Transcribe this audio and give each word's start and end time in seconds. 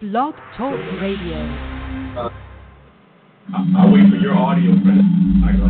Blog 0.00 0.32
Talk 0.56 0.80
Radio. 1.02 1.36
I, 3.52 3.84
wait 3.92 4.08
for 4.08 4.16
your 4.16 4.32
audio, 4.32 4.72
friend. 4.80 5.44
I 5.44 5.52
go. 5.52 5.68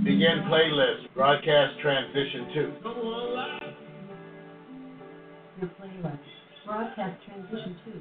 begin 0.03 0.43
playlist 0.51 1.07
broadcast 1.15 1.79
transition 1.81 2.49
2. 2.55 2.61
Your 5.61 5.71
playlist 5.79 6.19
broadcast 6.67 7.23
transition 7.25 7.77
2. 7.85 7.93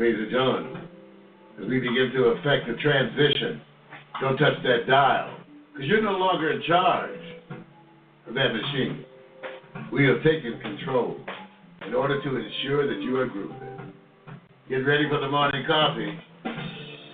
Major 0.00 0.30
John, 0.30 0.88
as 1.60 1.68
we 1.68 1.78
begin 1.78 2.10
to 2.14 2.24
affect 2.32 2.66
the 2.66 2.72
transition, 2.80 3.60
don't 4.22 4.38
touch 4.38 4.56
that 4.64 4.86
dial, 4.88 5.36
because 5.74 5.88
you're 5.88 6.00
no 6.00 6.12
longer 6.12 6.52
in 6.52 6.62
charge 6.62 7.20
of 8.26 8.32
that 8.32 8.48
machine. 8.48 9.04
We 9.92 10.06
have 10.06 10.22
taken 10.22 10.58
control 10.58 11.20
in 11.86 11.92
order 11.92 12.16
to 12.16 12.28
ensure 12.34 12.86
that 12.88 13.02
you 13.02 13.18
are 13.18 13.26
grooving. 13.26 13.92
Get 14.70 14.86
ready 14.86 15.06
for 15.06 15.20
the 15.20 15.28
morning 15.28 15.66
coffee. 15.66 16.18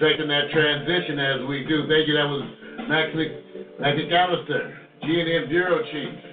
Taking 0.00 0.28
that 0.28 0.50
transition 0.52 1.18
as 1.18 1.48
we 1.48 1.64
do. 1.64 1.88
Thank 1.88 2.06
you. 2.06 2.14
That 2.14 2.30
was 2.30 2.42
Max 2.88 3.10
Mc, 3.16 3.80
Mac 3.80 3.94
McAllister, 3.96 4.76
G&M 5.02 5.48
Bureau 5.48 5.82
Chief. 5.90 6.25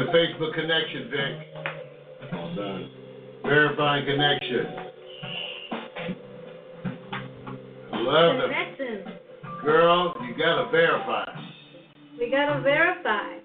The 0.00 0.06
Facebook 0.12 0.54
connection, 0.54 1.10
Vic. 1.10 2.32
All 2.32 2.54
done. 2.54 2.90
Verifying 3.42 4.06
connection. 4.06 4.66
Love 7.92 8.36
it. 8.36 8.76
Connection. 8.78 9.12
Girl, 9.62 10.14
you 10.26 10.34
gotta 10.38 10.70
verify. 10.70 11.24
We 12.18 12.30
gotta 12.30 12.62
verify. 12.62 13.36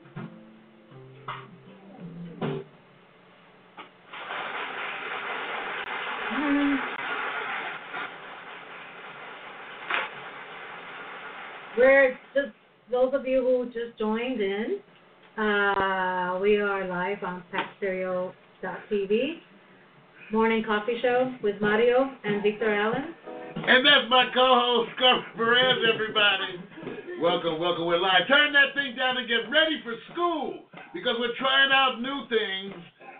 We're 11.77 12.17
just 12.33 12.47
those 12.89 13.13
of 13.13 13.27
you 13.27 13.41
who 13.41 13.65
just 13.65 13.99
joined 13.99 14.39
in. 14.39 14.79
Uh, 15.37 16.39
we 16.41 16.55
are 16.61 16.87
live 16.87 17.21
on 17.25 17.43
PackStereo.tv. 18.91 19.39
Morning 20.31 20.63
coffee 20.63 20.99
show 21.01 21.33
with 21.43 21.55
Mario 21.61 22.11
and 22.23 22.41
Victor 22.41 22.73
Allen. 22.73 23.13
And 23.55 23.85
that's 23.85 24.09
my 24.09 24.25
co-host, 24.33 24.91
Scarf 24.97 25.23
Perez, 25.35 25.77
everybody. 25.93 26.59
Welcome, 27.21 27.59
welcome. 27.59 27.85
We're 27.85 27.99
live. 27.99 28.27
Turn 28.27 28.53
that 28.53 28.73
thing 28.75 28.95
down 28.95 29.17
and 29.17 29.27
get 29.27 29.49
ready 29.49 29.81
for 29.83 29.95
school 30.11 30.65
because 30.93 31.15
we're 31.19 31.35
trying 31.39 31.71
out 31.71 32.01
new 32.01 32.27
things. 32.29 32.73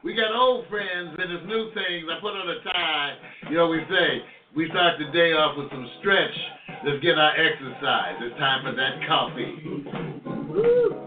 We 0.03 0.13
got 0.13 0.35
old 0.35 0.67
friends 0.69 1.15
and 1.17 1.31
it's 1.31 1.47
new 1.47 1.71
things. 1.73 2.05
I 2.11 2.19
put 2.21 2.33
on 2.33 2.49
a 2.49 2.63
tie. 2.63 3.17
You 3.49 3.57
know, 3.57 3.67
we 3.67 3.79
say 3.89 4.21
we 4.55 4.69
start 4.69 4.99
the 4.99 5.11
day 5.17 5.33
off 5.33 5.57
with 5.57 5.69
some 5.69 5.89
stretch. 5.99 6.35
Let's 6.85 7.01
get 7.01 7.17
our 7.17 7.33
exercise. 7.33 8.15
It's 8.21 8.37
time 8.37 8.65
for 8.65 8.73
that 8.75 9.07
coffee. 9.07 11.04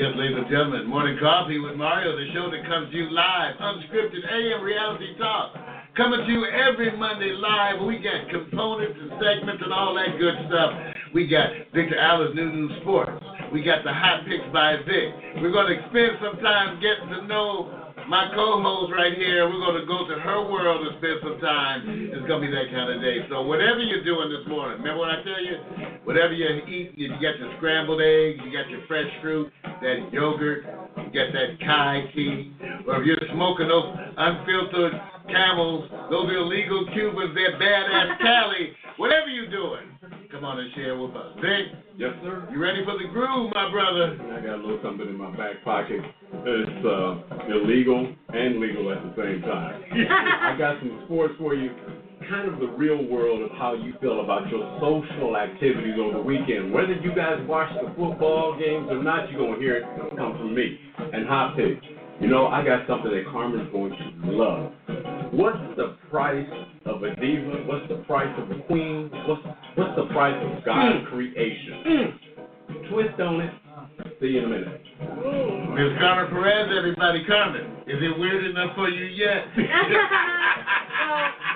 Yes, 0.00 0.16
ladies 0.16 0.38
and 0.38 0.48
gentlemen, 0.48 0.88
Morning 0.88 1.18
Coffee 1.20 1.58
with 1.58 1.76
Mario, 1.76 2.16
the 2.16 2.32
show 2.32 2.48
that 2.48 2.64
comes 2.64 2.90
to 2.90 2.96
you 2.96 3.10
live, 3.12 3.52
unscripted 3.60 4.24
AM 4.32 4.64
reality 4.64 5.12
talk. 5.18 5.52
Coming 5.94 6.24
to 6.24 6.32
you 6.32 6.46
every 6.46 6.96
Monday 6.96 7.36
live. 7.36 7.84
We 7.84 7.98
got 7.98 8.30
components 8.32 8.96
and 8.96 9.12
segments 9.20 9.60
and 9.62 9.74
all 9.74 9.92
that 9.96 10.16
good 10.16 10.32
stuff. 10.48 10.72
We 11.12 11.28
got 11.28 11.52
Victor 11.74 11.98
Allen's 12.00 12.34
New 12.34 12.48
New 12.48 12.80
Sports. 12.80 13.12
We 13.52 13.62
got 13.62 13.84
the 13.84 13.92
Hot 13.92 14.24
Picks 14.24 14.48
by 14.54 14.76
Vic. 14.88 15.12
We're 15.42 15.52
going 15.52 15.68
to 15.68 15.84
spend 15.92 16.16
some 16.24 16.40
time 16.40 16.80
getting 16.80 17.20
to 17.20 17.26
know 17.28 17.89
my 18.08 18.30
co-host 18.34 18.92
right 18.92 19.14
here. 19.16 19.48
We're 19.48 19.60
going 19.60 19.80
to 19.80 19.86
go 19.86 20.06
to 20.08 20.20
her 20.20 20.40
world 20.50 20.86
and 20.86 20.96
spend 20.98 21.18
some 21.22 21.40
time. 21.40 22.10
It's 22.12 22.26
going 22.26 22.42
to 22.42 22.46
be 22.46 22.52
that 22.52 22.70
kind 22.70 22.90
of 22.92 23.00
day. 23.00 23.26
So 23.28 23.42
whatever 23.42 23.80
you're 23.80 24.04
doing 24.04 24.30
this 24.30 24.46
morning, 24.48 24.78
remember 24.78 25.00
what 25.00 25.10
I 25.10 25.22
tell 25.22 25.42
you? 25.42 25.56
Whatever 26.04 26.32
you're 26.32 26.66
eating, 26.68 26.94
you 26.96 27.10
got 27.20 27.38
your 27.38 27.52
scrambled 27.56 28.00
eggs, 28.00 28.40
you 28.44 28.52
got 28.52 28.68
your 28.70 28.86
fresh 28.86 29.10
fruit, 29.20 29.52
that 29.64 30.08
yogurt, 30.12 30.64
you 30.96 31.10
got 31.12 31.32
that 31.32 31.58
chai 31.60 32.10
tea, 32.14 32.52
or 32.86 33.00
if 33.00 33.06
you're 33.06 33.20
smoking 33.32 33.68
those 33.68 33.94
unfiltered 34.16 34.92
camels, 35.28 35.90
those 36.10 36.30
illegal 36.30 36.86
Cubans, 36.92 37.34
that 37.34 37.60
badass 37.60 38.18
Cali, 38.20 38.72
whatever 38.96 39.28
you're 39.28 39.50
doing, 39.50 39.86
come 40.40 40.48
on 40.48 40.58
and 40.58 40.72
share 40.74 40.98
with 40.98 41.14
us. 41.14 41.36
Vic, 41.36 41.76
Yes, 41.98 42.12
sir. 42.24 42.48
you 42.50 42.58
ready 42.58 42.82
for 42.84 42.96
the 42.96 43.08
groove, 43.12 43.52
my 43.54 43.70
brother? 43.70 44.16
I 44.32 44.40
got 44.40 44.56
a 44.56 44.62
little 44.64 44.80
something 44.82 45.06
in 45.06 45.18
my 45.18 45.30
back 45.36 45.62
pocket. 45.64 46.00
It's 46.32 46.86
uh, 46.86 47.52
illegal 47.52 48.08
and 48.32 48.58
legal 48.58 48.90
at 48.90 49.02
the 49.04 49.12
same 49.20 49.42
time. 49.42 49.84
I 49.92 50.56
got 50.56 50.80
some 50.80 51.02
sports 51.04 51.34
for 51.38 51.54
you. 51.54 51.70
Kind 52.30 52.48
of 52.48 52.58
the 52.60 52.68
real 52.68 53.04
world 53.06 53.42
of 53.42 53.50
how 53.58 53.74
you 53.74 53.92
feel 54.00 54.24
about 54.24 54.48
your 54.48 54.64
social 54.80 55.36
activities 55.36 55.94
over 56.00 56.18
the 56.18 56.22
weekend. 56.24 56.72
Whether 56.72 56.94
you 56.94 57.14
guys 57.14 57.36
watch 57.46 57.68
the 57.74 57.88
football 57.88 58.56
games 58.58 58.88
or 58.90 59.02
not, 59.02 59.30
you're 59.30 59.40
going 59.40 59.54
to 59.54 59.60
hear 59.60 59.76
it 59.78 59.84
come 60.16 60.38
from 60.38 60.54
me. 60.54 60.78
And 61.12 61.26
hot 61.26 61.56
picks. 61.56 61.84
You 62.20 62.28
know, 62.28 62.48
I 62.48 62.62
got 62.62 62.86
something 62.86 63.10
that 63.10 63.24
Carmen's 63.32 63.72
going 63.72 63.92
to 63.92 64.30
love. 64.30 64.72
What's 65.32 65.56
the 65.76 65.96
price 66.10 66.46
of 66.84 67.02
a 67.02 67.16
diva? 67.16 67.64
What's 67.64 67.88
the 67.88 68.04
price 68.04 68.28
of 68.36 68.50
a 68.50 68.60
queen? 68.64 69.10
What's, 69.26 69.40
what's 69.74 69.96
the 69.96 70.04
price 70.12 70.36
of 70.36 70.64
God's 70.64 71.00
mm. 71.00 71.08
creation? 71.08 71.82
Mm. 71.86 72.90
Twist 72.90 73.20
on 73.20 73.40
it. 73.40 73.52
See 74.20 74.36
you 74.36 74.38
in 74.40 74.44
a 74.44 74.48
minute. 74.48 74.82
Miss 75.00 75.96
Carmen 75.96 76.28
Perez, 76.28 76.68
everybody, 76.76 77.24
Carmen. 77.24 77.88
Is 77.88 77.96
it 77.96 78.18
weird 78.18 78.44
enough 78.44 78.76
for 78.76 78.90
you 78.90 79.06
yet? 79.06 79.48
well, 79.56 79.64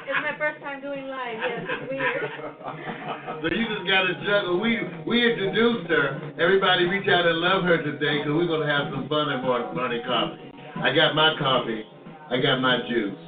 it's 0.08 0.25
my 0.25 0.32
first 0.38 0.62
time 0.64 0.81
doing 0.81 1.04
live. 1.08 1.36
Yes, 1.44 1.60
it's 1.60 1.91
weird. 1.92 2.25
so 3.42 3.46
you 3.52 3.69
just 3.69 3.84
got 3.84 4.08
to 4.08 4.14
juggle. 4.25 4.60
We 4.60 4.81
we 5.06 5.31
introduced 5.31 5.91
her. 5.91 6.32
Everybody 6.41 6.84
reach 6.84 7.08
out 7.08 7.26
and 7.26 7.38
love 7.38 7.64
her 7.64 7.82
today 7.82 8.25
because 8.25 8.32
we're 8.32 8.48
going 8.48 8.66
to 8.66 8.72
have 8.72 8.88
some 8.88 9.08
fun 9.08 9.28
at 9.28 9.42
Morning 9.44 10.02
Coffee. 10.06 10.53
I 10.77 10.95
got 10.95 11.15
my 11.15 11.35
coffee. 11.39 11.83
I 12.31 12.41
got 12.41 12.61
my 12.61 12.79
juice. 12.89 13.19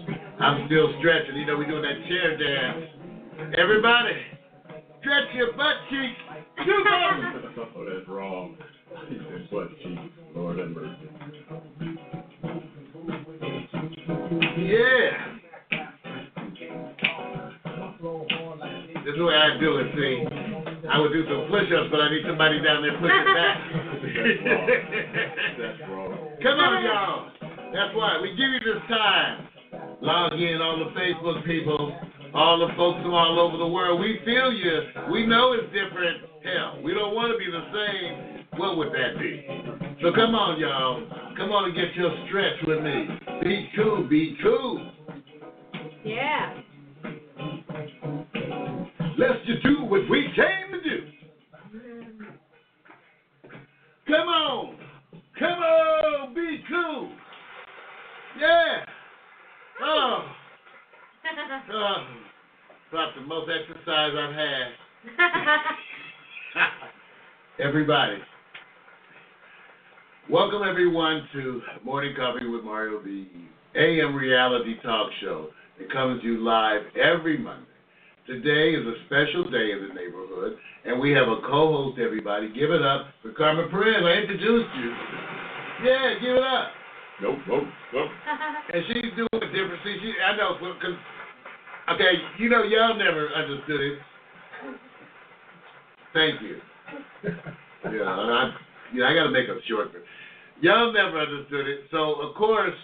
I'm 0.41 0.67
still 0.67 0.93
stretching. 0.99 1.37
You 1.37 1.47
know, 1.47 1.57
we're 1.57 1.67
doing 1.67 1.83
that 1.83 2.09
chair 2.09 2.37
dance. 2.37 2.87
Everybody, 3.57 4.12
stretch 5.01 5.34
your 5.34 5.53
butt 5.53 5.77
cheeks. 5.91 6.19
Do 6.65 6.73
something. 6.84 7.67
oh, 7.77 7.84
that's 7.84 8.09
wrong. 8.09 8.57
He 9.09 9.17
said 9.17 9.51
butt 9.51 9.69
cheeks. 9.83 10.01
Lord 10.34 10.59
have 10.59 10.71
mercy. 10.71 11.09
Yeah. 14.59 15.37
This 19.05 19.13
is 19.13 19.19
the 19.19 19.25
way 19.25 19.34
I 19.34 19.61
do 19.61 19.77
it, 19.78 19.87
see. 19.95 20.27
I 20.91 20.99
would 20.99 21.13
do 21.13 21.25
some 21.27 21.49
push-ups, 21.49 21.89
but 21.91 22.01
I 22.01 22.10
need 22.10 22.25
somebody 22.27 22.60
down 22.60 22.83
there 22.83 22.99
pushing 22.99 23.34
back. 23.34 23.57
that's 25.59 25.81
wrong. 25.89 26.10
That's 26.10 26.28
wrong. 26.28 26.28
Come 26.42 26.59
on, 26.59 26.84
y'all. 26.84 27.35
That's 27.77 27.95
why 27.95 28.19
we 28.23 28.31
give 28.31 28.39
you 28.39 28.61
this 28.73 28.83
time. 28.89 29.49
Log 30.01 30.33
in, 30.33 30.63
all 30.63 30.78
the 30.78 30.99
Facebook 30.99 31.45
people, 31.45 31.95
all 32.33 32.59
the 32.59 32.75
folks 32.75 33.03
from 33.03 33.13
all 33.13 33.39
over 33.39 33.59
the 33.59 33.67
world. 33.67 34.01
We 34.01 34.19
feel 34.25 34.51
you. 34.51 34.81
We 35.13 35.27
know 35.27 35.53
it's 35.53 35.71
different. 35.75 36.23
Hell, 36.43 36.81
we 36.83 36.95
don't 36.95 37.15
want 37.15 37.33
to 37.33 37.39
be 37.39 37.45
the 37.53 37.61
same. 37.77 38.47
What 38.59 38.78
would 38.78 38.89
that 38.89 39.19
be? 39.19 39.47
So 40.01 40.11
come 40.15 40.34
on, 40.34 40.59
y'all. 40.59 41.07
Come 41.37 41.53
on 41.53 41.67
and 41.67 41.75
get 41.75 41.95
your 41.95 42.17
stretch 42.27 42.57
with 42.67 42.83
me. 42.83 43.09
Be 43.43 43.69
cool, 43.77 44.09
be 44.09 44.39
cool. 44.43 44.93
Yeah. 46.03 46.63
Let's 49.19 49.45
just 49.47 49.63
do 49.63 49.84
what 49.84 50.09
we 50.09 50.28
came 50.34 50.73
to 50.73 50.81
do. 50.83 51.11
Come 54.07 54.28
on. 54.28 54.78
Come 55.39 55.59
on, 55.59 56.34
be 56.34 56.65
cool. 56.71 57.13
Yeah. 58.38 58.84
Oh. 59.83 60.27
oh. 61.72 61.94
About 62.92 63.15
the 63.15 63.22
most 63.22 63.50
exercise 63.50 64.12
I've 64.15 64.34
had. 64.34 64.66
everybody. 67.66 68.18
Welcome 70.28 70.62
everyone 70.68 71.27
to 71.33 71.62
Morning 71.83 72.15
Coffee 72.15 72.47
with 72.47 72.62
Mario, 72.62 73.03
the 73.03 73.27
AM 73.74 74.15
reality 74.15 74.74
talk 74.82 75.10
show 75.22 75.48
that 75.78 75.91
comes 75.91 76.21
to 76.21 76.27
you 76.27 76.44
live 76.44 76.82
every 76.94 77.39
Monday. 77.39 77.65
Today 78.27 78.74
is 78.74 78.86
a 78.86 78.94
special 79.06 79.50
day 79.50 79.71
in 79.72 79.89
the 79.89 79.94
neighborhood, 79.94 80.59
and 80.84 81.00
we 81.00 81.12
have 81.12 81.28
a 81.28 81.41
co-host. 81.41 81.98
Everybody, 81.98 82.48
give 82.48 82.71
it 82.71 82.82
up 82.82 83.06
for 83.22 83.32
Carmen 83.32 83.71
Perez. 83.71 84.03
I 84.04 84.21
introduced 84.21 84.68
you. 84.77 84.92
Yeah, 85.84 86.15
give 86.21 86.36
it 86.36 86.42
up. 86.42 86.76
Nope, 87.22 87.39
nope, 87.48 87.65
nope. 87.95 88.10
And 88.74 88.83
she's 88.89 89.13
doing 89.16 89.28
a 89.33 89.47
different. 89.47 89.80
See, 89.84 89.97
she, 90.03 90.13
I 90.21 90.36
know, 90.36 90.57
because 90.60 90.98
okay, 91.95 92.13
you 92.39 92.48
know, 92.48 92.63
y'all 92.63 92.97
never 92.97 93.28
understood 93.28 93.80
it. 93.80 93.98
Thank 96.13 96.42
you. 96.42 96.60
Yeah, 97.84 97.92
and 97.92 98.33
I, 98.33 98.51
yeah, 98.92 99.04
I 99.07 99.15
got 99.15 99.24
to 99.24 99.30
make 99.30 99.47
a 99.48 99.54
short. 99.68 99.92
one. 99.92 100.03
Y'all 100.60 100.92
never 100.92 101.21
understood 101.21 101.68
it, 101.68 101.80
so 101.92 102.15
of 102.21 102.34
course, 102.34 102.74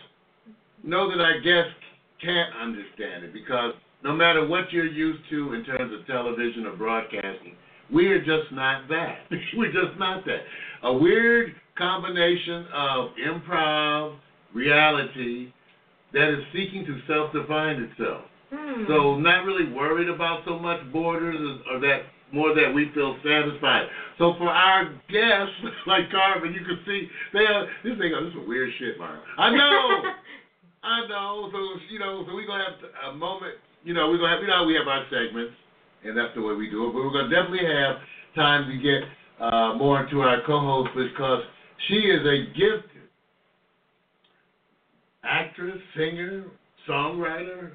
know 0.84 1.10
that 1.10 1.20
our 1.20 1.40
guests 1.40 1.74
can't 2.22 2.54
understand 2.54 3.24
it 3.24 3.32
because 3.32 3.74
no 4.04 4.14
matter 4.14 4.46
what 4.46 4.72
you're 4.72 4.86
used 4.86 5.28
to 5.30 5.54
in 5.54 5.64
terms 5.64 5.92
of 5.92 6.06
television 6.06 6.66
or 6.66 6.76
broadcasting, 6.76 7.56
we 7.92 8.06
are 8.08 8.20
just 8.20 8.52
not 8.52 8.88
that. 8.88 9.18
We're 9.56 9.72
just 9.72 9.98
not 9.98 10.24
that. 10.24 10.42
A 10.84 10.92
weird 10.92 11.54
combination 11.76 12.66
of 12.72 13.10
improv, 13.26 14.16
reality, 14.54 15.52
that 16.12 16.32
is 16.32 16.44
seeking 16.52 16.84
to 16.84 17.00
self-define 17.06 17.88
itself. 17.90 18.22
Hmm. 18.52 18.84
So 18.86 19.16
not 19.16 19.44
really 19.44 19.72
worried 19.72 20.08
about 20.08 20.44
so 20.44 20.58
much 20.58 20.78
borders 20.92 21.60
or 21.70 21.80
that 21.80 22.02
more 22.32 22.54
that 22.54 22.72
we 22.72 22.90
feel 22.94 23.16
satisfied. 23.24 23.86
So 24.18 24.34
for 24.38 24.48
our 24.48 24.88
guests 25.08 25.56
like 25.86 26.10
Carmen, 26.10 26.52
you 26.52 26.64
can 26.64 26.80
see 26.84 27.08
they 27.32 27.44
are 27.44 27.66
this 27.84 27.96
thing. 27.98 28.12
This 28.12 28.32
is 28.32 28.40
a 28.44 28.48
weird 28.48 28.70
shit, 28.78 28.98
Mario. 28.98 29.20
I 29.38 29.50
know, 29.50 30.02
I 30.82 31.06
know. 31.08 31.48
So 31.52 31.58
you 31.90 31.98
know, 31.98 32.24
so 32.26 32.34
we're 32.34 32.46
gonna 32.46 32.64
have 32.64 33.14
a 33.14 33.16
moment. 33.16 33.56
You 33.84 33.94
know, 33.94 34.08
we're 34.08 34.18
gonna 34.18 34.36
have. 34.36 34.42
You 34.42 34.48
know, 34.48 34.64
we 34.64 34.74
have 34.74 34.88
our 34.88 35.04
segments, 35.08 35.54
and 36.04 36.16
that's 36.16 36.34
the 36.34 36.42
way 36.42 36.54
we 36.54 36.68
do 36.68 36.88
it. 36.88 36.92
But 36.92 37.04
we're 37.04 37.12
gonna 37.12 37.32
definitely 37.32 37.68
have 37.68 37.96
time 38.34 38.68
to 38.68 38.76
get 38.80 39.04
uh, 39.40 39.74
more 39.74 40.04
into 40.04 40.20
our 40.20 40.40
co-host 40.46 40.90
because 40.96 41.42
she 41.88 41.94
is 41.94 42.26
a 42.26 42.46
gifted 42.54 42.92
actress, 45.24 45.78
singer, 45.96 46.44
songwriter, 46.88 47.72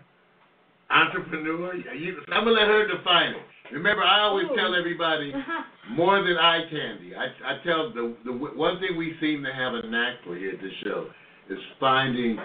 entrepreneur. 0.90 1.76
You, 1.76 2.18
I'm 2.32 2.44
gonna 2.44 2.52
let 2.52 2.68
her 2.68 2.88
define 2.88 3.32
it. 3.32 3.74
Remember, 3.74 4.04
I 4.04 4.22
always 4.22 4.48
Ooh. 4.52 4.56
tell 4.56 4.76
everybody 4.76 5.34
more 5.92 6.22
than 6.24 6.38
eye 6.38 6.64
candy. 6.70 7.14
I, 7.16 7.54
I 7.54 7.64
tell 7.66 7.92
the 7.94 8.16
the 8.26 8.32
one 8.32 8.80
thing 8.80 8.98
we 8.98 9.16
seem 9.20 9.44
to 9.44 9.54
have 9.54 9.74
a 9.74 9.88
knack 9.88 10.16
for 10.24 10.36
here 10.36 10.52
at 10.52 10.62
the 10.62 10.72
show 10.84 11.10
is 11.50 11.60
finding 11.80 12.38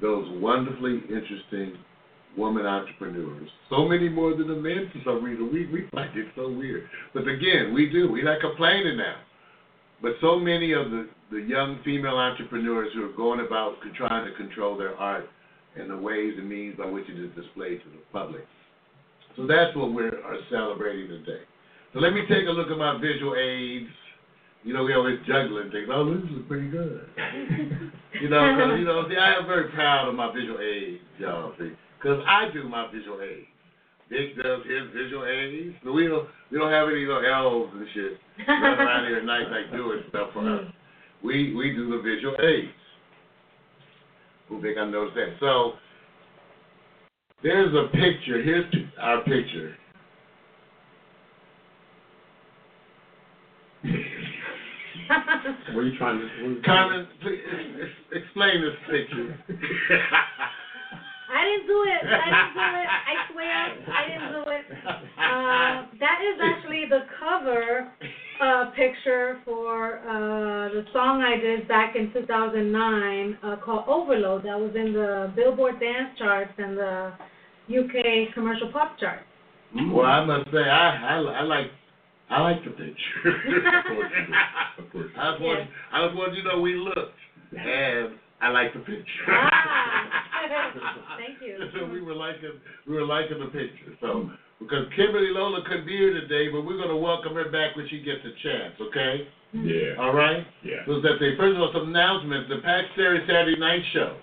those 0.00 0.26
wonderfully 0.40 1.02
interesting 1.08 1.78
woman 2.36 2.66
entrepreneurs. 2.66 3.48
So 3.70 3.88
many 3.88 4.10
more 4.10 4.36
than 4.36 4.48
the 4.48 4.56
men 4.56 4.90
for 4.92 5.00
some 5.04 5.24
reason. 5.24 5.50
We 5.52 5.66
we 5.66 5.88
find 5.94 6.16
it 6.16 6.26
so 6.36 6.50
weird. 6.50 6.88
But 7.14 7.28
again, 7.28 7.72
we 7.72 7.88
do. 7.88 8.10
We're 8.10 8.24
not 8.24 8.40
complaining 8.40 8.98
now. 8.98 9.16
But 10.02 10.12
so 10.20 10.38
many 10.38 10.72
of 10.72 10.90
the, 10.90 11.08
the 11.30 11.38
young 11.38 11.80
female 11.84 12.16
entrepreneurs 12.16 12.88
who 12.94 13.04
are 13.08 13.16
going 13.16 13.40
about 13.44 13.76
trying 13.96 14.30
to 14.30 14.36
control 14.36 14.76
their 14.76 14.94
art 14.96 15.24
and 15.78 15.90
the 15.90 15.96
ways 15.96 16.34
and 16.38 16.48
means 16.48 16.76
by 16.76 16.86
which 16.86 17.04
it 17.08 17.18
is 17.18 17.30
displayed 17.34 17.80
to 17.82 17.88
the 17.90 18.02
public. 18.12 18.44
So 19.36 19.46
that's 19.46 19.74
what 19.76 19.92
we 19.92 20.04
are 20.04 20.38
celebrating 20.50 21.08
today. 21.08 21.42
So 21.92 22.00
let 22.00 22.12
me 22.12 22.22
take 22.28 22.46
a 22.46 22.50
look 22.50 22.70
at 22.70 22.78
my 22.78 22.98
visual 23.00 23.34
aids. 23.36 23.90
You 24.64 24.74
know, 24.74 24.82
we 24.84 24.94
always 24.94 25.18
juggling 25.26 25.70
things. 25.70 25.88
Oh, 25.92 26.04
this 26.12 26.24
is 26.24 26.42
pretty 26.48 26.68
good. 26.68 27.06
you 28.20 28.28
know, 28.28 28.40
'cause, 28.56 28.78
you 28.78 28.84
know, 28.84 29.06
see, 29.08 29.16
I 29.16 29.34
am 29.38 29.46
very 29.46 29.70
proud 29.70 30.08
of 30.08 30.14
my 30.14 30.32
visual 30.34 30.58
aids, 30.60 31.02
y'all, 31.18 31.52
see, 31.58 31.72
because 31.98 32.22
I 32.26 32.48
do 32.52 32.68
my 32.68 32.90
visual 32.92 33.20
aids. 33.22 33.46
Dick 34.08 34.36
does 34.36 34.62
his 34.64 34.92
visual 34.94 35.26
aids. 35.26 35.74
We 35.84 36.06
don't, 36.06 36.28
we 36.52 36.58
don't 36.58 36.70
have 36.70 36.88
any 36.88 37.04
little 37.06 37.26
elves 37.26 37.72
and 37.74 37.86
shit 37.92 38.18
running 38.46 38.78
around 38.78 39.06
here 39.06 39.18
at 39.18 39.24
night 39.24 39.50
like 39.50 39.72
doing 39.76 40.02
stuff 40.10 40.30
for 40.32 40.48
us. 40.48 40.64
Hmm. 40.64 41.26
We 41.26 41.54
we 41.54 41.72
do 41.74 41.90
the 41.90 42.02
visual 42.02 42.36
aids. 42.40 42.72
Who 44.48 44.62
think 44.62 44.78
I 44.78 44.84
noticed 44.88 45.16
that? 45.16 45.36
So 45.40 45.72
there's 47.42 47.74
a 47.74 47.88
picture. 47.88 48.42
Here's 48.42 48.72
our 49.00 49.24
picture. 49.24 49.74
What 55.72 55.80
are 55.80 55.88
you 55.88 55.98
trying 55.98 56.20
to? 56.20 56.24
What 56.26 56.44
are 56.44 56.50
you 56.50 56.62
Carmen, 56.64 57.06
please 57.22 57.38
explain 58.12 58.62
this 58.62 58.76
picture. 58.90 59.38
I 61.32 61.44
didn't 61.44 61.66
do 61.66 61.82
it. 61.86 62.02
I 62.06 62.24
didn't 62.30 62.54
do 62.54 62.70
it. 62.78 62.88
I 62.88 63.14
swear, 63.32 63.56
I 63.90 64.02
didn't 64.08 64.32
do 64.32 64.44
it. 64.50 64.64
Uh, 64.86 65.86
that 65.98 66.18
is 66.22 66.38
actually 66.42 66.84
the 66.88 67.00
cover 67.18 67.90
uh, 68.40 68.70
picture 68.76 69.40
for 69.44 69.98
uh, 70.00 70.68
the 70.68 70.84
song 70.92 71.22
I 71.22 71.36
did 71.40 71.66
back 71.66 71.96
in 71.96 72.12
2009 72.12 73.38
uh, 73.42 73.56
called 73.64 73.84
Overload. 73.88 74.44
That 74.44 74.58
was 74.58 74.72
in 74.76 74.92
the 74.92 75.32
Billboard 75.34 75.80
dance 75.80 76.16
charts 76.18 76.52
and 76.58 76.76
the 76.76 77.12
UK 77.68 78.32
commercial 78.34 78.70
pop 78.72 78.98
charts. 78.98 79.24
well, 79.74 80.06
I 80.06 80.24
must 80.24 80.50
say, 80.52 80.58
I, 80.58 81.16
I, 81.16 81.18
I 81.18 81.42
like 81.42 81.70
I 82.28 82.40
like 82.42 82.64
the 82.64 82.70
picture. 82.70 82.94
Of 83.78 83.84
course. 83.86 84.12
Of 84.78 84.92
course. 84.92 85.10
I 85.16 85.30
just 85.32 85.42
want 85.42 85.70
I 85.92 86.06
just 86.06 86.16
want 86.16 86.34
you 86.34 86.42
to 86.42 86.48
know 86.48 86.60
we 86.60 86.74
looked, 86.74 87.18
and 87.52 88.14
I 88.42 88.48
like 88.50 88.72
the 88.74 88.80
picture. 88.80 89.26
Ah. 89.28 90.25
Thank 91.18 91.42
you. 91.42 91.58
so 91.74 91.86
we 91.86 92.00
were 92.00 92.14
liking 92.14 92.60
we 92.86 92.94
were 92.94 93.06
liking 93.06 93.38
the 93.40 93.46
picture. 93.46 93.96
So 94.00 94.30
because 94.58 94.86
Kimberly 94.96 95.30
Lola 95.30 95.62
couldn't 95.66 95.86
be 95.86 95.96
here 95.96 96.12
today, 96.14 96.48
but 96.48 96.62
we're 96.62 96.78
gonna 96.78 96.96
welcome 96.96 97.34
her 97.34 97.50
back 97.50 97.76
when 97.76 97.88
she 97.88 98.00
gets 98.02 98.20
a 98.24 98.32
chance. 98.42 98.74
Okay. 98.80 99.28
Yeah. 99.52 99.94
All 99.98 100.12
right. 100.12 100.46
Yeah. 100.62 100.84
So 100.86 101.00
that 101.00 101.16
they 101.20 101.36
first 101.36 101.56
of 101.56 101.62
all 101.62 101.70
some 101.72 101.88
announcements. 101.88 102.48
The 102.48 102.60
Pack 102.62 102.84
Stereo 102.94 103.20
Saturday 103.26 103.58
Night 103.58 103.82
Show, 103.92 104.18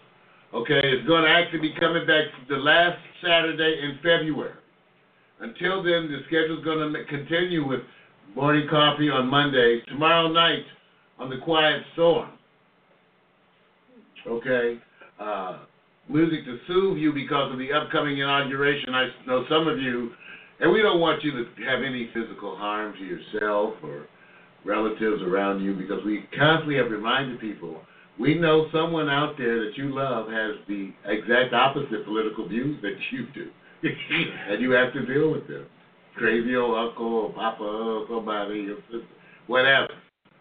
okay, 0.54 0.80
is 0.80 1.08
going 1.08 1.24
to 1.24 1.30
actually 1.30 1.60
be 1.60 1.74
coming 1.80 2.06
back 2.06 2.26
the 2.50 2.58
last 2.58 2.98
Saturday 3.22 3.80
in 3.82 3.96
February. 3.98 4.54
Until 5.40 5.84
then, 5.84 6.12
the 6.12 6.20
schedule's 6.28 6.64
going 6.64 6.94
to 6.94 7.06
continue 7.06 7.68
with 7.68 7.82
morning 8.36 8.68
coffee 8.70 9.10
on 9.10 9.28
Monday. 9.28 9.82
Tomorrow 9.88 10.30
night 10.30 10.66
on 11.20 11.30
the 11.30 11.38
Quiet 11.38 11.82
Storm. 11.94 12.30
Okay. 14.28 14.80
Uh, 15.20 15.60
music 16.10 16.46
to 16.46 16.60
soothe 16.68 16.98
you 16.98 17.14
because 17.14 17.52
of 17.52 17.60
the 17.60 17.72
upcoming 17.72 18.20
inauguration. 18.20 18.94
I 18.94 19.10
know 19.26 19.46
some 19.50 19.68
of 19.68 19.80
you, 19.80 20.12
and 20.60 20.72
we 20.72 20.82
don't 20.82 21.00
want 21.00 21.24
you 21.24 21.32
to 21.32 21.46
have 21.66 21.84
any 21.84 22.10
physical 22.14 22.56
harm 22.56 22.94
to 22.94 23.06
yourself 23.06 23.76
or 23.84 24.08
relatives 24.66 25.22
around 25.24 25.62
you 25.62 25.74
because 25.76 26.04
we 26.06 26.24
constantly 26.38 26.78
have 26.78 26.92
reminded 26.92 27.40
people 27.40 27.82
we 28.20 28.36
know 28.36 28.68
someone 28.72 29.10
out 29.10 29.38
there 29.38 29.66
that 29.66 29.78
you 29.78 29.94
love 29.94 30.28
has 30.30 30.56
the 30.68 30.92
exact 31.06 31.54
opposite 31.54 32.06
political 32.06 32.48
views 32.48 32.80
that 32.82 32.96
you 33.12 33.28
do. 33.34 33.50
and 34.50 34.62
you 34.62 34.72
have 34.72 34.94
to 34.94 35.06
deal 35.06 35.32
with 35.32 35.48
them. 35.48 35.66
Crazy 36.16 36.56
old 36.56 36.78
uncle 36.78 37.08
or 37.08 37.34
papa 37.34 37.64
or 37.64 38.06
somebody 38.08 38.68
or 38.68 38.76
sister, 38.86 39.08
whatever. 39.48 39.90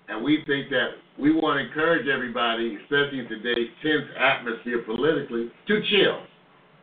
And 0.08 0.22
we 0.22 0.44
think 0.46 0.68
that 0.68 0.90
we 1.18 1.32
want 1.34 1.58
to 1.60 1.66
encourage 1.66 2.08
everybody, 2.08 2.76
especially 2.82 3.20
in 3.20 3.28
today's 3.28 3.68
tense 3.82 4.08
atmosphere 4.18 4.82
politically, 4.84 5.50
to 5.68 5.82
chill, 5.90 6.22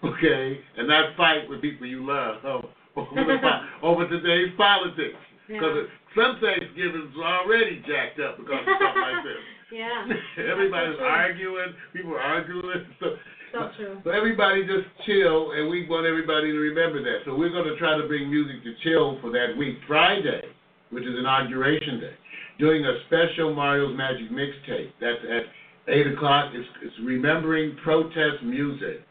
okay, 0.09 0.59
and 0.77 0.88
not 0.88 1.15
fight 1.17 1.50
with 1.50 1.62
people 1.62 1.88
you 1.88 2.05
love 2.05 2.43
over, 2.95 3.69
over 3.81 4.07
today's 4.07 4.53
politics. 4.57 5.17
Because 5.48 5.88
some 6.15 6.38
Thanksgivings 6.39 7.09
are 7.17 7.41
already 7.43 7.81
jacked 7.88 8.19
up 8.19 8.38
because 8.38 8.62
of 8.62 8.75
stuff 8.77 8.95
like 8.95 9.24
this. 9.24 9.38
Yeah. 9.71 10.01
Everybody's 10.51 10.98
so 10.98 11.03
arguing, 11.05 11.75
people 11.93 12.13
are 12.13 12.19
arguing. 12.19 12.88
So, 13.00 13.05
So 13.53 13.69
true. 13.77 14.01
so 14.03 14.09
everybody 14.09 14.65
just 14.65 14.89
chill, 15.05 15.51
and 15.51 15.69
we 15.69 15.88
want 15.88 16.07
everybody 16.07 16.50
to 16.51 16.57
remember 16.57 17.03
that. 17.03 17.19
So 17.25 17.36
we're 17.38 17.51
going 17.51 17.69
to 17.69 17.77
try 17.77 17.95
to 17.95 18.07
bring 18.07 18.31
music 18.31 18.63
to 18.63 18.74
chill 18.81 19.21
for 19.21 19.29
that 19.29 19.53
week. 19.55 19.77
Friday, 19.88 20.41
which 20.89 21.03
is 21.03 21.13
inauguration 21.19 22.00
day, 22.00 22.13
doing 22.59 22.85
a 22.85 22.99
special 23.07 23.55
Mario's 23.55 23.97
Magic 23.97 24.29
mixtape. 24.29 24.91
That's 24.99 25.19
at 25.23 25.91
8 25.91 26.07
o'clock. 26.13 26.51
It's, 26.53 26.67
it's 26.83 26.95
remembering 27.03 27.77
protest 27.83 28.43
music, 28.43 29.01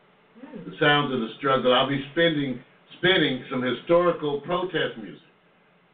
hmm. 0.40 0.70
the 0.70 0.76
sounds 0.78 1.12
of 1.12 1.20
the 1.20 1.30
struggle. 1.38 1.72
I'll 1.72 1.88
be 1.88 2.04
spending, 2.12 2.60
spinning 2.98 3.44
some 3.50 3.62
historical 3.62 4.40
protest 4.42 4.98
music. 5.02 5.22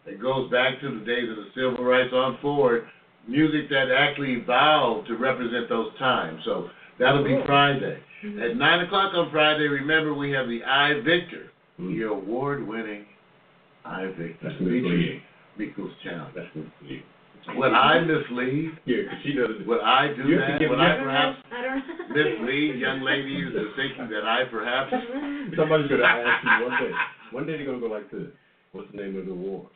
It 0.06 0.20
goes 0.20 0.50
back 0.50 0.80
to 0.80 0.98
the 0.98 1.04
days 1.06 1.30
of 1.30 1.36
the 1.36 1.48
civil 1.54 1.84
rights 1.84 2.12
on 2.12 2.38
forward, 2.42 2.86
music 3.26 3.70
that 3.70 3.90
actually 3.90 4.32
evolved 4.32 5.08
to 5.08 5.16
represent 5.16 5.68
those 5.70 5.96
times. 5.98 6.42
So 6.44 6.68
that'll 6.98 7.24
be 7.24 7.38
Friday. 7.46 8.00
Hmm. 8.20 8.42
At 8.42 8.56
9 8.56 8.80
o'clock 8.80 9.14
on 9.14 9.30
Friday, 9.30 9.68
remember 9.68 10.12
we 10.12 10.32
have 10.32 10.48
the 10.48 10.62
I 10.64 11.00
Victor, 11.00 11.50
the 11.78 12.02
award 12.02 12.66
winning 12.66 13.06
I 13.84 14.06
Victor, 14.06 14.36
That's 14.42 14.54
good 14.58 14.66
for 14.66 14.74
you. 14.74 14.82
featuring 14.82 15.22
Miko's 15.58 15.92
Challenge. 16.02 17.02
That's 17.46 17.52
good 17.52 17.52
for 17.52 17.52
you. 17.52 17.58
Would 17.60 17.72
I 17.74 18.00
mislead? 18.00 18.70
Yeah, 18.86 18.96
'cause 19.08 19.18
she 19.22 19.32
doesn't. 19.34 19.66
Would 19.66 19.80
I 19.80 20.08
do 20.14 20.22
You 20.28 20.38
have 20.38 20.46
to 20.46 20.52
that? 20.52 20.58
give 20.60 20.70
Would 20.70 20.78
me- 20.78 20.84
I 20.84 20.92
I 20.92 20.96
don't 20.96 21.04
perhaps 21.04 21.38
I 21.52 21.62
don't. 21.62 22.12
mislead 22.16 22.78
young 22.80 23.00
ladies 23.02 23.46
into 23.48 23.72
thinking 23.76 24.08
that 24.08 24.24
I 24.24 24.44
perhaps? 24.50 24.90
Somebody's 25.56 25.88
gonna 25.88 26.04
ask 26.04 26.44
you 26.44 26.66
one 26.66 26.80
day. 26.82 26.92
One 27.32 27.46
day 27.46 27.56
they're 27.56 27.66
gonna 27.66 27.80
go 27.80 27.86
like 27.86 28.10
this. 28.10 28.28
What's 28.72 28.90
the 28.92 28.96
name 28.98 29.16
of 29.18 29.26
the 29.26 29.32
award? 29.32 29.68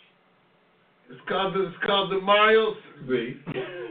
It's 1.11 1.21
called 1.29 1.55
the, 1.55 1.69
it's 1.69 1.77
called 1.87 2.11
the 2.13 2.21
Mario. 2.21 2.75
See? 3.09 3.37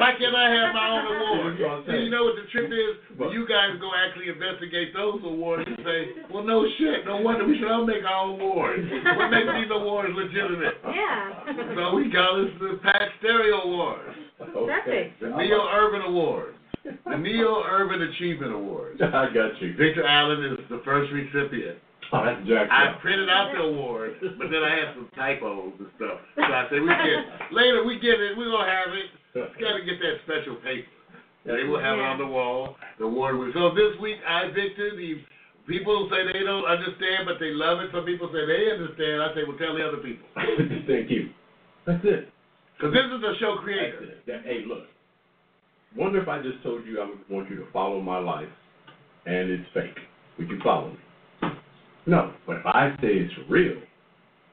Why 0.00 0.16
can't 0.16 0.32
I 0.34 0.48
have 0.48 0.72
my 0.72 0.86
own 0.96 1.04
award? 1.12 1.52
That's 1.60 1.84
See, 1.92 2.04
you 2.04 2.10
know 2.10 2.24
what 2.24 2.36
the 2.40 2.48
trip 2.48 2.72
is? 2.72 2.96
When 3.20 3.30
you 3.36 3.44
guys 3.46 3.76
go 3.80 3.92
actually 3.92 4.32
investigate 4.32 4.96
those 4.96 5.20
awards 5.22 5.68
and 5.68 5.76
say, 5.84 6.24
well, 6.32 6.42
no 6.42 6.64
shit, 6.80 7.04
no 7.04 7.20
wonder 7.20 7.44
we 7.44 7.58
should 7.60 7.68
all 7.70 7.84
make 7.84 8.00
our 8.04 8.24
own 8.24 8.40
awards. 8.40 8.80
What 8.88 9.28
makes 9.28 9.52
these 9.60 9.70
awards 9.70 10.08
legitimate? 10.16 10.80
Yeah. 10.88 11.76
So 11.76 11.94
we 11.94 12.08
got 12.08 12.40
this 12.40 12.50
the 12.60 12.80
Pack 12.82 13.12
Stereo 13.20 13.60
Awards, 13.68 14.16
Okay. 14.40 15.12
the 15.20 15.28
Neo 15.36 15.68
Urban 15.68 16.02
Awards, 16.08 16.56
the 16.84 17.16
Neo 17.20 17.62
Urban 17.68 18.00
Achievement 18.08 18.52
Awards. 18.52 19.00
I 19.04 19.28
got 19.36 19.52
you. 19.60 19.76
Victor 19.76 20.04
Allen 20.06 20.44
is 20.56 20.64
the 20.70 20.80
first 20.84 21.12
recipient. 21.12 21.76
Oh, 22.12 22.24
that's 22.24 22.42
jacked 22.48 22.72
I 22.72 22.86
up. 22.90 23.00
printed 23.00 23.28
out 23.28 23.52
the 23.54 23.62
award, 23.62 24.16
but 24.20 24.50
then 24.50 24.64
I 24.64 24.74
had 24.82 24.94
some 24.98 25.08
typos 25.14 25.72
and 25.78 25.86
stuff. 25.94 26.18
So 26.34 26.42
I 26.42 26.66
said, 26.66 26.82
we 26.82 26.88
get 26.88 27.22
later. 27.52 27.84
We 27.84 28.00
get 28.00 28.18
it. 28.18 28.34
We 28.36 28.46
gonna 28.50 28.66
have 28.66 28.90
it. 28.90 29.06
Just 29.34 29.54
gotta 29.60 29.84
get 29.84 29.98
that 30.00 30.16
special 30.26 30.56
paper. 30.56 30.88
They 31.46 31.64
will 31.64 31.80
have 31.80 31.98
it 31.98 32.04
on 32.04 32.18
the 32.18 32.26
wall. 32.26 32.76
The 32.98 33.04
award. 33.04 33.38
was- 33.38 33.54
So 33.54 33.70
this 33.74 33.98
week, 34.00 34.18
I 34.26 34.48
Victor. 34.48 34.94
The 34.96 35.22
people 35.66 36.08
say 36.10 36.26
they 36.32 36.44
don't 36.44 36.64
understand, 36.66 37.24
but 37.26 37.38
they 37.38 37.52
love 37.52 37.80
it. 37.80 37.90
Some 37.92 38.04
people 38.04 38.28
say 38.32 38.44
they 38.44 38.72
understand. 38.72 39.22
I 39.22 39.32
say, 39.34 39.44
well, 39.46 39.56
tell 39.56 39.74
the 39.74 39.86
other 39.86 39.98
people. 39.98 40.26
Thank 40.86 41.10
you. 41.10 41.30
That's 41.86 42.04
it. 42.04 42.28
Because 42.76 42.92
this 42.92 43.04
is 43.06 43.22
a 43.22 43.34
show 43.40 43.54
That's 43.54 43.64
creator. 43.64 44.02
it. 44.04 44.26
That- 44.26 44.42
hey, 44.44 44.64
look. 44.66 44.84
Wonder 45.96 46.20
if 46.22 46.28
I 46.28 46.40
just 46.42 46.62
told 46.62 46.86
you 46.86 47.00
I 47.00 47.06
would 47.06 47.18
want 47.28 47.50
you 47.50 47.56
to 47.56 47.66
follow 47.72 48.00
my 48.00 48.18
life, 48.18 48.48
and 49.26 49.50
it's 49.50 49.68
fake. 49.74 49.96
Would 50.38 50.48
you 50.48 50.60
follow 50.62 50.90
me? 50.92 51.50
No. 52.06 52.32
But 52.46 52.56
if 52.58 52.66
I 52.66 52.90
say 53.00 53.08
it's 53.18 53.34
real, 53.48 53.76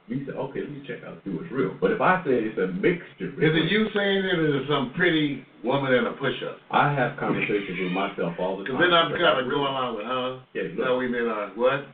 you 0.07 0.23
say, 0.23 0.31
okay, 0.31 0.63
let 0.63 0.71
me 0.71 0.83
check 0.87 1.03
out 1.03 1.19
see 1.23 1.35
what's 1.35 1.51
real. 1.51 1.75
But 1.79 1.91
if 1.91 1.99
I 1.99 2.23
say 2.23 2.31
it's 2.47 2.55
a 2.55 2.71
mixture, 2.71 3.35
Is 3.43 3.51
it 3.51 3.67
you 3.67 3.91
saying 3.91 4.23
it, 4.23 4.39
or 4.39 4.47
is 4.47 4.63
it 4.63 4.65
some 4.71 4.95
pretty 4.95 5.43
woman 5.63 5.91
in 5.91 6.07
a 6.07 6.15
push-up? 6.15 6.63
I 6.71 6.95
have 6.95 7.19
conversations 7.19 7.75
with 7.75 7.91
myself 7.91 8.39
all 8.39 8.55
the 8.55 8.63
time. 8.63 8.79
Because 8.79 8.87
then 8.87 8.93
I'm 8.95 9.11
kind 9.11 9.39
of 9.43 9.51
going 9.51 9.67
along 9.67 9.91
with, 9.99 10.07
huh? 10.07 10.39
Yeah, 10.55 10.71
look. 10.79 10.87
No, 10.87 10.97
we 10.97 11.11
mean, 11.11 11.27
uh, 11.27 11.51
what? 11.59 11.91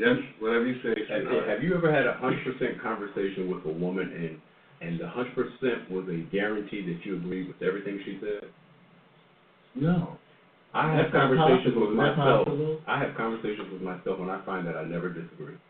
Yes, 0.00 0.16
whatever 0.40 0.64
you 0.64 0.80
say. 0.80 0.96
Have, 1.12 1.28
sweetheart. 1.28 1.48
have 1.48 1.62
you 1.62 1.76
ever 1.76 1.92
had 1.92 2.08
a 2.08 2.16
hundred 2.16 2.40
percent 2.48 2.80
conversation 2.80 3.52
with 3.52 3.60
a 3.68 3.72
woman 3.76 4.08
and 4.08 4.40
and 4.80 4.98
the 4.98 5.06
hundred 5.06 5.36
percent 5.36 5.90
was 5.92 6.08
a 6.08 6.24
guarantee 6.32 6.80
that 6.88 7.04
you 7.04 7.16
agreed 7.16 7.48
with 7.48 7.60
everything 7.60 8.00
she 8.04 8.18
said? 8.20 8.48
No. 9.74 10.16
I 10.72 10.88
have 10.96 11.12
That's 11.12 11.28
conversations 11.28 11.76
with 11.76 11.90
myself. 11.90 12.48
I 12.88 12.98
have 13.04 13.14
conversations 13.14 13.68
with 13.70 13.82
myself 13.82 14.18
and 14.20 14.30
I 14.30 14.42
find 14.46 14.66
that 14.66 14.76
I 14.76 14.84
never 14.84 15.12
disagree. 15.12 15.60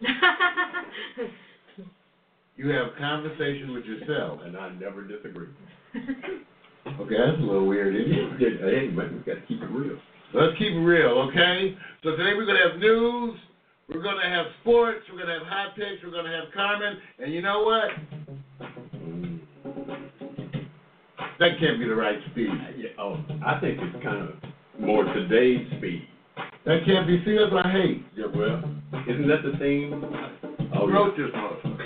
You 2.56 2.68
have 2.68 2.94
conversations 2.98 3.72
with 3.74 3.84
yourself. 3.84 4.40
And 4.44 4.56
I 4.56 4.70
never 4.74 5.02
disagree. 5.02 5.48
Okay, 6.86 7.14
that's 7.16 7.38
a 7.38 7.42
little 7.42 7.66
weird, 7.66 7.96
isn't 7.96 8.12
it? 8.12 8.94
Man, 8.94 9.24
we 9.26 9.32
gotta 9.32 9.40
keep 9.48 9.62
it 9.62 9.70
real. 9.70 9.98
Let's 10.34 10.52
keep 10.58 10.74
it 10.74 10.78
real, 10.78 11.30
okay? 11.30 11.74
So 12.02 12.10
today 12.10 12.34
we're 12.36 12.44
gonna 12.44 12.68
have 12.70 12.78
news, 12.78 13.38
we're 13.88 14.02
gonna 14.02 14.28
have 14.28 14.46
sports, 14.60 15.00
we're 15.10 15.18
gonna 15.18 15.38
have 15.38 15.46
hot 15.46 15.74
picks, 15.76 16.04
we're 16.04 16.10
gonna 16.10 16.30
have 16.30 16.52
Carmen, 16.52 16.98
and 17.20 17.32
you 17.32 17.40
know 17.40 17.62
what? 17.62 17.88
That 21.40 21.58
can't 21.58 21.78
be 21.78 21.88
the 21.88 21.94
right 21.94 22.18
speed. 22.32 22.50
Yeah, 22.76 22.90
oh, 22.98 23.16
I 23.44 23.58
think 23.60 23.78
it's 23.80 24.04
kind 24.04 24.28
of 24.28 24.34
more 24.78 25.04
today's 25.04 25.66
speed. 25.78 26.06
That 26.64 26.84
can't 26.86 27.06
be. 27.06 27.22
See, 27.24 27.36
that's 27.38 27.52
what 27.52 27.66
I 27.66 27.72
hate. 27.72 28.04
Yeah, 28.16 28.26
well, 28.34 28.62
isn't 29.06 29.28
that 29.28 29.42
the 29.42 29.52
theme? 29.58 30.02
Oh, 30.74 30.86
Who 30.86 30.92
wrote 30.94 31.14
this 31.16 31.30
motherfucker? 31.34 31.80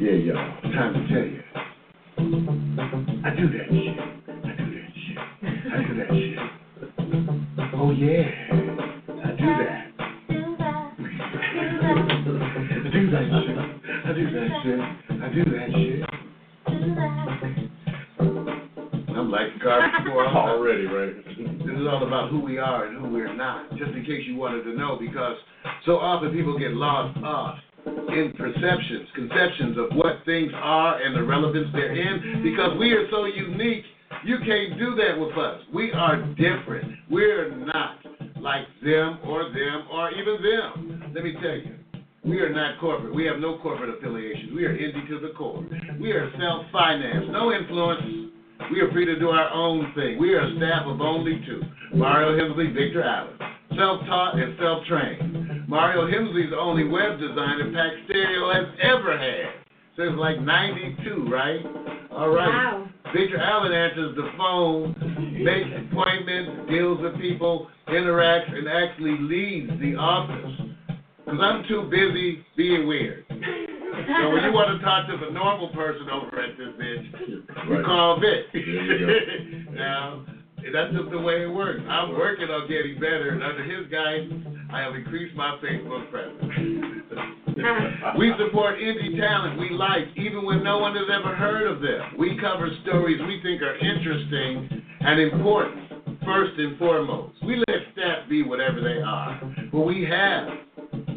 yeah, 0.00 0.12
yeah. 0.12 0.34
Time 0.74 0.92
to 0.94 1.00
tell 1.08 1.24
you. 1.24 1.42
I 3.24 3.30
do 3.36 3.46
that 3.48 3.66
shit. 3.70 3.96
I 4.42 4.50
do 4.58 4.64
that 4.74 4.90
shit. 4.92 5.18
I 5.72 5.74
do 5.86 5.92
that 5.98 6.10
shit. 6.10 6.38
Oh 7.74 7.90
yeah, 7.92 8.26
I 8.50 9.30
do 9.38 9.46
that. 9.46 9.78
I 9.98 10.34
do 12.90 13.10
that 13.10 13.24
shit. 13.44 13.58
I 14.04 14.12
do 14.12 14.22
that 14.32 14.48
shit. 14.62 14.80
I 15.10 15.28
do 15.32 15.42
that 15.44 15.68
shit. 15.70 16.02
I'm 19.62 19.68
garbage 19.68 20.04
before 20.04 20.26
I'm 20.26 20.36
Already, 20.36 20.86
right? 20.86 21.14
This 21.24 21.76
is 21.76 21.86
all 21.88 22.06
about 22.06 22.30
who 22.30 22.40
we 22.40 22.58
are 22.58 22.86
and 22.86 22.98
who 22.98 23.12
we're 23.12 23.34
not, 23.34 23.70
just 23.76 23.92
in 23.92 24.04
case 24.04 24.22
you 24.26 24.36
wanted 24.36 24.64
to 24.64 24.74
know, 24.74 24.96
because 24.98 25.36
so 25.86 25.98
often 25.98 26.32
people 26.32 26.58
get 26.58 26.72
lost 26.72 27.16
off 27.24 27.58
in 27.86 28.32
perceptions, 28.36 29.08
conceptions 29.14 29.78
of 29.78 29.96
what 29.96 30.16
things 30.24 30.52
are 30.54 31.00
and 31.00 31.16
the 31.16 31.22
relevance 31.22 31.68
they're 31.72 31.94
in, 31.94 32.42
because 32.42 32.76
we 32.78 32.92
are 32.92 33.08
so 33.10 33.24
unique. 33.24 33.84
You 34.24 34.38
can't 34.38 34.78
do 34.78 34.94
that 34.96 35.18
with 35.18 35.36
us. 35.38 35.60
We 35.72 35.92
are 35.92 36.16
different. 36.34 36.92
We're 37.10 37.54
not 37.56 37.98
like 38.40 38.66
them 38.84 39.18
or 39.24 39.44
them 39.44 39.86
or 39.90 40.10
even 40.10 40.38
them. 40.42 41.12
Let 41.14 41.24
me 41.24 41.34
tell 41.40 41.56
you. 41.56 41.76
We 42.24 42.38
are 42.38 42.52
not 42.52 42.78
corporate. 42.78 43.12
We 43.12 43.24
have 43.26 43.38
no 43.38 43.58
corporate 43.58 43.90
affiliations. 43.98 44.52
We 44.54 44.64
are 44.64 44.76
indie 44.76 45.08
to 45.08 45.18
the 45.18 45.34
core. 45.36 45.64
We 46.00 46.12
are 46.12 46.30
self-financed, 46.38 47.30
no 47.30 47.52
influence. 47.52 48.02
We 48.70 48.80
are 48.80 48.90
free 48.92 49.06
to 49.06 49.18
do 49.18 49.28
our 49.30 49.50
own 49.50 49.92
thing. 49.94 50.18
We 50.18 50.34
are 50.34 50.42
a 50.42 50.56
staff 50.56 50.86
of 50.86 51.00
only 51.00 51.42
two 51.46 51.62
Mario 51.94 52.36
Hemsley, 52.38 52.72
Victor 52.74 53.02
Allen. 53.02 53.36
Self 53.76 54.00
taught 54.06 54.38
and 54.38 54.56
self 54.58 54.84
trained. 54.86 55.68
Mario 55.68 56.06
Hemsley 56.06 56.44
is 56.44 56.50
the 56.50 56.58
only 56.58 56.84
web 56.84 57.18
designer 57.18 57.72
Pack 57.72 57.92
Stereo 58.04 58.52
has 58.52 58.66
ever 58.82 59.16
had. 59.18 59.62
Since 59.96 60.12
like 60.16 60.40
92, 60.40 61.28
right? 61.30 61.60
All 62.10 62.30
right. 62.30 62.48
Wow. 62.48 62.88
Victor 63.14 63.38
Allen 63.38 63.72
answers 63.72 64.16
the 64.16 64.30
phone, 64.38 64.94
makes 65.44 65.68
appointments, 65.90 66.70
deals 66.70 67.00
with 67.00 67.20
people, 67.20 67.68
interacts, 67.88 68.56
and 68.56 68.68
actually 68.68 69.18
leads 69.20 69.70
the 69.80 69.94
office. 69.96 70.50
Because 71.24 71.40
I'm 71.42 71.64
too 71.68 71.88
busy 71.90 72.44
being 72.56 72.86
weird. 72.86 73.24
So 73.92 74.30
when 74.32 74.44
you 74.44 74.52
want 74.52 74.72
to 74.78 74.84
talk 74.84 75.06
to 75.08 75.16
the 75.20 75.30
normal 75.32 75.68
person 75.68 76.08
over 76.08 76.40
at 76.40 76.56
this 76.56 76.68
bitch, 76.80 77.28
you 77.28 77.42
Right. 77.68 77.84
call 77.84 78.20
Vic. 78.20 78.46
Now, 79.72 80.24
that's 80.72 80.92
just 80.92 81.10
the 81.10 81.18
way 81.18 81.42
it 81.42 81.50
works. 81.50 81.80
I'm 81.88 82.10
working 82.16 82.48
on 82.48 82.68
getting 82.68 82.94
better, 82.96 83.30
and 83.30 83.42
under 83.42 83.64
his 83.64 83.90
guidance, 83.90 84.46
I 84.72 84.80
have 84.80 84.94
increased 84.94 85.34
my 85.34 85.58
Facebook 85.62 86.10
presence. 86.10 86.40
we 88.18 88.32
support 88.38 88.76
indie 88.78 89.18
talent 89.18 89.58
we 89.58 89.70
like, 89.70 90.04
even 90.16 90.44
when 90.44 90.62
no 90.62 90.78
one 90.78 90.94
has 90.94 91.06
ever 91.12 91.34
heard 91.34 91.66
of 91.66 91.80
them. 91.80 92.16
We 92.18 92.38
cover 92.40 92.68
stories 92.84 93.20
we 93.26 93.40
think 93.42 93.60
are 93.62 93.74
interesting 93.76 94.82
and 95.00 95.20
important, 95.20 95.91
first 96.24 96.58
and 96.58 96.78
foremost. 96.78 97.34
We 97.44 97.56
let 97.56 97.94
stats 97.96 98.28
be 98.28 98.42
whatever 98.42 98.80
they 98.80 99.00
are. 99.00 99.40
But 99.70 99.80
we 99.80 100.04
have 100.04 100.48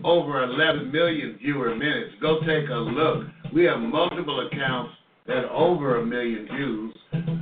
over 0.03 0.43
11 0.43 0.91
million 0.91 1.37
viewer 1.41 1.75
minutes. 1.75 2.15
Go 2.21 2.39
take 2.41 2.69
a 2.69 2.73
look. 2.73 3.27
We 3.53 3.63
have 3.65 3.79
multiple 3.79 4.47
accounts 4.47 4.93
that 5.27 5.45
over 5.45 5.99
a 5.99 6.05
million 6.05 6.47
views 6.55 6.95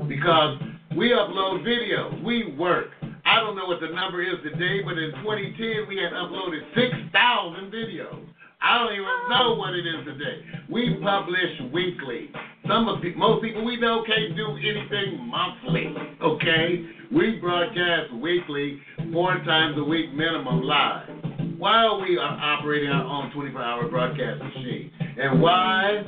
because 0.07 0.57
we 0.95 1.09
upload 1.09 1.63
videos. 1.65 2.23
We 2.23 2.55
work. 2.55 2.91
I 3.25 3.39
don't 3.39 3.55
know 3.55 3.65
what 3.65 3.79
the 3.81 3.87
number 3.87 4.21
is 4.21 4.35
today, 4.43 4.81
but 4.83 4.97
in 4.97 5.11
2010 5.23 5.87
we 5.87 5.97
had 5.97 6.13
uploaded 6.13 6.61
6,000 6.75 7.71
videos. 7.71 8.25
I 8.63 8.77
don't 8.79 8.93
even 8.93 9.29
know 9.29 9.55
what 9.55 9.73
it 9.73 9.85
is 9.85 10.05
today. 10.05 10.41
We 10.69 10.97
publish 11.03 11.73
weekly. 11.73 12.31
Some 12.65 12.87
of 12.87 13.03
most 13.17 13.43
people 13.43 13.65
we 13.65 13.75
know 13.75 14.05
can't 14.07 14.37
do 14.37 14.55
anything 14.55 15.27
monthly. 15.27 15.93
Okay, 16.21 16.85
we 17.11 17.39
broadcast 17.41 18.13
weekly, 18.13 18.79
four 19.11 19.35
times 19.43 19.77
a 19.77 19.83
week 19.83 20.13
minimum 20.13 20.61
live. 20.61 21.09
While 21.57 22.01
we 22.01 22.17
are 22.17 22.39
operating 22.39 22.89
our 22.89 23.03
own 23.03 23.31
24-hour 23.31 23.89
broadcast 23.89 24.41
machine, 24.41 24.91
and 25.19 25.41
why? 25.41 26.03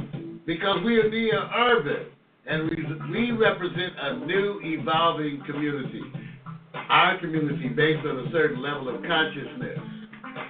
Because 0.45 0.77
we 0.85 0.97
are 0.99 1.09
Neo 1.09 1.49
Urban, 1.53 2.05
and 2.47 2.69
we, 2.69 3.11
we 3.11 3.31
represent 3.31 3.93
a 3.99 4.25
new 4.25 4.61
evolving 4.63 5.43
community. 5.45 6.03
Our 6.89 7.19
community 7.19 7.67
based 7.67 8.05
on 8.07 8.27
a 8.27 8.31
certain 8.31 8.61
level 8.61 8.87
of 8.95 9.03
consciousness. 9.03 9.79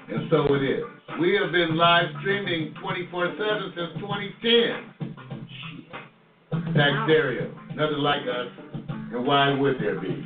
And 0.09 0.29
so 0.29 0.53
it 0.53 0.63
is. 0.63 0.83
We 1.19 1.37
have 1.41 1.51
been 1.51 1.75
live 1.75 2.05
streaming 2.21 2.73
24 2.81 3.35
7 3.37 3.73
since 3.75 3.91
2010. 3.99 5.15
Pack 6.75 6.93
Stereo. 7.05 7.51
Nothing 7.75 7.97
like 7.99 8.21
us. 8.21 8.47
And 9.13 9.25
why 9.25 9.51
would 9.53 9.79
there 9.79 9.99
be? 9.99 10.25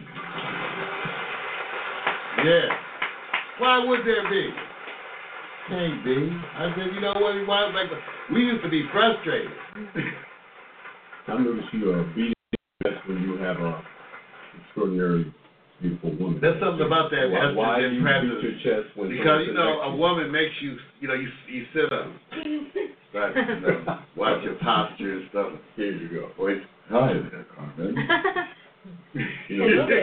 Yeah. 2.45 2.69
Why 3.59 3.85
would 3.85 4.05
there 4.05 4.29
be? 4.29 4.49
can't 5.69 6.03
be. 6.03 6.17
I 6.57 6.73
said, 6.75 6.93
you 6.93 7.01
know 7.01 7.13
what? 7.13 7.47
Why, 7.47 7.69
like, 7.69 7.89
we 8.33 8.41
used 8.41 8.63
to 8.63 8.69
be 8.69 8.83
frustrated. 8.91 9.51
I 11.27 11.37
noticed 11.37 11.67
you 11.73 11.91
are 11.91 12.03
beating 12.15 12.33
when 13.07 13.21
you 13.21 13.37
have 13.37 13.57
a 13.57 13.83
extraordinary, 14.65 15.33
beautiful 15.81 16.15
woman. 16.17 16.39
There's 16.41 16.59
something 16.61 16.85
about 16.85 17.11
that 17.11 17.29
Why, 17.31 17.51
why 17.53 17.79
do 17.81 17.89
you 17.89 18.03
beat 18.03 18.43
your 18.43 18.57
chest 18.63 18.95
when 18.95 19.09
Because, 19.09 19.47
you 19.47 19.53
know, 19.53 19.81
a 19.81 19.95
woman 19.95 20.31
makes 20.31 20.53
you, 20.61 20.77
you 20.99 21.07
know, 21.07 21.15
you, 21.15 21.27
you 21.47 21.65
sit 21.73 21.91
up. 21.91 22.07
Right, 23.11 23.33
you 23.35 23.59
know, 23.61 23.99
watch 24.15 24.43
your 24.43 24.53
posture 24.61 25.17
and 25.17 25.29
stuff. 25.31 25.53
Here 25.75 25.91
you 25.91 26.09
go. 26.09 26.29
Wait, 26.37 26.61
hi 26.89 27.13
there, 27.13 27.45
Carmen. 27.55 27.95
You 29.49 29.57
know, 29.57 29.87
this, 29.87 29.97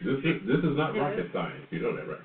this 0.00 0.18
is 0.24 0.48
this 0.48 0.58
is 0.58 0.76
not 0.76 0.96
rocket 0.96 1.26
science. 1.34 1.66
You 1.68 1.82
know 1.82 1.94
that, 1.94 2.08
right? 2.08 2.24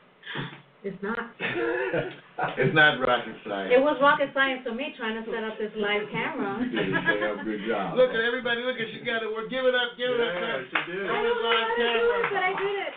It's 0.85 1.01
not. 1.01 1.17
It's 2.59 2.75
not 2.75 2.99
rocket 2.99 3.31
science. 3.47 3.71
It 3.71 3.79
was 3.79 3.95
rocket 4.03 4.27
science 4.35 4.59
to 4.67 4.75
me 4.75 4.91
trying 4.99 5.15
to 5.15 5.23
set 5.23 5.39
up 5.47 5.55
this 5.55 5.71
live 5.79 6.03
camera. 6.11 6.59
You 6.59 6.67
did 6.67 6.91
a 6.91 6.99
damn 6.99 7.47
good 7.47 7.63
job. 7.63 7.95
Look 7.95 8.11
at 8.11 8.19
everybody, 8.19 8.59
look 8.59 8.75
at, 8.75 8.91
she 8.91 8.99
got 9.07 9.23
it, 9.23 9.31
well, 9.31 9.47
give 9.47 9.63
it 9.63 9.71
up, 9.71 9.95
give 9.95 10.11
it 10.11 10.19
up. 10.19 10.35
Yeah, 10.35 10.67
she 10.67 10.79
did. 10.91 11.07
I 11.07 11.15
don't 11.23 11.39
know 11.39 11.55
how 11.55 11.63
to 11.63 11.79
do 11.79 11.87
it, 11.95 12.25
but 12.35 12.43
I 12.43 12.51
did 12.59 12.75
it. 12.75 12.93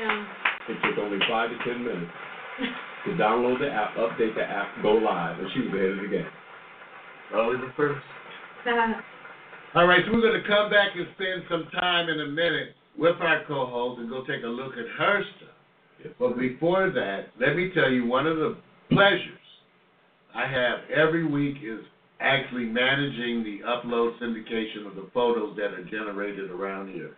Yeah. 0.00 0.72
It 0.72 0.76
took 0.80 0.96
only 0.96 1.20
five 1.28 1.52
to 1.52 1.58
ten 1.60 1.84
minutes 1.84 2.08
to 3.04 3.10
download 3.20 3.60
the 3.60 3.68
app, 3.68 4.00
update 4.00 4.32
the 4.32 4.48
app, 4.48 4.72
go 4.80 4.96
live, 4.96 5.36
and 5.36 5.48
she 5.52 5.60
was 5.68 5.76
ahead 5.76 5.92
of 5.92 6.00
the 6.00 6.08
game. 6.08 6.32
Always 7.36 7.60
the 7.60 7.72
first. 7.76 8.00
Uh-huh. 8.64 9.76
All 9.76 9.84
right, 9.84 10.00
so 10.08 10.16
we're 10.16 10.24
going 10.24 10.40
to 10.40 10.48
come 10.48 10.72
back 10.72 10.96
and 10.96 11.04
spend 11.20 11.44
some 11.52 11.68
time 11.76 12.08
in 12.08 12.16
a 12.16 12.32
minute 12.32 12.80
with 12.96 13.20
our 13.20 13.44
co-host 13.44 14.00
and 14.00 14.08
go 14.08 14.24
take 14.24 14.40
a 14.40 14.48
look 14.48 14.72
at 14.72 14.88
her 14.96 15.20
stuff. 15.36 15.49
But 16.18 16.38
before 16.38 16.90
that, 16.90 17.26
let 17.40 17.56
me 17.56 17.70
tell 17.74 17.90
you 17.90 18.06
one 18.06 18.26
of 18.26 18.36
the 18.36 18.56
pleasures 18.90 19.38
I 20.34 20.46
have 20.46 20.78
every 20.94 21.26
week 21.26 21.56
is 21.62 21.80
actually 22.20 22.66
managing 22.66 23.42
the 23.42 23.60
upload 23.66 24.18
syndication 24.20 24.86
of 24.86 24.94
the 24.94 25.08
photos 25.12 25.56
that 25.56 25.72
are 25.72 25.84
generated 25.84 26.50
around 26.50 26.92
here. 26.92 27.12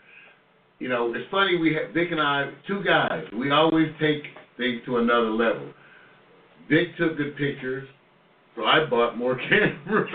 You 0.79 0.89
know, 0.89 1.13
it's 1.15 1.31
funny, 1.31 1.57
we 1.57 1.75
have, 1.75 1.93
Vic 1.93 2.09
and 2.11 2.21
I, 2.21 2.51
two 2.67 2.83
guys, 2.85 3.25
we 3.39 3.51
always 3.51 3.89
take 4.01 4.23
things 4.57 4.81
to 4.87 4.99
another 4.99 5.31
level. 5.31 5.73
Vic 6.69 6.97
took 6.97 7.17
good 7.17 7.37
pictures, 7.37 7.89
so 8.57 8.65
I 8.65 8.85
bought 8.87 9.17
more 9.17 9.37
cameras. 9.49 10.11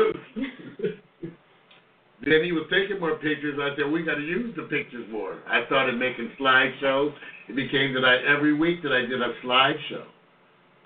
Then 2.27 2.43
he 2.43 2.51
was 2.51 2.65
taking 2.69 3.00
more 3.00 3.15
pictures. 3.15 3.57
I 3.62 3.75
said, 3.77 3.89
we 3.89 4.03
got 4.03 4.15
to 4.15 4.22
use 4.22 4.53
the 4.55 4.63
pictures 4.63 5.07
more. 5.10 5.39
I 5.48 5.65
started 5.67 5.96
making 5.98 6.31
slideshows. 6.39 7.13
It 7.48 7.55
became 7.55 7.93
that 7.93 8.03
I 8.03 8.17
every 8.27 8.53
week 8.53 8.84
that 8.84 8.91
I 8.91 9.01
did 9.01 9.22
a 9.22 9.34
slideshow 9.43 10.03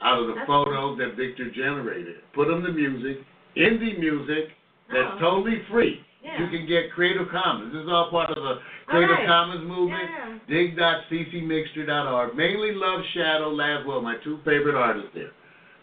out 0.04 0.20
of 0.22 0.28
the 0.28 0.36
That's 0.36 0.48
photos 0.48 0.98
that 1.00 1.16
Victor 1.18 1.50
generated. 1.50 2.18
Put 2.34 2.48
them 2.48 2.62
to 2.64 2.72
music, 2.72 3.26
indie 3.58 3.98
music 4.00 4.50
that's 4.94 5.16
Oh. 5.16 5.20
totally 5.20 5.64
free. 5.72 6.04
Yeah. 6.24 6.40
You 6.44 6.50
can 6.50 6.68
get 6.68 6.92
Creative 6.92 7.28
Commons. 7.30 7.74
This 7.74 7.82
is 7.84 7.90
all 7.90 8.12
part 8.12 8.30
of 8.30 8.44
the 8.44 8.60
Creative 8.86 9.10
right. 9.18 9.28
Commons 9.28 9.66
movement. 9.68 10.10
Yeah. 10.10 10.38
Dig.ccmixter.org. 10.48 12.36
Mainly 12.36 12.74
Love 12.74 13.02
Shadow, 13.14 13.50
Laswell, 13.52 14.04
my 14.04 14.18
two 14.24 14.38
favorite 14.46 14.76
artists 14.76 15.10
there. 15.16 15.32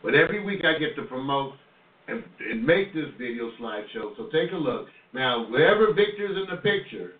But 0.04 0.14
every 0.14 0.44
week 0.44 0.64
I 0.64 0.78
get 0.78 0.94
to 0.96 1.02
promote 1.02 1.54
and, 2.06 2.22
and 2.48 2.64
make 2.64 2.94
this 2.94 3.08
video 3.18 3.50
slideshow. 3.60 4.16
So 4.16 4.28
take 4.32 4.52
a 4.52 4.56
look. 4.56 4.86
Now, 5.14 5.46
wherever 5.50 5.92
Victor's 5.94 6.36
in 6.36 6.46
the 6.54 6.60
picture, 6.60 7.12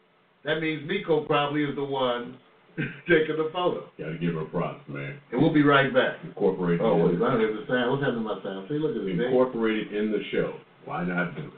that 0.45 0.61
means 0.61 0.87
Miko 0.87 1.25
probably 1.25 1.65
is 1.65 1.75
the 1.75 1.85
one 1.85 2.37
taking 3.09 3.37
the 3.37 3.51
photo. 3.53 3.89
Got 3.99 4.13
to 4.13 4.19
give 4.19 4.35
her 4.35 4.45
props, 4.45 4.83
man. 4.89 5.19
And 5.33 5.41
we'll 5.43 5.53
be 5.53 5.63
right 5.63 5.93
back. 5.93 6.17
Incorporated. 6.25 6.81
Oh, 6.83 6.97
wait, 6.97 7.15
in, 7.15 7.23
I 7.23 7.33
don't 7.33 7.41
have 7.41 7.55
the 7.55 7.65
sound. 7.69 7.91
What's 7.91 8.03
happening 8.05 8.25
to 8.25 8.35
my 8.35 8.43
sound? 8.43 8.69
See, 8.69 8.79
look 8.79 8.95
at 8.97 9.03
this 9.03 9.17
thing. 9.17 9.21
incorporate 9.21 9.93
in 9.93 10.13
the 10.13 10.23
show. 10.31 10.55
Why 10.85 11.05
not 11.05 11.35
do 11.35 11.43
it? 11.43 11.53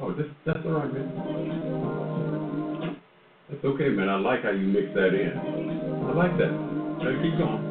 Oh, 0.00 0.12
this, 0.12 0.26
that's 0.44 0.58
all 0.66 0.72
right, 0.72 0.92
man. 0.92 1.06
That's 3.48 3.64
okay, 3.64 3.88
man. 3.88 4.08
I 4.08 4.16
like 4.16 4.42
how 4.42 4.50
you 4.50 4.66
mix 4.66 4.92
that 4.94 5.14
in. 5.14 5.38
I 6.04 6.12
like 6.12 6.36
that. 6.38 6.50
Now 6.50 7.22
keep 7.22 7.38
going. 7.38 7.62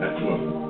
That's 0.00 0.18
what. 0.24 0.69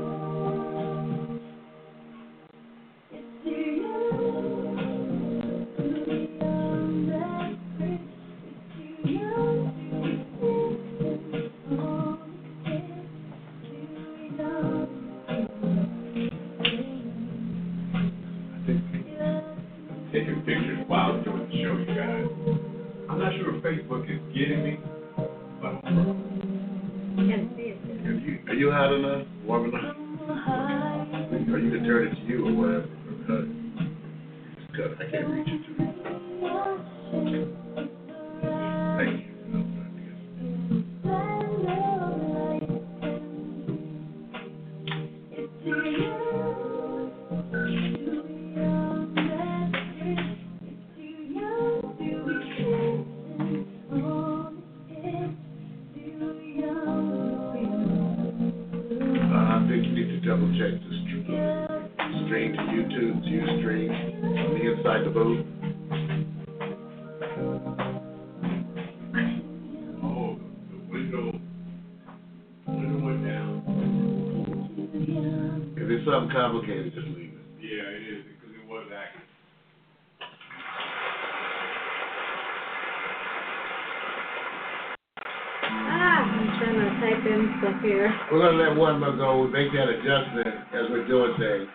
We're 88.31 88.39
gonna 88.39 88.59
let 88.63 88.77
one 88.77 89.01
more 89.01 89.17
go, 89.17 89.39
we'll 89.41 89.49
make 89.49 89.73
that 89.73 89.89
adjustment 89.89 90.47
as 90.73 90.89
we're 90.89 91.05
doing 91.09 91.35
things. 91.39 91.69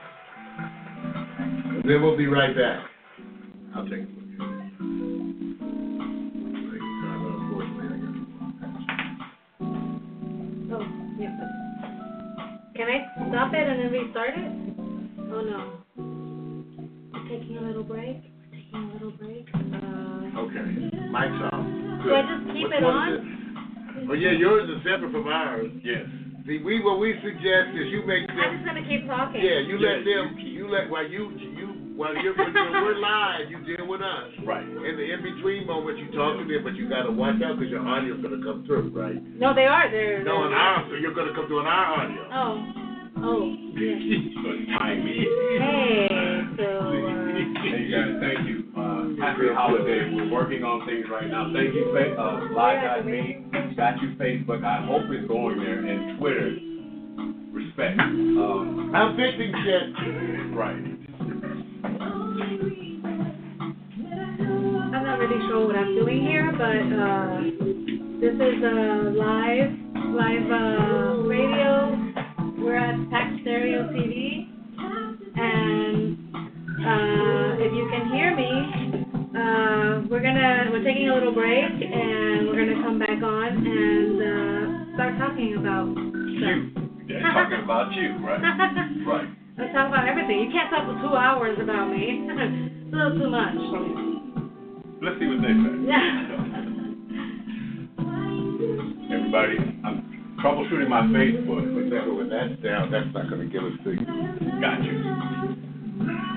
And 0.57 1.83
then 1.83 2.01
we'll 2.01 2.15
be 2.15 2.27
right 2.27 2.55
back. 2.55 2.85
I'll 3.75 3.83
take 3.83 3.93
a 3.93 3.97
look 4.07 4.07
it. 4.07 4.15
Thank 6.47 6.71
you, 6.71 6.79
Carla. 7.03 7.27
Unfortunately, 7.35 7.85
I 7.85 7.87
got- 7.99 8.15
Oh, 10.79 10.85
yeah. 11.19 11.35
Can 12.73 12.87
I 12.87 13.03
stop 13.29 13.51
it 13.53 13.67
and 13.67 13.79
then 13.81 13.91
restart 13.91 14.33
it? 14.37 14.51
Oh, 15.35 15.41
no. 15.43 15.59
We're 17.11 17.27
taking 17.27 17.57
a 17.57 17.61
little 17.67 17.83
break. 17.83 18.31
We're 18.49 18.55
taking 18.55 18.79
a 18.79 18.93
little 18.93 19.11
break. 19.11 19.49
Uh, 19.53 19.59
Okay, 20.39 20.63
mic's 21.11 21.41
off. 21.51 21.65
Do 22.03 22.13
I 22.15 22.21
just 22.21 22.45
keep 22.53 22.67
Which 22.67 22.77
it 22.77 22.83
on? 22.83 23.13
is 23.13 23.19
it? 23.19 23.25
Oh, 24.09 24.13
yeah, 24.13 24.31
yours 24.31 24.69
is 24.69 24.77
separate 24.83 25.11
from 25.11 25.27
ours. 25.27 25.69
Yes. 25.83 26.05
See, 26.45 26.61
we, 26.61 26.77
what 26.83 26.99
we 27.01 27.17
suggest 27.25 27.73
is 27.73 27.89
you 27.89 28.05
make 28.05 28.29
I'm 28.29 28.37
them, 28.37 28.53
just 28.61 28.65
gonna 28.69 28.85
keep 28.85 29.07
talking. 29.09 29.41
yeah, 29.41 29.65
you 29.65 29.81
Yeah, 29.81 29.97
let 29.97 30.05
them, 30.05 30.37
you 30.37 30.49
you 30.61 30.65
let, 30.69 30.89
while 30.93 31.01
you, 31.07 31.33
you, 31.41 31.97
while 31.97 32.13
you're, 32.13 32.37
when 32.37 32.53
you're- 32.53 32.81
we're 32.85 32.99
live, 33.01 33.49
you 33.49 33.57
deal 33.65 33.87
with 33.87 34.01
us. 34.01 34.29
Right. 34.45 34.61
In 34.61 34.93
the 34.93 35.05
in-between 35.09 35.65
moments, 35.65 36.01
you 36.05 36.13
talk 36.13 36.37
to 36.37 36.45
them, 36.45 36.61
but 36.63 36.75
you 36.75 36.87
gotta 36.87 37.09
watch 37.11 37.41
out, 37.41 37.57
because 37.57 37.71
your 37.71 37.81
audio's 37.81 38.21
gonna 38.21 38.43
come 38.45 38.63
through, 38.67 38.93
right? 38.93 39.17
No, 39.41 39.55
they 39.55 39.65
are. 39.65 39.89
They're. 39.89 40.23
No, 40.23 40.45
they're- 40.45 40.53
in 40.53 40.53
our, 40.53 40.85
so 40.89 40.95
you're 41.01 41.13
gonna 41.17 41.33
come 41.33 41.47
through 41.47 41.61
in 41.61 41.65
our 41.65 41.85
audio. 41.97 42.21
Oh. 42.29 42.53
Oh. 43.25 43.45
Yeah. 43.73 43.97
So 44.37 44.49
time 44.77 45.01
me. 45.03 45.25
Hey. 45.57 46.14
So. 46.57 46.63
Uh, 46.63 47.25
Hey 47.65 47.91
guys, 47.91 48.15
thank 48.21 48.47
you. 48.47 48.63
Uh, 48.77 49.19
happy 49.19 49.47
holiday. 49.53 50.09
We're 50.13 50.29
working 50.31 50.63
on 50.63 50.85
things 50.87 51.05
right 51.11 51.27
now. 51.27 51.51
Thank 51.53 51.73
you, 51.73 51.91
Fa- 51.91 52.15
uh, 52.15 52.53
Live 52.53 52.81
Got 53.75 54.01
you 54.01 54.15
Facebook. 54.15 54.63
I 54.63 54.85
hope 54.85 55.03
it's 55.09 55.27
going 55.27 55.59
there 55.59 55.83
and 55.85 56.17
Twitter. 56.17 56.55
Respect. 57.51 57.99
Um, 57.99 58.91
I'm 58.95 59.15
fixing 59.17 59.51
shit. 59.65 59.83
right. 60.55 60.83
I'm 64.93 65.03
not 65.03 65.19
really 65.19 65.47
sure 65.47 65.67
what 65.67 65.75
I'm 65.75 65.95
doing 65.95 66.21
here, 66.25 66.51
but 66.51 66.85
uh, 66.95 67.41
this 68.21 68.35
is 68.35 68.63
a 68.63 69.11
live, 69.11 69.71
live 70.15 70.51
uh, 70.51 71.21
radio 71.27 72.13
we're 72.59 72.75
at 72.77 73.09
Pack 73.11 73.41
Stereo 73.41 73.89
TV, 73.89 74.47
and 75.37 76.24
uh, 76.75 77.55
if 77.55 77.71
you 77.71 77.87
can 77.87 78.11
hear 78.11 78.35
me, 78.35 78.51
uh, 79.31 80.03
we're 80.11 80.19
gonna 80.19 80.67
we're 80.71 80.83
taking 80.83 81.07
a 81.09 81.13
little 81.13 81.33
break, 81.33 81.71
and 81.71 82.47
we're 82.47 82.59
gonna 82.59 82.83
come 82.83 82.99
back 82.99 83.23
on 83.23 83.63
and 83.63 84.19
uh, 84.19 84.93
start 84.95 85.15
talking 85.15 85.55
about 85.55 85.87
stuff. 85.95 86.83
Yeah, 87.07 87.31
talking 87.31 87.63
about 87.63 87.93
you, 87.93 88.19
right? 88.25 88.41
Right. 89.05 89.29
Let's 89.57 89.71
talk 89.71 89.87
about 89.87 90.09
everything. 90.09 90.39
You 90.41 90.49
can't 90.51 90.69
talk 90.69 90.83
for 90.83 90.99
two 90.99 91.15
hours 91.15 91.57
about 91.61 91.87
me. 91.87 92.25
it's 92.27 92.91
a 92.91 92.97
little 92.97 93.19
too 93.19 93.29
much. 93.29 93.55
Let's 94.99 95.19
see 95.21 95.27
what 95.29 95.39
they 95.45 95.53
say. 95.53 95.85
Yeah. 95.85 96.25
Everybody, 99.15 99.55
I'm 99.85 100.03
troubleshooting 100.43 100.89
my 100.89 101.03
Facebook, 101.07 101.71
but 101.71 101.89
that, 101.93 102.03
when 102.11 102.27
that's 102.27 102.59
down, 102.63 102.91
that's 102.91 103.13
not 103.13 103.29
gonna 103.29 103.45
give 103.45 103.63
us 103.63 103.77
the, 103.85 103.95
got 104.59 104.83
you. 104.83 106.34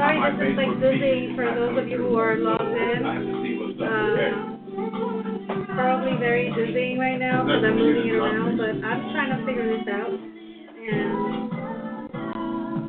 Sorry, 0.00 0.16
this 0.32 0.48
is 0.48 0.56
like 0.56 0.80
busy 0.80 1.36
for 1.36 1.44
those 1.54 1.76
of 1.78 1.88
you 1.88 1.98
who 1.98 2.16
are 2.16 2.36
logged 2.36 2.62
in. 2.62 3.04
I 3.04 3.14
have 3.14 3.22
to 3.22 3.42
see 3.42 3.56
what's 3.60 3.76
up 3.76 3.90
with 3.90 4.16
that. 4.16 4.32
Uh, 4.32 5.74
probably 5.74 6.16
very 6.18 6.48
dizzying 6.54 6.98
right 6.98 7.18
now 7.18 7.44
because 7.44 7.64
I'm 7.64 7.76
moving 7.76 8.08
it 8.08 8.14
around, 8.14 8.56
but 8.56 8.80
I'm 8.86 9.12
trying 9.12 9.36
to 9.36 9.44
figure 9.44 9.66
this 9.76 9.88
out. 9.92 10.10
And 10.88 11.20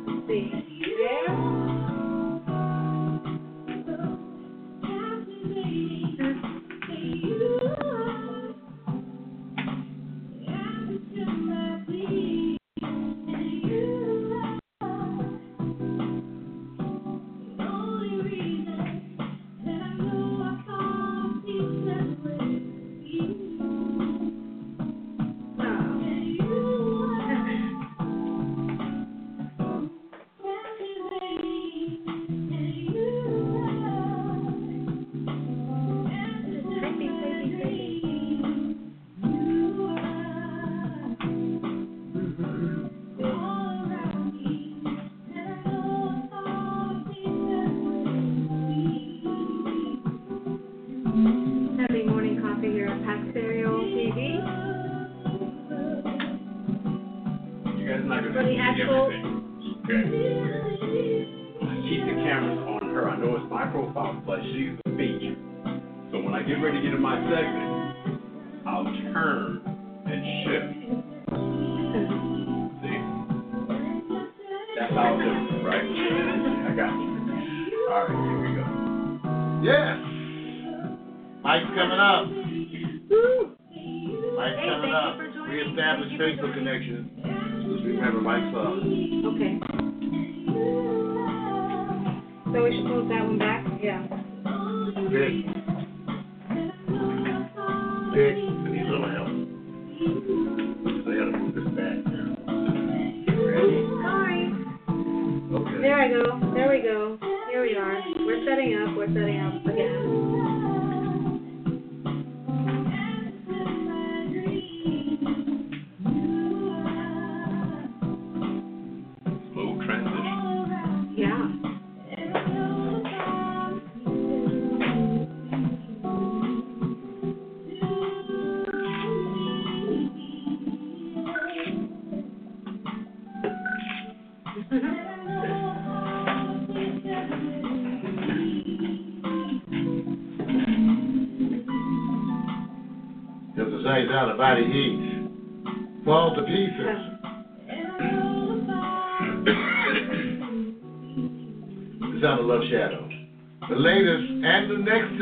let's 0.08 0.26
see. 0.28 0.71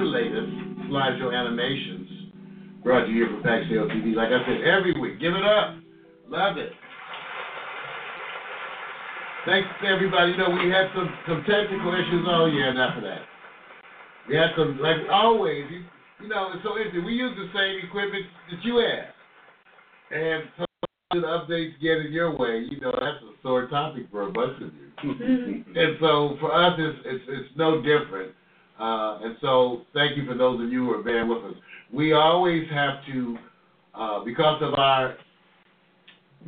The 0.00 0.06
next 0.06 0.16
to 0.16 0.16
latest 0.16 0.88
slideshow 0.88 1.28
animations 1.28 2.08
brought 2.82 3.04
to 3.04 3.12
you 3.12 3.26
here 3.26 3.28
from 3.36 3.42
Pack 3.42 3.68
Stereo 3.68 3.84
TV. 3.88 4.16
Like 4.16 4.32
I 4.32 4.40
said, 4.48 4.64
every 4.64 4.98
week. 4.98 5.20
Give 5.20 5.34
it 5.34 5.44
up. 5.44 5.76
Love 6.26 6.56
it. 6.56 6.72
Thanks 9.44 9.68
to 9.82 9.88
everybody. 9.88 10.32
You 10.32 10.38
know, 10.38 10.56
we 10.56 10.70
had 10.72 10.88
some, 10.96 11.04
some 11.28 11.44
technical 11.44 11.92
issues 11.92 12.24
oh, 12.24 12.32
all 12.32 12.48
year, 12.50 12.70
enough 12.70 12.96
of 12.96 13.02
that. 13.04 13.28
We 14.26 14.36
had 14.36 14.56
some, 14.56 14.80
like 14.80 15.04
always, 15.12 15.68
you, 15.68 15.84
you 16.22 16.28
know, 16.28 16.48
it's 16.54 16.64
so 16.64 16.78
interesting. 16.78 17.04
We 17.04 17.12
use 17.12 17.36
the 17.36 17.52
same 17.52 17.84
equipment 17.84 18.24
that 18.52 18.64
you 18.64 18.80
have. 18.80 19.12
And 20.16 20.44
so 20.56 20.64
the 21.12 21.28
updates 21.28 21.76
getting 21.82 22.12
your 22.12 22.36
way, 22.36 22.64
you 22.70 22.80
know, 22.80 22.92
that's 22.92 23.20
a 23.20 23.36
sore 23.42 23.68
topic 23.68 24.08
for 24.10 24.28
a 24.28 24.32
bunch 24.32 24.62
of 24.62 24.72
you. 24.72 24.88
And 25.76 25.96
so 26.00 26.36
for 26.40 26.52
us, 26.54 26.72
it's 26.78 26.98
it's, 27.04 27.24
it's 27.28 27.56
no 27.56 27.82
different. 27.82 28.32
Uh, 28.80 29.18
and 29.22 29.36
so 29.42 29.82
thank 29.92 30.16
you 30.16 30.24
for 30.26 30.34
those 30.34 30.60
of 30.64 30.72
you 30.72 30.86
who 30.86 30.92
are 30.92 31.02
bearing 31.02 31.28
with 31.28 31.44
us. 31.44 31.54
We 31.92 32.14
always 32.14 32.64
have 32.70 33.04
to, 33.12 33.36
uh, 33.94 34.24
because 34.24 34.62
of 34.62 34.74
our 34.74 35.16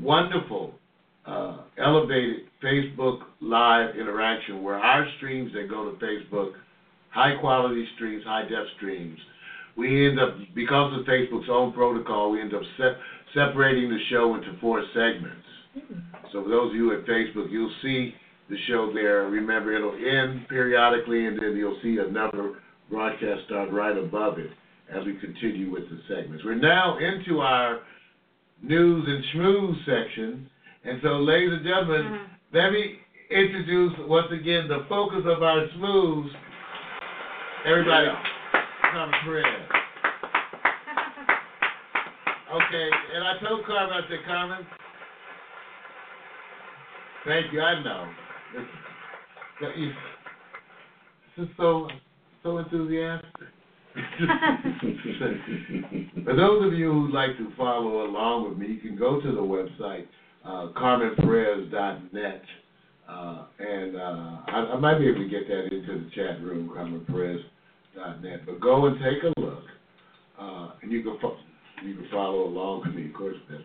wonderful 0.01 0.75
uh, 1.27 1.59
elevated 1.79 2.47
Facebook 2.64 3.21
Live 3.40 3.97
interaction, 3.97 4.62
where 4.62 4.77
our 4.77 5.07
streams 5.18 5.53
that 5.53 5.68
go 5.68 5.90
to 5.90 5.97
Facebook, 5.99 6.53
high 7.11 7.37
quality 7.38 7.87
streams, 7.97 8.25
high 8.25 8.42
def 8.42 8.66
streams, 8.77 9.18
we 9.77 10.09
end 10.09 10.18
up 10.18 10.37
because 10.55 10.99
of 10.99 11.05
Facebook's 11.05 11.49
own 11.51 11.73
protocol, 11.73 12.31
we 12.31 12.40
end 12.40 12.55
up 12.55 12.62
se- 12.79 12.97
separating 13.35 13.90
the 13.90 13.99
show 14.11 14.35
into 14.37 14.57
four 14.61 14.83
segments. 14.95 15.37
So 16.33 16.42
for 16.42 16.49
those 16.49 16.71
of 16.71 16.77
you 16.77 16.92
at 16.99 17.07
Facebook, 17.07 17.51
you'll 17.51 17.75
see 17.83 18.14
the 18.53 18.59
show 18.69 18.93
there. 18.93 19.23
Remember, 19.29 19.73
it'll 19.73 19.95
end 19.97 20.47
periodically, 20.49 21.25
and 21.27 21.38
then 21.41 21.57
you'll 21.57 21.79
see 21.83 21.97
another 22.07 22.57
broadcast 22.91 23.47
start 23.47 23.73
right 23.73 23.97
above 23.97 24.38
it 24.38 24.51
as 24.95 25.07
we 25.07 25.17
continue 25.17 25.71
with 25.73 25.85
the 25.88 25.99
segments. 26.07 26.45
We're 26.45 26.55
now 26.57 26.99
into 26.99 27.41
our 27.41 27.81
news 28.62 29.05
and 29.09 29.25
schmooze 29.33 29.79
section, 29.87 30.51
and 30.85 31.01
so, 31.03 31.17
ladies 31.21 31.53
and 31.55 31.65
gentlemen, 31.65 32.07
Uh-huh. 32.07 32.27
let 32.53 32.73
me 32.73 32.99
introduce 33.31 33.93
once 34.01 34.31
again 34.33 34.69
the 34.69 34.85
focus 34.87 35.23
of 35.25 35.43
our 35.43 35.67
schmooze. 35.69 36.31
Everybody, 37.65 38.09
come 38.93 39.12
Fred. 39.25 39.45
Okay, 42.53 42.91
and 43.15 43.25
I 43.25 43.38
told 43.49 43.65
Carmen, 43.65 43.95
I 43.95 44.07
said, 44.11 44.19
Carmen, 44.27 44.67
thank 47.25 47.51
you, 47.51 47.62
I 47.62 47.83
know. 47.83 48.07
That 49.61 49.77
you- 49.79 49.93
This 51.37 51.49
is 51.49 51.57
so, 51.57 51.88
so 52.43 52.59
enthusiastic. 52.59 53.31
For 56.25 56.35
those 56.35 56.65
of 56.67 56.73
you 56.75 56.93
who'd 56.93 57.12
like 57.12 57.37
to 57.38 57.51
follow 57.57 58.07
along 58.07 58.49
with 58.49 58.59
me, 58.59 58.67
you 58.69 58.81
can 58.81 58.97
go 58.97 59.21
to 59.21 59.33
the 59.33 59.41
website, 59.41 60.07
uh, 60.45 60.69
carmenperez.net. 60.79 62.43
Uh, 63.09 63.45
and 63.59 63.97
uh, 63.97 64.37
I, 64.47 64.73
I 64.75 64.77
might 64.79 64.99
be 64.99 65.09
able 65.09 65.23
to 65.23 65.29
get 65.29 65.49
that 65.49 65.65
into 65.73 66.05
the 66.05 66.11
chat 66.15 66.41
room, 66.43 66.69
carmenperez.net. 66.75 68.47
But 68.47 68.61
go 68.61 68.87
and 68.87 68.97
take 68.99 69.23
a 69.25 69.33
look. 69.41 69.65
Uh, 70.38 70.71
and 70.83 70.93
you 70.93 71.03
can, 71.03 71.19
fo- 71.21 71.37
you 71.85 71.95
can 71.95 72.09
follow 72.11 72.45
along 72.45 72.83
with 72.87 72.95
me, 72.95 73.07
of 73.09 73.15
course. 73.15 73.37
But 73.49 73.61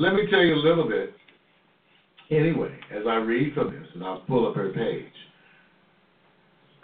let 0.00 0.14
me 0.14 0.26
tell 0.30 0.40
you 0.42 0.54
a 0.54 0.56
little 0.56 0.88
bit, 0.88 1.14
anyway, 2.30 2.74
as 2.94 3.02
I 3.06 3.16
read 3.16 3.54
from 3.54 3.72
this, 3.72 3.86
and 3.94 4.04
I'll 4.04 4.20
pull 4.20 4.48
up 4.48 4.56
her 4.56 4.70
page. 4.70 5.12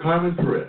Carmen 0.00 0.37
Perez. 0.37 0.68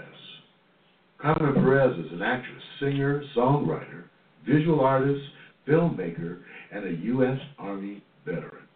Carmen 1.20 1.54
Perez 1.56 1.98
is 2.06 2.12
an 2.12 2.22
actress, 2.22 2.64
singer, 2.80 3.24
songwriter, 3.36 4.04
visual 4.48 4.80
artist, 4.80 5.22
filmmaker, 5.68 6.40
and 6.72 6.86
a 6.86 7.04
U.S. 7.06 7.40
Army 7.58 8.04
veteran. 8.26 8.68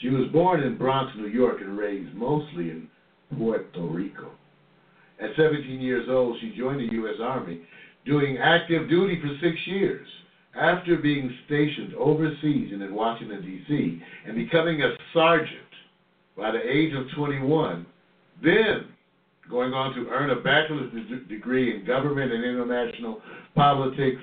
She 0.00 0.10
was 0.10 0.30
born 0.32 0.62
in 0.62 0.78
Bronx, 0.78 1.12
New 1.16 1.26
York, 1.26 1.60
and 1.60 1.76
raised 1.76 2.14
mostly 2.14 2.70
in 2.70 2.88
Puerto 3.36 3.80
Rico. 3.80 4.30
At 5.20 5.30
17 5.36 5.80
years 5.80 6.08
old, 6.08 6.36
she 6.40 6.54
joined 6.56 6.80
the 6.80 6.94
U.S. 6.94 7.16
Army, 7.20 7.62
doing 8.06 8.38
active 8.38 8.88
duty 8.88 9.20
for 9.20 9.28
six 9.42 9.56
years. 9.66 10.06
After 10.58 10.96
being 10.96 11.32
stationed 11.46 11.94
overseas 11.94 12.72
and 12.72 12.82
in 12.82 12.94
Washington, 12.94 13.42
D.C., 13.42 14.02
and 14.26 14.36
becoming 14.36 14.82
a 14.82 14.96
sergeant 15.12 15.60
by 16.36 16.50
the 16.50 16.58
age 16.58 16.92
of 16.94 17.06
21, 17.14 17.86
then 18.42 18.88
going 19.48 19.72
on 19.72 19.94
to 19.94 20.08
earn 20.10 20.30
a 20.30 20.36
bachelor's 20.36 20.92
de- 20.92 21.24
degree 21.26 21.74
in 21.74 21.86
government 21.86 22.32
and 22.32 22.44
international 22.44 23.20
politics 23.54 24.20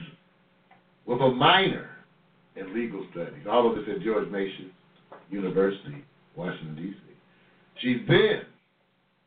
with 1.05 1.21
a 1.21 1.29
minor 1.29 1.89
in 2.55 2.73
legal 2.73 3.05
studies. 3.11 3.45
All 3.49 3.69
of 3.69 3.77
this 3.77 3.95
at 3.95 4.01
George 4.01 4.29
Mason 4.29 4.71
University, 5.29 6.03
Washington, 6.35 6.75
D.C. 6.75 6.97
She 7.81 8.05
then 8.07 8.41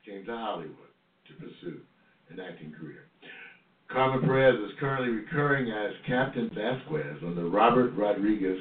came 0.04 0.24
to 0.26 0.36
Hollywood 0.36 0.76
to 1.26 1.34
pursue 1.34 1.80
an 2.30 2.40
acting 2.40 2.72
career. 2.72 3.07
Carmen 3.90 4.20
Perez 4.20 4.56
is 4.60 4.78
currently 4.78 5.08
recurring 5.08 5.70
as 5.70 5.92
Captain 6.06 6.50
Vasquez 6.54 7.22
on 7.24 7.34
the 7.34 7.42
Robert 7.42 7.92
Rodriguez, 7.94 8.58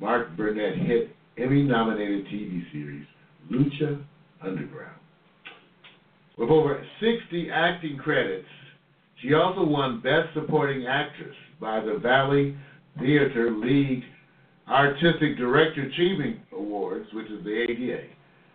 Mark 0.00 0.34
Burnett 0.38 0.78
hit 0.78 1.14
Emmy 1.36 1.62
nominated 1.62 2.24
TV 2.26 2.62
series 2.72 3.06
Lucha 3.50 4.02
Underground. 4.42 4.96
With 6.38 6.48
over 6.48 6.82
60 6.98 7.50
acting 7.52 7.98
credits, 7.98 8.48
she 9.20 9.34
also 9.34 9.64
won 9.64 10.00
Best 10.00 10.32
Supporting 10.32 10.86
Actress 10.86 11.36
by 11.60 11.80
the 11.80 11.98
Valley 11.98 12.56
Theater 12.98 13.50
League 13.50 14.02
Artistic 14.66 15.36
Director 15.36 15.82
Achievement 15.82 16.38
Awards, 16.52 17.06
which 17.12 17.26
is 17.26 17.44
the 17.44 17.66
ADA, 17.68 18.04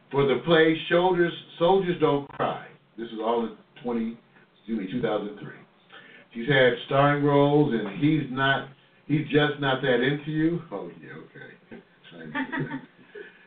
for 0.09 0.25
the 0.25 0.41
play 0.43 0.75
Shoulders, 0.89 1.33
Soldiers 1.59 1.99
Don't 1.99 2.27
Cry. 2.29 2.65
This 2.97 3.09
is 3.09 3.19
all 3.21 3.45
in 3.45 3.55
20, 3.83 4.17
excuse 4.57 4.79
me, 4.79 4.91
2003. 4.91 5.64
She's 6.35 6.49
had 6.49 6.73
starring 6.85 7.23
roles 7.23 7.73
and 7.73 7.97
He's 7.97 8.29
Not, 8.29 8.67
He's 9.07 9.25
Just 9.29 9.61
Not 9.61 9.81
That 9.81 10.01
Into 10.01 10.31
You. 10.31 10.61
Oh, 10.69 10.91
yeah, 11.01 11.13
okay. 11.13 11.81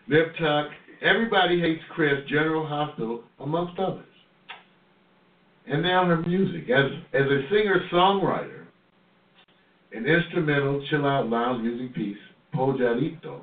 Nip 0.08 0.32
Tuck, 0.40 0.68
Everybody 1.02 1.60
Hates 1.60 1.82
Chris, 1.90 2.26
General 2.28 2.66
Hospital, 2.66 3.22
amongst 3.40 3.78
others. 3.78 4.06
And 5.66 5.82
now 5.82 6.06
her 6.06 6.16
music. 6.16 6.70
As, 6.70 6.90
as 7.12 7.26
a 7.26 7.42
singer 7.50 7.86
songwriter, 7.92 8.64
an 9.92 10.06
instrumental 10.06 10.82
chill 10.88 11.04
out 11.06 11.28
lounge 11.28 11.62
music 11.62 11.94
piece, 11.94 12.16
Pollarito, 12.54 13.42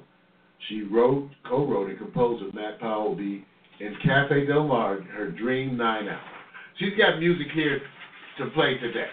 she 0.67 0.81
wrote, 0.81 1.29
co 1.47 1.67
wrote, 1.67 1.89
and 1.89 1.99
composed 1.99 2.43
with 2.43 2.55
Matt 2.55 2.79
Powell 2.79 3.15
B. 3.15 3.45
in 3.79 3.95
Cafe 4.03 4.47
Del 4.47 4.65
Mar, 4.65 5.01
her 5.01 5.29
Dream 5.29 5.77
Nine 5.77 6.07
Hour. 6.07 6.21
She's 6.79 6.97
got 6.97 7.19
music 7.19 7.47
here 7.53 7.79
to 8.39 8.47
play 8.47 8.79
today. 8.79 9.05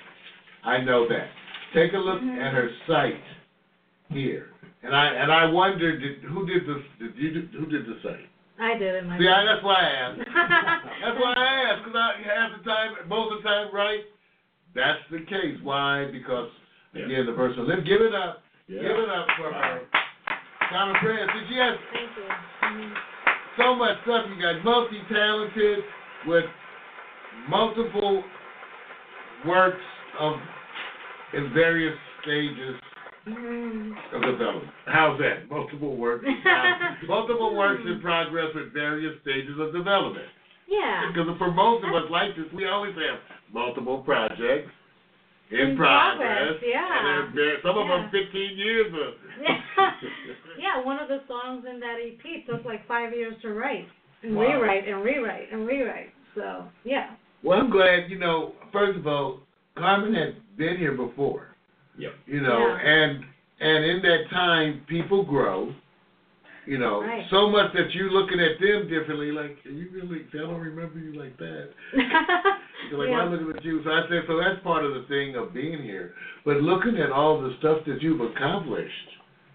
I 0.64 0.78
know 0.78 1.08
that. 1.08 1.28
Take 1.74 1.92
a 1.94 1.98
look 1.98 2.20
mm-hmm. 2.20 2.40
at 2.40 2.52
her 2.52 2.68
site 2.86 3.22
here. 4.10 4.48
And 4.82 4.94
I 4.94 5.06
and 5.06 5.32
I 5.32 5.46
wondered 5.46 6.00
did, 6.00 6.22
who 6.28 6.46
did 6.46 6.66
the 6.66 6.82
did 6.98 7.16
you 7.16 7.42
do, 7.42 7.58
who 7.58 7.66
did 7.66 7.86
the 7.86 7.98
site? 8.02 8.28
I 8.60 8.76
did 8.76 8.94
it 8.94 9.06
myself. 9.06 9.22
See, 9.22 9.28
I, 9.28 9.44
that's 9.44 9.64
why 9.64 9.74
I 9.74 9.90
asked. 9.90 10.18
That's 11.02 11.18
why 11.18 11.34
I 11.34 11.72
asked, 11.72 11.82
because 11.82 11.98
I 11.98 12.14
half 12.22 12.50
the 12.58 12.62
time, 12.62 13.08
most 13.08 13.32
of 13.32 13.42
the 13.42 13.48
time, 13.48 13.74
right? 13.74 14.00
That's 14.74 15.00
the 15.10 15.18
case. 15.26 15.58
Why? 15.62 16.06
Because 16.12 16.50
Yeah. 16.94 17.06
again, 17.06 17.26
the 17.26 17.32
person. 17.32 17.66
Let's 17.66 17.82
give 17.82 18.00
it 18.02 18.14
up. 18.14 18.42
Yeah. 18.68 18.82
Give 18.82 18.98
it 18.98 19.08
up 19.08 19.26
for 19.36 19.52
her. 19.52 19.80
Carmen 20.70 20.96
Perez. 21.00 21.28
Did 21.34 21.48
she 21.48 21.56
have 21.56 21.74
Thank 21.92 22.78
you. 22.78 22.94
So 23.58 23.74
much 23.74 23.98
stuff? 24.04 24.26
You 24.30 24.40
got 24.40 24.64
multi-talented 24.64 25.78
with 26.26 26.44
multiple 27.48 28.22
works 29.44 29.82
of 30.18 30.34
in 31.34 31.52
various 31.54 31.96
stages 32.22 32.76
of 33.26 33.32
mm-hmm. 33.32 34.20
development. 34.20 34.72
How's 34.86 35.18
that? 35.18 35.48
Multiple 35.50 35.96
works. 35.96 36.24
in 36.26 36.42
prog- 36.42 36.96
multiple 37.08 37.54
works 37.56 37.82
in 37.86 38.00
progress 38.00 38.48
with 38.54 38.72
various 38.72 39.14
stages 39.22 39.56
of 39.58 39.72
development. 39.72 40.26
Yeah. 40.68 41.08
Because 41.08 41.28
for 41.38 41.50
most 41.50 41.84
of 41.84 41.94
us 41.94 42.10
like 42.10 42.36
this, 42.36 42.46
we 42.54 42.66
always 42.66 42.94
have 42.94 43.18
multiple 43.52 43.98
projects 44.02 44.70
in, 45.50 45.58
In 45.58 45.76
progress, 45.76 46.54
yeah. 46.64 47.26
And 47.26 47.36
they're- 47.36 47.60
some 47.62 47.76
of 47.76 47.86
Yeah. 47.86 48.02
them 48.02 48.10
15 48.10 48.56
years. 48.56 48.92
Of, 48.92 49.14
yeah, 50.58 50.82
one 50.82 50.98
of 50.98 51.08
the 51.08 51.20
songs 51.28 51.64
in 51.68 51.78
that 51.80 51.96
EP 52.00 52.46
took 52.46 52.64
like 52.64 52.86
five 52.88 53.12
years 53.12 53.34
to 53.42 53.52
write 53.52 53.86
and 54.22 54.34
Wow. 54.34 54.42
rewrite 54.44 54.88
and 54.88 55.04
rewrite 55.04 55.52
and 55.52 55.66
rewrite. 55.66 56.12
So 56.34 56.64
yeah. 56.84 57.10
well, 57.42 57.58
I'm 57.60 57.70
glad, 57.70 58.08
you 58.10 58.18
know, 58.18 58.54
first 58.72 58.98
of 58.98 59.06
all, 59.06 59.40
Carmen 59.76 60.14
had 60.14 60.34
been 60.56 60.76
here 60.76 60.92
before, 60.92 61.54
Yep. 61.98 62.14
you 62.26 62.40
know, 62.40 62.58
Yeah. 62.66 62.76
and 62.78 63.24
and 63.60 63.84
in 63.84 64.02
that 64.02 64.28
time, 64.30 64.84
people 64.88 65.22
grow. 65.22 65.72
You 66.66 66.78
know, 66.78 67.00
Right. 67.02 67.26
so 67.30 67.48
much 67.50 67.72
that 67.74 67.92
you're 67.92 68.10
looking 68.10 68.38
at 68.40 68.58
them 68.60 68.86
differently. 68.88 69.32
Like, 69.32 69.58
you 69.64 69.88
really, 69.92 70.24
I 70.32 70.36
don't 70.38 70.60
remember 70.60 70.98
you 71.00 71.12
like 71.12 71.36
that. 71.38 71.70
You're 71.92 72.98
like, 73.00 73.08
Yeah. 73.08 73.24
why 73.24 73.30
looking 73.30 73.56
at 73.56 73.64
you? 73.64 73.82
So 73.82 73.90
I 73.90 74.08
said, 74.08 74.24
so 74.28 74.36
that's 74.38 74.60
part 74.62 74.84
of 74.84 74.94
the 74.94 75.02
thing 75.02 75.34
of 75.36 75.52
being 75.52 75.82
here. 75.82 76.14
But 76.44 76.62
looking 76.62 76.98
at 76.98 77.10
all 77.10 77.40
the 77.40 77.54
stuff 77.58 77.84
that 77.86 78.00
you've 78.00 78.20
accomplished, 78.20 79.08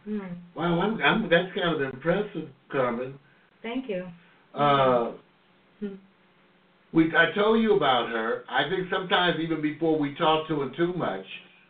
Mm. 0.07 0.21
wow, 0.55 0.79
I'm, 0.81 1.01
I'm 1.01 1.29
that's 1.29 1.53
kind 1.53 1.69
of 1.75 1.81
impressive, 1.81 2.49
Carmen. 2.69 3.17
Thank 3.61 3.89
you. 3.89 4.05
Uh, 4.53 5.11
Hmm. 5.79 5.95
We, 6.93 7.13
I 7.15 7.31
told 7.35 7.61
you 7.61 7.75
about 7.75 8.09
her. 8.09 8.43
I 8.49 8.69
think 8.69 8.87
sometimes 8.91 9.39
even 9.39 9.61
before 9.61 9.97
we 9.99 10.15
talk 10.15 10.47
to 10.47 10.61
her 10.61 10.69
too 10.75 10.93
much, 10.93 11.25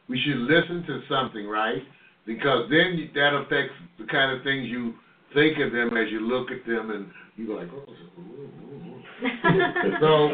we 0.08 0.20
should 0.22 0.38
listen 0.38 0.84
to 0.88 1.02
something, 1.10 1.48
right? 1.48 1.82
Because 2.26 2.70
then 2.70 2.98
you- 2.98 3.10
that 3.16 3.34
affects 3.36 3.74
the 4.00 4.06
kind 4.06 4.32
of 4.36 4.44
things 4.44 4.68
you 4.70 4.94
think 5.34 5.58
of 5.60 5.72
them 5.72 5.96
as 5.98 6.10
you 6.12 6.22
look 6.22 6.52
at 6.52 6.66
them, 6.66 6.92
and 6.92 7.08
you 7.36 7.48
go 7.48 7.54
like, 7.54 7.70
oh. 7.74 7.86
ooh, 8.20 8.24
ooh, 8.24 8.94
ooh. 8.94 10.00
so, 10.00 10.30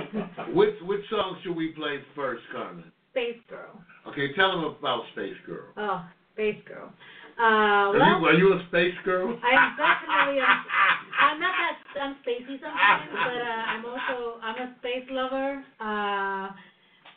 which 0.54 0.76
which 0.84 1.02
song 1.10 1.38
should 1.44 1.56
we 1.56 1.70
play 1.70 2.00
first, 2.16 2.44
Carmen? 2.52 2.84
Space 3.12 3.38
Girl. 3.50 3.82
Okay, 4.08 4.34
tell 4.34 4.52
them 4.52 4.76
about 4.80 5.04
Space 5.14 5.36
Girl. 5.46 5.66
Oh, 5.78 6.06
Space 6.34 6.62
Girl. 6.68 6.92
Uh, 7.40 7.44
Are, 7.44 7.94
well, 7.94 8.20
you, 8.20 8.26
are 8.26 8.34
you 8.34 8.54
a 8.54 8.66
space 8.70 8.94
girl? 9.04 9.34
I'm 9.44 9.76
definitely 9.76 10.40
a, 10.40 10.46
I'm 10.46 11.40
not 11.40 11.54
that 11.58 12.02
I'm 12.02 12.16
spacey 12.22 12.60
sometimes, 12.62 13.10
but 13.12 13.42
uh, 13.42 13.64
I'm 13.74 13.86
also 13.86 14.40
I'm 14.42 14.58
a 14.58 14.76
space 14.80 15.08
lover. 15.10 15.64
Uh, 15.80 16.54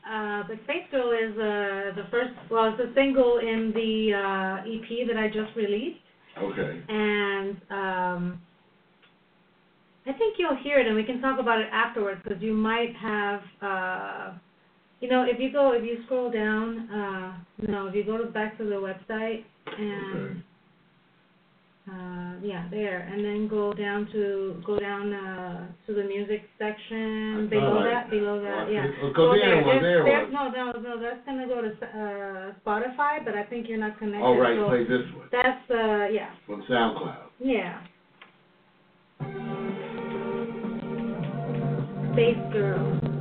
uh, 0.09 0.45
but 0.47 0.57
Space 0.65 0.85
Girl 0.93 1.11
is 1.11 1.33
uh, 1.33 2.01
the 2.01 2.07
first, 2.13 2.31
well, 2.49 2.67
it's 2.73 2.79
a 2.79 2.95
single 2.95 3.39
in 3.39 3.73
the 3.75 4.13
uh, 4.15 4.63
EP 4.71 5.07
that 5.09 5.17
I 5.17 5.27
just 5.27 5.55
released, 5.57 5.99
Okay. 6.39 6.81
and 6.89 7.57
um, 7.71 8.39
I 10.07 10.13
think 10.13 10.37
you'll 10.39 10.57
hear 10.63 10.79
it, 10.79 10.87
and 10.87 10.95
we 10.95 11.03
can 11.03 11.21
talk 11.21 11.41
about 11.41 11.59
it 11.59 11.67
afterwards 11.73 12.21
because 12.23 12.41
you 12.41 12.55
might 12.55 12.95
have, 12.95 13.41
uh, 13.61 14.33
you 15.01 15.09
know, 15.09 15.25
if 15.29 15.39
you 15.39 15.53
go, 15.53 15.73
if 15.73 15.85
you 15.85 15.99
scroll 16.07 16.31
down, 16.31 16.91
uh, 16.91 17.37
no, 17.69 17.87
if 17.89 17.95
you 17.95 18.05
go 18.05 18.25
back 18.31 18.57
to 18.59 18.65
the 18.65 18.75
website 18.77 19.45
and. 19.79 20.17
Okay. 20.31 20.41
Uh, 21.89 22.35
yeah, 22.43 22.67
there, 22.69 22.99
and 23.13 23.25
then 23.25 23.47
go 23.47 23.73
down 23.73 24.09
to 24.11 24.61
go 24.67 24.77
down 24.77 25.13
uh, 25.13 25.69
to 25.87 25.95
the 25.95 26.03
music 26.03 26.43
section 26.59 27.47
below 27.49 27.81
that, 27.85 28.11
below 28.11 28.43
that, 28.43 28.67
oh, 28.67 28.69
yeah. 28.73 28.87
oh, 29.05 29.13
Go 29.15 29.33
there 29.33 29.63
there 29.63 30.03
there's- 30.03 30.27
was. 30.29 30.35
No, 30.35 30.73
no, 30.73 30.81
no, 30.81 31.01
that's 31.01 31.25
gonna 31.25 31.47
go 31.47 31.63
to 31.63 31.69
uh, 31.69 32.53
Spotify, 32.67 33.25
but 33.25 33.37
I 33.37 33.45
think 33.45 33.69
you're 33.69 33.79
not 33.79 34.01
connected. 34.01 34.21
All 34.21 34.37
right, 34.37 34.59
so 34.59 34.67
play 34.67 34.83
this 34.83 35.07
one 35.15 35.29
That's 35.31 35.71
uh, 35.71 36.09
yeah, 36.11 36.31
from 36.45 36.65
SoundCloud. 36.69 37.31
yeah. 37.39 37.83
Space 42.15 42.53
Girl. 42.53 43.16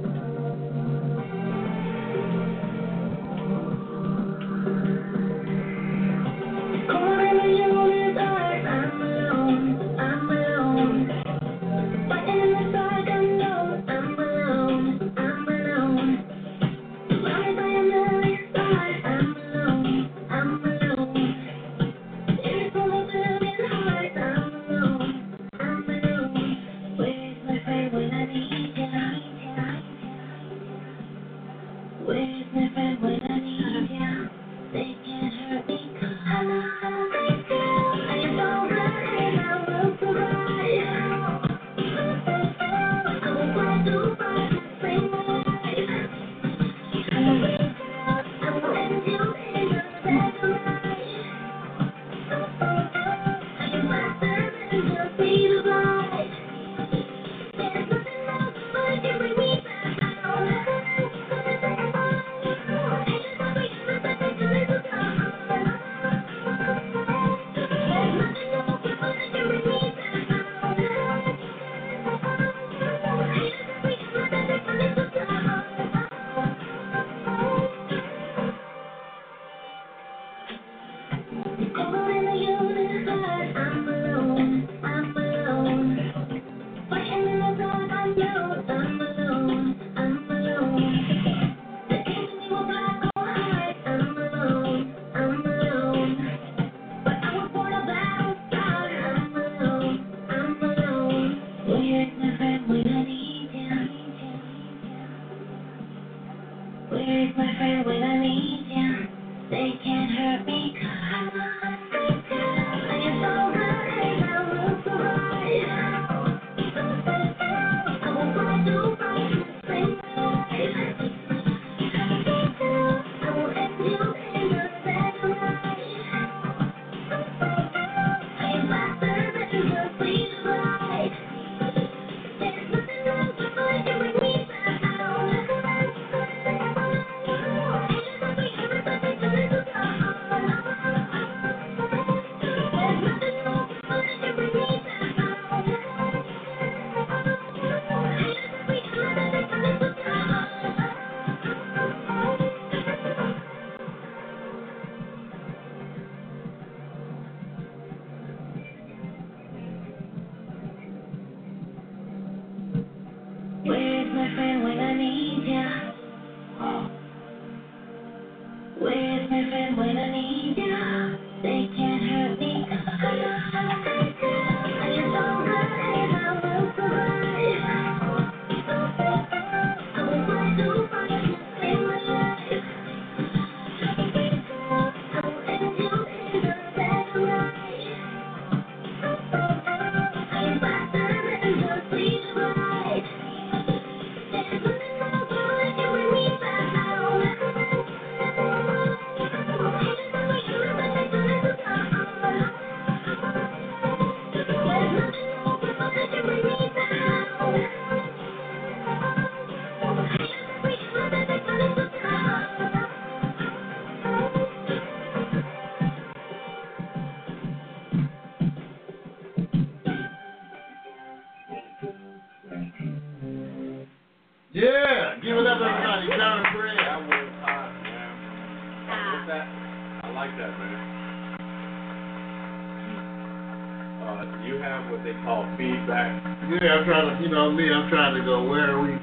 You 237.86 237.92
know 237.92 238.12
me, 238.12 238.16
I'm 238.16 238.16
trying 238.16 238.16
to 238.16 238.26
go, 238.26 238.44
where 238.50 238.72
are 238.72 238.82
we? 238.82 238.94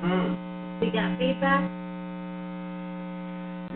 Hmm. 0.00 0.80
We 0.80 0.90
got 0.90 1.18
feedback? 1.18 1.70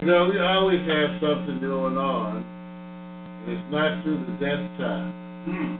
You 0.00 0.06
know, 0.06 0.30
we 0.30 0.38
always 0.40 0.80
have 0.88 1.20
something 1.20 1.61
going 1.61 1.96
on. 1.96 2.44
And 3.46 3.52
it's 3.52 3.72
not 3.72 4.02
through 4.02 4.24
the 4.26 4.32
desktop. 4.32 5.14
Hmm. 5.44 5.76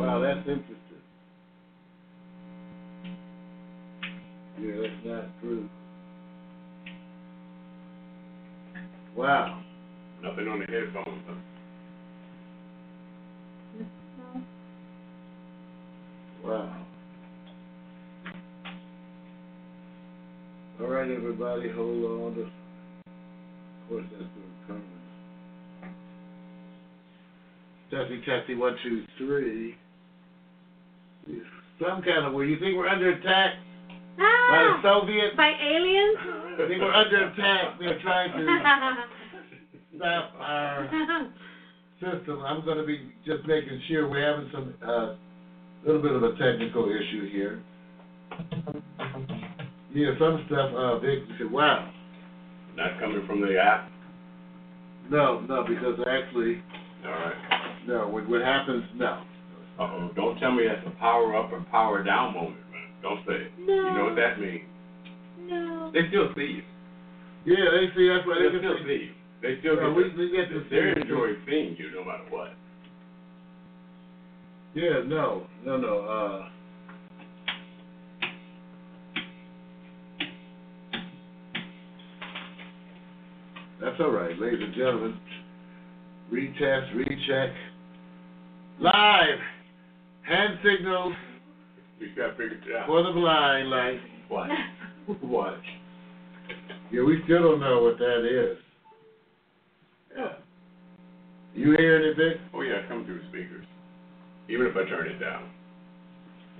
Wow, 0.00 0.20
that's 0.20 0.48
interesting. 0.48 0.76
Yeah, 4.60 4.74
that's 4.82 5.04
not 5.04 5.40
true. 5.40 5.68
Wow. 9.16 9.62
Nothing 10.22 10.48
on 10.48 10.60
the 10.60 10.66
headphones. 10.66 11.22
Huh? 11.28 11.57
Wow. 16.48 16.74
All 20.80 20.86
right, 20.86 21.10
everybody, 21.10 21.68
hold 21.68 22.04
on. 22.04 22.38
Of 22.40 23.88
course, 23.90 24.04
that's 24.12 24.22
the 24.22 24.66
comments. 24.66 24.88
Testing, 27.90 28.22
testing, 28.24 28.58
one, 28.58 28.76
two, 28.82 29.04
three. 29.18 29.76
Some 31.78 32.00
kind 32.00 32.24
of 32.26 32.32
way. 32.32 32.46
You 32.46 32.58
think 32.58 32.78
we're 32.78 32.88
under 32.88 33.10
attack 33.10 33.56
by 34.16 34.24
Ah! 34.24 34.80
the 34.82 34.88
Soviets? 34.88 35.36
By 35.36 35.48
aliens? 35.50 36.16
I 36.18 36.66
think 36.66 36.80
we're 36.80 36.94
under 36.94 37.26
attack. 37.28 37.78
They're 37.78 38.00
trying 38.00 38.32
to 38.32 38.46
stop 39.98 40.32
our 40.40 41.28
system. 42.00 42.40
I'm 42.42 42.64
going 42.64 42.78
to 42.78 42.86
be 42.86 43.12
just 43.26 43.46
making 43.46 43.82
sure 43.88 44.08
we're 44.08 44.24
having 44.24 44.50
some 44.50 44.74
uh, 44.82 45.14
little 45.86 46.02
bit 46.02 46.12
of 46.12 46.22
a 46.22 46.32
technical 46.36 46.88
issue 46.90 47.30
here. 47.30 47.62
Yeah, 49.94 50.10
some 50.18 50.44
stuff. 50.46 50.72
Uh, 50.74 50.98
Vic 50.98 51.20
said, 51.38 51.50
"Wow." 51.50 51.90
Not 52.76 53.00
coming 53.00 53.26
from 53.26 53.40
the 53.40 53.58
app. 53.58 53.90
No, 55.10 55.40
no, 55.40 55.64
because 55.66 55.98
actually, 56.06 56.62
All 57.04 57.10
right. 57.10 57.80
no. 57.88 58.06
What, 58.08 58.28
what 58.28 58.42
happens? 58.42 58.84
No. 58.94 59.24
Uh 59.78 59.82
oh. 59.82 60.10
Don't 60.14 60.38
tell 60.38 60.52
me 60.52 60.64
that's 60.68 60.86
a 60.86 60.90
power 61.00 61.34
up 61.36 61.50
or 61.52 61.64
power 61.70 62.02
down 62.04 62.34
moment, 62.34 62.60
man. 62.70 62.86
Don't 63.02 63.24
say 63.26 63.46
it. 63.48 63.52
No. 63.58 63.74
You 63.74 63.92
know 63.98 64.04
what 64.04 64.16
that 64.16 64.38
means? 64.38 64.64
No. 65.48 65.90
They 65.92 66.06
still 66.08 66.28
see 66.36 66.60
you. 66.60 66.62
Yeah, 67.46 67.64
they 67.72 67.86
see. 67.96 68.08
That's 68.08 68.26
why 68.26 68.36
They 68.38 68.50
they 68.52 68.58
still 68.58 68.76
can 68.76 68.86
see 68.86 69.02
you. 69.08 69.12
They 69.40 69.58
still 69.60 69.76
No, 69.76 69.94
get. 69.94 69.96
we, 69.96 70.02
to- 70.10 70.16
we 70.18 70.30
get 70.36 70.48
to 70.50 70.64
They're 70.70 70.94
see. 70.94 71.00
enjoying 71.00 71.36
seeing 71.48 71.76
you 71.78 71.90
no 71.94 72.04
matter 72.04 72.26
what. 72.30 72.52
Yeah, 74.78 75.00
no, 75.04 75.42
no, 75.66 75.76
no. 75.76 75.98
Uh, 75.98 76.48
that's 83.80 83.98
all 83.98 84.12
right, 84.12 84.38
ladies 84.38 84.60
and 84.62 84.72
gentlemen. 84.72 85.18
Retest, 86.32 86.94
recheck. 86.94 87.50
Live. 88.80 89.40
Hand 90.22 90.60
signals 90.62 91.14
We 91.98 92.10
got 92.16 92.36
figured 92.36 92.62
it 92.64 92.76
out. 92.76 92.86
for 92.86 93.02
the 93.02 93.10
blind, 93.10 93.70
like. 93.70 93.98
What? 94.28 94.50
what? 95.22 95.58
Yeah, 96.92 97.02
we 97.02 97.20
still 97.24 97.42
don't 97.42 97.58
know 97.58 97.82
what 97.82 97.98
that 97.98 98.24
is. 98.52 98.58
Yeah. 100.16 100.32
You 101.52 101.72
hear 101.76 101.96
anything? 101.96 102.40
Oh 102.54 102.60
yeah, 102.60 102.86
come 102.88 103.04
through 103.04 103.26
speakers. 103.30 103.64
Even 104.48 104.66
if 104.66 104.76
I 104.76 104.88
turn 104.88 105.08
it 105.08 105.18
down. 105.18 105.50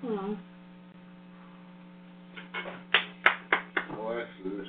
Oh. 0.04 0.36
Oh, 3.98 4.20
actually, 4.20 4.58
this. 4.58 4.68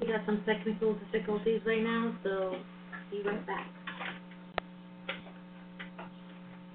We 0.00 0.06
got 0.06 0.24
some 0.24 0.42
technical 0.46 0.94
difficulties 0.94 1.60
right 1.66 1.82
now, 1.82 2.14
so 2.22 2.54
be 3.10 3.22
right 3.26 3.44
back. 3.46 3.66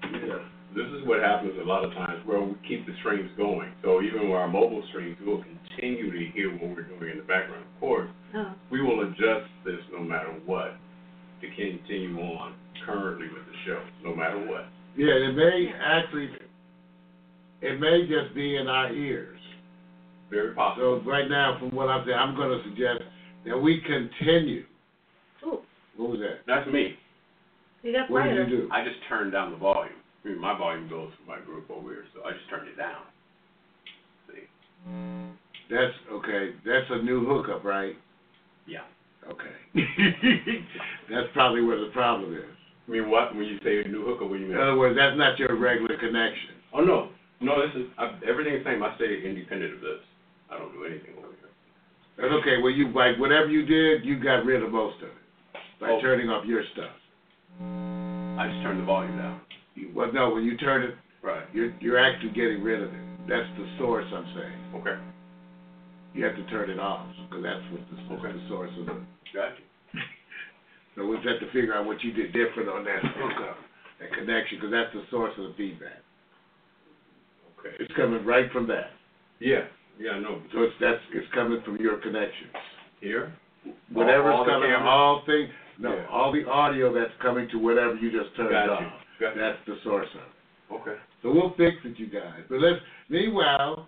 Yeah. 0.02 0.38
This 0.74 0.86
is 0.90 1.06
what 1.06 1.20
happens 1.20 1.52
a 1.62 1.64
lot 1.64 1.84
of 1.84 1.92
times 1.92 2.18
where 2.26 2.40
we 2.42 2.54
keep 2.66 2.84
the 2.84 2.92
streams 3.00 3.30
going. 3.36 3.70
So 3.82 4.02
even 4.02 4.22
with 4.28 4.32
our 4.36 4.48
mobile 4.48 4.82
streams, 4.90 5.16
we'll 5.24 5.42
continue 5.42 6.10
to 6.10 6.32
hear 6.32 6.50
what 6.50 6.74
we're 6.74 6.82
doing 6.82 7.12
in 7.12 7.18
the 7.18 7.22
background. 7.24 7.64
Of 7.74 7.80
course, 7.80 8.10
Oh. 8.34 8.52
we 8.70 8.82
will 8.82 9.02
adjust 9.02 9.46
this 9.64 9.78
no 9.92 10.00
matter 10.00 10.32
what 10.46 10.74
to 11.40 11.46
continue 11.54 12.18
on 12.20 12.54
currently 12.84 13.28
with 13.28 13.46
the 13.46 13.56
show, 13.64 13.80
no 14.02 14.14
matter 14.16 14.38
what. 14.46 14.66
Yeah, 14.96 15.14
it 15.14 15.36
may 15.36 15.72
actually, 15.80 16.30
it 17.60 17.78
may 17.78 18.06
just 18.08 18.34
be 18.34 18.56
in 18.56 18.66
our 18.66 18.92
ears. 18.92 19.38
Very 20.30 20.54
possible. 20.54 21.00
So 21.04 21.08
right 21.10 21.28
now, 21.30 21.56
from 21.60 21.70
what 21.70 21.88
I'm 21.88 22.04
saying, 22.04 22.18
I'm 22.18 22.34
going 22.34 22.50
to 22.58 22.64
suggest 22.68 23.02
that 23.46 23.56
we 23.56 23.80
continue. 23.80 24.64
Ooh, 25.46 25.60
What 25.96 26.10
was 26.10 26.20
that? 26.20 26.40
That's 26.48 26.66
me. 26.72 26.96
you 27.84 27.92
got 27.92 28.10
What 28.10 28.24
did 28.24 28.48
you 28.50 28.62
do? 28.62 28.68
I 28.72 28.82
just 28.84 28.96
turned 29.08 29.30
down 29.32 29.52
the 29.52 29.56
volume. 29.58 29.94
I 30.24 30.28
mean, 30.28 30.40
my 30.40 30.56
volume 30.56 30.88
goes 30.88 31.10
for 31.20 31.30
my 31.30 31.40
group 31.44 31.70
over 31.70 31.90
here, 31.90 32.04
so 32.14 32.24
I 32.24 32.32
just 32.32 32.48
turned 32.48 32.68
it 32.68 32.76
down. 32.76 33.02
See? 34.28 34.48
That's 35.70 35.92
okay. 36.12 36.52
That's 36.64 36.86
a 36.90 37.02
new 37.02 37.26
hookup, 37.26 37.64
right? 37.64 37.94
Yeah. 38.66 38.84
Okay. 39.28 39.52
that's 41.10 41.28
probably 41.32 41.62
where 41.62 41.80
the 41.80 41.90
problem 41.92 42.34
is. 42.34 42.44
I 42.86 42.90
mean, 42.90 43.10
what? 43.10 43.34
When 43.34 43.44
you 43.44 43.58
say 43.64 43.82
a 43.82 43.88
new 43.88 44.04
hookup, 44.04 44.28
what 44.28 44.36
do 44.36 44.40
you 44.42 44.48
mean? 44.48 44.56
In 44.56 44.62
other 44.62 44.76
words, 44.76 44.96
that's 44.96 45.16
not 45.16 45.38
your 45.38 45.56
regular 45.58 45.96
connection. 45.98 46.56
Oh, 46.72 46.80
no. 46.80 47.08
No, 47.40 47.60
this 47.60 47.74
is, 47.76 47.86
I, 47.98 48.16
everything's 48.28 48.64
the 48.64 48.70
same. 48.72 48.82
I 48.82 48.94
stay 48.96 49.22
independent 49.24 49.74
of 49.74 49.80
this. 49.80 50.00
I 50.50 50.58
don't 50.58 50.72
do 50.72 50.84
anything 50.84 51.16
over 51.18 51.28
here. 51.28 51.50
That's 52.16 52.32
okay. 52.40 52.62
Well, 52.62 52.72
you 52.72 52.92
like 52.92 53.18
whatever 53.18 53.48
you 53.48 53.66
did, 53.66 54.04
you 54.04 54.22
got 54.22 54.44
rid 54.44 54.62
of 54.62 54.70
most 54.70 54.96
of 55.02 55.08
it 55.08 55.14
by 55.80 55.90
Oh. 55.90 56.00
turning 56.00 56.28
off 56.30 56.44
your 56.46 56.62
stuff. 56.72 56.92
I 57.60 58.48
just 58.48 58.62
turned 58.62 58.80
the 58.80 58.84
volume 58.84 59.16
down. 59.18 59.40
You, 59.74 59.90
well, 59.94 60.12
no, 60.12 60.30
when 60.30 60.44
you 60.44 60.56
turn 60.56 60.82
it, 60.82 60.94
Right. 61.22 61.44
you're 61.54 61.72
you're 61.80 61.98
actually 61.98 62.30
getting 62.32 62.62
rid 62.62 62.82
of 62.82 62.88
it. 62.92 63.00
That's 63.28 63.48
the 63.58 63.66
source. 63.78 64.04
I'm 64.12 64.26
saying. 64.34 64.58
Okay. 64.76 64.98
You 66.14 66.24
have 66.24 66.36
to 66.36 66.44
turn 66.46 66.70
it 66.70 66.78
off 66.78 67.06
because 67.28 67.42
that's 67.42 67.64
what 67.72 67.80
the, 67.90 68.14
Okay. 68.14 68.38
the 68.38 68.48
source 68.48 68.70
of 68.78 68.86
the. 68.86 68.92
Gotcha. 69.32 69.62
So 70.94 71.06
we 71.06 71.16
just 71.16 71.28
have 71.28 71.40
to 71.40 71.50
figure 71.52 71.74
out 71.74 71.86
what 71.86 72.04
you 72.04 72.12
did 72.12 72.32
different 72.32 72.68
on 72.68 72.84
that 72.84 73.02
hookup, 73.02 73.56
that 74.00 74.12
connection, 74.12 74.58
because 74.58 74.70
that's 74.70 74.92
the 74.94 75.02
source 75.10 75.32
of 75.38 75.48
the 75.48 75.54
feedback. 75.56 75.98
Okay. 77.58 77.74
It's 77.80 77.92
coming 77.94 78.24
right 78.24 78.50
from 78.52 78.68
that. 78.68 78.90
Yeah. 79.40 79.64
Yeah, 79.98 80.12
I 80.12 80.18
know. 80.20 80.42
So 80.52 80.62
it's 80.62 80.74
that's 80.80 81.00
it's 81.14 81.26
coming 81.34 81.62
from 81.64 81.76
your 81.78 81.96
connections. 81.98 82.52
Here? 83.00 83.32
Whatever's 83.92 84.34
all 84.34 84.44
the 84.44 84.50
coming, 84.50 84.72
all 84.72 85.22
things, 85.24 85.50
no, 85.78 85.94
Yeah. 85.94 86.06
all 86.10 86.30
the 86.32 86.44
audio 86.48 86.92
that's 86.92 87.12
coming 87.22 87.48
to 87.50 87.58
whatever 87.58 87.94
you 87.94 88.10
just 88.12 88.34
turned 88.36 88.50
Got 88.50 88.68
off. 88.68 88.92
That's 89.20 89.58
the 89.66 89.76
source 89.84 90.08
of 90.14 90.20
it. 90.20 90.80
Okay. 90.80 90.98
So 91.22 91.32
we'll 91.32 91.54
fix 91.56 91.76
it, 91.84 91.98
you 91.98 92.08
guys. 92.08 92.40
But 92.48 92.60
let's. 92.60 92.80
Meanwhile, 93.08 93.86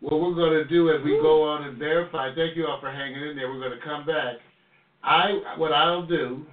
what 0.00 0.20
we're 0.20 0.34
going 0.34 0.52
to 0.52 0.64
do 0.64 0.90
as 0.90 1.02
we 1.04 1.12
go 1.22 1.44
on 1.44 1.64
and 1.64 1.78
verify. 1.78 2.34
Thank 2.34 2.56
you 2.56 2.66
all 2.66 2.80
for 2.80 2.90
hanging 2.90 3.22
in 3.22 3.36
there. 3.36 3.48
We're 3.48 3.60
going 3.60 3.78
to 3.78 3.84
come 3.84 4.04
back. 4.04 4.36
I 5.04 5.54
what 5.56 5.72
I'll 5.72 6.06
do, 6.06 6.44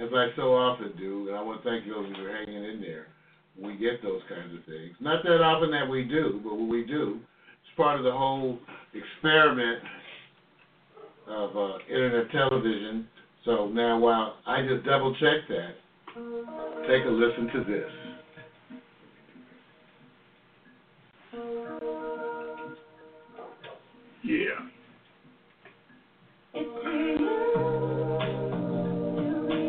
as 0.00 0.10
I 0.14 0.28
so 0.36 0.54
often 0.54 0.92
do, 0.98 1.28
and 1.28 1.36
I 1.36 1.42
want 1.42 1.62
to 1.62 1.68
thank 1.68 1.86
those 1.86 2.14
who 2.14 2.24
are 2.24 2.36
hanging 2.36 2.64
in 2.64 2.80
there. 2.80 3.06
We 3.58 3.76
get 3.76 4.02
those 4.02 4.20
kinds 4.28 4.54
of 4.54 4.64
things. 4.66 4.94
Not 5.00 5.24
that 5.24 5.42
often 5.42 5.70
that 5.70 5.88
we 5.88 6.04
do, 6.04 6.40
but 6.44 6.54
when 6.54 6.68
we 6.68 6.84
do, 6.84 7.20
it's 7.20 7.76
part 7.76 7.98
of 7.98 8.04
the 8.04 8.12
whole 8.12 8.58
experiment 8.92 9.82
of 11.26 11.56
uh, 11.56 11.78
internet 11.88 12.30
television. 12.30 13.08
So 13.46 13.68
now, 13.68 13.98
while 13.98 14.36
I 14.46 14.66
just 14.66 14.84
double 14.84 15.14
check 15.14 15.48
that, 15.48 15.76
take 16.86 17.04
a 17.04 17.08
listen 17.08 17.48
to 17.52 17.64
this. 17.64 17.90
Yeah. 24.24 24.58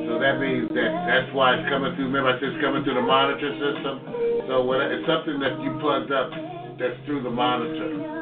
So 0.05 0.19
that 0.19 0.39
means 0.39 0.69
that 0.69 1.05
that's 1.07 1.33
why 1.35 1.55
it's 1.55 1.69
coming 1.69 1.95
through. 1.95 2.05
Remember, 2.05 2.29
I 2.29 2.39
said 2.39 2.49
it's 2.49 2.61
coming 2.63 2.83
through 2.83 2.95
the 2.95 3.01
monitor 3.01 3.51
system. 3.53 3.99
So 4.47 4.63
when 4.63 4.81
it's 4.81 5.05
something 5.05 5.39
that 5.39 5.59
you 5.61 5.77
plugged 5.81 6.11
up 6.11 6.31
that's 6.79 6.95
through 7.05 7.23
the 7.23 7.29
monitor. 7.29 8.16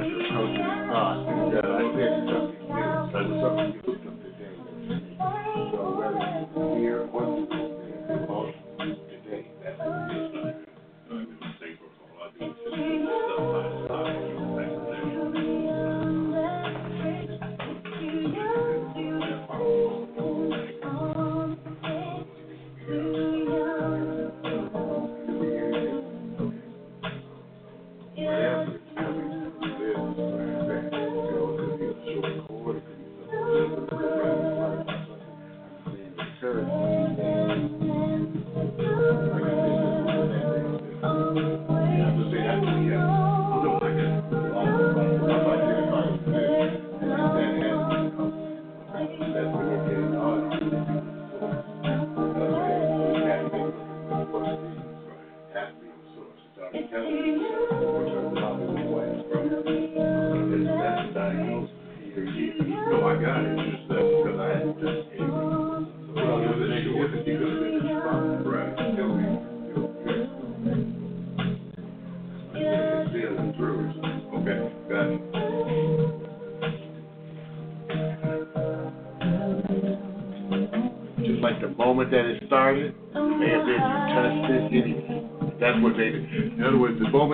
Is 0.00 0.08
the 0.08 0.24
it 0.56 0.60
is 0.60 0.88
thought. 0.88 1.31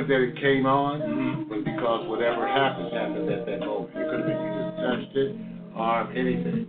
That 0.08 0.20
it 0.24 0.34
came 0.40 0.64
on 0.66 1.48
was 1.48 1.62
because 1.64 2.08
whatever 2.08 2.48
happened 2.48 2.92
happened 2.96 3.28
at 3.28 3.44
that 3.46 3.60
moment. 3.60 3.92
It 3.92 4.04
could 4.08 4.20
have 4.24 4.28
been 4.28 4.40
you 4.40 4.50
just 4.56 4.76
touched 4.80 5.14
it, 5.16 5.30
arm, 5.76 6.06
anything. 6.16 6.64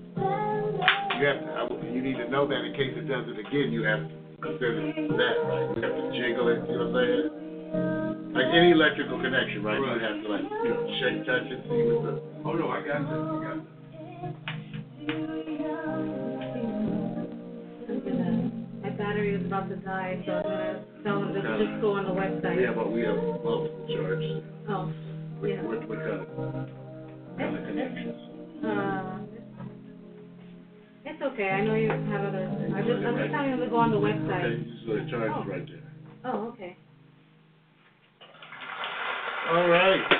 You 1.17 1.23
have 1.27 1.39
to. 1.43 1.49
I, 1.51 1.61
you 1.91 2.01
need 2.03 2.15
to 2.19 2.27
know 2.29 2.47
that 2.47 2.59
in 2.63 2.71
case 2.75 2.93
it 2.95 3.07
does 3.07 3.25
it 3.27 3.39
again, 3.39 3.71
you 3.71 3.83
have 3.83 4.03
to 4.07 4.15
consider 4.43 4.91
that, 5.19 5.35
right? 5.47 5.67
You 5.75 5.81
have 5.83 5.95
to 5.99 6.05
jiggle 6.15 6.47
it. 6.51 6.59
You 6.67 6.75
know 6.79 6.91
what 6.91 6.99
I'm 6.99 7.07
saying? 7.07 8.35
Like 8.35 8.49
any 8.55 8.71
electrical 8.71 9.19
connection, 9.19 9.63
right? 9.63 9.79
You 9.79 9.87
Right. 9.87 10.01
have 10.03 10.19
to 10.23 10.27
like 10.29 10.45
you 10.63 10.69
know 10.69 10.83
shake, 10.99 11.25
touch 11.25 11.47
it, 11.47 11.59
see 11.67 11.81
what 11.91 11.99
the. 12.07 12.13
Oh, 12.45 12.53
no, 12.55 12.69
I 12.71 12.79
got 12.87 13.03
that, 13.03 13.19
I 13.19 13.39
got 13.43 13.57
that. 13.63 14.79
My 18.83 18.89
battery 18.91 19.35
is 19.35 19.45
about 19.45 19.67
to 19.69 19.75
die, 19.77 20.21
so 20.25 20.31
I'm 20.33 20.43
gonna 20.43 20.83
tell 21.03 21.21
him 21.23 21.33
to 21.33 21.41
just 21.41 21.81
go 21.81 21.93
on 21.93 22.05
the 22.05 22.11
website. 22.11 22.61
Yeah, 22.61 22.71
but 22.73 22.91
we 22.91 23.01
have 23.01 23.15
multiple 23.15 23.87
charges. 23.93 24.41
Oh, 24.69 24.91
What, 25.39 25.49
yeah. 25.49 25.61
what, 25.63 25.87
what 25.87 25.97
kind 25.99 26.21
of, 26.21 26.27
kind 27.37 27.57
of 27.57 27.65
connections? 27.65 28.15
Uh, 28.63 29.19
it's 31.05 31.21
okay, 31.21 31.49
I 31.49 31.61
know 31.61 31.75
you 31.75 31.89
have 31.89 32.23
other, 32.23 32.49
I 32.75 32.81
just, 32.81 33.05
I'm 33.05 33.17
just 33.17 33.31
telling 33.31 33.49
you 33.51 33.57
to 33.63 33.69
go 33.69 33.77
on 33.77 33.91
the 33.91 33.97
Okay, 33.97 34.13
website. 34.13 34.65
so 34.85 34.93
the 34.93 35.05
charge 35.09 35.31
is 35.41 35.47
right 35.47 35.65
there. 35.67 35.91
Oh, 36.25 36.47
okay. 36.53 36.75
All 39.49 39.67
right. 39.67 40.01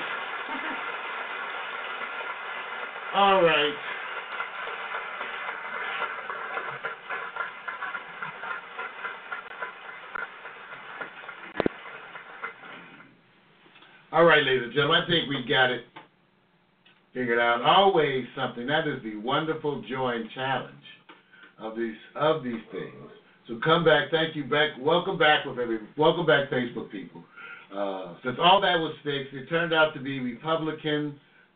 All 3.13 3.41
right. 3.41 3.73
All 14.19 14.25
right, 14.25 14.43
ladies 14.43 14.63
and 14.63 14.73
gentlemen, 14.73 15.01
I 15.01 15.07
think 15.07 15.29
we 15.29 15.45
got 15.47 15.71
it 15.71 15.85
figured 17.13 17.39
out. 17.39 17.61
Always 17.61 18.25
something. 18.35 18.67
That 18.67 18.85
is 18.85 19.01
the 19.01 19.15
wonderful 19.15 19.81
joy 19.83 20.09
and 20.15 20.29
challenge 20.31 20.73
of 21.57 21.77
these 21.77 21.95
of 22.15 22.43
these 22.43 22.59
things. 22.69 23.11
So 23.47 23.61
come 23.63 23.85
back. 23.85 24.11
Thank 24.11 24.35
you 24.35 24.43
back. 24.43 24.71
Welcome 24.77 25.17
back 25.17 25.45
with 25.45 25.57
every. 25.57 25.79
Welcome 25.97 26.25
back, 26.25 26.49
Facebook 26.49 26.91
people. 26.91 27.23
Uh, 27.73 28.15
since 28.21 28.35
all 28.41 28.59
that 28.59 28.77
was 28.77 28.93
fixed, 29.05 29.33
it 29.33 29.47
turned 29.47 29.73
out 29.73 29.93
to 29.93 30.01
be 30.01 30.19
Republicans, 30.19 31.15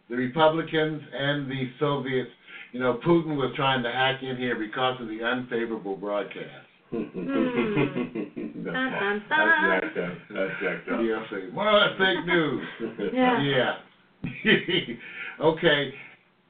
the 0.10 0.16
Republicans 0.16 1.02
and 1.14 1.52
the 1.52 1.70
Soviets. 1.82 2.32
You 2.72 2.80
know, 2.80 3.02
Putin 3.06 3.36
was 3.36 3.52
trying 3.58 3.84
to 3.84 3.92
hack 3.92 4.24
in 4.24 4.38
here 4.38 4.56
because 4.56 5.02
of 5.02 5.10
the 5.10 5.22
unfavorable 5.22 5.98
broadcast. 5.98 6.63
Hmm. 6.94 8.64
That's 8.64 8.76
Dun, 8.76 8.76
dun, 8.76 9.24
dun. 9.30 9.82
jacked 9.82 9.98
up, 9.98 10.14
that's 10.30 10.52
jacked 10.62 10.90
up. 10.90 11.00
Yeah, 11.02 11.24
say, 11.32 11.50
well, 11.54 11.80
that's 11.80 11.98
fake 11.98 12.26
news. 12.26 12.66
Yeah. 13.14 13.42
Yeah. 13.42 14.96
okay. 15.42 15.94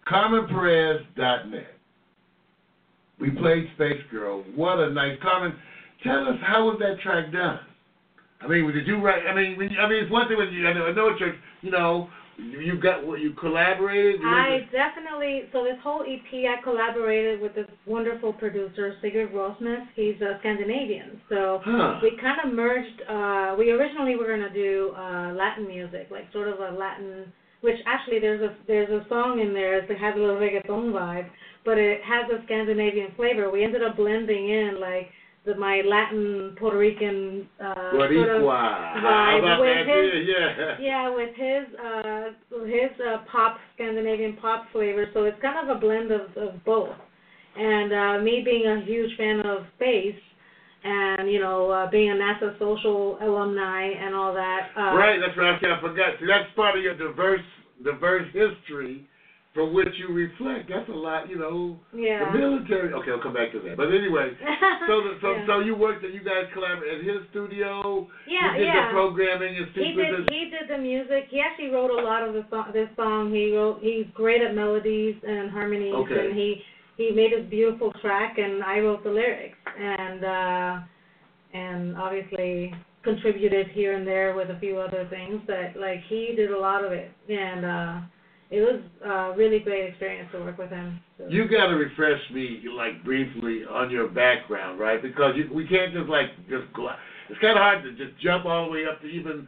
CarmenPerez.net. 0.08 1.68
We 3.20 3.32
played 3.32 3.70
Space 3.76 4.02
Girl. 4.12 4.44
What 4.56 4.80
a 4.80 4.90
nice 4.92 5.18
Carmen. 5.22 5.56
Tell 6.04 6.28
us 6.28 6.36
how 6.44 6.66
was 6.66 6.78
that 6.80 7.00
track 7.00 7.32
done? 7.32 7.60
I 8.42 8.48
mean, 8.48 8.70
did 8.74 8.86
you 8.86 9.02
write? 9.02 9.26
I 9.26 9.34
mean, 9.34 9.54
I 9.80 9.88
mean, 9.88 10.04
it's 10.04 10.12
one 10.12 10.28
thing 10.28 10.38
when 10.38 10.52
you. 10.52 10.68
I 10.68 10.74
know, 10.74 10.88
I 10.88 10.92
know 10.94 11.08
it's 11.08 11.20
your, 11.22 11.34
you 11.62 11.72
know, 11.72 12.10
you, 12.38 12.60
you 12.60 12.80
got 12.80 13.06
what 13.06 13.20
you 13.20 13.32
collaborated. 13.34 14.22
You 14.22 14.28
I 14.28 14.68
definitely, 14.72 15.44
so 15.52 15.64
this 15.64 15.78
whole 15.84 16.02
EP, 16.02 16.46
I 16.46 16.62
collaborated 16.64 17.42
with 17.42 17.56
this 17.56 17.68
wonderful 17.86 18.34
producer, 18.34 18.96
Sigurd 19.02 19.32
Rosnes. 19.34 19.88
He's 19.96 20.20
a 20.22 20.38
Scandinavian. 20.40 21.22
So 21.30 21.62
Huh. 21.64 22.00
we 22.02 22.18
kind 22.20 22.40
of 22.44 22.54
merged, 22.54 23.02
uh, 23.08 23.56
we 23.58 23.72
originally 23.72 24.16
were 24.16 24.28
going 24.28 24.42
to 24.42 24.54
do 24.54 24.94
uh, 24.98 25.34
Latin 25.34 25.68
music, 25.68 26.08
like 26.12 26.32
sort 26.34 26.48
of 26.48 26.60
a 26.60 26.78
Latin, 26.78 27.32
which 27.62 27.78
actually 27.86 28.20
there's 28.20 28.42
a 28.42 28.56
there's 28.68 28.90
a 28.90 29.08
song 29.08 29.40
in 29.40 29.54
there 29.54 29.88
that 29.88 29.98
has 29.98 30.16
a 30.16 30.20
little 30.20 30.36
reggaeton 30.36 30.92
vibe, 30.92 31.30
but 31.64 31.78
it 31.78 32.02
has 32.04 32.30
a 32.30 32.44
Scandinavian 32.46 33.14
flavor. 33.16 33.50
We 33.50 33.64
ended 33.64 33.84
up 33.84 33.96
blending 33.96 34.50
in 34.50 34.82
like 34.82 35.08
the 35.46 35.56
my 35.56 35.82
Latin 35.86 36.56
Puerto 36.58 36.78
Rican 36.78 37.48
uh, 37.60 37.92
sort 37.92 38.30
of 38.30 38.42
vibe 38.44 39.60
with 39.60 39.88
his- 39.88 40.28
yeah. 40.28 40.78
yeah, 40.80 41.16
with 41.16 41.36
his 41.36 41.80
uh 41.80 42.66
his 42.66 42.92
uh 43.06 43.18
pop 43.32 43.58
Scandinavian 43.76 44.38
pop 44.38 44.66
flavor, 44.72 45.06
so 45.14 45.24
it's 45.24 45.42
kind 45.42 45.70
of 45.70 45.76
a 45.76 45.80
blend 45.80 46.12
of, 46.12 46.36
of 46.38 46.64
both. 46.66 46.96
And 47.58 47.94
uh 47.94 48.24
me 48.24 48.42
being 48.44 48.66
a 48.68 48.86
huge 48.86 49.16
fan 49.18 49.42
of 49.42 49.66
space 49.76 50.16
and, 50.84 51.32
you 51.32 51.40
know, 51.40 51.70
uh 51.72 51.90
being 51.90 52.10
a 52.12 52.16
NASA 52.16 52.58
social 52.60 53.18
alumni 53.22 53.84
and 53.84 54.16
all 54.16 54.34
that. 54.34 54.70
Uh 54.78 54.96
Right, 54.96 55.20
that's 55.20 55.38
right. 55.38 55.56
I 55.56 55.82
forgot. 55.82 56.16
See, 56.20 56.26
that's 56.28 56.50
part 56.56 56.78
of 56.78 56.84
your 56.84 56.96
diverse, 56.98 57.46
diverse 57.84 58.28
history 58.34 59.08
from 59.54 59.74
which 59.74 59.94
you 60.02 60.10
reflect. 60.14 60.70
That's 60.70 60.90
a 60.90 60.98
lot, 60.98 61.30
you 61.30 61.38
know. 61.38 61.78
Yeah. 61.94 62.32
The 62.32 62.38
military. 62.38 62.92
Okay, 62.94 63.12
I'll 63.12 63.22
come 63.22 63.34
back 63.38 63.52
to 63.54 63.60
that. 63.62 63.78
But 63.78 63.94
anyway, 63.94 64.34
so 64.90 65.06
the, 65.06 65.12
so 65.22 65.30
Yeah. 65.32 65.46
so 65.46 65.60
you 65.62 65.76
worked 65.76 66.04
and 66.04 66.14
you 66.14 66.26
guys 66.26 66.50
collaborated 66.54 67.02
at 67.02 67.06
his 67.06 67.22
studio. 67.30 68.08
Yeah, 68.26 68.58
you 68.58 68.66
did 68.66 68.74
yeah. 68.74 68.88
the 68.90 68.94
programming 68.98 69.54
and 69.58 69.68
He 69.78 69.94
did. 69.94 70.30
He 70.30 70.50
did 70.50 70.66
the 70.70 70.78
music. 70.82 71.30
He 71.30 71.40
actually 71.40 71.70
wrote 71.70 71.92
a 71.94 72.02
lot 72.02 72.28
of 72.28 72.34
the 72.34 72.46
song, 72.50 72.74
this 72.74 72.90
song. 72.98 73.30
He 73.32 73.54
wrote. 73.56 73.78
He's 73.82 74.10
great 74.14 74.42
at 74.42 74.56
melodies 74.56 75.16
and 75.22 75.52
harmonies, 75.52 75.94
Okay. 76.02 76.18
and 76.28 76.36
he 76.36 76.58
he 76.98 77.12
made 77.14 77.32
this 77.34 77.46
beautiful 77.50 77.94
track, 78.02 78.38
and 78.38 78.64
I 78.64 78.80
wrote 78.80 79.04
the 79.04 79.10
lyrics, 79.14 79.58
and 79.78 80.26
uh, 80.26 80.74
and 81.54 81.98
obviously 81.98 82.74
contributed 83.04 83.68
here 83.74 83.94
and 83.94 84.08
there 84.08 84.34
with 84.36 84.50
a 84.50 84.58
few 84.60 84.80
other 84.80 85.06
things. 85.10 85.42
But 85.46 85.80
like 85.80 86.02
he 86.10 86.34
did 86.36 86.50
a 86.52 86.58
lot 86.60 86.84
of 86.84 86.92
it, 86.92 87.12
and 87.30 87.66
uh, 87.66 88.02
it 88.54 88.62
was 88.62 88.82
a 89.04 89.36
really 89.36 89.58
great 89.60 89.90
experience 89.90 90.30
to 90.32 90.40
work 90.40 90.60
with 90.60 90.70
him. 90.70 91.00
So. 91.18 91.26
You 91.28 91.50
got 91.50 91.68
to 91.68 91.76
refresh 91.76 92.22
me, 92.32 92.62
like 92.72 93.04
briefly, 93.04 93.64
on 93.68 93.90
your 93.90 94.08
background, 94.08 94.80
right? 94.80 95.02
Because 95.02 95.34
you, 95.36 95.50
we 95.52 95.68
can't 95.68 95.92
just 95.92 96.08
like 96.08 96.28
just 96.48 96.72
go. 96.76 96.88
It's 97.32 97.40
kind 97.40 97.58
of 97.58 97.64
hard 97.64 97.84
to 97.84 97.92
just 97.94 98.22
jump 98.22 98.46
all 98.46 98.66
the 98.66 98.72
way 98.72 98.86
up 98.86 99.02
to 99.02 99.08
even. 99.08 99.48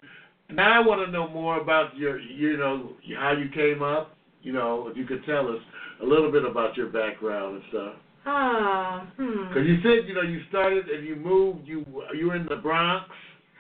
Now 0.50 0.82
I 0.82 0.86
want 0.86 1.06
to 1.06 1.12
know 1.12 1.28
more 1.28 1.62
about 1.62 1.96
your, 1.96 2.20
you 2.20 2.58
know, 2.58 2.94
how 3.20 3.34
you 3.34 3.48
came 3.54 3.84
up. 3.84 4.16
You 4.42 4.54
know, 4.54 4.88
if 4.88 4.98
you 4.98 5.06
could 5.06 5.24
tell 5.26 5.50
us 5.50 5.62
a 6.02 6.06
little 6.06 6.32
bit 6.32 6.44
about 6.44 6.76
your 6.76 6.88
background 6.88 7.56
and 7.56 7.64
stuff. 7.70 7.94
Oh, 8.26 9.08
hmm. 9.18 9.50
Because 9.50 9.68
you 9.68 9.78
said, 9.84 10.08
you 10.08 10.16
know, 10.16 10.22
you 10.24 10.42
started 10.50 10.90
and 10.90 11.06
you 11.06 11.16
moved, 11.16 11.68
you 11.68 11.86
you 12.18 12.28
were 12.28 12.36
in 12.36 12.48
the 12.48 12.56
Bronx. 12.56 13.08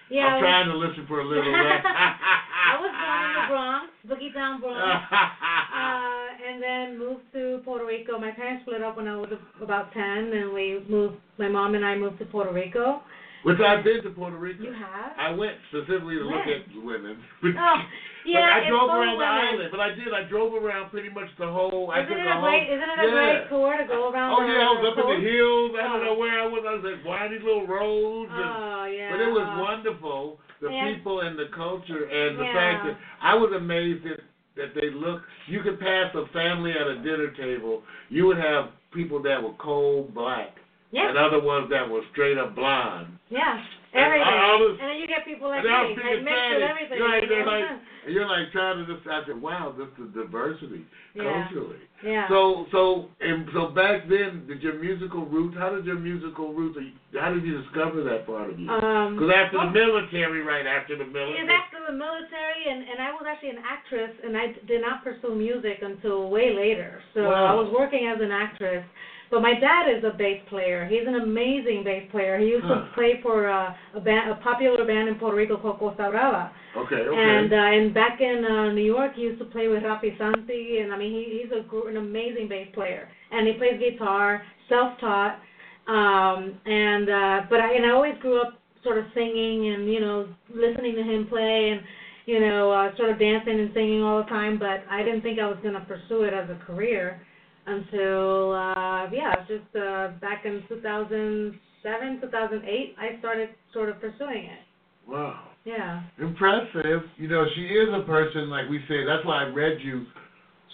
Yeah, 0.09 0.25
I 0.25 0.27
I'm 0.27 0.33
was- 0.35 0.41
trying 0.41 0.67
to 0.69 0.77
listen 0.77 1.05
for 1.07 1.19
a 1.21 1.25
little 1.25 1.43
bit. 1.51 1.81
I 1.85 2.77
was 2.79 2.91
born 2.93 3.21
in 3.25 3.33
the 3.35 3.45
Bronx, 3.49 3.85
Boogie 4.07 4.33
Down 4.33 4.59
Bronx, 4.61 4.79
uh, 5.11 6.47
and 6.47 6.61
then 6.61 6.97
moved 6.99 7.23
to 7.33 7.61
Puerto 7.65 7.85
Rico. 7.85 8.17
My 8.19 8.31
parents 8.31 8.63
split 8.65 8.83
up 8.83 8.97
when 8.97 9.07
I 9.07 9.15
was 9.17 9.29
about 9.61 9.91
ten, 9.93 10.31
and 10.33 10.53
we 10.53 10.83
moved. 10.89 11.15
My 11.37 11.47
mom 11.49 11.75
and 11.75 11.85
I 11.85 11.95
moved 11.97 12.19
to 12.19 12.25
Puerto 12.25 12.51
Rico. 12.53 13.01
Which 13.45 13.61
I've 13.61 13.85
been 13.85 14.01
to 14.01 14.09
Puerto 14.09 14.41
Rico. 14.41 14.63
You 14.65 14.73
have? 14.73 15.13
I 15.21 15.29
went 15.29 15.53
specifically 15.69 16.17
to 16.17 16.25
look 16.25 16.49
at 16.49 16.65
women. 16.81 17.21
Oh, 17.53 17.77
yeah, 18.25 18.41
but 18.41 18.49
I 18.57 18.59
drove 18.65 18.89
around 18.89 19.13
of 19.13 19.19
the 19.21 19.29
island. 19.29 19.69
But 19.69 19.79
I 19.85 19.89
did. 19.93 20.09
I 20.09 20.25
drove 20.25 20.57
around 20.57 20.89
pretty 20.89 21.13
much 21.13 21.29
the 21.37 21.45
whole. 21.45 21.93
I 21.93 22.01
Isn't 22.01 22.09
took 22.09 22.17
it 22.17 22.25
a 22.25 22.33
a 22.33 22.41
whole, 22.41 22.49
great? 22.49 22.65
Isn't 22.73 22.89
it 22.89 22.97
a 22.97 23.05
yeah. 23.05 23.13
great 23.13 23.41
tour 23.53 23.77
to 23.77 23.85
go 23.85 24.09
around? 24.09 24.33
Oh 24.33 24.41
the, 24.41 24.49
yeah, 24.49 24.65
I 24.65 24.73
was 24.73 24.81
up 24.89 24.97
in 24.97 25.05
the 25.13 25.21
hills. 25.21 25.71
I 25.77 25.83
don't 25.85 26.01
Oh. 26.01 26.05
know 26.09 26.15
where 26.17 26.33
I 26.41 26.47
was. 26.49 26.65
I 26.65 26.73
was 26.73 26.83
like 26.89 27.05
windy 27.05 27.37
little 27.45 27.69
roads. 27.69 28.33
And, 28.33 28.49
Oh 28.49 28.85
yeah. 28.89 29.13
But 29.13 29.21
it 29.21 29.29
was 29.29 29.45
wonderful. 29.61 30.41
The 30.57 30.73
Yeah. 30.73 30.89
people 30.97 31.21
and 31.21 31.37
the 31.37 31.53
culture 31.53 32.01
and 32.09 32.33
the 32.41 32.49
Yeah. 32.49 32.57
fact 32.57 32.77
that 32.89 32.95
I 33.21 33.35
was 33.37 33.53
amazed 33.53 34.09
that 34.09 34.25
that 34.57 34.73
they 34.73 34.89
look. 34.89 35.21
You 35.45 35.61
could 35.61 35.77
pass 35.79 36.09
a 36.17 36.25
family 36.33 36.73
at 36.73 36.87
a 36.89 36.97
dinner 37.05 37.29
table. 37.37 37.83
You 38.09 38.25
would 38.25 38.41
have 38.41 38.73
people 38.89 39.21
that 39.21 39.37
were 39.37 39.53
cold 39.61 40.15
black 40.17 40.57
Yeah. 40.95 41.09
and 41.11 41.17
other 41.19 41.43
ones 41.43 41.67
that 41.75 41.83
were 41.91 42.01
straight 42.15 42.37
up 42.39 42.55
blonde. 42.55 43.19
Yeah. 43.27 43.59
And 43.91 44.03
Everything. 44.03 44.27
Was- 44.31 44.77
and 44.79 44.87
then 44.91 44.97
you 44.99 45.07
get 45.07 45.23
people 45.27 45.47
like 45.51 45.63
and 45.63 45.67
me, 45.67 45.95
like 45.99 46.23
mixed 46.23 46.47
with 46.55 46.63
everything. 46.63 46.99
Right, 47.03 47.23
you 47.23 47.29
they're 47.31 47.45
know? 47.47 47.51
like, 47.51 47.67
and 48.07 48.11
you're 48.13 48.27
like 48.27 48.51
trying 48.51 48.77
to 48.79 48.83
just. 48.87 49.07
I 49.07 49.23
said, 49.27 49.39
wow, 49.41 49.71
this 49.75 49.87
is 49.99 50.11
diversity 50.15 50.83
Yeah. 51.15 51.47
culturally. 51.47 51.79
yeah. 52.03 52.27
So 52.27 52.67
so 52.75 53.07
and 53.23 53.47
so 53.55 53.71
back 53.71 54.07
then, 54.11 54.47
did 54.47 54.59
your 54.63 54.75
musical 54.79 55.25
roots? 55.25 55.55
How 55.57 55.71
did 55.75 55.85
your 55.87 55.95
musical 55.99 56.51
roots? 56.53 56.75
How 57.15 57.31
did 57.33 57.43
you 57.47 57.59
discover 57.63 58.03
that 58.03 58.27
part 58.27 58.51
of 58.51 58.59
you? 58.59 58.67
um, 58.69 59.15
Because 59.15 59.31
after 59.31 59.57
the 59.63 59.71
military, 59.71 60.43
right 60.43 60.67
after 60.67 60.95
the 60.99 61.07
military. 61.07 61.39
Yeah, 61.47 61.55
after 61.55 61.79
the 61.87 61.95
military, 61.95 62.61
and 62.67 62.83
and 62.83 62.99
I 62.99 63.11
was 63.15 63.23
actually 63.27 63.55
an 63.55 63.63
actress, 63.63 64.11
and 64.23 64.35
I 64.35 64.53
did 64.67 64.81
not 64.83 65.03
pursue 65.07 65.33
music 65.35 65.79
until 65.81 66.29
way 66.29 66.51
later. 66.55 66.99
So 67.15 67.31
Wow. 67.31 67.47
I 67.47 67.53
was 67.55 67.71
working 67.71 68.07
as 68.11 68.19
an 68.21 68.31
actress. 68.31 68.83
But 69.31 69.41
my 69.41 69.53
dad 69.59 69.89
is 69.89 70.03
a 70.03 70.15
bass 70.15 70.41
player. 70.49 70.85
He's 70.85 71.07
an 71.07 71.15
amazing 71.15 71.83
bass 71.83 72.03
player. 72.11 72.37
He 72.37 72.47
used 72.47 72.65
Huh. 72.65 72.75
to 72.85 72.91
play 72.93 73.19
for 73.21 73.49
uh, 73.49 73.73
a 73.95 73.99
band, 73.99 74.29
a 74.31 74.35
popular 74.35 74.85
band 74.85 75.09
in 75.09 75.15
Puerto 75.15 75.35
Rico 75.35 75.57
called 75.57 75.79
Costa 75.79 76.09
Brava. 76.11 76.51
Okay, 76.77 76.95
okay. 76.95 77.17
And 77.17 77.51
uh, 77.53 77.55
and 77.55 77.93
back 77.93 78.21
in 78.21 78.45
uh, 78.45 78.71
New 78.73 78.83
York, 78.85 79.13
he 79.15 79.23
used 79.23 79.39
to 79.39 79.45
play 79.45 79.67
with 79.67 79.83
Rafi 79.83 80.17
Santi, 80.17 80.79
and 80.79 80.93
I 80.93 80.97
mean, 80.97 81.11
he, 81.11 81.41
he's 81.41 81.51
a 81.51 81.63
gr- 81.67 81.89
an 81.89 81.97
amazing 81.97 82.47
bass 82.47 82.67
player, 82.73 83.09
and 83.31 83.47
he 83.47 83.53
plays 83.53 83.79
guitar, 83.79 84.43
self-taught. 84.69 85.39
Um, 85.87 86.59
and 86.65 87.09
uh, 87.09 87.41
but 87.49 87.59
I 87.61 87.73
and 87.75 87.85
I 87.85 87.91
always 87.91 88.15
grew 88.19 88.41
up 88.41 88.59
sort 88.83 88.97
of 88.97 89.05
singing 89.13 89.73
and 89.73 89.91
you 89.91 89.99
know 89.99 90.27
listening 90.53 90.95
to 90.95 91.03
him 91.03 91.27
play 91.27 91.69
and 91.71 91.81
you 92.25 92.39
know 92.39 92.71
uh, 92.71 92.95
sort 92.97 93.09
of 93.09 93.19
dancing 93.19 93.59
and 93.59 93.71
singing 93.73 94.01
all 94.03 94.21
the 94.23 94.29
time. 94.29 94.57
But 94.59 94.83
I 94.89 95.03
didn't 95.03 95.21
think 95.21 95.39
I 95.39 95.47
was 95.47 95.57
going 95.61 95.75
to 95.75 95.81
pursue 95.81 96.23
it 96.23 96.33
as 96.33 96.49
a 96.49 96.55
career 96.65 97.21
until 97.67 98.53
uh, 98.53 99.09
yeah, 99.11 99.35
just 99.47 99.75
uh, 99.75 100.09
back 100.21 100.45
in 100.45 100.63
2007, 100.69 102.21
2008, 102.21 102.95
I 102.97 103.19
started 103.19 103.49
sort 103.73 103.89
of 103.89 103.99
pursuing 103.99 104.45
it. 104.45 104.63
wow. 105.07 105.49
Yeah. 105.65 106.03
Impressive. 106.19 107.01
You 107.17 107.27
know, 107.27 107.43
she 107.55 107.61
is 107.63 107.89
a 107.91 108.05
person 108.05 108.51
like 108.51 108.69
we 108.69 108.77
say. 108.87 109.03
That's 109.03 109.25
why 109.25 109.45
I 109.45 109.47
read 109.47 109.79
you 109.81 110.05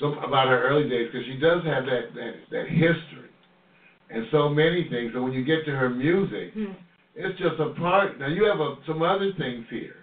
some 0.02 0.18
about 0.18 0.50
her 0.50 0.68
early 0.68 0.90
days 0.90 1.08
because 1.12 1.26
she 1.26 1.40
does 1.40 1.64
have 1.64 1.86
that 1.86 2.12
that 2.14 2.34
that 2.52 2.68
history 2.68 3.32
and 4.10 4.26
so 4.32 4.50
many 4.50 4.90
things. 4.90 5.12
So 5.14 5.24
when 5.24 5.32
you 5.32 5.46
get 5.46 5.64
to 5.64 5.72
her 5.72 5.90
music, 5.90 6.52
Hmm. 6.54 6.74
it's 7.16 7.40
just 7.40 7.56
a 7.60 7.70
part. 7.80 8.20
Now 8.20 8.28
you 8.28 8.44
have 8.44 8.60
a, 8.60 8.76
some 8.86 9.02
other 9.02 9.32
things 9.38 9.66
here. 9.70 9.96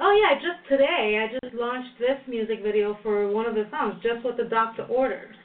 Oh 0.00 0.10
yeah, 0.10 0.34
just 0.34 0.68
today 0.68 1.22
I 1.22 1.38
just 1.38 1.54
launched 1.54 1.96
this 2.00 2.18
music 2.26 2.64
video 2.64 2.98
for 3.04 3.28
one 3.28 3.46
of 3.46 3.54
the 3.54 3.68
songs, 3.70 4.02
just 4.02 4.24
what 4.24 4.36
the 4.36 4.44
doctor 4.50 4.82
ordered. 4.90 5.35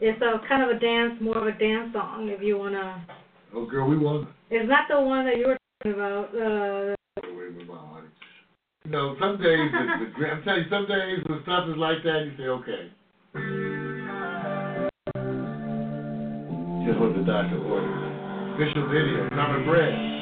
It's 0.00 0.22
a 0.22 0.38
kind 0.48 0.62
of 0.62 0.70
a 0.70 0.78
dance, 0.78 1.14
more 1.20 1.38
of 1.38 1.46
a 1.46 1.58
dance 1.58 1.92
song, 1.92 2.28
if 2.28 2.40
you 2.40 2.56
wanna. 2.56 3.04
Oh, 3.52 3.66
girl, 3.66 3.88
we 3.88 3.98
won. 3.98 4.28
It's 4.48 4.68
not 4.68 4.86
the 4.88 5.00
one 5.00 5.26
that 5.26 5.36
you 5.36 5.48
were 5.48 5.58
talking 5.82 5.94
about. 5.98 6.34
Uh, 6.34 6.94
Away 7.26 7.50
with 7.56 7.66
my 7.66 7.74
honey. 7.74 8.06
You 8.84 8.90
know, 8.92 9.16
some 9.18 9.42
days 9.42 9.58
I'm 9.74 10.42
telling 10.44 10.62
you, 10.62 10.70
some 10.70 10.86
days 10.86 11.18
when 11.26 11.42
stuff 11.42 11.68
is 11.68 11.76
like 11.76 12.04
that, 12.04 12.26
you 12.26 12.32
say, 12.38 12.46
okay. 12.46 12.92
Just 16.86 17.00
what 17.00 17.14
the 17.16 17.24
doctor 17.26 17.58
ordered. 17.58 18.54
Official 18.54 18.86
video, 18.88 19.28
Summer 19.30 19.64
Bread. 19.64 20.17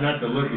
Not 0.00 0.20
to 0.20 0.28
look 0.28 0.49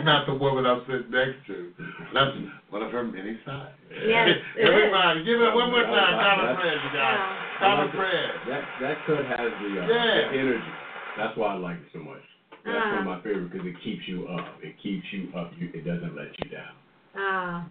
That's 0.00 0.08
not 0.08 0.26
the 0.26 0.34
woman 0.34 0.64
I'm 0.64 0.80
sitting 0.88 1.10
next 1.12 1.44
to. 1.48 1.72
That's 2.14 2.32
one 2.72 2.82
of 2.82 2.90
her 2.92 3.04
many 3.04 3.36
sides. 3.44 3.76
Yes, 3.92 4.28
it 4.56 4.60
is. 4.64 4.68
Everybody, 4.68 5.24
give 5.28 5.40
it 5.40 5.52
one 5.52 5.68
more 5.70 5.84
time. 5.84 6.16
Common 6.16 6.46
That's- 6.46 6.60
Fred, 6.60 6.78
you 6.80 6.90
guys. 6.96 7.18
Yeah. 7.20 7.60
Common 7.60 7.88
Fred. 7.92 8.28
That 8.48 8.62
that 8.80 8.96
cut 9.04 9.24
has 9.28 9.50
the, 9.60 9.70
uh, 9.76 9.84
Yeah. 9.84 10.32
the 10.32 10.38
energy. 10.40 10.72
That's 11.20 11.36
why 11.36 11.52
I 11.52 11.56
like 11.60 11.76
it 11.76 11.90
so 11.92 12.00
much. 12.00 12.24
That's 12.64 12.76
Ah. 12.80 12.88
one 12.96 12.98
of 12.98 13.04
my 13.12 13.20
favorites 13.20 13.52
because 13.52 13.66
it 13.68 13.76
keeps 13.84 14.08
you 14.08 14.28
up. 14.28 14.46
It 14.64 14.74
keeps 14.82 15.04
you 15.12 15.28
up. 15.36 15.52
You, 15.58 15.68
it 15.74 15.84
doesn't 15.84 16.16
let 16.16 16.32
you 16.40 16.48
down. 16.50 16.72
Ah, 17.16 17.66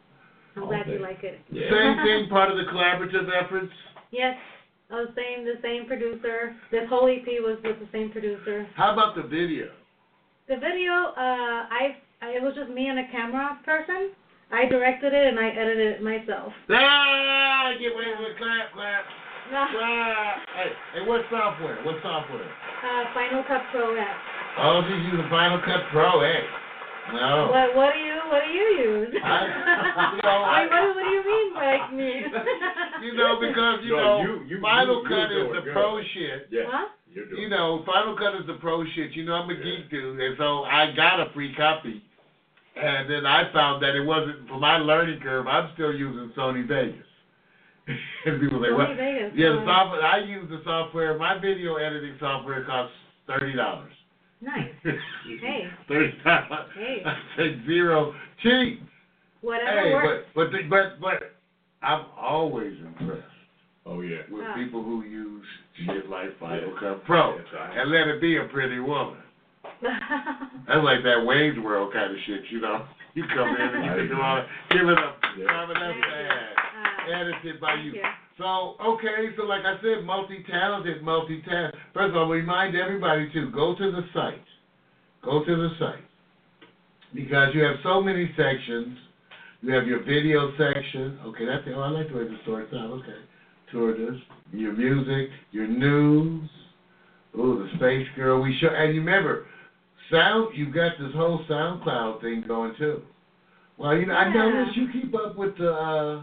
I'm 0.55 0.63
All 0.63 0.69
glad 0.69 0.86
you 0.88 0.99
like 0.99 1.23
it. 1.23 1.39
Yeah. 1.49 1.69
Same 1.69 1.95
thing, 2.05 2.30
part 2.30 2.51
of 2.51 2.57
the 2.57 2.65
collaborative 2.69 3.25
efforts. 3.34 3.73
Yes, 4.11 4.38
I 4.91 4.95
was 5.01 5.09
saying 5.15 5.45
the 5.45 5.57
same 5.61 5.86
producer. 5.88 6.55
This 6.71 6.89
whole 6.89 7.07
EP 7.07 7.25
was 7.41 7.57
with 7.63 7.80
the 7.80 7.88
same 7.91 8.09
producer. 8.11 8.67
How 8.75 8.93
about 8.93 9.15
the 9.15 9.23
video? 9.23 9.69
The 10.49 10.57
video, 10.57 11.13
uh, 11.13 11.69
I, 11.69 11.93
I 11.93 11.97
it 12.28 12.43
was 12.43 12.53
just 12.55 12.70
me 12.70 12.88
and 12.88 12.99
a 12.99 13.07
camera 13.11 13.57
person. 13.63 14.11
I 14.51 14.65
directed 14.65 15.13
it 15.13 15.28
and 15.30 15.39
I 15.39 15.49
edited 15.49 15.99
it 15.99 16.03
myself. 16.03 16.51
Ah, 16.70 17.72
get 17.80 17.93
away 17.93 18.09
with 18.17 18.34
clap, 18.38 18.74
clap, 18.74 19.05
No, 19.53 19.61
clap. 19.78 20.36
Hey, 20.57 20.70
hey, 20.97 21.03
what 21.05 21.22
software? 21.30 21.78
What 21.86 22.01
software? 22.01 22.43
uh, 22.49 23.03
Final 23.13 23.43
Cut 23.45 23.61
Pro 23.72 23.93
X. 23.95 24.09
Oh, 24.57 24.82
she's 24.89 25.05
using 25.05 25.30
Final 25.30 25.61
Cut 25.61 25.86
Pro 25.93 26.22
X. 26.22 26.43
No. 27.13 27.49
What 27.49 27.76
what 27.76 27.93
do 27.93 27.99
you 28.01 28.17
what 28.30 28.41
do 28.45 28.51
you 28.53 28.67
use? 28.86 29.13
I- 29.24 30.13
you 30.17 30.22
know, 30.22 30.41
I- 30.45 30.65
what, 30.65 30.95
what 30.97 31.03
do 31.05 31.09
you 31.13 31.24
mean 31.26 31.53
by 31.53 31.91
me? 31.93 32.11
You 32.99 33.13
know, 33.15 33.39
because 33.39 33.80
you 33.86 33.95
No, 33.95 34.03
know, 34.03 34.22
you- 34.22 34.43
you- 34.57 34.61
Final 34.61 35.01
you- 35.03 35.07
Cut 35.09 35.32
is 35.32 35.47
the 35.55 35.61
good. 35.61 35.74
pro 35.74 36.01
shit. 36.13 36.47
Yeah. 36.51 36.63
Huh? 36.67 36.88
You're 37.13 37.26
doing 37.30 37.41
You 37.43 37.49
know, 37.49 37.82
Final 37.86 38.17
Cut 38.17 38.36
is 38.36 38.45
the 38.45 38.55
pro 38.59 38.84
shit. 38.93 39.11
You 39.13 39.24
know, 39.26 39.34
I'm 39.36 39.49
a 39.49 39.53
Yeah. 39.53 39.63
geek 39.63 39.89
dude, 39.89 40.20
and 40.20 40.36
so 40.38 40.63
I 40.65 40.91
got 40.95 41.20
a 41.22 41.32
free 41.34 41.53
copy. 41.55 42.03
And 42.76 43.09
then 43.09 43.26
I 43.26 43.51
found 43.53 43.84
that 43.84 43.95
it 43.95 44.05
wasn't 44.05 44.47
for 44.47 44.57
my 44.59 44.78
learning 44.78 45.20
curve. 45.22 45.47
I'm 45.47 45.70
still 45.74 45.93
using 45.93 46.32
Sony 46.38 46.67
Vegas. 46.67 47.05
and 48.26 48.39
people 48.39 48.61
say, 48.61 48.70
Sony 48.70 48.78
"What?" 48.78 48.95
Vegas, 48.97 49.32
Yeah, 49.36 49.49
the 49.49 49.63
software. 49.65 50.01
I 50.05 50.20
use 50.20 50.49
the 50.49 50.61
software. 50.63 51.17
My 51.17 51.38
video 51.39 51.76
editing 51.76 52.15
software 52.20 52.63
costs 52.65 52.95
thirty 53.28 53.55
dollars. 53.55 53.91
Nice. 54.41 54.70
Hey. 55.41 55.67
thirty 55.88 56.13
dollars. 56.24 56.70
Hey. 56.78 57.03
I 57.05 57.13
say 57.38 57.61
zero 57.65 58.13
cheap. 58.43 58.82
Whatever 59.41 59.82
Hey, 59.82 59.93
works. 59.93 60.28
but 60.36 60.41
but 60.45 60.51
the, 60.51 60.57
but 60.70 60.99
but 61.01 61.32
I'm 61.82 62.05
always 62.17 62.74
impressed 62.80 63.24
Oh 63.86 64.01
yeah. 64.01 64.17
with 64.30 64.45
Ah. 64.47 64.53
people 64.55 64.84
who 64.84 65.03
use 65.03 65.45
shit 65.86 66.09
like 66.09 66.38
Final 66.39 66.76
Cut 66.80 67.03
Pro 67.05 67.36
Yes, 67.38 67.45
I- 67.57 67.80
and 67.82 67.91
let 67.91 68.07
it 68.07 68.22
be 68.22 68.38
a 68.38 68.43
pretty 68.45 68.80
woman. 68.80 69.17
That's 70.67 70.84
like 70.84 71.03
that 71.03 71.24
Wayne's 71.26 71.59
World 71.59 71.93
kind 71.93 72.11
of 72.11 72.17
shit, 72.26 72.41
you 72.51 72.61
know. 72.61 72.86
You 73.15 73.24
come 73.36 73.49
in 73.49 73.76
and 73.76 73.84
you 73.84 73.91
can 73.91 74.07
do 74.07 74.22
all 74.22 74.36
that. 74.38 74.45
Give 74.70 74.88
it 74.88 74.97
up. 74.97 75.17
Yeah. 75.36 75.45
Carmen, 75.47 75.76
that's 75.82 75.97
Thank 75.97 76.05
you. 76.05 76.30
Ah, 76.78 77.20
Edited 77.20 77.59
by 77.59 77.74
you. 77.74 77.91
you. 77.93 78.03
So, 78.38 78.78
okay, 78.80 79.34
so 79.36 79.43
like 79.43 79.65
I 79.65 79.82
said, 79.82 80.05
multi-talented, 80.05 81.01
multi-talented. 81.03 81.76
First 81.91 82.11
of 82.11 82.15
all, 82.15 82.30
remind 82.30 82.76
everybody 82.78 83.28
to 83.34 83.49
go 83.49 83.76
to 83.76 83.91
the 83.91 84.05
site. 84.13 84.45
Go 85.26 85.43
to 85.43 85.55
the 85.55 85.70
site. 85.80 86.05
Because 87.13 87.49
you 87.55 87.63
have 87.63 87.78
so 87.84 87.99
many 87.99 88.30
sections. 88.38 88.95
You 89.61 89.74
have 89.74 89.88
your 89.88 90.03
video 90.03 90.51
section. 90.51 91.20
Okay, 91.26 91.45
that's 91.45 91.65
it. 91.67 91.74
Oh, 91.76 91.82
I 91.82 91.89
like 91.89 92.09
the 92.09 92.15
way 92.15 92.24
the 92.26 92.38
story 92.43 92.65
sounds. 92.72 93.01
Okay. 93.03 93.20
Tour 93.72 93.97
this. 93.97 94.22
Your 94.53 94.74
music, 94.74 95.32
your 95.51 95.67
news. 95.67 96.47
Ooh, 97.36 97.65
the 97.67 97.78
Space 97.78 98.07
Girl. 98.15 98.39
We 98.41 98.55
show, 98.61 98.70
and 98.70 98.93
you 98.95 99.01
remember, 99.01 99.45
sound. 100.12 100.55
You 100.57 100.72
got 100.72 100.93
this 100.99 101.14
whole 101.16 101.43
SoundCloud 101.49 102.22
thing 102.22 102.43
going 102.47 102.74
too. 102.78 103.01
Well, 103.78 103.95
you 103.97 104.05
know, 104.05 104.14
I 104.14 104.28
Yeah. 104.28 104.34
noticed 104.49 104.78
you 104.78 104.89
keep 104.91 105.16
up 105.16 105.36
with 105.36 105.57
the. 105.57 105.74
Uh, 105.74 106.22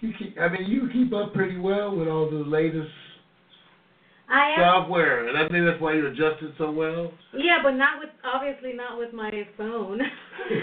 you 0.00 0.12
keep. 0.18 0.36
I 0.40 0.48
mean, 0.48 0.64
you 0.66 0.88
keep 0.92 1.12
up 1.12 1.32
pretty 1.32 1.56
well 1.58 1.94
with 1.96 2.08
all 2.08 2.28
the 2.28 2.36
latest 2.44 2.90
I 4.28 4.50
am. 4.56 4.60
software, 4.60 5.28
and 5.28 5.38
I 5.38 5.48
think 5.48 5.64
that's 5.66 5.80
why 5.80 5.94
you 5.94 6.06
adjusted 6.06 6.54
so 6.58 6.70
well. 6.72 7.12
Yeah, 7.36 7.58
but 7.62 7.72
not 7.72 8.00
with 8.00 8.08
obviously 8.24 8.72
not 8.72 8.98
with 8.98 9.12
my 9.12 9.30
phone. 9.56 10.00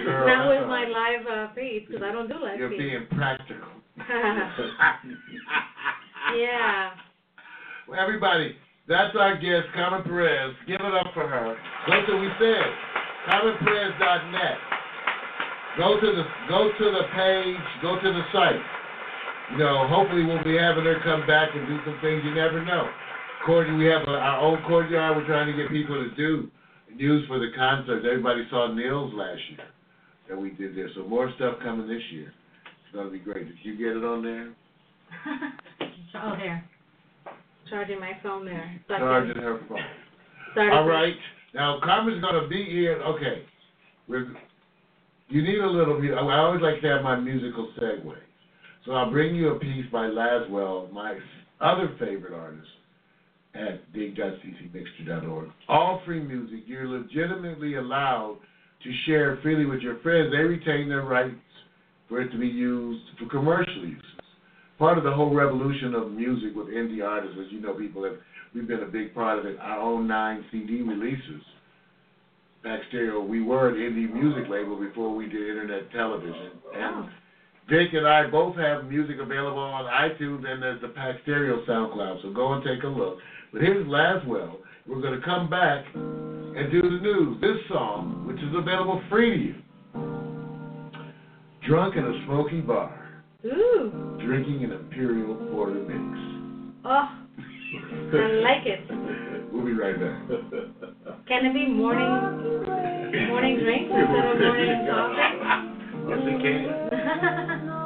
Girl, 0.06 0.28
not 0.28 0.48
with 0.50 0.68
my 0.68 0.86
live 0.86 1.28
uh, 1.28 1.54
feeds 1.54 1.88
because 1.88 2.04
I 2.04 2.12
don't 2.12 2.28
do 2.28 2.36
live 2.44 2.60
You're 2.60 2.70
feeds. 2.70 2.82
being 2.82 3.06
practical. 3.16 3.68
yeah. 6.36 6.92
Well, 7.88 8.00
everybody, 8.00 8.56
that's 8.92 9.16
our 9.16 9.40
guest, 9.40 9.72
Carmen 9.74 10.04
Perez. 10.04 10.52
Give 10.68 10.84
it 10.84 10.94
up 10.94 11.16
for 11.16 11.24
her. 11.24 11.56
Go 11.88 11.96
to 12.06 12.20
we 12.20 12.28
said, 12.36 12.68
CarmenPerez.net. 13.32 14.58
Go 15.78 15.96
to 15.96 16.08
the 16.12 16.26
go 16.50 16.68
to 16.68 16.86
the 16.92 17.06
page. 17.16 17.66
Go 17.82 17.96
to 17.96 18.10
the 18.12 18.24
site. 18.34 18.60
You 19.52 19.58
know, 19.60 19.88
hopefully 19.88 20.26
we'll 20.26 20.44
be 20.44 20.60
having 20.60 20.84
her 20.84 21.00
come 21.04 21.26
back 21.26 21.56
and 21.56 21.68
do 21.68 21.80
some 21.86 22.00
things. 22.02 22.22
You 22.26 22.36
never 22.36 22.64
know. 22.64 22.90
Courtyard, 23.46 23.80
we 23.80 23.86
have 23.86 24.04
a, 24.04 24.12
our 24.12 24.40
own 24.40 24.62
courtyard. 24.68 25.16
We're 25.16 25.26
trying 25.26 25.48
to 25.48 25.56
get 25.56 25.72
people 25.72 25.96
to 25.96 26.14
do 26.16 26.52
news 26.94 27.26
for 27.28 27.40
the 27.40 27.52
concerts. 27.56 28.06
Everybody 28.06 28.44
saw 28.50 28.74
Neil's 28.74 29.14
last 29.14 29.40
year 29.56 29.68
that 30.30 30.38
we 30.38 30.52
did 30.52 30.76
there. 30.76 30.90
So 30.96 31.08
more 31.08 31.32
stuff 31.36 31.56
coming 31.64 31.88
this 31.88 32.04
year. 32.12 32.34
It's 32.84 32.96
gonna 32.96 33.10
be 33.10 33.20
great. 33.20 33.48
Did 33.48 33.58
you 33.64 33.78
get 33.78 33.96
it 33.96 34.04
on 34.04 34.24
there? 34.24 34.54
oh, 36.16 36.36
there. 36.38 36.64
Charging 37.72 38.00
my 38.02 38.12
phone 38.22 38.46
there. 38.46 38.80
So 38.88 38.94
I 38.94 38.98
can 38.98 39.08
Charging 39.08 39.42
her 39.42 39.60
phone. 39.68 39.80
start 40.52 40.74
All 40.74 40.84
it. 40.84 40.92
right. 40.92 41.16
Now 41.56 41.80
Carmen's 41.82 42.22
gonna 42.22 42.48
be 42.48 42.66
here. 42.66 43.02
Okay. 43.02 43.44
We're, 44.08 44.34
you 45.30 45.42
need 45.42 45.60
a 45.60 45.68
little 45.68 46.00
bit. 46.00 46.14
I 46.14 46.38
always 46.38 46.62
like 46.62 46.82
to 46.82 46.88
have 46.90 47.02
my 47.02 47.16
musical 47.16 47.72
segue. 47.80 48.14
So 48.86 48.92
I'll 48.92 49.10
bring 49.10 49.36
you 49.36 49.50
a 49.50 49.60
piece 49.60 49.86
by 49.92 50.08
Laswell, 50.08 50.92
my 50.92 51.18
other 51.62 51.96
favorite 52.00 52.34
artist, 52.34 52.68
at 53.54 53.94
dig.ccmixter.org. 53.94 55.50
All 55.70 56.02
free 56.06 56.22
music. 56.22 56.64
You're 56.66 56.88
legitimately 56.88 57.76
allowed 57.76 58.40
to 58.84 58.92
share 59.06 59.40
freely 59.42 59.66
with 59.66 59.80
your 59.80 60.00
friends. 60.00 60.32
They 60.32 60.40
retain 60.44 60.90
their 60.90 61.04
rights 61.04 61.36
for 62.10 62.20
it 62.20 62.32
to 62.32 62.38
be 62.38 62.48
used 62.48 63.04
for 63.18 63.30
commercial 63.30 63.86
uses. 63.86 64.04
Part 64.82 64.98
of 64.98 65.04
the 65.04 65.12
whole 65.12 65.32
revolution 65.32 65.94
of 65.94 66.12
music 66.12 66.56
with 66.56 66.66
indie 66.70 67.06
artists, 67.08 67.38
as 67.40 67.52
you 67.52 67.62
know, 67.62 67.76
people 67.76 68.04
have 68.04 68.16
we've 68.56 68.68
been 68.68 68.82
a 68.82 68.88
big 68.88 69.14
part 69.14 69.38
of 69.38 69.46
it. 69.46 69.56
Our 69.60 69.80
own 69.80 70.08
nine 70.08 70.44
CD 70.52 70.82
releases. 70.82 71.44
Pack 72.64 72.80
Stereo, 72.90 73.22
we 73.24 73.44
were 73.44 73.70
an 73.70 73.76
indie 73.76 74.12
music 74.12 74.50
label 74.50 74.76
before 74.76 75.14
we 75.14 75.30
did 75.30 75.50
internet 75.50 75.92
television. 75.92 76.50
And 76.74 76.96
Oh. 76.96 77.10
Vic 77.70 77.94
and 77.94 78.08
I 78.08 78.26
both 78.26 78.56
have 78.56 78.86
music 78.86 79.18
available 79.20 79.60
on 79.60 79.86
iTunes 79.86 80.50
and 80.52 80.64
there's 80.64 80.82
the 80.82 80.88
Pack 80.88 81.18
Stereo 81.22 81.64
SoundCloud. 81.68 82.24
So 82.24 82.34
go 82.34 82.54
and 82.54 82.64
take 82.64 82.82
a 82.82 82.88
look. 82.88 83.20
But 83.54 83.62
here's 83.62 83.86
Laswell. 83.86 84.56
We're 84.88 85.00
going 85.00 85.14
to 85.14 85.24
come 85.24 85.48
back 85.48 85.86
and 85.94 86.72
do 86.72 86.82
the 86.82 87.04
news. 87.04 87.40
This 87.40 87.58
song, 87.70 88.26
which 88.26 88.38
is 88.38 88.56
available 88.56 89.00
free 89.12 89.30
to 89.30 89.44
you. 89.44 89.56
Drunk 91.68 91.96
in 91.98 92.04
a 92.04 92.26
smoky 92.26 92.62
bar, 92.62 93.01
Ooh. 93.46 94.18
drinking 94.24 94.64
an 94.64 94.72
Imperial 94.72 95.36
Porter 95.52 95.74
mix. 95.74 96.20
Oh, 96.86 97.08
I 98.14 98.28
like 98.44 98.66
it. 98.66 98.80
We'll 99.52 99.66
be 99.66 99.74
right 99.74 100.00
back. 100.00 100.28
Can 101.28 101.46
it 101.46 101.54
be 101.54 101.68
morning 101.68 102.08
morning 103.28 103.60
drink 103.60 103.90
instead 103.92 104.26
of 104.26 104.40
morning 104.40 104.88
coffee? 104.90 105.68
Yes, 106.08 106.20
it 106.24 106.42
can. 106.42 107.78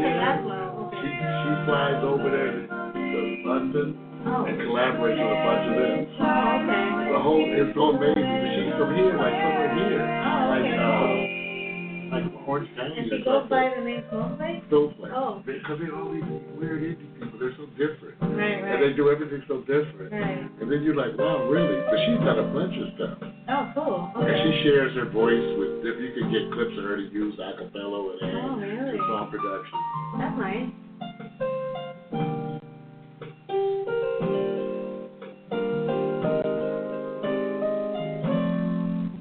She 0.00 1.08
she 1.08 1.52
flies 1.68 2.00
over 2.04 2.28
there 2.32 2.52
to, 2.56 2.64
to 2.64 3.20
London 3.44 3.88
Oh, 4.20 4.44
and 4.44 4.56
collaborates 4.60 5.16
with 5.16 5.32
a 5.32 5.40
bunch 5.48 5.64
of 5.64 5.74
them. 5.80 5.96
oh, 6.20 6.60
okay. 6.60 7.12
The 7.12 7.20
whole 7.24 7.40
it's 7.40 7.72
so 7.72 7.84
amazing. 7.96 8.20
But 8.20 8.48
she's 8.52 8.74
from 8.76 8.90
here, 8.96 9.16
like 9.16 9.32
somewhere 9.32 9.72
here, 9.80 10.04
Oh, 10.04 10.40
like 10.52 10.68
okay. 10.68 10.76
uh, 10.76 12.12
like 12.12 12.26
Orange 12.48 12.68
County 12.76 12.96
And 13.00 13.08
she 13.08 13.24
goes 13.24 13.48
by 13.48 13.72
the 13.72 13.80
name 13.80 14.04
Snowflake? 14.12 14.60
Snowflake. 14.68 15.12
Oh. 15.16 15.40
Because 15.44 15.76
they're 15.80 15.96
all 15.96 16.12
these 16.12 16.24
weird 16.60 16.80
indie 16.84 17.08
people. 17.16 17.38
They're 17.40 17.56
so 17.56 17.64
different. 17.80 18.16
Right, 18.20 18.60
right. 18.60 18.76
And 18.76 18.78
they 18.84 18.92
do 18.96 19.08
everything 19.08 19.40
so 19.48 19.64
different. 19.64 20.12
Right. 20.12 20.44
And 20.60 20.68
then 20.68 20.82
you're 20.84 20.96
like, 20.96 21.16
wow, 21.16 21.48
really? 21.48 21.80
But 21.88 21.96
she's 22.04 22.20
got 22.20 22.36
a 22.36 22.44
bunch 22.52 22.76
of 22.76 22.88
stuff. 23.00 23.16
Oh, 23.50 23.72
cool. 23.74 24.12
And 24.22 24.36
she 24.54 24.62
shares 24.62 24.94
her 24.94 25.10
voice 25.10 25.42
with, 25.58 25.82
if 25.82 25.98
you 26.00 26.10
can 26.22 26.30
get 26.30 26.52
clips 26.52 26.78
of 26.78 26.84
her 26.84 26.96
to 26.96 27.02
use 27.10 27.34
a 27.38 27.58
cappella 27.58 28.06
with 28.06 28.20
her 28.22 28.30
Oh, 28.46 28.56
really? 28.56 28.96
to 28.96 29.04
song 29.10 29.30
production. 29.30 29.78
That's 30.18 30.38
nice. 30.38 30.70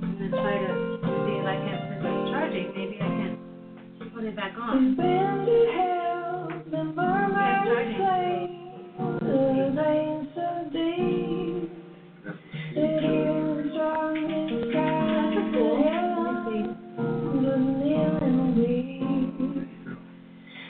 I'm 0.01 0.17
gonna 0.19 0.29
try 0.31 0.55
to 0.59 0.71
see 1.25 1.35
if 1.35 1.45
I 1.45 1.55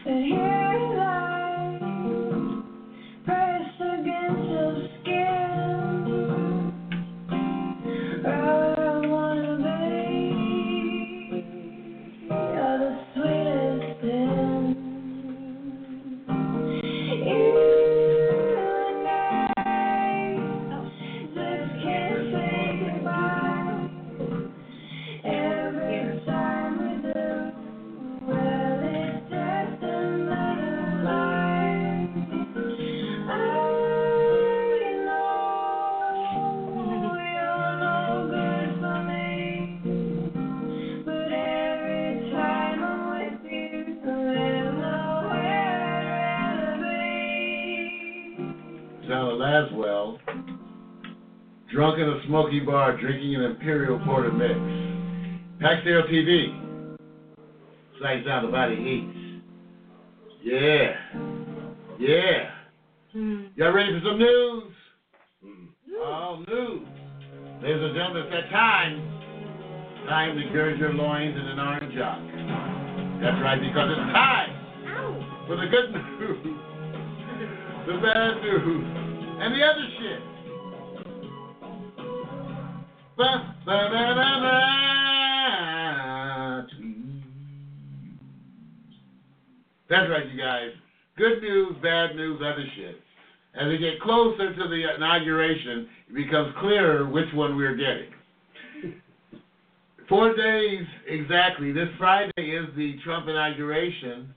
Every 0.10 0.69
drunk 51.80 51.98
in 51.98 52.10
a 52.10 52.20
smoky 52.28 52.60
bar 52.60 53.00
drinking 53.00 53.36
an 53.36 53.44
Imperial 53.44 53.98
Porter 54.00 54.34
mix. 54.34 54.54
Paxdale 55.64 56.12
TV. 56.12 56.52
Sights 58.02 58.28
out 58.28 58.42
the 58.42 58.52
body 58.52 58.76
eats. 58.76 59.44
Yeah. 60.44 60.92
Yeah. 61.98 62.52
Hmm. 63.14 63.44
Y'all 63.56 63.72
ready 63.72 63.98
for 63.98 64.10
some 64.10 64.20
news? 64.20 64.74
Mm. 65.46 65.68
Oh, 66.04 66.44
news. 66.50 66.86
Ladies 67.64 67.82
and 67.82 67.96
gentlemen, 67.96 68.24
it's 68.24 68.32
that 68.36 68.52
time. 68.52 69.00
Time 70.10 70.36
to 70.36 70.50
gird 70.52 70.78
your 70.80 70.92
loins 70.92 71.34
in 71.34 71.46
an 71.48 71.60
orange 71.60 71.96
jock. 71.96 72.20
That's 73.24 73.40
right, 73.42 73.56
because 73.56 73.88
it's 73.88 74.12
time 74.12 74.52
Ow. 74.84 75.46
for 75.48 75.56
the 75.56 75.68
good 75.72 75.94
news, 75.96 76.44
the 77.88 77.94
bad 78.04 78.44
news, 78.44 78.84
and 79.40 79.56
the 79.56 79.64
other 79.64 79.88
shit. 79.96 80.39
That's 89.90 90.10
right, 90.10 90.30
you 90.32 90.40
guys. 90.42 90.70
Good 91.18 91.42
news, 91.42 91.76
bad 91.84 92.16
news, 92.16 92.40
other 92.40 92.64
shit. 92.78 92.96
As 93.60 93.68
we 93.68 93.78
get 93.78 94.00
closer 94.00 94.56
to 94.56 94.68
the 94.70 94.96
inauguration, 94.96 95.90
it 96.10 96.16
becomes 96.16 96.54
clearer 96.62 97.06
which 97.10 97.26
one 97.34 97.58
we're 97.58 97.76
getting. 97.76 98.14
Four 100.08 100.34
days 100.36 100.86
exactly. 101.06 101.74
This 101.74 101.90
Friday 101.98 102.32
is 102.38 102.68
the 102.78 102.96
Trump 103.04 103.28
inauguration. 103.28 104.34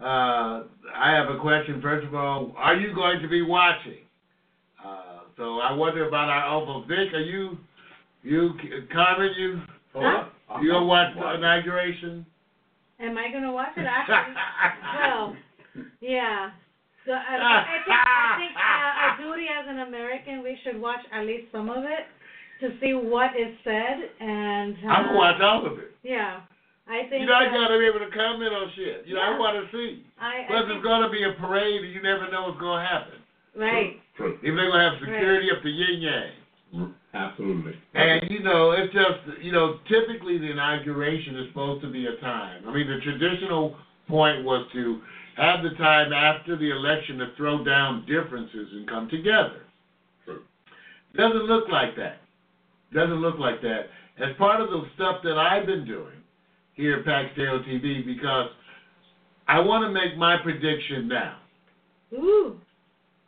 Uh, 0.00 0.64
I 0.92 1.12
have 1.12 1.28
a 1.28 1.38
question. 1.38 1.80
First 1.80 2.04
of 2.04 2.16
all, 2.16 2.52
are 2.56 2.74
you 2.74 2.92
going 2.96 3.22
to 3.22 3.28
be 3.28 3.42
watching? 3.42 3.98
Uh, 4.84 5.20
so 5.36 5.60
I 5.60 5.72
wonder 5.72 6.08
about 6.08 6.28
our 6.28 6.58
Uncle 6.58 6.84
Vic. 6.88 7.14
Are 7.14 7.20
you, 7.20 7.58
you, 8.24 8.50
Carmen? 8.92 9.30
You, 9.38 9.60
Huh? 9.94 10.24
you 10.60 10.72
gonna 10.72 10.86
watch 10.86 11.14
the 11.14 11.34
inauguration? 11.34 12.26
Am 13.00 13.16
I 13.16 13.30
gonna 13.30 13.52
watch 13.52 13.76
it? 13.76 13.86
Actually, 13.86 14.34
well, 14.98 15.36
yeah. 16.00 16.50
So 17.06 17.12
I, 17.12 17.36
I 17.36 17.62
think 17.84 17.84
I 17.94 18.36
think 18.40 18.52
uh, 18.56 19.02
our 19.04 19.12
duty 19.22 19.46
as 19.46 19.66
an 19.68 19.80
American, 19.86 20.42
we 20.42 20.56
should 20.64 20.80
watch 20.80 21.00
at 21.12 21.26
least 21.26 21.52
some 21.52 21.68
of 21.70 21.84
it 21.84 22.06
to 22.60 22.74
see 22.80 22.94
what 22.94 23.36
is 23.38 23.54
said 23.62 24.08
and. 24.20 24.74
Uh, 24.82 24.88
I'm 24.88 25.04
gonna 25.06 25.18
watch 25.18 25.40
all 25.40 25.66
of 25.66 25.78
it. 25.78 25.92
Yeah, 26.02 26.40
I 26.88 27.06
think. 27.10 27.20
You 27.22 27.26
know, 27.26 27.34
I 27.38 27.46
gotta 27.52 27.78
be 27.78 27.86
able 27.86 28.02
to 28.02 28.10
comment 28.10 28.50
on 28.54 28.72
shit. 28.74 29.06
You 29.06 29.14
know, 29.14 29.20
Yeah. 29.22 29.36
I 29.36 29.38
want 29.38 29.54
to 29.62 29.64
see. 29.76 30.02
I, 30.18 30.42
I 30.42 30.46
Plus, 30.48 30.64
think, 30.66 30.78
it's 30.78 30.84
gonna 30.84 31.10
be 31.10 31.22
a 31.22 31.32
parade, 31.38 31.84
and 31.84 31.92
you 31.92 32.02
never 32.02 32.30
know 32.32 32.48
what's 32.50 32.58
gonna 32.60 32.82
happen. 32.86 33.18
right. 33.54 34.00
True. 34.16 34.38
Even 34.42 34.56
they're 34.56 34.70
gonna 34.70 34.90
have 34.90 34.98
security 34.98 35.50
up 35.54 35.62
to 35.62 35.68
yin 35.70 36.00
yang. 36.02 36.30
Absolutely. 37.14 37.74
And 37.94 38.28
you 38.30 38.42
know, 38.42 38.72
it's 38.72 38.92
just 38.92 39.42
you 39.42 39.52
know, 39.52 39.78
typically 39.88 40.38
the 40.38 40.50
inauguration 40.50 41.36
is 41.38 41.48
supposed 41.48 41.82
to 41.82 41.90
be 41.90 42.06
a 42.06 42.16
time. 42.20 42.64
I 42.66 42.72
mean, 42.72 42.88
the 42.88 43.00
traditional 43.00 43.76
point 44.08 44.44
was 44.44 44.66
to 44.72 45.00
have 45.36 45.62
the 45.62 45.70
time 45.76 46.12
after 46.12 46.56
the 46.56 46.70
election 46.70 47.18
to 47.18 47.32
throw 47.36 47.64
down 47.64 48.04
differences 48.06 48.68
and 48.72 48.88
come 48.88 49.08
together. 49.08 49.62
True. 50.24 50.42
Doesn't 51.16 51.44
look 51.44 51.68
like 51.68 51.96
that. 51.96 52.18
Doesn't 52.92 53.20
look 53.20 53.38
like 53.38 53.60
that. 53.62 53.86
As 54.18 54.36
part 54.36 54.60
of 54.60 54.70
the 54.70 54.82
stuff 54.94 55.16
that 55.24 55.36
I've 55.36 55.66
been 55.66 55.84
doing 55.84 56.14
here 56.74 56.98
at 56.98 57.04
Paxdale 57.04 57.66
TV, 57.68 58.04
because 58.04 58.50
I 59.48 59.60
want 59.60 59.84
to 59.84 59.90
make 59.90 60.16
my 60.16 60.36
prediction 60.42 61.08
now. 61.08 61.38
Ooh. 62.12 62.58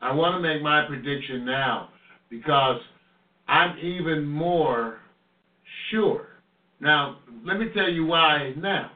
I 0.01 0.13
want 0.13 0.37
to 0.37 0.41
make 0.41 0.63
my 0.63 0.87
prediction 0.87 1.45
now 1.45 1.89
because 2.31 2.81
I'm 3.49 3.79
even 3.79 4.27
more 4.27 4.99
sure. 5.91 6.29
Now, 6.81 7.19
let 7.45 7.59
me 7.59 7.67
tell 7.75 7.89
you 7.89 8.05
why 8.07 8.53
now. 8.57 8.91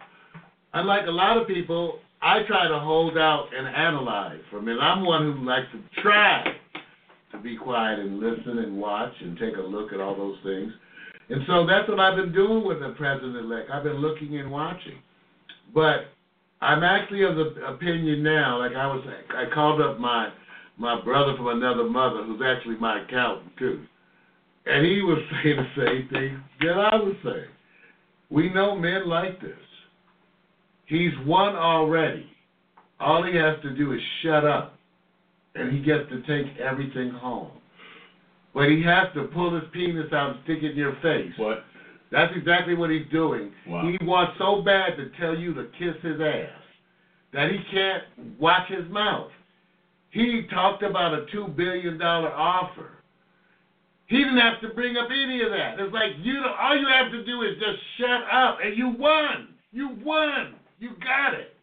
Unlike 0.73 1.07
a 1.07 1.11
lot 1.11 1.37
of 1.37 1.49
people, 1.49 1.99
I 2.23 2.43
try 2.47 2.69
to 2.69 2.79
hold 2.79 3.17
out 3.17 3.49
and 3.57 3.67
analyze 3.67 4.41
a 4.59 4.63
minute. 4.63 4.81
I'm 4.81 5.05
one 5.05 5.33
who 5.33 5.45
likes 5.45 5.67
to 5.73 6.03
try 6.03 6.45
to 7.33 7.39
be 7.39 7.57
quiet 7.57 7.99
and 7.99 8.21
listen 8.21 8.59
and 8.59 8.77
watch 8.77 9.13
and 9.21 9.39
take 9.39 9.57
a 9.57 9.61
look 9.61 9.93
at 9.93 10.01
all 10.01 10.17
those 10.17 10.37
things. 10.45 10.73
And 11.31 11.43
so 11.47 11.67
that's 11.67 11.89
what 11.89 12.01
I've 12.01 12.17
been 12.17 12.33
doing 12.33 12.67
with 12.67 12.81
the 12.81 12.95
president 12.99 13.37
elect. 13.37 13.71
I've 13.73 13.85
been 13.85 13.99
looking 13.99 14.39
and 14.39 14.51
watching. 14.51 14.99
But 15.73 16.11
I'm 16.61 16.83
actually 16.83 17.23
of 17.23 17.37
the 17.37 17.55
opinion 17.67 18.23
now, 18.23 18.59
like 18.59 18.77
I 18.77 18.87
was 18.87 19.05
I 19.31 19.53
called 19.55 19.81
up 19.81 19.99
my 19.99 20.31
my 20.77 21.01
brother 21.03 21.37
from 21.37 21.49
another 21.49 21.85
mother 21.85 22.25
who's 22.25 22.43
actually 22.45 22.77
my 22.77 23.03
accountant 23.03 23.57
too. 23.59 23.85
And 24.67 24.85
he 24.85 25.01
was 25.03 25.19
saying 25.45 25.57
the 25.57 25.85
same 25.85 26.09
thing 26.09 26.43
that 26.61 26.79
I 26.93 26.97
was 26.97 27.17
saying. 27.25 27.51
We 28.31 28.49
know 28.53 28.77
men 28.77 29.09
like 29.09 29.41
this. 29.41 29.59
He's 30.87 31.13
won 31.25 31.55
already. 31.57 32.27
All 32.99 33.23
he 33.23 33.37
has 33.37 33.61
to 33.63 33.75
do 33.75 33.93
is 33.93 34.01
shut 34.23 34.45
up, 34.45 34.75
and 35.55 35.73
he 35.73 35.83
gets 35.83 36.09
to 36.11 36.21
take 36.23 36.59
everything 36.59 37.11
home. 37.11 37.51
But 38.55 38.69
he 38.69 38.83
has 38.83 39.07
to 39.15 39.25
pull 39.25 39.55
his 39.55 39.69
penis 39.73 40.13
out 40.13 40.31
and 40.31 40.39
stick 40.45 40.59
it 40.63 40.73
in 40.73 40.77
your 40.77 40.97
face. 41.01 41.33
What? 41.37 41.65
That's 42.11 42.33
exactly 42.37 42.75
what 42.75 42.91
he's 42.91 43.07
doing. 43.13 43.53
Wow. 43.67 43.89
He 43.89 44.05
wants 44.05 44.35
so 44.39 44.63
bad 44.63 44.97
to 44.97 45.11
tell 45.21 45.37
you 45.37 45.55
to 45.55 45.69
kiss 45.79 45.95
his 46.03 46.21
ass 46.21 46.51
that 47.33 47.51
he 47.51 47.59
can't 47.73 48.03
watch 48.39 48.69
his 48.69 48.91
mouth. 48.91 49.31
He 50.11 50.43
talked 50.53 50.83
about 50.83 51.15
a 51.15 51.27
$2 51.35 51.57
billion 51.57 52.03
offer. 52.03 52.91
He 54.11 54.19
didn't 54.19 54.39
have 54.39 54.61
to 54.63 54.71
bring 54.71 54.97
up 54.97 55.07
any 55.07 55.41
of 55.41 55.51
that. 55.51 55.79
It's 55.79 55.95
like 55.95 56.19
you 56.21 56.35
don't, 56.35 56.59
all 56.59 56.77
you 56.77 56.89
have 56.89 57.13
to 57.13 57.25
do 57.25 57.43
is 57.43 57.55
just 57.61 57.79
shut 57.97 58.23
up 58.31 58.59
and 58.61 58.77
you 58.77 58.89
won. 58.99 59.55
You 59.71 59.97
won. 60.05 60.57
You 60.81 60.91
got 61.01 61.35
it. 61.35 61.55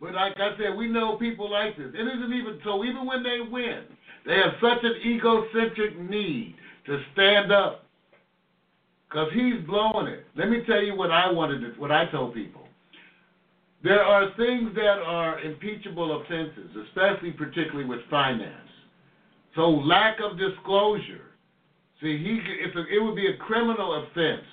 But 0.00 0.14
like 0.14 0.34
I 0.36 0.56
said, 0.56 0.78
we 0.78 0.86
know 0.86 1.16
people 1.16 1.50
like 1.50 1.76
this. 1.76 1.88
It 1.92 2.06
isn't 2.06 2.32
even 2.32 2.60
so 2.62 2.84
even 2.84 3.04
when 3.04 3.24
they 3.24 3.40
win, 3.40 3.82
they 4.24 4.36
have 4.36 4.54
such 4.62 4.84
an 4.84 4.94
egocentric 5.04 5.98
need 5.98 6.54
to 6.86 7.02
stand 7.14 7.50
up. 7.50 7.84
Cause 9.10 9.28
he's 9.32 9.66
blowing 9.66 10.06
it. 10.06 10.24
Let 10.36 10.50
me 10.50 10.62
tell 10.66 10.82
you 10.82 10.94
what 10.94 11.10
I 11.10 11.32
wanted 11.32 11.60
to, 11.62 11.80
what 11.80 11.90
I 11.90 12.06
told 12.12 12.32
people. 12.32 12.62
There 13.82 14.04
are 14.04 14.28
things 14.36 14.72
that 14.76 15.02
are 15.04 15.40
impeachable 15.40 16.20
offenses, 16.20 16.70
especially 16.86 17.32
particularly 17.32 17.86
with 17.86 18.00
finance. 18.08 18.68
So 19.56 19.62
lack 19.62 20.18
of 20.20 20.38
disclosure. 20.38 21.27
See, 22.00 22.16
he 22.18 22.40
it's 22.64 22.76
a, 22.76 22.80
it 22.94 23.02
would 23.02 23.16
be 23.16 23.26
a 23.26 23.36
criminal 23.36 24.04
offense. 24.04 24.46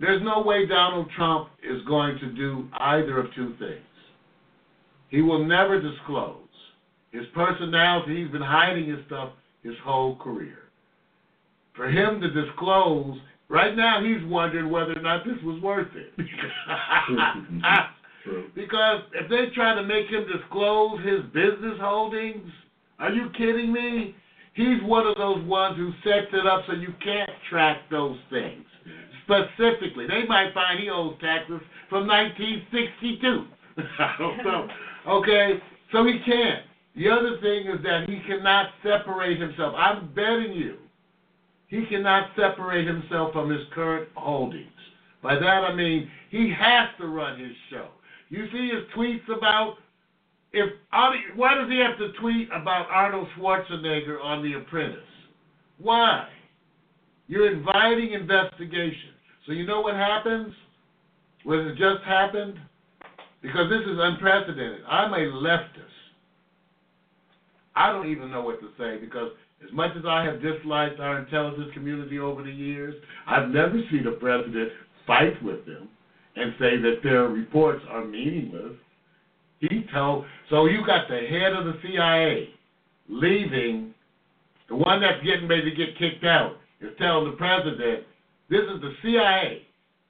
There's 0.00 0.22
no 0.22 0.42
way 0.42 0.66
Donald 0.66 1.08
Trump 1.16 1.48
is 1.62 1.82
going 1.86 2.18
to 2.18 2.32
do 2.32 2.68
either 2.78 3.18
of 3.18 3.26
two 3.34 3.54
things. 3.58 3.80
He 5.08 5.22
will 5.22 5.44
never 5.44 5.80
disclose 5.80 6.36
his 7.12 7.24
personality. 7.34 8.22
He's 8.22 8.32
been 8.32 8.42
hiding 8.42 8.88
his 8.88 8.98
stuff 9.06 9.30
his 9.62 9.74
whole 9.84 10.16
career. 10.16 10.58
For 11.74 11.88
him 11.88 12.20
to 12.20 12.30
disclose, 12.30 13.18
right 13.48 13.76
now 13.76 14.02
he's 14.02 14.26
wondering 14.28 14.70
whether 14.70 14.92
or 14.92 15.02
not 15.02 15.24
this 15.24 15.36
was 15.42 15.60
worth 15.62 15.88
it. 15.94 16.12
Because 18.56 19.02
if 19.14 19.30
they 19.30 19.54
try 19.54 19.74
to 19.74 19.84
make 19.84 20.08
him 20.08 20.26
disclose 20.26 20.98
his 21.04 21.20
business 21.32 21.78
holdings, 21.80 22.50
are 22.98 23.12
you 23.12 23.30
kidding 23.38 23.72
me? 23.72 24.16
He's 24.56 24.82
one 24.82 25.06
of 25.06 25.16
those 25.16 25.44
ones 25.44 25.76
who 25.76 25.92
sets 26.02 26.32
it 26.32 26.46
up 26.46 26.64
so 26.66 26.72
you 26.72 26.94
can't 27.04 27.30
track 27.50 27.82
those 27.90 28.16
things. 28.30 28.64
Specifically, 29.24 30.06
they 30.06 30.26
might 30.26 30.54
find 30.54 30.80
he 30.80 30.88
owes 30.88 31.14
taxes 31.20 31.60
from 31.90 32.06
1962. 32.06 33.44
I 33.98 34.14
don't 34.18 34.38
know. 34.38 34.68
Okay, 35.06 35.60
so 35.92 36.06
he 36.06 36.18
can't. 36.24 36.64
The 36.96 37.10
other 37.10 37.38
thing 37.42 37.66
is 37.66 37.82
that 37.82 38.08
he 38.08 38.20
cannot 38.26 38.70
separate 38.82 39.38
himself. 39.38 39.74
I'm 39.76 40.08
betting 40.14 40.54
you, 40.54 40.78
he 41.68 41.84
cannot 41.86 42.30
separate 42.34 42.86
himself 42.86 43.32
from 43.34 43.50
his 43.50 43.62
current 43.74 44.08
holdings. 44.14 44.70
By 45.22 45.34
that 45.34 45.64
I 45.64 45.74
mean 45.74 46.10
he 46.30 46.50
has 46.58 46.88
to 46.98 47.08
run 47.08 47.38
his 47.38 47.52
show. 47.70 47.88
You 48.28 48.46
see 48.52 48.70
his 48.70 48.84
tweets 48.96 49.36
about 49.36 49.74
if 50.56 50.72
why 51.36 51.54
does 51.54 51.68
he 51.68 51.78
have 51.78 51.98
to 51.98 52.18
tweet 52.18 52.48
about 52.48 52.86
Arnold 52.90 53.28
Schwarzenegger 53.36 54.22
on 54.22 54.42
The 54.42 54.54
Apprentice? 54.54 54.98
Why? 55.78 56.28
You're 57.28 57.52
inviting 57.52 58.12
investigation. 58.12 59.10
So 59.44 59.52
you 59.52 59.66
know 59.66 59.82
what 59.82 59.94
happens? 59.94 60.52
What 61.44 61.64
has 61.64 61.76
just 61.76 62.02
happened? 62.04 62.58
Because 63.42 63.68
this 63.68 63.82
is 63.82 63.98
unprecedented. 64.00 64.80
I'm 64.88 65.12
a 65.12 65.18
leftist. 65.18 65.82
I 67.76 67.92
don't 67.92 68.10
even 68.10 68.30
know 68.30 68.40
what 68.40 68.58
to 68.60 68.68
say 68.78 68.98
because 68.98 69.32
as 69.62 69.72
much 69.74 69.90
as 69.96 70.04
I 70.08 70.24
have 70.24 70.40
disliked 70.40 71.00
our 71.00 71.18
intelligence 71.18 71.68
community 71.74 72.18
over 72.18 72.42
the 72.42 72.50
years, 72.50 72.94
I've 73.26 73.50
never 73.50 73.78
seen 73.90 74.06
a 74.06 74.12
president 74.12 74.72
fight 75.06 75.40
with 75.42 75.66
them 75.66 75.88
and 76.34 76.54
say 76.58 76.78
that 76.78 77.00
their 77.02 77.24
reports 77.28 77.84
are 77.90 78.04
meaningless. 78.04 78.72
He 79.60 79.86
told 79.92 80.26
so 80.50 80.66
you 80.66 80.84
got 80.86 81.08
the 81.08 81.20
head 81.28 81.52
of 81.52 81.64
the 81.64 81.74
CIA 81.82 82.50
leaving, 83.08 83.94
the 84.68 84.76
one 84.76 85.00
that's 85.00 85.22
getting 85.24 85.48
ready 85.48 85.70
to 85.70 85.76
get 85.76 85.98
kicked 85.98 86.24
out 86.24 86.56
is 86.80 86.90
telling 86.98 87.30
the 87.30 87.36
president, 87.36 88.04
"This 88.48 88.62
is 88.62 88.80
the 88.80 88.94
CIA. 89.02 89.62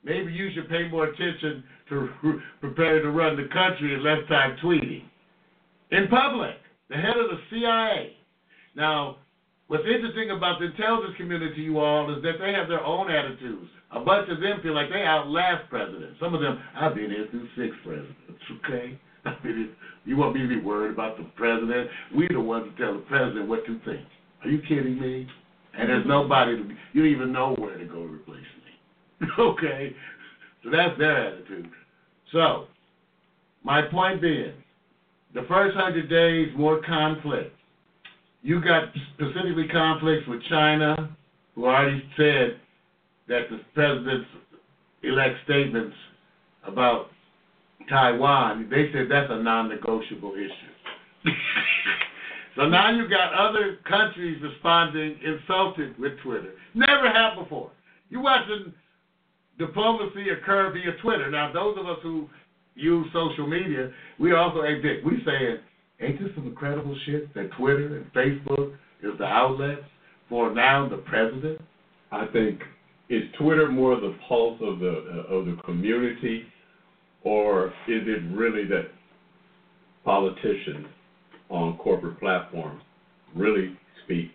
Maybe 0.02 0.32
you 0.32 0.50
should 0.52 0.68
pay 0.68 0.88
more 0.88 1.06
attention 1.06 1.64
to 1.88 2.42
preparing 2.60 3.02
to 3.02 3.10
run 3.10 3.36
the 3.36 3.48
country 3.48 3.94
and 3.94 4.02
less 4.02 4.26
time 4.28 4.56
tweeting." 4.58 5.04
In 5.90 6.08
public, 6.08 6.56
the 6.88 6.96
head 6.96 7.16
of 7.16 7.30
the 7.30 7.40
CIA. 7.50 8.16
Now, 8.74 9.18
what's 9.68 9.86
interesting 9.86 10.30
about 10.30 10.58
the 10.58 10.66
intelligence 10.66 11.16
community, 11.16 11.62
you 11.62 11.78
all, 11.78 12.14
is 12.14 12.22
that 12.22 12.38
they 12.40 12.52
have 12.52 12.68
their 12.68 12.84
own 12.84 13.10
attitudes. 13.10 13.70
A 13.92 14.00
bunch 14.00 14.28
of 14.28 14.40
them 14.40 14.60
feel 14.62 14.74
like 14.74 14.90
they 14.90 15.02
outlast 15.04 15.70
presidents. 15.70 16.18
Some 16.20 16.34
of 16.34 16.40
them, 16.40 16.60
I've 16.74 16.94
been 16.94 17.10
here 17.10 17.26
through 17.30 17.48
six 17.56 17.74
presidents, 17.84 18.42
okay? 18.64 18.98
I 19.42 19.46
mean, 19.46 19.70
you 20.04 20.16
want 20.16 20.34
me 20.34 20.42
to 20.42 20.48
be 20.48 20.60
worried 20.60 20.92
about 20.92 21.16
the 21.16 21.24
president? 21.36 21.90
We're 22.14 22.28
the 22.28 22.40
ones 22.40 22.70
to 22.70 22.82
tell 22.82 22.94
the 22.94 23.00
president 23.00 23.48
what 23.48 23.66
to 23.66 23.78
think. 23.84 24.06
Are 24.44 24.48
you 24.50 24.60
kidding 24.62 25.00
me? 25.00 25.26
And 25.78 25.88
there's 25.88 26.00
mm-hmm. 26.00 26.08
nobody 26.08 26.56
to 26.56 26.64
be, 26.64 26.74
you 26.92 27.02
don't 27.02 27.12
even 27.12 27.32
know 27.32 27.54
where 27.58 27.76
to 27.76 27.84
go 27.84 28.06
to 28.06 28.12
replace 28.12 28.38
me. 28.40 29.28
okay? 29.38 29.94
So 30.62 30.70
that's 30.70 30.96
their 30.98 31.34
attitude. 31.34 31.68
So, 32.32 32.66
my 33.64 33.82
point 33.82 34.20
being, 34.20 34.54
the 35.34 35.44
first 35.48 35.76
hundred 35.76 36.08
days, 36.08 36.48
more 36.56 36.80
conflict. 36.82 37.52
You 38.42 38.62
got 38.62 38.84
specifically 39.14 39.68
conflicts 39.68 40.26
with 40.28 40.40
China, 40.48 41.14
who 41.54 41.66
already 41.66 42.02
said 42.16 42.60
that 43.28 43.50
the 43.50 43.60
president's 43.74 44.28
elect 45.02 45.36
statements 45.44 45.96
about 46.66 47.08
Taiwan, 47.88 48.68
they 48.70 48.90
said 48.92 49.06
that's 49.10 49.30
a 49.30 49.42
non-negotiable 49.42 50.34
issue. 50.34 51.30
so 52.56 52.68
now 52.68 52.90
you 52.90 53.08
got 53.08 53.32
other 53.34 53.78
countries 53.88 54.40
responding 54.42 55.18
insulted 55.24 55.98
with 55.98 56.12
Twitter. 56.22 56.52
Never 56.74 57.10
have 57.10 57.42
before. 57.42 57.70
You 58.08 58.20
watching 58.20 58.72
diplomacy 59.58 60.30
occur 60.30 60.72
via 60.72 61.00
Twitter. 61.02 61.30
Now 61.30 61.52
those 61.52 61.76
of 61.78 61.86
us 61.86 61.98
who 62.02 62.28
use 62.74 63.06
social 63.12 63.46
media, 63.46 63.90
we 64.18 64.34
also 64.34 64.62
hey 64.62 64.80
Dick, 64.82 65.04
we 65.04 65.22
saying, 65.24 65.58
ain't 66.00 66.20
this 66.20 66.30
some 66.34 66.46
incredible 66.46 66.96
shit 67.06 67.32
that 67.34 67.50
Twitter 67.58 67.96
and 67.96 68.12
Facebook 68.12 68.74
is 69.02 69.18
the 69.18 69.24
outlet 69.24 69.78
for 70.28 70.54
now 70.54 70.88
the 70.88 70.98
president? 70.98 71.60
I 72.12 72.26
think 72.26 72.60
is 73.08 73.22
Twitter 73.38 73.68
more 73.68 73.96
the 73.96 74.16
pulse 74.28 74.60
of 74.62 74.78
the 74.80 75.24
uh, 75.28 75.34
of 75.34 75.46
the 75.46 75.56
community, 75.64 76.44
or 77.26 77.66
is 77.88 78.06
it 78.06 78.22
really 78.32 78.64
that 78.68 78.84
politicians 80.04 80.86
on 81.50 81.76
corporate 81.76 82.20
platforms 82.20 82.80
really 83.34 83.72
speak 84.04 84.28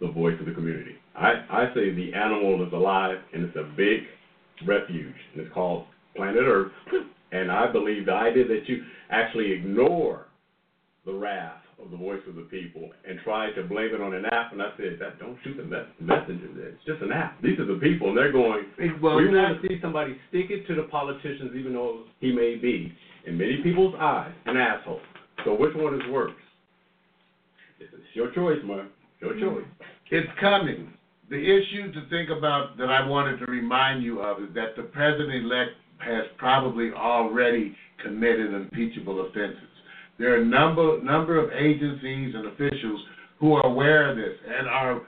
the 0.00 0.08
voice 0.08 0.34
of 0.40 0.46
the 0.46 0.52
community? 0.52 0.96
I, 1.14 1.34
I 1.48 1.66
say 1.74 1.94
the 1.94 2.12
animal 2.12 2.66
is 2.66 2.72
alive 2.72 3.18
and 3.32 3.44
it's 3.44 3.54
a 3.54 3.70
big 3.76 4.00
refuge, 4.66 5.14
and 5.32 5.44
it's 5.44 5.54
called 5.54 5.84
planet 6.16 6.42
Earth. 6.44 6.72
And 7.34 7.50
I 7.50 7.66
believe 7.72 8.04
the 8.04 8.12
idea 8.12 8.46
that 8.46 8.68
you 8.68 8.82
actually 9.08 9.52
ignore 9.52 10.26
the 11.06 11.14
wrath 11.14 11.61
of 11.84 11.90
the 11.90 11.96
voice 11.96 12.20
of 12.28 12.34
the 12.34 12.42
people 12.42 12.90
and 13.08 13.18
try 13.24 13.50
to 13.52 13.62
blame 13.64 13.94
it 13.94 14.00
on 14.00 14.14
an 14.14 14.24
app, 14.26 14.52
and 14.52 14.62
I 14.62 14.70
said, 14.76 14.98
that 15.00 15.18
don't 15.18 15.36
shoot 15.42 15.56
the 15.56 15.64
mes- 15.64 15.88
messenger. 16.00 16.48
It's 16.68 16.84
just 16.86 17.02
an 17.02 17.12
app. 17.12 17.40
These 17.42 17.58
are 17.58 17.66
the 17.66 17.80
people, 17.80 18.08
and 18.08 18.16
they're 18.16 18.32
going, 18.32 18.64
Well, 19.00 19.16
we 19.16 19.28
want 19.28 19.60
to 19.60 19.68
see 19.68 19.80
somebody 19.80 20.16
stick 20.28 20.46
it 20.50 20.66
to 20.68 20.74
the 20.74 20.84
politicians, 20.84 21.52
even 21.58 21.72
though 21.72 22.04
he 22.20 22.32
may 22.32 22.56
be, 22.56 22.92
in 23.26 23.36
many 23.36 23.58
people's 23.62 23.94
eyes, 23.98 24.32
an 24.46 24.56
asshole. 24.56 25.00
So 25.44 25.54
which 25.54 25.74
one 25.74 25.94
is 25.94 26.02
worse? 26.10 26.32
It's 27.80 27.90
your 28.14 28.32
choice, 28.32 28.58
Mark. 28.64 28.86
Your 29.20 29.38
choice. 29.38 29.64
It's 30.10 30.28
coming. 30.40 30.92
The 31.30 31.38
issue 31.38 31.92
to 31.92 32.08
think 32.10 32.30
about 32.30 32.76
that 32.78 32.90
I 32.90 33.06
wanted 33.06 33.38
to 33.38 33.46
remind 33.46 34.02
you 34.02 34.20
of 34.20 34.42
is 34.42 34.54
that 34.54 34.76
the 34.76 34.82
president 34.82 35.44
elect 35.44 35.70
has 35.98 36.24
probably 36.36 36.92
already 36.92 37.74
committed 38.02 38.52
impeachable 38.52 39.26
offenses. 39.26 39.71
There 40.18 40.34
are 40.34 40.42
a 40.42 40.44
number 40.44 41.02
number 41.02 41.42
of 41.42 41.50
agencies 41.52 42.34
and 42.34 42.46
officials 42.46 43.00
who 43.40 43.54
are 43.54 43.66
aware 43.66 44.10
of 44.10 44.16
this 44.16 44.36
and 44.46 44.68
are 44.68 45.02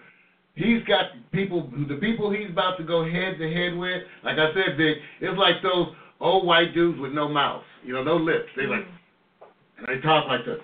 he's 0.54 0.82
got 0.84 1.06
people 1.32 1.70
the 1.88 1.96
people 1.96 2.32
he's 2.32 2.50
about 2.50 2.76
to 2.78 2.84
go 2.84 3.04
head 3.04 3.38
to 3.38 3.52
head 3.52 3.76
with, 3.76 4.02
like 4.24 4.38
I 4.38 4.52
said, 4.54 4.76
Vic, 4.76 4.98
it's 5.20 5.38
like 5.38 5.62
those 5.62 5.88
old 6.20 6.46
white 6.46 6.74
dudes 6.74 6.98
with 6.98 7.12
no 7.12 7.28
mouth, 7.28 7.62
you 7.84 7.92
know, 7.92 8.02
no 8.02 8.16
lips. 8.16 8.48
They 8.56 8.66
like 8.66 8.86
and 9.78 9.86
they 9.88 10.00
talk 10.02 10.26
like 10.26 10.44
this. 10.44 10.60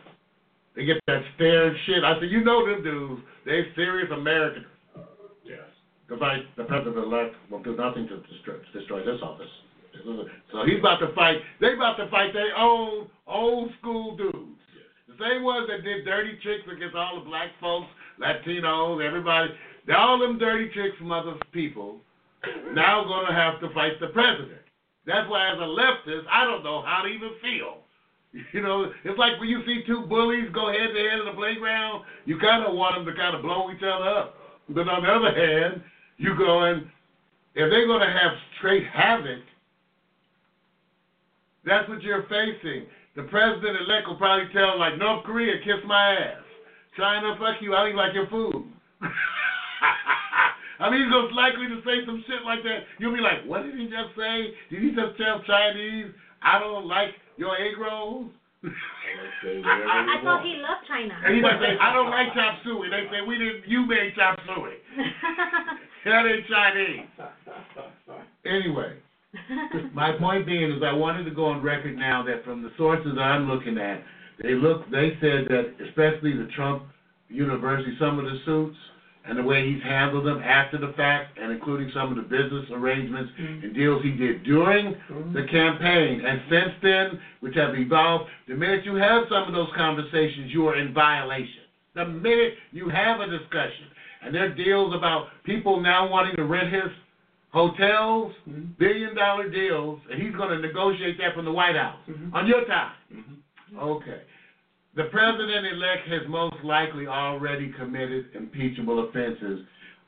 They 0.76 0.84
get 0.84 0.98
that 1.06 1.22
stare 1.34 1.68
and 1.68 1.76
shit. 1.86 2.04
I 2.04 2.14
said, 2.20 2.30
you 2.30 2.44
know 2.44 2.66
them 2.66 2.82
dudes, 2.82 3.22
they 3.44 3.62
serious 3.74 4.08
Americans. 4.12 4.66
Yes. 5.44 5.66
Because 6.06 6.22
I, 6.22 6.38
the 6.56 6.64
president 6.64 6.96
elect 6.96 7.34
will 7.50 7.62
do 7.62 7.76
nothing 7.76 8.08
to 8.08 8.22
destroy, 8.32 8.54
to 8.54 8.78
destroy 8.78 9.04
this 9.04 9.20
office. 9.22 9.50
So 10.52 10.64
he's 10.64 10.78
about 10.78 10.98
to 11.00 11.12
fight. 11.14 11.38
They 11.60 11.74
about 11.74 11.96
to 11.96 12.08
fight 12.10 12.32
their 12.32 12.56
own 12.56 13.08
old 13.26 13.70
school 13.80 14.16
dudes. 14.16 14.60
The 15.08 15.14
same 15.18 15.42
ones 15.42 15.68
that 15.68 15.84
did 15.84 16.04
dirty 16.04 16.38
tricks 16.42 16.64
against 16.70 16.96
all 16.96 17.18
the 17.18 17.24
black 17.24 17.50
folks, 17.60 17.88
Latinos, 18.20 19.04
everybody. 19.04 19.50
All 19.94 20.18
them 20.18 20.38
dirty 20.38 20.70
tricks 20.72 20.96
from 20.98 21.12
other 21.12 21.34
people. 21.52 21.98
Now 22.72 23.04
going 23.04 23.26
to 23.26 23.32
have 23.32 23.60
to 23.60 23.72
fight 23.74 24.00
the 24.00 24.08
president. 24.08 24.60
That's 25.06 25.28
why, 25.28 25.50
as 25.50 25.58
a 25.58 25.62
leftist, 25.62 26.24
I 26.30 26.44
don't 26.44 26.62
know 26.62 26.82
how 26.82 27.02
to 27.02 27.08
even 27.08 27.30
feel. 27.42 27.78
You 28.52 28.62
know, 28.62 28.92
it's 29.02 29.18
like 29.18 29.40
when 29.40 29.48
you 29.48 29.60
see 29.66 29.82
two 29.88 30.02
bullies 30.08 30.48
go 30.54 30.68
head 30.68 30.94
to 30.94 31.00
head 31.00 31.18
in 31.18 31.26
the 31.26 31.32
playground, 31.34 32.04
you 32.26 32.38
kind 32.38 32.64
of 32.64 32.74
want 32.76 32.94
them 32.94 33.04
to 33.04 33.20
kind 33.20 33.34
of 33.34 33.42
blow 33.42 33.68
each 33.72 33.82
other 33.82 34.08
up. 34.08 34.36
But 34.68 34.88
on 34.88 35.02
the 35.02 35.10
other 35.10 35.34
hand, 35.34 35.82
you 36.16 36.36
going, 36.38 36.88
if 37.56 37.70
they're 37.70 37.88
going 37.88 38.06
to 38.06 38.06
have 38.06 38.30
straight 38.56 38.86
havoc, 38.86 39.42
that's 41.64 41.88
what 41.88 42.02
you're 42.02 42.24
facing. 42.28 42.86
The 43.16 43.24
president 43.24 43.76
elect 43.84 44.06
will 44.08 44.16
probably 44.16 44.46
tell, 44.52 44.78
like, 44.78 44.96
North 44.98 45.24
Korea, 45.24 45.58
kiss 45.64 45.82
my 45.86 46.14
ass. 46.14 46.44
China, 46.96 47.34
fuck 47.38 47.60
you, 47.60 47.74
I 47.74 47.80
don't 47.80 47.88
even 47.94 47.98
like 47.98 48.14
your 48.14 48.28
food. 48.28 48.64
I 50.80 50.88
mean, 50.88 51.04
he's 51.04 51.12
most 51.12 51.34
likely 51.34 51.68
to 51.68 51.82
say 51.84 52.06
some 52.06 52.24
shit 52.26 52.40
like 52.44 52.62
that. 52.64 52.88
You'll 52.98 53.14
be 53.14 53.20
like, 53.20 53.44
what 53.44 53.62
did 53.62 53.76
he 53.76 53.84
just 53.84 54.16
say? 54.16 54.56
Did 54.70 54.82
he 54.82 54.90
just 54.96 55.16
tell 55.20 55.42
Chinese, 55.44 56.08
I 56.42 56.58
don't 56.58 56.86
like 56.86 57.12
your 57.36 57.52
egg 57.54 57.76
rolls? 57.76 58.32
Say 59.42 59.60
whatever 59.60 59.88
I 59.88 60.20
thought 60.24 60.44
he 60.44 60.56
loved 60.60 60.84
China. 60.88 61.16
And 61.24 61.36
he 61.36 61.40
might 61.40 61.60
say, 61.60 61.76
I 61.80 61.92
don't 61.92 62.10
like 62.10 62.32
chop 62.32 62.60
suey. 62.64 62.88
They 62.88 63.08
say, 63.12 63.20
we 63.26 63.36
didn't, 63.36 63.68
you 63.68 63.86
made 63.86 64.12
chop 64.16 64.38
suey. 64.46 64.76
That 66.04 66.24
ain't 66.24 66.46
Chinese. 66.48 67.06
Anyway, 68.46 68.96
my 69.94 70.12
point 70.18 70.46
being 70.46 70.70
is 70.72 70.82
I 70.82 70.92
wanted 70.92 71.24
to 71.24 71.30
go 71.30 71.46
on 71.46 71.62
record 71.62 71.96
now 71.96 72.22
that 72.24 72.44
from 72.44 72.62
the 72.62 72.70
sources 72.76 73.12
I'm 73.18 73.48
looking 73.48 73.78
at, 73.78 74.02
they 74.42 74.54
look, 74.54 74.90
they 74.90 75.16
said 75.20 75.46
that 75.48 75.74
especially 75.86 76.36
the 76.36 76.48
Trump 76.56 76.84
University, 77.28 77.96
some 77.98 78.18
of 78.18 78.24
the 78.24 78.38
suits 78.44 78.76
and 79.26 79.38
the 79.38 79.42
way 79.42 79.70
he's 79.70 79.82
handled 79.82 80.26
them 80.26 80.42
after 80.42 80.78
the 80.78 80.94
fact, 80.96 81.38
and 81.38 81.52
including 81.52 81.90
some 81.94 82.10
of 82.10 82.16
the 82.16 82.22
business 82.22 82.64
arrangements 82.72 83.30
mm. 83.38 83.64
and 83.64 83.74
deals 83.74 84.02
he 84.02 84.12
did 84.12 84.42
during 84.44 84.94
mm. 84.94 85.32
the 85.34 85.44
campaign, 85.50 86.24
and 86.24 86.40
since 86.48 86.72
then, 86.82 87.20
which 87.40 87.54
have 87.54 87.74
evolved. 87.74 88.30
The 88.48 88.54
minute 88.54 88.84
you 88.84 88.94
have 88.94 89.24
some 89.28 89.46
of 89.46 89.52
those 89.52 89.68
conversations, 89.76 90.50
you 90.52 90.66
are 90.68 90.76
in 90.76 90.94
violation. 90.94 91.68
The 91.94 92.06
minute 92.06 92.54
you 92.72 92.88
have 92.88 93.20
a 93.20 93.26
discussion, 93.26 93.92
and 94.22 94.34
there 94.34 94.44
are 94.44 94.54
deals 94.54 94.94
about 94.94 95.28
people 95.44 95.80
now 95.80 96.08
wanting 96.08 96.36
to 96.36 96.44
rent 96.44 96.72
his 96.72 96.90
hotels, 97.52 98.32
mm-hmm. 98.48 98.72
billion 98.78 99.14
dollar 99.14 99.48
deals, 99.48 100.00
and 100.10 100.22
he's 100.22 100.34
going 100.34 100.50
to 100.50 100.66
negotiate 100.66 101.18
that 101.18 101.34
from 101.34 101.44
the 101.44 101.52
White 101.52 101.76
House 101.76 101.98
mm-hmm. 102.08 102.34
on 102.34 102.46
your 102.46 102.64
time. 102.66 102.92
Mm-hmm. 103.12 103.78
Okay. 103.78 104.22
The 104.96 105.04
president 105.04 105.66
elect 105.66 106.08
has 106.08 106.22
most 106.28 106.56
likely 106.64 107.06
already 107.06 107.72
committed 107.78 108.26
impeachable 108.34 109.08
offenses. 109.08 109.60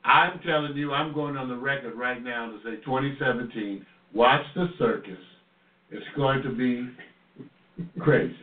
I'm 0.03 0.39
telling 0.45 0.75
you, 0.75 0.91
I'm 0.91 1.13
going 1.13 1.37
on 1.37 1.47
the 1.47 1.55
record 1.55 1.95
right 1.95 2.21
now 2.21 2.47
to 2.47 2.57
say 2.63 2.83
2017, 2.83 3.85
watch 4.13 4.45
the 4.55 4.67
circus. 4.77 5.17
It's 5.89 6.05
going 6.17 6.43
to 6.43 6.49
be 6.49 6.89
crazy. 7.99 8.35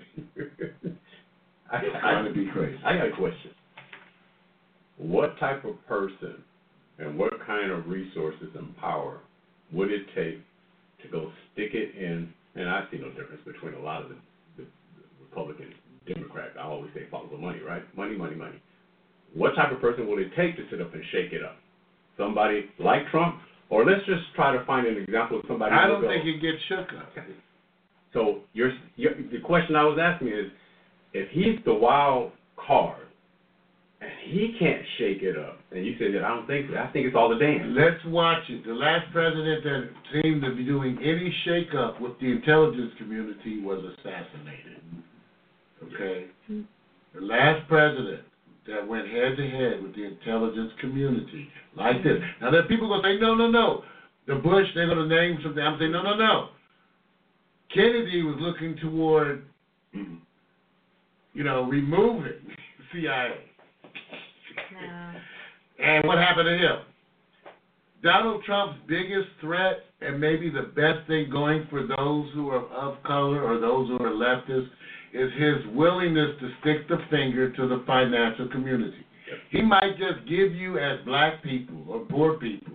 I, 1.70 1.76
It's 1.82 1.96
I, 2.03 2.12
going 2.12 2.24
to 2.24 2.32
be 2.32 2.51
crazy. 2.51 2.78
I 2.84 2.96
got 2.96 3.09
a 3.09 3.16
question. 3.16 3.51
What 4.96 5.38
type 5.38 5.64
of 5.64 5.86
person 5.86 6.42
and 7.01 7.18
what 7.18 7.32
kind 7.46 7.72
of 7.72 7.88
resources 7.88 8.48
and 8.55 8.76
power 8.76 9.20
would 9.72 9.90
it 9.90 10.07
take 10.14 10.38
to 11.03 11.09
go 11.11 11.32
stick 11.53 11.70
it 11.72 11.96
in? 11.96 12.32
And 12.55 12.68
I 12.68 12.84
see 12.90 12.98
no 12.98 13.09
difference 13.09 13.40
between 13.46 13.74
a 13.74 13.80
lot 13.80 14.03
of 14.03 14.11
the, 14.11 14.16
the, 14.59 14.62
the 14.64 15.24
Republican 15.24 15.72
Democrats. 16.07 16.53
I 16.59 16.64
always 16.64 16.90
say 16.94 17.03
follow 17.11 17.28
the 17.30 17.38
money, 17.38 17.61
right? 17.61 17.82
Money, 17.96 18.16
money, 18.16 18.36
money. 18.36 18.61
What 19.34 19.55
type 19.55 19.72
of 19.72 19.80
person 19.80 20.09
would 20.09 20.18
it 20.18 20.30
take 20.36 20.57
to 20.57 20.62
sit 20.70 20.80
up 20.80 20.92
and 20.92 21.03
shake 21.12 21.32
it 21.32 21.42
up? 21.42 21.57
Somebody 22.18 22.66
like 22.78 23.09
Trump, 23.11 23.36
or 23.70 23.84
let's 23.84 24.05
just 24.05 24.22
try 24.34 24.53
to 24.55 24.64
find 24.66 24.86
an 24.86 24.98
example 24.98 25.38
of 25.38 25.44
somebody. 25.48 25.72
I 25.72 25.86
don't 25.86 26.03
think 26.03 26.24
he 26.24 26.34
gets 26.34 26.59
shook 26.68 26.88
up. 26.98 27.24
so 28.12 28.40
you're, 28.53 28.72
you're, 28.96 29.14
the 29.14 29.40
question 29.42 29.76
I 29.76 29.84
was 29.84 29.98
asking 30.01 30.28
is, 30.28 30.51
if 31.12 31.30
he's 31.30 31.64
the 31.64 31.72
wild 31.72 32.32
card 32.57 33.07
he 34.24 34.56
can't 34.58 34.82
shake 34.98 35.22
it 35.22 35.36
up, 35.36 35.58
and 35.70 35.84
you 35.84 35.94
said 35.98 36.14
that 36.14 36.24
I 36.24 36.28
don't 36.28 36.46
think 36.46 36.70
so. 36.70 36.76
I 36.76 36.90
think 36.92 37.06
it's 37.06 37.16
all 37.16 37.28
the 37.28 37.38
dance. 37.38 37.64
Let's 37.68 38.04
watch 38.06 38.42
it. 38.48 38.64
The 38.66 38.74
last 38.74 39.10
president 39.12 39.64
that 39.64 39.90
seemed 40.12 40.42
to 40.42 40.54
be 40.54 40.64
doing 40.64 40.98
any 40.98 41.34
shake 41.44 41.74
up 41.74 42.00
with 42.00 42.18
the 42.20 42.30
intelligence 42.30 42.92
community 42.98 43.62
was 43.62 43.82
assassinated. 43.84 44.80
Okay? 45.82 46.26
The 46.48 47.20
last 47.20 47.66
president 47.68 48.22
that 48.66 48.86
went 48.86 49.08
head 49.08 49.36
to 49.36 49.48
head 49.48 49.82
with 49.82 49.94
the 49.94 50.04
intelligence 50.04 50.72
community 50.80 51.48
like 51.76 52.02
this. 52.04 52.18
Now 52.40 52.50
there 52.50 52.60
are 52.60 52.68
people 52.68 52.88
gonna 52.88 53.02
say, 53.02 53.20
no, 53.20 53.34
no, 53.34 53.50
no. 53.50 53.82
The 54.26 54.36
Bush, 54.36 54.66
they're 54.74 54.86
gonna 54.86 55.08
name 55.08 55.38
something. 55.42 55.62
I'm 55.62 55.78
saying, 55.78 55.92
no, 55.92 56.02
no, 56.02 56.16
no. 56.16 56.48
Kennedy 57.74 58.22
was 58.22 58.36
looking 58.38 58.76
toward, 58.76 59.44
mm-hmm. 59.94 60.16
you 61.32 61.44
know, 61.44 61.64
removing 61.64 62.40
CIA. 62.92 63.49
And 65.83 66.07
what 66.07 66.18
happened 66.18 66.47
to 66.47 66.57
him? 66.57 66.78
Donald 68.03 68.43
Trump's 68.45 68.78
biggest 68.89 69.28
threat, 69.41 69.81
and 70.01 70.18
maybe 70.20 70.49
the 70.51 70.72
best 70.74 71.07
thing 71.07 71.28
going 71.31 71.66
for 71.68 71.87
those 71.87 72.33
who 72.35 72.49
are 72.49 72.66
of 72.68 73.03
color 73.03 73.43
or 73.43 73.61
those 73.61 73.89
who 73.89 73.99
are 73.99 74.11
leftists, 74.11 74.68
is 75.12 75.31
his 75.37 75.74
willingness 75.74 76.31
to 76.41 76.51
stick 76.61 76.89
the 76.89 76.99
finger 77.11 77.51
to 77.53 77.68
the 77.68 77.83
financial 77.87 78.49
community. 78.49 79.05
He 79.51 79.62
might 79.62 79.97
just 79.99 80.26
give 80.28 80.55
you, 80.55 80.78
as 80.78 80.99
black 81.05 81.43
people 81.43 81.85
or 81.89 82.01
poor 82.01 82.35
people, 82.35 82.74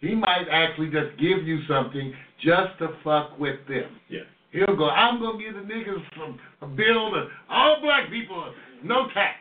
he 0.00 0.14
might 0.14 0.46
actually 0.50 0.90
just 0.90 1.18
give 1.18 1.46
you 1.46 1.60
something 1.66 2.12
just 2.42 2.78
to 2.78 2.88
fuck 3.02 3.38
with 3.38 3.56
them. 3.68 3.98
Yes. 4.08 4.24
He'll 4.52 4.76
go, 4.76 4.88
I'm 4.88 5.18
going 5.20 5.38
to 5.38 5.44
give 5.44 5.54
the 5.54 5.60
niggas 5.60 6.02
some, 6.16 6.38
a 6.62 6.66
bill 6.66 7.10
that 7.12 7.26
all 7.50 7.80
black 7.82 8.10
people, 8.10 8.52
no 8.82 9.08
tax. 9.12 9.36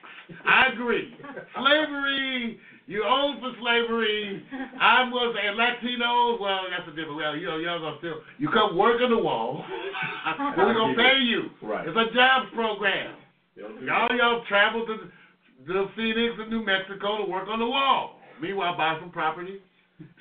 I 0.46 0.68
agree. 0.74 1.16
Slavery, 1.56 2.60
you 2.88 3.04
own 3.04 3.40
for 3.40 3.52
slavery. 3.62 4.44
I'm 4.80 5.12
going 5.12 5.34
to 5.34 5.40
say 5.40 5.48
Latinos, 5.58 6.40
well, 6.40 6.62
that's 6.70 6.88
a 6.88 6.92
different, 6.92 7.16
well, 7.18 7.36
you 7.36 7.48
know, 7.48 7.58
y'all 7.58 7.80
to 7.80 7.98
still, 7.98 8.22
you 8.38 8.50
come 8.50 8.78
work 8.78 9.02
on 9.02 9.10
the 9.10 9.18
wall, 9.18 9.66
we're 10.58 10.74
going 10.74 10.96
to 10.96 11.02
pay 11.02 11.18
you. 11.20 11.50
Right. 11.62 11.88
It's 11.88 11.98
a 11.98 12.14
jobs 12.14 12.48
program. 12.54 13.16
They 13.56 13.64
don't 13.64 13.80
do 13.80 13.86
Y'all, 13.86 14.16
y'all 14.16 14.44
travel 14.48 14.86
to 14.86 14.98
the 15.66 15.90
Phoenix 15.96 16.36
and 16.40 16.52
New 16.52 16.64
Mexico 16.64 17.26
to 17.26 17.32
work 17.32 17.48
on 17.50 17.60
the 17.60 17.68
wall. 17.68 18.20
Meanwhile, 18.42 18.78
buy 18.78 18.98
some 19.00 19.12
property, 19.12 19.60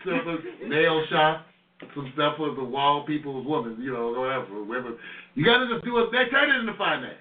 a 0.06 0.66
nail 0.68 1.04
shop, 1.10 1.46
some 1.94 2.10
stuff 2.14 2.36
for 2.38 2.54
the 2.54 2.64
wall 2.64 3.04
people's 3.06 3.46
women, 3.46 3.76
you 3.80 3.92
know, 3.92 4.12
whatever, 4.12 4.62
women. 4.62 4.96
You 5.34 5.44
got 5.44 5.58
to 5.58 5.68
just 5.68 5.84
do 5.84 5.98
it. 5.98 6.10
They 6.12 6.30
turn 6.30 6.50
it 6.50 6.60
into 6.60 6.74
finance. 6.78 7.18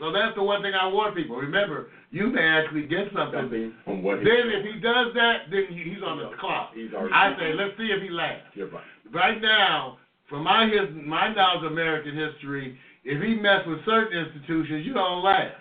So 0.00 0.10
that's 0.10 0.34
the 0.34 0.42
one 0.42 0.62
thing 0.62 0.72
I 0.74 0.88
warn 0.88 1.14
people. 1.14 1.36
Remember, 1.36 1.86
you 2.10 2.28
may 2.28 2.42
actually 2.42 2.86
get 2.86 3.06
something. 3.14 3.74
From 3.84 4.02
what 4.02 4.18
he 4.18 4.24
Then 4.24 4.50
if 4.50 4.64
he 4.66 4.80
does 4.80 5.14
that, 5.14 5.50
then 5.50 5.66
he's 5.70 6.02
on 6.04 6.18
the 6.18 6.30
clock. 6.40 6.72
I 7.12 7.36
say, 7.38 7.52
let's 7.54 7.76
see 7.78 7.90
if 7.94 8.02
he 8.02 8.10
lasts. 8.10 8.46
You're 8.54 8.70
right. 8.70 8.82
Right 9.12 9.40
now, 9.40 9.98
from 10.28 10.42
my 10.42 10.66
his, 10.66 10.90
my 11.06 11.32
knowledge 11.32 11.64
of 11.64 11.72
American 11.72 12.16
history, 12.16 12.76
if 13.04 13.22
he 13.22 13.34
mess 13.34 13.60
with 13.66 13.84
certain 13.84 14.18
institutions, 14.18 14.84
you 14.84 14.94
don't 14.94 15.22
last. 15.22 15.54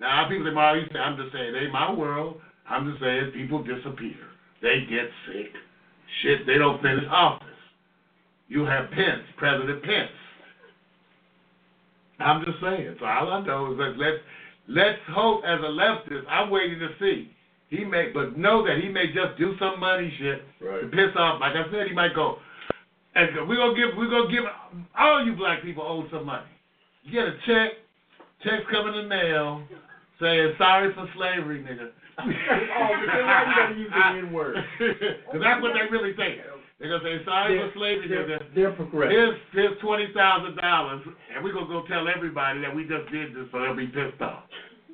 Now 0.00 0.28
people 0.28 0.46
say, 0.46 0.54
"Mario, 0.54 0.82
you 0.82 0.88
say 0.92 0.98
I'm 0.98 1.16
just 1.16 1.32
saying, 1.32 1.54
it 1.54 1.64
ain't 1.64 1.72
my 1.72 1.92
world. 1.92 2.40
I'm 2.68 2.88
just 2.88 3.02
saying 3.02 3.32
people 3.34 3.62
disappear. 3.62 4.16
They 4.62 4.86
get 4.88 5.08
sick. 5.26 5.52
Shit, 6.22 6.46
they 6.46 6.58
don't 6.58 6.80
finish 6.82 7.04
office. 7.10 7.46
You 8.48 8.64
have 8.64 8.90
Pence, 8.90 9.24
President 9.36 9.82
Pence. 9.82 10.10
I'm 12.20 12.44
just 12.44 12.58
saying. 12.60 12.96
So 13.00 13.06
all 13.06 13.30
I 13.32 13.40
know 13.44 13.72
is 13.72 13.78
that 13.78 13.94
let's 13.96 14.20
let's 14.68 14.98
hope 15.10 15.42
as 15.44 15.60
a 15.60 15.72
leftist, 15.72 16.26
I'm 16.28 16.50
waiting 16.50 16.78
to 16.78 16.88
see. 17.00 17.30
He 17.70 17.84
may, 17.84 18.10
but 18.12 18.36
know 18.36 18.66
that 18.66 18.78
he 18.82 18.88
may 18.88 19.06
just 19.14 19.38
do 19.38 19.54
some 19.58 19.78
money 19.78 20.12
shit 20.18 20.42
to 20.82 20.88
piss 20.90 21.14
off. 21.16 21.40
Like 21.40 21.54
I 21.54 21.70
said, 21.70 21.86
he 21.86 21.94
might 21.94 22.14
go, 22.14 22.36
and 23.14 23.48
we're 23.48 23.56
gonna 23.56 23.74
give 23.78 23.96
we're 23.96 24.10
gonna 24.10 24.30
give 24.30 24.44
all 24.98 25.24
you 25.24 25.34
black 25.34 25.62
people 25.62 25.82
owe 25.84 26.04
some 26.10 26.26
money. 26.26 26.50
You 27.04 27.12
get 27.12 27.28
a 27.28 27.36
check, 27.46 27.78
check's 28.42 28.66
coming 28.70 28.94
in 28.98 29.08
the 29.08 29.08
mail, 29.08 29.62
saying 30.20 30.54
sorry 30.58 30.92
for 30.94 31.08
slavery, 31.16 31.62
nigga. 31.62 31.90
Oh, 32.20 32.26
because 33.00 33.24
why 33.24 33.44
you 33.48 33.56
gotta 33.56 33.74
use 33.80 33.90
the 33.90 34.18
N-word? 34.28 34.56
Because 34.76 35.40
that's 35.42 35.62
what 35.62 35.72
they 35.72 35.88
really 35.90 36.12
think. 36.16 36.42
They're 36.80 36.88
gonna 36.98 37.04
say 37.04 37.24
sorry 37.26 37.58
for 37.60 37.70
slavery, 37.76 38.08
They're, 38.08 38.24
nigga. 38.26 38.54
they're 38.54 38.72
progressive. 38.72 39.12
Here's 39.12 39.38
here's 39.52 39.78
twenty 39.80 40.08
thousand 40.14 40.56
dollars, 40.56 41.02
and 41.34 41.44
we're 41.44 41.52
gonna 41.52 41.68
go 41.68 41.84
tell 41.86 42.08
everybody 42.08 42.60
that 42.62 42.74
we 42.74 42.84
just 42.88 43.10
did 43.12 43.34
this, 43.36 43.44
so 43.52 43.60
they'll 43.60 43.76
be 43.76 43.86
pissed 43.86 44.20
off. 44.22 44.44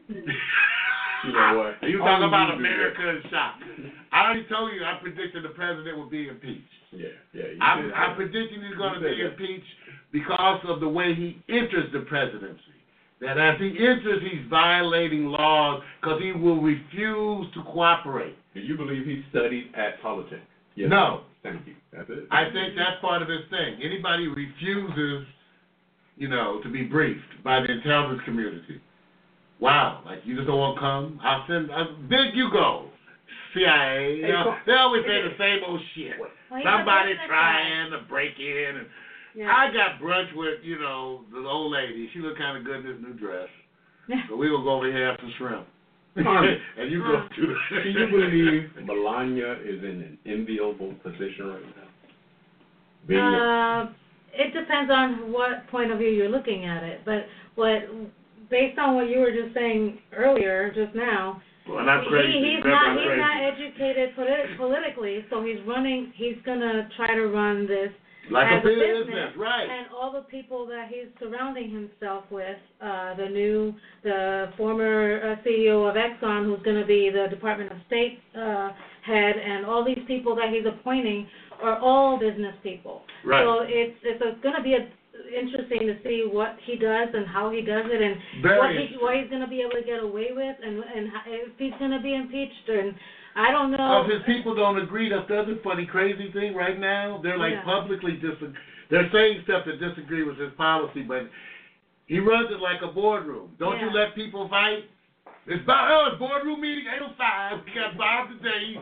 You 0.08 1.32
know 1.32 1.58
what? 1.58 1.82
You 1.88 2.02
All 2.02 2.06
talk 2.20 2.26
about 2.28 2.48
you 2.50 2.58
America 2.58 3.08
in 3.08 3.22
shock. 3.30 3.54
I 4.12 4.24
already 4.24 4.44
told 4.48 4.72
you 4.74 4.84
I 4.84 4.98
predicted 5.00 5.44
the 5.44 5.48
president 5.50 5.96
would 5.98 6.10
be 6.10 6.28
impeached. 6.28 6.62
Yeah, 6.92 7.08
yeah. 7.32 7.42
I'm, 7.60 7.92
I'm 7.94 8.16
predicting 8.16 8.62
he's 8.62 8.76
going 8.76 8.94
to 8.94 9.00
be 9.00 9.06
that. 9.22 9.30
impeached 9.32 9.66
because 10.12 10.60
of 10.68 10.80
the 10.80 10.88
way 10.88 11.14
he 11.14 11.42
enters 11.48 11.92
the 11.92 12.00
presidency. 12.00 12.60
That 13.20 13.38
as 13.38 13.58
he 13.58 13.70
enters, 13.78 14.22
he's 14.22 14.42
violating 14.50 15.26
laws 15.26 15.82
because 16.00 16.20
he 16.22 16.32
will 16.32 16.60
refuse 16.60 17.46
to 17.54 17.62
cooperate. 17.64 18.36
Do 18.54 18.60
you 18.60 18.76
believe 18.76 19.04
he 19.06 19.24
studied 19.30 19.72
at 19.74 20.00
politics? 20.02 20.42
Yes. 20.76 20.88
No. 20.90 21.22
Thank 21.42 21.66
you. 21.66 21.74
That's 21.92 22.08
it. 22.10 22.28
I 22.30 22.44
think 22.52 22.76
that's 22.76 23.00
part 23.00 23.22
of 23.22 23.28
his 23.28 23.40
thing. 23.50 23.80
Anybody 23.82 24.28
refuses 24.28 25.26
you 26.16 26.28
know, 26.28 26.60
to 26.62 26.68
be 26.70 26.82
briefed 26.82 27.44
by 27.44 27.60
the 27.60 27.70
intelligence 27.70 28.22
community. 28.24 28.80
Wow, 29.60 30.02
like 30.04 30.20
you 30.24 30.34
just 30.34 30.46
don't 30.46 30.58
want 30.58 30.76
to 30.76 30.80
come? 30.80 31.20
I'll 31.22 31.44
send. 31.46 31.70
Uh, 31.70 31.84
big 32.08 32.34
you 32.34 32.50
go. 32.52 32.88
CIA. 33.54 34.16
You 34.16 34.28
know, 34.28 34.54
they 34.66 34.72
always 34.72 35.02
say 35.04 35.22
the 35.22 35.34
same 35.38 35.60
old 35.66 35.80
shit. 35.94 36.12
Well, 36.20 36.30
Somebody 36.64 37.14
trying 37.26 37.90
to 37.90 38.00
break 38.08 38.38
in, 38.38 38.76
and 38.76 38.86
Yeah. 39.34 39.48
I 39.48 39.72
got 39.72 40.00
brunch 40.00 40.34
with 40.34 40.60
you 40.62 40.78
know 40.78 41.24
the 41.32 41.38
old 41.38 41.72
lady. 41.72 42.10
She 42.12 42.20
looked 42.20 42.38
kind 42.38 42.58
of 42.58 42.64
good 42.64 42.84
in 42.84 42.86
this 42.86 43.00
new 43.00 43.14
dress. 43.14 43.48
So 44.28 44.36
we 44.36 44.48
gonna 44.48 44.62
go 44.62 44.76
over 44.76 44.86
here 44.86 45.06
have 45.06 45.18
some 45.20 45.32
shrimp. 45.38 45.66
Carmen, 46.22 46.58
and 46.78 46.90
you 46.90 47.02
go 47.02 47.26
to 47.28 47.46
the. 47.46 47.54
Can 47.82 47.92
you 47.92 48.06
believe 48.10 48.70
Melania 48.86 49.52
is 49.64 49.82
in 49.82 50.02
an 50.02 50.18
enviable 50.26 50.94
position 51.02 51.46
right 51.48 51.62
now? 51.76 51.88
Being 53.06 53.20
a- 53.20 53.22
Uh, 53.22 53.92
it 54.34 54.52
depends 54.52 54.90
on 54.92 55.32
what 55.32 55.66
point 55.70 55.90
of 55.92 55.98
view 55.98 56.08
you're 56.08 56.28
looking 56.28 56.66
at 56.66 56.82
it, 56.82 57.00
but 57.04 57.24
what, 57.54 57.82
based 58.50 58.78
on 58.78 58.94
what 58.94 59.08
you 59.08 59.20
were 59.20 59.30
just 59.32 59.54
saying 59.54 59.98
earlier, 60.14 60.70
just 60.74 60.94
now, 60.94 61.40
well, 61.66 61.78
I'm 61.88 62.02
he, 62.04 62.08
crazy. 62.10 62.32
he's 62.38 62.62
Remember, 62.62 62.70
not, 62.70 62.86
I'm 62.86 62.96
he's 62.98 63.06
crazy. 63.06 63.20
not 63.20 63.36
educated 63.42 64.08
politi- 64.16 64.56
politically, 64.58 65.24
so 65.30 65.42
he's 65.42 65.56
running, 65.66 66.12
he's 66.16 66.36
gonna 66.44 66.86
try 66.96 67.14
to 67.14 67.26
run 67.28 67.66
this 67.66 67.90
like 68.30 68.46
as 68.46 68.64
a 68.64 68.68
business, 68.68 69.06
business, 69.06 69.32
right? 69.36 69.68
and 69.70 69.86
all 69.94 70.12
the 70.12 70.22
people 70.22 70.66
that 70.66 70.88
he's 70.88 71.06
surrounding 71.20 71.70
himself 71.70 72.24
with, 72.30 72.56
uh, 72.80 73.14
the 73.16 73.28
new, 73.28 73.74
the 74.02 74.52
former 74.56 75.20
uh, 75.22 75.48
CEO 75.48 75.88
of 75.88 75.96
Exxon, 75.96 76.46
who's 76.46 76.62
going 76.64 76.80
to 76.80 76.86
be 76.86 77.10
the 77.10 77.28
Department 77.28 77.72
of 77.72 77.78
State 77.86 78.18
uh, 78.36 78.70
head, 79.04 79.36
and 79.36 79.64
all 79.64 79.84
these 79.84 80.02
people 80.06 80.34
that 80.36 80.50
he's 80.52 80.66
appointing 80.66 81.26
are 81.62 81.78
all 81.78 82.18
business 82.18 82.54
people. 82.62 83.02
Right. 83.24 83.42
So 83.42 83.64
it's 83.66 83.96
it's 84.02 84.42
going 84.42 84.56
to 84.56 84.62
be 84.62 84.74
a, 84.74 84.88
interesting 85.32 85.86
to 85.86 85.96
see 86.04 86.28
what 86.30 86.56
he 86.64 86.76
does 86.76 87.08
and 87.14 87.26
how 87.26 87.50
he 87.50 87.60
does 87.60 87.86
it, 87.86 88.00
and 88.02 88.42
Very 88.42 88.58
what 88.58 88.70
he, 88.70 88.96
what 88.98 89.16
he's 89.16 89.28
going 89.28 89.42
to 89.42 89.48
be 89.48 89.60
able 89.60 89.78
to 89.80 89.86
get 89.86 90.02
away 90.02 90.30
with, 90.32 90.56
and 90.62 90.82
and 90.82 91.08
if 91.26 91.52
he's 91.58 91.74
going 91.78 91.92
to 91.92 92.00
be 92.00 92.14
impeached, 92.14 92.68
and 92.68 92.94
I 93.36 93.50
don't 93.52 93.70
know. 93.70 94.02
Because 94.04 94.24
his 94.24 94.26
people 94.26 94.54
don't 94.54 94.78
agree. 94.78 95.08
That's 95.10 95.28
the 95.28 95.38
other 95.38 95.56
funny, 95.62 95.84
crazy 95.86 96.32
thing 96.32 96.54
right 96.54 96.78
now. 96.80 97.20
They're 97.22 97.38
like 97.38 97.52
Yeah. 97.52 97.64
publicly 97.64 98.16
disagree. 98.16 98.54
They're 98.90 99.10
saying 99.12 99.42
stuff 99.44 99.64
that 99.66 99.78
disagree 99.78 100.22
with 100.22 100.38
his 100.38 100.52
policy, 100.56 101.02
but 101.02 101.28
he 102.06 102.18
runs 102.20 102.50
it 102.50 102.60
like 102.60 102.82
a 102.82 102.88
boardroom. 102.88 103.50
Don't 103.58 103.80
you 103.80 103.90
let 103.90 104.14
people 104.14 104.48
fight? 104.48 104.84
It's 105.48 105.62
Bob, 105.64 105.90
oh, 105.92 106.06
it's 106.10 106.18
boardroom 106.18 106.60
meeting 106.60 106.86
805. 106.90 107.60
We 107.66 107.72
got 107.74 107.96
Bob 107.96 108.28
today. 108.30 108.78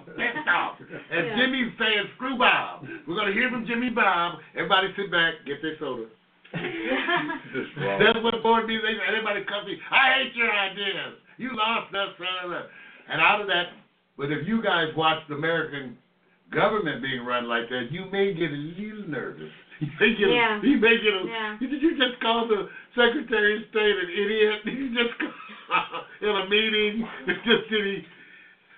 Off. 0.48 0.78
And 1.10 1.26
Yeah. 1.26 1.36
Jimmy's 1.36 1.72
saying, 1.78 2.08
screw 2.16 2.38
Bob. 2.38 2.86
We're 3.06 3.16
going 3.16 3.26
to 3.28 3.32
hear 3.34 3.50
from 3.50 3.66
Jimmy 3.66 3.90
Bob. 3.90 4.40
Everybody 4.54 4.88
sit 4.96 5.10
back, 5.10 5.44
get 5.44 5.60
their 5.60 5.76
soda. 5.78 6.06
This 6.52 6.62
is 6.62 7.76
wrong. 7.76 7.98
That's 8.00 8.18
what 8.22 8.34
a 8.34 8.38
board 8.38 8.66
meetings. 8.66 9.00
Everybody 9.06 9.44
comes 9.44 9.68
in. 9.68 9.76
I 9.90 10.22
hate 10.24 10.34
your 10.36 10.50
ideas. 10.52 11.14
You 11.36 11.50
lost 11.56 11.92
us, 11.94 12.16
blah. 12.16 12.62
and 13.10 13.20
out 13.20 13.40
of 13.40 13.46
that. 13.48 13.68
But 14.16 14.30
if 14.30 14.46
you 14.46 14.62
guys 14.62 14.88
watch 14.96 15.18
the 15.28 15.34
American 15.34 15.98
government 16.52 17.02
being 17.02 17.24
run 17.24 17.48
like 17.48 17.68
that, 17.68 17.88
you 17.90 18.06
may 18.12 18.32
get 18.32 18.50
a 18.50 18.54
little 18.54 19.08
nervous. 19.08 19.50
You 19.80 19.88
may 20.00 20.14
get. 20.14 20.28
Yeah. 20.30 20.60
A, 20.62 20.66
you 20.66 20.78
may 20.78 20.96
get. 21.02 21.14
A, 21.14 21.24
Yeah. 21.26 21.56
Did 21.58 21.82
you 21.82 21.98
just 21.98 22.20
call 22.22 22.46
the 22.46 22.68
Secretary 22.94 23.56
of 23.56 23.62
State 23.70 23.96
an 23.98 24.10
idiot? 24.10 24.64
Did 24.64 24.74
you 24.78 24.88
just 24.94 25.18
call 25.18 26.04
in 26.22 26.28
a 26.28 26.48
meeting? 26.48 27.08
Just 27.44 27.70
did 27.70 27.84
he? 27.84 28.02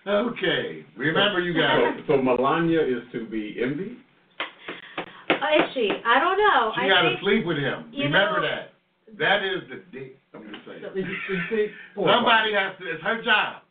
Okay. 0.09 0.87
Remember, 0.97 1.41
you 1.41 1.53
guys. 1.53 1.99
So, 2.07 2.17
so 2.17 2.23
Melania 2.23 2.81
is 2.81 3.03
to 3.13 3.27
be 3.27 3.59
envied? 3.61 3.99
Uh, 5.29 5.35
is 5.35 5.69
she? 5.75 5.91
I 6.07 6.21
don't 6.21 6.39
know. 6.39 6.73
She 6.81 6.89
got 6.89 7.03
to 7.03 7.17
sleep 7.21 7.45
with 7.45 7.59
him. 7.59 7.91
Remember 7.93 8.41
know- 8.41 8.49
that. 8.49 8.73
That 9.19 9.43
is 9.43 9.63
the 9.71 9.83
dick. 9.97 10.19
I'm 10.35 10.43
just 10.43 10.67
saying. 10.67 11.71
Poor 11.95 12.09
Somebody 12.13 12.53
has 12.55 12.77
to. 12.79 12.91
It's 12.91 13.03
her 13.03 13.23
job. 13.23 13.63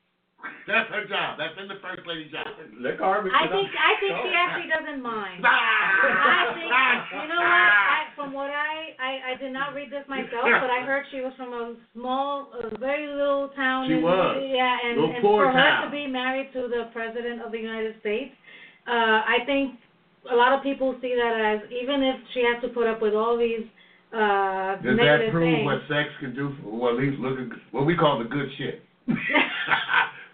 That's 0.69 0.89
her 0.89 1.05
job. 1.05 1.37
That's 1.37 1.53
in 1.61 1.67
the 1.69 1.77
first 1.81 2.05
lady's 2.07 2.31
job. 2.31 2.47
Let 2.81 2.97
Carmen 2.97 3.29
I 3.29 3.45
get 3.45 3.53
think 3.53 3.69
up. 3.69 3.77
I 3.77 3.91
think 4.01 4.13
she 4.25 4.31
actually 4.33 4.69
doesn't 4.69 5.01
mind. 5.01 5.45
I 5.45 5.49
I 6.25 6.41
think 6.57 6.69
you 7.21 7.27
know 7.29 7.41
what? 7.41 7.69
I, 7.69 7.99
from 8.15 8.29
what 8.33 8.49
I, 8.49 8.97
I 8.97 9.11
I 9.29 9.33
did 9.37 9.53
not 9.53 9.73
read 9.73 9.91
this 9.91 10.05
myself, 10.09 10.45
but 10.45 10.71
I 10.71 10.81
heard 10.85 11.05
she 11.11 11.21
was 11.21 11.33
from 11.37 11.53
a 11.53 11.75
small, 11.93 12.49
a 12.57 12.77
very 12.77 13.07
little 13.07 13.49
town. 13.55 13.87
She 13.87 13.97
in, 13.97 14.01
was. 14.01 14.41
Yeah, 14.41 14.77
and, 14.85 15.01
Little 15.01 15.15
and 15.15 15.21
poor 15.21 15.45
for 15.45 15.53
her 15.53 15.85
to 15.85 15.91
be 15.91 16.07
married 16.07 16.53
to 16.53 16.67
the 16.67 16.89
president 16.93 17.41
of 17.41 17.51
the 17.51 17.59
United 17.59 17.99
States, 17.99 18.33
uh, 18.87 19.25
I 19.25 19.45
think 19.45 19.79
a 20.31 20.35
lot 20.35 20.53
of 20.53 20.63
people 20.63 20.97
see 21.01 21.13
that 21.15 21.33
as 21.37 21.71
even 21.71 22.01
if 22.01 22.15
she 22.33 22.41
has 22.41 22.61
to 22.63 22.69
put 22.69 22.87
up 22.87 23.01
with 23.01 23.13
all 23.13 23.37
these 23.37 23.65
uh, 24.13 24.79
Does 24.81 24.95
that 24.97 25.03
negative 25.03 25.31
prove 25.31 25.55
things. 25.55 25.65
what 25.65 25.81
sex 25.89 26.09
can 26.19 26.33
do? 26.33 26.55
For, 26.63 26.71
well, 26.71 26.93
at 26.93 26.97
least 26.97 27.19
look 27.19 27.37
at 27.39 27.47
what 27.71 27.85
we 27.85 27.95
call 27.95 28.19
the 28.19 28.25
good 28.25 28.47
shit. 28.57 28.81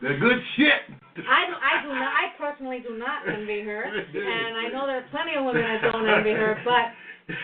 the 0.02 0.18
good 0.19 0.40
shit. 0.57 0.82
I, 1.28 1.45
do, 1.45 1.53
I 1.60 1.73
do 1.84 1.90
not. 1.94 2.11
I 2.11 2.26
personally 2.40 2.80
do 2.82 2.98
not 2.98 3.28
envy 3.28 3.61
her, 3.61 3.84
and 3.84 4.57
I 4.57 4.69
know 4.72 4.88
there's 4.88 5.06
plenty 5.11 5.36
of 5.36 5.45
women 5.45 5.61
that 5.61 5.91
don't 5.91 6.07
envy 6.07 6.32
her. 6.32 6.57
But 6.65 6.95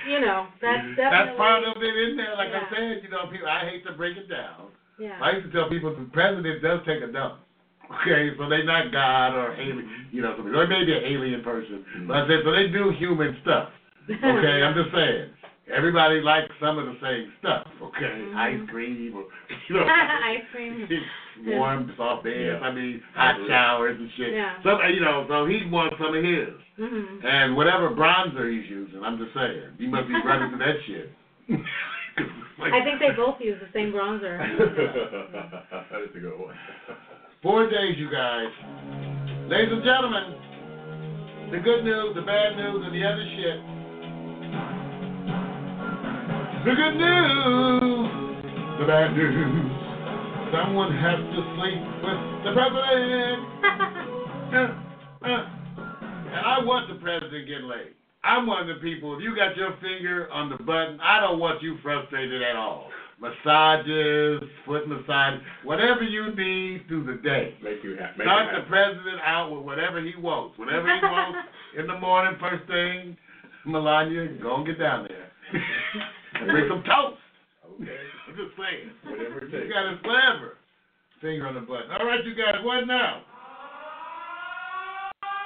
you 0.09 0.19
know, 0.19 0.47
that's 0.61 0.87
definitely 0.95 1.35
That's 1.35 1.37
part 1.37 1.63
of 1.63 1.75
it 1.77 1.95
in 2.09 2.17
there. 2.17 2.33
Like 2.35 2.49
I 2.49 2.63
Yeah. 2.65 2.71
said, 2.71 3.03
you 3.03 3.09
know, 3.09 3.27
people. 3.31 3.47
I 3.47 3.67
hate 3.69 3.85
to 3.85 3.93
break 3.93 4.17
it 4.17 4.27
down. 4.29 4.71
yeah. 4.97 5.19
I 5.21 5.37
used 5.37 5.51
to 5.51 5.53
tell 5.53 5.69
people 5.69 5.93
the 5.95 6.09
president 6.11 6.61
does 6.63 6.79
take 6.87 7.03
a 7.03 7.11
dump. 7.11 7.39
Okay, 8.01 8.35
so 8.37 8.49
they're 8.49 8.65
not 8.67 8.91
God 8.91 9.31
or 9.31 9.53
alien, 9.55 9.87
you 10.11 10.21
know, 10.21 10.35
something. 10.35 10.53
or 10.53 10.67
maybe 10.67 10.91
an 10.91 11.03
alien 11.07 11.41
person. 11.43 11.85
But 12.07 12.17
I 12.17 12.27
said, 12.27 12.39
so 12.43 12.51
they 12.51 12.67
do 12.67 12.91
human 12.99 13.37
stuff. 13.43 13.69
Okay, 14.11 14.63
I'm 14.63 14.75
just 14.75 14.91
saying. 14.95 15.31
Everybody 15.73 16.21
likes 16.21 16.47
some 16.61 16.77
of 16.77 16.85
the 16.85 16.95
same 17.01 17.31
stuff. 17.39 17.67
Okay, 17.81 18.05
Mhm. 18.05 18.35
ice 18.35 18.69
cream 18.69 19.13
or 19.15 19.25
you 19.67 19.75
know, 19.75 19.83
Ice 19.85 20.43
cream. 20.51 20.87
warm 21.45 21.91
soft 21.97 22.23
beds. 22.23 22.35
Yeah. 22.39 22.59
I 22.59 22.71
mean, 22.71 23.01
hot 23.13 23.35
showers 23.47 23.97
and 23.99 24.09
shit. 24.17 24.33
Yeah. 24.33 24.61
Some, 24.63 24.79
you 24.93 25.01
know, 25.01 25.25
so 25.27 25.45
he 25.45 25.67
wants 25.69 25.95
some 25.99 26.15
of 26.15 26.23
his. 26.23 26.49
hmm 26.77 27.25
And 27.25 27.55
whatever 27.57 27.89
bronzer 27.91 28.49
he's 28.49 28.69
using, 28.69 29.03
I'm 29.03 29.17
just 29.17 29.33
saying, 29.35 29.75
he 29.77 29.87
must 29.87 30.07
be 30.07 30.13
running 30.23 30.51
to 30.51 30.57
that 30.57 30.75
shit. 30.87 31.11
like, 32.59 32.73
I 32.73 32.83
think 32.83 32.99
they 32.99 33.11
both 33.15 33.35
use 33.41 33.59
the 33.59 33.67
same 33.73 33.91
bronzer. 33.91 34.39
That's 34.39 36.15
a 36.15 36.19
good 36.19 36.39
one. 36.39 36.55
Four 37.43 37.69
days, 37.69 37.97
you 37.97 38.09
guys. 38.09 38.47
Ladies 39.47 39.71
and 39.71 39.83
gentlemen, 39.83 41.51
the 41.51 41.59
good 41.59 41.83
news, 41.83 42.15
the 42.15 42.21
bad 42.21 42.55
news, 42.57 42.81
and 42.85 42.95
the 42.95 43.03
other 43.05 43.25
shit. 43.35 43.76
The 46.67 46.75
good 46.75 46.99
news, 46.99 48.11
the 48.75 48.85
bad 48.91 49.15
news. 49.15 49.71
Someone 50.51 50.91
has 50.91 51.15
to 51.15 51.39
sleep 51.55 51.79
with 52.03 52.19
the 52.43 52.51
president. 52.51 53.39
And 56.27 56.45
I 56.45 56.59
want 56.59 56.91
the 56.91 56.99
president 56.99 57.47
getting 57.47 57.69
laid. 57.69 57.95
I'm 58.21 58.45
one 58.45 58.67
of 58.67 58.67
the 58.67 58.81
people, 58.83 59.15
if 59.15 59.23
you 59.23 59.33
got 59.33 59.55
your 59.55 59.77
finger 59.79 60.27
on 60.29 60.49
the 60.49 60.57
button, 60.61 60.99
I 60.99 61.21
don't 61.21 61.39
want 61.39 61.63
you 61.63 61.77
frustrated 61.81 62.41
at 62.43 62.57
all. 62.57 62.91
Massages, 63.17 64.43
foot 64.65 64.89
massage, 64.89 65.39
whatever 65.63 66.03
you 66.03 66.35
need 66.35 66.85
through 66.89 67.05
the 67.05 67.21
day. 67.23 67.55
Make 67.63 67.81
you 67.81 67.95
happy. 67.95 68.23
Start 68.23 68.53
the 68.53 68.67
president 68.67 69.21
out 69.23 69.55
with 69.55 69.63
whatever 69.63 70.01
he 70.03 70.19
wants. 70.19 70.59
Whatever 70.59 70.83
he 70.83 70.99
wants 71.01 71.39
in 71.79 71.87
the 71.87 71.97
morning, 71.97 72.35
first 72.41 72.67
thing, 72.67 73.15
Melania, 73.65 74.27
go 74.41 74.57
and 74.57 74.65
get 74.65 74.77
down 74.77 75.07
there. 75.07 75.31
and 76.41 76.47
bring 76.49 76.69
some 76.69 76.83
toast. 76.83 77.21
Okay. 77.81 77.97
I'm 78.27 78.35
just 78.35 78.55
saying. 78.57 78.91
Whatever 79.05 79.37
it 79.39 79.51
takes. 79.51 79.63
You 79.65 79.73
got 79.73 79.91
his 79.91 79.99
whatever. 80.03 80.57
Finger 81.21 81.47
on 81.47 81.55
the 81.55 81.61
button. 81.61 81.91
All 81.91 82.05
right, 82.05 82.23
you 82.25 82.35
guys, 82.35 82.61
what 82.63 82.85
now? 82.85 83.21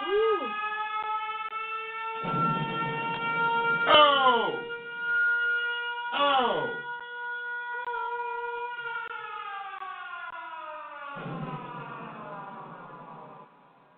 Ooh. 0.10 0.48
Oh! 3.88 4.60
Oh! 6.14 6.68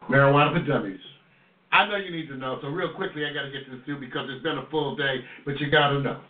Marijuana 0.09 0.53
for 0.53 0.65
dummies. 0.67 0.99
I 1.71 1.87
know 1.87 1.95
you 1.95 2.11
need 2.11 2.27
to 2.27 2.37
know, 2.37 2.59
so 2.61 2.67
real 2.67 2.93
quickly 2.93 3.25
I 3.25 3.33
got 3.33 3.43
to 3.43 3.51
get 3.51 3.69
this 3.69 3.79
through 3.85 3.99
because 3.99 4.29
it's 4.29 4.43
been 4.43 4.59
a 4.59 4.69
full 4.69 4.95
day, 4.95 5.25
but 5.43 5.59
you 5.59 5.71
got 5.71 5.89
to 5.89 6.01
know. 6.01 6.21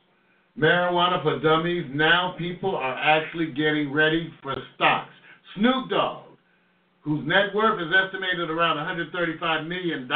Marijuana 0.57 1.23
for 1.23 1.39
dummies, 1.39 1.85
now 1.93 2.35
people 2.37 2.75
are 2.75 2.95
actually 2.95 3.47
getting 3.47 3.91
ready 3.91 4.31
for 4.43 4.55
stocks. 4.75 5.09
Snoop 5.55 5.89
Dogg, 5.89 6.25
whose 7.01 7.27
net 7.27 7.53
worth 7.55 7.81
is 7.81 7.93
estimated 7.93 8.49
around 8.49 8.77
$135 8.77 9.67
million, 9.67 10.07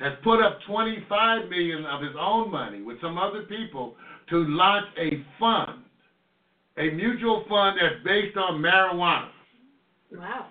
has 0.00 0.12
put 0.22 0.42
up 0.42 0.58
25 0.66 1.48
million 1.48 1.84
of 1.86 2.02
his 2.02 2.12
own 2.20 2.50
money 2.50 2.82
with 2.82 3.00
some 3.00 3.18
other 3.18 3.42
people 3.44 3.96
to 4.30 4.44
launch 4.48 4.86
a 4.98 5.24
fund, 5.40 5.82
a 6.76 6.90
mutual 6.90 7.44
fund 7.48 7.78
that's 7.80 8.04
based 8.04 8.36
on 8.36 8.60
marijuana. 8.60 9.30
Wow. 10.12 10.46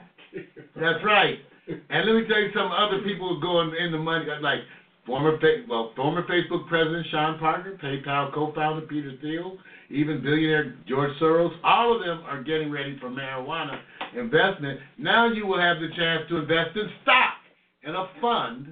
That's 0.76 1.04
right. 1.06 1.40
And 1.68 2.06
let 2.06 2.16
me 2.16 2.28
tell 2.28 2.40
you 2.40 2.50
some 2.54 2.72
other 2.72 3.02
people 3.04 3.40
going 3.40 3.74
in 3.80 3.92
the 3.92 3.98
money, 3.98 4.26
like 4.42 4.60
Former 5.08 5.40
well, 5.70 5.94
former 5.96 6.28
Facebook 6.28 6.68
president 6.68 7.08
Sean 7.10 7.40
Parker, 7.40 7.80
PayPal 7.82 8.34
co-founder 8.34 8.86
Peter 8.88 9.14
Thiel, 9.22 9.58
even 9.90 10.22
billionaire 10.22 10.76
George 10.86 11.12
Soros, 11.22 11.56
all 11.64 11.96
of 11.96 12.06
them 12.06 12.20
are 12.28 12.44
getting 12.44 12.70
ready 12.70 13.00
for 13.00 13.10
marijuana 13.10 13.80
investment. 14.18 14.82
Now 14.98 15.32
you 15.32 15.48
will 15.48 15.60
have 15.60 15.80
the 15.80 15.88
chance 15.96 16.24
to 16.28 16.38
invest 16.38 16.76
in 16.76 16.90
stock 17.04 17.36
in 17.84 17.96
a 17.96 18.06
fund, 18.20 18.68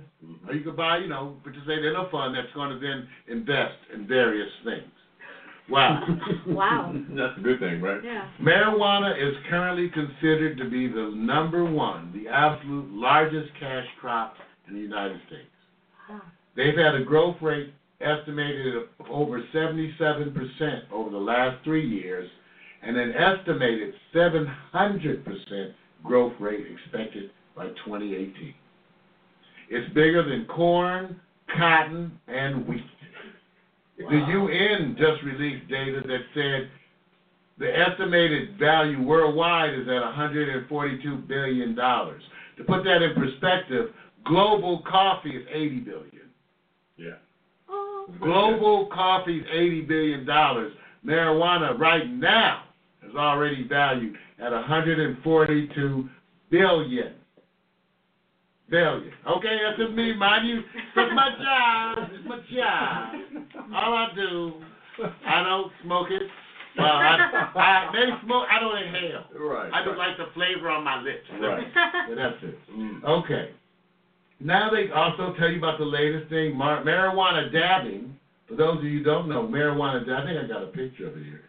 or 0.45 0.53
you 0.53 0.64
could 0.66 0.76
buy, 0.76 0.98
you 0.98 1.07
know, 1.07 1.38
participate 1.41 1.86
in 1.86 1.95
a 1.95 2.10
fund 2.10 2.36
that's 2.36 2.53
going 2.53 2.70
to 2.70 2.80
then 2.80 3.07
invest 3.30 3.78
in 3.94 4.06
various 4.06 4.52
things. 4.66 4.91
Wow. 5.70 6.06
Wow. 6.48 6.94
That's 7.10 7.38
a 7.38 7.41
good 7.41 7.60
thing, 7.60 7.82
right? 7.82 8.02
Yeah. 8.03 8.30
Marijuana 8.40 9.18
is 9.18 9.34
currently 9.49 9.90
considered 9.90 10.57
to 10.57 10.70
be 10.70 10.88
the 10.88 11.12
number 11.16 11.66
one, 11.66 12.14
the 12.14 12.30
absolute 12.30 12.91
largest 12.91 13.49
cash 13.60 13.86
crop 13.99 14.36
in 14.68 14.76
the 14.76 14.80
United 14.80 15.20
States. 15.28 15.49
Wow. 16.10 16.22
They've 16.56 16.77
had 16.77 16.95
a 16.95 17.03
growth 17.03 17.38
rate 17.41 17.73
estimated 18.02 18.76
of 18.76 18.84
over 19.10 19.41
77% 19.53 20.91
over 20.91 21.10
the 21.10 21.18
last 21.18 21.64
three 21.64 21.88
years, 21.88 22.30
and 22.82 22.98
an 22.98 23.14
estimated 23.14 23.94
700% 24.14 25.73
growth 26.03 26.34
rate 26.40 26.65
expected 26.68 27.32
by 27.56 27.68
2018. 27.86 28.53
It's 29.69 29.94
bigger 29.94 30.23
than 30.23 30.45
corn, 30.45 31.19
cotton, 31.57 32.19
and 32.27 32.68
wheat. 32.68 32.86
The 33.98 34.26
UN 34.30 34.95
just 34.99 35.23
released 35.23 35.69
data 35.69 36.02
that 36.06 36.19
said 36.34 36.69
the 37.57 37.72
estimated 37.77 38.60
value 38.60 39.02
worldwide 39.02 39.73
is 39.73 39.88
at 39.88 40.02
142 40.02 41.15
billion 41.27 41.73
dollars. 41.76 42.22
To 42.57 42.64
put 42.64 42.84
that 42.84 43.02
in 43.02 43.14
perspective, 43.15 43.90
global 44.26 44.84
coffee 44.89 45.31
is 45.31 45.45
80 45.52 45.80
billion. 45.80 46.10
Yeah. 46.97 47.10
Oh. 47.69 48.07
Global 48.22 48.88
coffee 48.93 49.39
is 49.39 49.45
80 49.52 49.81
billion 49.81 50.26
dollars. 50.26 50.73
Marijuana 51.06 51.77
right 51.77 52.10
now 52.10 52.64
is 53.07 53.15
already 53.15 53.68
valued 53.68 54.15
at 54.39 54.52
142 54.52 56.10
billion. 56.49 57.14
Billion. 58.68 59.11
Okay, 59.30 59.60
that's 59.64 59.77
just 59.77 59.93
me, 59.93 60.15
mind 60.15 60.47
you. 60.47 60.61
That's 60.95 61.11
my 61.14 61.30
job. 61.38 62.10
It's 62.11 62.27
my 62.27 62.38
job. 62.52 63.53
All 63.76 63.93
I 63.93 64.07
do, 64.15 64.53
I 65.27 65.43
don't 65.43 65.72
smoke 65.84 66.07
it. 66.10 66.23
Well, 66.77 66.88
I, 66.88 67.52
I 67.56 67.91
they 67.93 68.26
smoke. 68.26 68.47
I 68.52 68.60
don't 68.60 68.77
inhale. 68.77 69.23
Right. 69.39 69.72
I 69.72 69.85
just 69.85 69.97
like 69.97 70.18
the 70.18 70.26
flavor 70.34 70.69
on 70.69 70.84
my 70.84 71.02
lips. 71.02 71.23
Right. 71.39 71.68
But 72.10 72.15
that's 72.15 72.43
it. 72.43 72.57
Mm. 72.72 73.03
Okay. 73.03 73.52
Now 74.40 74.70
they 74.70 74.91
also 74.91 75.34
tell 75.40 75.49
you 75.49 75.57
about 75.57 75.80
the 75.80 75.86
latest 75.86 76.30
thing, 76.30 76.56
mar- 76.56 76.84
marijuana 76.84 77.52
dabbing. 77.52 78.18
For 78.48 78.56
those 78.56 78.78
of 78.78 78.84
you 78.84 78.99
who 78.99 79.03
don't 79.03 79.30
know, 79.30 79.48
marijuana 79.48 80.06
dab- 80.06 80.24
I 80.24 80.26
think 80.26 80.44
I 80.44 80.48
got 80.48 80.64
a 80.64 80.68
picture 80.68 81.07
of 81.07 81.18
it 81.18 81.24
here. 81.24 81.41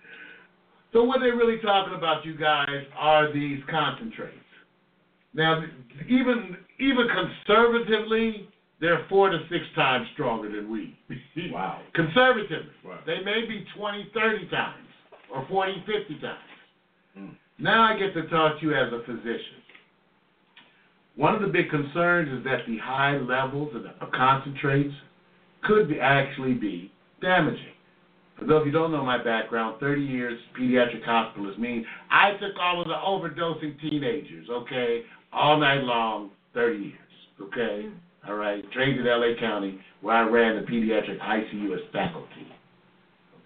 So 0.92 1.02
what 1.02 1.20
they're 1.20 1.36
really 1.36 1.60
talking 1.60 1.94
about, 1.94 2.24
you 2.24 2.36
guys, 2.36 2.84
are 2.96 3.32
these 3.32 3.60
concentrates. 3.68 4.32
Now, 5.34 5.62
even 6.08 6.56
even 6.78 7.06
conservatively, 7.46 8.48
they're 8.80 9.04
four 9.08 9.30
to 9.30 9.38
six 9.50 9.64
times 9.74 10.06
stronger 10.14 10.50
than 10.50 10.70
weed. 10.70 10.96
Wow. 11.52 11.82
Conservatively. 11.94 12.72
Wow. 12.82 12.98
They 13.04 13.20
may 13.22 13.46
be 13.46 13.66
20, 13.76 14.10
30 14.14 14.48
times, 14.48 14.88
or 15.32 15.46
40, 15.48 15.84
50 15.86 16.20
times. 16.20 16.38
Mm. 17.18 17.36
Now 17.58 17.82
I 17.82 17.98
get 17.98 18.14
to 18.14 18.26
talk 18.28 18.58
to 18.60 18.66
you 18.66 18.74
as 18.74 18.90
a 18.90 19.00
physician. 19.04 19.60
One 21.16 21.34
of 21.34 21.40
the 21.40 21.48
big 21.48 21.70
concerns 21.70 22.30
is 22.38 22.44
that 22.44 22.66
the 22.66 22.76
high 22.78 23.16
levels 23.16 23.74
of, 23.74 24.12
concentrates 24.12 24.94
could 25.64 25.88
be, 25.88 25.98
actually 25.98 26.52
be 26.54 26.92
damaging. 27.22 27.72
For 28.38 28.44
those 28.44 28.60
of 28.60 28.66
you 28.66 28.72
who 28.72 28.78
don't 28.78 28.92
know 28.92 29.02
my 29.02 29.22
background, 29.22 29.80
30 29.80 30.02
years 30.02 30.38
pediatric 30.58 31.04
hospitalist 31.04 31.58
means 31.58 31.86
I 32.10 32.32
took 32.32 32.52
all 32.60 32.82
of 32.82 32.88
the 32.88 32.94
overdosing 32.94 33.80
teenagers, 33.80 34.46
okay, 34.50 35.04
all 35.32 35.58
night 35.58 35.82
long, 35.82 36.30
30 36.52 36.78
years, 36.78 36.92
okay? 37.40 37.86
Mm. 37.86 37.92
All 38.28 38.34
right, 38.34 38.62
trained 38.72 39.00
in 39.00 39.06
LA 39.06 39.40
County 39.40 39.80
where 40.02 40.16
I 40.16 40.28
ran 40.28 40.56
the 40.56 40.70
pediatric 40.70 41.18
ICU 41.20 41.74
as 41.74 41.80
faculty. 41.92 42.46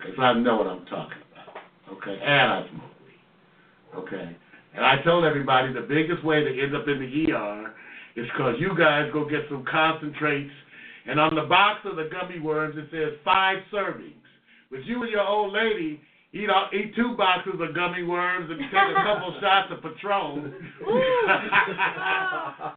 Okay, 0.01 0.11
so 0.17 0.23
I 0.23 0.33
know 0.33 0.57
what 0.57 0.67
I'm 0.67 0.87
talking 0.87 1.19
about, 1.31 1.99
okay? 1.99 2.19
And 2.21 2.53
I 2.53 2.69
smoke 2.71 2.91
weed, 3.07 3.99
okay? 4.01 4.37
And 4.75 4.85
I 4.85 5.03
told 5.03 5.25
everybody 5.25 5.73
the 5.73 5.81
biggest 5.81 6.25
way 6.25 6.45
to 6.45 6.63
end 6.63 6.77
up 6.77 6.87
in 6.87 7.01
the 7.01 7.33
ER 7.33 7.75
is 8.17 8.27
because 8.33 8.57
you 8.59 8.77
guys 8.77 9.11
go 9.13 9.29
get 9.29 9.41
some 9.49 9.65
concentrates, 9.71 10.53
and 11.07 11.19
on 11.19 11.35
the 11.35 11.43
box 11.43 11.81
of 11.85 11.97
the 11.97 12.09
gummy 12.11 12.39
worms 12.39 12.77
it 12.77 12.89
says 12.91 13.19
five 13.25 13.59
servings. 13.73 14.15
But 14.71 14.85
you 14.85 15.03
and 15.03 15.11
your 15.11 15.27
old 15.27 15.53
lady 15.53 16.01
eat 16.33 16.49
all, 16.49 16.69
eat 16.73 16.95
two 16.95 17.17
boxes 17.17 17.55
of 17.61 17.75
gummy 17.75 18.05
worms 18.05 18.51
and 18.51 18.61
take 18.61 18.73
a 18.73 19.03
couple 19.03 19.35
shots 19.41 19.73
of 19.73 19.83
Patron 19.83 20.55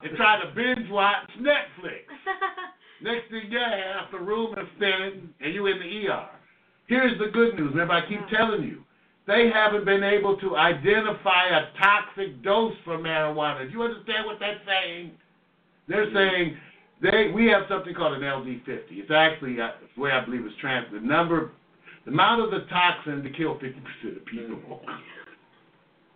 and 0.02 0.18
try 0.18 0.42
to 0.44 0.52
binge 0.56 0.90
watch 0.90 1.30
Netflix. 1.40 2.10
Next 3.04 3.30
thing 3.30 3.52
you 3.52 3.60
have, 3.60 4.10
the 4.12 4.20
room 4.20 4.54
is 4.58 4.66
spinning 4.78 5.30
and 5.42 5.54
you 5.54 5.68
in 5.68 5.78
the 5.80 6.08
ER. 6.08 6.30
Here's 6.88 7.18
the 7.20 7.28
good 7.32 7.56
news. 7.56 7.72
Remember, 7.72 7.94
I 7.94 8.08
keep 8.08 8.22
telling 8.30 8.64
you, 8.64 8.84
they 9.26 9.50
haven't 9.54 9.86
been 9.86 10.04
able 10.04 10.38
to 10.38 10.58
identify 10.58 11.48
a 11.48 11.78
toxic 11.78 12.44
dose 12.44 12.76
for 12.84 12.98
marijuana. 12.98 13.66
Do 13.66 13.72
you 13.72 13.84
understand 13.84 14.26
what 14.26 14.38
that's 14.40 14.60
saying? 14.66 15.12
They're 15.88 16.08
mm-hmm. 16.08 16.16
saying 16.16 16.58
they 17.02 17.32
we 17.34 17.48
have 17.48 17.64
something 17.70 17.94
called 17.94 18.14
an 18.14 18.22
LD50. 18.22 18.84
It's 18.92 19.12
actually 19.12 19.60
uh, 19.62 19.72
the 19.96 20.02
way 20.02 20.12
I 20.12 20.24
believe 20.24 20.46
it's 20.46 20.56
transferred. 20.60 21.02
The 21.02 21.06
number, 21.06 21.52
the 22.06 22.12
amount 22.12 22.42
of 22.42 22.52
the 22.52 22.68
toxin 22.70 23.24
to 23.24 23.30
kill 23.30 23.56
50% 23.56 24.18
of 24.18 24.26
people. 24.26 24.56
Mm-hmm. 24.58 24.92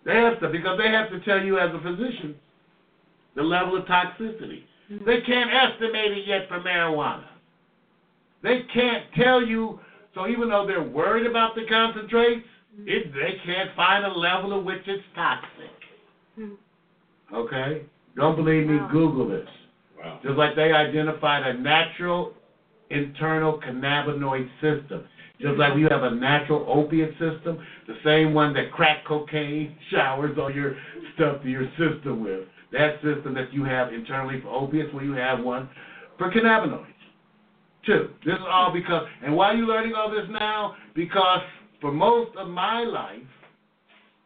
They 0.05 0.15
have 0.15 0.39
to 0.41 0.49
because 0.49 0.77
they 0.77 0.89
have 0.89 1.09
to 1.11 1.19
tell 1.21 1.41
you 1.41 1.59
as 1.59 1.73
a 1.73 1.79
physician 1.79 2.35
the 3.35 3.43
level 3.43 3.77
of 3.77 3.85
toxicity. 3.85 4.63
Mm-hmm. 4.91 5.05
They 5.05 5.21
can't 5.21 5.49
estimate 5.53 6.11
it 6.11 6.27
yet 6.27 6.49
for 6.49 6.59
marijuana. 6.59 7.27
They 8.43 8.63
can't 8.73 9.05
tell 9.15 9.41
you. 9.41 9.79
So 10.13 10.27
even 10.27 10.49
though 10.49 10.65
they're 10.65 10.81
worried 10.81 11.27
about 11.27 11.53
the 11.53 11.65
concentrates, 11.69 12.47
it, 12.85 13.13
they 13.13 13.41
can't 13.45 13.75
find 13.75 14.05
a 14.05 14.09
level 14.09 14.57
at 14.59 14.65
which 14.65 14.81
it's 14.85 15.03
toxic. 15.15 15.71
Hmm. 16.35 16.53
Okay? 17.33 17.83
Don't 18.15 18.35
believe 18.35 18.67
me? 18.67 18.77
Wow. 18.77 18.89
Google 18.91 19.29
this. 19.29 19.47
Wow. 19.97 20.19
Just 20.23 20.37
like 20.37 20.55
they 20.55 20.71
identified 20.73 21.45
a 21.47 21.59
natural 21.59 22.33
internal 22.89 23.59
cannabinoid 23.59 24.49
system. 24.61 25.05
Just 25.39 25.57
like 25.57 25.75
we 25.75 25.83
have 25.83 26.03
a 26.03 26.11
natural 26.11 26.65
opiate 26.67 27.11
system, 27.13 27.59
the 27.87 27.95
same 28.03 28.33
one 28.33 28.53
that 28.53 28.71
crack 28.71 29.05
cocaine 29.05 29.75
showers 29.91 30.37
all 30.39 30.51
your 30.51 30.75
stuff 31.15 31.41
to 31.43 31.49
your 31.49 31.69
system 31.77 32.23
with. 32.23 32.47
That 32.71 32.95
system 33.03 33.33
that 33.35 33.53
you 33.53 33.63
have 33.63 33.93
internally 33.93 34.41
for 34.41 34.49
opiates, 34.49 34.93
well, 34.93 35.03
you 35.03 35.13
have 35.13 35.43
one 35.43 35.69
for 36.17 36.31
cannabinoids. 36.31 36.85
Two. 37.85 38.09
This 38.25 38.33
is 38.33 38.41
all 38.45 38.73
because, 38.73 39.07
and 39.23 39.35
why 39.35 39.51
are 39.51 39.55
you 39.55 39.65
learning 39.65 39.93
all 39.95 40.09
this 40.09 40.25
now? 40.29 40.75
Because 40.93 41.39
for 41.81 41.91
most 41.91 42.35
of 42.37 42.47
my 42.47 42.83
life, 42.83 43.21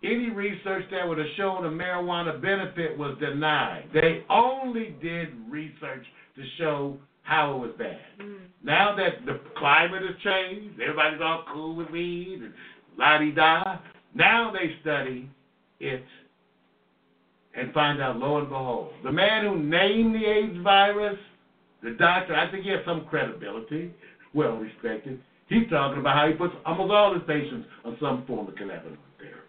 any 0.03 0.29
research 0.29 0.85
that 0.91 1.07
would 1.07 1.17
have 1.17 1.27
shown 1.37 1.65
a 1.65 1.69
marijuana 1.69 2.41
benefit 2.41 2.97
was 2.97 3.17
denied. 3.19 3.85
They 3.93 4.23
only 4.29 4.95
did 5.01 5.29
research 5.49 6.05
to 6.35 6.43
show 6.57 6.97
how 7.23 7.55
it 7.55 7.59
was 7.59 7.71
bad. 7.77 7.99
Mm. 8.19 8.37
Now 8.63 8.95
that 8.95 9.25
the 9.25 9.39
climate 9.57 10.01
has 10.01 10.15
changed, 10.23 10.79
everybody's 10.81 11.21
all 11.21 11.45
cool 11.53 11.75
with 11.75 11.89
weed 11.91 12.39
and 12.41 12.53
la 12.97 13.19
di 13.19 13.31
da. 13.31 13.79
Now 14.15 14.51
they 14.51 14.75
study 14.81 15.29
it 15.79 16.03
and 17.53 17.73
find 17.73 18.01
out, 18.01 18.17
lo 18.17 18.37
and 18.37 18.49
behold, 18.49 18.91
the 19.03 19.11
man 19.11 19.45
who 19.45 19.57
named 19.57 20.15
the 20.15 20.25
AIDS 20.25 20.57
virus, 20.63 21.17
the 21.83 21.91
doctor, 21.91 22.35
I 22.35 22.49
think 22.49 22.63
he 22.63 22.71
has 22.71 22.81
some 22.85 23.05
credibility, 23.09 23.93
well 24.33 24.55
respected. 24.57 25.19
He's 25.51 25.69
talking 25.69 25.99
about 25.99 26.15
how 26.15 26.27
he 26.29 26.33
puts 26.33 26.53
almost 26.65 26.93
all 26.93 27.13
his 27.13 27.23
patients 27.27 27.67
on 27.83 27.97
some 27.99 28.25
form 28.25 28.47
of 28.47 28.55
cannabinoid 28.55 28.95
therapy. 29.19 29.41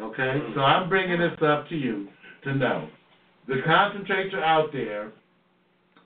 Okay, 0.00 0.40
so 0.54 0.62
I'm 0.62 0.88
bringing 0.88 1.20
this 1.20 1.36
up 1.42 1.68
to 1.68 1.76
you 1.76 2.08
to 2.44 2.54
know 2.54 2.88
the 3.46 3.60
concentrates 3.66 4.32
are 4.32 4.42
out 4.42 4.72
there. 4.72 5.12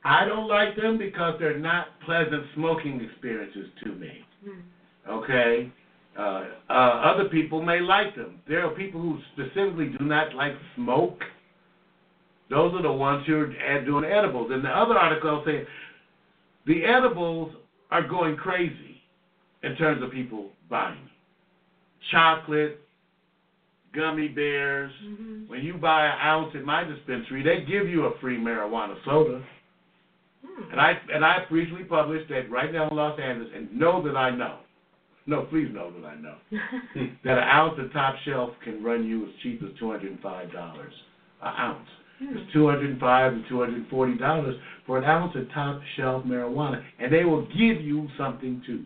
I 0.04 0.24
don't 0.24 0.48
like 0.48 0.74
them 0.74 0.98
because 0.98 1.36
they're 1.38 1.56
not 1.56 2.00
pleasant 2.04 2.42
smoking 2.56 3.00
experiences 3.00 3.66
to 3.84 3.90
me. 3.92 4.24
Okay? 5.08 5.70
Uh, 6.18 6.44
uh, 6.68 6.72
other 6.72 7.28
people 7.28 7.62
may 7.62 7.78
like 7.78 8.16
them. 8.16 8.40
There 8.48 8.66
are 8.66 8.74
people 8.74 9.00
who 9.00 9.18
specifically 9.34 9.94
do 9.96 10.04
not 10.04 10.34
like 10.34 10.54
smoke. 10.74 11.20
Those 12.50 12.74
are 12.74 12.82
the 12.82 12.92
ones 12.92 13.24
who 13.24 13.36
are 13.36 13.84
doing 13.84 14.04
edibles. 14.04 14.50
And 14.50 14.64
the 14.64 14.68
other 14.68 14.98
article 14.98 15.44
saying 15.46 15.64
the 16.66 16.84
edibles 16.84 17.54
are 17.92 18.08
going 18.08 18.36
crazy 18.36 19.02
in 19.62 19.76
terms 19.76 20.02
of 20.02 20.10
people 20.10 20.48
buying. 20.70 21.10
Chocolate, 22.10 22.80
gummy 23.94 24.28
bears. 24.28 24.90
When 25.46 25.60
you 25.60 25.74
buy 25.74 26.06
an 26.06 26.18
ounce 26.22 26.54
at 26.56 26.64
my 26.64 26.84
dispensary, 26.84 27.42
they 27.42 27.70
give 27.70 27.86
you 27.86 28.06
a 28.06 28.18
free 28.18 28.38
marijuana 28.38 28.94
soda. 29.04 29.44
Hmm. 30.44 30.72
And 30.72 30.80
I 30.80 30.94
and 31.12 31.22
I 31.22 31.44
recently 31.50 31.84
published 31.84 32.30
that 32.30 32.50
right 32.50 32.72
now 32.72 32.88
in 32.88 32.96
Los 32.96 33.20
Angeles, 33.20 33.52
and 33.54 33.70
know 33.78 34.02
that 34.02 34.16
I 34.16 34.30
know, 34.30 34.60
no, 35.26 35.42
please 35.42 35.68
know 35.70 35.92
that 35.92 36.06
I 36.06 36.16
know 36.16 36.36
that 37.24 37.38
an 37.38 37.44
ounce 37.44 37.78
of 37.78 37.92
top 37.92 38.14
shelf 38.24 38.50
can 38.64 38.82
run 38.82 39.06
you 39.06 39.24
as 39.26 39.30
cheap 39.42 39.62
as 39.62 39.68
two 39.78 39.90
hundred 39.90 40.12
and 40.12 40.20
five 40.20 40.50
dollars 40.50 40.94
an 41.42 41.54
ounce. 41.58 41.88
It's 42.30 42.52
two 42.52 42.68
hundred 42.68 42.90
and 42.90 43.00
five 43.00 43.32
to 43.32 43.42
two 43.48 43.60
hundred 43.60 43.76
and 43.78 43.88
forty 43.88 44.16
dollars 44.16 44.56
for 44.86 44.98
an 44.98 45.04
ounce 45.04 45.34
of 45.36 45.50
top 45.52 45.80
shelf 45.96 46.24
marijuana, 46.24 46.82
and 46.98 47.12
they 47.12 47.24
will 47.24 47.46
give 47.46 47.80
you 47.80 48.08
something 48.16 48.62
too, 48.66 48.84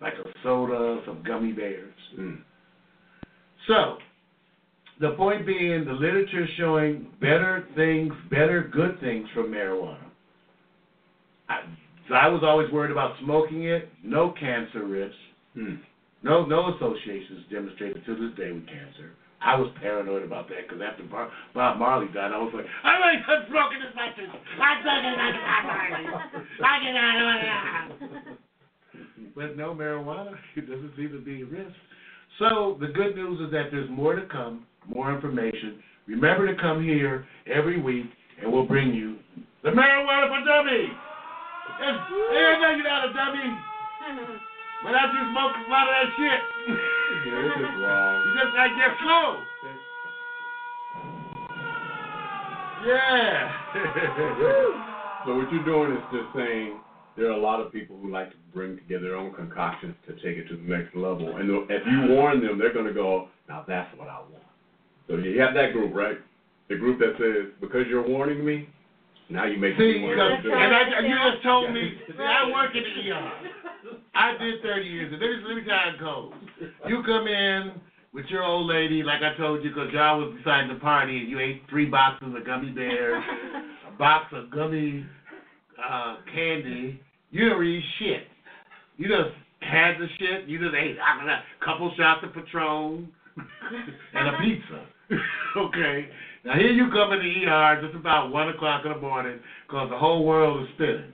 like 0.00 0.14
a 0.14 0.28
soda, 0.42 1.00
some 1.06 1.22
gummy 1.26 1.52
bears. 1.52 1.94
Mm. 2.18 2.38
So, 3.66 3.96
the 5.00 5.10
point 5.12 5.46
being, 5.46 5.84
the 5.84 5.92
literature 5.92 6.44
is 6.44 6.50
showing 6.56 7.08
better 7.20 7.66
things, 7.74 8.12
better 8.30 8.70
good 8.72 9.00
things 9.00 9.26
from 9.34 9.50
marijuana. 9.50 9.98
I, 11.48 11.62
so 12.08 12.14
I 12.14 12.28
was 12.28 12.42
always 12.44 12.70
worried 12.70 12.92
about 12.92 13.16
smoking 13.22 13.64
it. 13.64 13.88
No 14.04 14.32
cancer 14.38 14.84
risks. 14.86 15.16
Mm. 15.56 15.80
No, 16.22 16.44
no 16.44 16.74
associations 16.74 17.44
demonstrated 17.50 18.04
to 18.06 18.14
this 18.14 18.36
day 18.36 18.52
with 18.52 18.66
cancer. 18.66 19.12
I 19.40 19.56
was 19.56 19.70
paranoid 19.80 20.22
about 20.22 20.48
that 20.48 20.66
because 20.66 20.82
after 20.82 21.04
Bar- 21.04 21.30
Bob 21.54 21.78
Marley 21.78 22.08
died, 22.12 22.32
I 22.32 22.38
was 22.38 22.52
like, 22.54 22.64
I'm 22.84 23.00
like 23.00 23.26
touch 23.26 23.48
smoking 23.48 23.82
as 23.84 23.94
much 23.94 24.16
as 24.16 24.28
I 24.32 24.70
fucking 24.80 25.16
like 25.16 25.36
Bob 25.44 25.62
Marley. 25.68 26.04
I 26.64 26.74
can 26.80 26.96
out 26.96 27.92
But 29.34 29.56
no 29.56 29.74
marijuana, 29.74 30.34
it 30.56 30.68
doesn't 30.68 30.92
seem 30.96 31.12
to 31.12 31.20
be 31.20 31.42
a 31.42 31.46
risk. 31.46 31.76
So 32.38 32.76
the 32.80 32.88
good 32.88 33.16
news 33.16 33.40
is 33.40 33.50
that 33.52 33.68
there's 33.70 33.90
more 33.90 34.14
to 34.14 34.26
come, 34.26 34.66
more 34.88 35.14
information. 35.14 35.82
Remember 36.06 36.46
to 36.46 36.60
come 36.60 36.82
here 36.82 37.26
every 37.46 37.80
week, 37.80 38.06
and 38.42 38.52
we'll 38.52 38.66
bring 38.66 38.94
you 38.94 39.16
the 39.62 39.70
marijuana 39.70 40.28
for 40.28 40.44
dummies. 40.44 40.96
It's, 41.80 41.98
hey, 42.30 42.56
you're 42.76 42.84
not 42.84 43.10
a 43.10 43.12
dummy. 43.12 44.38
But 44.84 44.94
I 44.94 45.06
just 45.06 45.30
smoke 45.32 45.52
a 45.56 45.70
lot 45.70 45.88
of 45.88 45.94
that 45.94 46.08
shit. 46.16 46.40
Yeah, 47.26 47.42
this 47.42 47.56
is 47.56 47.76
wrong. 47.80 48.22
You 48.26 48.32
just 48.34 48.52
gotta 48.54 48.74
get 48.76 48.92
slow. 49.00 49.26
Yeah. 52.84 53.52
So 55.26 55.34
what 55.34 55.50
you're 55.50 55.64
doing 55.64 55.90
is 55.90 56.02
just 56.12 56.28
saying 56.36 56.78
there 57.16 57.26
are 57.26 57.32
a 57.32 57.40
lot 57.40 57.58
of 57.58 57.72
people 57.72 57.98
who 57.98 58.12
like 58.12 58.30
to 58.30 58.36
bring 58.54 58.76
together 58.76 59.10
their 59.10 59.16
own 59.16 59.34
concoctions 59.34 59.96
to 60.06 60.12
take 60.22 60.36
it 60.38 60.46
to 60.48 60.56
the 60.56 60.62
next 60.62 60.94
level. 60.94 61.36
And 61.36 61.50
if 61.68 61.82
you 61.84 62.14
warn 62.14 62.40
them, 62.40 62.58
they're 62.58 62.72
going 62.72 62.86
to 62.86 62.94
go, 62.94 63.26
now 63.48 63.64
that's 63.66 63.90
what 63.98 64.06
I 64.06 64.18
want. 64.18 64.44
So 65.08 65.16
you 65.16 65.40
have 65.40 65.54
that 65.54 65.72
group, 65.72 65.92
right? 65.92 66.18
The 66.68 66.76
group 66.76 67.00
that 67.00 67.14
says, 67.18 67.52
because 67.60 67.88
you're 67.88 68.06
warning 68.06 68.44
me, 68.44 68.68
now 69.28 69.46
you 69.46 69.58
make 69.58 69.76
See, 69.76 69.98
me 69.98 70.14
want 70.14 70.42
to 70.42 70.42
do 70.42 70.54
and. 70.54 70.74
I, 70.74 71.00
you 71.00 71.32
just 71.32 71.42
told 71.42 71.72
me, 71.72 71.94
I 72.20 72.50
work 72.52 72.70
in 72.76 72.84
the 72.84 73.10
ER. 73.10 73.32
I 74.16 74.32
did 74.38 74.62
30 74.62 74.86
years, 74.86 75.12
and 75.12 75.20
let 75.20 75.30
me, 75.30 75.36
let 75.46 75.56
me 75.56 75.62
tell 75.68 75.92
you 75.92 75.98
goes. 76.00 76.72
You 76.88 77.02
come 77.04 77.28
in 77.28 77.72
with 78.14 78.24
your 78.26 78.42
old 78.42 78.66
lady, 78.66 79.02
like 79.02 79.20
I 79.20 79.36
told 79.36 79.62
you, 79.62 79.68
because 79.68 79.92
y'all 79.92 80.18
was 80.18 80.34
deciding 80.38 80.70
to 80.70 80.76
party, 80.76 81.18
and 81.18 81.28
you 81.28 81.38
ate 81.38 81.62
three 81.68 81.84
boxes 81.84 82.34
of 82.34 82.46
gummy 82.46 82.70
bears, 82.70 83.22
a 83.88 83.98
box 83.98 84.32
of 84.32 84.50
gummy 84.50 85.04
uh, 85.78 86.16
candy. 86.34 86.98
You 87.30 87.50
don't 87.50 87.64
eat 87.64 87.84
shit. 87.98 88.26
You 88.96 89.08
just 89.08 89.36
had 89.60 89.98
the 89.98 90.06
shit. 90.18 90.48
You 90.48 90.58
just 90.58 90.74
ate 90.74 90.96
a 90.96 91.64
couple 91.64 91.92
shots 91.98 92.24
of 92.24 92.32
Patron 92.32 93.08
and 94.14 94.28
a 94.28 94.38
pizza. 94.42 94.86
okay. 95.58 96.08
Now 96.44 96.54
here 96.54 96.70
you 96.70 96.88
come 96.90 97.12
in 97.12 97.18
the 97.18 97.50
ER 97.50 97.82
just 97.82 97.96
about 97.96 98.32
one 98.32 98.48
o'clock 98.48 98.86
in 98.86 98.92
the 98.92 98.98
morning 98.98 99.40
because 99.66 99.90
the 99.90 99.98
whole 99.98 100.24
world 100.24 100.62
is 100.62 100.68
spinning. 100.74 101.12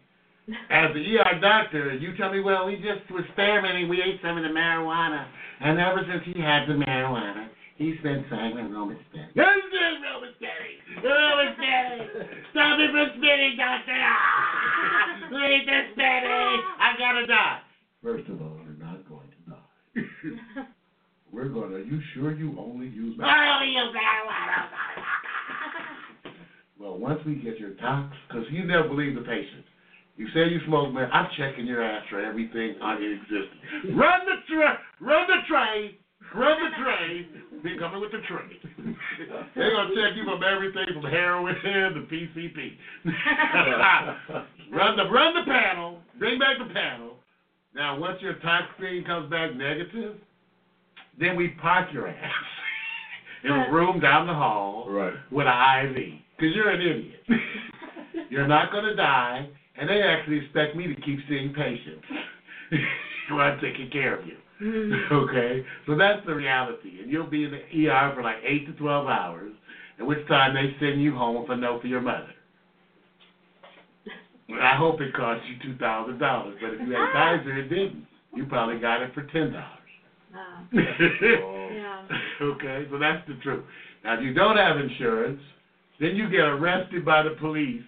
As 0.70 0.93
the 0.95 1.01
ER 1.19 1.41
doctor, 1.41 1.95
you 1.95 2.16
tell 2.16 2.33
me, 2.33 2.41
well, 2.41 2.66
we 2.66 2.77
just 2.77 3.09
was 3.11 3.24
experimenting. 3.29 3.89
We 3.89 4.03
ate 4.03 4.20
some 4.23 4.37
of 4.37 4.43
the 4.43 4.51
marijuana, 4.51 5.27
and 5.61 5.79
ever 5.79 6.03
since 6.09 6.23
he 6.24 6.41
had 6.41 6.66
the 6.66 6.74
marijuana, 6.74 7.49
he's 7.77 7.97
been 8.03 8.24
saying 8.31 8.57
Roman 8.73 8.99
spinning. 9.11 9.31
Yes, 9.35 9.47
yes, 9.73 9.95
Roman 10.03 10.33
spinning. 10.37 11.05
Roman 11.05 11.49
spinning. 11.57 12.09
Stop 12.53 12.79
me 12.79 12.87
from 12.93 13.09
spinning, 13.19 13.57
doctor. 13.57 13.93
Ah, 14.03 15.29
Leave 15.31 15.65
the 15.66 15.81
spinning. 15.93 16.59
I 16.81 16.93
gotta 16.99 17.27
die. 17.27 17.61
First 18.03 18.29
of 18.29 18.43
all, 18.43 18.59
you're 18.65 18.77
not 18.85 19.09
going 19.09 19.29
to 19.31 19.51
die. 19.51 20.66
We're 21.33 21.49
going. 21.49 21.70
To, 21.70 21.77
are 21.77 21.81
you 21.81 22.01
sure 22.15 22.33
you 22.35 22.55
only 22.59 22.89
use 22.89 23.16
marijuana? 23.16 23.24
I 23.24 23.55
only 23.55 23.73
use 23.73 23.95
marijuana. 23.95 24.69
Well, 26.79 26.99
once 26.99 27.20
we 27.24 27.37
get 27.37 27.59
your 27.59 27.74
tox, 27.74 28.15
because 28.29 28.45
you 28.51 28.65
never 28.65 28.89
believe 28.89 29.15
the 29.15 29.20
patient. 29.23 29.65
You 30.16 30.26
say 30.34 30.48
you 30.48 30.60
smoke, 30.66 30.93
man. 30.93 31.09
I'm 31.12 31.28
checking 31.36 31.66
your 31.66 31.82
ass 31.82 32.05
for 32.10 32.20
everything 32.20 32.76
on 32.82 33.02
your 33.02 33.14
existence. 33.14 33.97
Run 33.97 34.20
the 34.26 34.36
tray, 34.47 34.74
run 35.01 35.26
the 35.26 35.40
tray, 35.48 35.97
run 36.34 36.56
the 36.60 36.70
tray. 36.82 37.26
Be 37.62 37.78
coming 37.78 38.01
with 38.01 38.12
the 38.12 38.20
tray. 38.28 38.94
They're 39.56 39.70
gonna 39.72 39.94
check 39.94 40.16
you 40.16 40.24
from 40.24 40.43
everything 40.44 40.84
from 40.93 41.10
heroin 41.10 41.55
to 41.62 42.06
PCP. 42.12 42.76
run 44.72 44.97
the 44.97 45.05
run 45.10 45.34
the 45.34 45.44
panel. 45.51 45.98
Bring 46.18 46.39
back 46.39 46.59
the 46.59 46.72
panel. 46.72 47.16
Now, 47.74 47.98
once 47.98 48.18
your 48.20 48.34
tox 48.40 48.64
screen 48.76 49.05
comes 49.05 49.30
back 49.30 49.55
negative, 49.56 50.16
then 51.18 51.36
we 51.36 51.48
park 51.60 51.89
your 51.93 52.06
ass 52.09 52.32
in 53.44 53.51
a 53.51 53.72
room 53.72 53.98
down 53.98 54.26
the 54.26 54.34
hall 54.34 54.86
Right. 54.90 55.14
with 55.30 55.47
an 55.48 55.86
IV 55.86 55.97
because 56.36 56.55
you're 56.55 56.68
an 56.70 56.80
idiot. 56.82 57.20
you're 58.30 58.47
not 58.47 58.70
going 58.72 58.84
to 58.84 58.94
die, 58.94 59.48
and 59.77 59.89
they 59.89 60.03
actually 60.03 60.39
expect 60.39 60.77
me 60.77 60.86
to 60.86 60.94
keep 61.03 61.19
seeing 61.28 61.53
patients 61.55 62.05
while 63.31 63.53
I'm 63.53 63.61
taking 63.61 63.90
care 63.90 64.19
of 64.19 64.27
you. 64.27 64.36
okay, 65.12 65.65
so 65.86 65.97
that's 65.97 66.24
the 66.24 66.35
reality, 66.35 67.01
and 67.03 67.11
you'll 67.11 67.28
be 67.28 67.44
in 67.44 67.51
the 67.51 67.89
ER 67.89 68.12
for 68.15 68.23
like 68.23 68.36
eight 68.47 68.66
to 68.66 68.73
twelve 68.74 69.09
hours, 69.09 69.53
at 69.99 70.07
which 70.07 70.27
time 70.28 70.55
they 70.55 70.77
send 70.78 71.03
you 71.03 71.15
home 71.15 71.43
with 71.43 71.51
a 71.51 71.57
note 71.57 71.81
for 71.82 71.89
your 71.89 72.01
mother. 72.01 72.31
I 74.61 74.77
hope 74.77 75.01
it 75.01 75.15
cost 75.15 75.40
you 75.49 75.57
two 75.62 75.78
thousand 75.78 76.19
dollars, 76.19 76.57
but 76.61 76.74
if 76.74 76.81
you 76.86 76.94
had 76.94 77.12
Kaiser, 77.12 77.59
it 77.59 77.69
didn't. 77.69 78.07
You 78.35 78.47
probably 78.47 78.78
got 78.81 79.03
it 79.03 79.12
for 79.15 79.23
ten 79.32 79.53
dollars. 79.53 79.78
Oh. 81.44 81.69
yeah. 81.73 82.07
okay, 82.43 82.86
so 82.90 82.99
that's 82.99 83.27
the 83.27 83.35
truth. 83.43 83.65
Now, 84.05 84.15
if 84.15 84.23
you 84.23 84.32
don't 84.32 84.57
have 84.57 84.77
insurance, 84.78 85.40
then 86.01 86.16
you 86.16 86.28
get 86.31 86.40
arrested 86.40 87.05
by 87.05 87.23
the 87.23 87.36
police, 87.39 87.82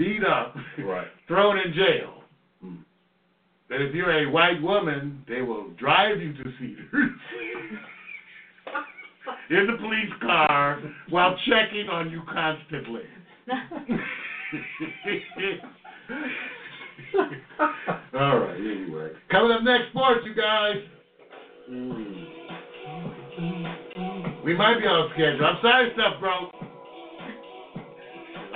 beat 0.00 0.24
up, 0.24 0.56
Right. 0.78 1.06
thrown 1.28 1.58
in 1.58 1.74
jail. 1.74 2.24
Hmm. 2.62 2.76
But 3.68 3.82
if 3.82 3.94
you're 3.94 4.26
a 4.26 4.30
white 4.30 4.60
woman, 4.62 5.22
they 5.28 5.42
will 5.42 5.68
drive 5.78 6.20
you 6.20 6.32
to 6.32 6.42
Cedars 6.58 6.88
in 9.50 9.66
the 9.66 9.76
police 9.78 10.10
car 10.22 10.82
while 11.10 11.36
checking 11.46 11.90
on 11.90 12.10
you 12.10 12.22
constantly. 12.32 13.02
All 18.14 18.38
right, 18.38 18.56
anyway. 18.56 19.10
Coming 19.30 19.52
up 19.52 19.62
next, 19.62 19.90
sports, 19.90 20.20
you 20.24 20.34
guys. 20.34 20.76
Mm. 21.70 22.26
We 24.44 24.56
might 24.56 24.78
be 24.78 24.86
on 24.86 25.10
schedule. 25.12 25.44
I'm 25.44 25.58
sorry 25.62 25.92
stuff 25.94 26.20
broke. 26.20 26.69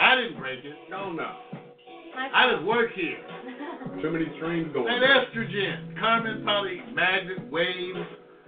I 0.05 0.17
didn't 0.17 0.39
break 0.39 0.63
it. 0.65 0.77
No, 0.91 1.11
no. 1.11 1.33
I 2.17 2.53
just 2.53 2.63
work 2.65 2.91
here. 2.95 3.17
Too 4.03 4.11
many 4.11 4.27
strings 4.37 4.71
going. 4.73 4.87
And 4.87 5.03
estrogen, 5.03 5.99
Carmen 5.99 6.45
probably 6.45 6.83
magnet 6.93 7.51
waves 7.51 7.99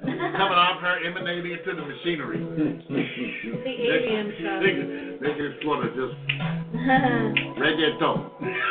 coming 0.03 0.37
off 0.37 0.81
her, 0.83 0.99
emanating 1.05 1.53
into 1.53 1.75
the 1.75 1.87
machinery. 1.87 2.39
The 3.47 3.73
alien 3.73 4.33
stuff. 4.41 4.63
Making 4.63 5.19
making 5.21 5.45
it 5.45 5.57
sort 5.63 5.87
of 5.87 5.95
just 5.95 6.15
reggaeton. 7.57 8.19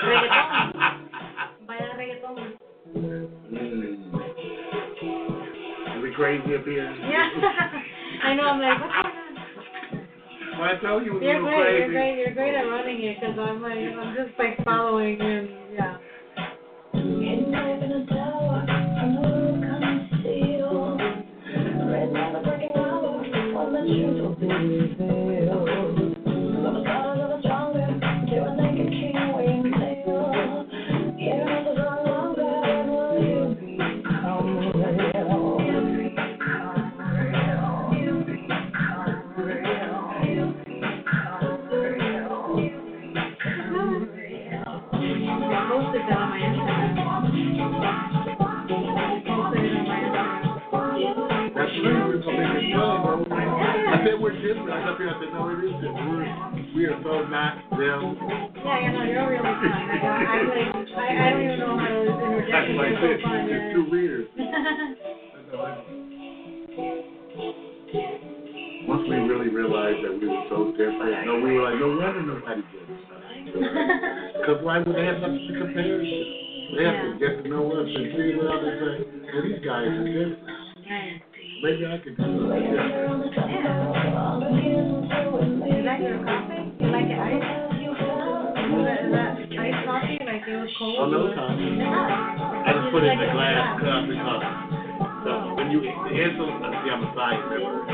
Reggaeton. 0.06 0.74
Vaya 1.66 1.90
reggaeton. 1.98 2.38
Mm. 2.96 3.24
Is 5.98 6.04
it 6.04 6.14
crazy 6.16 6.56
up 6.56 6.66
here? 6.66 6.96
Yeah. 7.10 7.30
I 8.24 8.34
know, 8.36 8.44
I'm 8.44 8.60
like, 8.62 8.80
what's 8.82 8.94
going 8.94 9.06
on? 9.06 9.15
Well, 9.15 9.15
I 10.62 10.78
tell 10.82 11.02
you, 11.04 11.22
you're 11.22 11.42
great, 11.42 11.78
you're 11.78 11.90
great, 11.90 12.18
you're 12.18 12.34
great 12.34 12.56
at 12.56 12.64
running 12.64 13.04
it, 13.04 13.20
because 13.20 13.38
I'm 13.38 13.62
like, 13.62 13.78
I'm 13.78 14.16
just 14.16 14.40
like 14.40 14.64
following 14.64 15.20
and, 15.22 15.50
yeah. 15.74 15.98
Thank 24.38 24.72
you. 24.72 24.95
We 56.76 56.86
are 56.88 57.00
so 57.04 57.24
not 57.32 57.56
them. 57.72 58.20
Yeah, 58.20 58.52
yeah, 58.68 58.92
no, 58.92 59.04
you're 59.08 59.30
really 59.32 59.48
fun. 59.48 59.48
I, 59.48 59.96
I, 60.28 60.44
like, 60.44 60.76
I, 60.92 61.08
I 61.08 61.32
don't 61.32 61.44
even 61.48 61.60
know 61.60 61.80
how 61.80 61.88
to 61.88 62.04
interject. 62.04 62.52
That's 62.52 62.76
like 62.76 63.00
so 63.00 63.16
fun, 63.24 63.48
There's 63.48 63.64
yeah. 63.64 63.80
two 63.80 63.88
readers. 63.88 64.28
Once 68.92 69.08
we 69.08 69.16
really 69.16 69.48
realized 69.56 70.04
that 70.04 70.12
we 70.20 70.28
were 70.28 70.46
so 70.52 70.76
different, 70.76 71.26
no, 71.26 71.40
we 71.40 71.56
were 71.56 71.64
like, 71.64 71.80
no 71.80 71.96
wonder 71.96 72.22
nobody 72.22 72.62
gets 72.68 72.92
us. 72.92 73.00
Because 74.36 74.60
why 74.60 74.84
would 74.84 74.96
they 74.96 75.06
have 75.08 75.24
nothing 75.24 75.48
to 75.48 75.56
compare 75.56 76.04
to? 76.04 76.06
They 76.76 76.84
have 76.84 77.00
to 77.08 77.16
get 77.24 77.40
to 77.40 77.48
know 77.48 77.72
us 77.72 77.88
and 77.88 78.04
see 78.20 78.36
what 78.36 78.52
they 78.60 78.76
say. 78.84 79.08
Well, 79.32 79.48
these 79.48 79.64
guys 79.64 79.88
are 79.96 80.04
different. 80.04 80.44
Maybe 81.64 81.88
I 81.88 82.04
could 82.04 82.20
do 82.20 82.24
something 82.28 82.68
different. 82.68 83.32
Yeah. 83.32 85.05
You 85.86 85.92
like 85.94 86.02
your 86.02 86.18
coffee? 86.26 86.66
You 86.82 86.90
like 86.90 87.06
it 87.06 87.20
iced? 87.22 87.46
Is 87.46 88.82
that, 88.90 89.06
is 89.06 89.12
that 89.14 89.38
iced 89.54 89.86
coffee? 89.86 90.18
Like 90.18 90.42
it 90.50 90.58
was 90.58 90.74
cold? 90.82 90.98
Oh, 90.98 91.14
no 91.14 91.30
coffee. 91.38 91.78
I 91.78 92.74
just 92.74 92.90
put 92.90 93.06
it 93.06 93.14
in 93.14 93.22
the 93.22 93.30
glass 93.30 93.78
cup 93.86 94.10
because 94.10 94.42
the, 95.30 95.34
when 95.54 95.70
you 95.70 95.86
the 95.86 96.10
insulated, 96.10 96.74
see 96.82 96.90
I'm 96.90 97.06
a 97.06 97.10
science 97.14 97.46
member. 97.54 97.86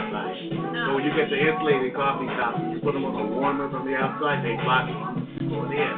So 0.88 0.96
when 0.96 1.04
you 1.04 1.12
get 1.20 1.28
the 1.28 1.36
insulated 1.36 1.92
coffee 1.92 2.32
cups, 2.32 2.64
you 2.72 2.80
put 2.80 2.96
them 2.96 3.04
on 3.04 3.12
a 3.12 3.28
warmer 3.28 3.68
from 3.68 3.84
the 3.84 4.00
outside, 4.00 4.40
they 4.40 4.56
block 4.64 4.88
it 4.88 5.52
going 5.52 5.76
in, 5.76 5.96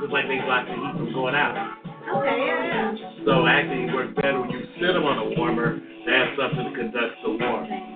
just 0.00 0.16
like 0.16 0.32
they 0.32 0.40
block 0.40 0.64
the 0.64 0.72
heat 0.72 0.94
from 0.96 1.12
going 1.12 1.36
out. 1.36 1.52
Okay, 2.16 2.48
yeah, 2.48 2.96
yeah. 2.96 3.28
So 3.28 3.44
actually, 3.44 3.84
it 3.84 3.92
works 3.92 4.16
better 4.16 4.40
when 4.40 4.56
you 4.56 4.64
sit 4.80 4.88
them 4.88 5.04
on 5.04 5.20
a 5.20 5.36
warmer 5.36 5.76
to 5.84 6.08
have 6.08 6.32
something 6.32 6.64
that 6.64 6.72
conducts 6.72 7.20
the 7.20 7.36
warmth. 7.36 7.95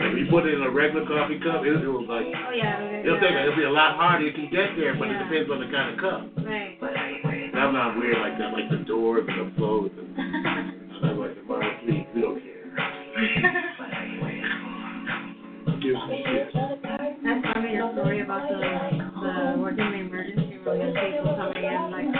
If 0.00 0.14
you 0.18 0.26
put 0.30 0.46
it 0.46 0.54
in 0.54 0.62
a 0.62 0.70
regular 0.70 1.04
coffee 1.06 1.38
cup, 1.42 1.66
it, 1.66 1.74
it 1.82 1.88
was 1.90 2.06
like 2.06 2.26
Oh, 2.30 2.52
yeah. 2.54 2.78
okay, 2.78 3.02
it'll 3.02 3.18
take 3.20 3.34
it'll 3.34 3.56
be 3.58 3.64
a 3.66 3.70
lot 3.70 3.96
harder. 3.98 4.26
It 4.26 4.34
can 4.34 4.48
get 4.50 4.76
there, 4.78 4.94
but 4.94 5.08
it 5.10 5.18
depends 5.18 5.50
on 5.50 5.58
the 5.58 5.68
kind 5.74 5.88
of 5.90 5.96
cup. 5.98 6.22
Right. 6.46 6.78
I'm 7.58 7.72
not 7.74 7.98
weird 7.98 8.18
like 8.22 8.38
that, 8.38 8.52
like 8.54 8.70
the 8.70 8.84
doors 8.86 9.26
and 9.26 9.50
the 9.50 9.54
flows 9.58 9.90
and 9.98 10.14
I'm 11.02 11.18
like 11.18 11.34
the 11.34 11.42
mind 11.42 11.82
please, 11.82 12.06
we 12.14 12.20
don't 12.22 12.38
care. 12.38 12.54
Give 15.82 15.94
some 15.94 16.10
shit. 16.10 16.48
That's 16.54 17.42
funny, 17.54 17.74
your 17.74 17.90
story 17.92 18.20
about 18.22 18.48
the, 18.48 18.54
the 18.58 19.58
working 19.58 19.84
in 19.84 19.92
the 19.92 19.98
emergency 20.06 20.58
room 20.62 20.80
and 20.80 20.94
people 20.94 21.34
coming 21.34 21.64
in 21.66 21.90
like 21.90 22.10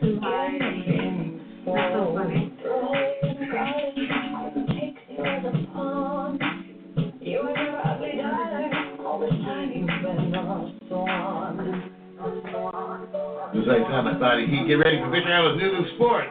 too 0.00 0.16
high 0.20 0.56
and 0.56 1.40
that's 1.66 1.92
so 1.92 2.00
funny. 2.16 2.56
It's 10.88 10.96
like 13.68 13.84
time 13.92 14.08
I 14.08 14.16
thought 14.18 14.40
he'd 14.40 14.64
get 14.66 14.80
ready 14.80 14.96
for 15.04 15.10
Victor 15.10 15.30
Allen's 15.32 15.60
new 15.60 15.84
sports. 15.96 16.30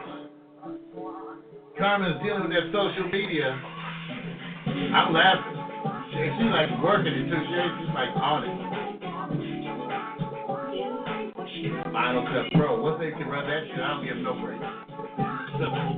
Carmen's 1.78 2.20
dealing 2.26 2.42
with 2.42 2.50
that 2.50 2.66
social 2.74 3.06
media. 3.06 3.54
I'm 3.54 5.14
laughing. 5.14 5.54
She, 6.10 6.18
she's 6.18 6.50
like 6.50 6.74
working 6.82 7.14
it 7.14 7.30
too. 7.30 7.38
She, 7.38 7.54
she's 7.78 7.94
like 7.94 8.10
on 8.18 8.42
it. 8.42 8.50
Final 11.92 12.26
Cut 12.26 12.50
Pro. 12.58 12.82
Once 12.82 12.98
they 12.98 13.12
can 13.12 13.28
run 13.28 13.46
that 13.46 13.62
shit, 13.70 13.78
I 13.78 13.94
don't 13.94 14.04
give 14.04 14.16
no 14.16 14.34
breaks. 14.42 14.64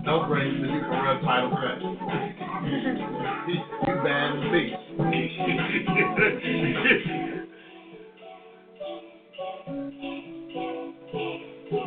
No 0.05 0.27
breaks, 0.29 0.61
then 0.61 0.69
you 0.69 0.81
can 0.81 0.91
run 1.01 1.25
Final 1.25 1.51
Cut. 1.57 1.81
you 3.89 3.95
bad 4.05 4.37
as 4.37 4.45
beast. 4.53 4.77
That's 11.71 11.83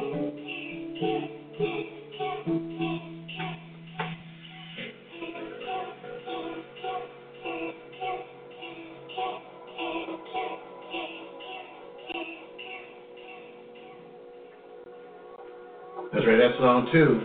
right, 16.25 16.37
that 16.37 16.51
song 16.59 16.87
too. 16.93 17.19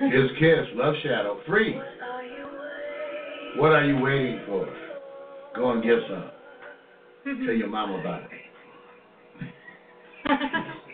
His 0.00 0.30
Kiss, 0.40 0.66
Love 0.74 0.94
Shadow, 1.04 1.38
free. 1.46 1.78
What 3.58 3.70
are 3.70 3.84
you 3.84 4.00
waiting 4.00 4.40
for? 4.46 4.68
Go 5.54 5.70
and 5.70 5.80
get 5.80 5.98
some. 6.10 6.30
Tell 7.46 7.54
your 7.54 7.68
mama 7.68 8.00
about 8.00 8.22
it. 8.22 8.30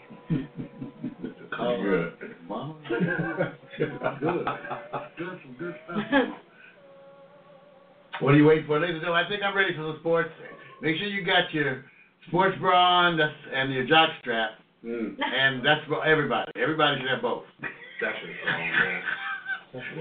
Call 1.57 1.81
her. 1.81 2.13
Mama. 2.49 2.75
good. 3.79 4.47
Good, 5.19 5.39
some 5.43 5.57
good 5.59 5.75
stuff. 5.85 5.99
What 8.21 8.35
are 8.35 8.37
you 8.37 8.45
waiting 8.47 8.67
for, 8.67 8.79
ladies 8.79 8.95
and 8.97 9.03
gentlemen? 9.03 9.25
I 9.25 9.29
think 9.29 9.43
I'm 9.43 9.57
ready 9.57 9.75
for 9.75 9.83
the 9.83 9.97
sports. 10.01 10.31
Make 10.81 10.97
sure 10.99 11.07
you 11.09 11.25
got 11.25 11.53
your 11.53 11.85
sports 12.29 12.57
bra 12.61 13.07
on 13.09 13.17
that's- 13.17 13.35
and 13.53 13.73
your 13.73 13.85
jock 13.87 14.11
strap. 14.21 14.51
Mm. 14.85 15.15
And 15.23 15.65
that's 15.65 15.85
for 15.87 16.05
everybody. 16.05 16.51
Everybody 16.57 17.01
should 17.01 17.11
have 17.11 17.23
both. 17.23 17.45
That's 18.01 18.17
it. 18.25 18.47
Man. 18.47 19.03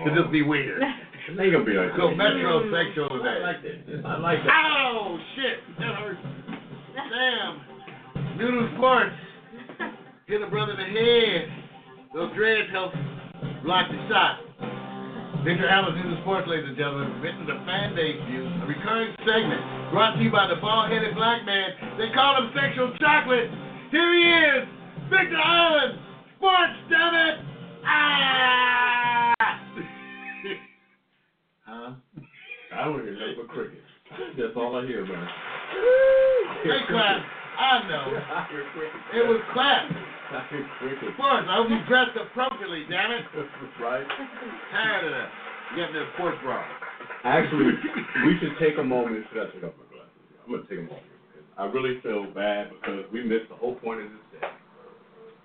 It'll 0.07 0.23
just 0.23 0.31
be 0.31 0.41
weird. 0.41 0.81
It 0.81 1.39
ain't 1.39 1.53
gonna 1.53 1.63
be 1.63 1.73
like 1.73 1.95
Go 1.95 2.09
that. 2.09 2.17
metrosexual 2.17 3.11
I 3.11 3.17
today. 3.17 3.39
like 3.43 3.61
that. 3.61 4.05
I 4.09 4.17
like 4.17 4.39
that. 4.43 4.51
Oh 4.91 5.17
Shit! 5.35 5.59
That 5.79 5.95
hurts. 5.95 6.19
Damn. 6.95 8.37
Noodle 8.37 8.69
Sports. 8.75 9.15
Hit 10.31 10.41
a 10.41 10.47
brother 10.47 10.71
in 10.71 10.79
the 10.79 10.87
head. 10.87 11.43
Those 12.15 12.31
dreads 12.39 12.71
help 12.71 12.95
block 13.67 13.91
the 13.91 13.99
shot. 14.07 14.39
Victor 15.43 15.67
Allen's 15.67 15.99
Noodle 15.99 16.23
Sports, 16.23 16.47
ladies 16.47 16.71
and 16.71 16.77
gentlemen. 16.79 17.19
This 17.19 17.35
is 17.35 17.51
a 17.51 17.59
fan 17.67 17.91
base 17.99 18.15
view, 18.31 18.47
a 18.47 18.63
recurring 18.63 19.11
segment 19.27 19.59
brought 19.91 20.15
to 20.15 20.23
you 20.23 20.31
by 20.31 20.47
the 20.47 20.55
bald-headed 20.55 21.19
black 21.19 21.43
man. 21.43 21.75
They 21.99 22.15
call 22.15 22.39
him 22.39 22.47
Sexual 22.55 22.95
Chocolate. 23.03 23.51
Here 23.91 24.07
he 24.07 24.23
is, 24.23 24.63
Victor 25.11 25.35
Allen. 25.35 25.99
Sports, 26.39 26.79
damn 26.87 27.11
it! 27.11 27.35
Ah! 27.83 29.35
huh? 31.67 31.91
I 32.71 32.85
don't 32.87 33.03
hear 33.03 33.19
nothing 33.19 33.35
but 33.35 33.51
crickets. 33.51 33.83
That's 34.39 34.55
all 34.55 34.79
I 34.79 34.87
hear, 34.87 35.03
man. 35.03 35.27
They 36.63 36.87
clap. 36.87 37.19
I 37.19 37.83
know. 37.91 38.15
I 38.31 38.47
hear 38.47 38.63
crickets. 38.71 39.11
It 39.11 39.27
was 39.27 39.43
clap. 39.51 39.91
I 40.31 40.47
hear 40.49 40.65
crickets. 40.79 41.13
Sports. 41.15 41.47
I 41.49 41.55
hope 41.59 41.69
you 41.69 41.79
dressed 41.87 42.15
appropriately, 42.15 42.83
damn 42.89 43.11
it. 43.11 43.25
right? 43.81 44.05
Tired 44.71 45.05
of 45.05 45.11
that. 45.11 45.29
You 45.75 45.83
got 45.83 45.91
that 45.93 46.07
sports 46.15 46.37
bra. 46.43 46.63
Actually, 47.23 47.73
we 48.25 48.39
should 48.39 48.55
take 48.59 48.77
a 48.79 48.83
moment. 48.83 49.25
Should 49.31 49.41
I 49.43 49.45
take 49.51 49.63
off 49.63 49.73
my 49.77 49.87
glasses? 49.91 50.11
I'm 50.45 50.51
gonna 50.51 50.63
take 50.67 50.79
a 50.79 50.87
moment. 50.87 51.07
I 51.57 51.65
really 51.65 51.99
feel 52.01 52.25
bad 52.33 52.71
because 52.71 53.05
we 53.11 53.23
missed 53.23 53.49
the 53.49 53.55
whole 53.55 53.75
point 53.75 54.01
of 54.01 54.07
this 54.09 54.41
day. 54.41 54.47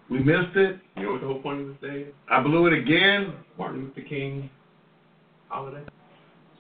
We 0.09 0.19
missed 0.21 0.57
it. 0.57 0.79
You 0.97 1.03
know 1.03 1.13
what 1.13 1.21
the 1.21 1.27
whole 1.27 1.43
point 1.43 1.61
of 1.63 1.67
this 1.69 1.77
day 1.83 2.01
is? 2.09 2.15
I 2.31 2.41
blew 2.43 2.67
it 2.67 2.73
again. 2.73 3.35
Martin 3.59 3.93
Luther 3.95 4.09
King 4.09 4.49
holiday. 5.49 5.85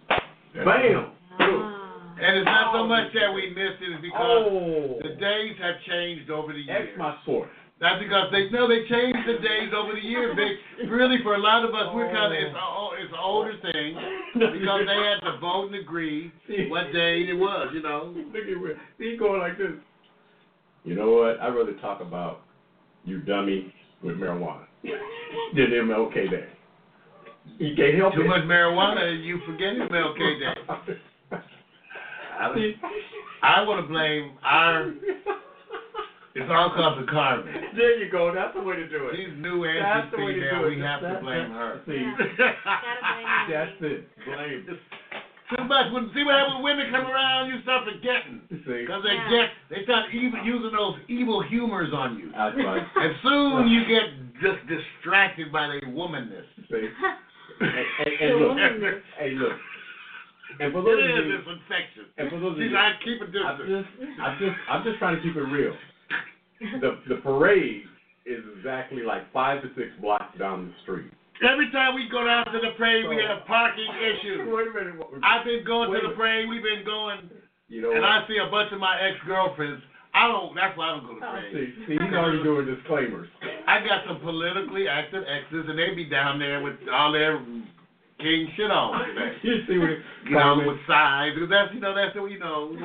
Bam. 0.08 0.64
Bam! 0.64 1.12
Ah. 1.38 2.14
And 2.20 2.38
it's 2.38 2.46
not 2.46 2.72
so 2.74 2.86
much 2.86 3.12
that 3.14 3.32
we 3.34 3.50
missed 3.50 3.82
it, 3.82 3.92
it's 3.92 4.00
because 4.02 4.46
Oh! 4.50 4.98
the 5.02 5.14
days 5.20 5.54
have 5.60 5.74
changed 5.86 6.30
over 6.30 6.52
the 6.52 6.64
X 6.70 6.86
years. 6.86 6.98
my 6.98 7.16
source. 7.26 7.50
That's 7.78 8.00
because 8.00 8.32
they 8.32 8.48
no, 8.50 8.66
they 8.66 8.88
changed 8.88 9.20
the 9.28 9.36
days 9.44 9.68
over 9.76 9.92
the 9.92 10.00
years. 10.00 10.34
They 10.34 10.88
really 10.88 11.18
for 11.22 11.34
a 11.34 11.38
lot 11.38 11.62
of 11.62 11.74
us, 11.74 11.92
we're 11.92 12.10
kind 12.10 12.32
of 12.32 12.40
it's 12.40 12.56
a 12.56 13.04
it's 13.04 13.12
an 13.12 13.20
older 13.20 13.52
thing 13.60 13.94
because 14.32 14.80
they 14.86 14.96
had 14.96 15.20
to 15.30 15.38
vote 15.38 15.66
and 15.66 15.74
agree 15.74 16.32
what 16.70 16.90
day 16.92 17.28
it 17.28 17.36
was. 17.36 17.68
You 17.74 17.82
know. 17.82 18.14
Look 18.16 18.42
at 18.42 18.48
him. 18.48 18.80
He 18.98 19.16
going 19.18 19.40
like 19.40 19.58
this. 19.58 19.72
You 20.84 20.94
know 20.94 21.10
what? 21.12 21.38
I'd 21.40 21.54
rather 21.54 21.74
talk 21.74 22.00
about 22.00 22.40
you 23.04 23.20
dummy 23.20 23.74
with 24.02 24.16
marijuana 24.16 24.64
than 24.82 25.66
MLK 25.66 26.30
Day. 26.30 26.46
You 27.58 27.76
can't 27.76 27.96
help 27.96 28.14
Too 28.14 28.22
it. 28.22 28.26
much 28.26 28.42
marijuana, 28.42 29.22
you 29.22 29.38
forget 29.46 29.74
MLK 29.74 30.18
Day. 30.40 30.92
I, 32.40 32.72
I 33.42 33.62
want 33.62 33.84
to 33.84 33.88
blame 33.88 34.32
our. 34.42 34.92
It's 36.36 36.50
all 36.52 36.68
because 36.68 37.00
of 37.00 37.06
Carmen. 37.08 37.48
There 37.76 37.96
you 37.96 38.12
go. 38.12 38.28
That's 38.34 38.52
the 38.52 38.60
way 38.60 38.76
to 38.76 38.84
do 38.88 39.08
it. 39.08 39.16
She's 39.16 39.32
new 39.40 39.64
and 39.64 39.80
That's 39.80 40.04
she's 40.04 40.12
the 40.12 40.24
way 40.24 40.32
to 40.36 40.40
female. 40.44 40.60
do 40.60 40.68
it. 40.68 40.76
We 40.76 40.80
have 40.84 41.00
to 41.00 41.06
That- 41.16 41.22
blame 41.24 41.50
her. 41.56 41.80
See, 41.88 42.04
Gotta 42.36 43.48
that's 43.48 43.76
it. 43.80 44.00
Blame. 44.28 44.68
Too 45.56 45.64
much. 45.64 45.86
When 45.94 46.10
see 46.12 46.26
what 46.26 46.34
happens 46.36 46.58
when 46.60 46.76
women 46.76 46.90
come 46.92 47.06
around, 47.06 47.48
you 47.48 47.62
start 47.62 47.86
forgetting. 47.88 48.42
See, 48.50 48.84
Because 48.84 49.00
they 49.06 49.14
Yeah. 49.16 49.30
get, 49.30 49.46
they 49.70 49.80
start 49.88 50.12
evil, 50.12 50.42
using 50.44 50.72
those 50.76 50.98
evil 51.08 51.40
humors 51.40 51.94
on 51.94 52.18
you. 52.18 52.28
that's 52.34 52.56
right. 52.58 52.82
And 53.00 53.14
soon 53.22 53.68
you 53.72 53.86
get 53.88 54.04
just 54.42 54.60
distracted 54.68 55.48
by 55.54 55.68
their 55.72 55.86
womanness. 55.88 56.44
See, 56.68 56.90
and, 57.60 57.72
and, 57.72 58.12
and 58.20 58.32
look, 58.42 58.58
hey, 59.16 59.30
look. 59.38 59.56
And 60.60 60.72
for 60.72 60.82
those 60.82 60.98
It 60.98 61.10
of 61.10 61.16
is. 61.16 61.24
you, 61.32 61.38
It's 61.38 61.48
infectious. 61.48 62.08
and 62.18 62.28
for 62.28 62.38
those 62.40 62.52
of 62.52 62.58
She's 62.60 62.70
you, 62.70 62.76
like, 62.76 63.00
keep 63.06 63.20
a 63.22 63.24
I'm 63.24 63.56
distance. 63.56 63.86
just, 63.96 64.20
I'm 64.20 64.34
just, 64.42 64.56
I'm 64.68 64.82
just 64.84 64.98
trying 64.98 65.16
to 65.16 65.22
keep 65.22 65.36
it 65.36 65.46
real. 65.48 65.72
The 66.60 66.98
the 67.08 67.16
parade 67.22 67.84
is 68.24 68.42
exactly 68.58 69.02
like 69.02 69.30
five 69.32 69.62
to 69.62 69.68
six 69.76 69.88
blocks 70.00 70.36
down 70.38 70.66
the 70.68 70.74
street. 70.82 71.10
Every 71.44 71.70
time 71.70 71.94
we 71.94 72.08
go 72.08 72.24
down 72.24 72.46
to 72.46 72.58
the 72.58 72.72
parade, 72.78 73.04
we 73.08 73.16
have 73.20 73.44
parking 73.46 73.86
issues. 74.00 74.48
Wait 74.48 74.68
a 74.68 74.72
minute. 74.72 74.96
what- 74.98 75.20
I've 75.22 75.44
been 75.44 75.64
going 75.64 75.92
to 75.92 76.08
the 76.08 76.14
parade. 76.16 76.48
We've 76.48 76.62
been 76.64 76.84
going, 76.84 77.28
You 77.68 77.82
know 77.82 77.92
and 77.92 78.00
what? 78.00 78.08
I 78.08 78.24
see 78.26 78.38
a 78.40 78.50
bunch 78.50 78.72
of 78.72 78.80
my 78.80 78.96
ex 79.00 79.20
girlfriends. 79.26 79.82
I 80.16 80.28
don't. 80.32 80.56
That's 80.56 80.72
why 80.78 80.88
I 80.88 80.90
don't 80.96 81.04
go 81.04 81.14
to 81.14 81.20
the 81.20 81.26
parade. 81.26 81.52
See, 81.52 81.86
see, 81.86 81.92
he's 82.00 82.14
already 82.16 82.42
doing 82.42 82.64
disclaimers. 82.64 83.28
I 83.68 83.84
got 83.84 84.08
some 84.08 84.18
politically 84.24 84.88
active 84.88 85.24
exes, 85.28 85.68
and 85.68 85.76
they 85.78 85.92
be 85.94 86.08
down 86.08 86.38
there 86.38 86.62
with 86.64 86.76
all 86.90 87.12
their 87.12 87.36
king 88.18 88.48
shit 88.56 88.70
on. 88.70 88.92
You 89.42 89.62
see 89.68 89.78
what? 89.78 89.90
You 90.26 90.34
know, 90.34 90.58
with 90.66 90.80
sides. 90.88 91.36
Because 91.36 91.50
that's 91.50 91.70
you 91.74 91.80
know 91.80 91.94
that's 91.94 92.16
what 92.16 92.30
you 92.30 92.38
know. 92.38 92.74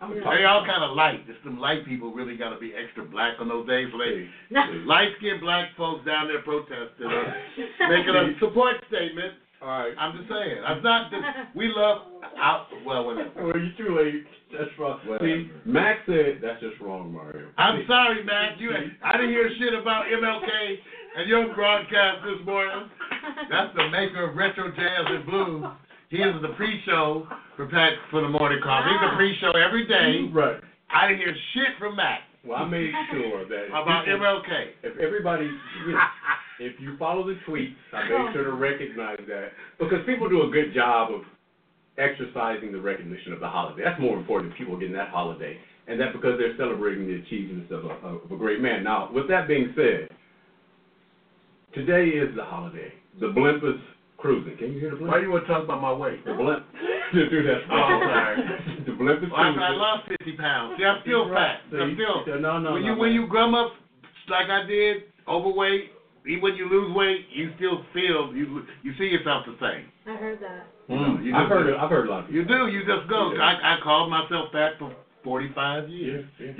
They 0.00 0.44
all 0.44 0.64
kind 0.64 0.84
of 0.84 0.96
light. 0.96 1.26
Just 1.26 1.42
them 1.44 1.58
light 1.58 1.84
people 1.84 2.12
really 2.12 2.36
got 2.36 2.50
to 2.50 2.58
be 2.58 2.72
extra 2.72 3.04
black 3.04 3.34
on 3.40 3.48
those 3.48 3.66
days. 3.66 3.88
So 3.92 3.98
they 3.98 4.28
light 4.86 5.10
skinned 5.18 5.40
black 5.40 5.70
folks 5.76 6.06
down 6.06 6.28
there 6.28 6.42
protesting, 6.42 7.06
uh, 7.06 7.88
making 7.90 8.14
a 8.14 8.38
support 8.40 8.76
statement. 8.88 9.34
All 9.60 9.68
right. 9.68 9.94
I'm 9.98 10.16
just 10.16 10.28
saying. 10.28 10.62
I'm 10.64 10.82
not. 10.82 11.10
Just, 11.10 11.22
we 11.56 11.72
love. 11.74 12.02
Out, 12.38 12.66
well, 12.84 13.06
whatever. 13.06 13.30
Well, 13.36 13.56
you're 13.56 13.76
too 13.76 13.96
late. 13.96 14.24
That's 14.52 14.70
wrong. 14.78 15.00
See, 15.20 15.50
Max 15.64 16.00
said 16.06 16.38
that's 16.42 16.60
just 16.60 16.80
wrong, 16.80 17.12
Mario. 17.12 17.48
I'm 17.56 17.80
See, 17.80 17.88
sorry, 17.88 18.22
Matt. 18.24 18.60
You, 18.60 18.70
I 19.02 19.12
didn't 19.16 19.30
hear 19.30 19.50
shit 19.58 19.74
about 19.74 20.04
MLK 20.06 20.76
and 21.16 21.28
your 21.28 21.54
broadcast 21.54 22.20
this 22.28 22.44
morning. 22.44 22.90
That's 23.50 23.74
the 23.74 23.88
maker 23.88 24.28
of 24.28 24.36
retro 24.36 24.68
jazz 24.68 25.04
and 25.08 25.24
blues. 25.24 25.64
He 26.10 26.18
is 26.18 26.36
the 26.42 26.52
pre-show 26.56 27.26
for 27.56 27.66
Pat 27.66 27.92
for 28.10 28.20
the 28.20 28.28
morning 28.28 28.60
call. 28.62 28.84
He's 28.84 29.00
the 29.00 29.16
pre-show 29.16 29.56
every 29.56 29.88
day. 29.88 30.28
Right. 30.32 30.60
I 30.92 31.08
didn't 31.08 31.24
hear 31.24 31.34
shit 31.54 31.72
from 31.80 31.96
Matt 31.96 32.20
Well, 32.44 32.58
I 32.58 32.68
made 32.68 32.92
sure 33.10 33.48
that 33.48 33.66
about 33.72 34.04
people- 34.04 34.20
MLK. 34.20 34.70
if 34.84 34.98
everybody, 34.98 35.50
if 36.60 36.78
you 36.78 36.96
follow 36.98 37.26
the 37.26 37.34
tweets, 37.48 37.74
I 37.92 38.04
made 38.04 38.12
oh. 38.12 38.32
sure 38.32 38.44
to 38.44 38.52
recognize 38.52 39.18
that 39.26 39.52
because 39.80 40.04
people 40.06 40.28
do 40.28 40.46
a 40.46 40.50
good 40.50 40.74
job 40.74 41.12
of 41.12 41.22
exercising 41.96 42.72
the 42.72 42.80
recognition 42.80 43.32
of 43.32 43.40
the 43.40 43.48
holiday. 43.48 43.82
That's 43.82 44.00
more 44.00 44.18
important 44.18 44.52
than 44.52 44.58
people 44.58 44.78
getting 44.78 44.94
that 44.94 45.08
holiday, 45.08 45.56
and 45.88 45.98
that 45.98 46.12
because 46.12 46.38
they're 46.38 46.56
celebrating 46.58 47.08
the 47.08 47.24
achievements 47.24 47.72
of 47.72 47.86
a, 47.86 48.20
of 48.20 48.30
a 48.30 48.36
great 48.36 48.60
man. 48.60 48.84
Now, 48.84 49.10
with 49.10 49.28
that 49.28 49.48
being 49.48 49.72
said, 49.74 50.10
today 51.76 52.08
is 52.16 52.34
the 52.34 52.42
holiday. 52.42 52.90
The 53.20 53.28
blimp 53.28 53.62
is 53.62 53.78
cruising. 54.16 54.56
Can 54.56 54.72
you 54.72 54.80
hear 54.80 54.90
the 54.90 54.96
blimp? 54.96 55.12
Why 55.12 55.20
do 55.20 55.26
you 55.28 55.32
want 55.32 55.46
to 55.46 55.52
talk 55.52 55.62
about 55.64 55.80
my 55.80 55.92
weight? 55.92 56.24
The 56.24 56.32
blimp. 56.34 56.64
Dude, 57.12 57.46
that's 57.46 57.62
Oh, 57.70 58.00
sorry. 58.02 58.36
the 58.88 58.92
blimp 58.96 59.22
is 59.22 59.30
Well, 59.30 59.40
I, 59.40 59.52
cruising. 59.52 59.62
I 59.62 59.70
lost 59.76 60.08
50 60.08 60.36
pounds. 60.36 60.74
See, 60.80 60.84
I'm 60.84 61.00
still 61.04 61.28
Right. 61.28 61.60
fat. 61.70 61.76
I'm 61.78 61.90
See? 61.92 62.02
still. 62.02 62.40
No, 62.40 62.58
no, 62.58 62.72
when 62.72 62.82
no, 62.82 62.88
you 62.94 62.98
when 62.98 63.12
you 63.12 63.26
grum 63.28 63.54
up 63.54 63.72
like 64.28 64.48
I 64.50 64.66
did, 64.66 65.04
overweight, 65.28 65.92
even 66.26 66.42
when 66.42 66.56
you 66.56 66.68
lose 66.68 66.90
weight, 66.96 67.26
you 67.30 67.52
still 67.56 67.84
feel 67.94 68.34
you 68.34 68.66
you 68.82 68.92
see 68.98 69.04
yourself 69.06 69.46
the 69.46 69.54
same. 69.60 69.86
I 70.08 70.16
heard 70.18 70.40
that. 70.40 70.66
Mm, 70.90 71.24
you 71.24 71.34
I've 71.34 71.48
heard 71.48 71.66
it. 71.68 71.76
I've 71.78 71.90
heard 71.90 72.08
a 72.08 72.10
lot 72.10 72.24
of 72.24 72.34
You 72.34 72.44
do. 72.44 72.66
You 72.66 72.80
just 72.86 73.08
go. 73.08 73.30
You 73.30 73.36
do. 73.36 73.40
I 73.42 73.76
I 73.76 73.80
called 73.84 74.10
myself 74.10 74.50
fat 74.52 74.72
for 74.78 74.92
45 75.22 75.88
years. 75.88 76.24
Yeah, 76.40 76.52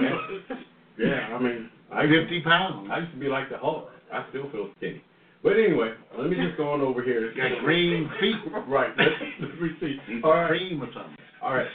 yeah. 0.00 0.16
Yeah, 0.96 1.34
I 1.34 1.42
mean, 1.42 1.70
I 1.92 2.04
used, 2.04 2.28
50 2.30 2.40
pounds. 2.42 2.88
I 2.92 2.98
used 3.00 3.10
to 3.12 3.18
be 3.18 3.26
like 3.26 3.50
the 3.50 3.58
Hulk. 3.58 3.88
I 4.14 4.24
still 4.30 4.50
feel 4.50 4.70
skinny. 4.78 5.02
But 5.42 5.58
anyway, 5.58 5.92
let 6.16 6.30
me 6.30 6.36
just 6.36 6.56
go 6.56 6.70
on 6.70 6.80
over 6.80 7.02
here. 7.02 7.34
Got 7.36 7.62
green 7.64 8.08
feet. 8.20 8.36
Right. 8.66 8.90
Let, 8.96 9.08
let 9.40 9.60
me 9.60 9.70
see. 9.80 9.98
Need 10.08 10.24
All 10.24 10.32
some 10.32 10.40
right. 10.40 10.48
cream 10.48 10.82
or 10.82 10.88
something. 10.94 11.16
All 11.42 11.54
right. 11.54 11.68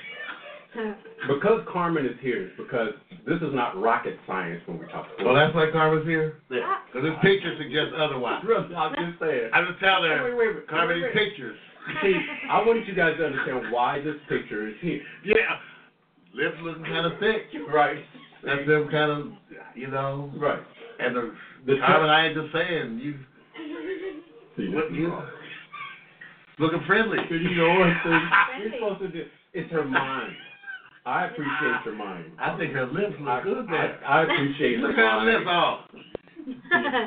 Because 1.28 1.61
Carmen 1.72 2.06
is 2.06 2.18
here, 2.22 2.48
it's 2.48 2.57
because 2.57 2.94
this 3.26 3.38
is 3.41 3.53
not 3.53 3.80
rocket 3.80 4.18
science 4.26 4.61
when 4.66 4.80
we 4.80 4.86
talk. 4.88 5.07
Well, 5.24 5.34
that's 5.36 5.53
why 5.53 5.70
Carmen's 5.72 6.06
here. 6.07 6.41
Yeah. 6.49 6.78
Because 6.88 7.10
this 7.10 7.18
picture 7.22 7.56
suggests 7.57 7.94
otherwise. 7.98 8.44
I'm 8.45 8.94
just 8.95 9.20
saying. 9.20 9.49
I 9.53 9.66
just 9.66 9.80
tell 9.80 10.02
Wait, 10.02 10.10
her, 10.10 10.24
wait, 10.24 10.38
wait, 10.38 10.56
wait, 10.56 10.68
Carmen, 10.68 11.02
wait, 11.02 11.10
these 11.10 11.16
wait. 11.16 11.30
pictures. 11.30 11.57
See, 12.02 12.16
I 12.49 12.57
want 12.66 12.86
you 12.88 12.94
guys 12.94 13.18
to 13.18 13.26
understand 13.26 13.72
why 13.74 13.99
this 13.99 14.16
picture 14.30 14.68
is 14.68 14.76
here. 14.82 15.02
Yeah. 15.26 15.57
Lips 16.34 16.57
looking 16.61 16.84
kind 16.84 17.06
of 17.06 17.20
thick. 17.20 17.49
Right. 17.74 18.03
That's 18.45 18.66
them 18.68 18.88
kind 18.90 19.11
of, 19.11 19.28
you 19.76 19.90
know. 19.90 20.32
Right. 20.38 20.61
And 20.99 21.16
the, 21.16 21.34
The 21.65 21.76
Carmen, 21.86 22.10
I 22.10 22.27
ain't 22.27 22.36
just 22.36 22.53
saying, 22.53 22.99
you, 22.99 23.19
See, 24.57 24.69
what, 24.73 24.90
this 24.90 24.91
is 24.91 24.98
you 24.98 25.10
wrong. 25.10 25.26
looking 26.60 26.84
friendly. 26.88 27.18
So 27.27 27.36
you 27.36 27.56
know 27.56 27.73
what? 27.80 27.90
See, 28.03 28.61
You're 28.61 28.73
supposed 28.73 29.02
to 29.02 29.07
do. 29.10 29.26
It's 29.53 29.72
her 29.72 29.84
mind. 29.84 30.34
I 31.06 31.26
appreciate 31.26 31.86
your 31.86 31.95
mind. 31.95 32.26
I 32.40 32.57
think 32.57 32.73
her 32.73 32.86
lips 32.86 33.15
look 33.19 33.30
I, 33.30 33.41
good 33.41 33.65
there. 33.68 33.99
I, 34.06 34.19
I 34.19 34.23
appreciate 34.23 34.80
her 34.80 34.88
Look 34.88 34.98
at 34.98 34.98
her 34.98 35.26
lips 35.26 35.45
mind. 35.45 35.48
off. 35.48 35.80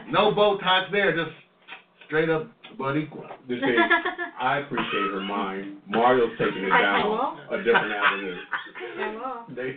No 0.08 0.32
Botox 0.32 0.90
there, 0.90 1.14
just 1.14 1.30
straight 2.06 2.28
up 2.28 2.48
butt 2.78 2.96
equal. 2.96 3.24
You 3.46 3.60
see, 3.60 3.76
I 4.40 4.58
appreciate 4.58 5.10
her 5.10 5.20
mind. 5.20 5.76
Mario's 5.88 6.32
taking 6.38 6.64
it 6.64 6.70
down 6.70 7.28
a 7.50 7.58
different 7.58 7.92
avenue. 7.92 8.36
They, 9.54 9.74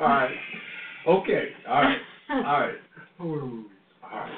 all 0.00 0.08
right. 0.08 0.34
Okay. 1.06 1.48
All 1.68 1.80
right. 1.80 1.98
All 2.30 2.60
right. 2.60 2.74
All 4.12 4.18
right. 4.20 4.32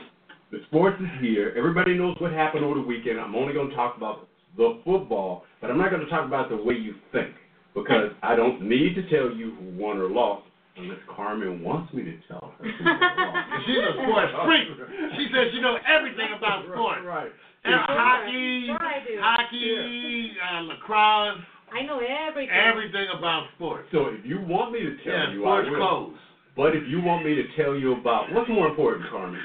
The 0.50 0.58
sports 0.68 0.96
is 1.00 1.08
here. 1.20 1.54
Everybody 1.56 1.94
knows 1.96 2.16
what 2.20 2.32
happened 2.32 2.64
over 2.64 2.74
the 2.74 2.86
weekend. 2.86 3.18
I'm 3.18 3.34
only 3.34 3.54
going 3.54 3.70
to 3.70 3.76
talk 3.76 3.96
about 3.96 4.28
the 4.56 4.80
football, 4.84 5.44
but 5.60 5.70
I'm 5.70 5.78
not 5.78 5.90
going 5.90 6.02
to 6.04 6.10
talk 6.10 6.26
about 6.26 6.50
the 6.50 6.56
way 6.56 6.74
you 6.74 6.94
think 7.10 7.32
because 7.74 8.12
I 8.22 8.36
don't 8.36 8.60
need 8.68 8.94
to 8.96 9.02
tell 9.08 9.32
you 9.34 9.54
who 9.56 9.78
won 9.82 9.96
or 9.96 10.10
lost 10.10 10.44
unless 10.76 10.98
Carmen 11.14 11.62
wants 11.62 11.92
me 11.94 12.02
to 12.04 12.16
tell 12.28 12.52
her 12.58 12.68
who 12.68 12.84
won 12.84 13.02
or 13.02 13.32
lost. 13.32 13.64
She's 13.66 13.78
a 13.80 13.92
sports 13.96 14.32
freak. 14.44 14.68
She 15.16 15.24
says 15.32 15.46
she 15.56 15.60
knows 15.62 15.80
everything 15.88 16.36
about 16.36 16.64
sports. 16.68 17.00
Right. 17.04 17.32
And 17.64 17.74
hockey, 17.88 18.66
Sure 18.66 18.76
I 18.76 18.98
do. 19.08 19.16
hockey, 19.20 20.32
uh, 20.36 20.60
lacrosse, 20.62 21.38
I 21.72 21.80
know 21.86 22.00
everything. 22.28 22.52
everything 22.52 23.06
about 23.16 23.46
sports. 23.56 23.88
So 23.92 24.08
if 24.12 24.26
you 24.26 24.40
want 24.44 24.72
me 24.72 24.80
to 24.80 24.96
tell 25.04 25.12
Yeah, 25.14 25.32
you, 25.32 25.46
I 25.46 25.64
sports 25.64 25.68
will. 25.70 25.76
clothes. 25.78 26.18
But 26.56 26.76
if 26.76 26.82
you 26.88 27.00
want 27.00 27.24
me 27.24 27.34
to 27.34 27.44
tell 27.56 27.74
you 27.74 27.94
about 27.98 28.32
what's 28.32 28.48
more 28.48 28.68
important, 28.68 29.08
Carmen, 29.10 29.40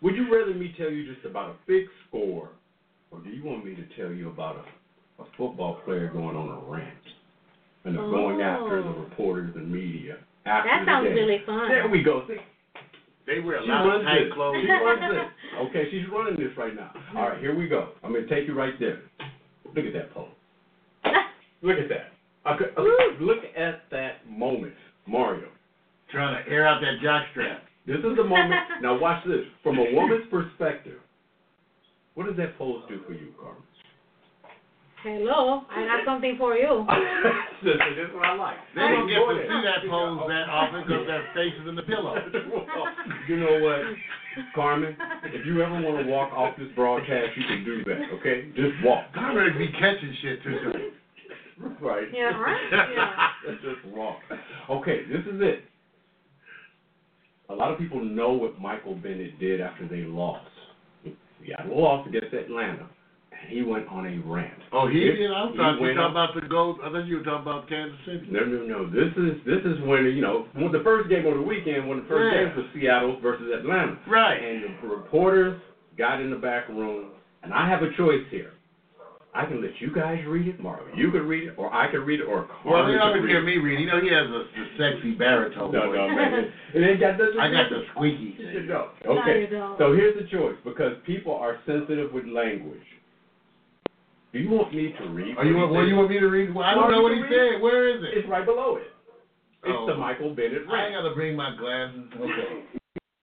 would 0.00 0.14
you 0.14 0.32
rather 0.32 0.54
me 0.54 0.74
tell 0.78 0.90
you 0.90 1.12
just 1.12 1.26
about 1.26 1.50
a 1.50 1.54
big 1.66 1.84
score, 2.08 2.50
or 3.10 3.20
do 3.20 3.30
you 3.30 3.42
want 3.44 3.64
me 3.64 3.74
to 3.74 3.84
tell 4.00 4.12
you 4.12 4.28
about 4.28 4.56
a, 4.56 5.22
a 5.22 5.26
football 5.36 5.80
player 5.84 6.08
going 6.12 6.36
on 6.36 6.48
a 6.48 6.70
rant 6.70 6.92
and 7.84 7.96
they're 7.96 8.02
going 8.10 8.40
after 8.42 8.82
the 8.82 8.88
Oh. 8.88 9.00
reporters 9.08 9.54
and 9.56 9.70
media 9.70 10.18
after 10.44 10.68
That 10.70 10.80
the 10.80 10.86
sounds 10.90 11.04
game? 11.06 11.14
really 11.14 11.38
fun. 11.46 11.68
There 11.68 11.88
we 11.88 12.02
go. 12.02 12.24
See, 12.28 12.36
They 13.26 13.40
wear 13.40 13.58
a 13.58 13.62
she 13.62 13.68
lot 13.68 13.86
of 13.96 14.02
tight 14.02 14.24
this. 14.24 14.34
clothes. 14.34 14.56
She 14.62 14.70
runs 14.70 15.00
this. 15.14 15.58
Okay, 15.68 15.90
she's 15.90 16.08
running 16.12 16.38
this 16.38 16.56
right 16.56 16.74
now. 16.76 16.92
All 17.16 17.28
right, 17.30 17.40
here 17.40 17.56
we 17.56 17.66
go. 17.68 17.90
I'm 18.04 18.12
gonna 18.12 18.26
take 18.28 18.46
you 18.46 18.54
right 18.54 18.74
there. 18.78 19.00
Look 19.74 19.84
at 19.84 19.92
that 19.94 20.12
pole. 20.14 20.28
Look 21.62 21.78
at 21.78 21.88
that. 21.88 22.12
Okay, 22.52 22.66
okay, 22.78 23.18
look 23.20 23.42
at 23.56 23.82
that 23.90 24.28
moment, 24.30 24.74
Mario. 25.08 25.48
Trying 26.10 26.44
to 26.44 26.50
air 26.50 26.66
out 26.66 26.80
that 26.80 27.04
jockstrap. 27.04 27.60
This 27.86 27.98
is 27.98 28.16
the 28.16 28.24
moment. 28.24 28.60
now 28.82 28.98
watch 28.98 29.24
this. 29.26 29.42
From 29.62 29.78
a 29.78 29.92
woman's 29.92 30.26
perspective, 30.30 30.98
what 32.14 32.26
does 32.26 32.36
that 32.36 32.56
pose 32.58 32.82
do 32.88 33.00
for 33.06 33.12
you, 33.12 33.32
Carmen? 33.40 33.62
Hello, 35.02 35.62
I 35.70 35.84
got 35.84 36.04
something 36.04 36.34
for 36.36 36.56
you. 36.56 36.84
this, 37.62 37.76
this 37.78 38.08
is 38.08 38.14
what 38.14 38.26
I 38.26 38.34
like. 38.34 38.56
They 38.74 38.80
don't 38.80 39.06
get 39.06 39.22
to 39.22 39.38
see 39.38 39.62
that 39.62 39.86
pose 39.88 40.18
that 40.26 40.48
often 40.50 40.82
because 40.82 41.06
their 41.06 41.22
face 41.34 41.54
is 41.62 41.68
in 41.68 41.76
the 41.76 41.82
pillow. 41.82 42.14
Well, 42.14 42.66
you 43.28 43.36
know 43.38 43.60
what, 43.62 43.86
Carmen? 44.54 44.96
If 45.26 45.46
you 45.46 45.62
ever 45.62 45.80
want 45.80 46.04
to 46.04 46.10
walk 46.10 46.32
off 46.32 46.56
this 46.58 46.68
broadcast, 46.74 47.36
you 47.36 47.44
can 47.46 47.64
do 47.64 47.84
that. 47.84 48.00
Okay, 48.18 48.50
just 48.56 48.82
walk. 48.82 49.06
I'm 49.14 49.36
ready 49.36 49.52
to 49.52 49.58
be 49.58 49.68
catching 49.78 50.12
shit 50.22 50.42
too. 50.42 50.90
Right. 51.80 52.08
Yeah, 52.12 52.34
right? 52.40 52.60
Yeah. 52.72 53.52
Just 53.62 53.94
walk. 53.94 54.18
Okay, 54.68 55.06
this 55.06 55.22
is 55.22 55.40
it. 55.40 55.62
A 57.48 57.54
lot 57.54 57.70
of 57.72 57.78
people 57.78 58.02
know 58.04 58.32
what 58.32 58.60
Michael 58.60 58.94
Bennett 58.94 59.38
did 59.38 59.60
after 59.60 59.86
they 59.86 60.02
lost. 60.02 60.46
Seattle 61.44 61.80
lost 61.80 62.08
against 62.08 62.34
Atlanta, 62.34 62.88
and 63.30 63.50
he 63.50 63.62
went 63.62 63.86
on 63.88 64.06
a 64.06 64.18
rant. 64.28 64.52
Oh, 64.72 64.88
he 64.88 64.98
did. 65.00 65.30
I 65.30 65.46
thought 65.54 65.76
you 65.78 65.82
were 65.82 65.94
talking 65.94 66.10
about 66.10 66.34
the 66.34 66.48
gold. 66.48 66.78
I 66.82 66.90
thought 66.90 67.06
you 67.06 67.18
were 67.18 67.22
talking 67.24 67.42
about 67.42 67.68
Kansas 67.68 67.98
City. 68.04 68.26
No, 68.30 68.40
no, 68.44 68.64
no. 68.66 68.90
This 68.90 69.12
is 69.16 69.38
this 69.46 69.60
is 69.64 69.80
when 69.86 70.04
you 70.06 70.20
know 70.22 70.46
when 70.54 70.72
the 70.72 70.82
first 70.82 71.08
game 71.08 71.26
of 71.26 71.34
the 71.34 71.42
weekend, 71.42 71.88
when 71.88 72.00
the 72.00 72.06
first 72.08 72.34
Yeah. 72.34 72.46
game 72.46 72.56
was 72.56 72.66
Seattle 72.74 73.20
versus 73.20 73.46
Atlanta, 73.52 73.96
Right. 74.08 74.42
and 74.42 74.64
the 74.82 74.88
reporters 74.88 75.60
got 75.96 76.20
in 76.20 76.30
the 76.30 76.36
back 76.36 76.68
room, 76.68 77.10
and 77.44 77.52
I 77.54 77.68
have 77.68 77.82
a 77.82 77.92
choice 77.96 78.24
here. 78.30 78.52
I 79.36 79.44
can 79.44 79.60
let 79.60 79.76
you 79.84 79.92
guys 79.92 80.24
read 80.26 80.48
it, 80.48 80.58
Mario. 80.58 80.88
You 80.96 81.12
can 81.12 81.28
read 81.28 81.48
it, 81.48 81.54
or 81.60 81.68
I 81.68 81.90
can 81.92 82.00
read 82.08 82.20
it, 82.20 82.24
or 82.24 82.48
Carl 82.48 82.60
Well, 82.64 82.74
Carmen 82.88 82.92
they 82.92 82.98
can 82.98 83.06
always 83.08 83.22
read 83.22 83.30
hear 83.36 83.42
it. 83.44 83.44
me 83.44 83.56
read. 83.60 83.80
You 83.80 83.86
know, 83.86 84.00
he 84.00 84.08
has 84.08 84.24
a, 84.32 84.42
a 84.48 84.64
sexy 84.80 85.12
baritone 85.12 85.72
No, 85.76 85.92
voice. 85.92 85.96
no, 86.00 86.08
man. 86.08 86.52
It 86.72 86.80
ain't 86.80 87.00
got 87.00 87.20
nothing 87.20 87.36
to 87.36 87.40
I 87.44 87.48
do 87.48 87.52
got 87.52 87.68
with 87.68 87.80
the 87.84 87.84
squeaky 87.92 88.32
You 88.40 88.48
thing. 88.48 88.66
know. 88.66 88.88
No, 89.04 89.20
Okay. 89.20 89.40
you 89.44 89.48
don't. 89.52 89.76
So 89.76 89.92
here's 89.92 90.16
the 90.16 90.24
choice 90.32 90.56
because 90.64 90.96
people 91.04 91.36
are 91.36 91.60
sensitive 91.68 92.12
with 92.16 92.24
language. 92.24 92.80
Do 94.32 94.38
you 94.40 94.48
want 94.48 94.72
me 94.74 94.94
to 94.96 95.04
read? 95.12 95.36
Are 95.36 95.44
you 95.44 95.56
what 95.60 95.68
want? 95.68 95.70
he 95.70 95.76
Well, 95.76 95.86
you 95.88 95.96
want 96.00 96.10
me 96.10 96.18
to 96.20 96.26
read? 96.32 96.54
Well, 96.54 96.64
I 96.64 96.72
don't 96.74 96.90
know 96.90 97.02
what 97.04 97.12
he 97.12 97.20
can 97.20 97.28
said. 97.28 97.60
Where 97.60 97.92
is 97.92 98.02
it? 98.08 98.16
It's 98.16 98.28
right 98.28 98.44
below 98.44 98.76
it. 98.80 98.88
It's 99.68 99.76
Oh. 99.76 99.84
the 99.86 99.94
Michael 99.96 100.32
Bennett 100.34 100.64
I 100.68 100.72
rant. 100.72 100.94
gotta 100.96 101.14
bring 101.14 101.36
my 101.36 101.52
glasses. 101.56 102.08
Okay. 102.16 102.64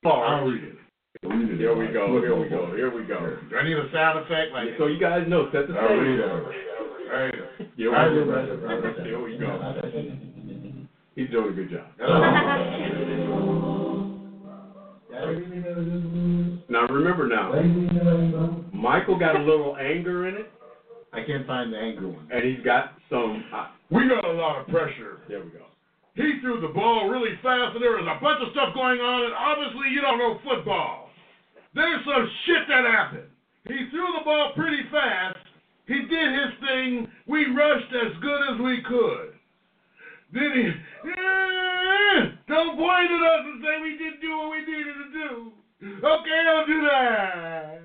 I'll 0.06 0.46
read 0.46 0.64
it. 0.64 0.76
Here 1.24 1.76
we 1.76 1.88
go. 1.88 2.20
Here 2.22 2.36
we 2.36 2.50
go. 2.50 2.76
Here 2.76 2.92
we 2.94 3.04
go. 3.06 3.38
Do 3.50 3.56
I 3.58 3.64
need 3.64 3.78
a 3.78 3.90
sound 3.94 4.20
effect 4.20 4.52
like? 4.52 4.70
So 4.78 4.88
you 4.88 5.00
guys 5.00 5.24
know, 5.28 5.50
set 5.52 5.68
the 5.68 5.74
stage. 5.74 6.20
right. 7.12 7.34
Here 7.78 7.92
we 7.92 7.98
go. 7.98 9.04
Here 9.04 9.20
we 9.24 9.38
go. 9.38 9.52
He's 11.16 11.30
doing 11.30 11.50
a 11.50 11.54
good 11.54 11.70
job. 11.72 11.86
Now 16.70 16.88
remember 16.88 17.28
now, 17.28 17.54
Michael 18.74 19.18
got 19.20 19.36
a 19.36 19.40
little 19.44 19.78
anger 19.78 20.28
in 20.28 20.36
it, 20.36 20.52
I 21.14 21.22
can't 21.24 21.46
find 21.46 21.72
the 21.72 21.78
anger 21.78 22.08
one. 22.10 22.28
and 22.34 22.44
he's 22.44 22.64
got 22.66 22.94
some. 23.10 23.44
Uh, 23.54 23.68
We 23.92 24.10
got 24.10 24.26
a 24.26 24.34
lot 24.34 24.60
of 24.60 24.68
pressure. 24.68 25.20
there 25.30 25.40
we 25.44 25.52
go. 25.52 25.66
He 26.16 26.40
threw 26.42 26.62
the 26.62 26.74
ball 26.74 27.10
really 27.10 27.36
fast, 27.42 27.76
and 27.76 27.82
there 27.84 27.92
was 27.98 28.06
a 28.10 28.18
bunch 28.22 28.42
of 28.42 28.50
stuff 28.54 28.74
going 28.74 29.00
on, 29.02 29.26
and 29.26 29.34
obviously 29.34 29.90
you 29.94 30.02
don't 30.02 30.18
know 30.18 30.40
football. 30.44 31.10
There's 31.74 32.06
some 32.06 32.30
shit 32.46 32.68
that 32.70 32.86
happened. 32.86 33.30
He 33.68 33.90
threw 33.90 34.08
the 34.18 34.26
ball 34.26 34.52
pretty 34.56 34.84
fast. 34.92 35.38
He 35.88 36.00
did 36.06 36.30
his 36.34 36.54
thing. 36.62 37.08
We 37.28 37.46
rushed 37.48 37.94
as 37.94 38.18
good 38.22 38.42
as 38.54 38.60
we 38.60 38.82
could. 38.84 39.34
Then 40.32 40.52
he, 40.54 40.66
"Eh, 41.12 42.32
don't 42.48 42.78
point 42.78 43.12
at 43.12 43.22
us 43.22 43.46
and 43.46 43.64
say 43.64 43.82
we 43.82 43.98
didn't 43.98 44.22
do 44.22 44.38
what 44.38 44.52
we 44.52 44.60
needed 44.66 44.94
to 44.94 45.10
do. 45.12 45.54
Okay, 46.04 46.44
don't 46.44 46.68
do 46.68 46.82
that. 46.82 47.82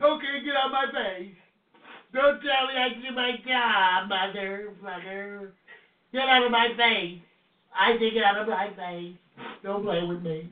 Okay, 0.00 0.40
get 0.44 0.56
out 0.56 0.70
my 0.70 0.86
face. 0.92 1.34
Don't 2.12 2.40
tell 2.42 2.66
me 2.68 2.74
I 2.76 2.88
did 2.90 3.14
my 3.14 3.36
job, 3.46 4.08
mother, 4.08 4.72
mother. 4.80 5.52
Get 6.12 6.28
out 6.28 6.44
of 6.44 6.52
my 6.52 6.68
face. 6.76 7.20
I 7.74 7.98
say 7.98 8.10
get 8.12 8.22
out 8.22 8.38
of 8.38 8.48
my 8.48 8.70
face. 8.76 9.16
Don't 9.62 9.82
play 9.82 10.04
with 10.04 10.22
me. 10.22 10.48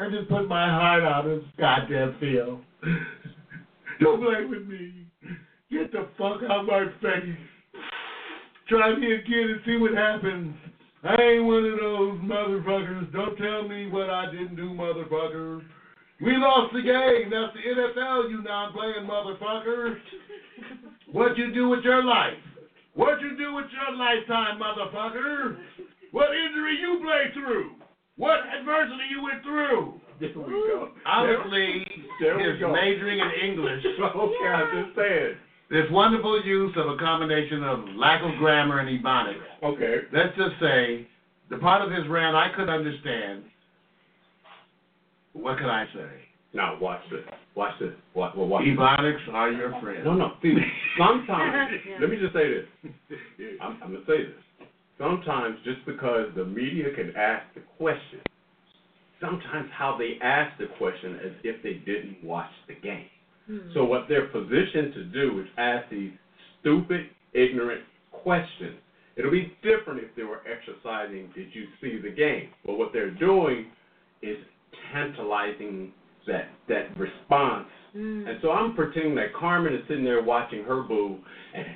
I 0.00 0.10
just 0.10 0.28
put 0.28 0.48
my 0.48 0.68
heart 0.68 1.02
out 1.04 1.26
in 1.26 1.38
this 1.38 1.44
goddamn 1.58 2.16
field. 2.20 2.60
Don't 4.00 4.22
play 4.22 4.44
with 4.44 4.66
me. 4.66 5.06
Get 5.70 5.90
the 5.92 6.08
fuck 6.18 6.42
out 6.48 6.60
of 6.60 6.66
my 6.66 6.86
face. 7.02 7.36
Try 8.68 8.96
me 8.98 9.14
again 9.14 9.50
and 9.50 9.60
see 9.64 9.76
what 9.76 9.94
happens. 9.94 10.54
I 11.02 11.14
ain't 11.20 11.44
one 11.44 11.64
of 11.64 11.78
those 11.78 12.18
motherfuckers. 12.20 13.12
Don't 13.12 13.36
tell 13.36 13.68
me 13.68 13.88
what 13.90 14.10
I 14.10 14.30
didn't 14.30 14.56
do, 14.56 14.70
motherfucker. 14.70 15.62
We 16.20 16.32
lost 16.36 16.72
the 16.72 16.82
game. 16.82 17.30
That's 17.30 17.52
the 17.54 18.00
NFL, 18.00 18.30
you 18.30 18.42
non-playing 18.42 19.06
motherfuckers. 19.06 19.96
What 21.12 21.36
you 21.38 21.52
do 21.54 21.68
with 21.68 21.84
your 21.84 22.02
life? 22.02 22.38
What 22.94 23.20
you 23.20 23.36
do 23.36 23.54
with 23.54 23.66
your 23.70 23.96
lifetime, 23.96 24.58
motherfucker? 24.58 25.58
What 26.12 26.28
injury 26.30 26.78
you 26.80 27.00
play 27.04 27.32
through? 27.34 27.70
What 28.16 28.40
adversity 28.58 29.04
you 29.10 29.22
went 29.22 29.42
through? 29.42 30.00
There 30.20 30.30
we 30.34 30.44
go. 30.44 30.88
Obviously, 31.04 31.84
There 32.20 32.36
we 32.36 32.58
go. 32.58 32.72
majoring 32.72 33.18
in 33.20 33.50
English. 33.50 33.84
Okay, 34.00 34.46
I'm 34.48 34.84
just 34.84 34.96
saying. 34.96 35.34
This 35.68 35.84
wonderful 35.90 36.42
use 36.44 36.72
of 36.76 36.88
a 36.88 36.96
combination 36.96 37.62
of 37.64 37.80
lack 37.96 38.22
of 38.22 38.30
grammar 38.38 38.78
and 38.78 38.88
ebonics. 38.88 39.42
Okay. 39.62 39.96
Let's 40.12 40.34
just 40.36 40.54
say, 40.60 41.06
the 41.50 41.58
part 41.58 41.82
of 41.82 41.90
his 41.90 42.06
rant 42.08 42.36
I 42.36 42.48
could 42.56 42.68
understand. 42.68 43.42
What 45.32 45.58
can 45.58 45.66
I 45.66 45.84
say? 45.92 46.08
Now 46.54 46.78
watch 46.80 47.02
this. 47.10 47.20
Watch 47.54 47.74
this. 47.80 47.90
Watch. 48.14 48.34
Well, 48.36 48.46
watch. 48.46 48.64
this. 48.64 48.72
Ebonics 48.78 49.28
are 49.32 49.50
your 49.50 49.78
friend. 49.82 50.04
No, 50.04 50.14
no. 50.14 50.32
See, 50.40 50.54
sometimes. 50.98 51.72
Yeah. 51.86 51.96
Let 52.00 52.10
me 52.10 52.16
just 52.16 52.32
say 52.32 52.48
this. 52.48 52.64
I'm, 53.60 53.78
I'm 53.82 53.92
gonna 53.92 54.04
say 54.06 54.22
this. 54.24 54.42
Sometimes, 54.98 55.58
just 55.64 55.84
because 55.84 56.28
the 56.34 56.44
media 56.44 56.86
can 56.94 57.14
ask 57.16 57.44
the 57.54 57.62
question, 57.76 58.20
sometimes 59.20 59.68
how 59.72 59.96
they 59.98 60.18
ask 60.24 60.56
the 60.58 60.66
question 60.78 61.16
as 61.24 61.32
if 61.44 61.62
they 61.62 61.74
didn't 61.84 62.22
watch 62.22 62.50
the 62.68 62.74
game. 62.74 63.06
Hmm. 63.46 63.58
So 63.74 63.84
what 63.84 64.06
they're 64.08 64.28
positioned 64.28 64.94
to 64.94 65.04
do 65.04 65.40
is 65.40 65.46
ask 65.58 65.90
these 65.90 66.12
stupid, 66.60 67.06
ignorant 67.32 67.82
questions. 68.10 68.76
It'll 69.16 69.30
be 69.30 69.56
different 69.62 70.00
if 70.02 70.14
they 70.16 70.24
were 70.24 70.40
exercising, 70.46 71.30
did 71.34 71.48
you 71.54 71.66
see 71.80 71.98
the 72.02 72.14
game? 72.14 72.50
But 72.64 72.78
what 72.78 72.92
they're 72.92 73.14
doing 73.14 73.66
is 74.22 74.36
tantalizing 74.92 75.92
that 76.26 76.48
that 76.68 76.96
response. 76.98 77.68
Mm. 77.96 78.28
And 78.28 78.38
so 78.42 78.50
I'm 78.50 78.74
pretending 78.74 79.14
that 79.14 79.32
Carmen 79.38 79.74
is 79.74 79.80
sitting 79.88 80.04
there 80.04 80.22
watching 80.22 80.64
her 80.64 80.82
boo, 80.82 81.18
and 81.54 81.66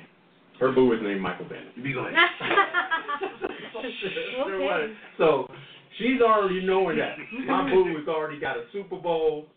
her 0.61 0.71
boo 0.71 0.93
is 0.93 0.99
named 1.01 1.19
Michael 1.21 1.45
Bennett. 1.45 1.73
You 1.75 1.83
be 1.83 1.91
going, 1.91 2.15
okay. 4.45 4.93
So 5.17 5.47
she's 5.97 6.21
already 6.21 6.63
knowing 6.63 6.99
that 6.99 7.17
my 7.47 7.67
boo 7.73 7.97
has 7.97 8.07
already 8.07 8.39
got 8.39 8.57
a 8.57 8.65
Super 8.71 8.97
Bowl, 8.97 9.47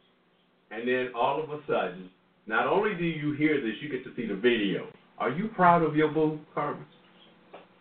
and 0.70 0.89
then 0.89 1.10
all 1.14 1.43
of 1.43 1.51
a 1.51 1.60
sudden, 1.66 2.09
not 2.47 2.66
only 2.66 2.94
do 2.94 3.05
you 3.05 3.35
hear 3.35 3.60
this, 3.60 3.74
you 3.82 3.90
get 3.90 4.02
to 4.05 4.14
see 4.16 4.24
the 4.26 4.35
video. 4.35 4.86
Are 5.18 5.28
you 5.31 5.48
proud 5.48 5.82
of 5.82 5.94
your 5.94 6.09
boo, 6.09 6.40
Carmen? 6.55 6.86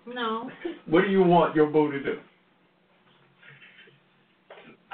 No. 0.06 0.52
What 0.86 1.06
do 1.06 1.10
you 1.10 1.24
want 1.24 1.56
your 1.56 1.68
boo 1.68 1.90
to 1.92 2.04
do? 2.04 2.20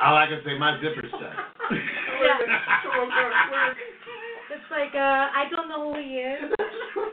all 0.01 0.15
I 0.15 0.27
can 0.27 0.39
say, 0.45 0.57
my 0.57 0.77
zipper's 0.77 1.11
shut. 1.11 1.21
It's 4.51 4.71
like, 4.71 4.95
uh, 4.95 4.97
I 4.97 5.43
don't 5.51 5.67
know 5.67 5.91
who 5.91 5.99
he 5.99 6.19
is. 6.19 6.53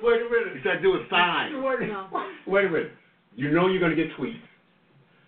Wait 0.03 0.21
a 0.21 0.25
He 0.25 0.31
minute. 0.31 0.63
said, 0.65 0.83
do 0.83 0.95
it 0.97 1.09
fine. 1.09 1.63
Wait, 1.63 1.89
No. 1.89 2.07
wait 2.47 2.65
a 2.67 2.71
minute. 2.71 2.93
You 3.35 3.51
know 3.51 3.69
you're 3.69 3.81
going 3.81 3.95
to 3.95 4.03
get 4.03 4.13
tweets. 4.17 4.41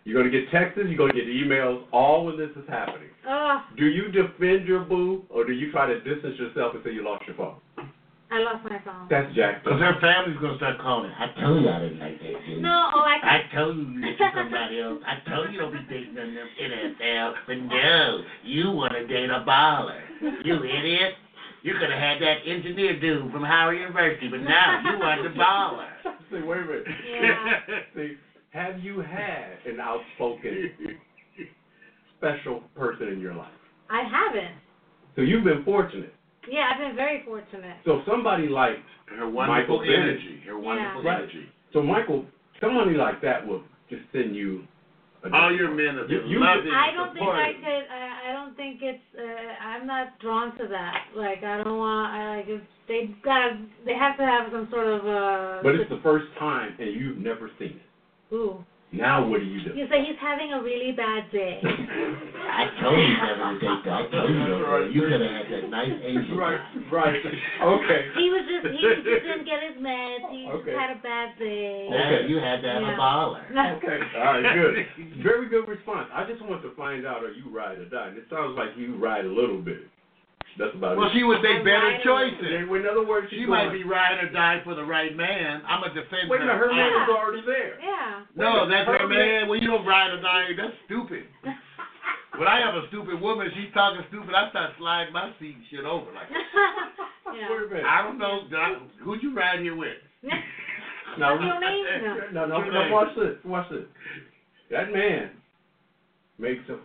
You're 0.05 0.21
going 0.21 0.31
to 0.33 0.41
get 0.41 0.51
texts. 0.51 0.81
You're 0.83 0.97
going 0.97 1.13
to 1.13 1.19
get 1.19 1.27
emails. 1.29 1.85
All 1.93 2.25
when 2.27 2.39
this 2.39 2.51
is 2.57 2.65
happening. 2.69 3.11
Oh, 3.29 3.63
Do 3.77 3.87
you 3.87 4.11
defend 4.11 4.67
your 4.67 4.81
boo, 4.81 5.25
or 5.29 5.45
do 5.45 5.53
you 5.53 5.71
try 5.71 5.87
to 5.87 6.01
distance 6.01 6.39
yourself 6.39 6.75
and 6.75 6.83
say 6.85 6.93
you 6.93 7.05
lost 7.05 7.27
your 7.27 7.37
phone? 7.37 7.57
I 8.31 8.41
lost 8.41 8.65
my 8.65 8.79
phone. 8.85 9.09
That's 9.09 9.35
Jack. 9.35 9.65
Because 9.65 9.81
her 9.81 9.97
family's 10.01 10.39
going 10.39 10.53
to 10.53 10.59
start 10.59 10.79
calling. 10.81 11.11
I 11.13 11.33
told 11.41 11.63
you 11.63 11.69
I 11.71 11.79
didn't 11.81 11.99
like 11.99 12.19
that 12.21 12.47
dude. 12.47 12.61
No, 12.63 12.91
oh, 12.95 13.01
I 13.01 13.17
I 13.25 13.55
told 13.57 13.77
you 13.77 13.85
you 13.85 14.17
get 14.17 14.33
somebody 14.37 14.81
else. 14.81 15.01
I 15.05 15.29
told 15.29 15.53
you 15.53 15.59
don't 15.61 15.73
be 15.73 15.81
dating 15.89 16.15
them 16.15 16.29
NFL. 16.61 17.33
But 17.47 17.57
no, 17.57 18.21
you 18.45 18.71
want 18.71 18.93
to 18.93 19.07
date 19.07 19.31
a 19.31 19.45
baller. 19.49 20.01
You 20.45 20.57
idiot. 20.63 21.15
You 21.63 21.75
could 21.75 21.91
have 21.91 21.99
had 21.99 22.23
that 22.23 22.39
engineer 22.47 22.99
dude 23.01 23.31
from 23.33 23.43
Howard 23.43 23.79
University, 23.79 24.29
but 24.29 24.41
now 24.43 24.81
you 24.85 24.99
want 24.99 25.23
the 25.23 25.31
baller. 25.31 25.89
See, 26.31 26.43
wait 26.43 26.59
a 26.59 26.65
minute. 26.65 26.85
Yeah. 27.11 27.61
See, 27.95 28.13
have 28.51 28.79
you 28.79 29.01
had 29.01 29.59
an 29.67 29.81
outspoken, 29.81 30.73
special 32.19 32.63
person 32.77 33.09
in 33.09 33.21
your 33.21 33.35
life? 33.35 33.51
I 33.91 34.03
haven't. 34.03 34.55
So 35.17 35.23
you've 35.23 35.45
been 35.45 35.65
fortunate. 35.65 36.15
Yeah, 36.49 36.71
I've 36.73 36.79
been 36.79 36.97
very 36.97 37.23
fortunate. 37.25 37.77
So 37.85 38.03
somebody 38.07 38.49
like, 38.49 38.77
Her 39.07 39.27
Michael 39.27 39.33
wonderful 39.33 39.79
Bennett. 39.81 39.99
energy. 39.99 40.41
Her 40.47 40.59
wonderful 40.59 41.03
Right. 41.03 41.19
energy. 41.19 41.47
so 41.73 41.83
Michael, 41.83 42.25
somebody 42.61 42.93
like 42.95 43.21
that 43.23 43.47
will 43.47 43.63
just 43.91 44.03
send 44.13 44.35
you. 44.37 44.65
A 45.25 45.35
All 45.35 45.53
your 45.53 45.71
men 45.75 45.99
have 45.99 46.09
You- 46.11 46.21
been 46.21 46.29
you- 46.29 46.39
loving 46.39 46.71
I 46.71 46.93
don't 46.93 47.13
think 47.13 47.27
I 47.27 47.53
could. 47.55 47.85
I, 47.91 48.31
I 48.31 48.33
don't 48.33 48.57
think 48.57 48.81
it's. 48.83 49.03
Uh, 49.19 49.23
I'm 49.67 49.87
not 49.87 50.19
drawn 50.21 50.57
to 50.59 50.69
that. 50.69 51.07
Like 51.17 51.43
I 51.43 51.63
don't 51.65 51.77
want. 51.79 52.13
I 52.15 52.37
like. 52.37 52.47
It's, 52.49 52.65
they 52.87 53.11
gotta. 53.25 53.59
They 53.85 53.95
have 53.95 54.17
to 54.19 54.25
have 54.25 54.53
some 54.53 54.69
sort 54.71 54.87
of. 54.87 55.01
Uh, 55.07 55.63
But 55.63 55.75
it's 55.75 55.91
the 55.91 56.01
first 56.03 56.27
time 56.39 56.77
and 56.79 56.95
you've 56.95 57.19
never 57.19 57.51
seen 57.59 57.81
it. 57.81 58.35
Ooh. 58.35 58.65
Now 58.91 59.21
what 59.27 59.41
do 59.41 59.47
you 59.47 59.61
do? 59.61 59.77
You 59.77 59.87
say 59.91 60.01
he's 60.01 60.17
having 60.19 60.53
a 60.55 60.63
really 60.63 60.93
bad 60.93 61.31
day. 61.31 61.61
I 61.65 62.73
told 62.81 62.97
you 62.97 63.15
never 63.21 63.53
to 63.53 63.61
date 63.61 63.85
that. 63.85 63.93
I 63.93 64.11
told 64.11 64.31
you 64.31 64.39
never. 64.41 64.89
You 64.89 65.03
could 65.03 65.21
have 65.21 65.31
had 65.31 65.47
that 65.53 65.69
nice 65.69 65.93
Asian 66.03 66.37
Right, 66.39 66.61
right. 66.91 67.21
Okay. 67.21 68.01
he 68.17 68.31
was 68.33 68.49
just. 68.49 68.65
He 68.73 68.81
just 68.81 69.05
didn't 69.05 69.45
get 69.45 69.61
his 69.61 69.77
meds. 69.77 70.25
He 70.33 70.49
Okay. 70.49 70.73
just 70.73 70.79
had 70.81 70.97
a 70.97 71.01
bad 71.03 71.39
day. 71.39 71.87
Yeah, 71.91 72.21
you 72.27 72.37
had 72.41 72.63
to 72.63 72.69
have 72.69 72.83
Yeah. 72.83 72.95
a 72.95 72.99
baller. 72.99 73.45
Okay. 73.77 74.01
All 74.17 74.41
right, 74.41 74.55
good. 74.57 74.87
Very 75.23 75.49
good 75.51 75.69
response. 75.69 76.09
I 76.15 76.25
just 76.25 76.41
want 76.41 76.63
to 76.63 76.71
find 76.75 77.05
out 77.07 77.23
are 77.23 77.31
you 77.33 77.45
ride 77.53 77.79
or 77.79 77.85
die. 77.85 78.09
And 78.09 78.17
it 78.17 78.25
sounds 78.31 78.57
like 78.57 78.71
you 78.77 78.97
ride 78.97 79.27
a 79.27 79.29
little 79.29 79.59
bit. 79.61 79.85
That's 80.59 80.75
about 80.75 80.99
Well, 80.99 81.07
it. 81.07 81.15
she 81.15 81.23
would 81.23 81.39
make 81.41 81.63
better 81.63 81.87
right. 81.95 82.03
choices. 82.03 82.67
In 82.67 82.87
other 82.91 83.07
words, 83.07 83.31
She 83.31 83.47
might 83.47 83.71
be 83.71 83.85
ride 83.87 84.19
or 84.23 84.29
die 84.35 84.61
for 84.67 84.75
the 84.75 84.83
right 84.85 85.15
man. 85.15 85.63
I'm 85.67 85.85
a 85.87 85.95
defender. 85.95 86.27
Wait 86.29 86.43
a 86.43 86.45
minute, 86.45 86.59
her 86.59 86.67
man 86.75 86.91
Yeah. 86.91 87.03
is 87.05 87.09
already 87.15 87.43
there. 87.47 87.79
Yeah. 87.81 88.21
No, 88.35 88.67
that's 88.69 88.87
Her 88.91 88.99
her 88.99 89.09
man. 89.09 89.47
Well, 89.49 89.59
you 89.59 89.69
don't 89.71 89.87
ride 89.87 90.11
or 90.11 90.21
die. 90.21 90.53
That's 90.57 90.75
stupid. 90.87 91.25
When 92.37 92.47
I 92.47 92.61
have 92.61 92.75
a 92.77 92.87
stupid 92.89 93.21
woman, 93.21 93.51
she's 93.57 93.73
talking 93.75 94.05
stupid. 94.11 94.33
I 94.33 94.49
start 94.51 94.71
sliding 94.79 95.13
my 95.13 95.33
seat 95.41 95.57
and 95.57 95.65
shit 95.71 95.85
over. 95.85 96.07
Like, 96.13 96.29
yeah. 97.35 97.51
Wait 97.51 97.63
a 97.65 97.69
minute. 97.69 97.85
I 97.85 98.03
don't 98.03 98.19
know. 98.19 98.47
I- 98.57 98.79
Who'd 99.03 99.23
you 99.25 99.35
ride 99.35 99.59
here 99.61 99.75
with? 99.75 99.97
Now, 101.19 101.33
What's 101.35 101.45
your 101.47 101.59
name? 101.59 101.85
no, 102.33 102.47
No. 102.47 102.59
no, 102.61 102.71
no, 102.71 102.81
name. 102.83 102.93
watch 102.93 103.09
this. 103.17 103.35
Watch 103.45 103.69
this. 103.71 103.87
That 104.71 104.93
man 104.93 105.31
makes 106.39 106.63
a 106.69 106.77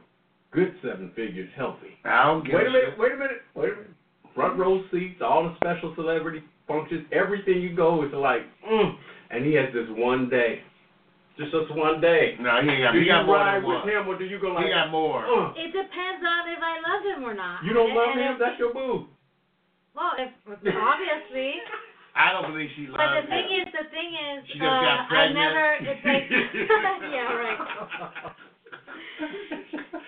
good 0.53 0.75
seven 0.83 1.11
figures 1.15 1.49
healthy. 1.55 1.97
I 2.05 2.23
don't 2.25 2.45
give 2.45 2.55
Wait 2.55 2.65
a 2.65 2.69
a 2.69 2.71
minute, 2.71 2.89
shit. 2.91 2.99
wait 2.99 3.11
a 3.11 3.17
minute, 3.17 3.41
wait 3.55 3.69
a 3.73 3.75
minute. 3.75 3.89
front 4.35 4.57
row 4.59 4.83
seats, 4.91 5.21
all 5.23 5.43
the 5.43 5.55
special 5.57 5.93
celebrity 5.95 6.43
functions, 6.67 7.05
everything 7.11 7.61
you 7.61 7.75
go 7.75 8.03
is 8.05 8.13
like, 8.13 8.41
mm. 8.67 8.95
and 9.31 9.45
he 9.45 9.53
has 9.53 9.67
this 9.73 9.87
one 9.89 10.29
day, 10.29 10.61
just 11.37 11.51
this 11.51 11.65
one 11.71 11.99
day. 12.01 12.37
No, 12.39 12.61
he 12.61 12.69
ain't 12.69 12.83
got. 12.83 12.91
Do 12.93 12.99
He 12.99 13.05
you 13.05 13.11
got 13.11 13.25
more 13.25 13.35
ride 13.37 13.61
than 13.63 13.69
with 13.69 13.79
one. 13.83 13.89
him 13.89 14.07
or 14.07 14.17
do 14.17 14.25
you 14.25 14.39
go 14.39 14.49
like? 14.53 14.65
He 14.65 14.71
got 14.71 14.91
more. 14.91 15.25
"Uh, 15.25 15.49
It 15.57 15.73
depends 15.73 16.21
on 16.21 16.41
if 16.49 16.61
I 16.61 16.75
love 16.85 17.01
him 17.17 17.23
or 17.25 17.33
not. 17.33 17.63
you 17.65 17.73
don't 17.73 17.89
And- 17.89 17.97
love 17.97 18.09
and 18.13 18.21
him? 18.21 18.31
if- 18.33 18.39
That's 18.39 18.59
your 18.59 18.73
boo. 18.73 19.07
Well, 19.95 20.13
if, 20.17 20.29
obviously. 20.49 21.53
I 22.15 22.31
don't 22.31 22.45
believe 22.53 22.69
she 22.75 22.85
loves 22.85 22.97
But 23.01 23.21
the 23.21 23.27
thing 23.27 23.49
him. 23.49 23.67
is, 23.67 23.73
the 23.73 23.89
thing 23.89 24.13
is, 24.13 24.45
She 24.53 24.59
uh, 24.61 24.69
just 24.69 25.09
got 25.09 25.17
I 25.17 25.33
never. 25.33 25.65
It's 25.81 26.05
like, 26.05 26.29
yeah, 27.09 27.33
right. 27.33 27.57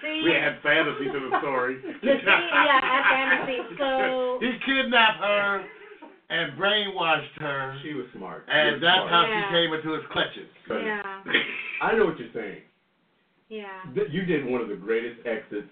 See, 0.01 0.21
We 0.25 0.31
had 0.31 0.57
fantasy 0.63 1.05
to 1.05 1.19
the 1.29 1.39
story. 1.39 1.77
The 1.81 1.93
thing, 2.01 2.19
yeah, 2.25 2.79
I 2.81 3.45
fantasy. 3.45 3.59
So 3.77 4.39
he 4.41 4.51
kidnapped 4.65 5.19
her 5.21 5.65
and 6.29 6.57
brainwashed 6.59 7.37
her, 7.39 7.77
She 7.83 7.93
was 7.93 8.05
smart. 8.15 8.45
and 8.49 8.81
You're 8.81 8.91
that's 8.91 9.09
how. 9.09 9.25
Yeah. 9.29 9.49
she 9.49 9.53
came 9.53 9.73
into 9.73 9.93
his 9.93 10.03
clutches. 10.11 10.49
Yeah, 10.69 11.01
I 11.81 11.95
know 11.95 12.05
what 12.05 12.17
you're 12.19 12.33
saying. 12.33 12.61
yeah. 13.49 13.83
You 14.09 14.25
did 14.25 14.45
one 14.45 14.61
of 14.61 14.69
the 14.69 14.75
greatest 14.75 15.21
exits. 15.25 15.67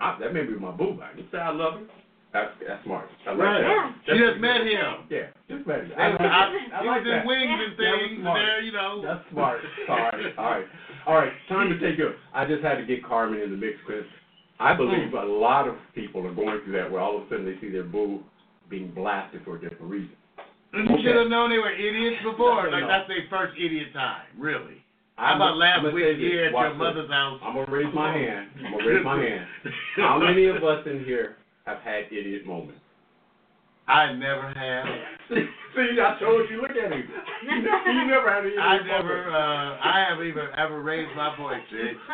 I, 0.00 0.16
that 0.20 0.32
may 0.34 0.42
be 0.44 0.54
my 0.58 0.70
boo. 0.72 0.98
I 1.02 1.14
can 1.16 1.26
say 1.30 1.38
I 1.38 1.50
love 1.50 1.74
him. 1.74 1.88
That's 2.32 2.52
that's 2.60 2.84
smart. 2.84 3.08
I 3.26 3.30
like 3.30 3.38
Right. 3.40 3.60
that. 3.62 3.68
Yeah. 4.06 4.14
She 4.14 4.18
just 4.20 4.38
met 4.40 4.60
him. 4.60 5.08
Yeah, 5.08 5.32
just 5.48 5.66
met 5.66 5.80
him. 5.84 5.92
I, 5.96 6.02
I 6.04 6.08
like 6.12 6.20
I, 6.20 6.26
that. 6.26 6.28
I 6.28 6.82
he 6.82 6.88
like 6.88 7.00
was 7.00 7.06
in 7.08 7.16
that. 7.16 7.26
wings 7.26 7.60
and 7.66 7.76
things, 7.76 8.10
and 8.12 8.20
smart. 8.20 8.36
there, 8.38 8.60
you 8.60 8.72
know. 8.72 9.00
That's 9.02 9.24
smart. 9.32 9.60
Sorry. 9.86 10.34
All 10.38 10.44
right. 10.50 10.66
All 11.06 11.14
right. 11.16 11.32
Time 11.48 11.70
to 11.70 11.78
take 11.80 11.96
you. 11.98 12.12
I 12.34 12.44
just 12.44 12.62
had 12.62 12.76
to 12.76 12.84
get 12.84 13.00
Carmen 13.04 13.40
in 13.40 13.50
the 13.50 13.56
mix 13.56 13.78
because 13.86 14.04
I 14.60 14.74
believe 14.76 15.14
a 15.14 15.24
lot 15.24 15.68
of 15.68 15.76
people 15.94 16.26
are 16.26 16.34
going 16.34 16.60
through 16.64 16.74
that 16.76 16.90
where 16.92 17.00
all 17.00 17.16
of 17.16 17.24
a 17.24 17.28
sudden 17.30 17.46
they 17.46 17.56
see 17.64 17.72
their 17.72 17.84
boo 17.84 18.20
being 18.68 18.92
blasted 18.92 19.40
for 19.44 19.56
a 19.56 19.60
different 19.60 19.88
reason. 19.90 20.12
And 20.74 20.84
you 20.84 20.94
Okay. 21.00 21.02
should 21.08 21.16
have 21.16 21.28
known 21.32 21.48
they 21.48 21.56
were 21.56 21.72
idiots 21.72 22.20
before. 22.22 22.64
No, 22.68 22.76
Like 22.76 22.82
no. 22.84 22.88
that's 22.88 23.08
their 23.08 23.24
first 23.30 23.56
idiot 23.56 23.88
time, 23.94 24.28
really. 24.36 24.84
How 25.16 25.32
I'm 25.32 25.36
about 25.40 25.52
I'm 25.54 25.58
last 25.58 25.76
gonna 25.82 25.94
week 25.96 26.18
here 26.20 26.44
at 26.44 26.52
your 26.52 26.68
this. 26.68 26.78
mother's 26.78 27.08
house? 27.10 27.40
I'm 27.42 27.54
gonna 27.56 27.72
raise 27.72 27.94
my 27.94 28.12
hand. 28.12 28.50
I'm 28.60 28.72
gonna 28.76 28.84
raise 28.86 29.02
my 29.04 29.16
hand. 29.18 29.46
How 29.96 30.18
many 30.20 30.44
of 30.46 30.62
us 30.62 30.84
in 30.86 31.02
here 31.08 31.37
have 31.68 31.78
had 31.84 32.04
idiot 32.10 32.46
moments? 32.46 32.80
I 33.86 34.12
never 34.12 34.48
have. 34.52 34.84
See, 35.30 35.96
I 36.00 36.18
told 36.20 36.48
you. 36.50 36.60
Look 36.60 36.72
at 36.72 36.92
him. 36.92 37.04
You 37.44 38.06
never 38.06 38.28
had 38.28 38.44
an 38.44 38.52
idiot 38.52 38.60
I 38.60 38.76
never. 38.86 39.30
Uh, 39.30 39.78
I 39.80 40.04
haven't 40.08 40.26
even 40.26 40.44
ever 40.56 40.82
raised 40.82 41.14
my 41.16 41.36
voice, 41.36 41.62
Jake. 41.70 41.96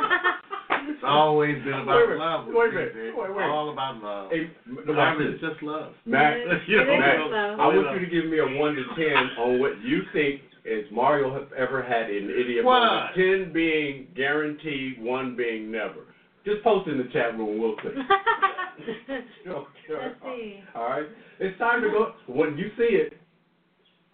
It's 0.86 1.00
always 1.02 1.56
been 1.64 1.72
about 1.80 1.96
Wait 2.08 2.18
love. 2.18 2.46
with 2.46 2.56
Wait 2.56 2.68
a 2.68 2.72
minute. 2.72 3.16
Wait, 3.16 3.34
wait. 3.34 3.44
All 3.44 3.72
about 3.72 4.02
love. 4.02 4.30
Hey, 4.30 4.50
m- 4.68 4.78
I 4.86 4.90
watch 4.92 5.18
mean, 5.18 5.32
this. 5.32 5.40
it's 5.40 5.52
just 5.54 5.62
love. 5.62 5.92
Mac, 6.04 6.36
It 6.36 6.40
is- 6.52 6.60
You 6.68 6.78
it 6.80 6.82
is 6.82 7.00
Mac, 7.00 7.18
love. 7.20 7.60
I 7.60 7.66
want 7.68 8.00
you 8.00 8.04
to 8.06 8.12
give 8.12 8.30
me 8.30 8.38
a 8.40 8.44
one 8.60 8.74
to 8.74 8.84
ten 8.94 9.16
on 9.38 9.60
what 9.60 9.80
you 9.80 10.02
think 10.12 10.42
is 10.66 10.84
Mario 10.92 11.32
have 11.32 11.50
ever 11.56 11.82
had 11.82 12.10
an 12.10 12.28
idiot 12.28 12.64
What? 12.66 12.80
moment. 12.80 13.14
Ten 13.14 13.52
being 13.54 14.08
guaranteed, 14.14 15.00
one 15.00 15.36
being 15.36 15.70
never. 15.72 16.04
Just 16.44 16.62
post 16.62 16.86
in 16.88 16.98
the 16.98 17.04
chat 17.14 17.32
room. 17.38 17.58
We'll 17.58 17.76
see. 17.82 17.88
Let's 19.46 20.14
see. 20.22 20.60
All 20.74 20.88
right. 20.88 21.06
It's 21.40 21.58
time 21.58 21.82
to 21.82 21.88
go. 21.88 22.12
When 22.26 22.56
you 22.56 22.70
see 22.76 22.94
it, 22.96 23.14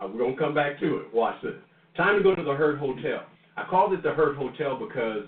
uh, 0.00 0.08
we're 0.08 0.18
gonna 0.18 0.36
come 0.36 0.54
back 0.54 0.78
to 0.80 0.98
it. 0.98 1.14
Watch 1.14 1.36
this. 1.42 1.54
Time 1.96 2.16
to 2.16 2.22
go 2.22 2.34
to 2.34 2.42
the 2.42 2.54
Hurt 2.54 2.78
Hotel. 2.78 3.24
I 3.56 3.64
called 3.68 3.92
it 3.92 4.02
the 4.02 4.12
Hurt 4.12 4.36
Hotel 4.36 4.78
because 4.78 5.24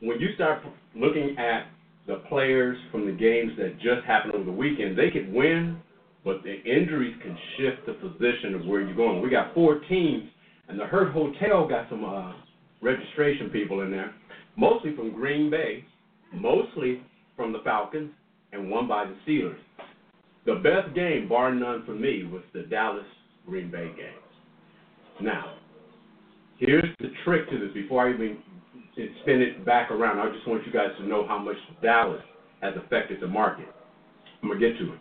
when 0.00 0.20
you 0.20 0.34
start 0.34 0.62
looking 0.94 1.36
at 1.38 1.66
the 2.06 2.16
players 2.28 2.76
from 2.92 3.06
the 3.06 3.12
games 3.12 3.52
that 3.58 3.76
just 3.76 4.04
happened 4.06 4.34
over 4.34 4.44
the 4.44 4.52
weekend, 4.52 4.98
they 4.98 5.10
could 5.10 5.32
win, 5.32 5.78
but 6.24 6.42
the 6.42 6.62
injuries 6.62 7.14
can 7.22 7.36
shift 7.56 7.86
the 7.86 7.94
position 7.94 8.54
of 8.54 8.66
where 8.66 8.82
you're 8.82 8.94
going. 8.94 9.22
We 9.22 9.30
got 9.30 9.54
four 9.54 9.80
teams, 9.88 10.24
and 10.68 10.78
the 10.78 10.84
Hurt 10.84 11.12
Hotel 11.12 11.66
got 11.66 11.88
some 11.88 12.04
uh, 12.04 12.32
registration 12.82 13.48
people 13.50 13.80
in 13.80 13.90
there, 13.90 14.14
mostly 14.56 14.94
from 14.94 15.12
Green 15.12 15.50
Bay, 15.50 15.84
mostly 16.34 17.00
from 17.36 17.52
the 17.52 17.60
Falcons, 17.64 18.10
and 18.54 18.70
one 18.70 18.88
by 18.88 19.04
the 19.04 19.16
Steelers. 19.26 19.58
The 20.46 20.56
best 20.56 20.94
game, 20.94 21.28
bar 21.28 21.54
none 21.54 21.84
for 21.84 21.94
me, 21.94 22.24
was 22.24 22.42
the 22.52 22.62
Dallas 22.62 23.04
Green 23.46 23.70
Bay 23.70 23.88
game. 23.96 24.20
Now, 25.20 25.54
here's 26.58 26.84
the 27.00 27.10
trick 27.24 27.48
to 27.50 27.58
this 27.58 27.72
before 27.72 28.06
I 28.06 28.14
even 28.14 28.38
spin 29.22 29.40
it 29.40 29.64
back 29.64 29.90
around. 29.90 30.18
I 30.18 30.32
just 30.32 30.46
want 30.46 30.66
you 30.66 30.72
guys 30.72 30.90
to 30.98 31.06
know 31.06 31.26
how 31.26 31.38
much 31.38 31.56
Dallas 31.82 32.22
has 32.60 32.74
affected 32.84 33.20
the 33.20 33.26
market. 33.26 33.66
I'm 34.42 34.48
going 34.48 34.60
to 34.60 34.68
get 34.68 34.78
to 34.78 34.92
it. 34.92 34.98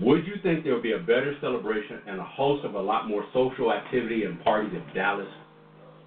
Would 0.00 0.26
you 0.26 0.34
think 0.42 0.64
there 0.64 0.72
would 0.72 0.82
be 0.82 0.92
a 0.92 0.98
better 0.98 1.36
celebration 1.40 2.00
and 2.06 2.18
a 2.18 2.24
host 2.24 2.64
of 2.64 2.74
a 2.74 2.80
lot 2.80 3.08
more 3.08 3.24
social 3.34 3.72
activity 3.72 4.24
and 4.24 4.42
parties 4.42 4.72
if 4.74 4.94
Dallas 4.94 5.28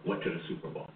went 0.06 0.24
to 0.24 0.30
the 0.32 0.40
Super 0.50 0.70
Bowl? 0.70 0.90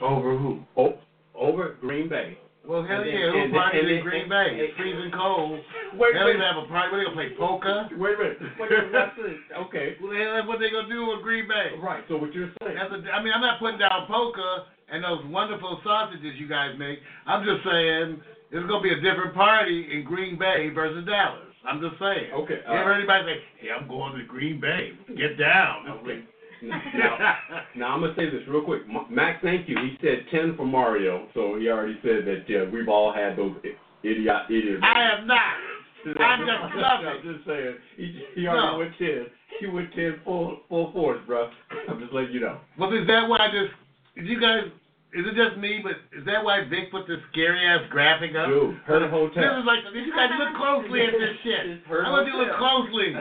Over 0.00 0.36
who? 0.36 0.60
Oh, 0.76 0.94
over 1.34 1.76
Green 1.80 2.08
Bay. 2.08 2.38
Well, 2.62 2.86
hell 2.86 3.04
yeah, 3.04 3.30
who 3.34 3.42
and 3.42 3.54
then- 3.54 3.74
in 3.74 4.02
Green 4.06 4.28
Bay? 4.28 4.54
It's 4.54 4.76
freezing 4.78 5.10
cold. 5.10 5.58
Wait, 5.98 6.14
Hell, 6.14 6.26
wait, 6.26 6.38
they 6.38 6.46
have 6.46 6.62
a 6.62 6.66
party. 6.70 6.94
What 6.94 6.94
are 6.94 6.98
they 6.98 7.04
gonna 7.10 7.18
play 7.18 7.30
polka? 7.34 7.90
wait 7.98 8.14
a 8.14 8.18
minute. 8.18 8.38
Wait 8.58 8.70
a 8.70 8.82
minute. 8.86 9.38
Okay. 9.66 9.96
What 9.98 10.10
the 10.14 10.18
hell? 10.22 10.46
What 10.46 10.58
they 10.60 10.70
gonna 10.70 10.88
do 10.88 11.10
with 11.10 11.22
Green 11.22 11.48
Bay? 11.48 11.74
Right. 11.82 12.04
So 12.06 12.16
what 12.16 12.32
you're 12.32 12.54
saying? 12.62 12.78
That's 12.78 12.94
a, 12.94 13.02
I 13.10 13.22
mean, 13.22 13.32
I'm 13.34 13.42
not 13.42 13.58
putting 13.58 13.78
down 13.82 14.06
polka 14.06 14.66
and 14.88 15.02
those 15.02 15.24
wonderful 15.26 15.80
sausages 15.82 16.38
you 16.38 16.46
guys 16.46 16.78
make. 16.78 17.00
I'm 17.26 17.44
just 17.44 17.66
saying 17.66 18.22
it's 18.54 18.66
gonna 18.70 18.82
be 18.82 18.94
a 18.94 19.00
different 19.02 19.34
party 19.34 19.90
in 19.92 20.04
Green 20.04 20.38
Bay 20.38 20.70
versus 20.70 21.04
Dallas. 21.04 21.50
I'm 21.66 21.80
just 21.80 21.98
saying. 21.98 22.30
Okay, 22.32 22.62
You 22.62 22.74
ever 22.74 22.78
uh, 22.78 22.84
heard 22.84 22.98
anybody 22.98 23.24
say, 23.26 23.38
"Hey, 23.58 23.68
I'm 23.70 23.86
going 23.88 24.18
to 24.18 24.24
Green 24.24 24.60
Bay. 24.60 24.92
Get 25.16 25.38
down." 25.38 25.88
Okay. 26.02 26.22
Now, 26.62 27.36
now 27.76 27.86
I'm 27.94 28.00
gonna 28.00 28.14
say 28.16 28.30
this 28.30 28.42
real 28.48 28.62
quick. 28.64 28.82
M- 28.88 29.06
Mac, 29.14 29.42
thank 29.42 29.68
you. 29.68 29.76
He 29.78 29.96
said 30.00 30.26
ten 30.30 30.56
for 30.56 30.64
Mario, 30.66 31.28
so 31.34 31.56
he 31.58 31.68
already 31.68 31.98
said 32.02 32.24
that 32.26 32.44
uh, 32.48 32.70
we've 32.70 32.88
all 32.88 33.12
had 33.12 33.36
those 33.36 33.54
i- 33.64 34.06
idiot 34.06 34.42
idiots. 34.48 34.82
I 34.84 35.18
am 35.18 35.26
not. 35.26 35.54
I'm 36.18 36.40
just 36.40 36.50
I'm 36.84 37.22
just 37.22 37.46
saying. 37.46 37.74
He, 37.96 38.22
he 38.34 38.46
already 38.46 38.66
No. 38.72 38.78
went 38.78 38.92
ten. 38.98 39.26
He 39.60 39.66
went 39.66 39.92
ten 39.94 40.20
full 40.24 40.60
full 40.68 40.92
force, 40.92 41.20
bro. 41.26 41.50
I'm 41.88 42.00
just 42.00 42.12
letting 42.12 42.32
you 42.32 42.40
know. 42.40 42.58
Well, 42.78 42.92
is 42.92 43.06
that 43.06 43.28
why 43.28 43.48
this? 43.52 43.70
Is 44.22 44.28
you 44.28 44.40
guys? 44.40 44.64
Is 45.14 45.26
it 45.28 45.36
just 45.36 45.60
me? 45.60 45.80
But 45.84 46.00
is 46.16 46.24
that 46.24 46.42
why 46.42 46.64
Vic 46.70 46.90
put 46.90 47.06
this 47.06 47.18
scary 47.32 47.60
ass 47.66 47.82
graphic 47.90 48.32
up? 48.34 48.48
Dude, 48.48 48.76
Hurt 48.86 49.04
Hotel. 49.10 49.42
This 49.44 49.60
is 49.60 49.66
like 49.66 49.80
you 49.92 50.08
guys 50.14 50.30
look 50.40 50.56
closely 50.56 51.02
at 51.04 51.12
this 51.12 51.36
shit. 51.44 51.84
I 51.90 52.08
want 52.08 52.26
you 52.26 52.32
to 52.32 52.38
look 52.38 52.56
closely. 52.56 53.12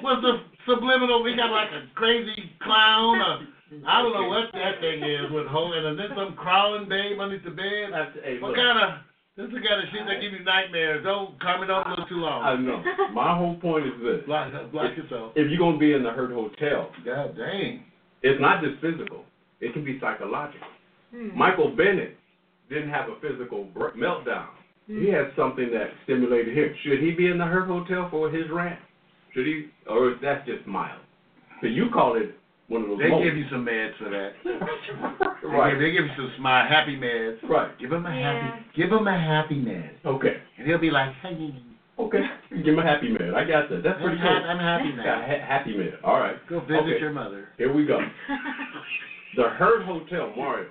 What's 0.00 0.22
the 0.22 0.46
subliminal? 0.66 1.22
We 1.22 1.36
got 1.36 1.50
like 1.50 1.70
a 1.70 1.86
crazy 1.94 2.52
clown. 2.62 3.20
Or, 3.20 3.34
I 3.86 4.02
don't 4.02 4.12
know 4.14 4.28
what 4.28 4.50
that 4.52 4.80
thing 4.80 5.02
is 5.02 5.30
with 5.30 5.46
holding, 5.46 5.84
and 5.86 5.98
then 5.98 6.10
some 6.16 6.34
crawling 6.34 6.88
babe 6.88 7.20
underneath 7.20 7.44
the 7.44 7.50
bed. 7.54 7.92
That's, 7.92 8.10
hey, 8.24 8.38
What 8.40 8.54
kind 8.56 8.78
of? 8.78 8.90
This 9.36 9.46
is 9.46 9.54
the 9.54 9.62
kind 9.62 9.78
of 9.80 9.86
shit 9.94 10.04
that 10.10 10.20
give 10.20 10.32
you 10.34 10.42
nightmares. 10.44 11.04
Don't 11.04 11.38
Carmen, 11.40 11.68
don't 11.68 11.86
look 11.88 12.08
too 12.08 12.16
long. 12.18 12.42
I 12.42 12.56
know. 12.60 12.82
My 13.14 13.36
whole 13.36 13.56
point 13.56 13.86
is 13.86 13.94
this: 14.02 14.26
Block, 14.26 14.52
block 14.72 14.90
yourself. 14.96 15.32
if 15.36 15.48
you're 15.48 15.58
gonna 15.58 15.78
be 15.78 15.92
in 15.94 16.02
the 16.02 16.10
Hurt 16.10 16.32
Hotel, 16.32 16.90
God 17.06 17.36
dang. 17.38 17.84
it's 18.22 18.40
not 18.40 18.60
just 18.60 18.82
physical; 18.82 19.24
it 19.60 19.72
can 19.72 19.84
be 19.84 19.98
psychological. 20.00 20.66
Hmm. 21.14 21.38
Michael 21.38 21.74
Bennett 21.74 22.18
didn't 22.68 22.90
have 22.90 23.08
a 23.08 23.16
physical 23.22 23.64
br- 23.72 23.96
meltdown. 23.96 24.48
He 24.88 25.08
had 25.08 25.30
something 25.36 25.70
that 25.72 25.90
stimulated 26.02 26.56
him. 26.56 26.74
Should 26.82 26.98
he 26.98 27.12
be 27.12 27.28
in 27.30 27.38
the 27.38 27.44
Hurt 27.46 27.68
Hotel 27.68 28.08
for 28.10 28.28
his 28.28 28.50
rant? 28.50 28.80
Should 29.34 29.46
he, 29.46 29.66
or 29.88 30.10
is 30.10 30.16
that 30.22 30.44
just 30.46 30.66
mild? 30.66 31.00
So 31.60 31.66
you 31.68 31.90
call 31.92 32.16
it 32.16 32.34
one 32.68 32.82
of 32.82 32.88
those. 32.88 32.98
They 32.98 33.08
moments. 33.08 33.28
give 33.30 33.36
you 33.38 33.44
some 33.50 33.64
meds 33.64 33.96
for 33.98 34.10
that. 34.10 34.30
They 34.44 35.48
right. 35.48 35.70
give, 35.72 35.80
they 35.80 35.90
give 35.92 36.04
you 36.04 36.10
some 36.16 36.32
smile, 36.38 36.66
happy 36.68 36.96
meds. 36.96 37.36
Right. 37.48 37.78
Give 37.78 37.92
him 37.92 38.06
a 38.06 38.10
Yeah. 38.10 38.50
happy, 38.50 38.64
give 38.76 38.90
him 38.90 39.06
a 39.06 39.18
happy 39.18 39.56
med, 39.58 39.90
Okay. 40.04 40.36
and 40.58 40.66
he'll 40.66 40.78
be 40.78 40.90
like, 40.90 41.12
hey, 41.22 41.54
Okay. 41.98 42.20
Give 42.64 42.72
him 42.72 42.78
a 42.78 42.82
happy 42.82 43.08
man. 43.10 43.34
I 43.34 43.44
got 43.44 43.68
that. 43.68 43.82
That's 43.84 43.98
I'm, 43.98 44.02
pretty 44.02 44.16
ha- 44.18 44.40
cool. 44.40 44.48
I'm 44.48 44.58
happy 44.58 44.88
Yeah, 44.96 45.20
ha- 45.20 45.46
happy 45.46 45.76
man. 45.76 45.92
All 46.02 46.18
right. 46.18 46.36
Go 46.48 46.60
visit 46.60 46.76
Okay. 46.80 46.98
your 46.98 47.12
mother. 47.12 47.48
Here 47.58 47.70
we 47.72 47.84
go. 47.84 47.98
The 49.36 49.44
Hurt 49.50 49.84
Hotel, 49.84 50.32
Mario. 50.36 50.66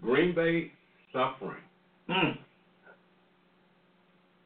Green 0.00 0.34
Bay 0.36 0.70
suffering. 1.12 1.62
Mm. 2.08 2.36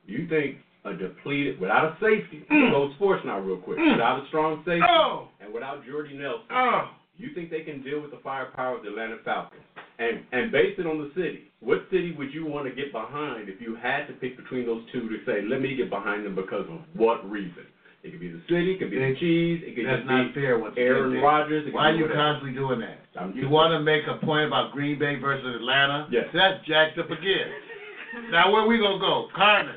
You 0.06 0.26
think 0.28 0.56
a 0.84 0.94
depleted, 0.94 1.60
without 1.60 1.84
a 1.84 1.96
safety, 2.00 2.44
Mm. 2.50 2.70
go 2.70 2.90
sports 2.94 3.24
now 3.24 3.38
real 3.40 3.56
quick, 3.58 3.78
Mm. 3.78 3.92
without 3.92 4.22
a 4.22 4.26
strong 4.28 4.62
safety, 4.64 4.86
Oh, 4.88 5.28
and 5.40 5.52
without 5.52 5.84
Jordy 5.86 6.14
Nelson, 6.16 6.46
oh. 6.50 6.88
you 7.18 7.30
think 7.30 7.50
they 7.50 7.62
can 7.62 7.82
deal 7.82 8.00
with 8.00 8.10
the 8.12 8.18
firepower 8.18 8.76
of 8.76 8.82
the 8.82 8.88
Atlanta 8.90 9.16
Falcons? 9.18 9.62
And 9.98 10.22
and 10.30 10.52
base 10.52 10.78
it 10.78 10.86
on 10.86 10.98
the 11.02 11.10
city. 11.20 11.50
What 11.58 11.90
city 11.90 12.12
would 12.12 12.32
you 12.32 12.46
want 12.46 12.66
to 12.68 12.70
get 12.72 12.92
behind 12.92 13.48
if 13.48 13.60
you 13.60 13.74
had 13.74 14.06
to 14.06 14.12
pick 14.14 14.36
between 14.36 14.64
those 14.64 14.84
two 14.92 15.08
to 15.08 15.24
say, 15.24 15.42
let 15.42 15.60
me 15.60 15.74
get 15.74 15.90
behind 15.90 16.24
them 16.24 16.36
because 16.36 16.68
of 16.68 16.78
what 16.94 17.28
reason? 17.28 17.66
It 18.04 18.12
could 18.12 18.20
be 18.20 18.28
the 18.28 18.40
city, 18.48 18.74
it 18.74 18.78
could 18.78 18.92
be 18.92 18.98
the 19.00 19.16
cheese, 19.18 19.60
it 19.66 19.74
could 19.74 19.84
That's 19.86 19.98
just 19.98 20.08
not 20.08 20.32
be 20.32 20.40
fair. 20.40 20.56
Once 20.56 20.74
Aaron 20.78 21.20
Rodgers. 21.20 21.66
Why 21.74 21.90
are 21.90 21.94
you 21.96 22.06
constantly 22.06 22.54
doing 22.54 22.78
that? 22.78 23.00
I'm 23.18 23.36
You 23.36 23.48
want 23.48 23.72
to 23.72 23.80
make 23.80 24.06
a 24.06 24.24
point 24.24 24.46
about 24.46 24.70
Green 24.70 25.00
Bay 25.00 25.16
versus 25.16 25.56
Atlanta? 25.56 26.06
Yes. 26.12 26.28
That's 26.32 26.64
jacked 26.64 26.96
up 26.98 27.10
again. 27.10 27.50
now 28.30 28.52
where 28.52 28.66
we 28.68 28.78
gonna 28.78 29.00
go, 29.00 29.28
Carmen? 29.34 29.74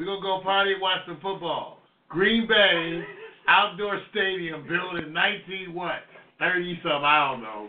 We're 0.00 0.06
gonna 0.08 0.22
go 0.24 0.40
party 0.40 0.72
and 0.72 0.80
watch 0.80 1.04
some 1.04 1.20
football. 1.20 1.76
Green 2.08 2.48
Bay 2.48 3.04
outdoor 3.46 4.00
stadium 4.10 4.64
built 4.66 4.96
in 4.96 5.12
nineteen 5.12 5.74
what? 5.76 6.08
Thirty 6.38 6.80
something, 6.82 7.04
I 7.04 7.28
don't 7.28 7.42
know. 7.44 7.68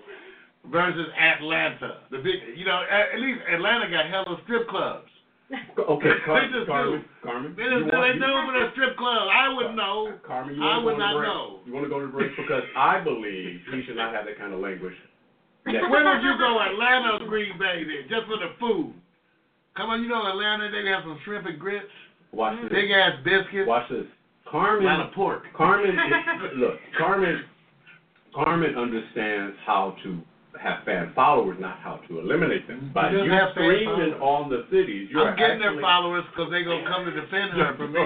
Versus 0.72 1.08
Atlanta. 1.20 2.08
The 2.10 2.20
big 2.24 2.56
you 2.56 2.64
know, 2.64 2.88
at, 2.90 3.16
at 3.16 3.20
least 3.20 3.42
Atlanta 3.52 3.92
got 3.92 4.08
hella 4.08 4.40
strip 4.48 4.70
clubs. 4.70 5.12
Okay, 5.52 6.16
Car- 6.24 6.40
They 6.40 6.48
just 6.56 6.72
Carmen, 6.72 7.04
do. 7.04 7.08
Carmen. 7.28 7.52
They 7.60 7.68
you 7.68 7.84
just 7.84 7.92
want- 7.92 8.08
they 8.08 8.16
know 8.24 8.48
for 8.48 8.56
the 8.56 8.72
strip 8.72 8.96
club. 8.96 9.28
I 9.28 9.52
wouldn't 9.52 9.76
know. 9.76 10.16
Carmen, 10.24 10.56
you 10.56 10.64
I 10.64 10.80
want 10.80 10.86
would 10.88 10.92
to 10.96 10.96
go 10.96 11.04
not 11.04 11.12
to 11.12 11.20
break? 11.20 11.28
know. 11.28 11.60
You 11.68 11.72
want 11.76 11.84
to 11.84 11.90
go 11.92 12.00
to 12.00 12.08
break 12.08 12.32
because 12.40 12.64
I 12.80 13.04
believe 13.04 13.60
he 13.76 13.84
should 13.84 14.00
not 14.00 14.16
have 14.16 14.24
that 14.24 14.40
kind 14.40 14.54
of 14.56 14.64
language. 14.64 14.96
Next- 15.68 15.84
Where 15.92 16.08
would 16.08 16.24
you 16.24 16.40
go, 16.40 16.56
Atlanta 16.64 17.20
or 17.20 17.28
Green 17.28 17.60
Bay 17.60 17.84
then, 17.84 18.08
just 18.08 18.32
for 18.32 18.40
the 18.40 18.56
food? 18.56 18.96
Come 19.76 19.90
on, 19.92 20.00
you 20.04 20.08
know 20.08 20.24
Atlanta, 20.24 20.72
they 20.72 20.88
have 20.88 21.04
some 21.04 21.20
shrimp 21.28 21.44
and 21.48 21.60
grits, 21.60 21.92
Watch 22.32 22.58
mm. 22.58 22.64
this. 22.64 22.72
big 22.72 22.92
ass 22.92 23.20
biscuits, 23.24 23.68
Watch 23.68 23.90
this. 23.90 24.06
Carmen. 24.50 24.86
lot 24.86 25.08
of 25.08 25.14
pork. 25.14 25.44
Carmen, 25.56 25.92
is, 25.92 25.96
look, 26.58 26.76
Carmen, 26.98 27.44
Carmen 28.36 28.76
understands 28.76 29.56
how 29.66 29.96
to 30.04 30.22
have 30.60 30.84
fan 30.84 31.12
followers, 31.16 31.58
not 31.60 31.80
how 31.80 32.00
to 32.08 32.20
eliminate 32.20 32.68
them. 32.68 32.92
Mm-hmm. 32.92 32.94
By 32.94 33.10
She 33.12 33.18
you 33.24 33.32
have 33.32 33.56
fan 33.56 33.64
screaming 33.64 34.14
on 34.20 34.50
the 34.50 34.68
cities, 34.70 35.08
you 35.10 35.20
I'm 35.20 35.34
are 35.34 35.36
getting 35.36 35.60
their 35.60 35.80
followers 35.80 36.24
because 36.32 36.52
they're 36.52 36.66
gonna 36.66 36.88
come 36.88 37.06
to 37.06 37.12
defend 37.12 37.56
her 37.56 37.76
from 37.80 37.94
me. 37.94 38.04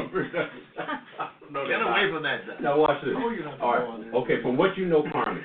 no, 1.51 1.67
Get 1.67 1.81
away 1.81 2.11
from 2.13 2.23
that. 2.23 2.45
Stuff. 2.45 2.61
Now 2.61 2.79
watch 2.79 3.01
this. 3.03 3.13
Oh, 3.17 3.29
you 3.29 3.41
don't 3.41 3.57
have 3.57 3.59
to 3.59 3.65
All 3.65 3.73
go 3.73 3.79
right. 3.79 3.89
on 3.89 4.01
there. 4.01 4.13
Okay, 4.13 4.41
from 4.41 4.57
what 4.57 4.77
you 4.77 4.85
know, 4.85 5.03
Carmen, 5.11 5.43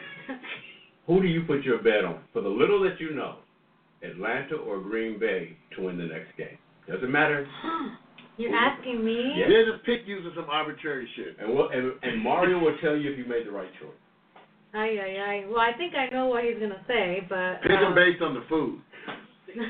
who 1.06 1.20
do 1.20 1.28
you 1.28 1.42
put 1.42 1.62
your 1.64 1.82
bet 1.82 2.04
on? 2.04 2.20
For 2.32 2.42
the 2.42 2.48
little 2.48 2.82
that 2.84 3.00
you 3.00 3.14
know, 3.14 3.36
Atlanta 4.02 4.56
or 4.56 4.80
Green 4.80 5.18
Bay 5.18 5.56
to 5.76 5.82
win 5.82 5.98
the 5.98 6.04
next 6.04 6.36
game. 6.36 6.58
Doesn't 6.88 7.10
matter. 7.10 7.46
You're 8.40 8.56
asking 8.56 9.04
me? 9.04 9.34
Yeah. 9.36 9.48
They 9.48 9.70
just 9.70 9.84
pick 9.84 10.00
using 10.06 10.32
some 10.34 10.48
arbitrary 10.48 11.06
shit. 11.14 11.36
And 11.38 11.54
what 11.54 11.74
and, 11.74 11.92
and 12.02 12.22
Mario 12.22 12.58
will 12.58 12.76
tell 12.82 12.96
you 12.96 13.12
if 13.12 13.18
you 13.18 13.26
made 13.26 13.46
the 13.46 13.50
right 13.50 13.68
choice. 13.78 13.90
Ay, 14.72 14.96
ay, 14.96 15.20
ay. 15.20 15.44
Well, 15.48 15.60
I 15.60 15.76
think 15.76 15.94
I 15.94 16.08
know 16.08 16.26
what 16.26 16.44
he's 16.44 16.58
gonna 16.58 16.80
say, 16.88 17.26
but. 17.28 17.60
Pick 17.60 17.72
them 17.72 17.92
um, 17.92 17.94
based 17.94 18.22
on 18.22 18.34
the 18.34 18.44
food. 18.48 18.80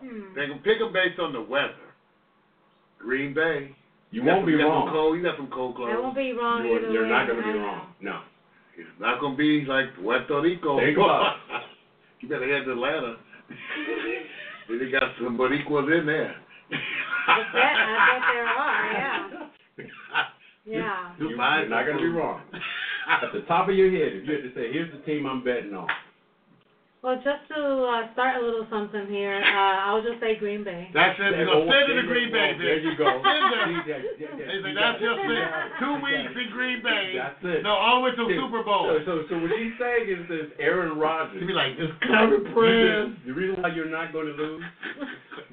hmm. 0.00 0.34
They 0.34 0.46
can 0.46 0.58
pick 0.64 0.78
them 0.80 0.92
based 0.92 1.20
on 1.20 1.32
the 1.32 1.40
weather. 1.40 1.94
Green 2.98 3.32
Bay. 3.32 3.76
You 4.10 4.24
got 4.24 4.26
won't 4.26 4.40
some- 4.42 4.46
be 4.46 4.52
you 4.52 4.58
got 4.58 4.64
wrong. 4.66 4.86
Some 4.86 4.94
cold, 4.94 5.16
you 5.16 5.22
got 5.22 5.36
some 5.36 5.50
cold 5.52 5.76
clothes. 5.76 5.90
I 5.94 6.00
won't 6.00 6.16
be 6.16 6.32
wrong 6.32 6.64
You're, 6.64 6.78
either 6.78 6.90
you're 6.90 7.02
way. 7.04 7.10
not 7.10 7.26
going 7.26 7.38
to 7.38 7.44
be 7.44 7.58
wrong. 7.58 7.94
No. 8.00 8.20
It's 8.78 8.88
not 9.00 9.20
gonna 9.20 9.36
be 9.36 9.64
like 9.66 9.86
Puerto 10.02 10.40
Rico. 10.42 10.76
There 10.76 10.90
you 10.90 10.96
go. 10.96 11.06
you 12.20 12.28
better 12.28 12.44
head 12.50 12.64
to 12.66 12.72
Atlanta. 12.72 13.16
then 14.68 14.78
they 14.78 14.90
got 14.90 15.02
some 15.18 15.38
Boricuas 15.38 15.98
in 15.98 16.06
there. 16.06 16.36
I 17.28 17.38
bet, 17.52 17.62
I 17.62 17.96
bet 18.10 18.22
there 18.32 18.46
are, 18.46 18.92
yeah. 18.92 19.46
Yeah. 20.66 21.12
You, 21.20 21.28
you're 21.30 21.68
not 21.68 21.86
going 21.86 21.96
to 21.96 22.02
be 22.02 22.08
wrong. 22.08 22.42
At 23.08 23.32
the 23.32 23.42
top 23.42 23.68
of 23.68 23.74
your 23.76 23.88
head, 23.88 24.18
if 24.18 24.26
you 24.26 24.34
had 24.34 24.42
to 24.42 24.48
say, 24.48 24.72
here's 24.72 24.90
the 24.90 24.98
team 25.06 25.24
I'm 25.24 25.44
betting 25.44 25.72
on. 25.72 25.86
Well, 27.06 27.22
just 27.22 27.46
to 27.54 27.86
uh, 27.86 28.10
start 28.18 28.42
a 28.42 28.44
little 28.44 28.66
something 28.66 29.06
here, 29.06 29.38
uh, 29.38 29.86
I'll 29.86 30.02
just 30.02 30.18
say 30.18 30.34
Green 30.34 30.66
Bay. 30.66 30.90
That's 30.90 31.14
it. 31.22 31.38
You're 31.38 31.46
gonna 31.46 31.70
send 31.70 31.86
it 31.94 32.02
to 32.02 32.06
Green 32.10 32.34
Bay. 32.34 32.58
There 32.58 32.82
you 32.82 32.98
go. 32.98 33.06
Send 33.22 33.46
them. 33.46 33.62
See, 33.62 33.94
yeah, 33.94 34.26
yeah, 34.26 34.34
They 34.34 34.58
say 34.58 34.74
you 34.74 34.74
that's 34.74 34.98
just 34.98 35.22
it. 35.22 35.30
it. 35.30 35.38
You 35.38 35.46
got 35.46 35.70
it. 35.70 35.78
Two 35.78 35.94
weeks 36.02 36.34
in 36.34 36.46
Green 36.50 36.82
Bay. 36.82 37.14
That's 37.14 37.38
it. 37.46 37.62
No, 37.62 37.78
all 37.78 38.02
the 38.02 38.10
way 38.10 38.12
to 38.18 38.26
Yeah. 38.26 38.42
Super 38.42 38.66
Bowl. 38.66 38.90
So, 38.90 38.98
so, 39.06 39.12
so 39.30 39.38
what 39.38 39.54
she's 39.54 39.78
saying 39.78 40.10
is 40.10 40.26
this 40.26 40.50
Aaron 40.58 40.98
Rodgers. 40.98 41.38
You 41.38 41.46
be 41.46 41.54
like, 41.54 41.78
it's 41.78 41.94
covered 42.10 42.42
You 42.42 42.50
press. 42.50 43.06
The 43.22 43.34
reason 43.38 43.62
why 43.62 43.70
you're 43.70 43.86
not 43.86 44.10
going 44.10 44.26
to 44.26 44.34
lose 44.34 44.66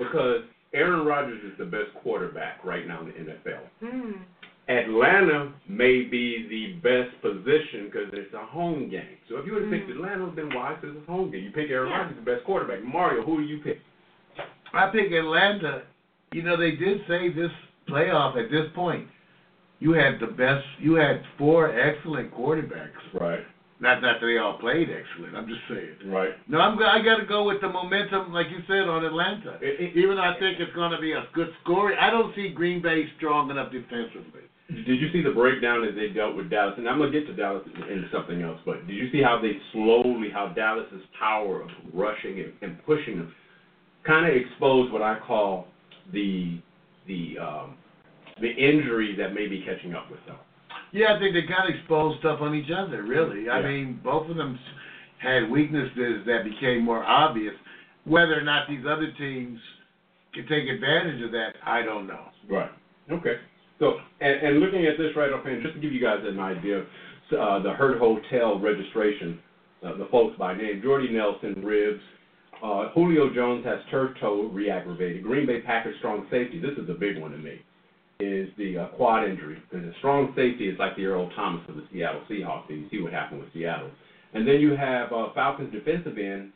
because 0.02 0.50
Aaron 0.74 1.06
Rodgers 1.06 1.38
is 1.46 1.54
the 1.62 1.70
best 1.70 1.94
quarterback 2.02 2.66
right 2.66 2.90
now 2.90 3.06
in 3.06 3.14
the 3.14 3.30
NFL. 3.30 3.62
Hmm. 3.78 4.26
Atlanta 4.70 5.52
may 5.68 6.04
be 6.04 6.48
the 6.50 6.74
best 6.82 7.12
position 7.22 7.86
because 7.92 8.10
it's 8.14 8.34
a 8.34 8.46
home 8.46 8.90
game. 8.90 9.18
So 9.30 9.38
if 9.38 9.46
you 9.46 9.54
would 9.54 9.64
have 9.64 9.72
picked 9.72 9.90
Mm. 9.90 9.96
Atlanta, 9.96 10.32
then 10.36 10.54
why? 10.56 10.76
Because 10.76 10.96
it's 10.96 11.08
a 11.08 11.12
home 11.12 11.32
game. 11.32 11.44
You 11.44 11.52
pick 11.52 11.70
Aaron. 11.70 11.92
Rodgers, 11.92 12.16
the 12.16 12.22
best 12.22 12.46
quarterback. 12.46 12.84
Mario, 12.84 13.24
who 13.24 13.38
do 13.38 13.44
you 13.44 13.60
pick? 13.60 13.80
I 14.74 14.88
pick 14.88 15.12
Atlanta. 15.12 15.84
You 16.32 16.44
know, 16.44 16.56
they 16.58 16.72
did 16.72 17.06
say 17.08 17.30
this 17.30 17.52
playoff 17.88 18.38
at 18.38 18.50
this 18.50 18.70
point. 18.74 19.08
You 19.80 19.92
had 19.94 20.20
the 20.22 20.28
best. 20.28 20.66
You 20.80 20.96
had 20.96 21.22
four 21.38 21.78
excellent 21.78 22.34
quarterbacks. 22.34 23.04
Right, 23.14 23.46
Not 23.82 24.02
that 24.02 24.22
they 24.22 24.38
all 24.38 24.54
played 24.58 24.90
excellent. 24.90 25.36
I'm 25.36 25.46
just 25.48 25.60
saying. 25.68 26.10
right. 26.10 26.32
No, 26.48 26.62
I'm. 26.62 26.80
I 26.82 27.02
got 27.04 27.18
to 27.18 27.26
go 27.26 27.44
with 27.44 27.60
the 27.60 27.68
momentum, 27.68 28.32
like 28.32 28.48
you 28.50 28.64
said, 28.66 28.88
on 28.88 29.04
Atlanta. 29.04 29.58
It- 29.62 29.80
it- 29.82 29.96
Even 29.98 30.16
though 30.16 30.24
I 30.24 30.40
think 30.40 30.60
it's 30.62 30.72
going 30.74 30.92
to 30.92 31.00
be 31.02 31.12
a 31.12 31.28
good 31.34 31.54
scoring, 31.64 31.98
I 32.00 32.10
don't 32.10 32.34
see 32.34 32.48
Green 32.50 32.82
Bay 32.82 33.10
strong 33.18 33.52
enough 33.52 33.72
defensively. 33.74 34.42
Did 34.70 35.00
you 35.00 35.12
see 35.12 35.22
the 35.22 35.32
breakdown 35.32 35.84
as 35.84 35.94
they 35.96 36.08
dealt 36.08 36.36
with 36.36 36.50
Dallas? 36.50 36.76
And 36.78 36.88
I'm 36.88 36.98
gonna 36.98 37.12
get 37.12 37.28
to 37.28 37.36
Dallas 37.36 37.64
in 37.90 38.06
something 38.12 38.42
else, 38.42 38.60
but 38.66 38.88
did 38.88 38.94
you 38.94 39.12
see 39.12 39.22
how 39.22 39.40
they 39.42 39.54
slowly, 39.74 40.30
how 40.34 40.48
Dallas's 40.48 41.04
power 41.20 41.62
of 41.62 41.70
rushing 41.94 42.40
and, 42.40 42.54
and 42.62 42.84
pushing 42.86 43.18
them, 43.18 43.34
kind 44.06 44.26
of 44.26 44.34
exposed 44.34 44.92
what 44.92 45.02
I 45.02 45.20
call 45.20 45.68
the 46.14 46.60
the 47.08 47.38
um, 47.40 47.78
the 48.42 48.50
injury 48.50 49.16
that 49.18 49.34
may 49.34 49.48
be 49.48 49.64
catching 49.66 49.94
up 49.94 50.10
with 50.10 50.20
them. 50.26 50.38
Yeah, 50.92 51.14
I 51.16 51.20
think 51.20 51.34
they 51.34 51.42
got 51.42 51.70
exposed 51.70 52.20
stuff 52.20 52.40
on 52.42 52.56
each 52.56 52.72
other. 52.72 53.04
Really, 53.04 53.50
I 53.50 53.60
Yeah. 53.60 53.68
mean, 53.68 54.00
both 54.04 54.30
of 54.30 54.38
them 54.38 54.60
had 55.18 55.50
weaknesses 55.50 56.26
that 56.26 56.44
became 56.44 56.84
more 56.84 57.04
obvious. 57.04 57.54
Whether 58.06 58.38
or 58.38 58.44
not 58.44 58.68
these 58.68 58.86
other 58.86 59.12
teams 59.12 59.60
can 60.34 60.48
take 60.48 60.68
advantage 60.68 61.22
of 61.22 61.32
that, 61.32 61.56
I 61.66 61.84
don't 61.84 62.08
know. 62.08 62.30
Right. 62.50 62.72
Okay. 63.10 63.38
So, 63.84 64.00
and, 64.22 64.48
and 64.48 64.60
looking 64.62 64.86
at 64.86 64.98
this 64.98 65.12
right 65.18 65.34
offhand, 65.34 65.62
just 65.62 65.76
to 65.76 65.82
give 65.82 65.92
you 65.92 66.02
guys 66.02 66.20
an 66.24 66.40
idea, 66.40 66.86
uh, 67.38 67.62
the 67.62 67.74
Hurt 67.74 68.00
Hotel 68.00 68.58
registration, 68.58 69.40
uh, 69.86 69.98
the 69.98 70.08
folks 70.10 70.38
by 70.38 70.56
name, 70.56 70.80
Jordy 70.82 71.10
Nelson, 71.12 71.62
ribs, 71.62 72.00
uh, 72.64 72.92
Julio 72.94 73.34
Jones 73.36 73.66
has 73.66 73.80
turf 73.92 74.16
toe 74.22 74.50
reaggravated. 74.54 75.22
Green 75.22 75.46
Bay 75.46 75.60
Packers 75.60 75.96
strong 76.00 76.26
safety, 76.32 76.62
this 76.62 76.78
is 76.78 76.88
the 76.88 76.94
big 76.94 77.20
one 77.20 77.32
to 77.32 77.38
me, 77.38 77.60
is 78.22 78.48
the 78.58 78.78
uh, 78.78 78.88
quad 78.96 79.28
injury. 79.28 79.62
Because 79.70 79.86
the 79.86 79.94
strong 79.98 80.32
safety 80.34 80.70
is 80.70 80.80
like 80.80 80.96
the 80.96 81.04
Earl 81.04 81.30
Thomas 81.36 81.68
of 81.68 81.76
the 81.76 81.84
Seattle 81.92 82.22
Seahawks, 82.30 82.70
and 82.70 82.84
you 82.84 82.90
see 82.90 83.04
what 83.04 83.12
happened 83.12 83.42
with 83.42 83.52
Seattle. 83.52 83.92
And 84.34 84.48
then 84.48 84.62
you 84.62 84.78
have 84.78 85.12
uh, 85.12 85.34
Falcons 85.36 85.74
defensive 85.74 86.18
end, 86.18 86.54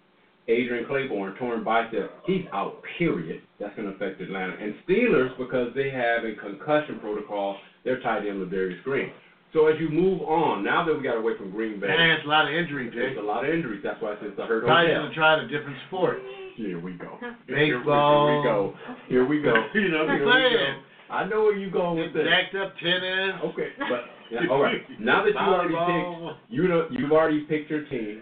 Adrian 0.48 0.86
Clayborn, 0.86 1.38
torn 1.38 1.64
bicep. 1.64 2.11
He's 2.26 2.45
out, 2.53 2.82
period. 2.98 3.41
That's 3.60 3.76
going 3.76 3.90
to 3.90 3.95
affect 3.95 4.22
Atlanta. 4.22 4.53
And 4.61 4.76
Steelers, 4.88 5.38
because 5.38 5.74
they 5.76 5.90
have 5.90 6.24
a 6.24 6.36
concussion 6.36 6.99
protocol, 6.99 7.57
they're 7.84 7.99
tied 8.02 8.26
in 8.26 8.40
with 8.40 8.49
Darius 8.52 8.80
Green. 8.84 9.11
So 9.53 9.68
as 9.68 9.80
you 9.80 9.90
move 9.90 10.22
on, 10.22 10.64
now 10.64 10.86
that 10.86 10.94
we 10.95 11.02
got 11.02 11.18
away 11.18 11.38
from 11.38 11.52
Green 11.52 11.80
Bay, 11.80 11.88
Man, 11.88 12.11
it's 12.11 12.26
a 12.26 12.30
lot 12.30 12.48
of 12.48 12.53
injuries, 12.53 12.91
there's 12.94 13.15
Jay. 13.15 13.19
a 13.19 13.24
lot 13.24 13.45
of 13.45 13.53
injuries. 13.53 13.82
That's 13.84 14.02
why 14.02 14.14
it's 14.14 14.38
the 14.38 14.45
hurt 14.45 14.64
Probably 14.65 14.88
hotel. 14.88 15.02
should 15.02 15.06
have 15.06 15.14
tried 15.15 15.40
a 15.40 15.48
different 15.48 15.78
sport. 15.88 16.18
Here 16.56 16.80
we 16.80 16.94
go. 16.94 17.18
Baseball. 17.48 18.28
Here 18.28 18.38
we 18.38 18.44
go. 18.44 18.74
Here 19.07 19.26
we 19.26 19.41
go. 19.41 19.53
You 19.74 19.90
know 19.90 19.99
what 19.99 20.10
I'm 20.10 20.18
Here 20.18 20.26
we 20.26 20.32
go. 20.32 20.57
saying? 20.57 20.82
I 21.10 21.24
know 21.26 21.41
where 21.44 21.56
you're 21.57 21.72
going 21.72 21.98
with 21.99 22.14
this. 22.14 22.26
Jacked 22.28 22.56
up 22.56 22.74
tennis. 22.84 23.36
Okay, 23.45 23.69
but 23.90 24.02
yeah, 24.30 24.48
all 24.52 24.61
right. 24.61 24.82
Now 24.99 25.24
that 25.24 25.32
you 25.32 25.38
already 25.40 25.74
picked, 25.74 26.40
you 26.52 26.68
know, 26.68 26.88
you've 26.91 27.11
already 27.14 27.41
picked 27.41 27.69
your 27.69 27.86
team. 27.86 28.22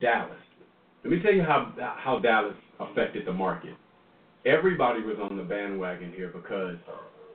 Dallas. 0.00 0.30
Let 1.04 1.12
me 1.12 1.20
tell 1.20 1.34
you 1.34 1.42
how 1.42 1.70
how 1.98 2.18
Dallas 2.18 2.54
affected 2.80 3.26
the 3.26 3.32
market. 3.32 3.74
Everybody 4.46 5.02
was 5.02 5.16
on 5.22 5.36
the 5.36 5.42
bandwagon 5.42 6.12
here 6.16 6.32
because 6.34 6.76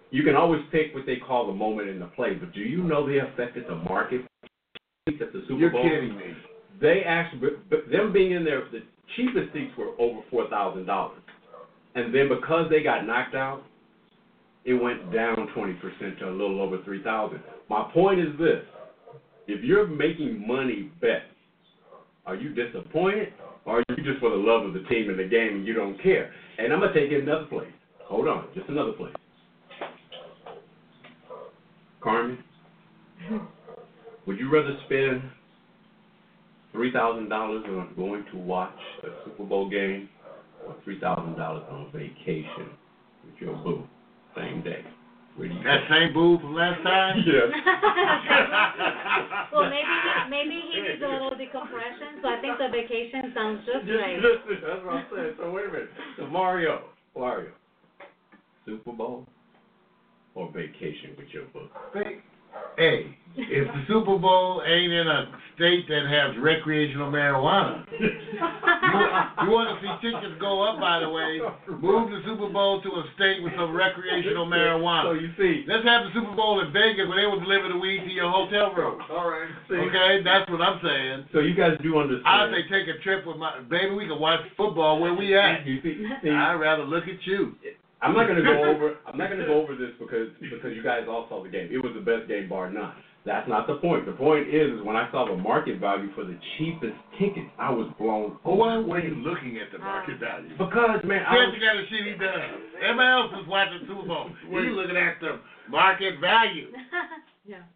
you 0.10 0.24
can 0.24 0.36
always 0.36 0.62
pick 0.72 0.94
what 0.96 1.06
they 1.06 1.18
call 1.18 1.46
the 1.46 1.54
moment 1.54 1.88
in 1.88 2.00
the 2.00 2.08
play, 2.08 2.34
but 2.34 2.52
do 2.52 2.62
you 2.62 2.84
know 2.84 3.08
they 3.08 3.20
affected 3.20 3.66
the 3.68 3.76
market 3.76 4.22
at 5.08 5.20
the 5.20 5.44
Super 5.48 5.54
You're 5.60 5.70
Bowl? 5.72 5.84
kidding 5.84 6.18
me. 6.18 6.34
They 6.82 7.04
actually, 7.06 7.50
but, 7.70 7.90
them 7.92 8.12
being 8.12 8.32
in 8.32 8.44
there, 8.44 8.68
the 8.72 8.80
cheapest 9.16 9.54
seats 9.54 9.72
were 9.78 9.92
over 10.00 10.22
four 10.32 10.50
thousand 10.50 10.86
dollars, 10.86 11.22
and 11.94 12.14
then 12.14 12.28
because 12.28 12.72
they 12.72 12.82
got 12.82 13.06
knocked 13.06 13.36
out, 13.36 13.64
it 14.66 14.74
went 14.74 15.14
down 15.14 15.48
twenty 15.54 15.74
percent 15.74 16.18
to 16.20 16.30
a 16.30 16.32
little 16.32 16.60
over 16.60 16.82
three 16.84 17.04
thousand. 17.04 17.42
My 17.70 17.88
point 17.94 18.20
is 18.20 18.36
this: 18.40 18.64
if 19.48 19.64
you're 19.64 19.86
making 19.86 20.48
money 20.48 20.90
bet, 21.02 21.24
are 22.26 22.36
you 22.36 22.54
disappointed, 22.56 23.34
or 23.66 23.84
you 23.90 24.04
just 24.04 24.20
for 24.20 24.30
the 24.30 24.36
love 24.36 24.66
of 24.66 24.74
the 24.74 24.84
team 24.90 25.10
and 25.10 25.20
the 25.20 25.28
game 25.28 25.58
and 25.58 25.68
you 25.68 25.74
don't 25.74 26.02
care? 26.02 26.32
And 26.58 26.74
I'm 26.74 26.80
gonna 26.80 26.94
take 26.94 27.12
it 27.12 27.24
another 27.24 27.46
place. 27.46 27.72
Hold 28.06 28.28
on, 28.28 28.48
just 28.56 28.70
another 28.70 28.94
place. 28.94 29.14
Carmen, 32.02 32.40
would 34.26 34.40
you 34.40 34.52
rather 34.52 34.78
spend 34.86 35.22
three 36.72 36.92
thousand 36.92 37.30
dollars 37.30 37.64
on 37.68 37.94
going 37.96 38.26
to 38.32 38.38
watch 38.38 38.78
a 39.04 39.08
Super 39.26 39.44
Bowl 39.44 39.70
game, 39.70 40.10
or 40.66 40.76
three 40.84 41.00
thousand 41.00 41.36
dollars 41.36 41.64
on 41.70 41.92
vacation 41.92 42.70
with 43.26 43.36
your 43.40 43.56
boo 43.58 43.84
same 44.36 44.64
day? 44.64 44.84
Where 45.36 45.48
do 45.48 45.56
you 45.56 45.64
That 45.64 45.82
same 45.90 46.14
boo 46.14 46.40
from 46.40 46.56
last 46.56 46.82
time? 46.88 47.24
Yes. 47.26 47.50
well, 49.54 49.70
maybe 49.70 49.86
maybe 50.30 50.62
he 50.72 50.82
needs 50.82 51.02
a 51.04 51.08
little 51.08 51.36
decompression, 51.38 52.20
so 52.22 52.28
I 52.28 52.42
think 52.42 52.58
the 52.58 52.70
vacation 52.72 53.32
sounds 53.34 53.66
just 53.66 53.88
right. 53.88 54.20
Listen, 54.20 54.62
that's 54.66 54.86
what 54.86 54.94
I'm 54.94 55.06
saying. 55.14 55.34
So 55.40 55.52
wait 55.52 55.66
a 55.66 55.72
minute. 55.72 55.90
So 56.18 56.28
Mario, 56.28 56.82
Mario, 57.16 57.52
Super 58.66 58.92
Bowl 58.92 59.26
or 60.36 60.52
vacation 60.52 61.16
with 61.18 61.28
your 61.34 61.46
book? 61.46 61.72
Hey, 62.78 63.16
if 63.36 63.68
the 63.68 63.84
Super 63.88 64.18
Bowl 64.18 64.64
ain't 64.66 64.92
in 64.92 65.08
a 65.08 65.32
state 65.56 65.88
that 65.88 66.08
has 66.08 66.36
recreational 66.42 67.12
marijuana, 67.12 67.84
you, 67.92 68.08
you 69.44 69.48
want 69.52 69.68
to 69.70 69.76
see 69.84 69.92
tickets 70.00 70.40
go 70.40 70.64
up, 70.64 70.80
by 70.80 71.00
the 71.04 71.10
way, 71.10 71.40
move 71.68 72.10
the 72.10 72.24
Super 72.26 72.48
Bowl 72.50 72.82
to 72.82 72.90
a 72.90 73.04
state 73.16 73.44
with 73.44 73.54
some 73.56 73.76
recreational 73.76 74.48
marijuana. 74.48 75.04
So 75.10 75.14
you 75.14 75.32
see. 75.38 75.66
Let's 75.68 75.84
have 75.86 76.08
the 76.08 76.12
Super 76.14 76.36
Bowl 76.36 76.60
in 76.62 76.72
Vegas 76.72 77.08
where 77.08 77.20
they 77.20 77.28
will 77.28 77.40
deliver 77.40 77.70
the 77.70 77.78
weed 77.78 78.00
to 78.06 78.12
your 78.12 78.32
hotel 78.32 78.74
room. 78.74 79.02
All 79.10 79.30
right. 79.30 79.50
See. 79.70 79.76
Okay, 79.76 80.24
that's 80.24 80.50
what 80.50 80.62
I'm 80.62 80.80
saying. 80.84 81.26
So 81.34 81.40
you 81.40 81.56
guys 81.56 81.78
do 81.82 82.00
understand. 82.00 82.28
I 82.28 82.52
say 82.52 82.64
take 82.70 82.88
a 82.88 83.00
trip 83.04 83.26
with 83.26 83.38
my 83.38 83.60
baby. 83.70 83.96
We 83.96 84.08
can 84.08 84.20
watch 84.20 84.42
football 84.58 85.00
where 85.00 85.14
we 85.14 85.38
at. 85.38 85.66
You 85.66 85.82
see, 85.82 86.08
see, 86.22 86.30
I'd 86.30 86.56
rather 86.56 86.84
look 86.84 87.06
at 87.06 87.26
you. 87.26 87.56
I'm 88.02 88.14
not 88.14 88.28
gonna 88.28 88.44
go 88.44 88.64
over. 88.72 88.96
I'm 89.08 89.18
not 89.18 89.30
gonna 89.30 89.46
go 89.46 89.62
over 89.62 89.76
this 89.76 89.92
because 90.00 90.30
because 90.40 90.76
you 90.76 90.84
guys 90.84 91.04
all 91.10 91.26
saw 91.30 91.44
the 91.44 91.50
game. 91.50 91.70
It 91.72 91.78
was 91.84 91.94
the 91.96 92.02
best 92.04 92.28
game 92.28 92.48
bar 92.50 92.72
none. 92.72 92.94
That's 93.26 93.48
not 93.50 93.68
the 93.68 93.76
point. 93.84 94.06
The 94.08 94.14
point 94.16 94.48
is, 94.48 94.80
is 94.80 94.82
when 94.88 94.96
I 94.96 95.12
saw 95.12 95.28
the 95.28 95.36
market 95.36 95.78
value 95.80 96.08
for 96.16 96.24
the 96.24 96.40
cheapest 96.58 96.96
tickets, 97.20 97.52
I 97.60 97.70
was 97.70 97.92
blown 98.00 98.40
Oh, 98.46 98.56
why 98.56 98.78
were 98.78 98.84
away. 98.88 99.00
Uh, 99.00 99.04
you 99.12 99.16
looking 99.28 99.60
at 99.60 99.72
the 99.76 99.78
market 99.80 100.20
value? 100.24 100.50
Because 100.56 101.04
man, 101.04 101.28
I 101.28 101.36
Here's 101.36 101.52
was, 101.52 101.60
the 101.60 101.66
kind 101.68 101.80
of 101.80 101.86
shit 101.92 102.04
he 102.08 102.16
does. 102.16 102.50
Everybody 102.80 103.12
else 103.12 103.32
is 103.44 103.48
watching 103.52 103.82
Super 103.88 104.08
Bowl. 104.08 104.32
He's 104.48 104.72
looking 104.72 104.96
at 104.96 105.20
the 105.20 105.44
market 105.70 106.16
value. 106.24 106.72
yeah. 107.46 107.68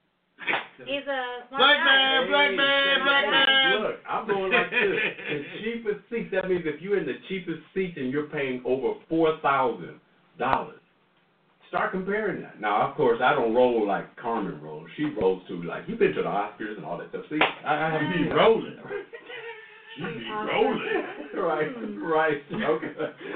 He's 0.80 1.06
a 1.08 1.22
Black 1.52 1.78
guy. 1.78 1.86
man, 1.86 2.28
black 2.28 2.50
Hey, 2.50 2.56
man, 2.58 2.96
black 3.06 3.26
man. 3.30 3.82
Look, 3.84 3.96
I'm 4.10 4.28
going 4.28 4.52
like 4.52 4.72
this. 4.72 4.96
The 5.30 5.44
cheapest 5.64 6.00
seats. 6.10 6.30
That 6.32 6.50
means 6.50 6.64
if 6.66 6.82
you're 6.82 6.98
in 6.98 7.06
the 7.06 7.20
cheapest 7.30 7.60
seat 7.76 7.94
and 7.96 8.12
you're 8.12 8.28
paying 8.28 8.62
over 8.66 9.00
four 9.08 9.38
thousand 9.44 10.00
dollars. 10.40 10.80
Start 11.70 11.92
comparing 11.92 12.42
that. 12.42 12.62
Now, 12.62 12.88
of 12.88 12.96
course, 12.96 13.20
I 13.24 13.34
don't 13.34 13.54
roll 13.56 13.88
like 13.88 14.16
Carmen 14.16 14.62
rolls. 14.62 14.88
She 14.96 15.06
rolls 15.20 15.42
to 15.48 15.64
like 15.64 15.84
you've 15.88 15.98
been 16.00 16.14
to 16.14 16.22
the 16.22 16.28
Oscars 16.30 16.78
and 16.78 16.86
all 16.86 16.98
that 17.00 17.10
stuff. 17.10 17.24
See, 17.30 17.40
I, 17.66 17.88
I 17.88 17.92
have 17.92 18.14
Be 18.14 18.30
rolling. 18.30 18.78
She 19.96 20.02
be 20.02 20.26
rolling. 20.32 21.04
right, 21.38 21.70
right. 22.02 22.38
Okay. 22.52 22.88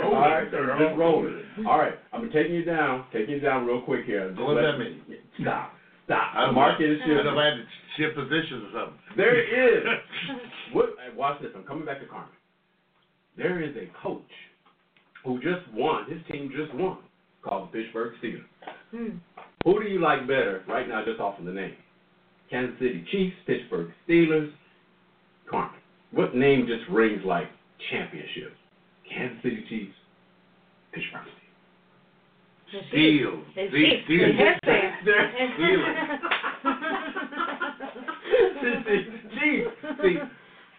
Rolling, 0.01 0.03
All 0.03 0.11
right, 0.21 0.49
girl. 0.49 0.79
just 0.79 0.97
rolling. 0.97 1.43
All 1.67 1.77
right, 1.77 1.93
I'm 2.13 2.31
taking 2.31 2.55
you 2.55 2.63
down, 2.65 3.05
taking 3.13 3.35
you 3.35 3.39
down 3.39 3.67
real 3.67 3.81
quick 3.81 4.05
here. 4.05 4.29
Just 4.29 4.41
What 4.41 4.55
does 4.55 4.63
let- 4.65 4.71
that 4.71 4.79
mean? 4.79 5.01
Stop, 5.39 5.73
stop. 6.05 6.33
I 6.33 6.41
The 6.41 6.45
don't 6.47 6.55
market 6.55 6.89
is 6.91 6.97
I 7.03 7.07
don't 7.07 7.25
know 7.25 7.37
if 7.37 7.37
shifting. 7.37 7.37
I 7.37 7.45
had 7.45 7.57
to 7.57 7.65
shift 7.97 8.15
positions 8.17 8.63
or 8.65 8.71
something. 8.73 8.99
There 9.17 9.37
is. 9.37 9.83
What, 10.73 10.89
watch 11.15 11.41
this. 11.41 11.51
I'm 11.55 11.63
coming 11.63 11.85
back 11.85 11.99
to 12.01 12.05
Carmen. 12.07 12.29
There 13.37 13.61
is 13.61 13.73
a 13.77 13.85
coach 14.03 14.27
who 15.27 15.39
just 15.41 15.67
won. 15.73 16.09
His 16.09 16.21
team 16.31 16.49
just 16.55 16.73
won, 16.73 16.97
called 17.43 17.69
the 17.71 17.83
Pittsburgh 17.83 18.13
Steelers. 18.23 18.45
Hmm. 18.91 19.17
Who 19.65 19.83
do 19.83 19.89
you 19.89 19.99
like 20.01 20.21
better 20.21 20.63
right 20.67 20.87
now, 20.87 21.03
just 21.05 21.19
off 21.19 21.37
of 21.37 21.45
the 21.45 21.51
name? 21.51 21.75
Kansas 22.49 22.79
City 22.79 23.05
Chiefs, 23.11 23.35
Pittsburgh 23.45 23.91
Steelers, 24.07 24.49
Carmen. 25.49 25.79
What 26.11 26.33
name 26.35 26.65
just 26.65 26.89
rings 26.89 27.21
like 27.25 27.47
championship? 27.91 28.53
Kansas 29.11 29.37
City 29.43 29.65
Chiefs, 29.69 29.93
Pittsburgh 30.93 31.21
Steelers. 31.23 31.33
The 32.71 32.79
Steel. 32.89 33.43
It's 33.55 33.73
See, 33.73 33.85
cheap. 33.85 34.05
steel. 34.05 34.27
The 34.27 34.33
hairspray. 34.43 34.87
Chiefs. 39.39 39.71
See, 40.03 40.15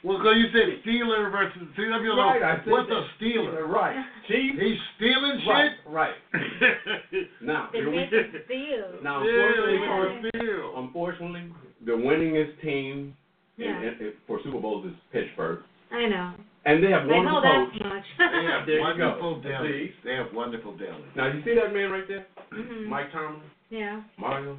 Well, 0.05 0.19
because 0.19 0.37
you 0.39 0.47
said 0.55 0.69
Steeler 0.87 1.31
versus 1.33 1.59
see, 1.77 1.87
let 1.91 2.01
me 2.03 2.09
right, 2.09 2.43
I 2.43 2.63
said 2.65 2.71
what's 2.71 2.89
that. 2.89 3.03
a 3.03 3.07
Steeler? 3.19 3.67
Right. 3.67 3.97
Chiefs. 4.29 4.59
He's 4.61 4.79
stealing 4.97 5.41
Right, 5.49 5.71
shit. 5.83 5.93
right. 5.93 6.15
Now, 7.43 7.69
They 7.73 7.79
here 7.79 7.91
we 7.91 7.97
make 7.97 8.13
it. 8.13 9.03
Now, 9.03 9.23
unfortunately, 9.23 9.79
he's 9.79 9.87
for, 9.89 10.29
steal. 10.39 10.75
unfortunately, 10.77 11.53
the 11.85 11.93
winningest 11.93 12.61
team 12.63 13.15
in, 13.59 13.65
Yeah. 13.65 13.81
in, 13.83 14.13
for 14.27 14.39
Super 14.45 14.61
Bowls 14.61 14.87
is 14.87 14.93
Pittsburgh, 15.13 15.61
I 15.91 16.07
know. 16.07 16.35
and 16.65 16.83
they 16.85 16.91
have 16.91 17.03
I 17.03 17.07
know 17.07 17.17
wonderful 17.17 17.43
that 17.43 17.71
coach. 17.73 17.83
much. 17.83 18.05
They 18.19 18.45
have 18.53 18.67
There 18.67 18.81
wonderful 18.81 19.41
go. 19.41 19.49
delis. 19.49 19.91
They 20.05 20.15
have 20.15 20.27
wonderful 20.33 20.73
delis. 20.75 21.17
Now, 21.17 21.27
you 21.33 21.43
see 21.45 21.55
that 21.55 21.73
man 21.73 21.91
right 21.91 22.07
there, 22.07 22.27
mm-hmm. 22.53 22.89
Mike 22.89 23.11
Tomlin, 23.13 23.43
Yeah. 23.71 24.03
Mario. 24.19 24.59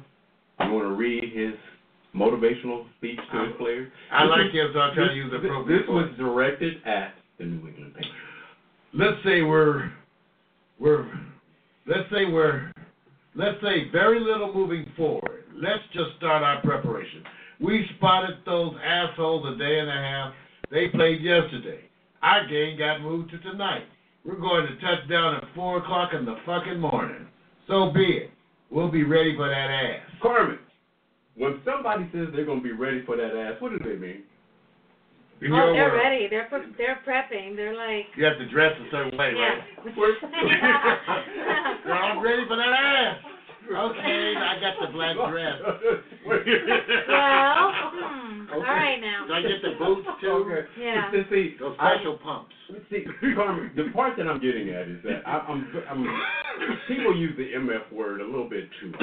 You 0.60 0.72
want 0.72 0.84
to 0.84 0.92
read 0.94 1.32
his 1.32 1.54
motivational 2.14 2.84
speech 2.98 3.18
to 3.32 3.44
his 3.46 3.56
players. 3.58 3.90
I 4.10 4.24
This 4.26 4.30
like 4.30 4.50
him, 4.52 4.70
so 4.72 4.80
I 4.80 4.94
try 4.94 5.04
to 5.04 5.08
this- 5.08 5.16
use 5.16 5.30
this- 5.30 5.44
appropriate 5.44 5.78
This 5.80 5.88
was 5.88 6.10
directed 6.16 6.82
at 6.86 7.14
the 7.38 7.44
New 7.44 7.66
England 7.68 7.94
Patriots. 7.94 8.18
let's 8.92 9.22
say 9.24 9.42
we're 9.42 9.90
we're 10.78 11.06
let's 11.86 12.08
say 12.10 12.24
we're 12.26 12.72
let's 13.34 13.60
say 13.62 13.88
very 13.90 14.18
little 14.20 14.52
moving 14.52 14.86
forward. 14.96 15.44
Let's 15.54 15.82
just 15.92 16.16
start 16.16 16.42
our 16.42 16.60
preparation. 16.62 17.22
We 17.60 17.86
spotted 17.96 18.38
those 18.46 18.74
assholes 18.82 19.46
a 19.54 19.56
day 19.58 19.78
and 19.80 19.88
a 19.88 19.92
half. 19.92 20.34
They 20.70 20.88
played 20.88 21.20
yesterday. 21.20 21.80
Our 22.22 22.46
game 22.46 22.78
got 22.78 23.02
moved 23.02 23.30
to 23.32 23.38
tonight. 23.38 23.84
We're 24.24 24.36
going 24.36 24.66
to 24.66 24.76
touchdown 24.80 25.36
at 25.36 25.44
four 25.54 25.78
o'clock 25.78 26.12
in 26.14 26.24
the 26.24 26.36
fucking 26.46 26.78
morning. 26.80 27.26
So 27.66 27.90
be 27.90 28.04
it. 28.04 28.30
We'll 28.70 28.90
be 28.90 29.04
ready 29.04 29.34
for 29.36 29.48
that 29.48 29.70
ass. 29.70 30.00
Carmen, 30.22 30.58
when 31.36 31.60
somebody 31.64 32.08
says 32.12 32.28
they're 32.34 32.44
going 32.44 32.58
to 32.62 32.64
be 32.64 32.72
ready 32.72 33.02
for 33.06 33.16
that 33.16 33.34
ass, 33.36 33.54
what 33.60 33.70
do 33.72 33.78
they 33.78 33.96
mean? 33.96 34.22
In 35.40 35.52
oh, 35.54 35.72
they're 35.72 35.88
world, 35.88 36.02
ready. 36.04 36.28
They're 36.28 36.44
pre- 36.52 36.74
they're 36.76 37.00
prepping. 37.06 37.56
They're 37.56 37.74
like, 37.74 38.06
You 38.16 38.24
have 38.26 38.36
to 38.36 38.46
dress 38.50 38.72
a 38.76 38.90
certain 38.90 39.16
way, 39.18 39.32
yeah. 39.34 39.56
right? 39.86 39.96
Girl, 41.84 41.92
I'm 41.96 42.20
ready 42.22 42.44
for 42.46 42.56
that 42.56 42.68
ass. 42.68 43.16
Okay, 43.70 44.34
I 44.36 44.58
got 44.60 44.74
the 44.84 44.92
black 44.92 45.16
dress. 45.30 45.54
well, 46.26 46.38
hmm, 46.42 48.52
all 48.52 48.60
right 48.62 48.98
now. 49.00 49.26
Do 49.28 49.32
I 49.32 49.42
get 49.42 49.62
the 49.62 49.76
boots 49.78 50.08
too? 50.20 50.28
Okay. 50.28 50.66
Yeah. 50.78 51.10
See, 51.12 51.22
see, 51.30 51.56
Those 51.60 51.76
I- 51.78 51.94
special 51.96 52.18
pumps. 52.18 52.52
See, 52.90 53.04
Carmen, 53.34 53.70
the 53.76 53.84
part 53.94 54.16
that 54.18 54.26
I'm 54.26 54.40
getting 54.40 54.70
at 54.70 54.88
is 54.88 54.98
that 55.04 55.22
I, 55.26 55.38
I'm, 55.38 55.66
I'm, 55.88 56.06
people 56.88 57.16
use 57.16 57.34
the 57.36 57.52
MF 57.58 57.92
word 57.92 58.20
a 58.20 58.24
little 58.24 58.48
bit 58.48 58.68
too 58.80 58.90
much. 58.90 59.02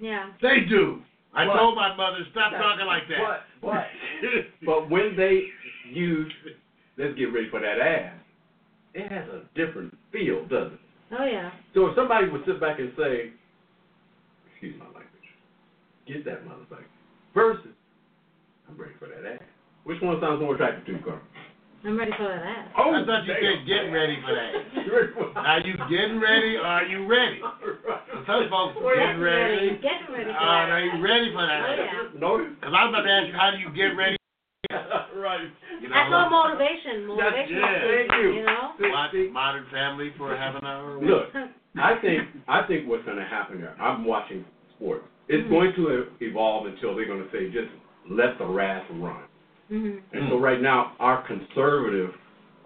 Yeah. 0.00 0.30
They 0.42 0.60
do. 0.68 1.00
I 1.34 1.46
But- 1.46 1.56
told 1.56 1.76
my 1.76 1.94
mother, 1.94 2.24
stop 2.30 2.52
talking 2.52 2.86
like 2.86 3.08
that. 3.08 3.18
But, 3.20 3.42
but, 3.60 3.86
but 4.64 4.90
when 4.90 5.14
they 5.16 5.44
use, 5.90 6.32
let's 6.96 7.14
get 7.16 7.32
ready 7.32 7.48
for 7.50 7.60
that 7.60 7.78
ass, 7.80 8.14
it 8.94 9.10
has 9.12 9.28
a 9.28 9.42
different 9.54 9.96
feel, 10.10 10.44
doesn't 10.46 10.74
it? 10.74 10.80
Oh 11.18 11.24
yeah. 11.24 11.50
So 11.74 11.86
if 11.86 11.96
somebody 11.96 12.28
would 12.28 12.44
sit 12.46 12.60
back 12.60 12.78
and 12.78 12.92
say, 12.96 13.32
excuse 14.50 14.74
my 14.78 14.86
language, 14.86 15.28
get 16.06 16.24
that 16.24 16.44
motherfucker, 16.44 16.84
versus, 17.34 17.72
I'm 18.68 18.76
ready 18.76 18.94
for 18.98 19.08
that 19.08 19.24
ass. 19.34 19.42
Which 19.84 20.00
one 20.02 20.20
sounds 20.20 20.40
more 20.40 20.54
attractive 20.54 20.84
to 20.86 20.92
you, 20.92 20.98
Carmen? 20.98 21.22
I'm 21.88 21.96
ready 21.96 22.12
for 22.20 22.28
that 22.28 22.44
ass. 22.44 22.68
Oh, 22.76 22.92
I 22.92 23.00
thought 23.00 23.24
you 23.24 23.32
said 23.32 23.64
get 23.64 23.88
ready 23.88 24.20
for 24.20 24.36
that. 24.36 24.52
you're 24.84 25.08
you 25.64 25.72
getting 25.88 26.20
ready 26.20 26.60
or 26.60 26.68
are 26.68 26.84
you 26.84 27.08
ready? 27.08 27.40
Some 28.28 28.44
folks 28.52 28.76
getting 28.76 29.16
ready. 29.24 29.80
Getting 29.80 30.12
ready 30.12 30.28
for 30.28 30.36
Uh, 30.36 30.68
that 30.68 30.68
are 30.68 30.84
you 30.84 31.00
ready 31.00 31.32
for 31.32 31.48
that? 31.48 31.64
Oh, 31.64 32.12
yeah. 32.12 32.20
Notice? 32.20 32.52
Because 32.60 32.76
I 32.76 32.84
was 32.84 32.92
about 32.92 33.08
to 33.08 33.10
ask 33.10 33.26
you, 33.28 33.32
how 33.32 33.50
do 33.52 33.56
you 33.56 33.72
get 33.72 33.96
ready? 33.96 34.20
right. 35.16 35.48
You 35.80 35.88
That's 35.88 36.12
all 36.12 36.28
motivation. 36.28 37.08
Motivation. 37.08 37.56
yeah. 37.56 37.80
Thank 37.88 38.08
you. 38.20 38.28
You 38.36 38.44
know. 38.44 38.76
Watch 38.92 39.16
Modern 39.32 39.64
Family 39.72 40.12
for 40.18 40.36
half 40.36 40.60
an 40.60 40.68
hour. 40.68 41.00
Look, 41.00 41.32
I 41.80 41.96
think 42.04 42.28
I 42.48 42.68
think 42.68 42.84
what's 42.84 43.04
going 43.08 43.16
to 43.16 43.24
happen 43.24 43.64
here. 43.64 43.72
I'm 43.80 44.04
watching 44.04 44.44
sports. 44.76 45.08
It's 45.28 45.46
Mhm. 45.48 45.50
going 45.50 45.72
to 45.80 46.12
evolve 46.20 46.66
until 46.66 46.94
they're 46.96 47.08
going 47.08 47.24
to 47.24 47.30
say 47.32 47.48
just 47.48 47.72
let 48.10 48.36
the 48.36 48.44
wrath 48.44 48.84
run. 48.92 49.24
Mhm. 49.70 50.00
And 50.12 50.28
so 50.30 50.38
right 50.38 50.60
now, 50.60 50.92
our 51.00 51.22
conservative 51.26 52.14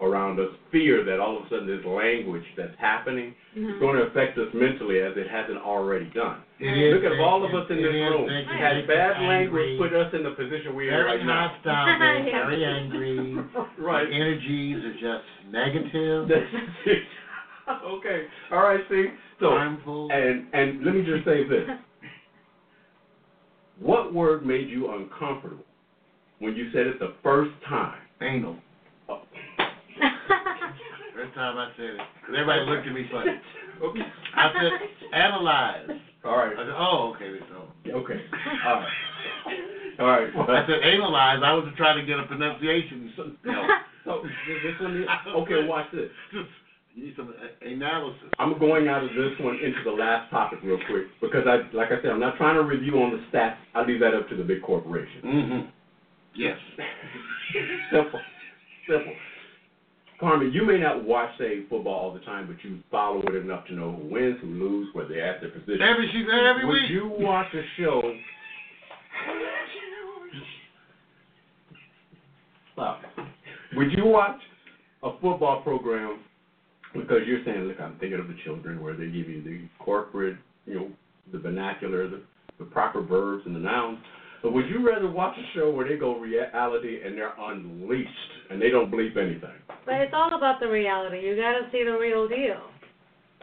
around 0.01 0.39
us 0.39 0.49
fear 0.71 1.01
that 1.03 1.19
all 1.19 1.37
of 1.37 1.45
a 1.45 1.49
sudden 1.49 1.67
this 1.67 1.83
language 1.85 2.43
that's 2.57 2.75
happening 2.77 3.33
is 3.55 3.63
Mhm. 3.63 3.79
going 3.79 3.95
to 3.95 4.03
affect 4.03 4.37
us 4.37 4.51
mentally 4.53 4.99
as 4.99 5.15
it 5.15 5.27
hasn't 5.27 5.59
already 5.59 6.05
done. 6.13 6.41
It 6.59 6.75
is 6.77 6.93
Look 6.93 7.03
at 7.05 7.19
all 7.19 7.43
of 7.43 7.53
us 7.53 7.69
in 7.69 7.77
this 7.77 7.93
is 7.93 8.09
room. 8.09 8.27
making 8.27 8.49
Had 8.57 8.77
us 8.77 8.85
bad 8.87 9.15
angry. 9.15 9.27
language 9.27 9.77
put 9.79 9.93
us 9.93 10.13
in 10.13 10.23
the 10.23 10.31
position 10.31 10.75
we're 10.75 11.05
right 11.05 11.23
now. 11.23 11.49
hostile, 11.49 11.97
very, 11.99 12.27
Yeah. 12.27 12.45
very 12.47 12.65
angry. 12.65 13.37
Right. 13.77 14.11
Energies 14.11 14.83
are 14.83 14.93
just 14.93 15.23
negative, 15.51 16.27
That's 16.27 16.53
it. 16.85 17.03
okay. 17.85 18.25
All 18.51 18.61
right. 18.63 18.83
See. 18.89 19.09
So 19.39 19.51
harmful. 19.51 20.09
and 20.11 20.47
and 20.53 20.83
let 20.83 20.93
me 20.95 21.01
just 21.01 21.23
say 21.23 21.43
this. 21.43 21.69
What 23.79 24.13
word 24.13 24.45
made 24.45 24.69
you 24.69 24.89
uncomfortable 24.91 25.63
when 26.43 26.55
you 26.55 26.69
said 26.71 26.87
it 26.87 26.99
the 26.99 27.13
first 27.23 27.51
time? 27.67 27.99
Anal. 28.21 28.57
Oh, 29.09 29.21
First 31.15 31.33
time 31.35 31.57
I 31.57 31.71
said 31.77 31.85
it. 31.95 31.97
'Cause 32.25 32.35
everybody 32.35 32.65
looked 32.65 32.87
at 32.87 32.93
me 32.93 33.07
funny. 33.11 33.39
okay. 33.83 34.01
I 34.35 34.53
said, 34.53 34.71
analyze. 35.13 35.89
All 36.25 36.37
right. 36.37 36.53
I 36.57 36.63
said, 36.63 36.73
oh, 36.75 37.13
okay, 37.15 37.39
so. 37.49 37.91
Okay. 37.91 38.21
All 38.65 38.75
right. 38.75 38.93
All 39.99 40.07
right. 40.07 40.29
I 40.49 40.67
said, 40.67 40.79
analyze. 40.83 41.39
I 41.43 41.53
was 41.53 41.67
trying 41.77 41.99
to 41.99 42.05
get 42.05 42.19
a 42.19 42.23
pronunciation. 42.23 43.11
You 43.15 43.51
know, 43.51 43.67
So 44.05 44.23
this 44.23 44.79
one 44.81 44.97
is 45.01 45.07
okay. 45.27 45.67
Watch 45.67 45.87
this. 45.93 46.09
You 46.95 47.05
need 47.05 47.13
some 47.17 47.33
analysis. 47.61 48.29
I'm 48.39 48.57
going 48.59 48.87
out 48.87 49.03
of 49.03 49.09
this 49.15 49.31
one 49.39 49.55
into 49.55 49.83
the 49.83 49.91
last 49.91 50.29
topic 50.29 50.59
real 50.63 50.79
quick 50.87 51.05
because 51.21 51.45
I, 51.47 51.61
like 51.75 51.91
I 51.91 52.01
said, 52.01 52.11
I'm 52.11 52.19
not 52.19 52.37
trying 52.37 52.55
to 52.55 52.63
review 52.63 53.01
on 53.01 53.11
the 53.11 53.17
stats. 53.31 53.55
I 53.75 53.83
leave 53.83 53.99
that 54.01 54.13
up 54.13 54.29
to 54.29 54.35
the 54.35 54.43
big 54.43 54.61
corporation. 54.61 55.21
Mm-hmm. 55.23 55.69
Yes. 56.35 56.57
Simple, 57.91 58.19
simple. 58.89 59.13
Carmen, 60.19 60.51
you 60.53 60.65
may 60.65 60.79
not 60.79 61.03
watch 61.03 61.29
say 61.37 61.61
football 61.69 61.93
all 61.93 62.13
the 62.13 62.21
time, 62.21 62.47
but 62.47 62.63
you 62.67 62.79
follow 62.89 63.21
it 63.27 63.35
enough 63.35 63.67
to 63.67 63.73
know 63.73 63.91
who 63.91 64.07
wins, 64.09 64.37
who 64.41 64.47
lose, 64.47 64.87
where 64.93 65.07
they're 65.07 65.35
at 65.35 65.41
their 65.41 65.51
position. 65.51 65.81
Every 65.81 66.09
she's 66.11 66.25
there 66.25 66.49
every 66.49 66.65
Would 66.65 66.73
week. 66.73 66.89
you 66.89 67.11
watch 67.19 67.53
a 67.53 67.61
show? 67.77 68.01
Stop. 72.73 73.01
Would 73.75 73.91
you 73.91 74.05
watch 74.05 74.39
a 75.03 75.11
football 75.19 75.61
program 75.61 76.21
because 76.93 77.21
you're 77.25 77.43
saying, 77.45 77.61
look, 77.61 77.79
I'm 77.79 77.97
thinking 77.99 78.19
of 78.19 78.27
the 78.27 78.35
children 78.43 78.81
where 78.81 78.95
they 78.95 79.05
give 79.05 79.27
you 79.29 79.43
the 79.43 79.61
corporate, 79.83 80.37
you 80.65 80.75
know, 80.75 80.87
the 81.31 81.39
vernacular, 81.39 82.09
the, 82.09 82.21
the 82.59 82.65
proper 82.65 83.01
verbs 83.01 83.43
and 83.45 83.55
the 83.55 83.59
nouns. 83.59 83.99
But 84.43 84.51
would 84.51 84.67
you 84.69 84.85
rather 84.85 85.09
watch 85.09 85.37
a 85.37 85.57
show 85.57 85.71
where 85.71 85.87
they 85.87 85.95
go 85.95 86.19
reality 86.19 86.99
and 87.03 87.17
they're 87.17 87.33
unleashed 87.39 88.09
and 88.51 88.61
they 88.61 88.69
don't 88.69 88.91
bleep 88.91 89.17
anything? 89.17 89.55
But 89.85 89.95
it's 89.95 90.13
all 90.13 90.35
about 90.35 90.59
the 90.59 90.67
reality. 90.67 91.21
You 91.21 91.35
gotta 91.37 91.69
see 91.71 91.83
the 91.85 91.97
real 91.97 92.27
deal. 92.27 92.59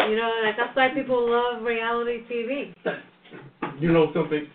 You 0.01 0.17
know, 0.17 0.31
like 0.45 0.57
that's 0.57 0.77
why 0.77 0.91
people 0.95 1.29
love 1.31 1.63
reality 1.63 2.21
TV. 2.31 2.75
You 3.81 3.93
know 3.93 4.13
something? 4.15 4.47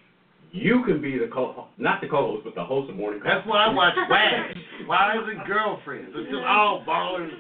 You 0.52 0.84
can 0.86 1.02
be 1.02 1.18
the 1.18 1.28
co 1.34 1.68
not 1.78 2.00
the 2.00 2.08
co-host, 2.08 2.44
but 2.46 2.56
the 2.56 2.64
host 2.64 2.90
of 2.90 2.96
Morning 2.96 3.22
That's 3.26 3.46
why 3.48 3.66
I 3.66 3.74
watch 3.74 3.96
WAG. 4.10 4.88
Wives 4.88 5.28
and 5.28 5.46
girlfriends. 5.48 6.12
It's 6.16 6.30
just 6.32 6.46
all 6.46 6.84
ballers, 6.88 7.32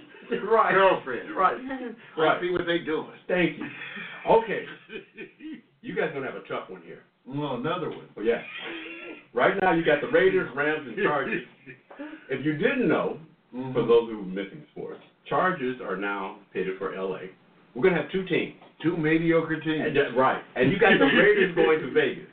right. 0.52 0.73
girlfriends. 0.73 1.30
Right. 1.36 1.57
I 1.57 2.19
Right. 2.19 2.41
see 2.41 2.49
what 2.49 2.65
they 2.65 2.80
doing. 2.80 3.07
Thank 3.27 3.57
you. 3.60 3.65
Okay. 4.30 4.65
You 5.82 5.95
guys 5.95 6.10
gonna 6.14 6.26
have 6.26 6.36
a 6.36 6.48
tough 6.48 6.69
one 6.69 6.82
here. 6.82 7.03
Well, 7.27 7.56
another 7.56 7.89
one. 7.89 8.07
Oh 8.18 8.22
yeah. 8.22 8.41
Right 9.34 9.53
now 9.61 9.73
you 9.73 9.84
got 9.85 10.02
the 10.02 10.07
Raiders, 10.07 10.49
Rams, 10.56 10.88
and 10.88 10.97
Chargers. 11.03 11.43
If 12.30 12.43
you 12.43 12.57
didn't 12.57 12.89
know, 12.89 13.18
Mhm. 13.56 13.72
for 13.73 13.84
those 13.85 14.10
who 14.10 14.19
are 14.19 14.23
missing 14.23 14.64
sports, 14.72 14.99
Chargers 15.30 15.80
are 15.80 15.95
now 15.95 16.39
headed 16.53 16.77
for 16.77 16.93
LA. 16.93 17.30
We're 17.73 17.84
gonna 17.84 18.02
have 18.02 18.11
two 18.11 18.26
teams. 18.26 18.56
Two 18.84 18.97
mediocre 18.97 19.60
teams. 19.61 19.95
And, 19.95 20.18
right. 20.18 20.43
And 20.56 20.72
you 20.72 20.77
got 20.77 20.97
the 20.99 21.06
Raiders 21.06 21.56
going 21.56 21.80
to 21.80 21.91
Vegas. 21.91 22.27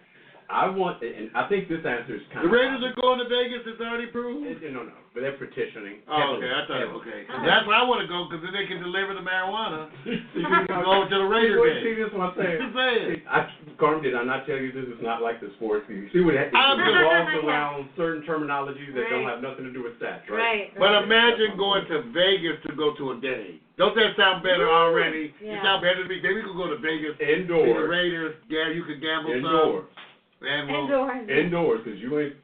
I 0.53 0.69
want, 0.69 1.01
and 1.01 1.33
I 1.35 1.49
think 1.49 1.69
this 1.73 1.81
answer 1.81 2.21
is 2.21 2.23
kind 2.29 2.45
The 2.45 2.53
of. 2.53 2.55
Raiders 2.55 2.85
are 2.85 2.93
going 3.01 3.19
to 3.19 3.27
Vegas. 3.27 3.65
It's 3.65 3.81
already 3.81 4.13
proved. 4.13 4.45
No, 4.45 4.85
no, 4.85 4.93
but 5.17 5.25
they're 5.25 5.41
petitioning. 5.41 6.05
Oh, 6.05 6.13
heavily, 6.37 6.45
okay. 6.45 6.53
I 6.53 6.61
thought 6.69 6.81
heavily. 6.85 7.01
okay. 7.09 7.21
'Cause 7.25 7.41
That's 7.49 7.65
where 7.67 7.77
I 7.81 7.85
want 7.89 8.05
to 8.05 8.09
go 8.13 8.29
because 8.29 8.45
then 8.45 8.53
they 8.53 8.69
can 8.69 8.85
deliver 8.85 9.17
the 9.17 9.25
marijuana. 9.25 9.89
You 10.37 10.45
can 10.45 10.69
go 10.69 11.09
to 11.09 11.17
the 11.17 11.25
Raiders 11.25 11.57
see, 11.57 11.73
game. 11.73 11.83
See, 11.89 11.95
this 11.97 12.09
is 12.13 12.15
what 12.15 12.33
I'm 12.33 12.37
saying. 12.37 12.59
I'm 12.61 12.75
saying. 12.77 13.05
See, 13.17 13.23
I, 13.25 13.39
Carmen, 13.81 14.05
did 14.05 14.13
I 14.15 14.23
not 14.29 14.45
tell 14.45 14.61
you 14.61 14.71
this 14.77 14.85
is 14.93 15.01
not 15.01 15.25
like 15.25 15.41
the 15.41 15.49
sports? 15.57 15.89
You 15.89 16.13
see 16.13 16.21
what 16.21 16.37
it 16.37 16.53
I'm 16.53 16.77
just- 16.77 16.93
revolves 16.93 17.33
around 17.49 17.79
certain 17.97 18.23
terminologies 18.29 18.93
that 18.93 19.09
don't 19.09 19.25
have 19.25 19.41
nothing 19.41 19.65
to 19.65 19.73
do 19.73 19.83
with 19.89 19.97
stats, 19.97 20.29
right? 20.29 20.37
Right. 20.37 20.69
But 20.77 20.93
right. 20.93 21.05
imagine 21.09 21.57
going 21.57 21.89
to 21.89 22.05
Vegas 22.13 22.61
to 22.69 22.77
go 22.77 22.93
to 23.01 23.13
a 23.13 23.17
day. 23.21 23.57
Don't 23.81 23.97
that 23.97 24.13
sound 24.21 24.45
better 24.45 24.69
already? 24.69 25.33
It 25.41 25.49
Yeah. 25.57 25.63
sound 25.65 25.81
better 25.81 26.05
to 26.05 26.09
me. 26.09 26.21
Maybe 26.21 26.37
we 26.41 26.43
could 26.45 26.57
go 26.61 26.69
to 26.69 26.77
Vegas. 26.77 27.17
See 27.19 27.25
the 27.25 27.41
Indoors. 27.41 27.89
Raiders. 27.89 28.37
Yeah, 28.53 28.69
you 28.69 28.85
could 28.85 29.01
gamble 29.01 29.33
Indoors. 29.33 29.85
some. 29.89 30.02
And 30.49 30.71
we'll, 30.71 30.85
Indoors. 30.85 31.29
Indoors, 31.31 31.81
because 31.85 32.01
you 32.01 32.19
ain't 32.21 32.35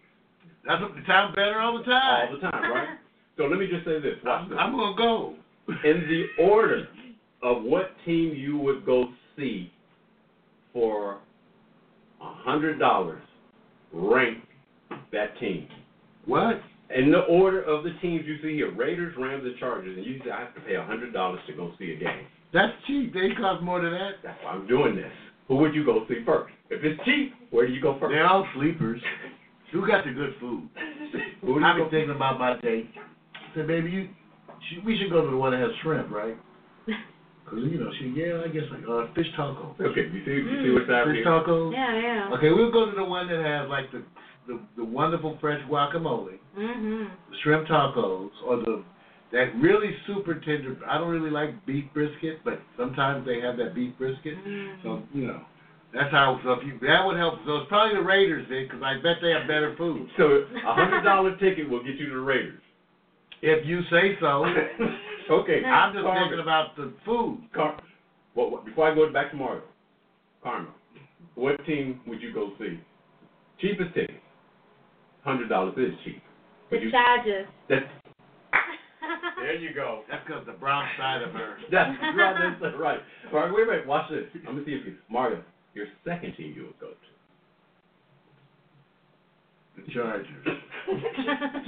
that's 0.68 0.82
what, 0.82 0.90
it 0.92 1.04
sounds 1.06 1.34
better 1.34 1.58
all 1.60 1.78
the 1.78 1.84
time. 1.84 2.28
all 2.28 2.34
the 2.34 2.40
time, 2.40 2.72
right? 2.72 2.88
So 3.38 3.44
let 3.44 3.60
me 3.60 3.68
just 3.68 3.84
say 3.84 4.00
this. 4.00 4.16
Watch 4.24 4.42
I'm, 4.42 4.48
this. 4.48 4.58
I'm 4.60 4.72
gonna 4.72 4.96
go. 4.96 5.36
In 5.68 6.08
the 6.08 6.42
order 6.42 6.88
of 7.40 7.62
what 7.62 7.92
team 8.04 8.34
you 8.34 8.58
would 8.58 8.84
go 8.84 9.12
see 9.36 9.72
for 10.72 11.20
a 12.20 12.34
hundred 12.42 12.80
dollars, 12.80 13.22
rank 13.92 14.38
that 15.12 15.38
team. 15.38 15.68
What? 16.26 16.60
In 16.92 17.12
the 17.12 17.20
order 17.20 17.62
of 17.62 17.84
the 17.84 17.92
teams 18.02 18.24
you 18.26 18.38
see 18.42 18.56
here, 18.56 18.74
Raiders, 18.74 19.14
Rams, 19.16 19.44
and 19.44 19.56
Chargers, 19.58 19.96
and 19.96 20.04
you 20.04 20.18
say 20.24 20.32
I 20.32 20.40
have 20.40 20.54
to 20.56 20.60
pay 20.62 20.74
a 20.74 20.82
hundred 20.82 21.12
dollars 21.12 21.38
to 21.46 21.52
go 21.52 21.72
see 21.78 21.92
a 21.92 21.96
game. 21.96 22.26
That's 22.52 22.72
cheap. 22.88 23.14
They 23.14 23.28
cost 23.38 23.62
more 23.62 23.80
than 23.80 23.92
that. 23.92 24.14
That's 24.24 24.42
why 24.42 24.50
I'm 24.50 24.66
doing 24.66 24.96
this. 24.96 25.12
Who 25.46 25.54
would 25.58 25.76
you 25.76 25.84
go 25.84 26.06
see 26.08 26.24
first? 26.26 26.52
If 26.70 26.84
it's 26.84 27.00
cheap, 27.04 27.34
where 27.50 27.66
do 27.66 27.72
you 27.72 27.80
go 27.80 27.98
first? 27.98 28.12
They're 28.12 28.26
all 28.26 28.46
sleepers. 28.54 29.00
Who 29.72 29.86
got 29.86 30.04
the 30.04 30.12
good 30.12 30.34
food? 30.40 30.68
Who 31.42 31.62
I've 31.64 31.76
been 31.76 31.90
thinking 31.90 32.14
about 32.14 32.38
my 32.38 32.60
date. 32.60 32.90
I 32.96 33.54
said, 33.54 33.66
baby, 33.66 33.90
you, 33.90 34.08
she, 34.68 34.80
we 34.84 34.98
should 34.98 35.10
go 35.10 35.24
to 35.24 35.30
the 35.30 35.36
one 35.36 35.52
that 35.52 35.60
has 35.60 35.70
shrimp, 35.82 36.10
right? 36.10 36.36
Cause 37.48 37.60
you 37.64 37.80
know, 37.80 37.90
she 37.98 38.12
yeah, 38.14 38.42
I 38.44 38.48
guess 38.48 38.64
like 38.70 38.84
uh, 38.84 39.12
fish 39.14 39.26
taco. 39.34 39.74
Okay, 39.80 40.04
you 40.12 40.20
see, 40.26 40.32
you 40.32 40.62
see 40.62 40.70
what's 40.70 40.90
happening? 40.90 41.24
Fish 41.24 41.26
tacos. 41.26 41.72
Yeah, 41.72 41.96
yeah. 41.96 42.36
Okay, 42.36 42.50
we'll 42.50 42.70
go 42.70 42.90
to 42.90 42.94
the 42.94 43.04
one 43.04 43.26
that 43.28 43.40
has 43.40 43.70
like 43.70 43.90
the 43.90 44.04
the, 44.46 44.60
the 44.76 44.84
wonderful 44.84 45.38
fresh 45.40 45.60
guacamole, 45.66 46.36
mm-hmm. 46.58 47.04
the 47.30 47.36
shrimp 47.42 47.66
tacos, 47.66 48.28
or 48.44 48.56
the 48.56 48.84
that 49.32 49.54
really 49.60 49.94
super 50.06 50.34
tender. 50.40 50.76
I 50.86 50.98
don't 50.98 51.08
really 51.08 51.30
like 51.30 51.64
beef 51.64 51.84
brisket, 51.94 52.44
but 52.44 52.60
sometimes 52.76 53.26
they 53.26 53.40
have 53.40 53.56
that 53.58 53.74
beef 53.74 53.96
brisket. 53.96 54.34
Mm. 54.46 54.82
So 54.82 55.02
you 55.14 55.26
know, 55.28 55.40
that's 55.94 56.10
how. 56.10 56.40
So 56.44 56.52
if 56.52 56.66
you 56.66 56.78
that 56.86 57.04
would 57.04 57.16
help. 57.16 57.40
So 57.46 57.56
it's 57.58 57.68
probably 57.68 57.96
the 57.96 58.02
Raiders 58.02 58.46
then, 58.50 58.64
because 58.64 58.82
I 58.82 58.94
bet 59.02 59.16
they 59.22 59.30
have 59.30 59.46
better 59.46 59.74
food. 59.76 60.08
So 60.16 60.44
a 60.66 60.74
hundred 60.74 61.02
dollar 61.02 61.36
ticket 61.38 61.68
will 61.68 61.82
get 61.82 61.96
you 61.96 62.08
to 62.08 62.14
the 62.14 62.20
Raiders. 62.20 62.60
If 63.42 63.66
you 63.66 63.82
say 63.90 64.16
so. 64.20 64.44
okay, 65.30 65.64
I'm 65.64 65.92
just 65.92 66.04
Carmen, 66.04 66.24
thinking 66.24 66.40
about 66.40 66.76
the 66.76 66.92
food. 67.04 67.40
Car- 67.54 67.80
what, 68.34 68.50
what, 68.50 68.64
before 68.64 68.90
I 68.90 68.94
go 68.94 69.10
back 69.12 69.30
to 69.30 69.36
Mario, 69.36 69.62
Carmen, 70.42 70.70
what 71.34 71.64
team 71.64 72.00
would 72.06 72.20
you 72.20 72.32
go 72.32 72.52
see? 72.58 72.80
Cheapest 73.60 73.94
ticket. 73.94 74.20
Hundred 75.24 75.48
dollars 75.48 75.74
is 75.76 75.94
cheap. 76.04 76.22
Would 76.70 76.80
The 76.80 76.84
you, 76.86 76.90
Chargers. 76.90 77.46
that's, 77.68 77.84
there 79.40 79.56
you 79.56 79.74
go. 79.74 80.02
That's 80.10 80.24
because 80.26 80.44
the 80.46 80.52
brown 80.52 80.88
side 80.98 81.22
of 81.22 81.32
her. 81.32 81.56
That's 81.70 81.90
right. 82.16 82.56
That's 82.60 82.76
right. 82.78 83.00
All 83.32 83.40
right, 83.40 83.52
wait, 83.52 83.68
wait. 83.68 83.86
Watch 83.86 84.10
this. 84.10 84.24
I'm 84.46 84.54
gonna 84.54 84.64
see 84.64 84.72
if 84.72 84.86
you, 84.86 84.96
Mario, 85.10 85.42
your 85.78 85.86
second 86.04 86.34
team 86.36 86.52
you 86.58 86.66
would 86.66 86.80
go 86.82 86.90
to. 86.90 87.08
The 89.78 89.92
Chargers. 89.94 90.26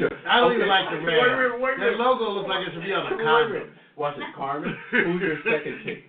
Sure. 0.00 0.08
I 0.24 0.40
don't 0.40 0.56
Okay. 0.56 0.64
even 0.64 0.68
like 0.72 0.88
the 0.88 0.96
Wait, 1.04 1.12
red. 1.12 1.52
wait, 1.52 1.60
wait, 1.60 1.76
Their 1.78 1.96
logo 2.00 2.32
looks 2.32 2.48
like 2.48 2.64
it 2.66 2.72
should 2.72 2.82
be 2.82 2.92
on 2.96 3.04
a 3.12 3.16
Wait, 3.16 3.20
condom. 3.22 3.52
wait. 3.52 3.68
Watch 4.00 4.16
this, 4.16 4.24
Carmen. 4.34 4.72
Who's 4.90 5.20
your 5.20 5.36
second 5.44 5.84
team? 5.84 6.00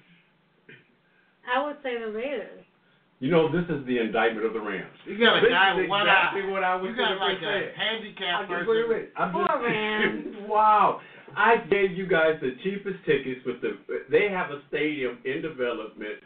I 1.44 1.60
would 1.66 1.76
say 1.84 2.00
the 2.00 2.08
Raiders. 2.10 2.64
You 3.20 3.30
know, 3.30 3.52
this 3.52 3.68
is 3.68 3.86
the 3.86 4.00
indictment 4.00 4.46
of 4.48 4.54
the 4.54 4.62
Rams. 4.64 4.96
You 5.06 5.20
got 5.20 5.38
a 5.38 5.42
This 5.44 5.52
guy 5.52 5.76
with 5.76 5.90
one 5.92 6.08
exactly 6.08 6.48
eye. 6.48 6.52
what 6.56 6.64
I 6.64 6.76
was 6.80 6.88
You 6.90 6.96
got 6.96 7.20
like 7.20 7.38
say. 7.44 7.68
a 7.68 7.78
handicapped 7.78 8.48
person. 8.48 8.68
Wait, 8.72 8.88
wait. 8.90 9.10
I'm 9.20 9.32
Poor 9.36 9.44
just, 9.46 9.60
Rams. 9.68 10.36
wow. 10.48 11.02
I 11.36 11.58
gave 11.70 11.92
you 11.92 12.08
guys 12.08 12.40
the 12.40 12.56
cheapest 12.64 13.04
tickets 13.06 13.42
with 13.46 13.60
the. 13.60 13.76
They 14.10 14.30
have 14.32 14.52
a 14.52 14.62
stadium 14.72 15.20
in 15.26 15.42
development. 15.44 16.24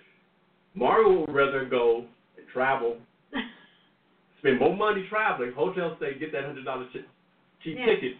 Mario 0.75 1.21
would 1.21 1.33
rather 1.33 1.65
go 1.65 2.05
and 2.37 2.45
travel, 2.53 2.97
spend 4.39 4.59
more 4.59 4.75
money 4.75 5.05
traveling, 5.09 5.51
hotel 5.55 5.95
stay, 5.97 6.17
get 6.19 6.31
that 6.33 6.43
hundred 6.45 6.65
dollars 6.65 6.87
cheap 6.93 7.77
Yeah. 7.79 7.85
ticket. 7.85 8.13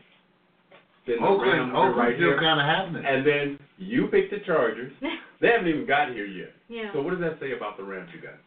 Than 1.07 1.18
the 1.22 1.27
Oakland, 1.27 1.52
Rams 1.52 1.72
are 1.76 1.90
Oakland's 1.90 1.98
right 1.99 2.15
still 2.18 2.40
kind 2.40 2.57
of 2.60 2.65
happening. 2.65 3.03
And 3.06 3.22
then 3.27 3.60
you 3.77 4.07
pick 4.07 4.32
the 4.32 4.40
Chargers. 4.45 4.91
They 5.41 5.49
haven't 5.52 5.68
even 5.68 5.86
got 5.86 6.14
here 6.14 6.26
yet. 6.26 6.53
yeah. 6.69 6.94
So 6.94 7.02
what 7.03 7.11
does 7.11 7.19
that 7.19 7.38
say 7.41 7.52
about 7.52 7.76
the 7.76 7.84
Rams, 7.84 8.10
you 8.15 8.22
guys? 8.22 8.40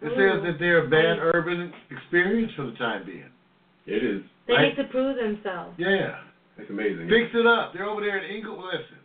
It 0.00 0.14
says 0.14 0.40
that 0.46 0.56
they're 0.60 0.86
a 0.86 0.88
bad 0.88 1.18
urban 1.18 1.72
experience 1.90 2.52
for 2.56 2.64
the 2.66 2.72
time 2.78 3.04
being. 3.04 3.28
It 3.86 4.04
is. 4.04 4.22
They 4.46 4.54
I- 4.54 4.68
need 4.68 4.76
to 4.76 4.84
prove 4.84 5.16
themselves. 5.16 5.74
Yeah. 5.78 6.22
It's 6.58 6.70
amazing. 6.70 7.08
Fix 7.10 7.34
it 7.34 7.44
up. 7.44 7.74
They're 7.74 7.84
over 7.90 8.00
there 8.00 8.18
in 8.22 8.30
Inglewood. 8.36 8.64
Listen, 8.72 9.02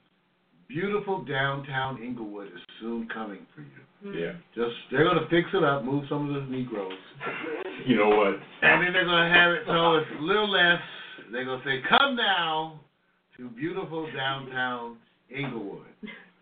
beautiful 0.69 1.25
downtown 1.25 2.01
Inglewood 2.01 2.47
is 2.47 2.61
soon 2.79 3.09
coming 3.11 3.45
for 3.55 3.61
you. 3.61 3.81
Yeah. 4.03 4.11
Mm-hmm. 4.11 4.37
Just 4.61 4.75
they're 4.91 5.03
gonna 5.03 5.27
fix 5.29 5.49
it 5.53 5.63
up, 5.63 5.83
move 5.83 6.05
some 6.09 6.29
of 6.29 6.35
the 6.35 6.49
Negroes, 6.49 6.93
You 7.85 7.97
know 7.97 8.09
what? 8.09 8.35
and 8.61 8.83
then 8.85 8.93
they're 8.93 9.05
gonna 9.05 9.33
have 9.33 9.51
it 9.53 9.63
so 9.65 9.95
it's 9.95 10.07
a 10.19 10.21
little 10.21 10.49
less. 10.49 10.79
They're 11.31 11.45
gonna 11.45 11.63
say, 11.65 11.81
"Come 11.89 12.15
now 12.15 12.79
to 13.37 13.49
beautiful 13.49 14.07
downtown 14.15 14.97
Inglewood. 15.29 15.85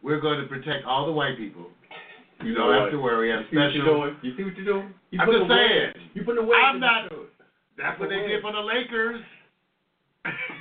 We're 0.03 0.19
going 0.21 0.39
to 0.39 0.47
protect 0.47 0.85
all 0.85 1.05
the 1.07 1.11
white 1.11 1.37
people. 1.37 1.65
You 2.41 2.49
You 2.49 2.55
don't 2.55 2.73
have 2.79 2.91
to 2.91 2.97
worry. 2.97 3.29
You 3.29 3.35
I'm 3.35 3.43
what 3.43 3.51
you're 3.51 3.69
special. 3.71 3.85
doing? 3.85 4.15
You 4.21 4.37
see 4.37 4.43
what 4.43 4.55
you're 4.55 4.65
doing? 4.65 4.93
You 5.09 5.19
I'm 5.21 5.31
just 5.31 5.49
saying. 5.49 5.91
You 6.13 6.23
put 6.23 6.35
the 6.35 6.43
weight. 6.43 6.61
I'm 6.63 6.79
not-. 6.79 7.11
That's 7.77 7.99
what 7.99 8.09
they 8.09 8.21
did 8.27 8.41
for 8.41 8.51
the 8.51 8.59
Lakers. 8.59 9.21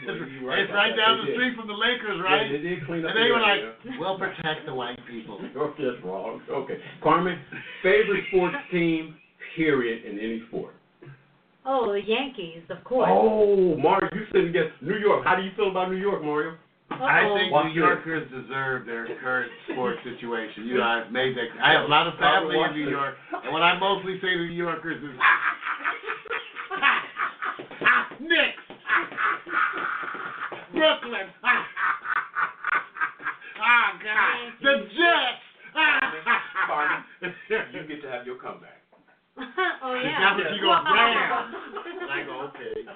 Well, 0.07 0.17
right 0.49 0.59
it's 0.61 0.73
right 0.73 0.95
down 0.97 1.25
the 1.25 1.33
street 1.33 1.55
from 1.57 1.67
the 1.69 1.75
Lakers, 1.79 2.19
Yeah, 2.19 2.25
right? 2.25 2.51
they 2.51 2.59
did 2.59 2.85
clean 2.87 3.05
up 3.05 3.11
And 3.15 3.19
they 3.19 3.31
were 3.31 3.41
like, 3.41 3.61
area. 3.63 3.75
"We'll 4.01 4.19
protect 4.19 4.67
the 4.67 4.75
white 4.75 4.99
people." 5.09 5.41
You're 5.55 5.75
just 5.79 6.03
wrong. 6.05 6.41
Okay. 6.51 6.79
Carmen, 7.03 7.39
favorite 7.83 8.25
sports 8.29 8.57
team, 8.71 9.17
period, 9.57 10.05
in 10.05 10.19
any 10.19 10.43
sport. 10.49 10.75
Oh, 11.67 11.93
the 11.93 12.03
Yankees, 12.05 12.63
of 12.69 12.85
course. 12.85 13.09
Oh, 13.11 13.75
Mario, 13.79 14.11
you 14.13 14.27
said 14.33 14.45
against 14.45 14.77
New 14.83 14.97
York. 14.99 15.25
How 15.25 15.35
do 15.37 15.43
you 15.43 15.51
feel 15.57 15.71
about 15.71 15.91
New 15.91 15.97
York, 15.97 16.23
Mario? 16.23 16.57
I 16.91 17.25
Uh-oh. 17.25 17.35
think 17.35 17.49
New 17.73 17.81
Yorkers 17.81 18.29
deserve 18.31 18.85
their 18.85 19.09
current 19.23 19.51
sports 19.73 19.99
situation. 20.05 20.67
You 20.67 20.77
know, 20.77 20.85
I've 20.85 21.11
made 21.11 21.35
that. 21.37 21.49
I 21.65 21.73
have 21.73 21.85
a 21.85 21.89
lot 21.89 22.07
of 22.07 22.19
family 22.21 22.61
in 22.61 22.73
New. 22.77 22.91
York, 22.91 23.15
and 23.43 23.51
what 23.53 23.63
I 23.63 23.79
mostly 23.81 24.21
say 24.21 24.37
to 24.37 24.45
New 24.45 24.53
Yorkers 24.53 25.03
is, 25.03 25.17
ah, 27.81 28.09
Knicks, 28.21 28.64
Brooklyn, 30.75 31.27
ah 33.61 33.99
God, 34.03 34.37
the 34.63 34.75
Jets. 34.91 35.45
Carmen, 36.67 37.03
you 37.73 37.83
get 37.89 38.03
to 38.03 38.11
have 38.11 38.27
your 38.27 38.37
comeback. 38.37 38.83
oh 39.83 39.95
yeah. 39.99 40.35
That's 40.39 40.39
what 40.39 40.55
you 40.55 40.63
gonna 40.63 40.87
brand. 40.91 41.55
I 42.11 42.23
go, 42.27 42.51
okay. 42.55 42.87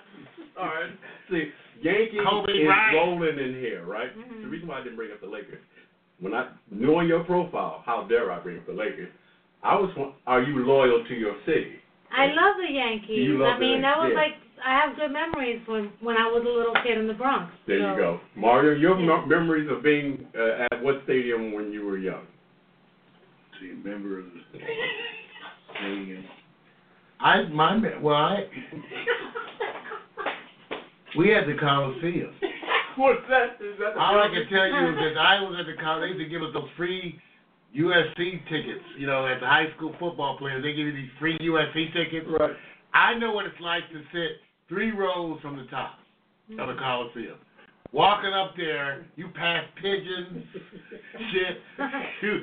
All 0.59 0.67
right. 0.67 0.91
See, 1.31 1.51
Yankees 1.83 2.21
Kobe 2.23 2.53
is 2.53 2.67
Bryant. 2.67 2.95
rolling 2.95 3.39
in 3.39 3.55
here, 3.59 3.85
right? 3.85 4.17
Mhm. 4.17 4.43
The 4.43 4.49
reason 4.49 4.69
why 4.69 4.79
I 4.81 4.83
didn't 4.85 4.97
bring 4.97 5.11
up 5.13 5.21
the 5.21 5.27
Lakers, 5.27 5.63
when 6.21 6.35
I 6.35 6.51
knowing 6.71 7.09
your 7.09 7.25
profile, 7.25 7.83
how 7.85 8.07
dare 8.09 8.31
I 8.31 8.39
bring 8.41 8.59
up 8.59 8.67
the 8.67 8.73
Lakers? 8.73 9.11
I 9.65 9.75
was, 9.75 9.91
wa- 9.97 10.13
are 10.27 10.43
you 10.43 10.65
loyal 10.65 11.05
to 11.09 11.15
your 11.15 11.35
city? 11.45 11.81
I 12.17 12.27
love 12.27 12.57
the 12.57 12.73
Yankees. 12.73 13.19
You 13.27 13.39
love 13.39 13.57
I 13.57 13.59
mean, 13.61 13.79
the- 13.81 13.83
that 13.89 13.99
was 13.99 14.11
yeah. 14.13 14.19
like 14.21 14.35
I 14.65 14.75
have 14.75 14.97
good 14.97 15.13
memories 15.13 15.61
when 15.67 15.93
when 16.01 16.17
I 16.17 16.27
was 16.27 16.43
a 16.45 16.49
little 16.51 16.75
kid 16.83 16.99
in 16.99 17.07
the 17.07 17.15
Bronx. 17.15 17.53
There 17.67 17.79
so. 17.81 17.91
you 17.91 17.97
go, 17.97 18.21
Mario. 18.37 18.75
Your 18.79 18.99
Yeah. 18.99 19.07
mem- 19.07 19.29
memories 19.29 19.69
of 19.71 19.83
being 19.83 20.27
uh, 20.37 20.67
at 20.73 20.83
what 20.83 21.01
stadium 21.05 21.53
when 21.53 21.71
you 21.73 21.85
were 21.87 21.99
young? 21.99 22.27
See, 23.61 23.73
member 23.85 24.19
of 24.21 24.27
the 24.27 24.59
stadium. 25.79 26.25
I 27.21 27.43
my 27.45 27.77
me- 27.77 27.89
well 28.01 28.15
I 28.17 28.47
we 31.17 31.29
had 31.31 31.47
the 31.49 31.55
Coliseum. 31.59 32.33
What's 32.97 33.23
that? 33.31 33.63
Is 33.63 33.79
that 33.79 33.95
the 33.95 34.01
All 34.01 34.19
I 34.19 34.29
can 34.29 34.47
tell 34.51 34.67
you 34.67 34.89
is 34.91 34.97
that 34.99 35.19
I 35.19 35.41
was 35.43 35.57
at 35.59 35.67
the 35.67 35.81
college. 35.81 36.03
They 36.03 36.19
used 36.19 36.21
to 36.21 36.29
give 36.29 36.43
us 36.43 36.53
those 36.53 36.69
free 36.77 37.19
USC 37.79 38.43
tickets. 38.49 38.85
You 38.99 39.07
know, 39.07 39.27
as 39.27 39.41
the 39.41 39.47
high 39.47 39.67
school 39.77 39.95
football 39.99 40.37
players, 40.39 40.63
they 40.63 40.71
give 40.71 40.87
you 40.87 40.93
these 40.93 41.11
free 41.19 41.39
USC 41.39 41.93
tickets. 41.93 42.27
Right. 42.29 42.57
I 42.95 43.15
know 43.15 43.33
what 43.33 43.47
it's 43.47 43.61
like 43.61 43.85
to 43.93 44.01
sit 44.13 44.43
three 44.69 44.91
rows 44.91 45.41
from 45.41 45.57
the 45.57 45.65
top 45.71 45.99
of 46.51 46.67
the 46.69 46.75
hmm. 46.75 46.79
Coliseum. 46.79 47.39
Walking 47.93 48.33
up 48.35 48.53
there, 48.57 49.07
you 49.17 49.29
pass 49.35 49.65
pigeons, 49.81 50.45
shit. 51.33 51.57
You 52.23 52.41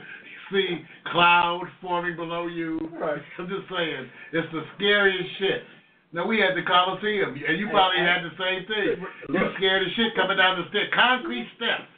see 0.51 0.81
clouds 1.11 1.69
forming 1.81 2.15
below 2.15 2.47
you. 2.47 2.79
Right. 2.99 3.21
I'm 3.37 3.47
just 3.47 3.69
saying, 3.69 4.09
it's 4.33 4.51
the 4.51 4.63
scariest 4.75 5.29
shit. 5.39 5.61
Now 6.13 6.25
we 6.25 6.39
had 6.39 6.55
the 6.55 6.63
Coliseum, 6.63 7.35
and 7.35 7.59
you 7.59 7.67
probably 7.69 7.99
had 7.99 8.23
the 8.23 8.33
same 8.39 8.65
thing. 8.65 9.05
You 9.29 9.39
Look. 9.39 9.53
scared 9.57 9.83
as 9.83 9.91
shit 9.95 10.15
coming 10.15 10.37
down 10.37 10.57
the 10.57 10.69
stairs, 10.69 10.89
concrete 10.95 11.45
steps. 11.57 11.91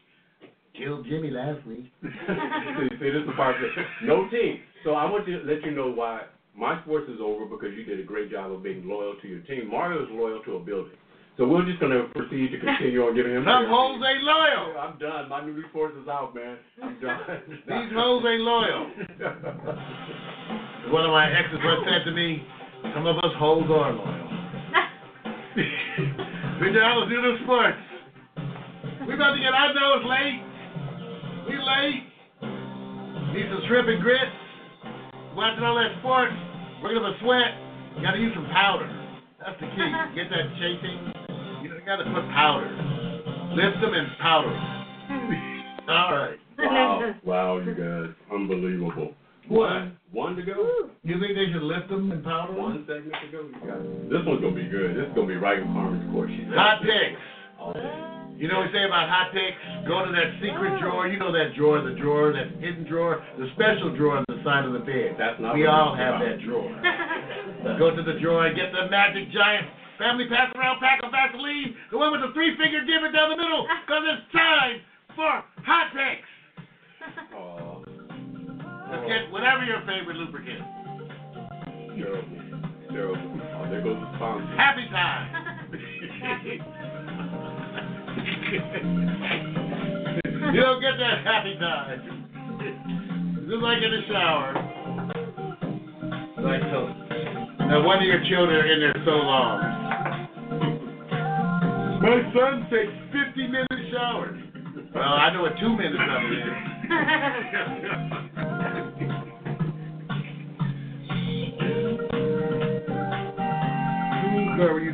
Killed 0.78 1.06
Jimmy 1.10 1.32
last 1.32 1.66
week. 1.66 1.92
see, 2.02 2.10
see, 3.00 3.10
this 3.10 3.22
is 3.22 3.28
the 3.28 3.34
part 3.36 3.56
that 3.62 4.06
no 4.06 4.30
team. 4.30 4.60
So 4.84 4.94
I 4.94 5.10
want 5.10 5.26
to 5.26 5.42
let 5.44 5.64
you 5.64 5.72
know 5.72 5.90
why 5.92 6.24
my 6.56 6.82
sports 6.84 7.10
is 7.10 7.20
over 7.22 7.46
because 7.46 7.76
you 7.76 7.84
did 7.84 8.00
a 8.00 8.04
great 8.04 8.32
job 8.32 8.52
of 8.52 8.64
being 8.64 8.88
loyal 8.88 9.16
to 9.22 9.28
your 9.28 9.42
team. 9.42 9.70
Mario 9.70 10.04
is 10.04 10.10
loyal 10.12 10.42
to 10.46 10.58
a 10.58 10.60
building. 10.60 10.94
So 11.38 11.46
we're 11.46 11.66
just 11.66 11.80
going 11.80 11.94
to 11.94 12.10
proceed 12.18 12.50
to 12.50 12.58
continue 12.58 13.06
on 13.06 13.14
giving 13.14 13.34
him. 13.34 13.46
Some 13.46 13.70
hoes 13.70 14.02
ain't 14.02 14.26
loyal. 14.26 14.74
I'm 14.82 14.98
done. 14.98 15.30
My 15.30 15.46
new 15.46 15.62
sports 15.70 15.94
is 16.02 16.08
out, 16.08 16.34
man. 16.34 16.58
I'm 16.82 17.00
done. 17.00 17.20
These 17.50 17.94
hoes 17.94 18.26
ain't 18.26 18.42
loyal. 18.42 18.90
One 20.90 21.06
of 21.06 21.12
my 21.14 21.30
exes 21.30 21.62
once 21.62 21.86
said 21.86 22.10
to 22.10 22.12
me, 22.12 22.42
some 22.94 23.06
of 23.06 23.18
us 23.18 23.34
hoes 23.38 23.70
are 23.70 23.94
loyal. 23.94 24.28
We 26.62 26.74
down, 26.74 27.02
let's 27.02 27.10
do 27.10 27.22
the 27.22 27.38
sports. 27.46 27.78
We 29.06 29.14
about 29.14 29.34
to 29.34 29.40
get, 29.40 29.54
I 29.54 29.74
know 29.74 30.02
it's 30.02 30.10
late. 30.10 30.47
We 31.48 31.56
late. 31.56 32.04
Need 33.34 33.48
some 33.50 33.64
shrimp 33.68 33.88
and 33.88 34.02
grits. 34.02 34.36
Watching 35.36 35.64
all 35.64 35.76
that 35.76 35.96
sports. 36.00 36.34
Working 36.84 36.98
up 36.98 37.16
a 37.16 37.20
sweat. 37.24 37.52
You 37.96 38.02
gotta 38.04 38.20
use 38.20 38.34
some 38.36 38.48
powder. 38.52 38.88
That's 39.40 39.60
the 39.60 39.68
key. 39.68 39.88
Uh-huh. 39.88 40.16
Get 40.16 40.30
that 40.30 40.46
chafing. 40.60 41.14
You 41.64 41.72
gotta 41.86 42.04
put 42.04 42.26
powder. 42.36 42.68
Lift 43.56 43.82
them 43.82 43.94
and 43.94 44.08
powder 44.20 44.50
them. 44.52 44.78
All 45.90 46.12
right. 46.12 46.38
wow, 46.60 47.14
wow, 47.24 47.58
you 47.60 47.74
guys, 47.74 48.14
unbelievable. 48.34 49.14
What? 49.48 49.94
One 50.12 50.36
to 50.36 50.42
go. 50.42 50.90
You 51.04 51.20
think 51.20 51.36
they 51.36 51.52
should 51.54 51.64
lift 51.64 51.88
them 51.88 52.12
and 52.12 52.24
powder 52.24 52.52
them? 52.52 52.62
One 52.62 52.86
segment 52.88 53.16
to 53.24 53.32
go. 53.32 53.44
You 53.48 53.54
got 53.66 53.80
it. 53.80 54.10
This 54.10 54.20
one's 54.26 54.42
gonna 54.42 54.54
be 54.56 54.68
good. 54.68 54.98
This 54.98 55.08
is 55.08 55.16
gonna 55.16 55.28
be 55.28 55.38
right 55.38 55.60
in 55.60 55.66
Carmen's 55.72 56.12
court. 56.12 56.30
She's 56.30 56.46
Hot 56.54 56.82
picks. 56.82 57.22
All 57.58 57.74
day. 57.74 58.17
You 58.38 58.48
know 58.48 58.62
what 58.62 58.70
we 58.70 58.74
say 58.78 58.86
about 58.86 59.10
hot 59.10 59.34
takes? 59.34 59.58
Go 59.90 60.06
to 60.06 60.12
that 60.14 60.38
secret 60.38 60.78
drawer. 60.80 61.08
You 61.10 61.18
know 61.18 61.34
that 61.34 61.58
drawer, 61.58 61.82
the 61.82 61.98
drawer, 61.98 62.30
that 62.34 62.54
hidden 62.62 62.86
drawer, 62.86 63.18
the 63.38 63.50
special 63.58 63.90
drawer 63.98 64.18
on 64.22 64.26
the 64.30 64.38
side 64.46 64.62
of 64.66 64.74
the 64.78 64.84
bed. 64.86 65.18
That's 65.18 65.42
not 65.42 65.56
We 65.58 65.66
all 65.66 65.96
have 65.98 66.22
about. 66.22 66.26
that 66.30 66.38
drawer. 66.46 66.70
Go 67.82 67.90
to 67.96 68.04
the 68.06 68.20
drawer 68.22 68.46
and 68.46 68.56
get 68.56 68.70
the 68.72 68.86
magic 68.94 69.32
giant 69.34 69.66
family 69.98 70.30
pass 70.30 70.54
around 70.54 70.78
pack 70.80 71.02
of 71.04 71.10
Vaseline, 71.10 71.74
the 71.90 71.98
one 71.98 72.12
with 72.14 72.22
the 72.22 72.30
three 72.38 72.54
finger 72.62 72.86
divot 72.86 73.10
down 73.14 73.34
the 73.34 73.38
middle, 73.42 73.66
because 73.66 74.04
it's 74.06 74.30
time 74.32 74.86
for 75.18 75.42
hot 75.66 75.90
picks. 75.98 76.30
Oh, 77.34 77.82
Let's 78.92 79.04
get 79.10 79.32
whatever 79.34 79.66
your 79.66 79.82
favorite 79.90 80.16
lubricant. 80.16 80.62
terrible, 81.98 82.38
terrible. 82.94 83.42
Oh, 83.58 83.66
there 83.70 83.82
goes 83.82 83.98
the 83.98 84.16
sponsor. 84.16 84.56
Happy 84.56 84.86
time. 84.94 85.26
you 88.48 88.54
don't 90.62 90.80
get 90.80 90.96
that 90.98 91.20
happy 91.26 91.56
time. 91.60 92.00
Just 93.44 93.62
like 93.62 93.84
in 93.84 93.92
the 93.92 94.02
shower. 94.08 94.54
Like 96.40 96.62
so. 96.72 96.88
Now 97.68 97.84
one 97.86 97.98
of 97.98 98.04
your 98.04 98.24
children 98.30 98.56
are 98.56 98.66
in 98.72 98.80
there 98.80 98.96
so 99.04 99.12
long. 99.12 99.60
My 102.02 102.24
son 102.32 102.68
takes 102.72 102.94
50 103.12 103.48
minute 103.48 103.92
showers. 103.92 104.40
Well, 104.96 105.04
I 105.04 105.34
know 105.34 105.42
what 105.42 105.58
two 105.60 105.76
minutes 105.76 106.00
of 106.00 106.24
it 106.24 106.32
is. 106.32 106.44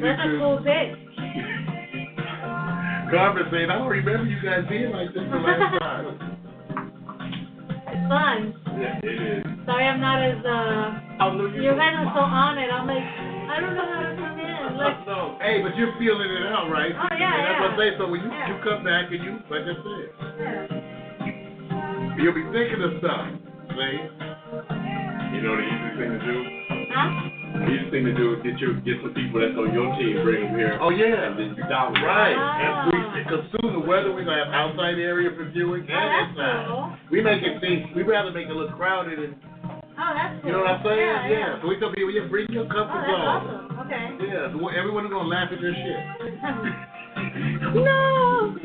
That's 0.01 0.19
a 0.19 0.37
cool 0.39 0.57
good. 0.63 1.02
Pick. 3.13 3.45
Saying, 3.53 3.69
I 3.69 3.77
don't 3.77 3.89
remember 3.89 4.25
you 4.25 4.41
guys 4.41 4.65
being 4.69 4.91
like 4.91 5.13
this 5.13 5.23
the 5.23 5.37
last 5.37 5.79
time. 5.79 6.05
It's 7.93 8.05
fun. 8.09 8.39
Yeah, 8.73 8.97
it 9.05 9.21
is. 9.37 9.45
Sorry, 9.65 9.85
I'm 9.85 10.01
not 10.01 10.19
as 10.25 10.41
uh. 10.41 11.21
Oh, 11.21 11.29
no, 11.37 11.45
you 11.45 11.61
You 11.61 11.77
guys 11.77 11.93
are 11.93 12.09
so 12.09 12.25
on 12.25 12.57
it. 12.57 12.69
I'm 12.73 12.87
like, 12.89 13.05
I 13.05 13.61
don't 13.61 13.75
know 13.77 13.85
how 13.85 14.01
to 14.01 14.15
come 14.17 14.39
in. 14.41 14.77
Like, 14.77 15.05
no. 15.05 15.37
Hey, 15.39 15.61
but 15.61 15.77
you're 15.77 15.93
feeling 16.01 16.25
it 16.25 16.45
out, 16.49 16.67
right? 16.73 16.91
Oh, 16.91 17.13
yeah, 17.13 17.21
yeah. 17.21 17.45
That's 17.45 17.61
what 17.61 17.77
I 17.77 17.85
yeah. 17.85 17.93
say. 17.93 17.97
So 18.01 18.09
when 18.09 18.21
you, 18.25 18.31
Yeah. 18.33 18.49
you 18.49 18.55
come 18.65 18.81
back 18.83 19.05
and 19.13 19.21
you, 19.21 19.33
like 19.47 19.63
I 19.69 19.75
said, 19.77 20.09
yeah. 20.41 20.65
you'll 22.17 22.33
be 22.33 22.43
thinking 22.49 22.81
of 22.81 22.97
stuff. 22.97 23.23
See? 23.77 24.09
You 25.37 25.41
know 25.41 25.53
the 25.57 25.65
easiest 25.65 25.95
thing 26.01 26.11
to 26.13 26.19
do? 26.25 26.82
Huh? 26.93 27.09
The 27.53 27.65
easiest 27.69 27.89
thing 27.91 28.05
to 28.05 28.13
do 28.13 28.33
is 28.33 28.39
get 28.45 28.57
your 28.61 28.73
get 28.81 28.97
some 29.01 29.13
people 29.13 29.41
that's 29.41 29.57
on 29.57 29.73
your 29.73 29.89
team, 29.97 30.21
bring 30.25 30.45
them 30.45 30.55
here. 30.57 30.77
Oh, 30.81 30.89
yeah. 30.89 31.27
And 31.29 31.37
then 31.37 31.55
you 31.57 31.63
down 31.69 31.93
Right. 32.01 32.33
Ah. 32.37 32.89
Because 33.23 33.45
soon 33.57 33.73
the 33.73 33.83
weather, 33.85 34.09
we're 34.13 34.25
going 34.25 34.37
to 34.37 34.45
have 34.45 34.53
outside 34.53 34.97
area 35.01 35.29
for 35.37 35.45
viewing 35.49 35.85
Oh, 35.89 35.93
and 35.93 36.09
that's 36.13 36.29
inside. 36.33 36.65
cool. 36.67 36.85
We 37.11 37.21
make 37.21 37.41
it 37.41 37.61
seem, 37.61 37.93
we 37.95 38.01
rather 38.03 38.31
make 38.31 38.47
it 38.47 38.53
look 38.57 38.73
crowded 38.77 39.19
and, 39.19 39.35
Oh, 39.93 40.11
that's 40.17 40.41
cool. 40.41 40.49
you 40.49 40.51
know 40.57 40.65
what 40.65 40.81
I'm 40.81 40.83
saying? 40.83 40.99
Yeah, 40.99 41.29
yeah. 41.29 41.61
So 41.61 41.67
we 41.69 41.77
tell 41.79 41.93
people, 41.93 42.09
yeah, 42.11 42.25
bring 42.27 42.49
your 42.49 42.65
Oh, 42.65 42.73
comfort 42.73 43.05
that's 43.05 43.13
zone. 43.13 43.21
awesome. 43.21 43.79
Okay. 43.85 44.05
Yeah, 44.25 44.49
so 44.49 44.57
everyone's 44.73 45.09
going 45.13 45.23
to 45.23 45.29
laugh 45.29 45.49
at 45.53 45.61
your 45.61 45.73
shit. 45.77 46.01
no. 47.77 48.57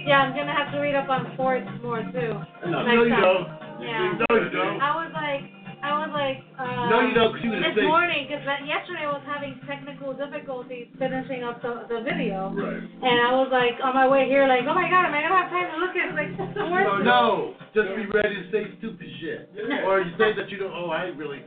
Yeah, 0.00 0.22
I'm 0.24 0.32
gonna 0.34 0.52
have 0.56 0.72
to 0.72 0.78
read 0.80 0.94
up 0.96 1.08
on 1.10 1.30
sports 1.34 1.68
more 1.82 2.00
too. 2.02 2.32
No, 2.68 2.82
no, 2.82 3.02
you 3.04 3.10
don't. 3.10 3.46
Yeah. 3.84 4.16
No, 4.16 4.36
you 4.36 4.48
don't. 4.50 4.80
I 4.80 4.96
was 4.96 5.12
like, 5.12 5.44
I 5.80 5.96
was 6.04 6.12
like, 6.12 6.44
uh, 6.60 6.88
No, 6.92 7.00
you 7.00 7.14
don't, 7.16 7.32
'cause 7.32 7.40
you 7.42 7.50
was 7.56 7.64
this 7.74 7.84
morning, 7.88 8.28
because 8.28 8.44
yesterday 8.68 9.08
I 9.08 9.12
was 9.16 9.24
having 9.24 9.56
technical 9.64 10.12
difficulties 10.12 10.88
finishing 11.00 11.40
up 11.42 11.62
the, 11.64 11.88
the 11.88 12.04
video, 12.04 12.52
Right. 12.52 12.84
and 12.84 13.16
I 13.24 13.32
was 13.32 13.48
like 13.50 13.80
on 13.82 13.94
my 13.96 14.04
way 14.06 14.28
here, 14.28 14.44
like, 14.46 14.68
oh 14.68 14.74
my 14.76 14.88
god, 14.92 15.08
am 15.08 15.14
I 15.16 15.22
gonna 15.24 15.40
have 15.40 15.48
time 15.48 15.72
to 15.72 15.78
look 15.80 15.96
at 15.96 16.12
like 16.12 16.30
sports? 16.52 17.00
No, 17.04 17.54
just 17.72 17.88
be 17.96 18.04
ready 18.12 18.36
to 18.44 18.44
say 18.52 18.68
stupid 18.78 19.08
shit. 19.20 19.48
Yeah. 19.56 19.84
Or 19.88 20.00
you 20.04 20.12
say 20.20 20.36
that 20.36 20.50
you 20.52 20.58
don't, 20.60 20.72
oh, 20.72 20.90
I 20.92 21.16
really, 21.16 21.42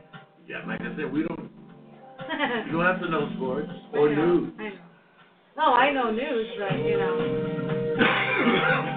yeah, 0.50 0.66
like 0.66 0.80
I 0.82 0.90
said, 0.98 1.06
we 1.12 1.22
don't, 1.22 1.46
you 2.66 2.72
don't 2.74 2.84
have 2.86 3.00
to 3.00 3.08
know 3.08 3.30
sports 3.38 3.70
or 3.94 4.10
I 4.10 4.14
know, 4.14 4.26
news. 4.26 4.52
I 4.58 4.62
know. 4.74 4.78
No, 5.56 5.66
I 5.74 5.92
know 5.94 6.10
news, 6.10 6.48
but 6.58 6.74
you 6.82 6.98
know. 6.98 7.14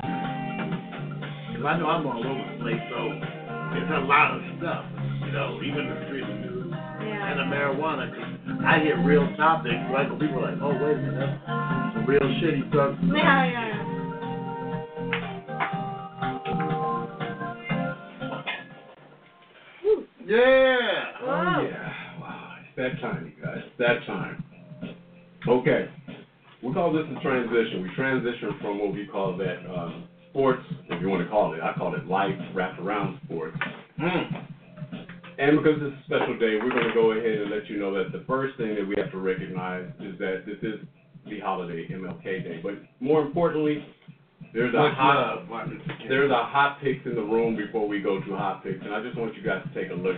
Because 1.54 1.66
I 1.66 1.78
know 1.80 1.88
I'm 1.90 2.06
all 2.06 2.22
over 2.22 2.44
the 2.54 2.58
place, 2.62 2.82
so 2.94 3.00
it's 3.78 3.90
a 3.90 4.06
lot 4.06 4.38
of 4.38 4.42
stuff, 4.62 4.86
you 5.28 5.34
know, 5.34 5.60
even 5.62 5.90
the 5.90 6.06
street 6.08 6.28
news 6.28 6.74
and 6.74 7.08
Yeah. 7.08 7.34
the 7.36 7.44
marijuana. 7.44 8.08
'cause 8.14 8.66
I 8.66 8.80
hear 8.80 8.98
real 8.98 9.28
topics, 9.36 9.76
like 9.92 10.10
when 10.10 10.20
people 10.20 10.40
are 10.46 10.52
like, 10.52 10.62
oh, 10.62 10.70
wait 10.84 10.96
a 10.98 11.02
minute, 11.02 11.40
that's 11.48 12.08
real 12.08 12.22
shitty 12.40 12.70
stuff. 12.72 12.96
Yeah, 13.04 13.44
yeah. 13.46 13.84
Whew. 19.82 20.08
Yeah. 20.26 21.04
Oh, 21.22 21.68
yeah. 21.70 21.94
Wow. 22.20 22.56
It's 22.62 22.76
that 22.78 23.02
time, 23.02 23.26
you 23.38 23.44
guys. 23.44 23.60
It's 23.66 23.78
that 23.80 24.06
time. 24.06 24.44
Okay. 25.48 25.90
We 26.64 26.74
call 26.74 26.92
this 26.92 27.06
a 27.16 27.22
transition. 27.22 27.84
We 27.84 27.90
transition 27.96 28.58
from 28.62 28.80
what 28.80 28.94
we 28.94 29.06
call 29.06 29.38
that 29.38 29.60
um, 29.70 30.06
sports, 30.32 30.64
if 30.90 31.02
you 31.02 31.08
want 31.10 31.24
to 31.24 31.30
call 31.30 31.54
it. 31.54 31.62
I 31.62 31.74
call 31.78 31.96
it 31.96 32.08
life 32.08 32.36
wrapped 32.54 32.80
around 32.80 33.20
sports. 33.26 33.58
Mm. 34.00 34.48
And 35.40 35.58
because 35.58 35.78
it's 35.82 35.96
a 36.02 36.04
special 36.06 36.38
day, 36.40 36.58
we're 36.62 36.72
going 36.72 36.88
to 36.88 36.94
go 36.94 37.12
ahead 37.12 37.42
and 37.42 37.52
let 37.52 37.70
you 37.70 37.78
know 37.78 37.94
that 37.94 38.12
the 38.12 38.24
first 38.26 38.58
thing 38.58 38.74
that 38.76 38.88
we 38.88 38.96
have 38.98 39.12
to 39.12 39.18
recognize 39.20 39.86
is 40.00 40.18
that 40.18 40.44
this 40.46 40.58
is 40.64 40.80
the 41.30 41.40
holiday, 41.40 41.88
MLK 41.90 42.24
Day. 42.44 42.60
But 42.64 42.74
more 43.00 43.22
importantly, 43.22 43.86
there's 44.54 44.74
a 44.74 44.90
hot 44.96 45.38
love, 45.38 45.48
Martin 45.50 45.74
Luther 45.74 45.94
King. 46.00 46.10
there's 46.10 46.32
a 46.32 46.44
hot 46.44 46.80
picks 46.82 47.06
in 47.06 47.14
the 47.16 47.22
room 47.22 47.56
before 47.56 47.88
we 47.88 48.02
go 48.02 48.20
to 48.20 48.36
hot 48.36 48.64
picks, 48.64 48.84
and 48.84 48.94
I 48.96 49.02
just 49.04 49.18
want 49.18 49.36
you 49.36 49.44
guys 49.44 49.62
to 49.68 49.74
take 49.80 49.92
a 49.92 49.96
look. 49.96 50.18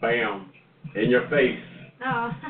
Bam, 0.00 0.50
in 0.94 1.10
your 1.10 1.28
face. 1.28 1.58
Oh. 2.04 2.30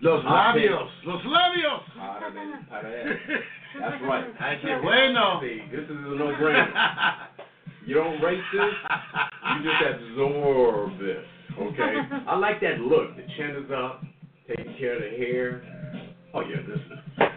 Los 0.00 0.22
Hot 0.24 0.54
picks. 0.54 0.66
labios. 0.70 0.88
Los 1.06 1.22
labios. 1.24 1.82
Hotter 1.96 2.32
than 2.32 2.66
hotter 2.70 3.18
than- 3.28 3.80
That's 3.80 4.02
right. 4.02 4.26
I 4.40 4.54
que 4.62 4.78
bueno. 4.80 5.40
See, 5.42 5.60
this 5.72 5.84
is 5.84 5.90
a 5.90 6.14
no-brainer. 6.16 6.68
You 7.88 7.94
don't 7.94 8.20
rate 8.20 8.38
this, 8.52 8.60
you 9.56 9.70
just 9.70 10.10
absorb 10.12 10.98
this. 10.98 11.24
Okay. 11.58 11.94
I 12.28 12.36
like 12.36 12.60
that 12.60 12.80
look. 12.80 13.16
The 13.16 13.22
chin 13.34 13.64
is 13.64 13.70
up, 13.74 14.02
taking 14.46 14.76
care 14.78 14.96
of 14.96 15.00
the 15.10 15.16
hair. 15.16 15.62
Oh 16.34 16.42
yeah, 16.42 16.56
this 16.68 16.76
is. 16.78 17.28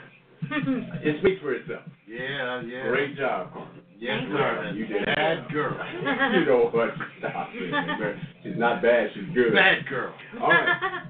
It 1.04 1.22
speaks 1.22 1.40
for 1.42 1.54
itself. 1.54 1.84
yeah, 2.06 2.62
yeah. 2.64 2.90
Great 2.90 3.16
job, 3.16 3.54
Carmen. 3.54 3.80
Yes, 3.98 4.20
sir. 4.30 4.74
You 4.76 4.86
did. 4.86 5.06
Bad 5.06 5.48
girl. 5.54 5.78
You 6.34 6.46
know 6.46 6.70
what? 6.74 6.90
Stop 7.20 7.48
it. 7.54 8.18
She's 8.44 8.58
not 8.58 8.82
bad. 8.82 9.08
She's 9.16 9.34
good. 9.34 9.54
Bad 9.54 9.86
girl. 9.88 10.14
All 10.42 10.50
right. 10.50 11.04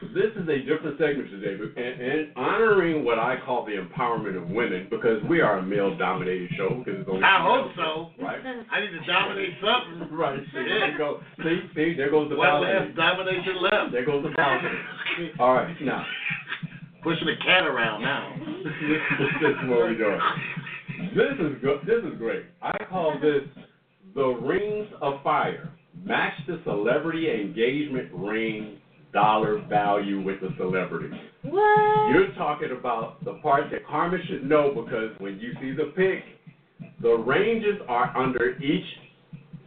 This 0.00 0.32
is 0.32 0.48
a 0.48 0.64
different 0.64 0.96
segment 0.96 1.28
today, 1.28 1.60
and, 1.60 2.00
and 2.00 2.32
honoring 2.34 3.04
what 3.04 3.18
I 3.18 3.36
call 3.44 3.66
the 3.66 3.76
empowerment 3.76 4.34
of 4.40 4.48
women 4.48 4.88
because 4.88 5.22
we 5.28 5.42
are 5.42 5.58
a 5.58 5.62
male-dominated 5.62 6.48
show. 6.56 6.80
Because 6.80 7.00
it's 7.00 7.08
only 7.08 7.22
I 7.22 7.44
hope 7.44 7.68
so. 7.76 8.08
Right. 8.16 8.40
I 8.40 8.80
need 8.80 8.96
to 8.96 9.04
dominate 9.04 9.60
something. 9.60 10.16
Right. 10.16 10.40
See, 10.40 10.64
there 10.64 10.92
you 10.92 10.96
go. 10.98 11.20
See, 11.44 11.60
see, 11.76 11.94
there 11.94 12.10
goes 12.10 12.30
the 12.30 12.36
balcony. 12.36 12.72
left? 12.72 12.96
Domination 12.96 13.60
left. 13.60 13.92
There 13.92 14.06
goes 14.06 14.24
the 14.24 14.32
balcony. 14.34 14.78
All 15.38 15.54
right, 15.54 15.76
now 15.82 16.04
Pushing 17.02 17.26
the 17.26 17.36
cat 17.44 17.64
around 17.66 18.02
now. 18.02 18.34
this, 18.64 19.00
this 19.40 19.50
is 19.52 19.68
what 19.68 19.78
we're 19.84 19.98
doing. 19.98 20.20
This 21.14 21.36
is 21.40 21.60
good. 21.60 21.80
This 21.84 22.04
is 22.10 22.18
great. 22.18 22.44
I 22.62 22.72
call 22.88 23.18
this 23.20 23.42
the 24.14 24.26
rings 24.26 24.88
of 25.02 25.22
fire. 25.22 25.70
Match 26.04 26.34
the 26.46 26.60
celebrity 26.64 27.30
engagement 27.30 28.08
ring 28.14 28.79
dollar 29.12 29.64
value 29.68 30.22
with 30.22 30.40
the 30.40 30.50
celebrity. 30.56 31.10
what? 31.42 32.10
You're 32.12 32.32
talking 32.36 32.70
about 32.78 33.24
the 33.24 33.34
part 33.42 33.70
that 33.72 33.86
Carmen 33.86 34.20
should 34.28 34.44
know 34.48 34.72
because 34.74 35.10
when 35.18 35.38
you 35.38 35.52
see 35.60 35.72
the 35.72 35.92
pic, 35.96 36.24
the 37.02 37.14
ranges 37.14 37.80
are 37.88 38.16
under 38.16 38.56
each 38.58 38.84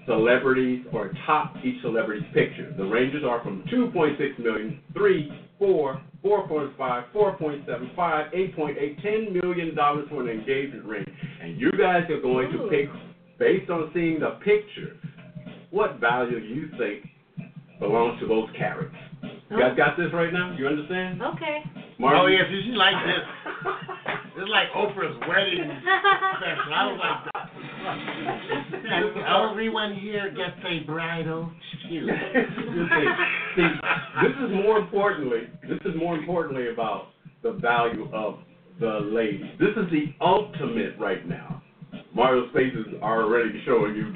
celebrity's 0.05 0.85
or 0.91 1.11
top 1.25 1.55
each 1.63 1.81
celebrity's 1.81 2.25
picture. 2.33 2.73
The 2.77 2.83
ranges 2.83 3.23
are 3.25 3.41
from 3.43 3.63
2.6 3.71 4.39
million, 4.39 4.79
3, 4.93 5.31
4, 5.59 6.01
4.5, 6.23 7.03
4.75, 7.13 7.95
8.8, 7.95 9.01
10 9.01 9.33
million 9.33 9.75
dollars 9.75 10.05
for 10.09 10.21
an 10.21 10.29
engagement 10.29 10.85
ring. 10.85 11.05
And 11.41 11.59
you 11.59 11.71
guys 11.71 12.03
are 12.09 12.21
going 12.21 12.51
to 12.51 12.67
pick 12.69 12.89
based 13.39 13.69
on 13.69 13.91
seeing 13.93 14.19
the 14.19 14.37
picture 14.43 14.97
what 15.71 15.99
value 15.99 16.37
you 16.37 16.69
think 16.77 17.05
belongs 17.79 18.19
to 18.19 18.27
those 18.27 18.47
carats. 18.57 18.95
You 19.23 19.57
guys 19.59 19.75
got 19.77 19.95
this 19.97 20.11
right 20.13 20.33
now? 20.33 20.55
You 20.57 20.67
understand? 20.67 21.21
Okay. 21.21 21.63
Oh, 22.01 22.25
yeah, 22.27 22.43
see, 22.49 22.61
she 22.65 22.71
likes 22.75 22.97
this. 23.05 23.23
It's 24.35 24.49
like 24.49 24.71
Oprah's 24.75 25.15
wedding 25.29 25.69
special. 26.37 26.73
I 26.73 26.87
was 26.89 26.99
like, 26.99 27.19
everyone 29.51 29.93
here 29.95 30.31
gets 30.31 30.57
a 30.67 30.79
bridal 30.85 31.51
shoe. 31.87 32.07
See, 33.55 33.67
this 34.23 34.35
is 34.43 34.49
more 34.51 34.79
importantly, 34.79 35.41
this 35.69 35.79
is 35.85 35.95
more 35.95 36.15
importantly 36.17 36.69
about 36.73 37.09
the 37.43 37.51
value 37.53 38.09
of 38.11 38.39
the 38.79 39.01
lady. 39.03 39.51
This 39.59 39.77
is 39.77 39.87
the 39.91 40.11
ultimate 40.19 40.97
right 40.99 41.27
now. 41.29 41.61
Mario's 42.15 42.49
face 42.53 42.73
is 42.73 43.01
already 43.01 43.61
showing 43.65 43.95
you 43.95 44.13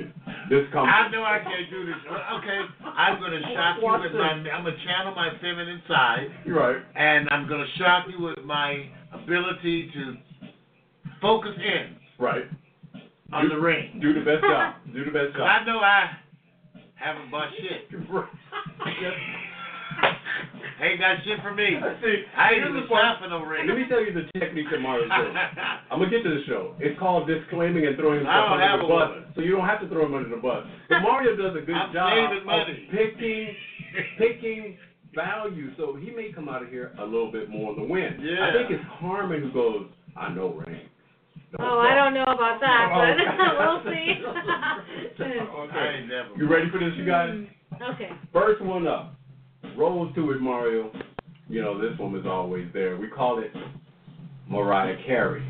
this 0.49 0.66
comes. 0.72 0.90
I 0.94 1.10
know 1.10 1.24
I 1.24 1.40
can't 1.44 1.70
do 1.70 1.86
this. 1.86 1.95
Okay, 2.08 2.60
I'm 2.86 3.20
gonna 3.20 3.41
shock 3.54 3.78
you 3.82 3.91
with 3.91 4.14
my. 4.14 4.30
I'm 4.30 4.64
gonna 4.64 4.76
channel 4.86 5.14
my 5.16 5.30
feminine 5.41 5.82
side, 5.88 6.28
You're 6.45 6.60
right. 6.60 6.82
and 6.95 7.28
I'm 7.30 7.48
gonna 7.49 7.66
shock 7.78 8.06
you 8.10 8.24
with 8.24 8.44
my 8.45 8.88
ability 9.14 9.91
to 9.94 10.16
focus 11.22 11.52
in 11.58 11.95
Right. 12.20 12.44
on 13.34 13.49
the 13.49 13.60
ring. 13.60 13.99
Do 14.02 14.14
the 14.14 14.22
best 14.22 14.41
job. 14.44 14.76
Do 14.94 15.04
the 15.06 15.12
best 15.12 15.34
job. 15.36 15.48
I 15.48 15.64
know 15.66 15.80
I 15.80 16.12
haven't 16.95 17.30
bought 17.32 17.49
shit. 17.58 17.90
Ain't 20.78 21.00
got 21.02 21.18
shit 21.26 21.42
for 21.42 21.54
me. 21.58 21.74
See, 22.06 22.22
I 22.38 22.54
ain't 22.54 22.62
here's 22.62 22.70
even 22.70 22.82
the 22.86 22.88
part- 22.88 23.18
shop 23.18 23.26
for 23.26 23.30
no 23.34 23.42
ring. 23.42 23.66
Let 23.66 23.78
me 23.78 23.86
tell 23.90 23.98
you 24.04 24.14
the 24.14 24.30
technique 24.38 24.68
that 24.70 24.78
Mario 24.80 25.10
does. 25.10 25.34
I'm 25.90 25.98
gonna 25.98 26.12
get 26.14 26.22
to 26.22 26.30
the 26.30 26.44
show. 26.46 26.76
It's 26.78 26.94
called 27.00 27.26
disclaiming 27.28 27.88
and 27.90 27.98
throwing 27.98 28.22
I 28.22 28.30
himself 28.30 28.46
don't 28.46 28.62
under 28.62 28.68
have 28.70 28.80
the 28.86 28.88
bus, 28.88 29.10
woman. 29.10 29.34
so 29.34 29.42
you 29.42 29.58
don't 29.58 29.66
have 29.66 29.82
to 29.82 29.90
throw 29.90 30.06
him 30.06 30.14
under 30.14 30.30
the 30.30 30.38
bus. 30.38 30.62
But 30.88 31.02
Mario 31.02 31.34
does 31.36 31.58
a 31.58 31.66
good 31.66 31.74
I'm 31.74 31.90
job 31.94 32.14
saving 32.14 32.46
of 32.46 32.68
picking, 32.94 33.44
picking 34.22 34.78
value. 35.18 35.74
So 35.82 35.98
he 35.98 36.14
may 36.14 36.30
come 36.32 36.46
out 36.48 36.62
of 36.62 36.70
here 36.70 36.94
a 37.02 37.06
little 37.06 37.32
bit 37.32 37.50
more 37.50 37.74
on 37.74 37.80
the 37.82 37.86
win. 37.86 38.22
Yeah. 38.22 38.46
I 38.46 38.54
think 38.54 38.70
it's 38.70 38.86
Carmen 39.02 39.42
who 39.42 39.52
goes, 39.52 39.88
I 40.16 40.30
know 40.30 40.54
Rain. 40.62 40.86
Oh, 41.58 41.80
I 41.82 41.96
don't 41.96 42.14
know 42.14 42.28
about 42.30 42.62
that, 42.62 42.86
oh. 42.94 43.02
but 43.02 43.18
Oh, 43.42 43.82
we'll 43.82 43.94
see. 43.94 44.14
okay. 45.26 45.74
I 45.74 45.98
ain't 45.98 46.08
never. 46.08 46.30
You 46.38 46.48
ready 46.48 46.70
for 46.70 46.78
this, 46.78 46.94
you 46.98 47.06
guys? 47.06 47.32
Mm, 47.34 47.96
okay. 47.96 48.10
First 48.32 48.62
one 48.62 48.86
up. 48.86 49.16
Rolls 49.78 50.14
to 50.16 50.32
it, 50.32 50.42
Mario. 50.42 50.92
You 51.50 51.62
know, 51.62 51.80
this 51.80 51.98
one 52.00 52.16
is 52.16 52.26
always 52.26 52.68
there. 52.74 52.98
We 52.98 53.08
call 53.08 53.40
it 53.40 53.52
Mariah 54.50 54.98
Carey. 55.06 55.44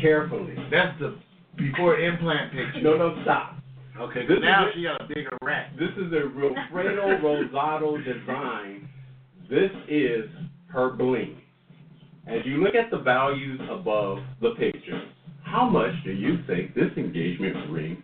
Carefully. 0.00 0.54
That's 0.70 0.98
the 1.00 1.16
before 1.56 1.98
implant 1.98 2.52
picture. 2.52 2.80
No, 2.82 2.96
no, 2.96 3.18
stop. 3.22 3.56
Okay, 4.00 4.20
This 4.26 4.28
'cause 4.28 4.36
is 4.38 4.42
now 4.42 4.66
she 4.74 4.82
got 4.84 5.02
a 5.02 5.04
bigger 5.06 5.36
rack. 5.42 5.76
This 5.76 5.90
is 5.98 6.12
a 6.12 6.22
Wilfredo 6.34 7.20
Rosado 7.22 8.02
design. 8.04 8.88
This 9.50 9.70
is 9.86 10.30
her 10.68 10.90
bling. 10.90 11.36
As 12.26 12.40
you 12.46 12.62
look 12.64 12.74
at 12.74 12.90
the 12.90 12.98
values 12.98 13.60
above 13.70 14.18
the 14.40 14.52
picture, 14.52 15.02
how 15.42 15.68
much 15.68 15.92
do 16.04 16.12
you 16.12 16.38
think 16.46 16.74
this 16.74 16.90
engagement 16.96 17.68
ring 17.70 18.02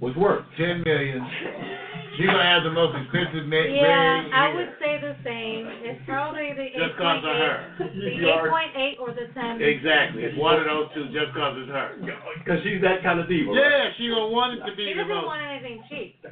was 0.00 0.14
worth? 0.16 0.44
Ten 0.56 0.82
million. 0.84 1.26
She's 2.16 2.26
gonna 2.26 2.42
have 2.42 2.64
the 2.64 2.72
most 2.72 2.96
expensive 2.96 3.44
ma- 3.46 3.56
Yeah, 3.56 4.24
ring 4.24 4.32
I 4.32 4.54
would 4.54 4.72
say 4.80 4.96
the 5.00 5.14
same. 5.22 5.68
It's 5.84 6.00
probably 6.08 6.52
the 6.56 6.64
eight 6.72 6.76
Just 6.80 6.96
'cause 6.96 7.20
point 7.22 7.28
of 7.28 7.36
her. 7.36 7.56
the 7.78 8.16
eight 8.16 8.50
point 8.50 8.72
eight 8.76 8.96
or 8.98 9.12
the 9.12 9.28
ten. 9.36 9.60
Exactly. 9.60 10.24
It's 10.24 10.36
one 10.38 10.56
of 10.56 10.64
those 10.64 10.88
two 10.94 11.08
just 11.12 11.32
'cause 11.34 11.56
it's 11.58 11.70
her. 11.70 11.96
Because 12.40 12.62
she's 12.62 12.80
that 12.80 13.02
kind 13.02 13.20
of 13.20 13.28
diva. 13.28 13.50
right? 13.52 13.60
Yeah, 13.60 13.92
she 13.96 14.08
gonna 14.08 14.28
want 14.28 14.54
it 14.58 14.64
to 14.64 14.70
He 14.72 14.76
be 14.76 14.84
the 14.94 15.04
doesn't 15.04 15.14
most. 15.14 15.26
want 15.26 15.42
anything 15.42 15.82
cheap. 15.88 16.24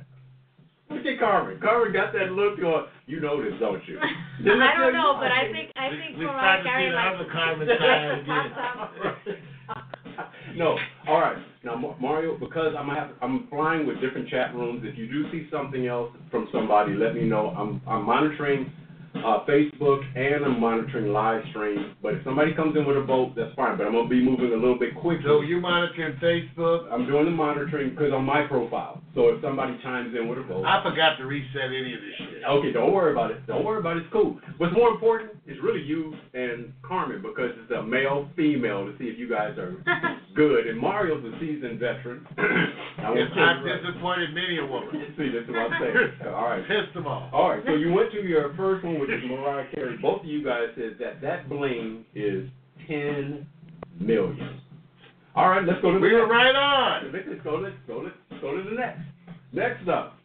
Look 0.91 1.05
at 1.07 1.19
Carmen. 1.19 1.59
Carmen 1.61 1.93
got 1.93 2.13
that 2.13 2.33
look 2.33 2.61
going. 2.61 2.87
You 3.07 3.21
know 3.21 3.43
this, 3.43 3.59
don't 3.61 3.83
you? 3.89 3.99
Didn't 4.45 4.63
I 4.63 4.77
don't 4.77 4.93
know, 4.93 5.15
but 5.21 5.33
I 5.33 5.51
think 5.53 5.71
I 5.77 5.89
We- 5.91 5.97
think 5.99 6.19
we 6.19 6.25
Mariah 6.25 6.63
started 6.63 6.63
to 6.63 6.69
Carey 6.69 6.85
see 6.85 6.91
the 6.91 6.97
likes 6.97 7.15
other 7.21 7.31
Carmen 7.31 7.69
side 7.69 8.19
again. 9.29 9.94
no. 10.57 10.77
All 11.09 11.21
right. 11.21 11.37
Now, 11.65 11.77
Ma- 11.77 11.97
Mario, 11.99 12.37
because 12.39 12.75
I'm 12.79 12.89
have, 12.89 13.11
I'm 13.23 13.47
flying 13.49 13.87
with 13.87 14.01
different 14.01 14.29
chat 14.29 14.55
rooms. 14.55 14.83
If 14.85 14.99
you 14.99 15.07
do 15.07 15.31
see 15.31 15.49
something 15.51 15.87
else 15.87 16.11
from 16.31 16.49
somebody, 16.53 16.93
let 16.95 17.15
me 17.15 17.25
know. 17.25 17.49
I'm 17.51 17.81
I'm 17.87 18.05
monitoring 18.05 18.71
uh, 19.17 19.45
Facebook 19.47 20.03
and 20.17 20.45
I'm 20.45 20.61
monitoring 20.61 21.13
live 21.13 21.43
stream. 21.51 21.95
But 22.03 22.15
if 22.15 22.25
somebody 22.25 22.55
comes 22.55 22.77
in 22.77 22.85
with 22.87 22.97
a 22.97 23.03
vote, 23.05 23.33
that's 23.37 23.55
fine. 23.55 23.79
But 23.79 23.87
I'm 23.87 23.93
gonna 23.93 24.09
be 24.09 24.23
moving 24.23 24.53
a 24.53 24.57
little 24.57 24.79
bit 24.79 24.95
quicker. 24.97 25.23
So 25.25 25.41
you 25.43 25.61
monitoring 25.61 26.17
Facebook? 26.23 26.91
I'm 26.93 27.07
doing 27.07 27.25
the 27.27 27.31
monitoring 27.31 27.91
because 27.91 28.13
on 28.13 28.25
my 28.25 28.43
profile. 28.47 29.01
So 29.15 29.29
if 29.29 29.41
somebody 29.43 29.79
chimes 29.83 30.15
in 30.15 30.27
with 30.29 30.39
a 30.39 30.43
vote, 30.43 30.65
I 30.65 30.83
forgot 30.83 31.17
to 31.19 31.25
reset 31.27 31.71
any 31.71 31.95
of 31.95 32.01
this 32.01 32.15
shit. 32.19 32.43
Okay, 32.45 32.73
don't 32.73 32.93
worry 32.93 33.13
about 33.13 33.31
it. 33.31 33.47
Don't 33.47 33.65
worry 33.65 33.79
about 33.79 33.97
it. 33.97 34.01
It's 34.05 34.13
cool. 34.13 34.37
What's 34.59 34.75
more 34.75 34.89
important 34.91 35.31
is 35.47 35.57
really 35.63 35.81
you 35.81 36.15
and 36.35 36.73
Carmen 36.83 37.23
because 37.23 37.51
it's 37.63 37.71
a 37.71 37.83
male 37.83 38.29
female 38.35 38.85
to 38.85 38.93
see 38.99 39.05
if 39.05 39.19
you 39.19 39.29
guys 39.29 39.57
are 39.57 39.73
good. 40.35 40.67
And 40.67 40.77
Mario's 40.79 41.23
a 41.25 41.39
seasoned 41.39 41.79
veteran. 41.79 42.27
I 42.39 43.11
won't 43.11 43.19
Yes, 43.19 43.29
tell 43.35 43.45
I've 43.45 43.65
right. 43.65 43.83
disappointed 43.83 44.35
many 44.35 44.59
a 44.59 44.65
woman. 44.65 44.91
See, 45.19 45.29
this 45.31 45.45
is 45.45 45.49
what 45.51 45.71
I'm 45.71 45.81
saying. 45.81 45.95
All 46.35 46.45
right. 46.51 46.63
Pissed 46.67 46.95
them 46.95 47.07
off. 47.07 47.33
All 47.33 47.51
right, 47.51 47.63
so 47.67 47.75
you 47.75 47.93
went 47.93 48.11
to 48.13 48.21
your 48.23 48.53
first 48.57 48.83
one, 48.85 48.99
which 49.07 49.23
is 49.23 49.31
Mariah 49.31 49.67
Carey. 49.75 49.97
Both 50.01 50.21
of 50.21 50.27
you 50.27 50.45
guys 50.45 50.69
said 50.77 50.97
that 51.01 51.21
that 51.23 51.49
bling 51.49 52.05
is 52.15 52.49
ten 52.89 53.47
million. 54.01 54.61
All 55.37 55.49
right, 55.51 55.65
let's 55.67 55.81
go 55.83 55.93
to 55.93 55.99
the 55.99 56.03
We 56.03 56.13
were 56.13 56.21
next. 56.21 56.31
right 56.31 56.55
on. 56.55 57.13
Let's 57.13 57.25
let's 57.29 57.43
go. 57.43 57.57
Let's 57.57 57.75
go. 57.87 57.99
Let's 58.05 58.41
go 58.43 58.57
to 58.57 58.63
the 58.63 58.77
next. 58.77 59.01
Next 59.53 59.89
up, 59.89 60.17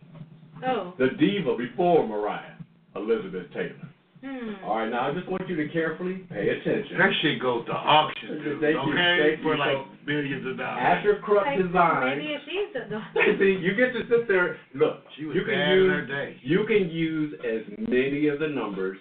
Oh. 0.65 0.93
the 0.97 1.09
diva 1.19 1.55
before 1.57 2.07
Mariah, 2.07 2.53
Elizabeth 2.95 3.47
Taylor. 3.53 3.88
Hmm. 4.23 4.51
All 4.65 4.77
right, 4.79 4.89
now 4.91 5.09
I 5.09 5.13
just 5.13 5.29
want 5.29 5.47
you 5.47 5.55
to 5.55 5.69
carefully 5.69 6.27
pay 6.29 6.49
attention. 6.49 6.97
That 6.97 7.11
shit 7.21 7.39
goes 7.41 7.65
to 7.67 7.71
auction, 7.71 8.43
dude, 8.43 8.59
Thank 8.59 8.75
you, 8.75 8.91
okay? 8.91 9.17
thank 9.19 9.37
you. 9.39 9.43
For 9.43 9.57
like 9.57 9.77
So- 9.77 9.87
millions 10.05 10.45
of 10.45 10.57
dollars. 10.57 10.83
Asscher 10.83 11.21
Krupp 11.21 11.45
Like, 11.45 11.57
design. 11.63 12.17
Maybe 12.17 12.33
if 12.33 12.41
she's 12.43 12.73
the. 12.73 13.01
See, 13.39 13.59
you 13.63 13.75
get 13.75 13.93
to 13.93 14.03
sit 14.09 14.27
there. 14.27 14.57
Look, 14.75 15.03
She 15.15 15.25
was 15.25 15.35
you 15.35 15.43
can 15.45 15.53
bad 15.55 15.71
in 15.71 15.77
use 15.77 15.91
her 15.91 16.05
day. 16.05 16.35
you 16.41 16.65
can 16.65 16.89
use 16.89 17.33
as 17.47 17.61
many 17.87 18.27
of 18.27 18.39
the 18.39 18.47
numbers 18.49 18.97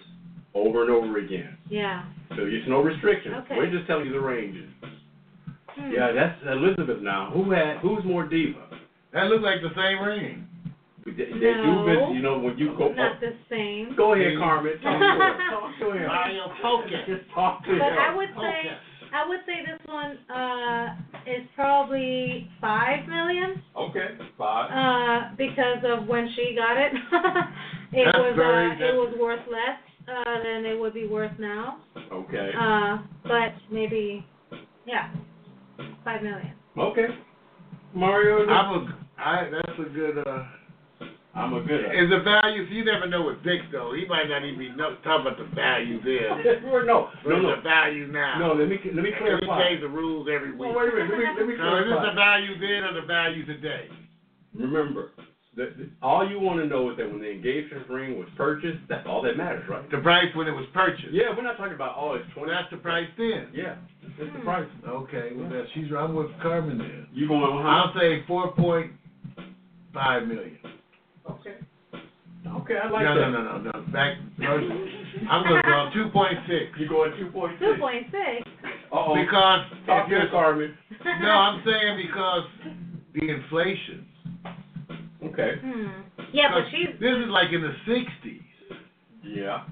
over 0.53 0.83
and 0.83 0.89
over 0.91 1.17
again. 1.17 1.57
Yeah. 1.69 2.03
So 2.29 2.37
there's 2.37 2.67
no 2.67 2.79
restrictions. 2.81 3.35
Okay. 3.43 3.57
We're 3.57 3.69
just 3.71 3.87
telling 3.87 4.05
you 4.05 4.13
the 4.13 4.21
ranges. 4.21 4.69
Hmm. 5.75 5.91
Yeah, 5.91 6.11
that's 6.13 6.39
Elizabeth 6.47 7.01
now. 7.01 7.29
Who 7.33 7.51
had 7.51 7.77
who's 7.77 8.03
more 8.05 8.23
diva? 8.25 8.67
That 9.11 9.25
looked 9.27 9.43
like 9.43 9.61
the 9.61 9.73
same 9.75 10.01
ring. 10.01 10.47
They, 11.17 11.25
they 11.25 11.53
do 11.61 11.85
No. 11.85 12.11
you 12.13 12.21
know, 12.21 12.39
when 12.39 12.57
you 12.57 12.75
go. 12.77 12.91
Not 12.93 13.19
the 13.19 13.33
same. 13.49 13.95
Go 13.95 14.13
ahead, 14.13 14.37
Carmen. 14.37 14.73
Talk 14.81 14.99
to 14.99 15.11
him. 15.11 15.19
Talk 15.49 15.79
to 15.79 15.91
him. 15.91 16.07
Mario 16.07 16.47
Poker. 16.61 17.03
Just 17.07 17.29
talk 17.33 17.63
to 17.65 17.71
But 17.79 17.93
him. 17.93 17.99
I 17.99 18.15
would 18.15 18.29
say, 18.35 18.59
I 19.13 19.27
would 19.27 19.39
say 19.45 19.65
this 19.65 19.79
one 19.85 20.17
uh 20.29 20.95
is 21.25 21.45
probably 21.55 22.49
five 22.61 23.07
million. 23.07 23.61
Okay, 23.77 24.07
five. 24.37 24.69
Uh, 24.71 25.35
because 25.37 25.83
of 25.85 26.07
when 26.07 26.29
she 26.35 26.55
got 26.55 26.77
it, 26.77 26.93
it 27.93 28.05
That's 28.05 28.17
was 28.17 28.33
very- 28.35 28.71
uh, 28.71 28.85
it 28.89 28.95
was 28.95 29.13
worth 29.19 29.45
less 29.49 29.79
uh 30.07 30.43
than 30.43 30.65
it 30.65 30.79
would 30.79 30.93
be 30.93 31.07
worth 31.07 31.37
now. 31.39 31.79
Okay. 32.11 32.51
Uh, 32.59 32.97
but 33.23 33.53
maybe, 33.71 34.25
yeah, 34.85 35.11
five 36.03 36.21
million. 36.23 36.53
Okay. 36.77 37.07
Mario. 37.93 38.47
I'm 38.47 38.73
a, 38.87 38.99
I, 39.17 39.49
that's 39.51 39.79
a 39.79 39.89
good, 39.89 40.17
uh, 40.19 40.43
I'm 41.35 41.53
a 41.53 41.61
good. 41.61 41.93
is 41.93 42.09
the 42.09 42.25
value, 42.25 42.65
so 42.65 42.73
you 42.73 42.83
never 42.83 43.05
know 43.05 43.21
with 43.21 43.37
Vic 43.45 43.61
though, 43.71 43.93
he 43.93 44.05
might 44.09 44.25
not 44.27 44.43
even 44.43 44.57
be 44.57 44.69
know, 44.73 44.97
talking 45.05 45.29
about 45.29 45.37
the 45.37 45.45
value 45.53 46.01
then. 46.01 46.41
no, 46.65 46.81
no, 46.81 46.97
What's 47.21 47.37
no, 47.41 47.55
the 47.55 47.61
value 47.61 48.07
now? 48.07 48.39
no. 48.39 48.53
Let 48.57 48.67
me 48.67 48.81
let 48.81 49.05
me 49.05 49.13
Because 49.13 49.37
he 49.39 49.45
clarify. 49.45 49.69
change 49.69 49.81
the 49.81 49.93
rules 49.93 50.27
every 50.31 50.51
week. 50.51 50.59
Well, 50.59 50.73
wait 50.73 50.89
a 50.89 50.95
minute. 50.97 51.13
Let 51.13 51.19
me 51.21 51.25
let 51.37 51.47
me 51.47 51.53
So 51.53 51.69
is 51.77 51.85
this 51.85 52.01
the 52.01 52.15
value 52.17 52.53
then 52.57 52.81
or 52.89 52.93
the 52.97 53.05
value 53.05 53.45
today? 53.45 53.85
Remember, 54.57 55.13
the, 55.55 55.69
the, 55.77 55.89
all 56.01 56.27
you 56.27 56.39
want 56.39 56.59
to 56.59 56.65
know 56.65 56.89
is 56.89 56.97
that 56.97 57.05
when 57.05 57.21
the 57.21 57.29
engagement 57.29 57.87
ring 57.89 58.17
was 58.17 58.27
purchased, 58.35 58.81
that's 58.89 59.05
all 59.05 59.21
that 59.21 59.37
matters, 59.37 59.69
right? 59.69 59.85
The 59.91 60.01
price 60.01 60.33
when 60.33 60.47
it 60.47 60.57
was 60.57 60.65
purchased. 60.73 61.13
Yeah, 61.13 61.29
we're 61.37 61.43
not 61.43 61.57
talking 61.57 61.77
about 61.77 61.93
oh, 61.95 62.17
it's 62.17 62.25
Well, 62.33 62.45
twenty. 62.45 62.57
that's 62.57 62.71
the 62.73 62.81
price 62.81 63.07
then. 63.17 63.53
Yeah, 63.53 63.77
that's 64.17 64.33
the 64.33 64.41
hmm. 64.41 64.49
price. 64.49 64.69
Okay, 64.81 65.29
well, 65.37 65.49
that, 65.49 65.65
she's, 65.77 65.93
I'm 65.93 66.15
with 66.15 66.33
Carmen 66.41 66.79
then. 66.79 67.05
You 67.13 67.27
going 67.27 67.43
on? 67.43 67.65
I'll 67.65 67.93
say 67.93 68.25
four 68.25 68.51
point 68.53 68.93
five 69.93 70.25
million. 70.27 70.57
Okay. 71.29 71.55
Okay, 72.47 72.77
I 72.81 72.89
like 72.89 73.03
No, 73.03 73.15
that. 73.19 73.31
no, 73.31 73.43
no, 73.43 73.43
no, 73.43 73.57
no, 73.59 73.71
no. 73.71 73.91
back, 73.91 74.17
first, 74.37 74.65
I'm 75.29 75.43
gonna 75.43 75.61
go 75.61 75.89
two 75.93 76.09
point 76.09 76.37
six. 76.47 76.71
You 76.79 76.87
going 76.87 77.11
two 77.17 77.29
point 77.31 77.53
six? 77.59 77.71
Two 77.73 77.79
point 77.79 78.07
six. 78.11 78.49
Uh 78.91 78.95
oh. 78.95 79.15
Because 79.15 79.65
Talk 79.85 80.05
if 80.05 80.09
to 80.09 80.11
you're, 80.15 80.23
us, 80.23 80.31
Carmen. 80.31 80.77
no, 81.21 81.29
I'm 81.29 81.61
saying 81.65 81.97
because 82.07 82.43
the 83.13 83.29
inflation. 83.29 84.05
Okay. 85.23 85.55
Hmm. 85.61 85.87
Yeah, 86.31 86.49
but 86.53 86.65
she's, 86.71 86.87
This 86.99 87.17
is 87.17 87.27
like 87.27 87.51
in 87.51 87.61
the 87.61 87.75
sixties. 87.85 88.41
Yeah. 89.23 89.65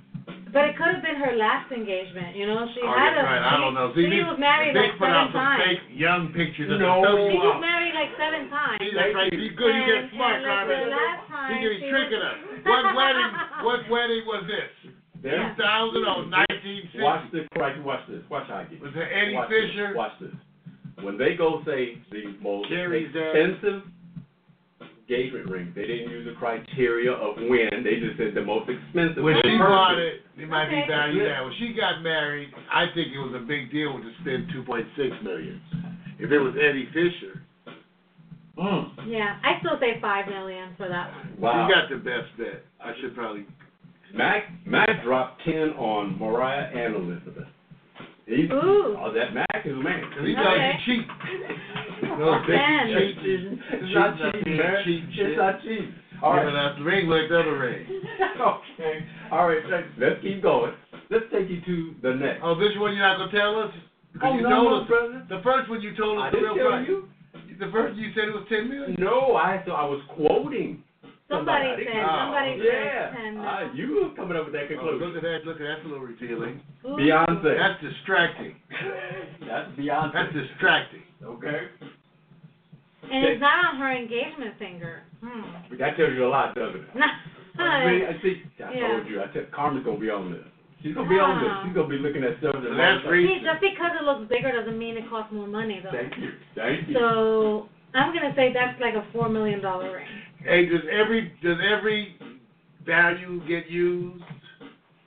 But 0.54 0.66
it 0.66 0.78
could 0.78 0.94
have 0.96 1.04
been 1.04 1.16
her 1.20 1.36
last 1.36 1.72
engagement. 1.72 2.36
You 2.36 2.48
know, 2.48 2.68
she 2.74 2.82
Oh, 2.82 2.92
had 2.94 3.14
yeah, 3.16 3.22
a. 3.22 3.26
right, 3.26 3.42
I 3.44 3.52
she- 3.56 3.62
don't 3.62 3.74
know. 3.74 3.88
See, 3.94 4.06
she 4.10 4.18
this- 4.22 4.26
was 4.28 4.40
married 4.40 4.74
Vic 4.74 4.92
like 4.92 4.98
put 5.00 5.10
out 5.10 5.30
seven 5.30 5.34
some 5.34 5.46
times. 5.46 5.64
fake 5.64 5.84
young 5.92 6.24
pictures 6.34 6.70
of 6.72 6.80
No. 6.80 7.02
the 7.02 7.32
She 7.32 7.38
was 7.38 7.58
married 7.62 7.94
like 7.94 8.12
seven 8.18 8.42
times. 8.50 8.78
See, 8.82 8.92
that's 8.96 9.14
right. 9.16 9.32
You 9.34 9.50
good, 9.52 9.76
you 9.76 9.84
get 9.86 10.12
smart, 10.12 10.36
and 10.36 10.44
like 10.46 10.58
Carmen. 10.68 10.80
the 10.80 10.96
last 10.96 11.22
time 11.28 11.50
You 11.52 11.58
get 11.70 11.74
she 11.82 11.90
tricking 11.90 12.20
was- 12.24 12.38
us. 12.38 12.66
What 12.66 12.84
wedding, 13.00 13.32
what 13.64 13.80
wedding 13.90 14.24
was 14.26 14.44
this? 14.48 14.72
There. 15.22 15.50
2000 15.58 16.06
or 16.06 16.24
1960? 16.30 17.02
Watch 17.02 17.26
this. 17.32 17.48
Right. 17.58 17.74
Watch 17.84 18.06
this. 18.08 18.22
Watch 18.30 18.48
how 18.48 18.62
I 18.62 18.64
get. 18.66 18.80
Was 18.82 18.94
it 18.96 19.02
Eddie 19.12 19.34
Watch 19.34 19.50
Fisher? 19.50 19.88
This. 19.88 19.96
Watch 19.98 20.14
this. 20.22 20.36
When 21.02 21.18
they 21.18 21.34
go 21.36 21.62
say 21.66 21.98
the 22.12 22.34
most 22.42 22.70
Carrie's 22.70 23.12
dad. 23.14 23.22
Uh, 23.22 23.40
expensive 23.40 23.82
engagement 25.10 25.50
ring, 25.50 25.72
they 25.76 25.88
didn't 25.88 26.12
use 26.12 26.26
the 26.28 26.38
criteria 26.40 27.12
of 27.12 27.36
when. 27.38 27.84
They 27.84 28.00
just 28.00 28.18
said 28.18 28.36
the 28.36 28.44
most 28.44 28.70
expensive. 28.70 29.24
When 29.24 29.36
she 29.44 29.58
bought 29.58 29.98
it, 29.98 30.22
it 30.38 30.50
might 30.50 30.70
be 30.70 30.76
Okay. 30.78 30.88
valued 30.88 31.24
now. 31.24 31.46
When 31.46 31.54
she 31.60 31.74
got 31.74 32.02
married, 32.02 32.50
I 32.72 32.88
think 32.94 33.14
it 33.14 33.20
was 33.20 33.34
a 33.36 33.46
big 33.46 33.72
deal 33.72 33.94
to 33.98 34.12
spend 34.22 34.50
2.6 34.52 35.22
million. 35.24 35.62
If 36.20 36.32
it 36.32 36.40
was 36.40 36.54
Eddie 36.56 36.88
Fisher, 36.94 37.42
Mm. 38.58 38.90
Yeah, 39.06 39.38
I 39.44 39.60
still 39.60 39.78
say 39.80 40.02
five 40.02 40.26
million 40.28 40.74
for 40.78 40.88
that 40.90 41.12
one. 41.14 41.40
Wow. 41.40 41.68
she 41.68 41.74
got 41.76 41.90
the 41.92 41.98
best 41.98 42.36
bet. 42.40 42.66
I 42.84 42.92
should 43.00 43.14
probably. 43.14 43.46
Mac 44.16 44.46
Mac 44.66 45.04
dropped 45.04 45.44
ten 45.46 45.70
on 45.78 46.18
Mariah 46.18 46.66
and 46.76 46.96
Elizabeth. 46.96 47.46
He's, 48.28 48.52
Ooh. 48.52 49.00
Oh, 49.00 49.12
that 49.16 49.34
Mac 49.34 49.64
is 49.66 49.72
a 49.72 49.80
man. 49.80 50.04
Cause 50.12 50.28
he 50.28 50.36
Okay. 50.36 50.44
thought 50.44 50.60
you 50.60 50.76
cheap. 50.86 51.08
No, 52.20 52.40
Vic, 52.46 52.50
Man. 52.54 52.88
you 52.90 52.98
cheap. 53.00 53.60
It's 53.74 53.94
not 53.96 54.18
Cheap, 54.20 54.44
cheap, 54.46 54.58
man. 54.58 54.76
cheap 54.86 55.04
It's 55.18 55.38
not 55.38 55.62
cheap. 55.64 55.88
All 56.22 56.36
Giving 56.36 56.54
right. 56.54 56.76
the 56.78 56.84
ring 56.84 57.08
like 57.08 57.30
the 57.30 57.40
other 57.40 57.58
ring. 57.58 57.86
okay. 58.42 58.96
All 59.32 59.48
right. 59.48 59.64
let's- 59.70 59.88
Let's 59.98 60.22
keep 60.22 60.42
going. 60.44 60.74
Let's 61.10 61.26
take 61.32 61.50
you 61.50 61.62
to 61.66 61.96
the 62.04 62.14
next. 62.16 62.42
Oh, 62.44 62.54
this 62.60 62.76
one 62.78 62.94
you're 62.94 63.02
not 63.06 63.18
gonna 63.18 63.32
tell 63.32 63.58
us? 63.64 63.72
Oh, 64.22 64.36
you 64.36 64.42
no, 64.44 64.50
told 64.50 64.72
no, 64.72 64.82
us. 64.82 64.88
brother. 64.88 65.26
The 65.30 65.42
first 65.44 65.70
one 65.70 65.82
you 65.82 65.96
told 65.96 66.20
I 66.20 66.28
us 66.28 66.34
the 66.34 66.40
didn't 66.42 66.56
real 66.56 66.64
tell 66.70 66.72
price. 66.78 66.88
you. 66.90 67.10
The 67.60 67.72
first 67.72 67.96
you 67.98 68.12
said 68.14 68.28
it 68.30 68.34
was 68.36 68.46
10 68.50 68.70
million. 68.70 68.96
No, 69.00 69.36
I 69.36 69.62
thought 69.66 69.80
I 69.82 69.88
was 69.88 70.02
quoting. 70.14 70.84
Somebody 71.28 71.76
Somebody. 71.76 71.86
said, 71.92 72.04
Oh, 72.08 72.18
somebody 72.24 72.52
Yeah. 72.64 72.72
said 72.72 73.12
ten 73.20 73.38
Ah, 73.44 73.60
million. 73.60 73.76
you 73.76 73.88
were 74.00 74.10
coming 74.16 74.38
up 74.38 74.46
with 74.48 74.54
that 74.56 74.64
Oh, 74.64 74.68
conclusion. 74.68 75.00
look 75.08 75.16
at 75.18 75.24
that! 75.24 75.46
Look 75.46 75.56
at 75.60 75.60
that, 75.60 75.68
that's 75.76 75.86
a 75.86 75.88
little 75.92 76.06
revealing. 76.08 76.62
Ooh. 76.86 76.96
Beyonce. 76.96 77.58
That's 77.58 77.82
distracting. 77.84 78.56
That's 79.44 79.70
Beyonce. 79.76 80.14
That's 80.14 80.34
distracting. 80.34 81.04
okay. 81.24 81.68
And 83.12 83.24
it's 83.26 83.40
not 83.42 83.66
on 83.66 83.76
her 83.78 83.92
engagement 83.92 84.56
finger. 84.60 85.04
Hmm. 85.24 85.42
But 85.70 85.78
that 85.80 85.96
tells 85.98 86.14
you 86.14 86.26
a 86.28 86.32
lot, 86.32 86.56
doesn't 86.56 86.82
it? 86.82 86.90
I 87.60 87.84
see, 87.88 88.06
I 88.06 88.22
see. 88.22 88.44
I 88.64 88.74
Yeah. 88.74 88.88
told 88.88 89.08
you. 89.08 89.22
I 89.22 89.32
said 89.34 89.52
Carmen's 89.52 89.84
gonna 89.86 90.00
be 90.00 90.10
on 90.10 90.32
this. 90.32 90.44
She's 90.84 90.94
gonna 90.94 91.10
be 91.10 91.18
on 91.20 91.42
this. 91.42 91.50
Ah. 91.52 91.64
She's 91.66 91.74
gonna 91.74 91.88
be 91.88 91.98
looking 91.98 92.24
at 92.24 92.38
stuff 92.40 92.54
that. 92.54 92.64
So 92.64 92.76
that's 92.76 93.04
See, 93.04 93.40
just 93.44 93.62
because 93.62 93.92
it 94.00 94.04
looks 94.04 94.30
bigger 94.30 94.52
doesn't 94.52 94.78
mean 94.78 94.96
it 94.98 95.10
costs 95.10 95.32
more 95.34 95.48
money 95.48 95.80
though. 95.84 95.92
Thank 95.92 96.16
you. 96.18 96.32
Thank 96.56 96.88
you. 96.90 96.96
So 97.00 97.70
I'm 97.96 98.14
gonna 98.14 98.34
say 98.36 98.54
that's 98.54 98.80
like 98.80 98.94
a 98.94 99.04
four 99.12 99.28
million 99.30 99.60
dollar 99.62 99.92
ring. 99.96 100.06
Hey, 100.44 100.66
does 100.66 100.82
every 100.92 101.34
does 101.44 101.58
every 101.72 102.16
value 102.86 103.40
get 103.48 103.70
used? 103.70 104.24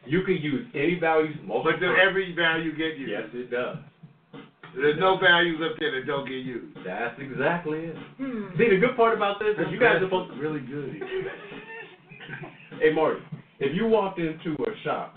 you 0.07 0.23
can 0.25 0.37
use 0.39 0.67
any 0.75 0.99
values. 0.99 1.37
Most 1.45 1.65
But 1.65 1.73
does 1.79 1.95
time. 1.95 2.09
every 2.09 2.35
value 2.35 2.73
get 2.77 2.99
used? 2.99 3.11
Yes, 3.13 3.29
it 3.33 3.51
does. 3.51 3.77
There's 4.75 4.99
no 4.99 5.19
values 5.19 5.61
up 5.65 5.79
there 5.79 5.93
that 5.99 6.07
don't 6.07 6.27
get 6.27 6.39
used. 6.39 6.77
That's 6.85 7.15
exactly 7.21 7.79
it. 7.91 7.97
Hmm. 8.19 8.57
See, 8.59 8.71
the 8.71 8.77
good 8.79 8.97
part 8.97 9.17
about 9.17 9.39
this 9.39 9.55
is 9.59 9.71
you 9.73 9.79
guys 9.79 9.97
are 9.97 10.07
supposed. 10.07 10.39
really 10.39 10.61
good. 10.61 11.01
Hey, 12.81 12.93
Marty, 12.95 13.21
if 13.59 13.75
you 13.77 13.87
walked 13.87 14.19
into 14.19 14.55
a 14.63 14.73
shop 14.85 15.15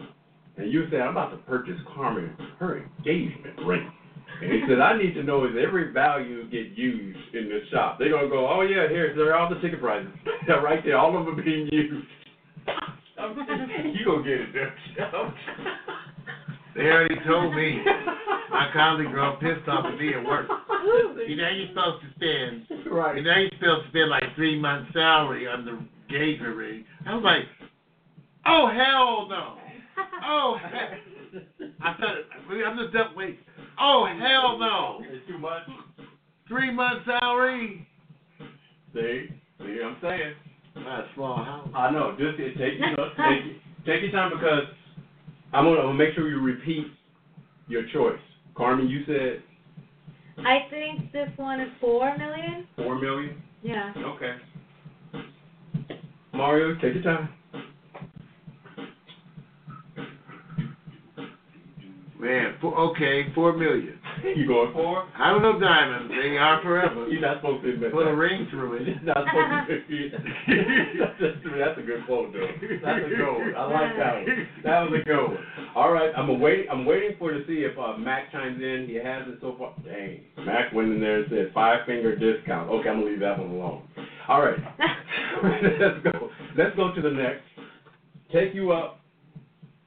and 0.57 0.71
you 0.71 0.85
said, 0.91 0.99
"I'm 1.01 1.11
about 1.11 1.29
to 1.31 1.37
purchase 1.37 1.79
Carmen 1.95 2.35
her 2.59 2.83
engagement 2.83 3.55
ring," 3.65 3.83
and 3.85 3.93
he 4.51 4.61
said, 4.67 4.79
"I 4.79 4.97
need 4.97 5.13
to 5.15 5.23
know 5.23 5.45
is 5.45 5.55
every 5.59 5.91
value 5.91 6.49
get 6.49 6.77
used 6.77 7.33
in 7.33 7.49
this 7.49 7.67
shop?" 7.71 7.99
They're 7.99 8.11
gonna 8.11 8.29
go, 8.29 8.47
"Oh 8.47 8.61
yeah, 8.61 8.87
here's 8.87 9.15
there 9.15 9.33
are 9.33 9.35
all 9.35 9.49
the 9.49 9.59
ticket 9.61 9.79
prices. 9.81 10.11
They're 10.47 10.61
right 10.61 10.83
there, 10.83 10.97
all 10.97 11.17
of 11.17 11.25
them 11.25 11.43
being 11.43 11.67
used." 11.71 12.07
you 12.67 14.05
gonna 14.05 14.23
get 14.23 14.41
it, 14.41 14.53
don't 15.11 15.33
They 16.75 16.83
already 16.83 17.19
told 17.25 17.55
me. 17.55 17.83
My 18.49 18.69
colleague 18.73 19.11
girl 19.11 19.37
pissed 19.37 19.67
off 19.67 19.85
at 19.85 19.97
me 19.97 20.13
at 20.13 20.23
work. 20.23 20.47
You 21.27 21.35
know 21.35 21.49
you're 21.49 21.67
supposed 21.69 22.03
to 22.03 22.09
spend. 22.15 22.65
you? 22.69 22.77
You 22.85 22.97
right. 22.97 23.23
know 23.23 23.35
you're 23.35 23.49
supposed 23.59 23.85
to 23.85 23.89
spend 23.89 24.09
like 24.09 24.23
three 24.35 24.59
months' 24.59 24.91
salary 24.93 25.47
on 25.47 25.65
the 25.65 25.79
engagement 26.09 26.55
ring. 26.55 26.85
I 27.07 27.15
was 27.15 27.23
like, 27.23 27.43
oh 28.45 28.67
hell 28.67 29.27
no. 29.29 29.57
Oh 30.25 30.57
hell. 30.61 31.41
I 31.81 31.95
said, 31.99 32.61
I'm 32.65 32.77
just 32.77 32.95
up. 32.95 33.15
Wait. 33.15 33.39
Oh 33.79 34.05
hell 34.05 34.57
no. 34.59 35.01
It's 35.09 35.27
too 35.27 35.37
much. 35.37 35.63
Three 36.47 36.71
months 36.71 37.05
salary. 37.05 37.87
See, 38.93 39.27
see, 39.59 39.63
what 39.63 39.85
I'm 39.85 39.97
saying. 40.01 40.33
Not 40.75 40.99
a 41.01 41.07
small 41.15 41.43
house. 41.43 41.69
I 41.75 41.91
know. 41.91 42.15
Just 42.17 42.37
take 42.37 42.73
you 42.75 42.95
know, 42.97 43.09
take 43.17 43.85
take 43.85 44.01
your 44.01 44.11
time 44.11 44.31
because 44.31 44.63
I'm 45.51 45.65
gonna, 45.65 45.77
I'm 45.77 45.85
gonna 45.87 45.93
make 45.93 46.15
sure 46.15 46.27
you 46.29 46.41
repeat 46.41 46.87
your 47.67 47.83
choice. 47.91 48.19
Carmen, 48.55 48.87
you 48.87 49.03
said 49.05 49.41
I 50.39 50.67
think 50.69 51.11
this 51.11 51.29
one 51.37 51.59
is 51.59 51.69
four 51.79 52.17
million. 52.17 52.67
four 52.75 52.99
million. 52.99 53.41
Yeah. 53.61 53.93
Okay. 53.97 54.35
Mario, 56.33 56.75
take 56.75 56.95
your 56.95 57.03
time. 57.03 57.29
Man, 62.19 62.52
Four, 62.63 62.79
okay, 62.95 63.27
four 63.35 63.51
million. 63.51 63.99
You 64.23 64.47
going 64.47 64.71
four? 64.71 65.03
I 65.19 65.31
don't 65.31 65.41
know 65.41 65.59
diamonds. 65.59 66.13
They 66.15 66.37
are 66.37 66.61
forever. 66.63 67.09
You're 67.09 67.19
not 67.19 67.37
supposed 67.37 67.61
to 67.65 67.73
admit 67.73 67.91
Put 67.91 68.07
a 68.07 68.15
ring 68.15 68.47
through 68.49 68.75
it. 68.75 68.87
You're 68.87 69.01
not 69.03 69.17
supposed 69.27 69.67
to. 69.67 70.09
that's, 71.19 71.43
that's 71.43 71.79
a 71.79 71.81
good 71.81 72.05
quote, 72.05 72.31
though. 72.31 72.47
That's 72.81 73.05
a 73.05 73.09
good 73.09 73.27
one. 73.27 73.53
I 73.57 73.63
like 73.65 73.97
that 73.97 74.13
one. 74.15 74.47
That 74.63 74.79
was 74.79 75.01
a 75.01 75.03
good 75.03 75.27
one. 75.27 75.37
All 75.75 75.91
right, 75.91 76.11
I'm 76.15 76.39
waiting. 76.39 76.67
I'm 76.71 76.85
waiting 76.85 77.17
for 77.19 77.31
to 77.31 77.43
see 77.47 77.67
if 77.67 77.77
uh, 77.77 77.97
Mac 77.97 78.31
chimes 78.31 78.61
in. 78.61 78.85
He 78.87 78.95
hasn't 78.95 79.41
so 79.41 79.55
far. 79.57 79.73
Dang, 79.83 80.21
Mac 80.45 80.71
went 80.71 80.93
in 80.93 81.01
there 81.01 81.23
and 81.23 81.29
said 81.29 81.51
five 81.53 81.85
finger 81.85 82.15
discount. 82.15 82.69
Okay, 82.69 82.87
I'm 82.87 82.99
gonna 82.99 83.11
leave 83.11 83.19
that 83.19 83.39
one 83.39 83.49
alone. 83.49 83.83
All 84.29 84.41
right, 84.41 84.57
let's 85.43 85.99
go. 86.03 86.29
Let's 86.57 86.75
go 86.77 86.95
to 86.95 87.01
the 87.01 87.11
next. 87.11 87.43
Take 88.31 88.53
you 88.55 88.71
up 88.71 89.01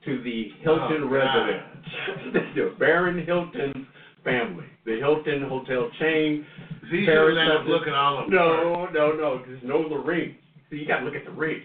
to 0.04 0.22
the 0.22 0.50
Hilton 0.62 1.04
Oh, 1.04 1.08
residence. 1.08 1.75
the 2.54 2.74
Baron 2.78 3.24
Hilton 3.24 3.86
family, 4.24 4.66
the 4.84 4.96
Hilton 4.98 5.42
hotel 5.48 5.90
chain. 6.00 6.44
See, 6.90 6.98
you 6.98 7.06
Paris 7.06 7.34
should 7.34 7.40
end 7.40 7.52
up 7.52 7.64
Hilton. 7.66 7.72
looking 7.72 7.92
all 7.94 8.18
of 8.22 8.26
them. 8.26 8.34
No, 8.34 8.86
no, 8.92 9.12
no. 9.12 9.42
Just 9.50 9.64
know 9.64 9.88
the 9.88 9.96
ring. 9.96 10.36
See, 10.70 10.76
you 10.76 10.86
got 10.86 11.00
to 11.00 11.04
look 11.04 11.14
at 11.14 11.24
the 11.24 11.30
ring. 11.30 11.62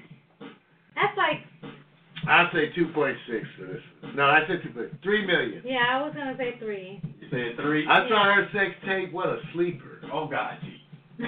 That's 0.95 1.18
like, 1.18 1.39
I 2.27 2.48
say 2.53 2.69
two 2.76 2.89
point 2.93 3.18
six 3.27 3.45
for 3.57 3.65
this. 3.65 3.81
No, 4.15 4.23
I 4.23 4.41
said 4.48 4.61
two 4.64 4.69
point 4.69 4.91
three 5.02 5.26
million. 5.26 5.64
yeah, 5.65 5.85
I 5.89 6.03
was 6.06 6.14
gonna 6.15 6.35
say 6.38 6.53
three. 6.60 7.02
You 7.19 7.27
saying 7.31 7.56
three? 7.60 7.88
I 7.88 8.07
saw 8.07 8.35
her 8.35 8.48
sex 8.53 8.76
tape. 8.85 9.11
What 9.11 9.27
a 9.30 9.39
sleeper. 9.53 10.02
oh 10.14 10.27
God, 10.27 10.57
gee. 10.61 10.77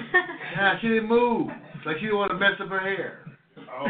Yeah, 0.55 0.75
she 0.81 0.87
didn't 0.89 1.09
move. 1.09 1.47
Like 1.85 1.97
she 1.97 2.03
didn't 2.05 2.17
want 2.17 2.31
to 2.31 2.37
mess 2.37 2.53
up 2.61 2.69
her 2.69 2.79
hair. 2.79 3.25
Oh, 3.57 3.85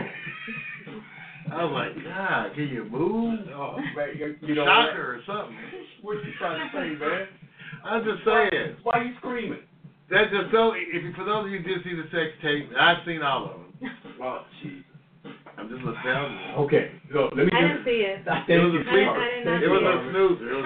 I 1.54 1.64
was 1.64 1.74
like, 1.74 2.04
God, 2.04 2.54
can 2.56 2.68
you 2.68 2.84
move? 2.86 3.40
oh 3.56 3.78
man, 3.96 4.10
you, 4.18 4.36
you 4.42 4.56
know 4.56 4.66
Shock 4.66 4.88
what? 4.88 4.96
her 4.96 5.16
or 5.16 5.22
something. 5.26 5.58
What 6.04 6.18
you 6.26 6.34
trying 6.38 6.60
to 6.60 6.76
say, 6.76 7.00
man? 7.00 7.28
I'm 7.86 8.04
just 8.04 8.26
saying. 8.26 8.76
Why 8.84 9.00
are 9.00 9.04
you 9.06 9.14
screaming? 9.20 9.60
That's 10.12 10.30
just 10.32 10.52
so. 10.52 10.74
If 10.76 11.02
you, 11.02 11.14
for 11.16 11.24
those 11.24 11.46
of 11.46 11.52
you 11.52 11.60
who 11.60 11.64
did 11.64 11.84
see 11.86 11.96
the 11.96 12.04
sex 12.12 12.36
tape, 12.42 12.70
I've 12.78 12.98
seen 13.06 13.22
all 13.22 13.46
of 13.46 13.52
them. 13.52 13.64
Oh, 14.22 14.44
gee. 14.62 14.84
I'm 15.58 15.70
just 15.70 15.84
nostalgic. 15.84 16.58
Okay, 16.60 16.92
so 17.12 17.30
let 17.36 17.46
me. 17.46 17.52
I 17.54 17.62
didn't 17.62 17.86
see 17.86 18.04
it. 18.04 18.24
Thank 18.26 18.50
It 18.50 18.60
was 18.60 18.74
a 18.74 18.84
sleeper. 18.84 19.16
I 19.16 19.30
did 19.32 19.46
not 19.46 19.52
Thank 19.52 19.64
It 19.64 19.70
was 19.70 19.82
a 19.82 19.84
Carmen. 19.84 20.12
snoozer. 20.12 20.52
It 20.52 20.56
was 20.56 20.66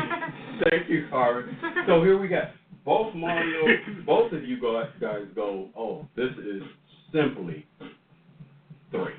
Thank 0.70 0.90
you, 0.90 1.08
Carmen. 1.10 1.58
So 1.88 2.04
here 2.04 2.18
we 2.20 2.28
got 2.28 2.50
both 2.86 3.14
Mario, 3.14 3.66
both 4.06 4.32
of 4.32 4.44
you 4.44 4.62
guys, 4.62 4.90
guys 5.02 5.26
go. 5.36 5.70
Oh, 5.78 6.08
this 6.16 6.32
is 6.38 6.64
simply 7.14 7.66
three. 8.92 9.14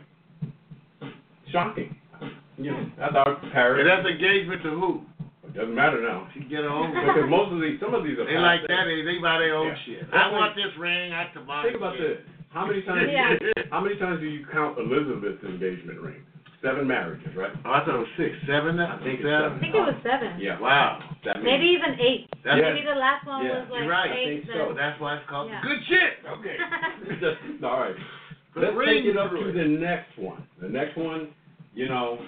Shocking. 1.53 1.97
You 2.59 2.73
know, 2.73 2.91
that's 2.99 3.15
our 3.15 3.37
Paris. 3.53 3.87
and 3.87 3.89
that's 3.89 4.07
engagement 4.09 4.63
to 4.65 4.71
who? 4.71 5.03
It 5.47 5.55
doesn't 5.55 5.75
matter 5.75 6.03
now. 6.03 6.27
She 6.35 6.41
get 6.45 6.67
her 6.67 6.69
own. 6.69 6.91
Because 6.91 7.31
most 7.31 7.53
of 7.55 7.61
these, 7.63 7.79
some 7.81 7.95
of 7.95 8.03
these 8.05 8.19
are. 8.19 8.27
They 8.27 8.35
like 8.37 8.67
past 8.67 8.75
that. 8.75 8.85
They, 8.91 9.01
they 9.07 9.19
buy 9.23 9.39
their 9.39 9.55
own 9.57 9.69
Yeah. 9.73 9.79
shit. 9.87 10.01
That's 10.11 10.15
I 10.15 10.27
like- 10.27 10.33
want 10.35 10.53
this 10.59 10.75
ring. 10.79 11.13
I 11.15 11.31
to 11.33 11.41
buy 11.47 11.63
Think 11.65 11.77
about 11.79 11.95
this. 11.97 12.19
How 12.51 12.67
many 12.67 12.83
times? 12.83 13.07
Yeah. 13.13 13.39
How 13.71 13.81
many 13.81 13.97
times 13.97 14.21
do 14.21 14.27
you 14.27 14.45
count 14.53 14.77
Elizabeth's 14.79 15.45
engagement 15.45 16.01
ring? 16.01 16.21
Seven 16.61 16.89
marriages, 16.91 17.31
right? 17.39 17.55
Oh, 17.65 17.71
I 17.71 17.87
thought 17.87 17.95
it 17.95 18.03
was 18.03 18.15
six, 18.19 18.35
seven 18.43 18.75
now. 18.75 18.99
I 18.99 19.05
think 19.07 19.23
it's 19.23 19.31
I 19.31 19.47
seven. 19.47 19.61
think 19.63 19.75
it 19.79 19.85
was 19.87 19.95
seven. 20.03 20.41
Yeah. 20.43 20.59
Wow. 20.59 20.99
That 21.25 21.37
means, 21.39 21.47
Maybe 21.47 21.67
even 21.71 21.95
eight. 22.03 22.27
That's 22.43 22.59
Yeah. 22.59 22.75
Maybe 22.75 22.83
the 22.83 22.99
last 22.99 23.23
one 23.31 23.47
Yeah, 23.47 23.63
was 23.63 23.71
like 23.71 23.87
you're 23.87 23.95
right. 23.95 24.11
I 24.11 24.19
eight. 24.19 24.43
think 24.43 24.51
So 24.51 24.75
so. 24.75 24.75
that's 24.75 24.99
why 24.99 25.23
it's 25.23 25.29
called 25.31 25.55
Yeah. 25.55 25.63
good 25.63 25.79
shit. 25.87 26.13
Okay. 26.27 26.57
All 27.63 27.79
right. 27.79 27.95
Put 28.55 28.63
Let's 28.63 28.77
ring 28.77 29.03
take 29.05 29.11
it 29.13 29.17
up 29.19 29.31
through 29.31 29.53
to 29.53 29.59
the 29.59 29.65
next 29.69 30.19
one. 30.19 30.47
The 30.61 30.69
next 30.69 30.97
one, 30.97 31.29
you 31.75 31.89
know, 31.89 32.19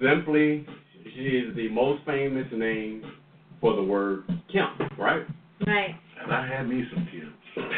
simply, 0.00 0.66
she 1.14 1.20
is 1.20 1.54
the 1.54 1.68
most 1.68 2.04
famous 2.04 2.46
name 2.52 3.04
for 3.60 3.76
the 3.76 3.82
word 3.82 4.24
Kim, 4.50 4.66
right? 4.98 5.22
Right. 5.66 5.94
And 6.22 6.32
I 6.32 6.46
had 6.46 6.68
me 6.68 6.84
some 6.92 7.06
kids. 7.10 7.30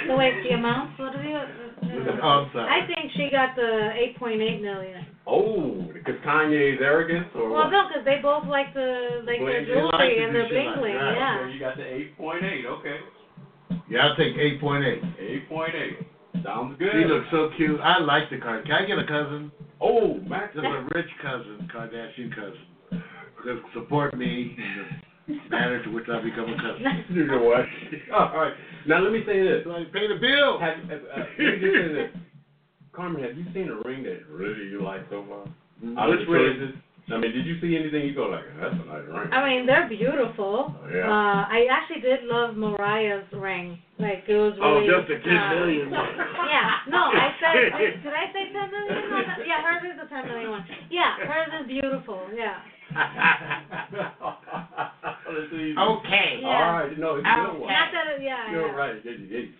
So 0.08 0.16
wait, 0.16 0.42
the 0.42 0.54
amount, 0.56 0.98
what 0.98 1.14
are 1.14 1.22
you? 1.22 1.36
Uh, 1.36 2.10
I'm 2.26 2.50
sorry. 2.52 2.66
I 2.82 2.86
think 2.86 3.12
she 3.14 3.28
got 3.30 3.54
the 3.54 3.90
eight 3.94 4.16
point 4.18 4.40
eight 4.42 4.60
million. 4.60 5.06
Oh, 5.26 5.86
because 5.92 6.14
Kanye's 6.26 6.80
arrogance, 6.80 7.28
or 7.36 7.50
Well, 7.50 7.64
what? 7.64 7.70
no, 7.70 7.86
because 7.86 8.04
they 8.04 8.18
both 8.20 8.46
like 8.48 8.74
the 8.74 9.22
like 9.26 9.38
Bling. 9.38 9.46
the 9.68 9.74
They 9.74 9.82
like 9.82 9.92
jewelry 9.92 10.14
to 10.16 10.24
and 10.24 10.32
do 10.32 10.38
the 10.42 10.48
shit 10.48 10.50
bling 10.50 10.66
like 10.66 10.78
bling. 10.78 10.94
that. 10.94 11.14
Yeah. 11.14 11.38
So 11.38 11.46
you 11.52 11.60
got 11.60 11.76
the 11.76 11.86
eight 11.86 12.18
point 12.18 12.44
eight. 12.44 12.64
Okay, 12.66 12.96
Yeah, 13.90 14.06
I'll 14.08 14.16
take 14.16 14.34
eight 14.36 14.60
point 14.60 14.84
eight. 14.84 15.02
eight 15.20 15.48
point 15.48 15.74
eight. 15.76 15.98
Sounds 16.44 16.76
good. 16.78 16.92
She 16.92 17.04
looks 17.04 17.26
so 17.30 17.50
cute. 17.56 17.80
I 17.80 17.98
like 17.98 18.30
the 18.30 18.38
card. 18.38 18.64
Can 18.64 18.74
I 18.74 18.84
get 18.86 18.98
a 18.98 19.06
cousin? 19.06 19.52
Oh, 19.80 20.14
Max. 20.26 20.54
Just 20.54 20.64
a 20.66 20.86
rich 20.94 21.10
cousin, 21.22 21.70
Kardashian 21.74 22.34
cousin. 22.34 23.02
To 23.44 23.60
support 23.72 24.16
me 24.18 24.56
in 24.58 25.34
the 25.34 25.34
manner 25.50 25.82
to 25.84 25.90
which 25.90 26.06
I 26.10 26.20
become 26.22 26.50
a 26.52 26.56
cousin. 26.56 27.04
You 27.14 27.26
know 27.26 27.42
what? 27.42 27.60
All 28.14 28.36
right. 28.36 28.52
Now 28.86 28.98
let 29.00 29.12
me 29.12 29.22
say 29.26 29.40
this. 29.42 29.62
So 29.64 29.70
I 29.72 29.84
pay 29.92 30.08
the 30.08 30.18
bill. 30.20 30.58
Have, 30.58 30.78
uh, 30.90 30.94
uh, 30.94 31.24
let 31.38 31.38
me 31.38 31.60
just 31.60 31.74
say 31.74 31.94
this. 31.94 32.10
Carmen, 32.92 33.22
have 33.22 33.36
you 33.36 33.44
seen 33.54 33.68
a 33.68 33.76
ring 33.88 34.02
that 34.02 34.26
really 34.28 34.66
you 34.70 34.82
like 34.82 35.02
so 35.10 35.24
far? 35.28 35.46
Out 35.96 36.10
of 36.10 36.18
Which 36.18 36.26
the 36.26 36.32
way? 36.32 36.38
choices? 36.50 36.74
I 37.08 37.16
mean, 37.16 37.32
did 37.32 37.46
you 37.46 37.56
see 37.60 37.76
anything 37.76 38.04
you 38.04 38.14
go 38.14 38.28
like, 38.28 38.44
that's 38.60 38.74
a 38.74 38.84
nice 38.84 39.08
ring? 39.08 39.32
I 39.32 39.40
mean, 39.48 39.64
they're 39.64 39.88
beautiful. 39.88 40.76
Oh, 40.76 40.88
yeah. 40.92 41.08
Uh, 41.08 41.48
I 41.48 41.64
actually 41.72 42.00
did 42.04 42.24
love 42.24 42.56
Mariah's 42.56 43.24
ring. 43.32 43.78
Like 43.98 44.28
it 44.28 44.36
was 44.36 44.54
really. 44.60 44.62
Oh, 44.62 44.78
really. 44.78 44.92
just 44.92 45.08
the 45.08 45.18
ten 45.24 45.36
uh, 45.36 45.54
million 45.56 45.90
one. 45.90 46.04
Yeah. 46.52 46.86
No, 46.86 47.10
I 47.10 47.34
said. 47.40 47.50
I, 47.74 47.98
did 47.98 48.14
I 48.14 48.26
say 48.30 48.52
ten 48.52 48.70
million? 48.70 49.10
No, 49.10 49.18
that- 49.24 49.42
yeah, 49.42 49.64
hers 49.64 49.82
is 49.88 49.96
the 49.98 50.06
ten 50.06 50.28
million 50.28 50.50
one. 50.52 50.64
Yeah, 50.90 51.18
hers 51.24 51.50
is 51.60 51.66
beautiful. 51.66 52.28
Yeah. 52.30 52.62
Okay. 55.28 56.40
Yeah. 56.40 56.48
All 56.48 56.72
right, 56.72 56.98
no, 56.98 57.16
it's 57.16 57.26
a 57.26 57.52
good 57.52 57.60
one. 57.60 57.68
Not 57.68 57.92
that. 57.92 58.16
It, 58.16 58.22
yeah. 58.22 58.50
You're 58.50 58.68
yeah. 58.68 58.72
right. 58.72 58.96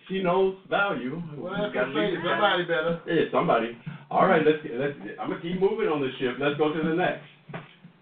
She 0.09 0.23
knows 0.23 0.57
value. 0.69 1.21
Well, 1.37 1.53
that's 1.53 1.73
Got 1.73 1.93
what 1.93 2.03
I'm. 2.03 2.17
Somebody 2.25 2.63
better. 2.63 3.01
Yeah, 3.05 3.29
somebody. 3.31 3.77
All 4.09 4.25
right, 4.25 4.41
let's 4.43 4.57
let's. 4.65 4.97
I'm 5.21 5.29
gonna 5.29 5.41
keep 5.41 5.61
moving 5.61 5.87
on 5.87 6.01
the 6.01 6.09
ship. 6.19 6.37
Let's 6.39 6.57
go 6.57 6.73
to 6.73 6.81
the 6.81 6.95
next. 6.95 7.21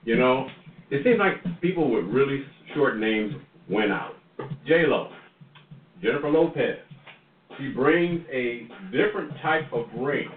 You 0.07 0.15
know, 0.15 0.47
it 0.89 1.03
seems 1.03 1.19
like 1.19 1.59
people 1.59 1.91
with 1.91 2.05
really 2.05 2.41
short 2.73 2.97
names 2.97 3.33
went 3.69 3.91
out. 3.91 4.13
J 4.65 4.85
Lo, 4.87 5.09
Jennifer 6.01 6.29
Lopez. 6.29 6.77
She 7.57 7.71
brings 7.73 8.21
a 8.31 8.69
different 8.89 9.33
type 9.41 9.65
of 9.73 9.87
ring. 9.97 10.29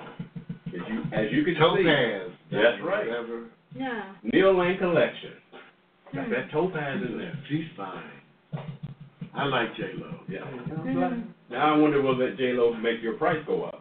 As 0.66 0.73
you 0.89 1.02
as 1.12 1.26
you 1.31 1.44
can 1.44 1.55
see, 1.55 1.60
Topaz. 1.60 2.31
That's 2.50 2.82
right. 2.82 3.07
Whatever. 3.07 3.44
Yeah. 3.76 4.12
Neil 4.24 4.58
Lane 4.58 4.76
collection. 4.78 5.34
Got 6.12 6.24
Hmm. 6.24 6.32
that 6.32 6.50
topaz 6.50 7.02
in 7.08 7.16
there. 7.18 7.39
She's 7.49 7.66
fine. 7.76 8.10
I 9.36 9.44
like 9.44 9.76
J 9.76 9.82
Lo. 9.99 10.18
Yeah. 10.28 10.40
Mhm. 10.40 11.26
Now 11.49 11.74
I 11.74 11.78
wonder 11.78 12.02
will 12.02 12.16
that 12.16 12.36
J 12.36 12.55
Lo 12.55 12.74
make 12.74 13.00
your 13.02 13.12
price 13.12 13.39
go 13.47 13.62
up? 13.62 13.80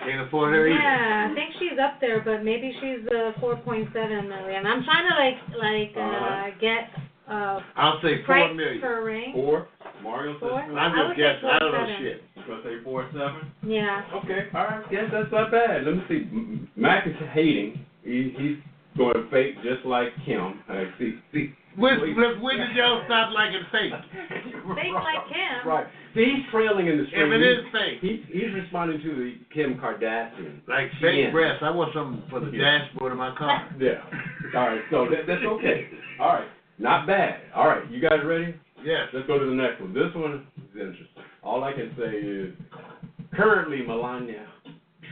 Can't 0.00 0.26
afford 0.26 0.52
her 0.54 0.66
either. 0.66 0.78
Yeah, 0.78 1.28
I 1.30 1.34
think 1.34 1.50
she's 1.58 1.78
up 1.80 2.00
there, 2.00 2.20
but 2.24 2.42
maybe 2.44 2.72
she's 2.80 3.06
uh, 3.08 3.32
4.7 3.40 3.92
million. 4.28 4.66
I'm 4.66 4.82
trying 4.84 5.08
to 5.08 5.14
like 5.14 5.38
like 5.58 5.96
uh, 5.96 6.00
Uh-huh. 6.00 6.50
get 6.60 6.88
uh 7.28 7.60
I'll 7.76 8.00
say 8.02 8.16
four 8.26 8.34
price 8.34 8.56
million. 8.56 8.80
per 8.80 9.04
ring. 9.04 9.32
Four. 9.32 9.68
Mario 10.02 10.32
says 10.34 10.40
Four? 10.40 10.50
four. 10.66 10.78
I'm 10.78 10.92
just 10.92 11.06
would 11.08 11.16
say 11.16 11.22
guessing. 11.22 11.48
I 11.48 11.58
don't 11.60 11.72
know 11.72 11.78
four, 11.78 11.86
seven. 11.86 12.02
shit. 12.02 12.22
You 12.34 12.42
gonna 12.48 12.62
say 12.64 12.82
four 12.82 13.08
seven? 13.12 13.52
Yeah. 13.62 14.02
Okay, 14.24 14.48
all 14.54 14.64
right. 14.64 14.84
Yes, 14.90 15.04
that's 15.12 15.30
not 15.30 15.50
bad. 15.52 15.84
Let 15.86 15.94
me 15.94 16.02
see. 16.08 16.26
M- 16.32 16.68
Mac 16.74 17.06
is 17.06 17.14
hating. 17.32 17.86
He, 18.02 18.34
he's 18.36 18.56
going 18.98 19.14
to 19.14 19.30
fake 19.30 19.62
just 19.62 19.86
like 19.86 20.08
Kim. 20.26 20.60
I 20.68 20.90
see. 20.98 21.14
see. 21.32 21.52
When, 21.76 22.00
when, 22.00 22.42
when 22.42 22.56
did 22.58 22.76
y'all 22.76 23.02
stop 23.06 23.32
liking 23.32 23.62
fake? 23.72 23.92
Fake 24.76 24.92
like 24.92 25.24
Kim. 25.32 25.66
Right. 25.68 25.86
See, 26.14 26.24
he's 26.24 26.44
trailing 26.50 26.86
in 26.88 26.98
the 26.98 27.06
street. 27.06 27.22
If 27.22 27.32
it 27.32 27.42
is 27.42 27.64
fake, 27.72 27.98
He's, 28.02 28.20
he's 28.28 28.52
responding 28.54 29.00
to 29.00 29.08
the 29.16 29.34
Kim 29.54 29.78
Kardashian. 29.80 30.60
like 30.68 30.90
fake 31.00 31.28
is. 31.28 31.32
breasts, 31.32 31.62
I 31.64 31.70
want 31.70 31.94
something 31.94 32.22
for 32.28 32.40
the 32.40 32.50
Yeah. 32.50 32.78
dashboard 32.84 33.12
of 33.12 33.18
my 33.18 33.34
car. 33.36 33.68
Yeah. 33.80 34.04
All 34.54 34.68
right. 34.68 34.82
So 34.90 35.06
that, 35.08 35.26
that's 35.26 35.42
okay. 35.42 35.88
All 36.20 36.34
right. 36.34 36.48
Not 36.78 37.06
bad. 37.06 37.40
All 37.54 37.66
right. 37.68 37.90
You 37.90 38.00
guys 38.00 38.20
ready? 38.24 38.54
Yes. 38.84 39.08
Let's 39.14 39.26
go 39.26 39.38
to 39.38 39.46
the 39.46 39.54
next 39.54 39.80
one. 39.80 39.94
This 39.94 40.12
one 40.14 40.34
is 40.58 40.72
interesting. 40.74 41.06
All 41.42 41.64
I 41.64 41.72
can 41.72 41.94
say 41.96 42.16
is 42.16 42.54
currently 43.34 43.82
Melania 43.86 44.46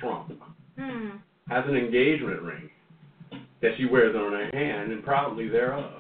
Trump 0.01 0.33
Hmm. 0.79 1.17
has 1.49 1.65
an 1.67 1.77
engagement 1.77 2.43
ring 2.43 2.71
that 3.63 3.73
she 3.79 3.87
wears 3.87 4.15
on 4.17 4.33
her 4.33 4.51
hand 4.53 4.93
and 4.93 5.05
proudly 5.05 5.49
thereof. 5.49 6.00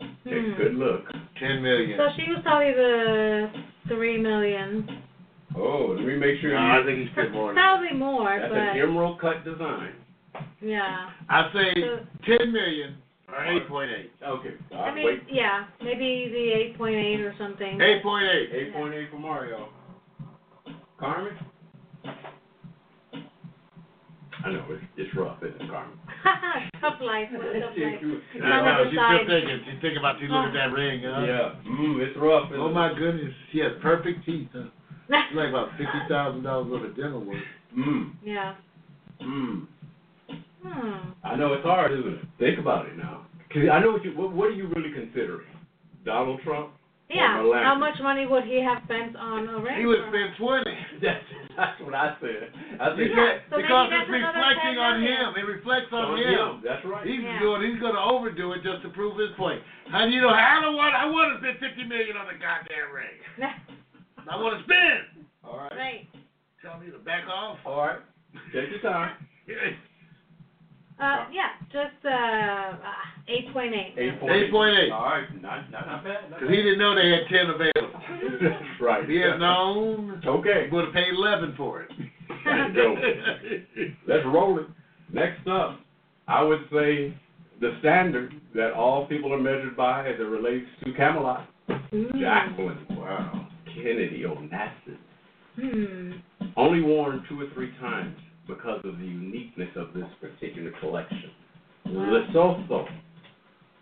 Takes 0.00 0.08
a 0.24 0.30
Hmm. 0.30 0.54
good 0.56 0.74
look. 0.74 1.04
Ten 1.38 1.62
million. 1.62 1.98
So 1.98 2.08
she 2.16 2.30
was 2.30 2.40
probably 2.42 2.72
the 2.72 3.50
three 3.88 4.18
million. 4.18 5.02
Oh, 5.56 5.94
let 5.96 6.04
me 6.04 6.16
make 6.16 6.40
sure 6.40 6.52
No, 6.54 6.80
I 6.80 6.82
think 6.84 6.98
he's 7.00 7.10
spent 7.10 7.32
more. 7.32 7.48
than 7.48 7.56
that. 7.56 7.78
Probably 7.78 7.96
more, 7.98 8.28
That's 8.38 8.52
an 8.52 8.66
but 8.76 8.76
emerald 8.78 9.18
cut 9.20 9.44
design. 9.44 9.94
yeah. 10.60 11.10
I 11.28 11.50
say 11.52 11.74
So- 11.80 12.06
ten 12.24 12.52
million 12.52 12.96
or 13.28 13.44
eight 13.44 13.66
point 13.68 13.90
eight. 13.90 14.12
Okay. 14.22 14.54
I 14.72 14.76
I'll 14.76 14.94
mean, 14.94 15.06
wait. 15.06 15.22
yeah, 15.28 15.64
maybe 15.82 16.28
the 16.30 16.52
eight 16.52 16.78
point 16.78 16.96
eight 16.96 17.20
or 17.20 17.34
something. 17.38 17.80
Eight 17.80 18.02
point 18.02 18.26
eight. 18.26 18.50
Eight 18.52 18.72
point 18.72 18.94
eight 18.94 19.10
for 19.10 19.18
Mario. 19.18 19.68
Carmen. 20.98 21.34
I 24.44 24.50
know 24.52 24.64
it's 24.70 24.84
it's 24.96 25.14
rough, 25.16 25.38
isn't 25.42 25.60
it, 25.60 25.68
Carmen? 25.70 25.98
tough 26.24 26.40
life. 26.44 26.68
Tough 26.80 27.00
life. 27.00 27.28
I 27.30 27.58
know, 27.58 27.70
Another 28.40 28.88
she's 28.90 28.98
side. 28.98 29.20
still 29.24 29.28
thinking. 29.36 29.58
She's 29.68 29.80
thinking 29.82 29.98
about 29.98 30.20
you 30.20 30.28
look 30.28 30.46
at 30.48 30.54
that 30.54 30.72
ring, 30.72 31.02
huh? 31.04 31.20
Yeah. 31.24 31.54
Mm, 31.68 32.00
it's 32.00 32.16
rough. 32.16 32.48
Isn't 32.50 32.60
Oh 32.60 32.70
it? 32.70 32.74
my 32.74 32.92
goodness, 32.96 33.32
she 33.52 33.58
has 33.60 33.72
perfect 33.82 34.24
teeth. 34.24 34.48
Huh? 34.52 34.70
She's 35.28 35.36
like 35.36 35.48
about 35.50 35.70
fifty 35.76 36.00
thousand 36.08 36.42
dollars 36.44 36.70
worth 36.70 36.90
of 36.90 36.96
dental 36.96 37.20
work. 37.24 37.42
Mm, 37.76 38.12
yeah. 38.24 38.54
mm. 39.20 39.66
Hmm. 40.62 41.10
I 41.24 41.36
know 41.36 41.52
it's 41.54 41.64
hard, 41.64 41.92
isn't 41.92 42.14
it? 42.14 42.20
Think 42.38 42.58
about 42.58 42.86
it 42.86 42.96
now. 42.96 43.26
Cause 43.52 43.62
I 43.72 43.80
know 43.80 43.92
what 43.92 44.04
you. 44.04 44.12
What, 44.16 44.32
what 44.32 44.46
are 44.48 44.52
you 44.52 44.68
really 44.68 44.92
considering? 44.94 45.46
Donald 46.04 46.40
Trump? 46.44 46.70
Yeah. 47.10 47.38
Or 47.40 47.42
Melania? 47.42 47.64
How 47.64 47.74
much 47.78 47.94
money 48.02 48.26
would 48.26 48.44
he 48.44 48.62
have 48.62 48.78
spent 48.84 49.16
on 49.16 49.48
a 49.48 49.58
ring? 49.60 49.78
He 49.80 49.86
would 49.86 49.98
for- 50.00 50.10
spend 50.14 50.36
twenty. 50.38 50.78
That's 51.02 51.24
that's 51.56 51.80
what 51.82 51.94
I 51.94 52.16
said. 52.20 52.50
I 52.80 52.94
said 52.94 53.10
Yeah, 53.10 53.38
so 53.50 53.56
because 53.58 53.88
it's 53.90 54.10
reflecting 54.10 54.76
on 54.78 55.00
million. 55.00 55.18
him. 55.26 55.30
It 55.36 55.46
reflects 55.46 55.90
on 55.92 56.14
on 56.14 56.18
him. 56.18 56.30
him. 56.30 56.52
That's 56.64 56.84
right. 56.86 57.06
He's 57.06 57.20
Yeah. 57.20 57.38
doing. 57.40 57.62
He's 57.66 57.80
going 57.80 57.94
to 57.94 58.00
overdo 58.04 58.52
it 58.52 58.62
just 58.62 58.82
to 58.82 58.90
prove 58.90 59.18
his 59.18 59.30
point. 59.36 59.60
How 59.90 60.04
do 60.06 60.10
you 60.12 60.20
know? 60.22 60.30
I 60.30 60.60
don't 60.62 60.76
want. 60.76 60.94
I 60.94 61.06
want 61.06 61.34
to 61.34 61.42
spend 61.42 61.58
fifty 61.58 61.84
million 61.84 62.16
on 62.16 62.26
the 62.26 62.38
goddamn 62.38 62.90
ring. 62.94 63.16
I 64.30 64.36
want 64.36 64.58
to 64.58 64.64
spend. 64.64 65.26
All 65.42 65.58
right. 65.58 65.76
right. 65.76 66.02
Tell 66.62 66.78
me 66.78 66.90
to 66.92 66.98
back 66.98 67.24
off. 67.26 67.58
All 67.64 67.78
right. 67.86 68.00
Take 68.54 68.70
your 68.70 68.80
time. 68.84 69.16
Uh, 71.00 71.24
yeah, 71.32 71.56
just 71.72 72.04
uh, 72.04 72.76
eight 73.28 73.50
point 73.54 73.72
eight. 73.74 73.94
Eight 73.96 74.20
point 74.20 74.32
Eight 74.32 74.50
point 74.50 74.76
eight. 74.78 74.92
All 74.92 75.04
right. 75.04 75.24
Not 75.40 75.70
not, 75.70 75.86
not 75.86 76.04
bad. 76.04 76.28
Because 76.28 76.50
he 76.50 76.56
didn't 76.56 76.78
know 76.78 76.94
they 76.94 77.08
had 77.08 77.26
ten 77.30 77.48
available. 77.48 78.00
right. 78.80 79.04
If 79.04 79.08
he 79.08 79.16
had 79.20 79.38
known, 79.38 80.20
Okay. 80.26 80.66
he 80.68 80.74
would 80.74 80.84
have 80.86 80.94
paid 80.94 81.14
eleven 81.14 81.54
for 81.56 81.82
it. 81.82 81.90
There 82.44 82.68
you 82.68 82.74
go. 82.74 82.94
Let's 84.12 84.26
roll 84.26 84.58
it. 84.58 84.66
Next 85.12 85.46
up, 85.48 85.80
I 86.28 86.42
would 86.42 86.60
say 86.70 87.16
the 87.60 87.76
standard 87.80 88.34
that 88.54 88.72
all 88.72 89.06
people 89.06 89.32
are 89.32 89.40
measured 89.40 89.76
by 89.76 90.06
as 90.06 90.20
it 90.20 90.24
relates 90.24 90.66
to 90.84 90.92
Camelot. 90.92 91.48
Mm. 91.68 92.20
Jacqueline. 92.20 92.86
Wow. 92.90 93.48
Kennedy 93.74 94.24
Onassis. 94.26 94.98
Hmm. 95.56 96.12
Only 96.56 96.80
worn 96.82 97.24
two 97.28 97.40
or 97.40 97.46
three 97.54 97.72
times 97.80 98.16
because 98.50 98.80
of 98.84 98.98
the 98.98 99.04
uniqueness 99.04 99.70
of 99.76 99.94
this 99.94 100.04
particular 100.20 100.72
collection. 100.80 101.30
Lesotho. 101.86 102.86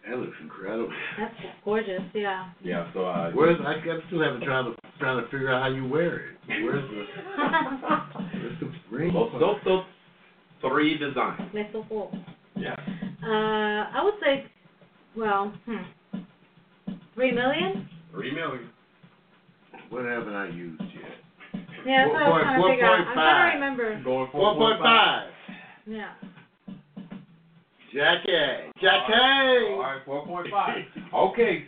That 0.08 0.18
looks 0.18 0.36
incredible. 0.40 0.90
That's 1.18 1.34
gorgeous. 1.64 2.00
Yeah. 2.14 2.50
Yeah, 2.62 2.90
so 2.94 3.04
I. 3.04 3.30
Where's 3.30 3.58
I 3.60 3.72
I'm 3.72 4.00
still 4.06 4.22
haven't 4.22 4.42
trying 4.42 4.64
to 4.64 4.76
trying 4.98 5.22
to 5.22 5.30
figure 5.30 5.52
out 5.52 5.62
how 5.62 5.68
you 5.68 5.86
wear 5.86 6.30
it. 6.30 6.36
Where's 6.46 6.88
the 6.90 7.04
where's 8.40 8.60
the 8.60 8.96
ring? 8.96 9.12
Lesotho 9.12 9.84
three 10.60 10.98
design. 10.98 11.50
Lesotho. 11.54 12.24
Yeah. 12.56 12.74
Uh, 13.22 13.98
I 13.98 14.02
would 14.02 14.14
say, 14.24 14.44
well, 15.16 15.52
hmm, 15.66 16.20
three 17.14 17.32
million. 17.32 17.88
Three 18.12 18.34
million. 18.34 18.70
What 19.90 20.04
haven't 20.04 20.34
I 20.34 20.48
used 20.48 20.80
yet? 20.80 21.27
Yeah, 21.88 22.04
that's 22.04 22.12
what 22.12 22.22
I 22.22 22.28
was 22.28 22.42
trying 22.44 22.60
to 22.60 22.68
figure 22.68 22.84
out. 22.84 23.06
I'm 23.08 23.14
trying 23.14 23.48
to 23.48 23.64
remember. 23.64 24.04
Going 24.04 24.28
Four 24.30 24.54
point 24.56 24.78
five. 24.82 25.30
Yeah. 25.86 26.12
Jackie. 27.94 28.68
Jackie. 28.76 29.72
right, 29.72 30.02
four 30.04 30.26
point 30.26 30.48
five. 30.50 30.84
Okay. 31.14 31.64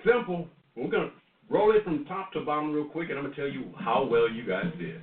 Simple. 0.00 0.48
We're 0.74 0.88
gonna 0.88 1.10
roll 1.50 1.76
it 1.76 1.84
from 1.84 2.06
top 2.06 2.32
to 2.32 2.40
bottom 2.40 2.72
real 2.72 2.86
quick, 2.86 3.10
and 3.10 3.18
I'm 3.18 3.24
gonna 3.24 3.36
tell 3.36 3.48
you 3.48 3.68
how 3.78 4.08
well 4.08 4.30
you 4.30 4.48
guys 4.48 4.72
did. 4.78 5.02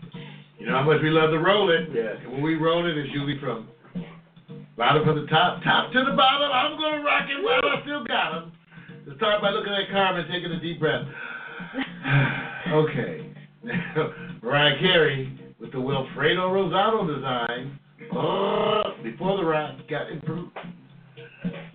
You 0.58 0.66
know 0.66 0.74
how 0.74 0.84
much 0.84 1.04
we 1.04 1.12
love 1.12 1.30
to 1.30 1.38
roll 1.38 1.70
it. 1.70 1.90
Yes. 1.94 2.18
And 2.24 2.34
when 2.34 2.42
we 2.42 2.56
roll 2.56 2.90
it, 2.90 2.98
it's 2.98 3.14
usually 3.14 3.38
from 3.40 3.70
bottom 4.76 5.06
from 5.06 5.22
the 5.22 5.28
top, 5.28 5.62
top 5.62 5.94
to 5.94 6.00
the 6.04 6.18
bottom. 6.18 6.50
I'm 6.52 6.80
gonna 6.80 7.04
rock 7.04 7.30
it 7.30 7.44
while 7.44 7.62
I 7.62 7.82
still 7.84 8.04
got 8.06 8.32
them. 8.34 8.52
To 9.06 9.16
start 9.18 9.40
by 9.44 9.52
looking 9.52 9.74
at 9.74 9.92
Carmen, 9.92 10.26
taking 10.32 10.52
a 10.52 10.60
deep 10.60 10.80
breath. 10.80 11.06
okay. 12.74 13.35
Mariah 14.44 14.80
Carey 14.80 15.40
with 15.60 15.72
the 15.72 15.78
Wilfredo 15.78 16.50
Rosado 16.52 17.16
design. 17.16 17.80
Oh, 18.14 18.84
before 19.04 19.38
the 19.38 19.44
rock 19.44 19.76
got 19.90 20.12
improved. 20.12 20.56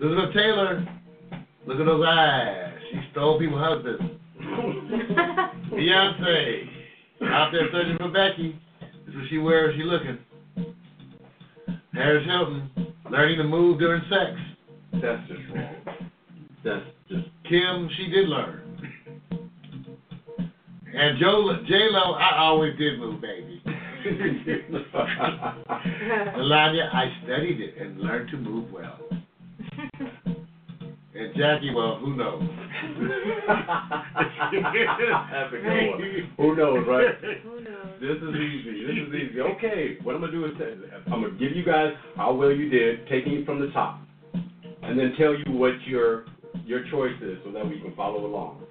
Elizabeth 0.01 0.35
Taylor, 0.35 0.87
look 1.67 1.81
at 1.81 1.87
those 1.87 2.05
eyes. 2.07 2.75
She 2.93 3.01
stole 3.13 3.39
people's 3.39 3.61
husbands. 3.61 4.03
Beyonce, 5.73 6.69
out 7.25 7.53
there 7.53 7.69
searching 7.73 7.97
for 7.99 8.11
Becky. 8.11 8.59
This 9.07 9.15
is 9.15 9.15
what 9.15 9.25
she 9.29 9.39
wears. 9.39 9.75
She 9.77 9.83
looking. 9.83 10.19
Paris 11.93 12.25
Hilton, 12.27 12.71
learning 13.11 13.39
to 13.39 13.45
move 13.45 13.79
during 13.79 14.03
sex. 14.09 14.39
That's 15.03 15.27
just 15.29 15.41
wrong. 15.55 15.75
That's 16.65 16.85
just 17.09 17.27
Kim, 17.49 17.91
she 17.97 18.09
did 18.09 18.29
learn. 18.29 18.60
And 20.93 21.19
Joe, 21.19 21.57
J 21.69 21.89
Lo, 21.91 22.15
I 22.15 22.39
always 22.39 22.77
did 22.79 22.99
move, 22.99 23.21
baby. 23.21 23.63
Melania, 26.37 26.91
I 26.93 27.13
studied 27.25 27.61
it 27.61 27.77
and 27.81 28.01
learned 28.01 28.29
to 28.31 28.37
move 28.37 28.71
well. 28.73 28.99
And 31.15 31.35
Jackie, 31.37 31.73
well, 31.75 31.97
who 31.99 32.17
knows? 32.17 32.41
That's 32.41 32.53
a 35.53 35.57
good 35.57 35.91
one. 35.91 36.01
Who 36.39 36.57
knows, 36.57 36.87
right? 36.89 37.15
Who 37.43 37.61
knows? 37.61 38.01
This 38.01 38.17
is 38.17 38.35
easy. 38.37 38.87
This 38.87 38.97
is 39.07 39.15
easy. 39.15 39.41
Okay, 39.41 39.99
what 40.03 40.15
I'm 40.15 40.21
gonna 40.23 40.33
do 40.33 40.47
is 40.47 40.53
I'm 41.07 41.21
gonna 41.23 41.31
give 41.39 41.53
you 41.55 41.63
guys 41.65 41.93
how 42.17 42.33
well 42.33 42.51
you 42.51 42.71
did, 42.71 43.07
taking 43.09 43.35
it 43.35 43.45
from 43.45 43.61
the 43.61 43.69
top, 43.73 44.01
and 44.83 44.99
then 44.99 45.13
tell 45.19 45.35
you 45.35 45.45
what 45.53 45.79
your 45.87 46.25
your 46.65 46.85
choice 46.91 47.21
is, 47.21 47.39
so 47.45 47.51
that 47.53 47.67
we 47.69 47.79
can 47.81 47.93
follow 47.95 48.25
along. 48.25 48.63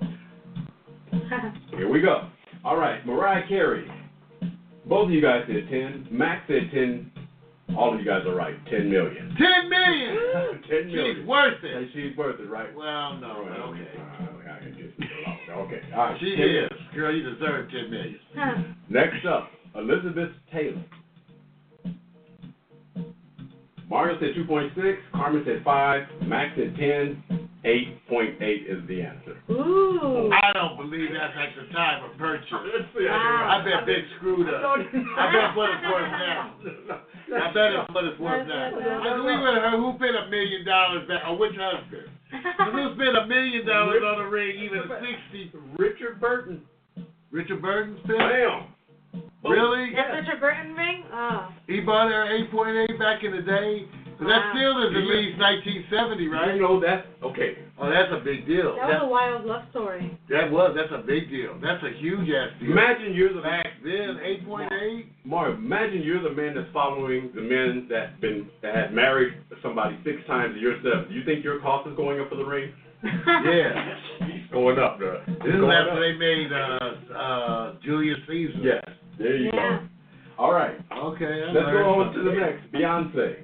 Here 1.77 1.89
we 1.89 2.01
go. 2.01 2.29
All 2.63 2.77
right, 2.77 3.05
Mariah 3.05 3.47
Carey. 3.47 3.89
Both 4.85 5.05
of 5.07 5.11
you 5.11 5.21
guys 5.21 5.43
said 5.47 5.67
ten. 5.69 6.07
Max 6.11 6.43
said 6.47 6.69
ten. 6.73 7.11
All 7.77 7.93
of 7.93 7.99
you 7.99 8.05
guys 8.05 8.25
are 8.25 8.33
right. 8.33 8.55
10 8.65 8.89
million. 8.89 9.29
10 9.37 9.37
million! 9.37 9.37
10 9.37 9.69
million. 9.69 10.15
million. 10.15 10.61
ten 10.67 10.83
She's 10.89 10.95
million. 10.95 11.27
worth 11.27 11.63
And 11.63 11.83
it. 11.85 11.89
she's 11.93 12.17
worth 12.17 12.39
it, 12.39 12.49
right? 12.49 12.75
Well, 12.75 13.17
no, 13.19 13.27
All 13.29 13.45
right, 13.45 13.59
okay. 13.59 14.49
I 14.49 14.57
can 14.57 14.73
just- 14.75 14.97
Okay. 15.51 15.81
All 15.93 15.99
right. 16.05 16.19
She 16.19 16.35
10 16.35 16.49
is. 16.49 16.69
Girl, 16.95 17.15
you 17.15 17.29
deserve 17.29 17.69
ten 17.69 17.91
million. 17.91 18.75
Next 18.89 19.23
up, 19.27 19.51
Elizabeth 19.75 20.31
Taylor. 20.51 20.83
Mario 23.89 24.19
said 24.21 24.37
2.6, 24.37 24.69
Carmen 25.11 25.43
said 25.45 25.63
5, 25.65 26.29
Max 26.29 26.53
said 26.55 26.77
10, 26.77 27.49
8.8 27.65 28.37
is 28.69 28.87
the 28.87 29.01
answer. 29.01 29.35
Ooh. 29.49 30.29
I 30.29 30.53
don't 30.53 30.77
believe 30.77 31.09
that's 31.09 31.33
at 31.33 31.57
the 31.57 31.73
time 31.73 32.05
of 32.05 32.15
purchase. 32.17 32.53
Wow. 32.53 33.49
I 33.49 33.65
bet 33.65 33.85
Big 33.89 34.05
screwed 34.17 34.47
up. 34.47 34.61
I 34.63 35.25
bet 35.33 35.57
what 35.57 35.73
it's 35.73 35.83
worth 35.89 36.11
now. 36.21 36.53
I 37.33 37.51
bet 37.51 37.73
it's 37.73 37.89
what 37.89 38.05
it's 38.05 38.19
worth 38.21 38.47
now. 38.47 38.77
I 38.77 39.17
agree 39.17 39.41
with 39.41 39.57
her. 39.57 39.73
Who 39.75 39.97
spent 39.97 40.15
a 40.15 40.29
million 40.29 40.63
dollars 40.63 41.07
back? 41.09 41.25
Or 41.27 41.35
which 41.37 41.57
husband? 41.57 42.07
Who 42.29 42.93
spent 42.93 43.17
a 43.17 43.25
million 43.25 43.65
dollars 43.65 44.05
on 44.05 44.21
a 44.21 44.29
ring, 44.29 44.53
even 44.61 44.85
a 44.85 45.01
sixty? 45.01 45.51
Richard 45.77 46.21
Burton. 46.21 46.61
Richard 47.31 47.61
Burton 47.61 47.97
spent. 48.05 48.19
Bam! 48.19 48.69
Really? 49.43 49.91
That's 49.95 50.25
Richard 50.27 50.39
Burton 50.39 50.73
ring? 50.75 51.03
Oh. 51.13 51.49
He 51.67 51.79
bought 51.79 52.11
her 52.11 52.27
eight 52.35 52.51
point 52.51 52.75
eight 52.75 52.99
back 52.99 53.23
in 53.23 53.31
the 53.31 53.41
day. 53.41 53.85
But 54.19 54.27
that 54.27 54.51
Wow. 54.51 54.51
still 54.51 54.75
is 54.83 54.91
at 54.99 55.07
least 55.07 55.37
nineteen 55.39 55.85
seventy, 55.89 56.27
right? 56.27 56.53
You 56.55 56.61
know 56.61 56.79
that's 56.79 57.07
okay. 57.23 57.57
Oh, 57.79 57.89
that's 57.89 58.11
a 58.11 58.19
big 58.19 58.45
deal. 58.45 58.75
That 58.75 58.99
was 58.99 59.03
a 59.03 59.07
wild 59.07 59.45
love 59.45 59.63
story. 59.71 60.11
That 60.29 60.51
was. 60.51 60.75
That's 60.75 60.91
a 60.91 61.01
big 61.07 61.29
deal. 61.31 61.55
That's 61.63 61.81
a 61.83 61.91
huge 61.97 62.27
ass 62.29 62.51
deal. 62.59 62.71
Imagine 62.71 63.13
you're 63.15 63.31
the 63.33 63.39
Back 63.41 63.67
then, 63.81 64.19
eight 64.21 64.45
point 64.45 64.69
eight. 64.73 65.05
Mario. 65.23 65.55
Imagine 65.55 66.01
you're 66.03 66.21
the 66.21 66.35
man 66.35 66.53
that's 66.55 66.67
following 66.73 67.31
the 67.33 67.39
men 67.41 67.87
that 67.89 68.19
been 68.19 68.49
that 68.61 68.75
had 68.75 68.93
married 68.93 69.35
somebody 69.63 69.97
six 70.03 70.17
times 70.27 70.57
yourself. 70.59 71.07
Do 71.07 71.13
you 71.15 71.23
think 71.23 71.41
your 71.45 71.61
cost 71.61 71.87
is 71.87 71.95
going 71.95 72.19
up 72.19 72.27
for 72.29 72.35
the 72.35 72.43
ring? 72.45 72.73
Yeah. 73.03 73.95
It's 74.19 74.51
going 74.51 74.77
up, 74.77 74.97
bro. 74.99 75.23
This 75.25 75.55
is 75.55 75.63
after 75.63 75.95
they 76.03 76.17
made 76.19 76.51
uh 76.51 77.15
uh 77.15 77.73
Julius 77.81 78.19
Caesar. 78.27 78.59
Yes. 78.59 78.83
There 79.19 79.35
you 79.35 79.51
Yeah. 79.53 79.79
go. 79.79 80.43
All 80.43 80.53
right. 80.53 80.79
Okay. 80.91 81.43
I 81.43 81.51
Let's 81.51 81.71
go 81.71 82.01
on 82.01 82.13
to 82.13 82.23
the 82.23 82.31
next. 82.31 82.71
Beyonce. 82.71 83.35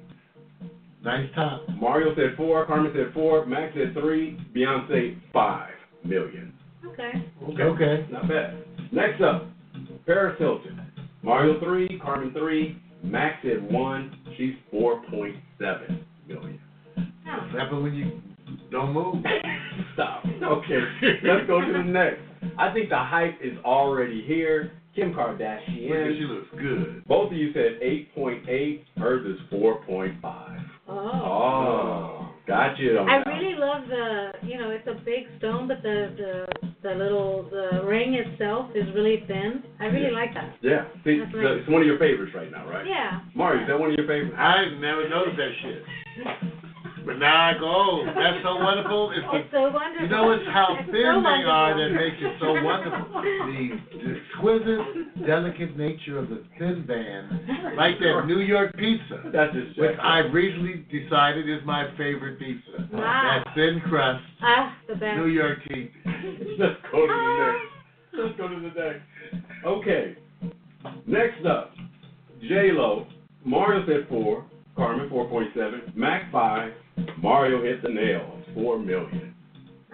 Nice 1.04 1.28
top. 1.34 1.62
Mario 1.78 2.14
said 2.16 2.34
four, 2.36 2.64
Carmen 2.66 2.92
said 2.94 3.12
four, 3.12 3.44
Max 3.46 3.74
said 3.74 3.92
three, 3.92 4.38
Beyonce 4.54 5.16
five 5.32 5.74
million. 6.02 6.52
Okay. 6.84 7.12
Okay. 7.48 7.62
Okay. 7.62 8.06
Not 8.10 8.26
bad. 8.26 8.56
Next 8.90 9.20
up, 9.20 9.46
Paris 10.06 10.36
Hilton. 10.38 10.80
Mario 11.22 11.60
three, 11.60 12.00
Carmen 12.02 12.32
three, 12.32 12.80
Max 13.04 13.36
said 13.42 13.70
one, 13.70 14.16
she's 14.36 14.54
four 14.70 15.02
point 15.10 15.36
seven 15.58 16.04
million. 16.26 16.58
Oh. 16.98 17.02
Huh. 17.26 17.46
What 17.52 17.60
happens 17.60 17.82
when 17.82 17.94
you 17.94 18.20
don't 18.70 18.92
move? 18.92 19.16
Stop. 19.94 20.24
Okay. 20.24 20.80
Let's 21.22 21.46
go 21.46 21.60
to 21.60 21.72
the 21.72 21.82
next. 21.84 22.20
I 22.58 22.72
think 22.72 22.88
the 22.88 22.98
hype 22.98 23.38
is 23.42 23.56
already 23.64 24.24
here. 24.26 24.72
Kim 24.96 25.10
Look 25.12 25.40
at 25.40 25.60
she 25.66 25.72
Kardashian. 25.92 26.28
looks 26.28 26.48
good. 26.58 27.04
Both 27.06 27.30
of 27.30 27.36
you 27.36 27.52
said 27.52 27.78
8.8. 28.16 28.80
Hers 28.96 29.26
is 29.36 29.40
4.5. 29.52 30.64
Oh. 30.88 30.94
Oh, 30.96 32.30
got 32.46 32.78
you 32.78 32.98
I 33.00 33.18
that. 33.18 33.26
really 33.26 33.54
love 33.58 33.82
the, 33.88 34.30
you 34.42 34.56
know, 34.56 34.70
it's 34.70 34.86
a 34.88 34.94
big 35.04 35.24
stone, 35.38 35.68
but 35.68 35.82
the 35.82 36.14
the 36.16 36.68
the 36.82 36.94
little 36.94 37.48
the 37.50 37.82
ring 37.84 38.14
itself 38.14 38.70
is 38.74 38.86
really 38.94 39.24
thin. 39.26 39.62
I 39.80 39.86
really 39.86 40.06
Yeah. 40.12 40.18
like 40.18 40.32
that. 40.34 40.54
Yeah, 40.62 40.84
see, 41.04 41.18
That's 41.18 41.32
so 41.32 41.38
right. 41.38 41.58
it's 41.58 41.68
one 41.68 41.80
of 41.82 41.86
your 41.88 41.98
favorites 41.98 42.32
right 42.34 42.50
now, 42.50 42.66
right? 42.70 42.86
Yeah. 42.86 43.20
Mario, 43.34 43.62
is 43.62 43.68
that 43.68 43.78
one 43.78 43.90
of 43.90 43.96
your 43.98 44.06
favorites? 44.06 44.36
I 44.38 44.66
never 44.80 45.08
noticed 45.08 45.36
that 45.36 45.52
shit. 45.60 45.82
But 47.04 47.18
now 47.18 47.50
I 47.50 47.52
go, 47.54 47.66
oh, 47.70 48.02
that's 48.18 48.42
so 48.42 48.56
wonderful. 48.58 49.10
It's 49.14 49.22
the 49.30 49.38
It's 49.38 49.50
so 49.54 49.70
wonderful. 49.70 50.06
You 50.06 50.10
know, 50.10 50.30
it's 50.32 50.46
how 50.50 50.74
It's 50.74 50.90
thin 50.90 51.06
so 51.06 51.22
they 51.22 51.46
are 51.46 51.70
that 51.78 51.90
makes 51.94 52.18
it 52.18 52.34
so 52.40 52.50
wonderful. 52.62 53.06
The, 53.46 53.78
the 53.94 54.14
exquisite, 54.48 55.26
delicate 55.26 55.76
nature 55.76 56.18
of 56.18 56.28
the 56.28 56.42
thin 56.58 56.84
band, 56.86 57.76
like 57.76 57.98
that 57.98 58.24
New 58.26 58.40
York 58.40 58.74
pizza, 58.76 59.22
That's 59.32 59.52
just 59.52 59.78
which 59.78 59.96
I've 60.02 60.32
recently 60.32 60.86
decided 60.90 61.48
is 61.48 61.64
my 61.64 61.88
favorite 61.96 62.38
pizza. 62.38 62.88
Wow. 62.92 63.42
That 63.44 63.54
thin 63.54 63.80
crust, 63.88 64.24
Ah, 64.42 64.76
the 64.88 64.94
best. 64.94 65.16
New 65.18 65.26
York 65.26 65.58
pizza. 65.68 65.92
Let's 66.58 66.80
go 66.92 67.06
to 67.06 67.12
the 67.12 67.52
next. 67.52 68.24
Let's 68.24 68.36
go 68.38 68.48
to 68.48 68.54
the 68.54 68.80
next. 68.80 69.64
Okay. 69.66 70.16
Next 71.06 71.44
up, 71.46 71.72
J 72.42 72.70
Lo. 72.72 73.06
Mario 73.44 73.84
said 73.86 74.08
four. 74.08 74.44
Carmen 74.76 75.08
four 75.08 75.26
point 75.28 75.48
seven. 75.54 75.92
Mac 75.94 76.30
five. 76.30 76.72
Mario 77.22 77.62
hit 77.62 77.82
the 77.82 77.88
nail. 77.88 78.38
Four 78.54 78.78
million. 78.78 79.34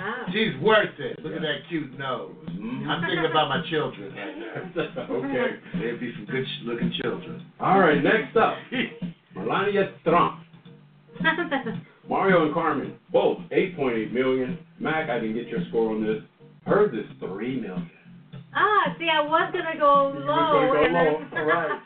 Ah. 0.05 0.27
She's 0.33 0.57
worth 0.61 0.99
it. 0.99 1.23
Look 1.23 1.35
at 1.35 1.43
that 1.43 1.59
cute 1.69 1.97
nose. 1.99 2.35
Mhm. 2.51 2.87
I'm 2.89 3.01
thinking 3.03 3.25
about 3.31 3.49
my 3.49 3.63
children 3.71 4.13
right 4.15 4.37
now. 4.97 5.07
okay. 5.15 5.57
They'd 5.81 6.01
be 6.01 6.13
some 6.17 6.27
good 6.27 6.45
looking 6.65 6.93
children. 7.01 7.47
All 7.61 7.79
right. 7.79 8.03
Next 8.03 8.37
up, 8.37 8.57
Melania 9.37 9.93
Trump. 10.05 10.41
Mario 12.09 12.45
and 12.47 12.53
Carmen 12.55 12.95
both 13.13 13.39
8.8 13.53 14.13
million. 14.13 14.59
Mac, 14.81 15.09
I 15.09 15.21
didn't 15.21 15.37
get 15.37 15.47
your 15.47 15.61
score 15.69 15.91
on 15.95 16.03
this. 16.05 16.23
Hers 16.67 16.93
is 16.95 17.07
three 17.21 17.61
million. 17.61 17.91
ah, 18.55 18.95
see, 18.99 19.09
I 19.09 19.21
was 19.23 19.53
gonna 19.53 19.79
go 19.79 20.13
low. 20.19 20.27
gonna 20.27 20.83
and 20.83 20.93
go 20.93 20.99
low. 20.99 21.25
then- 21.31 21.39
All 21.39 21.47
right. 21.47 21.81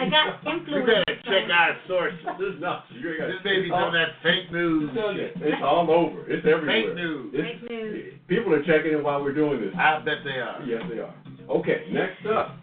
I 0.00 0.08
got 0.08 0.44
We 0.44 0.52
influenced. 0.52 0.86
better 0.86 1.20
check 1.24 1.50
our 1.50 1.76
sources. 1.86 2.18
This 2.38 2.54
is 2.54 2.60
nuts. 2.60 2.86
You 2.92 3.18
got- 3.18 3.26
This 3.28 3.42
baby's 3.42 3.70
on 3.72 3.92
that 3.92 4.08
fake 4.22 4.50
news. 4.52 4.90
I'm 4.90 4.96
telling 4.96 5.16
you, 5.16 5.30
It's 5.36 5.62
all 5.62 5.90
over. 5.90 6.20
It's 6.30 6.46
everywhere. 6.46 6.66
Fake 6.66 6.94
news. 6.94 7.34
It's- 7.34 7.60
Fake 7.60 7.70
news. 7.70 8.14
People 8.28 8.54
are 8.54 8.62
checking 8.64 8.92
it 8.92 9.02
while 9.02 9.22
we're 9.22 9.34
doing 9.34 9.60
this. 9.60 9.74
I 9.76 9.98
bet 10.00 10.18
they 10.24 10.40
are. 10.40 10.62
Yes, 10.64 10.82
they 10.90 10.98
are. 10.98 11.14
Okay, 11.48 11.86
next 11.90 12.24
up, 12.26 12.56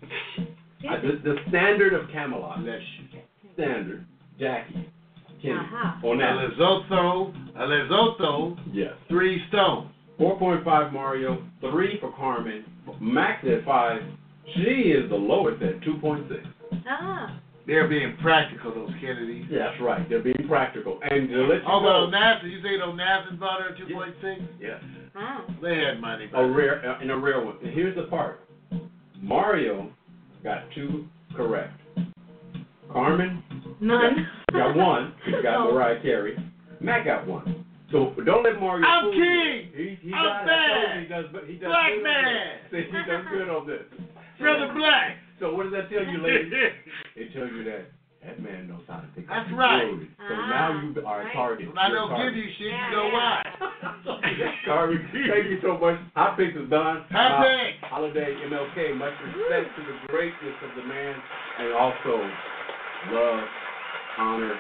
uh, 0.90 1.00
the, 1.02 1.20
the 1.24 1.36
standard 1.50 1.94
of 1.94 2.10
Camelot. 2.12 2.64
Bless. 2.64 2.82
Standard, 3.54 4.06
Jackie, 4.40 4.90
Kenny. 5.42 5.54
Aha. 5.54 6.00
On 6.04 6.20
A 6.20 6.24
that, 6.24 6.58
Lesotho, 6.58 7.34
a 7.56 7.60
Lesotho, 7.68 8.58
yes. 8.74 8.94
three 9.08 9.44
stones. 9.50 9.88
4.5 10.20 10.92
Mario, 10.94 11.42
3 11.62 11.98
for 12.00 12.12
Carmen, 12.12 12.64
Max 13.00 13.44
at 13.48 13.64
5. 13.66 14.02
She 14.56 14.92
is 14.92 15.10
the 15.10 15.16
lowest 15.16 15.62
at 15.64 15.80
2.6. 15.82 16.46
Ah. 16.88 17.40
They're 17.68 17.88
being 17.88 18.18
practical, 18.22 18.74
those 18.74 18.90
Kennedys. 19.00 19.46
Yeah, 19.50 19.70
that's 19.70 19.82
right. 19.82 20.10
They're 20.10 20.24
being 20.24 20.46
practical. 20.48 21.00
And 21.04 21.30
to 21.30 21.36
let 21.46 21.62
you 21.62 21.68
Oh, 21.68 21.80
know, 21.80 22.12
NASA, 22.12 22.44
you 22.50 22.62
say 22.64 22.78
those 22.80 22.98
NASA 22.98 23.40
bought 23.40 23.62
her 23.62 23.76
2.6? 23.76 24.42
yes, 24.60 24.82
Ah. 25.16 25.46
They 25.62 25.78
had 25.78 26.02
money. 26.02 26.28
a 26.34 26.46
rare, 26.46 26.82
uh, 26.90 27.00
in 27.04 27.12
a 27.12 27.18
rare 27.18 27.40
one. 27.46 27.56
And 27.64 27.72
here's 27.72 27.96
the 27.96 28.04
part. 28.04 28.42
Mario 29.22 29.92
got 30.44 30.64
two 30.74 31.06
correct. 31.36 31.74
Carmen 32.92 33.44
None. 33.80 34.28
got 34.52 34.76
one. 34.76 35.14
He 35.26 35.32
got 35.44 35.56
Oh. 35.68 35.72
Mariah 35.74 36.02
Carey. 36.02 36.38
Matt 36.80 37.06
got 37.06 37.28
one. 37.28 37.64
So 37.92 38.14
don't 38.26 38.44
let 38.44 38.60
Mario. 38.60 38.86
I'm 38.88 39.04
fool 39.06 39.16
you. 39.16 39.24
king. 39.24 39.72
He, 39.76 40.08
he 40.10 40.14
I'm 40.14 40.24
got. 40.26 40.46
Bad. 40.48 41.00
He 41.02 41.06
does. 41.08 41.26
He 41.48 41.54
does 41.56 41.70
Black 41.70 41.92
man. 42.02 42.58
He 42.72 42.92
does 43.12 43.26
good 43.30 43.50
on 43.50 43.68
this. 43.68 43.84
Brother 44.40 44.74
Black. 44.76 45.18
So 45.42 45.56
what 45.58 45.64
does 45.66 45.74
that 45.74 45.90
tell 45.90 46.06
you, 46.06 46.22
ladies? 46.22 46.54
It 47.18 47.34
tells 47.34 47.50
you 47.52 47.66
that 47.66 47.90
that 48.24 48.40
man 48.40 48.70
knows 48.70 48.86
how 48.88 49.02
to 49.02 49.10
pick 49.18 49.26
up 49.26 49.36
That's 49.36 49.50
his 49.50 49.58
right. 49.58 49.84
jewelry. 49.84 50.08
So 50.16 50.32
Ah, 50.38 50.48
now 50.48 50.70
you 50.80 50.94
are 51.04 51.28
a 51.28 51.34
target. 51.34 51.68
When 51.68 51.78
I 51.78 51.90
don't 51.90 52.14
give 52.14 52.38
you 52.38 52.46
shit, 52.58 52.70
Yeah, 52.72 52.88
you 52.88 52.96
know 52.96 53.10
why. 53.10 53.44
Carmen, 54.66 55.02
thank 55.12 55.50
you 55.50 55.60
so 55.66 55.78
much. 55.82 55.98
Hot 56.16 56.38
Picks 56.38 56.56
is 56.56 56.70
done. 56.70 57.04
Hot 57.12 57.42
Uh, 57.42 57.88
Holiday 57.90 58.38
MLK. 58.48 58.96
Much 58.96 59.18
respect 59.26 59.76
to 59.76 59.82
the 59.82 59.98
greatness 60.08 60.56
of 60.62 60.72
the 60.78 60.88
man 60.88 61.16
and 61.60 61.74
also 61.74 62.14
love, 63.12 63.44
honor, 64.20 64.56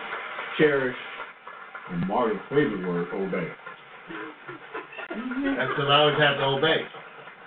cherish, 0.58 0.98
and 1.93 2.08
Mario's 2.08 2.42
favorite 2.50 2.84
word, 2.90 3.08
obey. 3.14 3.48
That's 5.56 5.77
what 5.77 5.88
I 5.92 6.00
always 6.01 6.18
have 6.19 6.38
to 6.38 6.43
obey. 6.58 6.82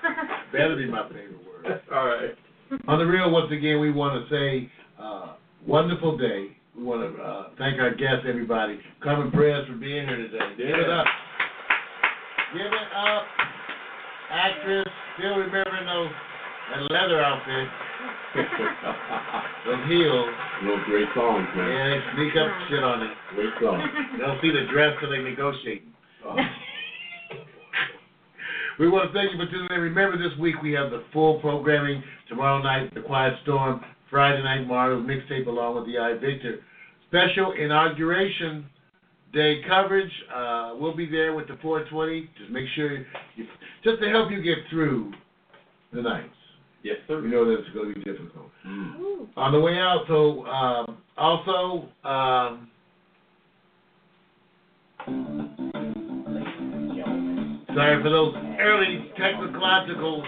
That'll 0.53 0.77
be 0.79 0.87
my 0.87 1.03
favorite 1.09 1.43
word. 1.45 1.83
All 1.93 2.07
right. 2.07 2.39
On 2.89 2.99
the 2.99 3.05
real, 3.05 3.31
once 3.31 3.53
again, 3.53 3.81
we 3.81 3.91
want 3.93 4.17
to 4.17 4.35
say 4.35 4.71
uh, 4.99 5.35
wonderful 5.67 6.17
day. 6.17 6.49
We 6.77 6.83
want 6.83 7.03
to 7.03 7.23
uh, 7.23 7.49
thank 7.59 7.79
our 7.79 7.95
guests, 7.95 8.27
everybody. 8.29 8.81
Carmen 9.03 9.31
Perez 9.31 9.67
for 9.69 9.75
being 9.75 10.07
here 10.07 10.17
today. 10.17 10.39
Give 10.57 10.69
it 10.69 10.91
up. 10.91 11.07
Give 12.53 12.67
it 12.67 12.89
up. 12.97 13.23
Actress, 14.31 14.87
still 15.19 15.37
remembering 15.37 15.87
those 15.87 16.11
that 16.73 16.81
leather 16.91 17.21
outfit, 17.23 17.69
those 19.67 19.85
heels. 19.89 20.29
Those 20.65 20.81
great 20.87 21.09
songs, 21.15 21.47
man. 21.55 21.69
Yeah, 21.69 21.89
they 21.89 22.01
sneak 22.17 22.35
up 22.41 22.49
shit 22.71 22.83
on 22.83 23.03
it. 23.03 23.13
Great 23.35 23.53
songs. 23.61 23.85
They 24.13 24.25
don't 24.25 24.41
see 24.41 24.51
the 24.51 24.67
dress 24.73 24.97
till 24.99 25.11
they 25.11 25.19
negotiate. 25.19 25.85
Uh, 26.27 26.37
We 28.79 28.89
want 28.89 29.13
to 29.13 29.17
thank 29.17 29.31
you 29.33 29.39
for 29.39 29.51
tuning 29.51 29.69
in. 29.71 29.81
Remember, 29.81 30.19
this 30.19 30.37
week 30.39 30.57
we 30.63 30.73
have 30.73 30.91
the 30.91 31.05
full 31.13 31.41
programming. 31.41 32.03
Tomorrow 32.29 32.63
night, 32.63 32.93
The 32.95 33.03
Quiet 33.03 33.35
Storm. 33.43 33.81
Friday 34.11 34.43
night, 34.43 34.67
Mario's 34.67 35.05
mixtape 35.07 35.47
along 35.47 35.77
with 35.77 35.87
the 35.87 35.99
I 35.99 36.15
Victor. 36.15 36.61
Special 37.09 37.53
inauguration 37.53 38.67
day 39.33 39.61
coverage. 39.69 40.11
Uh, 40.35 40.75
we'll 40.77 40.97
be 40.97 41.09
there 41.09 41.35
with 41.35 41.47
the 41.49 41.57
420. 41.63 42.31
Just 42.39 42.51
make 42.51 42.67
sure, 42.75 42.99
you, 43.37 43.47
just 43.83 44.01
to 44.01 44.09
help 44.09 44.31
you 44.31 44.43
get 44.43 44.59
through 44.71 45.13
the 45.93 46.03
nights. 46.03 46.29
yes, 46.83 46.97
sir. 47.07 47.21
We 47.21 47.29
know 47.29 47.45
that 47.45 47.61
it's 47.61 47.75
going 47.75 47.95
to 47.95 47.99
be 47.99 48.05
difficult. 48.05 48.51
Mm. 48.67 49.27
On 49.37 49.53
the 49.53 49.61
way 49.61 49.75
out, 49.75 50.05
so 50.09 50.45
um, 50.47 50.99
also, 51.17 51.89
um, 52.05 52.71
sorry 57.75 58.03
for 58.03 58.11
those 58.11 58.35
early 58.61 59.11
technological 59.19 60.23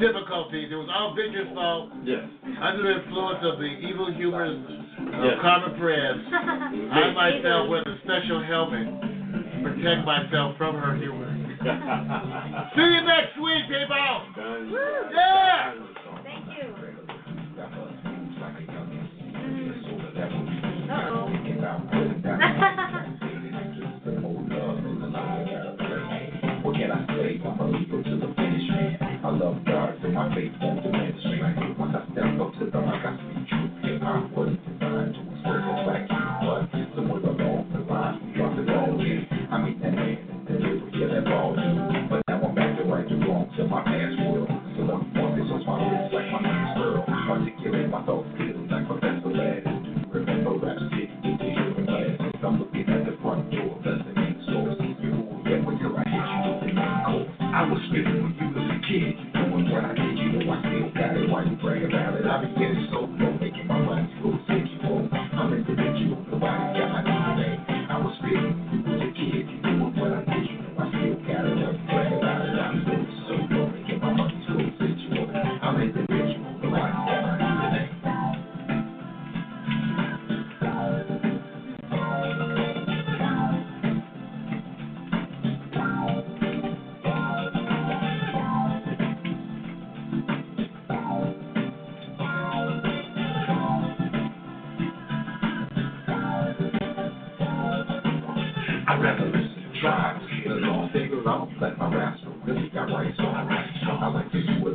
difficulties. 0.00 0.68
It 0.72 0.76
was 0.76 0.88
all 0.88 1.14
Victor's 1.14 1.52
fault. 1.54 1.92
Yes. 2.04 2.24
Under 2.60 2.82
the 2.82 3.04
influence 3.04 3.40
of 3.44 3.58
the 3.58 3.70
evil 3.84 4.12
humors 4.12 4.56
of 4.56 5.24
Yes. 5.24 5.38
Carmen 5.40 5.76
Perez, 5.78 6.16
I 6.32 7.12
myself 7.12 7.68
wear 7.68 7.82
a 7.82 7.98
special 8.04 8.42
helmet 8.44 8.88
to 8.88 9.62
protect 9.62 10.04
myself 10.04 10.56
from 10.56 10.76
her 10.76 10.96
humor. 10.96 11.28
See 11.60 12.80
you 12.80 13.02
next 13.04 13.36
week, 13.36 13.68
people. 13.68 14.24
Done. 14.36 14.72
Yeah. 15.12 15.74
Thank 16.24 16.46
you. 16.56 16.72
Can 26.80 26.92
I 26.92 27.06
say? 27.12 27.40
I'm 27.44 27.60
a 27.60 27.66
leader 27.68 28.02
to 28.02 28.16
the 28.16 28.32
finish, 28.34 28.68
man. 28.70 29.20
I 29.22 29.28
love 29.28 29.60
God, 29.66 29.98
so 30.00 30.08
my 30.08 30.34
faith 30.34 30.52
won't 30.62 30.82
diminish, 30.82 31.09
I 104.00 104.08
like 104.08 104.32
to 104.32 104.42
do 104.42 104.69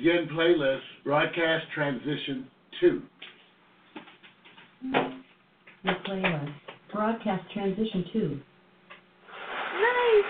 begin 0.00 0.28
playlist 0.34 0.80
broadcast 1.04 1.66
transition 1.74 2.46
two. 2.80 3.02
Your 5.82 5.96
playlist. 6.08 6.54
Broadcast 6.92 7.42
transition 7.52 8.04
two. 8.10 8.40
Nice. 9.76 10.24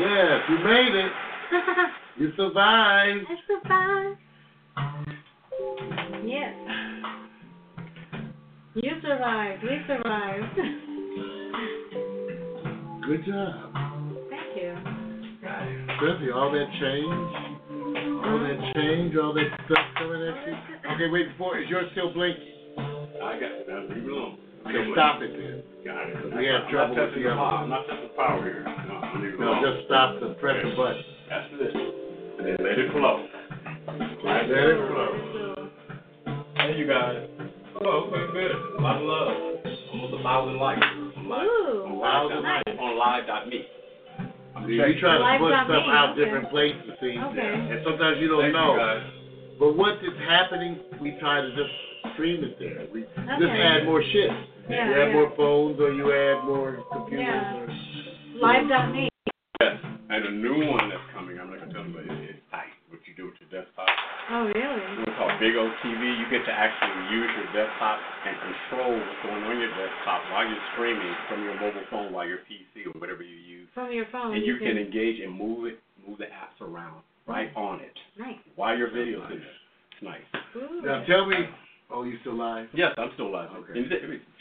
Yes, 0.00 0.40
you 0.48 0.58
made 0.64 0.94
it. 0.94 1.12
You 2.18 2.32
survived. 2.36 3.26
I 3.28 3.36
survived. 3.46 4.18
Yes. 6.26 6.54
You 8.74 8.90
survived. 9.00 9.62
We 9.62 9.78
survived. 9.86 10.56
Good 13.06 13.22
job. 13.24 13.87
Thank 15.98 16.20
you. 16.22 16.30
Cynthia, 16.30 16.34
all 16.34 16.52
that 16.52 16.70
change, 16.78 17.10
all 18.22 18.38
that 18.38 18.58
change, 18.74 19.16
all 19.16 19.34
that 19.34 19.50
stuff 19.66 19.86
coming 19.98 20.22
at 20.22 20.46
you. 20.46 20.54
Okay, 20.94 21.10
wait, 21.10 21.28
before, 21.32 21.58
is 21.58 21.68
yours 21.68 21.90
still 21.92 22.12
blinking? 22.14 22.78
I 23.18 23.34
got 23.34 23.50
it. 23.50 23.66
Now 23.66 23.82
leave 23.82 24.06
it 24.06 24.10
alone. 24.10 24.38
Okay, 24.62 24.84
stop 24.94 25.22
it 25.22 25.32
then. 25.34 25.62
Got 25.82 26.06
it. 26.06 26.36
We 26.38 26.46
had 26.46 26.70
trouble 26.70 26.94
with 26.94 27.14
the 27.14 27.20
the 27.20 27.26
other 27.26 27.34
power. 27.34 27.66
I'm 27.66 27.70
not 27.70 27.82
touching 27.86 28.08
the 28.08 28.14
power 28.14 28.42
here. 28.46 28.62
No, 28.62 28.94
I'm 28.94 29.22
leaving 29.22 29.34
it 29.34 29.42
No, 29.42 29.58
just 29.58 29.86
stop 29.86 30.20
the, 30.20 30.38
press 30.38 30.62
the 30.62 30.70
button. 30.78 31.02
That's 31.30 31.50
this. 31.58 31.74
And 31.74 32.46
then 32.46 32.56
let 32.62 32.78
it 32.78 32.92
flow. 32.94 33.26
Right 34.22 34.46
Let 34.46 34.70
it 34.70 34.78
flow. 34.78 35.10
Hey, 36.62 36.78
you 36.78 36.86
guys. 36.86 37.26
Oh, 37.82 38.06
okay, 38.06 38.22
good. 38.32 38.54
A 38.54 38.82
lot 38.82 39.02
of 39.02 39.06
love. 39.06 39.34
Almost 39.66 40.14
a 40.14 40.22
thousand 40.22 40.58
likes. 40.62 40.82
On 41.18 41.26
live. 41.26 41.42
Ooh, 41.42 41.90
on 41.90 41.98
live. 41.98 42.42
nice. 42.42 42.78
On 42.78 42.94
live.me. 42.94 43.77
I'm 44.58 44.66
See, 44.66 44.76
checking. 44.76 44.94
we 44.94 45.00
try 45.00 45.14
to 45.14 45.22
Live 45.22 45.40
put 45.40 45.50
dot 45.54 45.66
stuff 45.70 45.86
me, 45.86 45.92
out 45.94 46.10
okay. 46.10 46.18
different 46.24 46.50
places, 46.50 46.90
see? 47.00 47.14
Okay. 47.14 47.52
And 47.70 47.78
sometimes 47.86 48.18
you 48.18 48.26
don't 48.28 48.42
Thank 48.50 48.58
know. 48.58 48.74
you 48.74 48.82
guys. 48.82 49.02
But 49.58 49.76
what 49.78 50.02
is 50.02 50.14
happening, 50.26 50.78
we 51.00 51.14
try 51.22 51.40
to 51.40 51.50
just 51.54 51.70
stream 52.14 52.42
it 52.42 52.58
there. 52.58 52.86
We 52.92 53.02
just 53.06 53.14
Okay. 53.18 53.46
add 53.62 53.86
more 53.86 54.02
shit. 54.02 54.30
Yeah, 54.68 54.86
you 54.90 54.94
add 54.98 55.08
yeah. 55.08 55.14
more 55.14 55.30
phones 55.36 55.78
or 55.80 55.92
you 55.94 56.10
add 56.10 56.44
more 56.44 56.82
computers. 56.92 57.26
Yeah. 57.26 57.62
Or, 57.62 57.68
Live.me. 58.42 59.08
Yes. 59.60 59.76
And 60.10 60.24
a 60.26 60.30
new 60.30 60.66
one 60.70 60.88
that's 60.90 61.02
coming, 61.14 61.38
I'm 61.38 61.50
not 61.50 61.58
gonna 61.60 61.72
tell 61.72 61.86
you, 61.86 61.98
it's 62.28 62.38
tight. 62.50 62.70
What 62.90 63.00
you 63.06 63.14
do 63.16 63.26
with 63.26 63.34
your 63.40 63.62
desktop. 63.62 63.86
Oh, 64.30 64.44
really? 64.52 64.84
It's 65.08 65.16
called 65.16 65.32
Big 65.40 65.56
O 65.56 65.72
TV. 65.80 66.02
You 66.20 66.28
get 66.28 66.44
to 66.44 66.52
actually 66.52 67.00
use 67.16 67.30
your 67.32 67.48
desktop 67.56 67.96
and 68.28 68.36
control 68.44 68.92
what's 68.92 69.20
going 69.24 69.40
on 69.40 69.56
your 69.56 69.72
desktop 69.72 70.20
while 70.28 70.44
you're 70.44 70.66
streaming 70.76 71.14
from 71.32 71.40
your 71.44 71.56
mobile 71.56 71.86
phone, 71.88 72.12
while 72.12 72.28
your 72.28 72.44
PC 72.44 72.84
or 72.84 72.92
whatever 73.00 73.22
you 73.24 73.36
use, 73.40 73.68
From 73.72 73.88
your 73.90 74.04
phone. 74.12 74.36
and 74.36 74.44
you 74.44 74.58
can 74.60 74.76
engage 74.76 75.20
and 75.24 75.32
move 75.32 75.64
it, 75.72 75.80
move 76.06 76.18
the 76.20 76.28
apps 76.28 76.60
around 76.60 77.00
right 77.26 77.48
on 77.56 77.80
it 77.80 77.96
Nice. 78.20 78.36
while 78.56 78.76
your 78.76 78.90
video's 78.92 79.24
in 79.32 79.40
there. 79.40 79.56
It's 79.96 80.02
nice. 80.04 80.28
Ooh. 80.60 80.82
now 80.84 81.04
tell 81.08 81.24
me, 81.24 81.36
oh, 81.90 82.04
you 82.04 82.20
still 82.20 82.36
live? 82.36 82.68
Yes, 82.76 82.92
I'm 82.98 83.08
still 83.14 83.32
live. 83.32 83.48
Okay. 83.64 83.80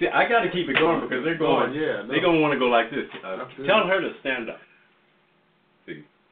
See, 0.04 0.08
I 0.12 0.28
got 0.28 0.44
to 0.44 0.52
keep 0.52 0.68
it 0.68 0.76
going 0.76 1.00
because 1.00 1.24
they're 1.24 1.40
going. 1.40 1.72
Oh, 1.72 1.74
yeah, 1.74 2.04
no. 2.04 2.12
They're 2.12 2.22
gonna 2.22 2.44
want 2.44 2.52
to 2.52 2.60
go 2.60 2.68
like 2.68 2.92
this. 2.92 3.08
Uh, 3.24 3.38
That's 3.40 3.56
good. 3.56 3.66
tell 3.68 3.88
her 3.88 4.02
to 4.04 4.12
stand 4.20 4.50
up. 4.52 4.60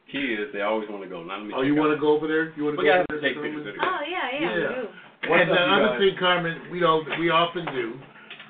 See, 0.05 0.11
key 0.11 0.33
is 0.37 0.53
they 0.53 0.61
always 0.61 0.89
want 0.89 1.03
to 1.03 1.09
go. 1.09 1.23
Now 1.23 1.37
let 1.37 1.47
me. 1.47 1.53
Oh, 1.55 1.61
you 1.61 1.75
want 1.75 1.93
to 1.93 1.99
go 1.99 2.15
over 2.15 2.27
there? 2.27 2.53
You 2.55 2.65
want 2.65 2.77
to 2.77 2.83
go 2.83 2.89
over 2.91 3.05
there? 3.09 3.21
take 3.21 3.35
pictures 3.41 3.67
of. 3.67 3.73
Oh, 3.81 3.99
yeah, 4.05 4.29
yeah, 4.33 4.55
we 4.55 4.61
Yeah. 4.61 4.67
do. 4.69 4.87
And 5.25 5.49
the 5.49 5.57
other 5.57 5.89
guys? 5.89 5.99
thing, 5.99 6.15
Carmen, 6.19 6.55
we 6.69 6.79
don't, 6.79 7.01
we 7.17 7.31
often 7.33 7.65
do, 7.73 7.97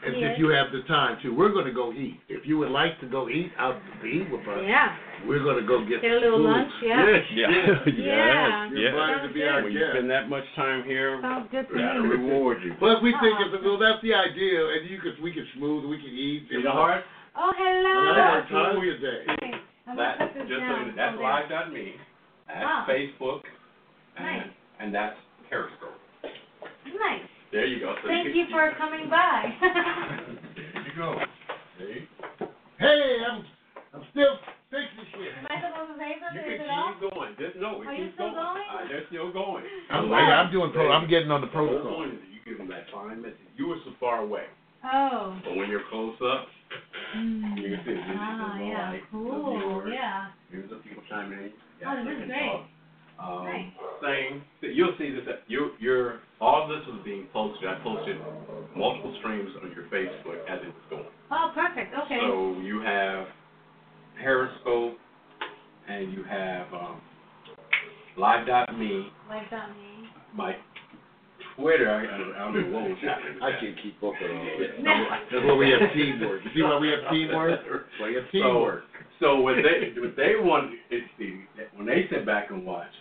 is 0.03 0.11
Yes. 0.19 0.35
if 0.35 0.40
you 0.43 0.51
have 0.51 0.75
the 0.75 0.84
time 0.92 1.16
to, 1.24 1.32
we're 1.32 1.56
going 1.56 1.64
to 1.66 1.72
go 1.72 1.93
eat. 1.95 2.19
If 2.27 2.43
you 2.45 2.58
would 2.59 2.67
like 2.69 3.00
to 3.00 3.08
go 3.08 3.30
eat 3.32 3.53
out 3.58 3.80
to 3.80 4.06
eat 4.06 4.27
with 4.30 4.43
us, 4.43 4.59
Yeah. 4.67 4.92
we're 5.24 5.40
going 5.40 5.56
to 5.56 5.64
go 5.66 5.80
get 5.88 6.03
Get 6.03 6.11
a 6.11 6.19
little 6.19 6.43
food. 6.43 6.51
lunch, 6.51 6.72
yeah. 6.84 7.00
Yes, 7.08 7.24
Yeah. 7.32 7.48
yes. 7.56 7.80
Yeah. 7.95 8.67
You're 8.69 8.75
Yeah. 8.75 8.90
invited 8.92 9.27
to 9.30 9.34
be 9.34 9.42
our 9.48 9.64
When 9.64 9.72
you 9.72 9.88
spend 9.95 10.09
that 10.11 10.27
much 10.27 10.43
time 10.59 10.84
here, 10.84 11.16
Sounds 11.24 11.48
good 11.50 11.64
to 11.69 11.74
we 11.74 11.80
gotta 11.80 12.03
me. 12.03 12.09
reward 12.09 12.59
you. 12.61 12.75
But 12.77 13.00
we 13.01 13.16
think 13.24 13.40
it's 13.40 13.56
well, 13.64 13.80
that's 13.80 14.01
the 14.03 14.11
idea, 14.14 14.59
and 14.75 14.84
you 14.92 15.00
could 15.00 15.16
we 15.24 15.32
could 15.32 15.48
smooth, 15.56 15.85
we 15.88 15.95
could 15.98 16.11
eat. 16.11 16.51
See 16.51 16.59
the 16.61 16.72
heart? 16.75 17.06
Oh, 17.40 17.51
And 17.56 17.88
hello. 17.88 18.19
I 18.19 18.35
worked 18.35 18.51
hallelujah 18.51 18.98
day. 19.00 19.24
Okay, 19.88 19.91
I'm 19.91 19.97
gonna 19.97 20.17
That 20.17 20.33
this 20.33 20.47
just 20.49 20.49
so 20.49 20.59
down. 20.59 20.80
you 20.81 20.91
know, 20.91 20.97
that's 20.97 21.15
Oh, 21.15 21.19
there. 21.19 21.30
live.me. 21.30 21.95
That's 22.47 22.65
Ah. 22.65 22.85
Facebook. 22.88 23.41
And 24.17 24.25
Nice. 24.25 24.47
and 24.80 24.95
that's 24.95 25.17
Periscope. 25.49 25.99
Nice. 26.85 27.22
There 27.51 27.65
you 27.65 27.80
go. 27.80 27.95
So 28.01 28.07
Thank 28.07 28.27
can- 28.30 28.35
you 28.35 28.45
for 28.47 28.72
coming 28.77 29.09
by. 29.09 29.53
There 30.55 30.83
you 30.83 30.93
go. 30.97 31.22
See? 31.77 32.07
Hey, 32.80 33.17
I'm 33.30 33.45
I'm 33.93 34.03
still 34.11 34.39
fixing 34.72 35.05
shit. 35.14 35.31
Am 35.39 35.47
I 35.49 35.61
supposed 35.61 35.91
to 35.93 35.97
say 35.99 36.09
You 36.09 36.19
something? 36.19 36.43
can 36.43 36.51
Is 36.53 36.61
it 36.61 36.69
off? 36.69 36.99
keep 36.99 37.11
going. 37.14 37.35
Just 37.39 37.55
know 37.57 37.81
it 37.81 37.88
Are 37.88 37.93
you 37.93 38.03
keeps 38.05 38.15
still 38.15 38.31
going. 38.31 38.43
going? 38.43 38.64
Uh, 38.72 38.88
they're 38.89 39.07
still 39.07 39.31
going. 39.31 39.64
I'm, 39.89 40.09
Wow. 40.09 40.17
I'm 40.19 40.51
doing 40.51 40.72
pro. 40.72 40.91
I'm 40.91 41.07
getting 41.07 41.31
on 41.31 41.41
the 41.41 41.47
The 41.47 41.53
whole 41.53 41.67
protocol. 41.67 41.95
point 41.95 42.14
is 42.14 42.19
that 42.19 42.27
you 42.31 42.39
give 42.45 42.57
them 42.57 42.67
that 42.69 42.89
fine 42.91 43.22
message. 43.22 43.38
You 43.55 43.67
were 43.67 43.77
so 43.85 43.91
far 43.99 44.19
away, 44.19 44.45
Oh. 44.83 45.35
but 45.43 45.55
when 45.55 45.69
you're 45.69 45.83
close 45.89 46.15
up, 46.22 46.47
Mm. 47.16 47.58
you 47.61 47.69
can 47.77 47.85
see 47.85 47.94
this 47.94 48.03
is 48.03 48.18
Ah, 48.19 48.56
the 48.60 48.66
yeah. 48.66 48.90
light, 48.90 49.02
the 49.11 49.18
Cool. 49.18 49.58
viewers. 49.60 49.94
Yeah. 49.94 50.27
Here's 50.52 50.69
the 50.69 50.76
people 50.77 51.03
chiming 51.10 51.40
in. 51.40 51.52
Oh, 51.88 52.03
this 52.03 52.18
is 52.18 52.27
great. 52.27 52.60
Um, 53.18 53.45
Nice. 53.45 53.72
Thing, 54.02 54.42
that 54.61 54.74
you'll 54.76 54.95
see 54.98 55.11
that 55.11 55.44
your 55.48 55.72
your 55.80 56.19
all 56.42 56.64
of 56.64 56.69
this 56.69 56.85
was 56.88 57.00
being 57.06 57.27
posted. 57.32 57.69
I 57.69 57.76
posted 57.80 58.18
multiple 58.76 59.16
streams 59.19 59.52
on 59.64 59.72
your 59.72 59.85
Facebook 59.85 60.44
as 60.50 60.60
it 60.61 60.68
was 60.68 60.84
going. 60.90 61.06
Oh, 61.32 61.52
perfect. 61.56 61.94
Okay. 62.06 62.19
So 62.19 62.60
you 62.60 62.82
have 62.82 63.27
Periscope, 64.19 64.98
and 65.88 66.11
you 66.11 66.24
have 66.26 66.74
um, 66.74 67.02
Live.me. 68.18 69.08
Like 69.30 69.50
that 69.52 69.69
me. 69.69 70.10
My 70.34 70.56
Twitter, 71.56 71.88
I, 71.88 72.03
I 72.03 72.51
don't, 72.51 72.72
know 72.72 72.80
what 72.80 72.90
was 72.90 73.00
happening. 73.00 73.40
I 73.42 73.51
can't 73.59 73.75
keep 73.82 73.95
up 74.03 74.11
with 74.19 74.27
all 74.32 74.43
that. 74.59 74.84
No. 74.84 74.92
That's 75.32 75.45
why 75.45 75.56
we 75.56 75.72
have 75.72 75.88
teamwork. 75.95 76.43
You 76.43 76.51
see 76.53 76.61
why 76.64 76.77
we 76.80 76.90
have 76.92 77.08
teamwork? 77.11 77.50
That's 77.64 77.64
why 78.00 78.09
we 78.09 78.16
have 78.16 78.30
teamwork. 78.32 78.84
So 79.24 79.40
what 79.40 79.56
they 79.56 79.95
what 80.00 80.16
they 80.19 80.35
want 80.35 80.75
is 80.92 81.03
the 81.17 81.40
when 81.75 81.88
they 81.88 82.03
sit 82.11 82.25
back 82.25 82.51
and 82.51 82.66
watch, 82.66 82.92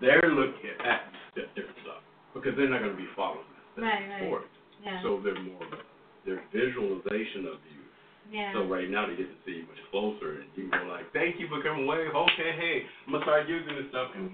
they're 0.00 0.22
looking 0.30 0.78
at 0.86 1.10
the 1.34 1.42
different 1.58 1.78
stuff 1.82 2.02
because 2.34 2.54
they're 2.56 2.70
not 2.70 2.80
going 2.82 2.94
to 2.94 2.98
be 3.02 3.10
following 3.16 3.46
this 3.74 3.82
Right, 3.82 4.06
right. 4.06 4.22
sport. 4.22 4.46
Yeah. 4.82 5.02
So 5.02 5.18
they're 5.22 5.38
more 5.42 5.66
their 6.26 6.40
visualization 6.54 7.50
of 7.50 7.58
you. 7.68 7.82
yeah. 8.30 8.54
So 8.54 8.64
right 8.70 8.88
now 8.88 9.06
they 9.10 9.16
get 9.18 9.26
to 9.28 9.38
see 9.44 9.60
you 9.60 9.66
much 9.66 9.82
closer, 9.90 10.40
and 10.40 10.48
you 10.54 10.70
go 10.70 10.86
like, 10.86 11.10
"Thank 11.12 11.40
you 11.42 11.48
for 11.50 11.58
coming 11.62 11.84
away. 11.84 12.06
Okay, 12.08 12.50
hey, 12.54 12.86
I'm 13.06 13.12
gonna 13.12 13.24
start 13.26 13.48
using 13.48 13.74
this 13.74 13.90
stuff," 13.90 14.14
and 14.14 14.30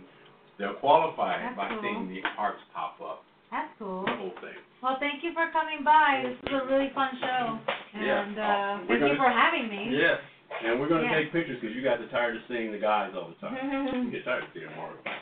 they're 0.60 0.76
qualified 0.76 1.40
That's 1.40 1.56
by 1.56 1.68
cool. 1.72 1.80
seeing 1.82 2.08
the 2.12 2.20
arts 2.36 2.60
pop 2.76 3.00
up, 3.00 3.24
That's 3.50 3.72
cool. 3.80 4.04
the 4.04 4.12
whole 4.12 4.36
thing. 4.44 4.60
Well, 4.84 4.96
thank 5.00 5.24
you 5.24 5.32
for 5.32 5.48
coming 5.56 5.80
by. 5.82 6.22
This 6.24 6.36
is 6.44 6.60
a 6.60 6.64
really 6.68 6.92
fun 6.94 7.16
show. 7.20 7.58
And 7.96 8.04
Yeah. 8.04 8.20
Uh, 8.36 8.80
Oh, 8.84 8.86
thank 8.86 9.00
you 9.00 9.08
gonna- 9.08 9.16
for 9.16 9.28
having 9.32 9.68
me. 9.68 9.96
Yes. 9.96 10.20
And 10.62 10.78
we're 10.80 10.88
gonna 10.88 11.04
Yeah. 11.04 11.14
take 11.16 11.32
pictures 11.32 11.58
because 11.60 11.74
you 11.74 11.82
guys 11.82 12.00
are 12.00 12.08
tired 12.08 12.36
of 12.36 12.42
seeing 12.46 12.72
the 12.72 12.78
guys 12.78 13.14
all 13.14 13.28
the 13.28 13.34
time. 13.46 13.56
you 14.04 14.10
get 14.10 14.24
tired 14.24 14.44
of 14.44 14.48
seeing 14.52 14.66
them 14.68 14.78
all 14.78 14.90
the 14.92 15.02
time. 15.08 15.20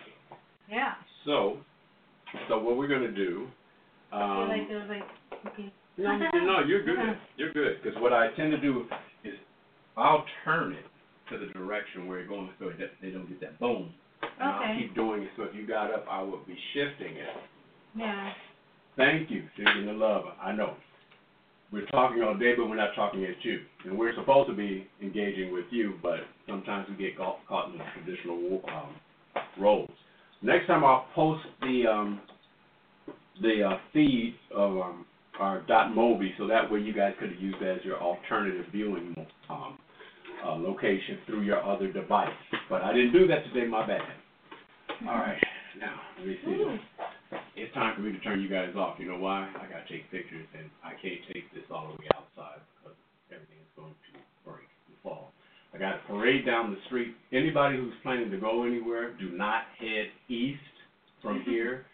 yeah. 0.68 0.94
So, 1.24 1.58
so 2.48 2.58
what 2.58 2.76
we're 2.76 2.88
gonna 2.88 3.08
do? 3.14 3.48
I 4.12 4.18
feel 4.18 4.26
Um, 4.26 4.48
like 4.48 4.68
there's 4.68 4.88
like, 4.88 5.08
okay. 5.46 5.70
no, 5.98 6.16
no, 6.16 6.60
you're 6.60 6.82
good. 6.82 7.18
You're 7.36 7.52
good 7.52 7.82
because 7.82 7.98
what 8.00 8.12
I 8.12 8.28
tend 8.32 8.52
to 8.52 8.58
do 8.58 8.88
is 9.24 9.34
I'll 9.96 10.24
turn 10.44 10.72
it 10.72 10.86
to 11.30 11.38
the 11.38 11.46
direction 11.52 12.06
where 12.06 12.20
it's 12.20 12.28
going 12.28 12.50
so 12.58 12.70
that 12.70 12.90
they 13.02 13.10
don't 13.10 13.26
get 13.28 13.40
that 13.40 13.58
boom. 13.58 13.92
And 14.22 14.48
I'll 14.48 14.62
Okay. 14.62 14.78
keep 14.80 14.94
doing 14.94 15.22
it. 15.22 15.30
So 15.36 15.44
if 15.44 15.54
you 15.54 15.66
got 15.66 15.92
up, 15.92 16.06
I 16.08 16.22
will 16.22 16.38
be 16.46 16.56
shifting 16.72 17.16
it. 17.16 17.36
Yeah. 17.94 18.32
Thank 18.96 19.30
you, 19.30 19.48
Susan 19.56 19.86
the 19.86 19.92
lover. 19.92 20.32
I 20.40 20.52
know. 20.52 20.76
We're 21.70 21.86
talking 21.86 22.22
all 22.22 22.34
day, 22.34 22.54
but 22.56 22.68
we're 22.68 22.76
not 22.76 22.94
talking 22.94 23.24
at 23.24 23.44
you. 23.44 23.60
And 23.84 23.98
we're 23.98 24.14
supposed 24.14 24.48
to 24.48 24.56
be 24.56 24.88
engaging 25.02 25.52
with 25.52 25.66
you, 25.70 25.98
but 26.02 26.20
sometimes 26.46 26.88
we 26.88 26.96
get 26.96 27.16
caught, 27.16 27.46
caught 27.46 27.70
in 27.70 27.78
the 27.78 27.84
traditional 27.94 28.62
um, 28.68 28.96
roles. 29.60 29.90
Next 30.40 30.66
time 30.66 30.84
I'll 30.84 31.06
post 31.14 31.44
the 31.60 31.86
um, 31.86 32.20
the 33.42 33.62
uh, 33.62 33.78
feed 33.92 34.34
of 34.54 34.78
um, 34.78 35.06
our 35.38 35.60
dot 35.62 35.92
Mobi, 35.92 36.30
so 36.38 36.46
that 36.46 36.70
way 36.70 36.80
you 36.80 36.92
guys 36.92 37.14
could 37.20 37.38
use 37.38 37.54
that 37.60 37.76
as 37.78 37.84
your 37.84 38.00
alternative 38.00 38.66
viewing 38.72 39.14
um, 39.50 39.77
uh, 40.44 40.54
location 40.56 41.18
through 41.26 41.42
your 41.42 41.62
other 41.64 41.90
device. 41.92 42.34
But 42.68 42.82
I 42.82 42.92
didn't 42.92 43.12
do 43.12 43.26
that 43.28 43.44
today. 43.52 43.66
My 43.66 43.86
bad. 43.86 44.02
All 45.06 45.14
right, 45.14 45.40
now 45.78 45.94
let 46.18 46.26
me 46.26 46.36
see. 46.44 46.50
Ooh. 46.50 46.76
It's 47.56 47.72
time 47.74 47.94
for 47.94 48.02
me 48.02 48.12
to 48.12 48.18
turn 48.20 48.40
you 48.40 48.48
guys 48.48 48.74
off. 48.76 48.96
You 48.98 49.08
know 49.08 49.18
why? 49.18 49.50
I 49.54 49.66
gotta 49.68 49.86
take 49.90 50.10
pictures 50.10 50.46
and 50.56 50.70
I 50.82 50.90
can't 50.90 51.20
take 51.32 51.52
this 51.54 51.64
all 51.70 51.88
the 51.92 52.02
way 52.02 52.08
outside 52.14 52.60
because 52.78 52.96
everything 53.30 53.58
is 53.60 53.72
going 53.76 53.92
to 53.92 54.18
break 54.48 54.66
and 54.86 54.96
fall. 55.02 55.32
I 55.74 55.78
got 55.78 55.96
a 55.96 56.00
parade 56.08 56.46
down 56.46 56.70
the 56.70 56.78
street. 56.86 57.14
Anybody 57.32 57.76
who's 57.76 57.92
planning 58.02 58.30
to 58.30 58.38
go 58.38 58.64
anywhere, 58.64 59.12
do 59.18 59.30
not 59.30 59.62
head 59.78 60.06
east 60.28 60.62
from 61.22 61.42
here. 61.46 61.84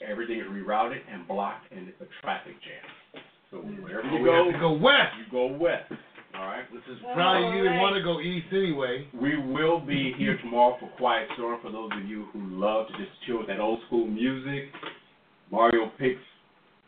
Everything 0.00 0.38
is 0.38 0.46
rerouted 0.46 1.00
and 1.12 1.26
blocked 1.28 1.70
and 1.72 1.88
it's 1.88 2.00
a 2.00 2.06
traffic 2.22 2.54
jam. 2.62 3.22
So 3.50 3.58
wherever 3.58 4.06
Oh, 4.08 4.16
you 4.18 4.24
go, 4.24 4.52
to 4.52 4.58
go 4.58 4.72
west. 4.72 5.14
you 5.18 5.30
go 5.30 5.46
west. 5.46 5.92
All 6.38 6.46
right? 6.46 6.64
This 6.72 6.82
is 6.86 6.98
probably 7.14 7.56
you 7.56 7.64
didn't 7.64 7.78
Alright. 7.78 7.82
want 7.82 7.96
to 7.96 8.02
go 8.02 8.20
east 8.20 8.46
anyway. 8.52 9.08
We 9.10 9.36
will 9.36 9.80
be 9.80 10.14
here 10.16 10.38
tomorrow 10.38 10.76
for 10.78 10.88
Quiet 10.96 11.26
Storm 11.34 11.58
for 11.60 11.72
those 11.72 11.90
of 11.98 12.08
you 12.08 12.26
who 12.32 12.40
love 12.54 12.86
to 12.86 12.92
just 12.94 13.10
chill 13.26 13.38
with 13.38 13.48
that 13.48 13.58
old 13.58 13.80
school 13.86 14.06
music. 14.06 14.70
Mario 15.50 15.90
picks 15.98 16.22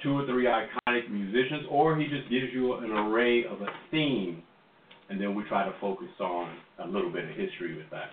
two 0.03 0.17
or 0.17 0.27
three 0.27 0.47
iconic 0.47 1.11
musicians, 1.11 1.67
or 1.69 1.99
he 1.99 2.07
just 2.07 2.31
gives 2.31 2.47
you 2.53 2.75
an 2.75 2.91
array 2.93 3.45
of 3.45 3.61
a 3.61 3.67
theme, 3.91 4.43
and 5.09 5.20
then 5.20 5.35
we 5.35 5.43
try 5.49 5.65
to 5.65 5.75
focus 5.81 6.09
on 6.20 6.57
a 6.85 6.87
little 6.87 7.11
bit 7.11 7.25
of 7.25 7.31
history 7.31 7.77
with 7.77 7.91
that. 7.91 8.11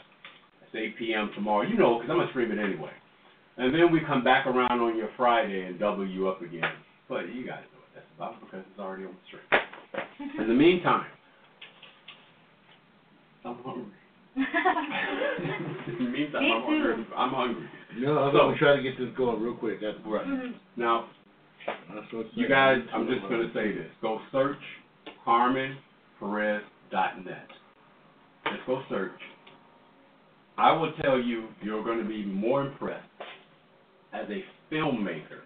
It's 0.64 0.74
8 0.76 0.98
p.m. 0.98 1.30
tomorrow, 1.36 1.62
you 1.62 1.78
know, 1.78 2.00
because 2.00 2.10
I'm 2.10 2.18
going 2.18 2.28
to 2.28 2.34
stream 2.34 2.52
it 2.52 2.60
anyway. 2.60 2.92
And 3.58 3.74
then 3.74 3.92
we 3.92 4.02
come 4.06 4.24
back 4.24 4.48
around 4.48 4.82
on 4.82 4.98
your 4.98 5.10
Friday 5.16 5.66
and 5.66 5.80
double 5.80 6.06
you 6.06 6.28
up 6.28 6.42
again. 6.42 6.74
But 7.08 7.30
you 7.34 7.46
guys 7.46 7.64
know 7.72 7.80
what 7.80 7.94
that's 7.96 8.10
about 8.18 8.42
because 8.42 8.66
it's 8.70 8.80
already 8.80 9.06
on 9.06 9.14
the 9.14 9.26
stream. 9.28 10.42
In 10.42 10.48
the 10.48 10.54
meantime, 10.54 11.06
I'm 13.46 13.58
hungry. 13.64 13.94
In 14.38 14.44
the 15.98 16.04
meantime, 16.12 16.42
Me 16.44 16.52
I'm 16.54 16.62
too. 16.62 16.68
hungry. 16.68 17.06
I'm 17.16 17.30
hungry. 17.34 17.68
No, 17.98 18.20
I'm 18.20 18.32
So- 18.34 18.38
gonna 18.40 18.58
try 18.58 18.76
to 18.76 18.82
get 18.84 18.98
this 18.98 19.10
going 19.18 19.42
real 19.42 19.56
quick. 19.56 19.80
That's 19.82 19.98
Right. 20.06 20.26
Mhm. 20.26 20.54
Now, 20.76 21.06
That's 21.94 22.10
what's 22.14 22.30
you 22.34 22.48
guys, 22.48 22.82
I'm 22.94 23.08
just 23.10 23.24
going 23.28 23.42
to 23.46 23.54
say 23.54 23.74
this. 23.74 23.92
Go 24.02 24.22
search 24.32 24.58
CarmenPerez.net. 25.26 27.48
Just 28.46 28.66
go 28.66 28.82
search. 28.90 29.12
I 30.58 30.72
will 30.72 30.94
tell 31.02 31.20
you, 31.20 31.50
you're 31.62 31.84
going 31.84 32.00
to 32.00 32.06
be 32.08 32.24
more 32.24 32.62
impressed 32.66 33.04
as 34.14 34.30
a 34.30 34.46
filmmaker, 34.74 35.42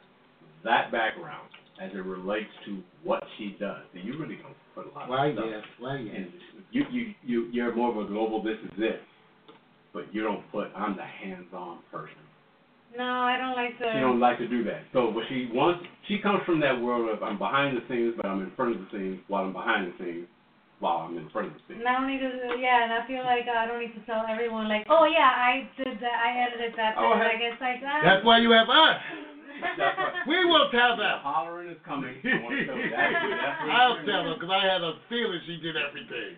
that 0.63 0.91
background, 0.91 1.49
as 1.81 1.91
it 1.93 2.05
relates 2.05 2.51
to 2.65 2.83
what 3.03 3.23
she 3.37 3.55
does. 3.59 3.81
And 3.95 4.03
you 4.05 4.15
really 4.19 4.35
don't 4.35 4.53
put 4.75 4.85
a 4.85 4.89
lot 4.97 5.09
Why 5.09 5.27
of 5.27 5.35
stuff. 5.35 5.45
yes, 5.49 5.63
why 5.79 5.97
yes. 5.97 6.15
And 6.15 6.27
you, 6.71 6.83
you, 6.91 7.13
you, 7.23 7.49
you're 7.51 7.75
more 7.75 7.91
of 7.91 7.97
a 7.97 8.07
global 8.07 8.41
this 8.43 8.57
is 8.63 8.71
it. 8.77 9.01
But 9.93 10.13
you 10.13 10.23
don't 10.23 10.49
put, 10.51 10.67
I'm 10.75 10.95
the 10.95 11.03
hands-on 11.03 11.79
person. 11.91 12.23
no, 12.97 13.03
I 13.03 13.35
don't 13.37 13.55
like 13.55 13.77
to. 13.79 13.91
She 13.91 13.99
don't 13.99 14.19
like 14.19 14.37
to 14.39 14.47
do 14.47 14.63
that. 14.63 14.83
So 14.93 15.09
what 15.09 15.25
she 15.27 15.49
wants, 15.51 15.83
she 16.07 16.19
comes 16.19 16.39
from 16.45 16.61
that 16.61 16.79
world 16.79 17.09
of 17.09 17.21
I'm 17.21 17.37
behind 17.37 17.75
the 17.75 17.81
scenes, 17.89 18.13
but 18.15 18.25
I'm 18.25 18.41
in 18.41 18.51
front 18.55 18.75
of 18.75 18.81
the 18.81 18.87
scenes 18.91 19.19
while 19.27 19.43
I'm 19.43 19.53
behind 19.53 19.91
the 19.91 19.95
scenes 20.03 20.27
while 20.81 21.05
I'm 21.05 21.15
in 21.15 21.29
front 21.29 21.47
of 21.47 21.53
the 21.53 21.61
scenes. 21.69 21.85
And 21.85 21.87
I 21.87 21.93
don't 21.93 22.09
need 22.09 22.25
to, 22.25 22.57
yeah, 22.57 22.83
and 22.83 22.91
I 22.91 23.05
feel 23.05 23.21
like 23.21 23.45
I 23.45 23.69
don't 23.69 23.79
need 23.79 23.93
to 23.93 24.03
tell 24.09 24.25
everyone, 24.25 24.67
like, 24.67 24.87
oh 24.89 25.05
yeah, 25.05 25.29
I 25.29 25.69
did 25.77 25.93
that, 26.01 26.17
I 26.17 26.41
edited 26.41 26.73
that. 26.75 26.97
Oh, 26.97 27.13
thing. 27.13 27.21
heck. 27.21 27.37
like, 27.37 27.41
it's 27.45 27.61
like, 27.61 27.79
ah. 27.85 28.01
That's 28.01 28.25
why 28.25 28.41
you 28.41 28.49
have 28.51 28.65
us. 28.65 28.97
That's 29.77 29.97
right. 29.97 30.27
We 30.27 30.45
will 30.45 30.69
tell 30.71 30.95
The 30.97 31.03
them. 31.03 31.17
hollering 31.23 31.69
is 31.69 31.77
coming. 31.85 32.15
I 32.23 32.41
want 32.43 32.57
to 32.57 32.65
tell 32.65 32.77
you 32.77 32.89
that. 32.91 33.09
That's 33.21 33.57
what 33.61 33.71
I'll 33.71 33.97
tell 34.05 34.23
them 34.25 34.33
because 34.39 34.51
I 34.53 34.63
had 34.65 34.81
a 34.81 34.93
feeling 35.09 35.39
she 35.45 35.57
did 35.57 35.75
everything. 35.77 36.37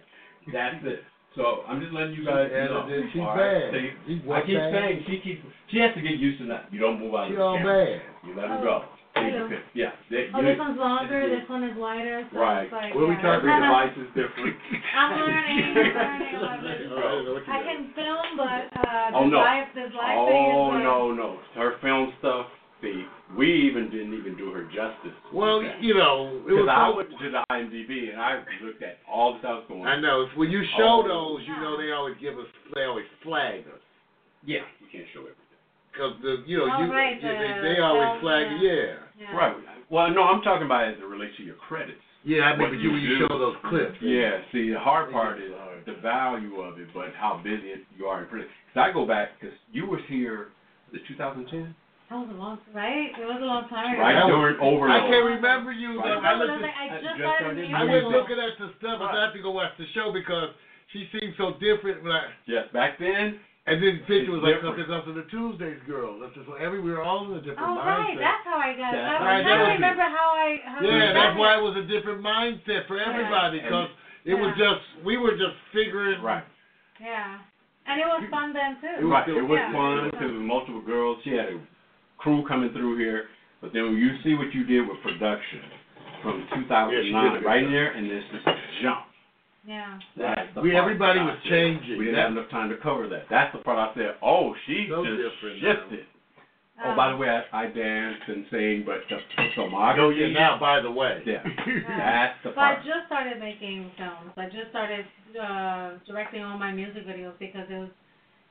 That's 0.52 0.80
it. 0.84 1.02
So 1.36 1.66
I'm 1.66 1.82
just 1.82 1.92
letting 1.94 2.14
you 2.14 2.26
guys 2.26 2.46
Yeah, 2.54 2.70
know. 2.70 2.86
she's 3.10 3.18
all 3.22 3.34
right? 3.34 3.72
bad. 3.72 3.74
See, 3.74 3.90
She's 4.06 4.22
I 4.30 4.40
keep 4.46 4.54
bad. 4.54 4.70
saying 4.70 4.96
she 5.10 5.16
keeps 5.26 5.42
she 5.74 5.82
has 5.82 5.90
to 5.98 6.02
get 6.06 6.22
used 6.22 6.38
to 6.42 6.46
that. 6.54 6.70
You 6.70 6.78
don't 6.80 7.00
move 7.02 7.16
out 7.18 7.26
She 7.26 7.34
of 7.34 7.42
the 7.42 7.44
all 7.44 7.58
camera. 7.58 7.98
bad. 7.98 8.02
You 8.28 8.32
let 8.38 8.48
her 8.54 8.62
go. 8.62 8.86
I 9.18 9.30
Take 9.30 9.34
know. 9.34 9.46
the 9.50 9.56
pic. 9.58 9.64
Yeah. 9.78 9.94
They, 10.10 10.30
Oh, 10.34 10.42
this 10.42 10.58
one's 10.58 10.78
longer, 10.78 11.30
this 11.30 11.46
one 11.50 11.62
is 11.66 11.78
wider, 11.78 12.26
so 12.34 12.38
Right. 12.38 12.66
it's 12.66 12.74
like, 12.74 12.94
What 12.98 13.10
we 13.10 13.14
yeah. 13.14 13.22
talking 13.22 13.46
about? 13.50 13.62
not- 13.62 13.94
Device 13.94 13.98
is 14.02 14.10
different. 14.18 14.58
I'm 14.98 15.12
learning, 15.22 15.62
I'm 15.62 15.74
learning 15.78 16.34
about. 16.38 16.60
I 16.66 16.70
didn't 16.70 16.90
know 16.90 17.34
what 17.34 17.46
you 17.46 17.54
I 17.54 17.60
can 17.62 17.82
film, 17.94 18.28
but, 18.38 18.64
uh, 18.74 19.12
Oh, 19.14 19.26
this 19.26 19.34
no. 19.34 19.38
live, 19.42 19.68
this 19.78 19.92
live 19.94 20.18
thing 20.30 20.46
is 20.50 20.54
Oh 20.58 20.66
like. 20.74 20.84
no 20.86 20.98
no, 21.14 21.28
her 21.58 21.78
film 21.82 22.14
stuff. 22.22 22.46
See, 22.84 23.06
we 23.40 23.48
even 23.72 23.90
didn't 23.90 24.14
even 24.14 24.36
do 24.36 24.52
her 24.52 24.66
justice. 24.68 25.16
Well, 25.34 25.64
you 25.80 25.94
know, 25.96 26.36
it 26.44 26.52
Because 26.52 26.68
was. 26.68 26.76
I 26.76 26.92
so- 26.92 26.98
went 27.00 27.10
to 27.16 27.30
the 27.32 27.42
IMDb 27.50 28.12
and 28.12 28.20
I 28.22 28.44
looked 28.62 28.84
at 28.84 29.00
all 29.10 29.34
the 29.34 29.40
stuff 29.40 29.64
going. 29.72 29.82
On. 29.82 29.88
I 29.88 29.96
know. 30.02 30.28
When 30.36 30.52
you 30.52 30.62
show 30.78 31.02
those, 31.08 31.48
you 31.48 31.56
know 31.64 31.80
they 31.80 31.92
always 31.96 32.16
give 32.20 32.38
us, 32.38 32.46
they 32.76 32.84
always 32.84 33.06
flag 33.24 33.62
us. 33.72 33.80
Yeah, 34.46 34.68
you 34.84 34.88
can't 34.92 35.08
show 35.16 35.22
everything. 35.22 35.40
Because 35.94 36.14
the, 36.22 36.44
you 36.46 36.58
know, 36.58 36.68
Oh, 36.68 36.84
you, 36.84 36.92
right, 36.92 37.16
yeah, 37.24 37.40
they, 37.40 37.70
the 37.70 37.74
they 37.76 37.80
always 37.80 38.20
film, 38.20 38.22
flag 38.22 38.46
yeah. 38.52 38.60
you. 38.60 38.68
Yeah. 38.68 38.96
Yeah. 39.32 39.38
Right. 39.38 39.56
Well, 39.90 40.10
no, 40.12 40.24
I'm 40.24 40.42
talking 40.42 40.66
about 40.66 40.90
as 40.90 40.98
it 41.00 41.06
relates 41.06 41.38
to 41.38 41.44
your 41.44 41.56
credits. 41.56 42.02
Yeah, 42.26 42.44
I 42.50 42.52
mean, 42.52 42.62
What 42.68 42.72
but 42.76 42.80
you 42.84 42.92
when 42.92 43.02
you 43.02 43.10
you 43.16 43.20
do. 43.20 43.28
show 43.30 43.38
those 43.40 43.56
clips. 43.70 43.96
Yeah. 44.02 44.42
See, 44.52 44.72
the 44.72 44.80
hard 44.80 45.12
part 45.12 45.40
is 45.40 45.52
hard. 45.56 45.86
the 45.86 45.96
value 46.02 46.60
of 46.62 46.80
it, 46.80 46.88
but 46.94 47.14
how 47.16 47.40
busy 47.44 47.74
you 47.98 48.06
are 48.08 48.24
in 48.24 48.28
prison. 48.30 48.50
Because 48.74 48.90
I 48.90 48.94
go 48.94 49.06
back 49.06 49.40
because 49.40 49.56
you 49.72 49.86
was 49.88 50.02
here. 50.10 50.50
Was 50.92 51.02
2010? 51.08 51.76
That 52.10 52.20
was 52.20 52.30
a 52.30 52.38
long, 52.38 52.60
right? 52.76 53.10
It 53.16 53.26
was 53.26 53.40
a 53.42 53.48
long 53.48 53.66
time 53.74 53.94
ago. 53.96 54.02
Right 54.02 54.14
That 54.14 54.28
was- 54.30 54.38
during 54.38 54.58
Overload. 54.62 54.94
I 54.94 55.00
can't 55.10 55.26
remember 55.40 55.72
you. 55.74 55.98
Right. 55.98 56.14
though. 56.14 56.22
I, 56.22 56.32
I 56.32 56.36
was 56.38 56.48
looked 56.50 56.62
like, 56.62 56.72
at, 56.72 56.78
I 56.78 56.86
I 56.86 56.90
just 56.94 57.04
just 57.04 57.18
started 57.18 57.58
started 57.58 57.74
I 57.74 57.84
was 57.90 58.04
looking 58.14 58.38
at 58.38 58.54
the 58.62 58.68
stuff, 58.78 58.98
but 59.02 59.10
I 59.16 59.24
have 59.26 59.34
to 59.34 59.42
go 59.42 59.50
watch 59.56 59.74
the 59.82 59.88
show 59.98 60.14
because 60.14 60.54
she 60.94 61.10
seemed 61.10 61.34
so 61.42 61.58
different. 61.58 62.04
When 62.06 62.12
I, 62.14 62.30
Yes, 62.46 62.70
back 62.70 63.00
then. 63.02 63.40
and 63.66 63.80
then 63.82 63.98
the 63.98 64.06
picture 64.06 64.30
was 64.36 64.44
like 64.46 64.60
Different. 64.62 64.78
something 64.84 64.94
else 64.94 65.08
of 65.10 65.16
the 65.18 65.26
Tuesdays 65.34 65.82
girl. 65.90 66.20
That's 66.22 66.36
just 66.38 66.46
every 66.62 66.84
we 66.84 66.92
were 66.94 67.02
all 67.02 67.26
in 67.32 67.40
a 67.40 67.42
different 67.42 67.64
Oh, 67.66 67.80
right, 67.82 68.14
that's 68.20 68.44
how 68.46 68.60
I 68.62 68.76
got 68.78 68.92
it. 68.94 69.00
That's 69.02 69.24
I 69.24 69.26
right, 69.26 69.40
was 69.40 69.48
that 69.48 69.58
trying 69.58 69.66
to 69.66 69.80
remember 69.82 70.06
how 70.12 70.28
I, 70.36 70.48
how 70.68 70.78
yeah, 70.84 71.00
got 71.08 71.14
that's 71.18 71.36
why 71.40 71.52
it. 71.56 71.60
it 71.60 71.64
was 71.66 71.76
a 71.82 71.86
different 71.88 72.20
mindset 72.22 72.86
for 72.92 73.00
everybody 73.02 73.58
And- 73.64 73.66
because 73.66 73.90
it 74.28 74.36
was 74.36 74.52
just 74.60 74.84
we 75.08 75.16
were 75.18 75.34
just 75.40 75.56
figuring. 75.74 76.22
Right. 76.22 76.44
Yeah. 77.02 77.40
And 77.88 78.00
it 78.00 78.08
was 78.08 78.24
fun 78.32 78.54
then, 78.56 78.80
too. 78.80 79.12
Right. 79.12 79.28
It 79.28 79.44
was 79.44 79.60
Yeah. 79.60 79.72
fun 79.76 80.08
because 80.12 80.32
it 80.32 80.40
was 80.40 80.48
multiple 80.48 80.80
girls. 80.84 81.20
She 81.28 81.32
had 81.36 81.52
a 81.52 81.60
crew 82.24 82.44
coming 82.48 82.72
through 82.72 82.98
here. 82.98 83.26
But 83.62 83.72
then 83.74 83.84
when 83.84 83.98
you 83.98 84.16
see 84.24 84.34
what 84.34 84.54
you 84.54 84.64
did 84.66 84.88
with 84.88 84.98
production 85.04 85.60
from 86.24 86.48
2009, 86.56 86.92
Yeah, 86.92 87.04
she 87.04 87.12
did 87.12 87.36
a 87.36 87.40
good 87.40 87.46
right 87.48 87.68
there, 87.70 87.92
and 87.92 88.10
there's 88.10 88.24
this 88.32 88.42
jump. 88.82 89.06
Yeah. 89.66 90.00
That's 90.18 90.54
the 90.56 90.62
We 90.62 90.72
part 90.72 90.84
everybody 90.84 91.20
that 91.20 91.28
I 91.28 91.32
was 91.32 91.40
said. 91.44 91.50
changing. 91.52 91.98
We 91.98 92.06
didn't 92.06 92.16
That- 92.16 92.22
have 92.24 92.32
enough 92.32 92.50
time 92.50 92.70
to 92.70 92.78
cover 92.78 93.08
that. 93.08 93.30
That's 93.30 93.52
the 93.56 93.60
part 93.60 93.78
I 93.80 93.94
said, 93.96 94.16
oh, 94.22 94.56
she 94.66 94.88
So 94.90 95.06
just 95.06 95.16
different 95.16 95.64
now. 95.64 95.72
shifted. 95.76 96.06
Oh, 96.84 96.96
by 96.96 97.12
the 97.12 97.16
way, 97.18 97.30
I, 97.30 97.64
I 97.64 97.66
danced 97.68 98.28
and 98.28 98.46
sang, 98.52 98.84
but 98.84 99.08
the 99.08 99.20
filmography. 99.56 100.00
Oh 100.00 100.10
yeah, 100.10 100.28
now 100.34 100.58
by 100.60 100.82
the 100.82 100.92
way. 100.92 101.22
Yeah. 101.26 101.40
That's 101.88 102.36
the 102.44 102.50
So 102.54 102.60
I 102.60 102.74
part. 102.76 102.84
just 102.84 103.06
started 103.08 103.40
making 103.40 103.92
films. 103.96 104.34
I 104.36 104.46
just 104.48 104.70
started 104.72 105.06
uh, 105.40 105.92
directing 106.06 106.44
all 106.44 106.58
my 106.58 106.74
music 106.74 107.06
videos 107.08 107.38
because 107.40 107.70
it 107.70 107.78
was, 107.78 107.90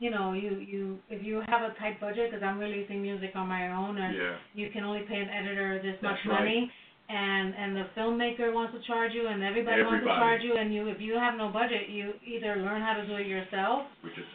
you 0.02 0.10
know, 0.10 0.32
you 0.32 0.50
you 0.74 0.98
if 1.14 1.20
you 1.22 1.34
have 1.46 1.62
a 1.62 1.72
tight 1.78 2.00
budget, 2.00 2.24
because 2.30 2.42
I'm 2.42 2.58
releasing 2.58 3.00
music 3.00 3.32
on 3.40 3.46
my 3.46 3.70
own, 3.70 3.94
and 4.04 4.12
Yeah. 4.16 4.36
you 4.60 4.66
can 4.74 4.82
only 4.82 5.02
pay 5.10 5.20
an 5.26 5.30
editor 5.30 5.78
this 5.78 5.94
much 6.02 6.18
That's 6.18 6.26
right. 6.26 6.40
money, 6.40 6.60
and 7.08 7.54
and 7.54 7.70
the 7.76 7.86
filmmaker 7.96 8.52
wants 8.52 8.72
to 8.76 8.80
charge 8.90 9.12
you, 9.14 9.24
and 9.28 9.38
everybody, 9.50 9.80
wants 9.82 10.02
to 10.02 10.10
charge 10.22 10.42
you, 10.42 10.56
and 10.60 10.74
you 10.74 10.88
if 10.88 11.00
you 11.00 11.14
have 11.14 11.34
no 11.38 11.48
budget, 11.60 11.88
you 11.88 12.04
either 12.26 12.56
learn 12.66 12.82
how 12.82 12.94
to 13.00 13.06
do 13.06 13.14
it 13.22 13.28
yourself 13.28 13.86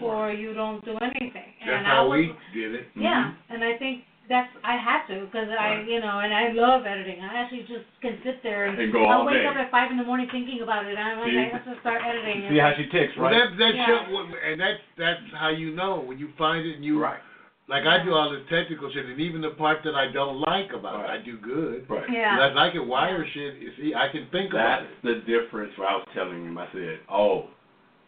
or 0.01 0.31
you 0.31 0.53
don't 0.53 0.79
do 0.85 0.95
anything. 1.09 1.51
That's 1.59 1.77
and 1.77 1.85
I 1.85 1.89
how 1.89 2.07
was, 2.07 2.15
we 2.15 2.61
did 2.61 2.71
it. 2.79 2.85
yeah, 2.95 3.33
mm-hmm. 3.35 3.53
and 3.53 3.59
I 3.63 3.77
think 3.77 3.95
that's 4.29 4.49
I 4.63 4.75
had 4.77 5.07
to 5.07 5.25
because 5.25 5.47
I 5.49 5.79
Right. 5.79 5.87
you 5.87 5.99
know 5.99 6.19
and 6.19 6.33
I 6.33 6.51
love 6.51 6.85
editing. 6.85 7.21
I 7.23 7.41
actually 7.41 7.61
just 7.63 7.85
can 8.01 8.19
sit 8.23 8.43
there 8.43 8.65
and, 8.67 8.79
And 8.79 8.91
go 8.91 9.05
I'll 9.05 9.19
all 9.21 9.25
wake 9.25 9.39
day. 9.41 9.45
up 9.47 9.55
at 9.55 9.71
five 9.71 9.91
in 9.91 9.97
the 9.97 10.03
morning 10.03 10.27
thinking 10.31 10.61
about 10.61 10.85
it. 10.85 10.97
I'm 10.97 11.19
like, 11.19 11.31
See? 11.31 11.37
I 11.39 11.49
have 11.55 11.65
to 11.65 11.79
start 11.81 12.01
editing. 12.05 12.45
See 12.49 12.57
how 12.59 12.73
she 12.75 12.85
ticks, 12.89 13.13
Well, 13.17 13.31
right? 13.31 13.49
that 13.51 13.57
that 13.57 13.75
Yeah. 13.75 13.85
show, 13.87 14.27
and 14.45 14.59
that's 14.59 14.81
that's 14.97 15.21
how 15.33 15.49
you 15.49 15.71
know 15.75 15.99
when 16.01 16.19
you 16.19 16.29
find 16.37 16.65
it 16.65 16.75
and 16.75 16.83
you 16.85 16.99
Right. 17.01 17.19
like 17.67 17.85
I 17.85 18.03
do 18.03 18.13
all 18.13 18.29
the 18.29 18.41
technical 18.49 18.89
shit, 18.91 19.05
and 19.05 19.19
even 19.19 19.41
the 19.41 19.51
part 19.51 19.83
that 19.83 19.95
I 19.95 20.07
don't 20.11 20.39
like 20.41 20.71
about 20.73 21.03
it, 21.05 21.09
I 21.09 21.17
do 21.19 21.37
good. 21.37 21.89
Right. 21.89 22.09
Yeah. 22.09 22.37
Like 22.37 22.55
I 22.55 22.71
can 22.71 22.87
wire 22.87 23.25
shit. 23.33 23.55
You 23.55 23.71
see, 23.77 23.93
I 23.95 24.07
can 24.09 24.27
think 24.31 24.51
about 24.53 24.81
That's 24.81 24.91
it. 24.91 25.03
the 25.03 25.15
difference 25.31 25.77
where 25.77 25.87
I 25.89 25.95
was 25.95 26.07
telling 26.13 26.45
him, 26.45 26.57
I 26.57 26.67
said, 26.73 26.99
oh, 27.09 27.47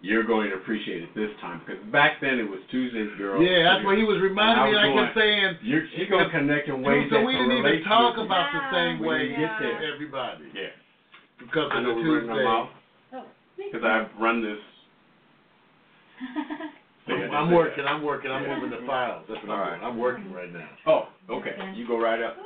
you're 0.01 0.23
going 0.23 0.49
to 0.49 0.55
appreciate 0.55 1.03
it 1.03 1.09
this 1.15 1.29
time. 1.41 1.61
Because 1.65 1.83
back 1.91 2.21
then 2.21 2.39
it 2.39 2.47
was 2.47 2.59
Tuesdays, 2.71 3.09
girl. 3.17 3.41
Yeah, 3.41 3.63
that's 3.73 3.85
what 3.85 3.97
he 3.97 4.03
was 4.03 4.19
reminding 4.21 4.71
me. 4.71 4.77
I 4.77 4.85
I 4.85 4.87
was 4.87 5.05
kept 5.05 5.17
saying. 5.17 5.57
You're, 5.61 5.83
she's 5.95 6.09
going 6.09 6.23
to 6.25 6.31
connect 6.31 6.67
in 6.67 6.81
ways 6.81 7.07
so 7.09 7.17
that 7.17 7.25
we 7.25 7.33
didn't 7.33 7.49
relate 7.49 7.79
even 7.79 7.87
talk 7.89 8.15
to 8.15 8.21
you. 8.21 8.25
about 8.25 8.47
the 8.53 8.61
same 8.71 8.95
Yeah, 8.99 9.07
way 9.07 9.17
When 9.17 9.29
you 9.29 9.35
get 9.37 9.59
there. 9.59 9.79
to 9.79 9.85
everybody 9.93 10.43
Yeah. 10.55 10.71
because 11.39 11.69
I 11.73 11.77
of 11.77 11.83
know 11.83 11.95
the 11.95 12.01
we're 12.01 12.23
running 12.23 12.29
Tuesday. 12.29 12.43
mouth 12.43 12.69
Oh, 13.11 13.25
because 13.57 13.83
I 13.83 14.07
run 14.21 14.41
this. 14.41 14.57
I'm, 17.09 17.31
I'm 17.31 17.51
working. 17.51 17.85
I'm 17.85 18.03
working. 18.03 18.31
I'm 18.31 18.47
moving 18.47 18.69
the 18.69 18.85
files. 18.85 19.25
That's 19.27 19.41
what 19.41 19.49
All 19.51 19.55
I'm 19.57 19.61
right. 19.61 19.79
doing. 19.79 19.91
I'm 19.91 19.97
working 19.97 20.31
right 20.31 20.53
now. 20.53 20.69
Oh, 20.85 21.07
okay. 21.29 21.55
You 21.75 21.87
go 21.87 21.99
right 21.99 22.21
up. 22.21 22.37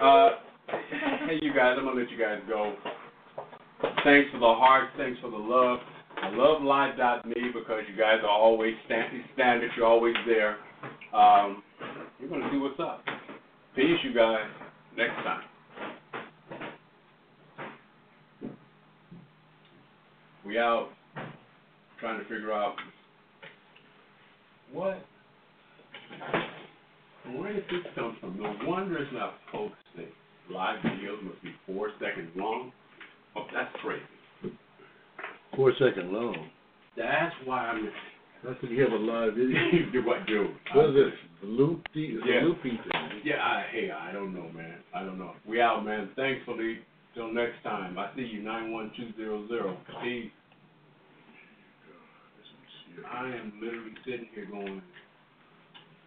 Uh, 0.00 0.30
hey, 1.26 1.38
you 1.42 1.52
guys, 1.52 1.74
I'm 1.76 1.84
going 1.84 1.96
to 1.96 2.02
let 2.02 2.10
you 2.10 2.18
guys 2.18 2.38
go. 2.48 2.74
Thanks 4.04 4.30
for 4.30 4.38
the 4.38 4.54
heart. 4.54 4.90
Thanks 4.96 5.18
for 5.20 5.30
the 5.30 5.36
love. 5.36 5.80
I 6.22 6.30
love 6.30 6.62
live.me 6.62 7.50
because 7.54 7.82
you 7.90 7.96
guys 7.96 8.18
are 8.22 8.30
always 8.30 8.74
stand, 8.86 9.22
standard. 9.34 9.70
You're 9.76 9.86
always 9.86 10.14
there. 10.26 10.56
Um, 11.14 11.62
we're 12.20 12.28
going 12.28 12.40
to 12.40 12.48
see 12.50 12.58
what's 12.58 12.80
up. 12.80 13.04
Peace, 13.74 13.98
you 14.02 14.14
guys. 14.14 14.46
Next 14.96 15.14
time. 15.16 15.42
We 20.46 20.58
out 20.58 20.88
trying 22.00 22.18
to 22.18 22.24
figure 22.24 22.52
out 22.52 22.76
what 24.72 25.04
where 27.34 27.52
did 27.52 27.64
this 27.64 27.92
come 27.94 28.16
from? 28.20 28.40
No 28.40 28.54
wonder 28.64 28.98
it's 28.98 29.12
not 29.12 29.34
posting. 29.50 30.12
Live 30.50 30.78
videos 30.84 31.22
must 31.24 31.42
be 31.42 31.52
four 31.66 31.90
seconds 32.00 32.30
long. 32.36 32.70
Oh, 33.34 33.46
that's 33.52 33.74
crazy. 33.82 34.02
Four 35.56 35.72
second 35.78 36.12
long. 36.12 36.36
That's 36.96 37.34
why 37.44 37.68
I'm. 37.68 37.88
That's 38.44 38.58
if 38.62 38.70
you 38.70 38.82
have 38.82 38.92
a 38.92 38.96
live 38.96 39.34
video. 39.34 39.58
do 39.92 40.04
what, 40.06 40.26
dude? 40.26 40.50
What 40.74 40.90
is 40.90 40.94
this? 40.94 41.12
The 41.40 41.46
loop? 41.48 41.86
It's 41.94 42.22
Yeah. 42.26 42.42
a 42.42 42.44
loopy 42.44 42.70
thing. 42.70 43.20
Yeah, 43.24 43.36
I, 43.42 43.64
hey, 43.72 43.90
I 43.90 44.12
don't 44.12 44.34
know, 44.34 44.48
man. 44.54 44.76
I 44.94 45.02
don't 45.02 45.18
know. 45.18 45.32
We 45.48 45.60
out, 45.60 45.84
man. 45.84 46.10
Thankfully, 46.14 46.78
till 47.14 47.32
next 47.32 47.62
time. 47.64 47.98
I 47.98 48.10
see 48.14 48.22
you, 48.22 48.42
nine 48.42 48.70
one 48.70 48.92
two 48.96 49.10
zero 49.16 49.48
zero. 49.48 49.78
Peace. 50.02 50.30
I 53.10 53.26
am 53.26 53.52
literally 53.62 53.92
sitting 54.04 54.28
here 54.34 54.46
going, 54.50 54.80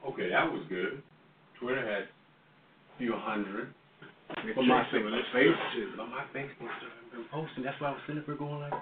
okay, 0.10 0.30
that 0.30 0.52
was 0.52 0.64
good. 0.69 1.02
Twitter 1.60 1.86
had 1.86 2.03
a 2.10 2.98
few 2.98 3.14
hundred. 3.16 3.74
But 4.56 4.64
my, 4.64 4.82
Check 4.84 4.94
some 4.94 5.06
of 5.06 5.11
my 5.11 5.18
this 5.18 5.26
face, 5.34 5.53
stuff, 5.74 5.98
but 5.98 6.08
my 6.10 6.24
Facebook 6.34 6.69
started 6.78 7.10
been 7.11 7.26
posting. 7.32 7.64
That's 7.64 7.80
why 7.82 7.90
I 7.90 7.92
was 7.92 8.02
sitting 8.08 8.24
there 8.26 8.36
going 8.36 8.61
like, 8.61 8.74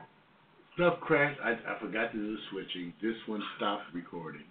Stuff 0.77 0.99
crashed. 1.01 1.39
I, 1.43 1.53
I 1.53 1.79
forgot 1.81 2.11
to 2.13 2.17
do 2.17 2.33
the 2.37 2.41
switching. 2.51 2.93
This 3.01 3.15
one 3.25 3.41
stopped 3.57 3.85
recording, 3.93 4.43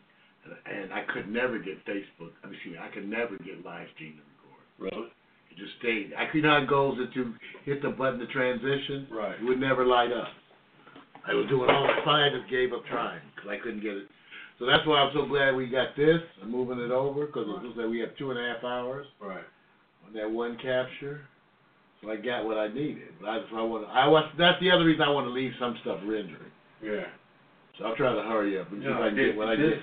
and, 0.44 0.54
and 0.82 0.92
I 0.92 1.04
could 1.14 1.30
never 1.30 1.58
get 1.58 1.78
Facebook. 1.86 2.34
I 2.42 2.46
mean, 2.50 2.54
excuse 2.56 2.74
me, 2.74 2.78
I 2.82 2.90
could 2.92 3.08
never 3.08 3.38
get 3.38 3.64
live 3.64 3.86
stream 3.94 4.18
to 4.18 4.22
record. 4.34 4.90
really? 4.98 5.08
It 5.50 5.56
just 5.56 5.78
stayed. 5.78 6.10
I 6.18 6.26
could 6.32 6.42
not 6.42 6.68
go 6.68 6.96
that 6.98 7.14
you 7.14 7.32
hit 7.64 7.80
the 7.80 7.90
button 7.90 8.18
to 8.18 8.26
transition. 8.26 9.06
Right. 9.10 9.38
It 9.40 9.44
would 9.44 9.60
never 9.60 9.86
light 9.86 10.10
up. 10.12 10.26
I 11.28 11.34
was 11.34 11.46
doing 11.48 11.70
all 11.70 11.86
the 11.86 12.02
fine. 12.04 12.32
I 12.32 12.36
just 12.36 12.50
gave 12.50 12.72
up 12.72 12.82
trying 12.90 13.20
because 13.34 13.50
I 13.50 13.62
couldn't 13.62 13.82
get 13.82 13.94
it. 13.94 14.06
So 14.58 14.66
that's 14.66 14.86
why 14.86 14.98
I'm 14.98 15.12
so 15.14 15.26
glad 15.26 15.54
we 15.54 15.66
got 15.68 15.94
this. 15.96 16.18
I'm 16.42 16.50
moving 16.50 16.80
it 16.80 16.90
over 16.90 17.26
because 17.26 17.46
it 17.46 17.62
looks 17.62 17.76
like 17.78 17.88
we 17.88 18.00
have 18.00 18.16
two 18.18 18.30
and 18.32 18.38
a 18.40 18.42
half 18.54 18.64
hours 18.64 19.06
Right. 19.20 19.44
on 20.06 20.12
that 20.14 20.28
one 20.30 20.56
capture. 20.58 21.20
So 22.06 22.12
I 22.12 22.16
got 22.16 22.46
what 22.46 22.56
I 22.56 22.68
needed. 22.68 23.18
But 23.20 23.28
I, 23.30 23.62
want. 23.62 23.86
I 23.90 24.06
was. 24.06 24.30
That's 24.38 24.60
the 24.62 24.70
other 24.70 24.84
reason 24.84 25.02
I 25.02 25.10
want 25.10 25.26
to 25.26 25.34
leave 25.34 25.50
some 25.58 25.76
stuff 25.82 25.98
rendering. 26.06 26.54
Yeah. 26.82 27.10
So 27.78 27.84
I'll 27.84 27.96
try 27.96 28.14
to 28.14 28.22
hurry 28.22 28.58
up 28.58 28.70
and 28.70 28.80
see 28.80 28.86
if 28.86 28.94
I 28.94 29.08
can 29.10 29.16
get 29.16 29.36
what 29.36 29.48
I 29.48 29.56
get. 29.56 29.82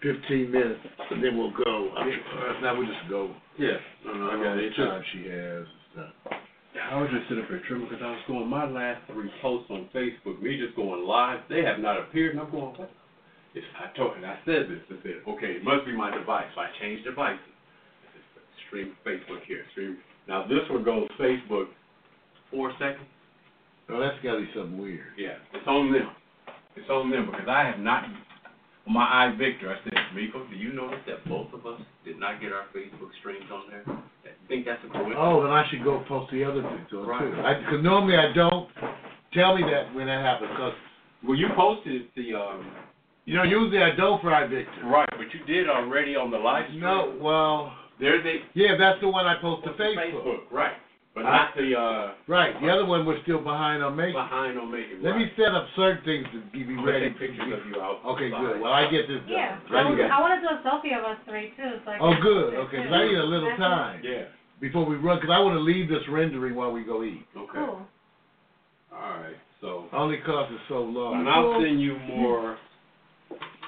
Fifteen 0.00 0.50
minutes, 0.50 0.80
and 1.10 1.22
then 1.22 1.36
we'll 1.36 1.52
go. 1.52 1.90
I 1.98 2.06
mean, 2.06 2.18
or 2.62 2.78
we'll 2.78 2.86
just 2.86 3.10
go. 3.10 3.34
Yeah. 3.58 3.76
I 4.06 4.38
got 4.38 4.54
the 4.54 4.70
it. 4.70 4.76
time 4.78 5.02
she 5.12 5.26
has 5.28 5.66
and 5.66 6.12
stuff. 6.22 6.38
I 6.78 7.02
was 7.02 7.10
just 7.10 7.26
sitting 7.28 7.42
up 7.42 7.50
here 7.50 7.60
tripping 7.66 7.90
because 7.90 8.00
I 8.00 8.14
was 8.14 8.22
going, 8.28 8.46
my 8.46 8.64
last 8.64 9.02
three 9.10 9.28
posts 9.42 9.66
on 9.68 9.90
Facebook, 9.90 10.40
me 10.40 10.56
just 10.56 10.76
going 10.76 11.02
live, 11.02 11.40
they 11.50 11.66
have 11.66 11.80
not 11.80 11.98
appeared, 11.98 12.38
and 12.38 12.40
I'm 12.40 12.50
going, 12.50 12.78
what? 12.78 12.90
It's, 13.54 13.66
I 13.74 13.90
told, 13.98 14.14
and 14.14 14.24
I 14.24 14.38
said 14.46 14.70
this, 14.70 14.78
I 14.86 15.02
said, 15.02 15.26
okay, 15.26 15.58
it 15.58 15.64
must 15.64 15.84
be 15.84 15.96
my 15.96 16.14
device. 16.14 16.46
So 16.54 16.60
I 16.60 16.70
changed 16.78 17.02
devices. 17.02 17.42
I 17.42 18.14
said, 18.14 18.46
stream 18.68 18.94
Facebook 19.02 19.42
here, 19.48 19.66
stream. 19.72 19.98
Now 20.28 20.46
this 20.46 20.68
one 20.70 20.84
goes 20.84 21.08
Facebook 21.18 21.66
four 22.50 22.72
seconds. 22.78 23.06
No, 23.88 23.98
that's 24.00 24.16
got 24.22 24.34
to 24.34 24.40
be 24.40 24.48
something 24.54 24.78
weird. 24.78 25.16
Yeah, 25.16 25.40
it's 25.54 25.66
on 25.66 25.92
them. 25.92 26.10
It's 26.76 26.88
on 26.90 27.10
them 27.10 27.26
because 27.30 27.48
I 27.48 27.64
have 27.64 27.80
not. 27.80 28.04
My 28.86 29.04
eye, 29.04 29.34
Victor, 29.36 29.68
I 29.68 29.76
said, 29.84 29.92
Miko, 30.14 30.46
do 30.48 30.56
you 30.56 30.72
notice 30.72 31.00
that 31.06 31.20
both 31.28 31.52
of 31.52 31.66
us 31.66 31.78
did 32.06 32.18
not 32.18 32.40
get 32.40 32.52
our 32.52 32.64
Facebook 32.74 33.12
streams 33.20 33.44
on 33.52 33.64
there? 33.68 33.84
I 33.86 34.32
think 34.48 34.64
that's 34.64 34.80
a 34.84 34.88
coincidence. 34.88 35.16
Oh, 35.20 35.42
then 35.42 35.50
I 35.52 35.68
should 35.68 35.84
go 35.84 36.02
post 36.08 36.32
the 36.32 36.42
other 36.44 36.62
things 36.62 36.88
on 36.96 37.06
Right. 37.06 37.20
too. 37.20 37.64
Because 37.64 37.84
normally 37.84 38.16
I 38.16 38.32
don't. 38.32 38.68
Tell 39.34 39.56
me 39.56 39.62
that 39.68 39.92
when 39.94 40.06
that 40.06 40.24
happens, 40.24 40.50
because 40.52 40.72
Well, 41.22 41.36
you 41.36 41.48
posted 41.54 42.08
the 42.16 42.32
um. 42.34 42.64
you 43.26 43.36
know 43.36 43.42
usually 43.42 43.82
I 43.82 43.94
don't 43.94 44.22
for 44.22 44.30
iVictor. 44.30 44.84
Right, 44.84 45.08
but 45.10 45.26
you 45.36 45.44
did 45.44 45.68
already 45.68 46.16
on 46.16 46.30
the 46.30 46.38
live 46.38 46.64
stream. 46.68 46.80
No, 46.80 47.14
well, 47.20 47.76
There's 48.00 48.24
a 48.24 48.34
yeah, 48.54 48.76
that's 48.78 49.00
the 49.00 49.08
one 49.08 49.26
I 49.26 49.40
post 49.40 49.64
to 49.64 49.70
Facebook. 49.72 50.46
right, 50.52 50.74
but 51.14 51.22
not 51.22 51.50
the 51.56 51.74
uh 51.78 52.12
Right, 52.28 52.54
the 52.60 52.68
other 52.70 52.86
one 52.86 53.04
was 53.04 53.18
still 53.24 53.42
behind 53.42 53.82
on 53.82 53.96
making. 53.96 54.14
behind 54.14 54.58
on 54.58 54.70
making. 54.70 55.02
Let 55.02 55.16
me 55.16 55.24
right. 55.24 55.32
set 55.36 55.50
up 55.54 55.66
certain 55.74 56.04
things 56.04 56.26
to 56.32 56.40
be 56.52 56.62
be 56.62 56.76
ready. 56.78 57.10
Take 57.10 57.18
pictures 57.34 57.58
of 57.58 57.66
you 57.66 57.80
out. 57.82 57.98
Okay, 58.14 58.30
good. 58.30 58.60
Well, 58.60 58.72
I 58.72 58.88
get 58.90 59.08
this 59.08 59.18
done. 59.26 59.34
Yeah, 59.34 59.58
I, 59.58 59.72
Ready 59.72 59.90
was, 59.90 59.98
to- 59.98 60.14
I 60.14 60.20
want 60.20 60.32
to 60.38 60.42
do 60.46 60.50
a 60.54 60.58
selfie 60.62 60.94
of 60.98 61.04
us 61.04 61.18
three 61.26 61.50
too. 61.56 61.82
So 61.84 61.90
I 61.90 61.98
Oh, 61.98 62.12
can 62.14 62.22
good. 62.22 62.54
post 62.54 62.54
it, 62.54 62.58
Okay, 62.70 62.76
too. 62.76 62.88
'cause 62.88 62.92
I 62.94 63.02
need 63.06 63.18
a 63.18 63.24
little 63.26 63.48
That's 63.50 63.60
time 63.60 64.00
Yeah. 64.04 64.24
before 64.60 64.84
we 64.86 64.94
run, 64.96 65.18
because 65.18 65.34
I 65.34 65.40
want 65.40 65.54
to 65.56 65.60
leave 65.60 65.88
this 65.88 66.06
rendering 66.08 66.54
while 66.54 66.70
we 66.70 66.84
go 66.84 67.02
eat. 67.02 67.26
Okay. 67.36 67.58
Cool. 67.58 67.82
All 68.94 69.10
right. 69.18 69.36
So. 69.60 69.86
Only 69.92 70.18
'cause 70.18 70.46
it's 70.54 70.62
so 70.68 70.82
long. 70.86 71.18
And 71.20 71.28
I'll 71.28 71.60
send 71.60 71.80
you 71.82 71.98
more 72.06 72.56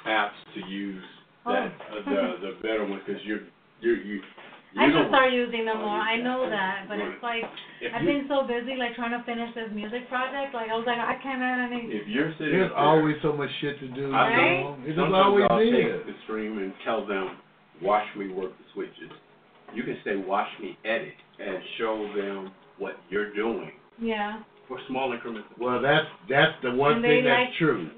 apps 0.06 0.38
to 0.54 0.60
use 0.70 1.02
that 1.46 1.72
Oh. 1.90 1.98
uh, 1.98 2.02
the 2.04 2.46
the 2.46 2.52
better 2.62 2.84
one, 2.84 3.00
because 3.04 3.20
you're 3.24 3.40
you 3.80 3.92
you. 3.94 4.20
I 4.78 4.86
you 4.86 4.92
should 4.92 4.98
don't- 5.02 5.08
start 5.10 5.32
using 5.32 5.64
them 5.64 5.78
more. 5.78 5.98
I 5.98 6.16
know 6.16 6.48
that, 6.48 6.86
but 6.88 6.98
Right. 6.98 7.08
it's 7.08 7.22
like 7.22 7.44
If 7.80 7.92
I've 7.92 8.02
you- 8.02 8.06
been 8.20 8.28
so 8.28 8.44
busy, 8.44 8.76
like 8.76 8.94
trying 8.94 9.10
to 9.10 9.22
finish 9.24 9.52
this 9.54 9.70
music 9.72 10.08
project. 10.08 10.54
Like 10.54 10.70
I 10.70 10.76
was 10.76 10.86
like, 10.86 10.98
I 10.98 11.14
can't 11.16 11.42
add 11.42 11.72
any. 11.72 11.90
If 11.90 12.06
you're 12.06 12.30
sitting 12.38 12.52
There's 12.58 12.68
there, 12.70 12.78
always 12.78 13.16
so 13.20 13.32
much 13.32 13.50
shit 13.60 13.80
to 13.80 13.88
do. 13.88 14.12
I 14.14 14.30
you 14.30 14.36
Right? 14.36 14.60
know? 14.62 14.76
It 14.84 14.86
just 14.86 14.96
Sometimes 14.98 15.14
always 15.26 15.46
I'll 15.50 15.58
is. 15.58 15.70
take 15.74 16.06
the 16.06 16.14
stream 16.24 16.58
and 16.58 16.72
tell 16.84 17.04
them, 17.04 17.30
watch 17.80 18.06
me 18.14 18.28
work 18.28 18.56
the 18.58 18.64
switches. 18.72 19.10
You 19.74 19.82
can 19.82 19.98
say, 20.04 20.16
watch 20.16 20.48
me 20.60 20.76
edit, 20.84 21.14
and 21.40 21.58
show 21.78 22.06
them 22.14 22.52
what 22.78 22.96
you're 23.08 23.32
doing 23.34 23.72
Yeah. 23.98 24.38
for 24.68 24.78
small 24.86 25.12
increments. 25.12 25.48
Well, 25.58 25.80
that's 25.80 26.06
that's 26.28 26.54
the 26.62 26.70
one 26.72 26.92
And 26.94 27.02
thing 27.02 27.24
they 27.24 27.30
that's 27.30 27.48
like- 27.50 27.54
true. 27.58 27.90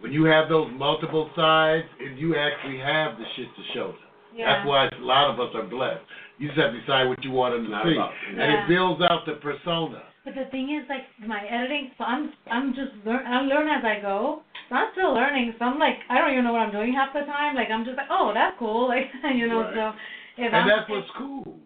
When 0.00 0.12
you 0.12 0.24
have 0.24 0.48
those 0.48 0.70
multiple 0.72 1.30
sides, 1.36 1.86
and 2.00 2.18
you 2.18 2.34
actually 2.36 2.78
have 2.78 3.16
the 3.18 3.24
shit 3.36 3.54
to 3.54 3.62
show 3.74 3.86
them. 3.92 4.00
Yeah. 4.36 4.46
That's 4.60 4.68
why 4.68 4.86
a 4.92 5.00
lot 5.00 5.32
of 5.32 5.40
us 5.40 5.54
are 5.54 5.64
blessed. 5.66 6.04
You 6.38 6.48
just 6.48 6.60
have 6.60 6.72
to 6.72 6.80
decide 6.80 7.08
what 7.08 7.24
you 7.24 7.30
want 7.32 7.54
them 7.56 7.64
to 7.64 7.70
Not 7.70 7.84
see, 7.88 7.96
about- 7.96 8.12
and 8.28 8.52
it 8.52 8.68
builds 8.68 9.00
out 9.08 9.24
the 9.24 9.40
persona. 9.40 10.02
But 10.26 10.34
the 10.34 10.44
thing 10.50 10.68
is, 10.76 10.84
like 10.90 11.06
my 11.26 11.40
editing, 11.46 11.92
so 11.96 12.04
I'm 12.04 12.32
I'm 12.50 12.74
just 12.74 12.92
learn 13.06 13.24
I 13.26 13.40
learn 13.42 13.68
as 13.70 13.84
I 13.84 14.02
go. 14.02 14.42
So 14.68 14.74
I'm 14.74 14.90
still 14.92 15.14
learning. 15.14 15.54
So 15.58 15.64
I'm 15.64 15.78
like 15.78 15.96
I 16.10 16.18
don't 16.18 16.32
even 16.32 16.44
know 16.44 16.52
what 16.52 16.62
I'm 16.66 16.72
doing 16.72 16.92
half 16.92 17.14
the 17.14 17.20
time. 17.24 17.54
Like 17.54 17.70
I'm 17.70 17.84
just 17.86 17.96
like, 17.96 18.10
oh, 18.10 18.32
that's 18.34 18.58
cool. 18.58 18.88
Like 18.92 19.06
you 19.34 19.46
know. 19.48 19.62
Right. 19.62 19.74
So 19.74 20.42
if 20.42 20.52
I'm 20.52 20.60
And 20.60 20.70
that's 20.70 20.90
what's 20.90 21.08
cool. 21.16 21.56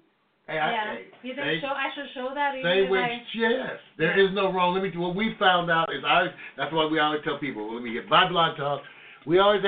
Hey, 0.47 0.59
I, 0.59 0.71
yeah. 0.71 0.95
hey, 0.95 1.05
you 1.23 1.35
think 1.35 1.47
they- 1.47 1.61
show 1.61 1.73
I 1.73 1.89
should 1.95 2.11
show 2.13 2.31
that? 2.35 2.55
even 2.55 2.69
Say 2.71 2.85
if 2.85 2.91
which, 2.91 3.01
I- 3.01 3.23
yes. 3.35 3.77
There 3.97 4.15
Yeah. 4.19 4.29
is 4.29 4.35
no 4.37 4.53
wrong. 4.53 4.75
Let 4.75 4.83
me. 4.85 4.93
What 4.95 5.17
we 5.17 5.35
found 5.39 5.71
out 5.71 5.89
is 5.91 6.05
I. 6.05 6.27
That's 6.59 6.73
why 6.73 6.85
we 6.87 6.99
always 7.01 7.23
tell 7.25 7.39
people. 7.39 7.73
Let 7.75 7.83
me 7.83 7.95
get 7.95 8.09
my 8.09 8.29
blog 8.29 8.57
talk. 8.59 8.83
We 9.27 9.39
always 9.41 9.63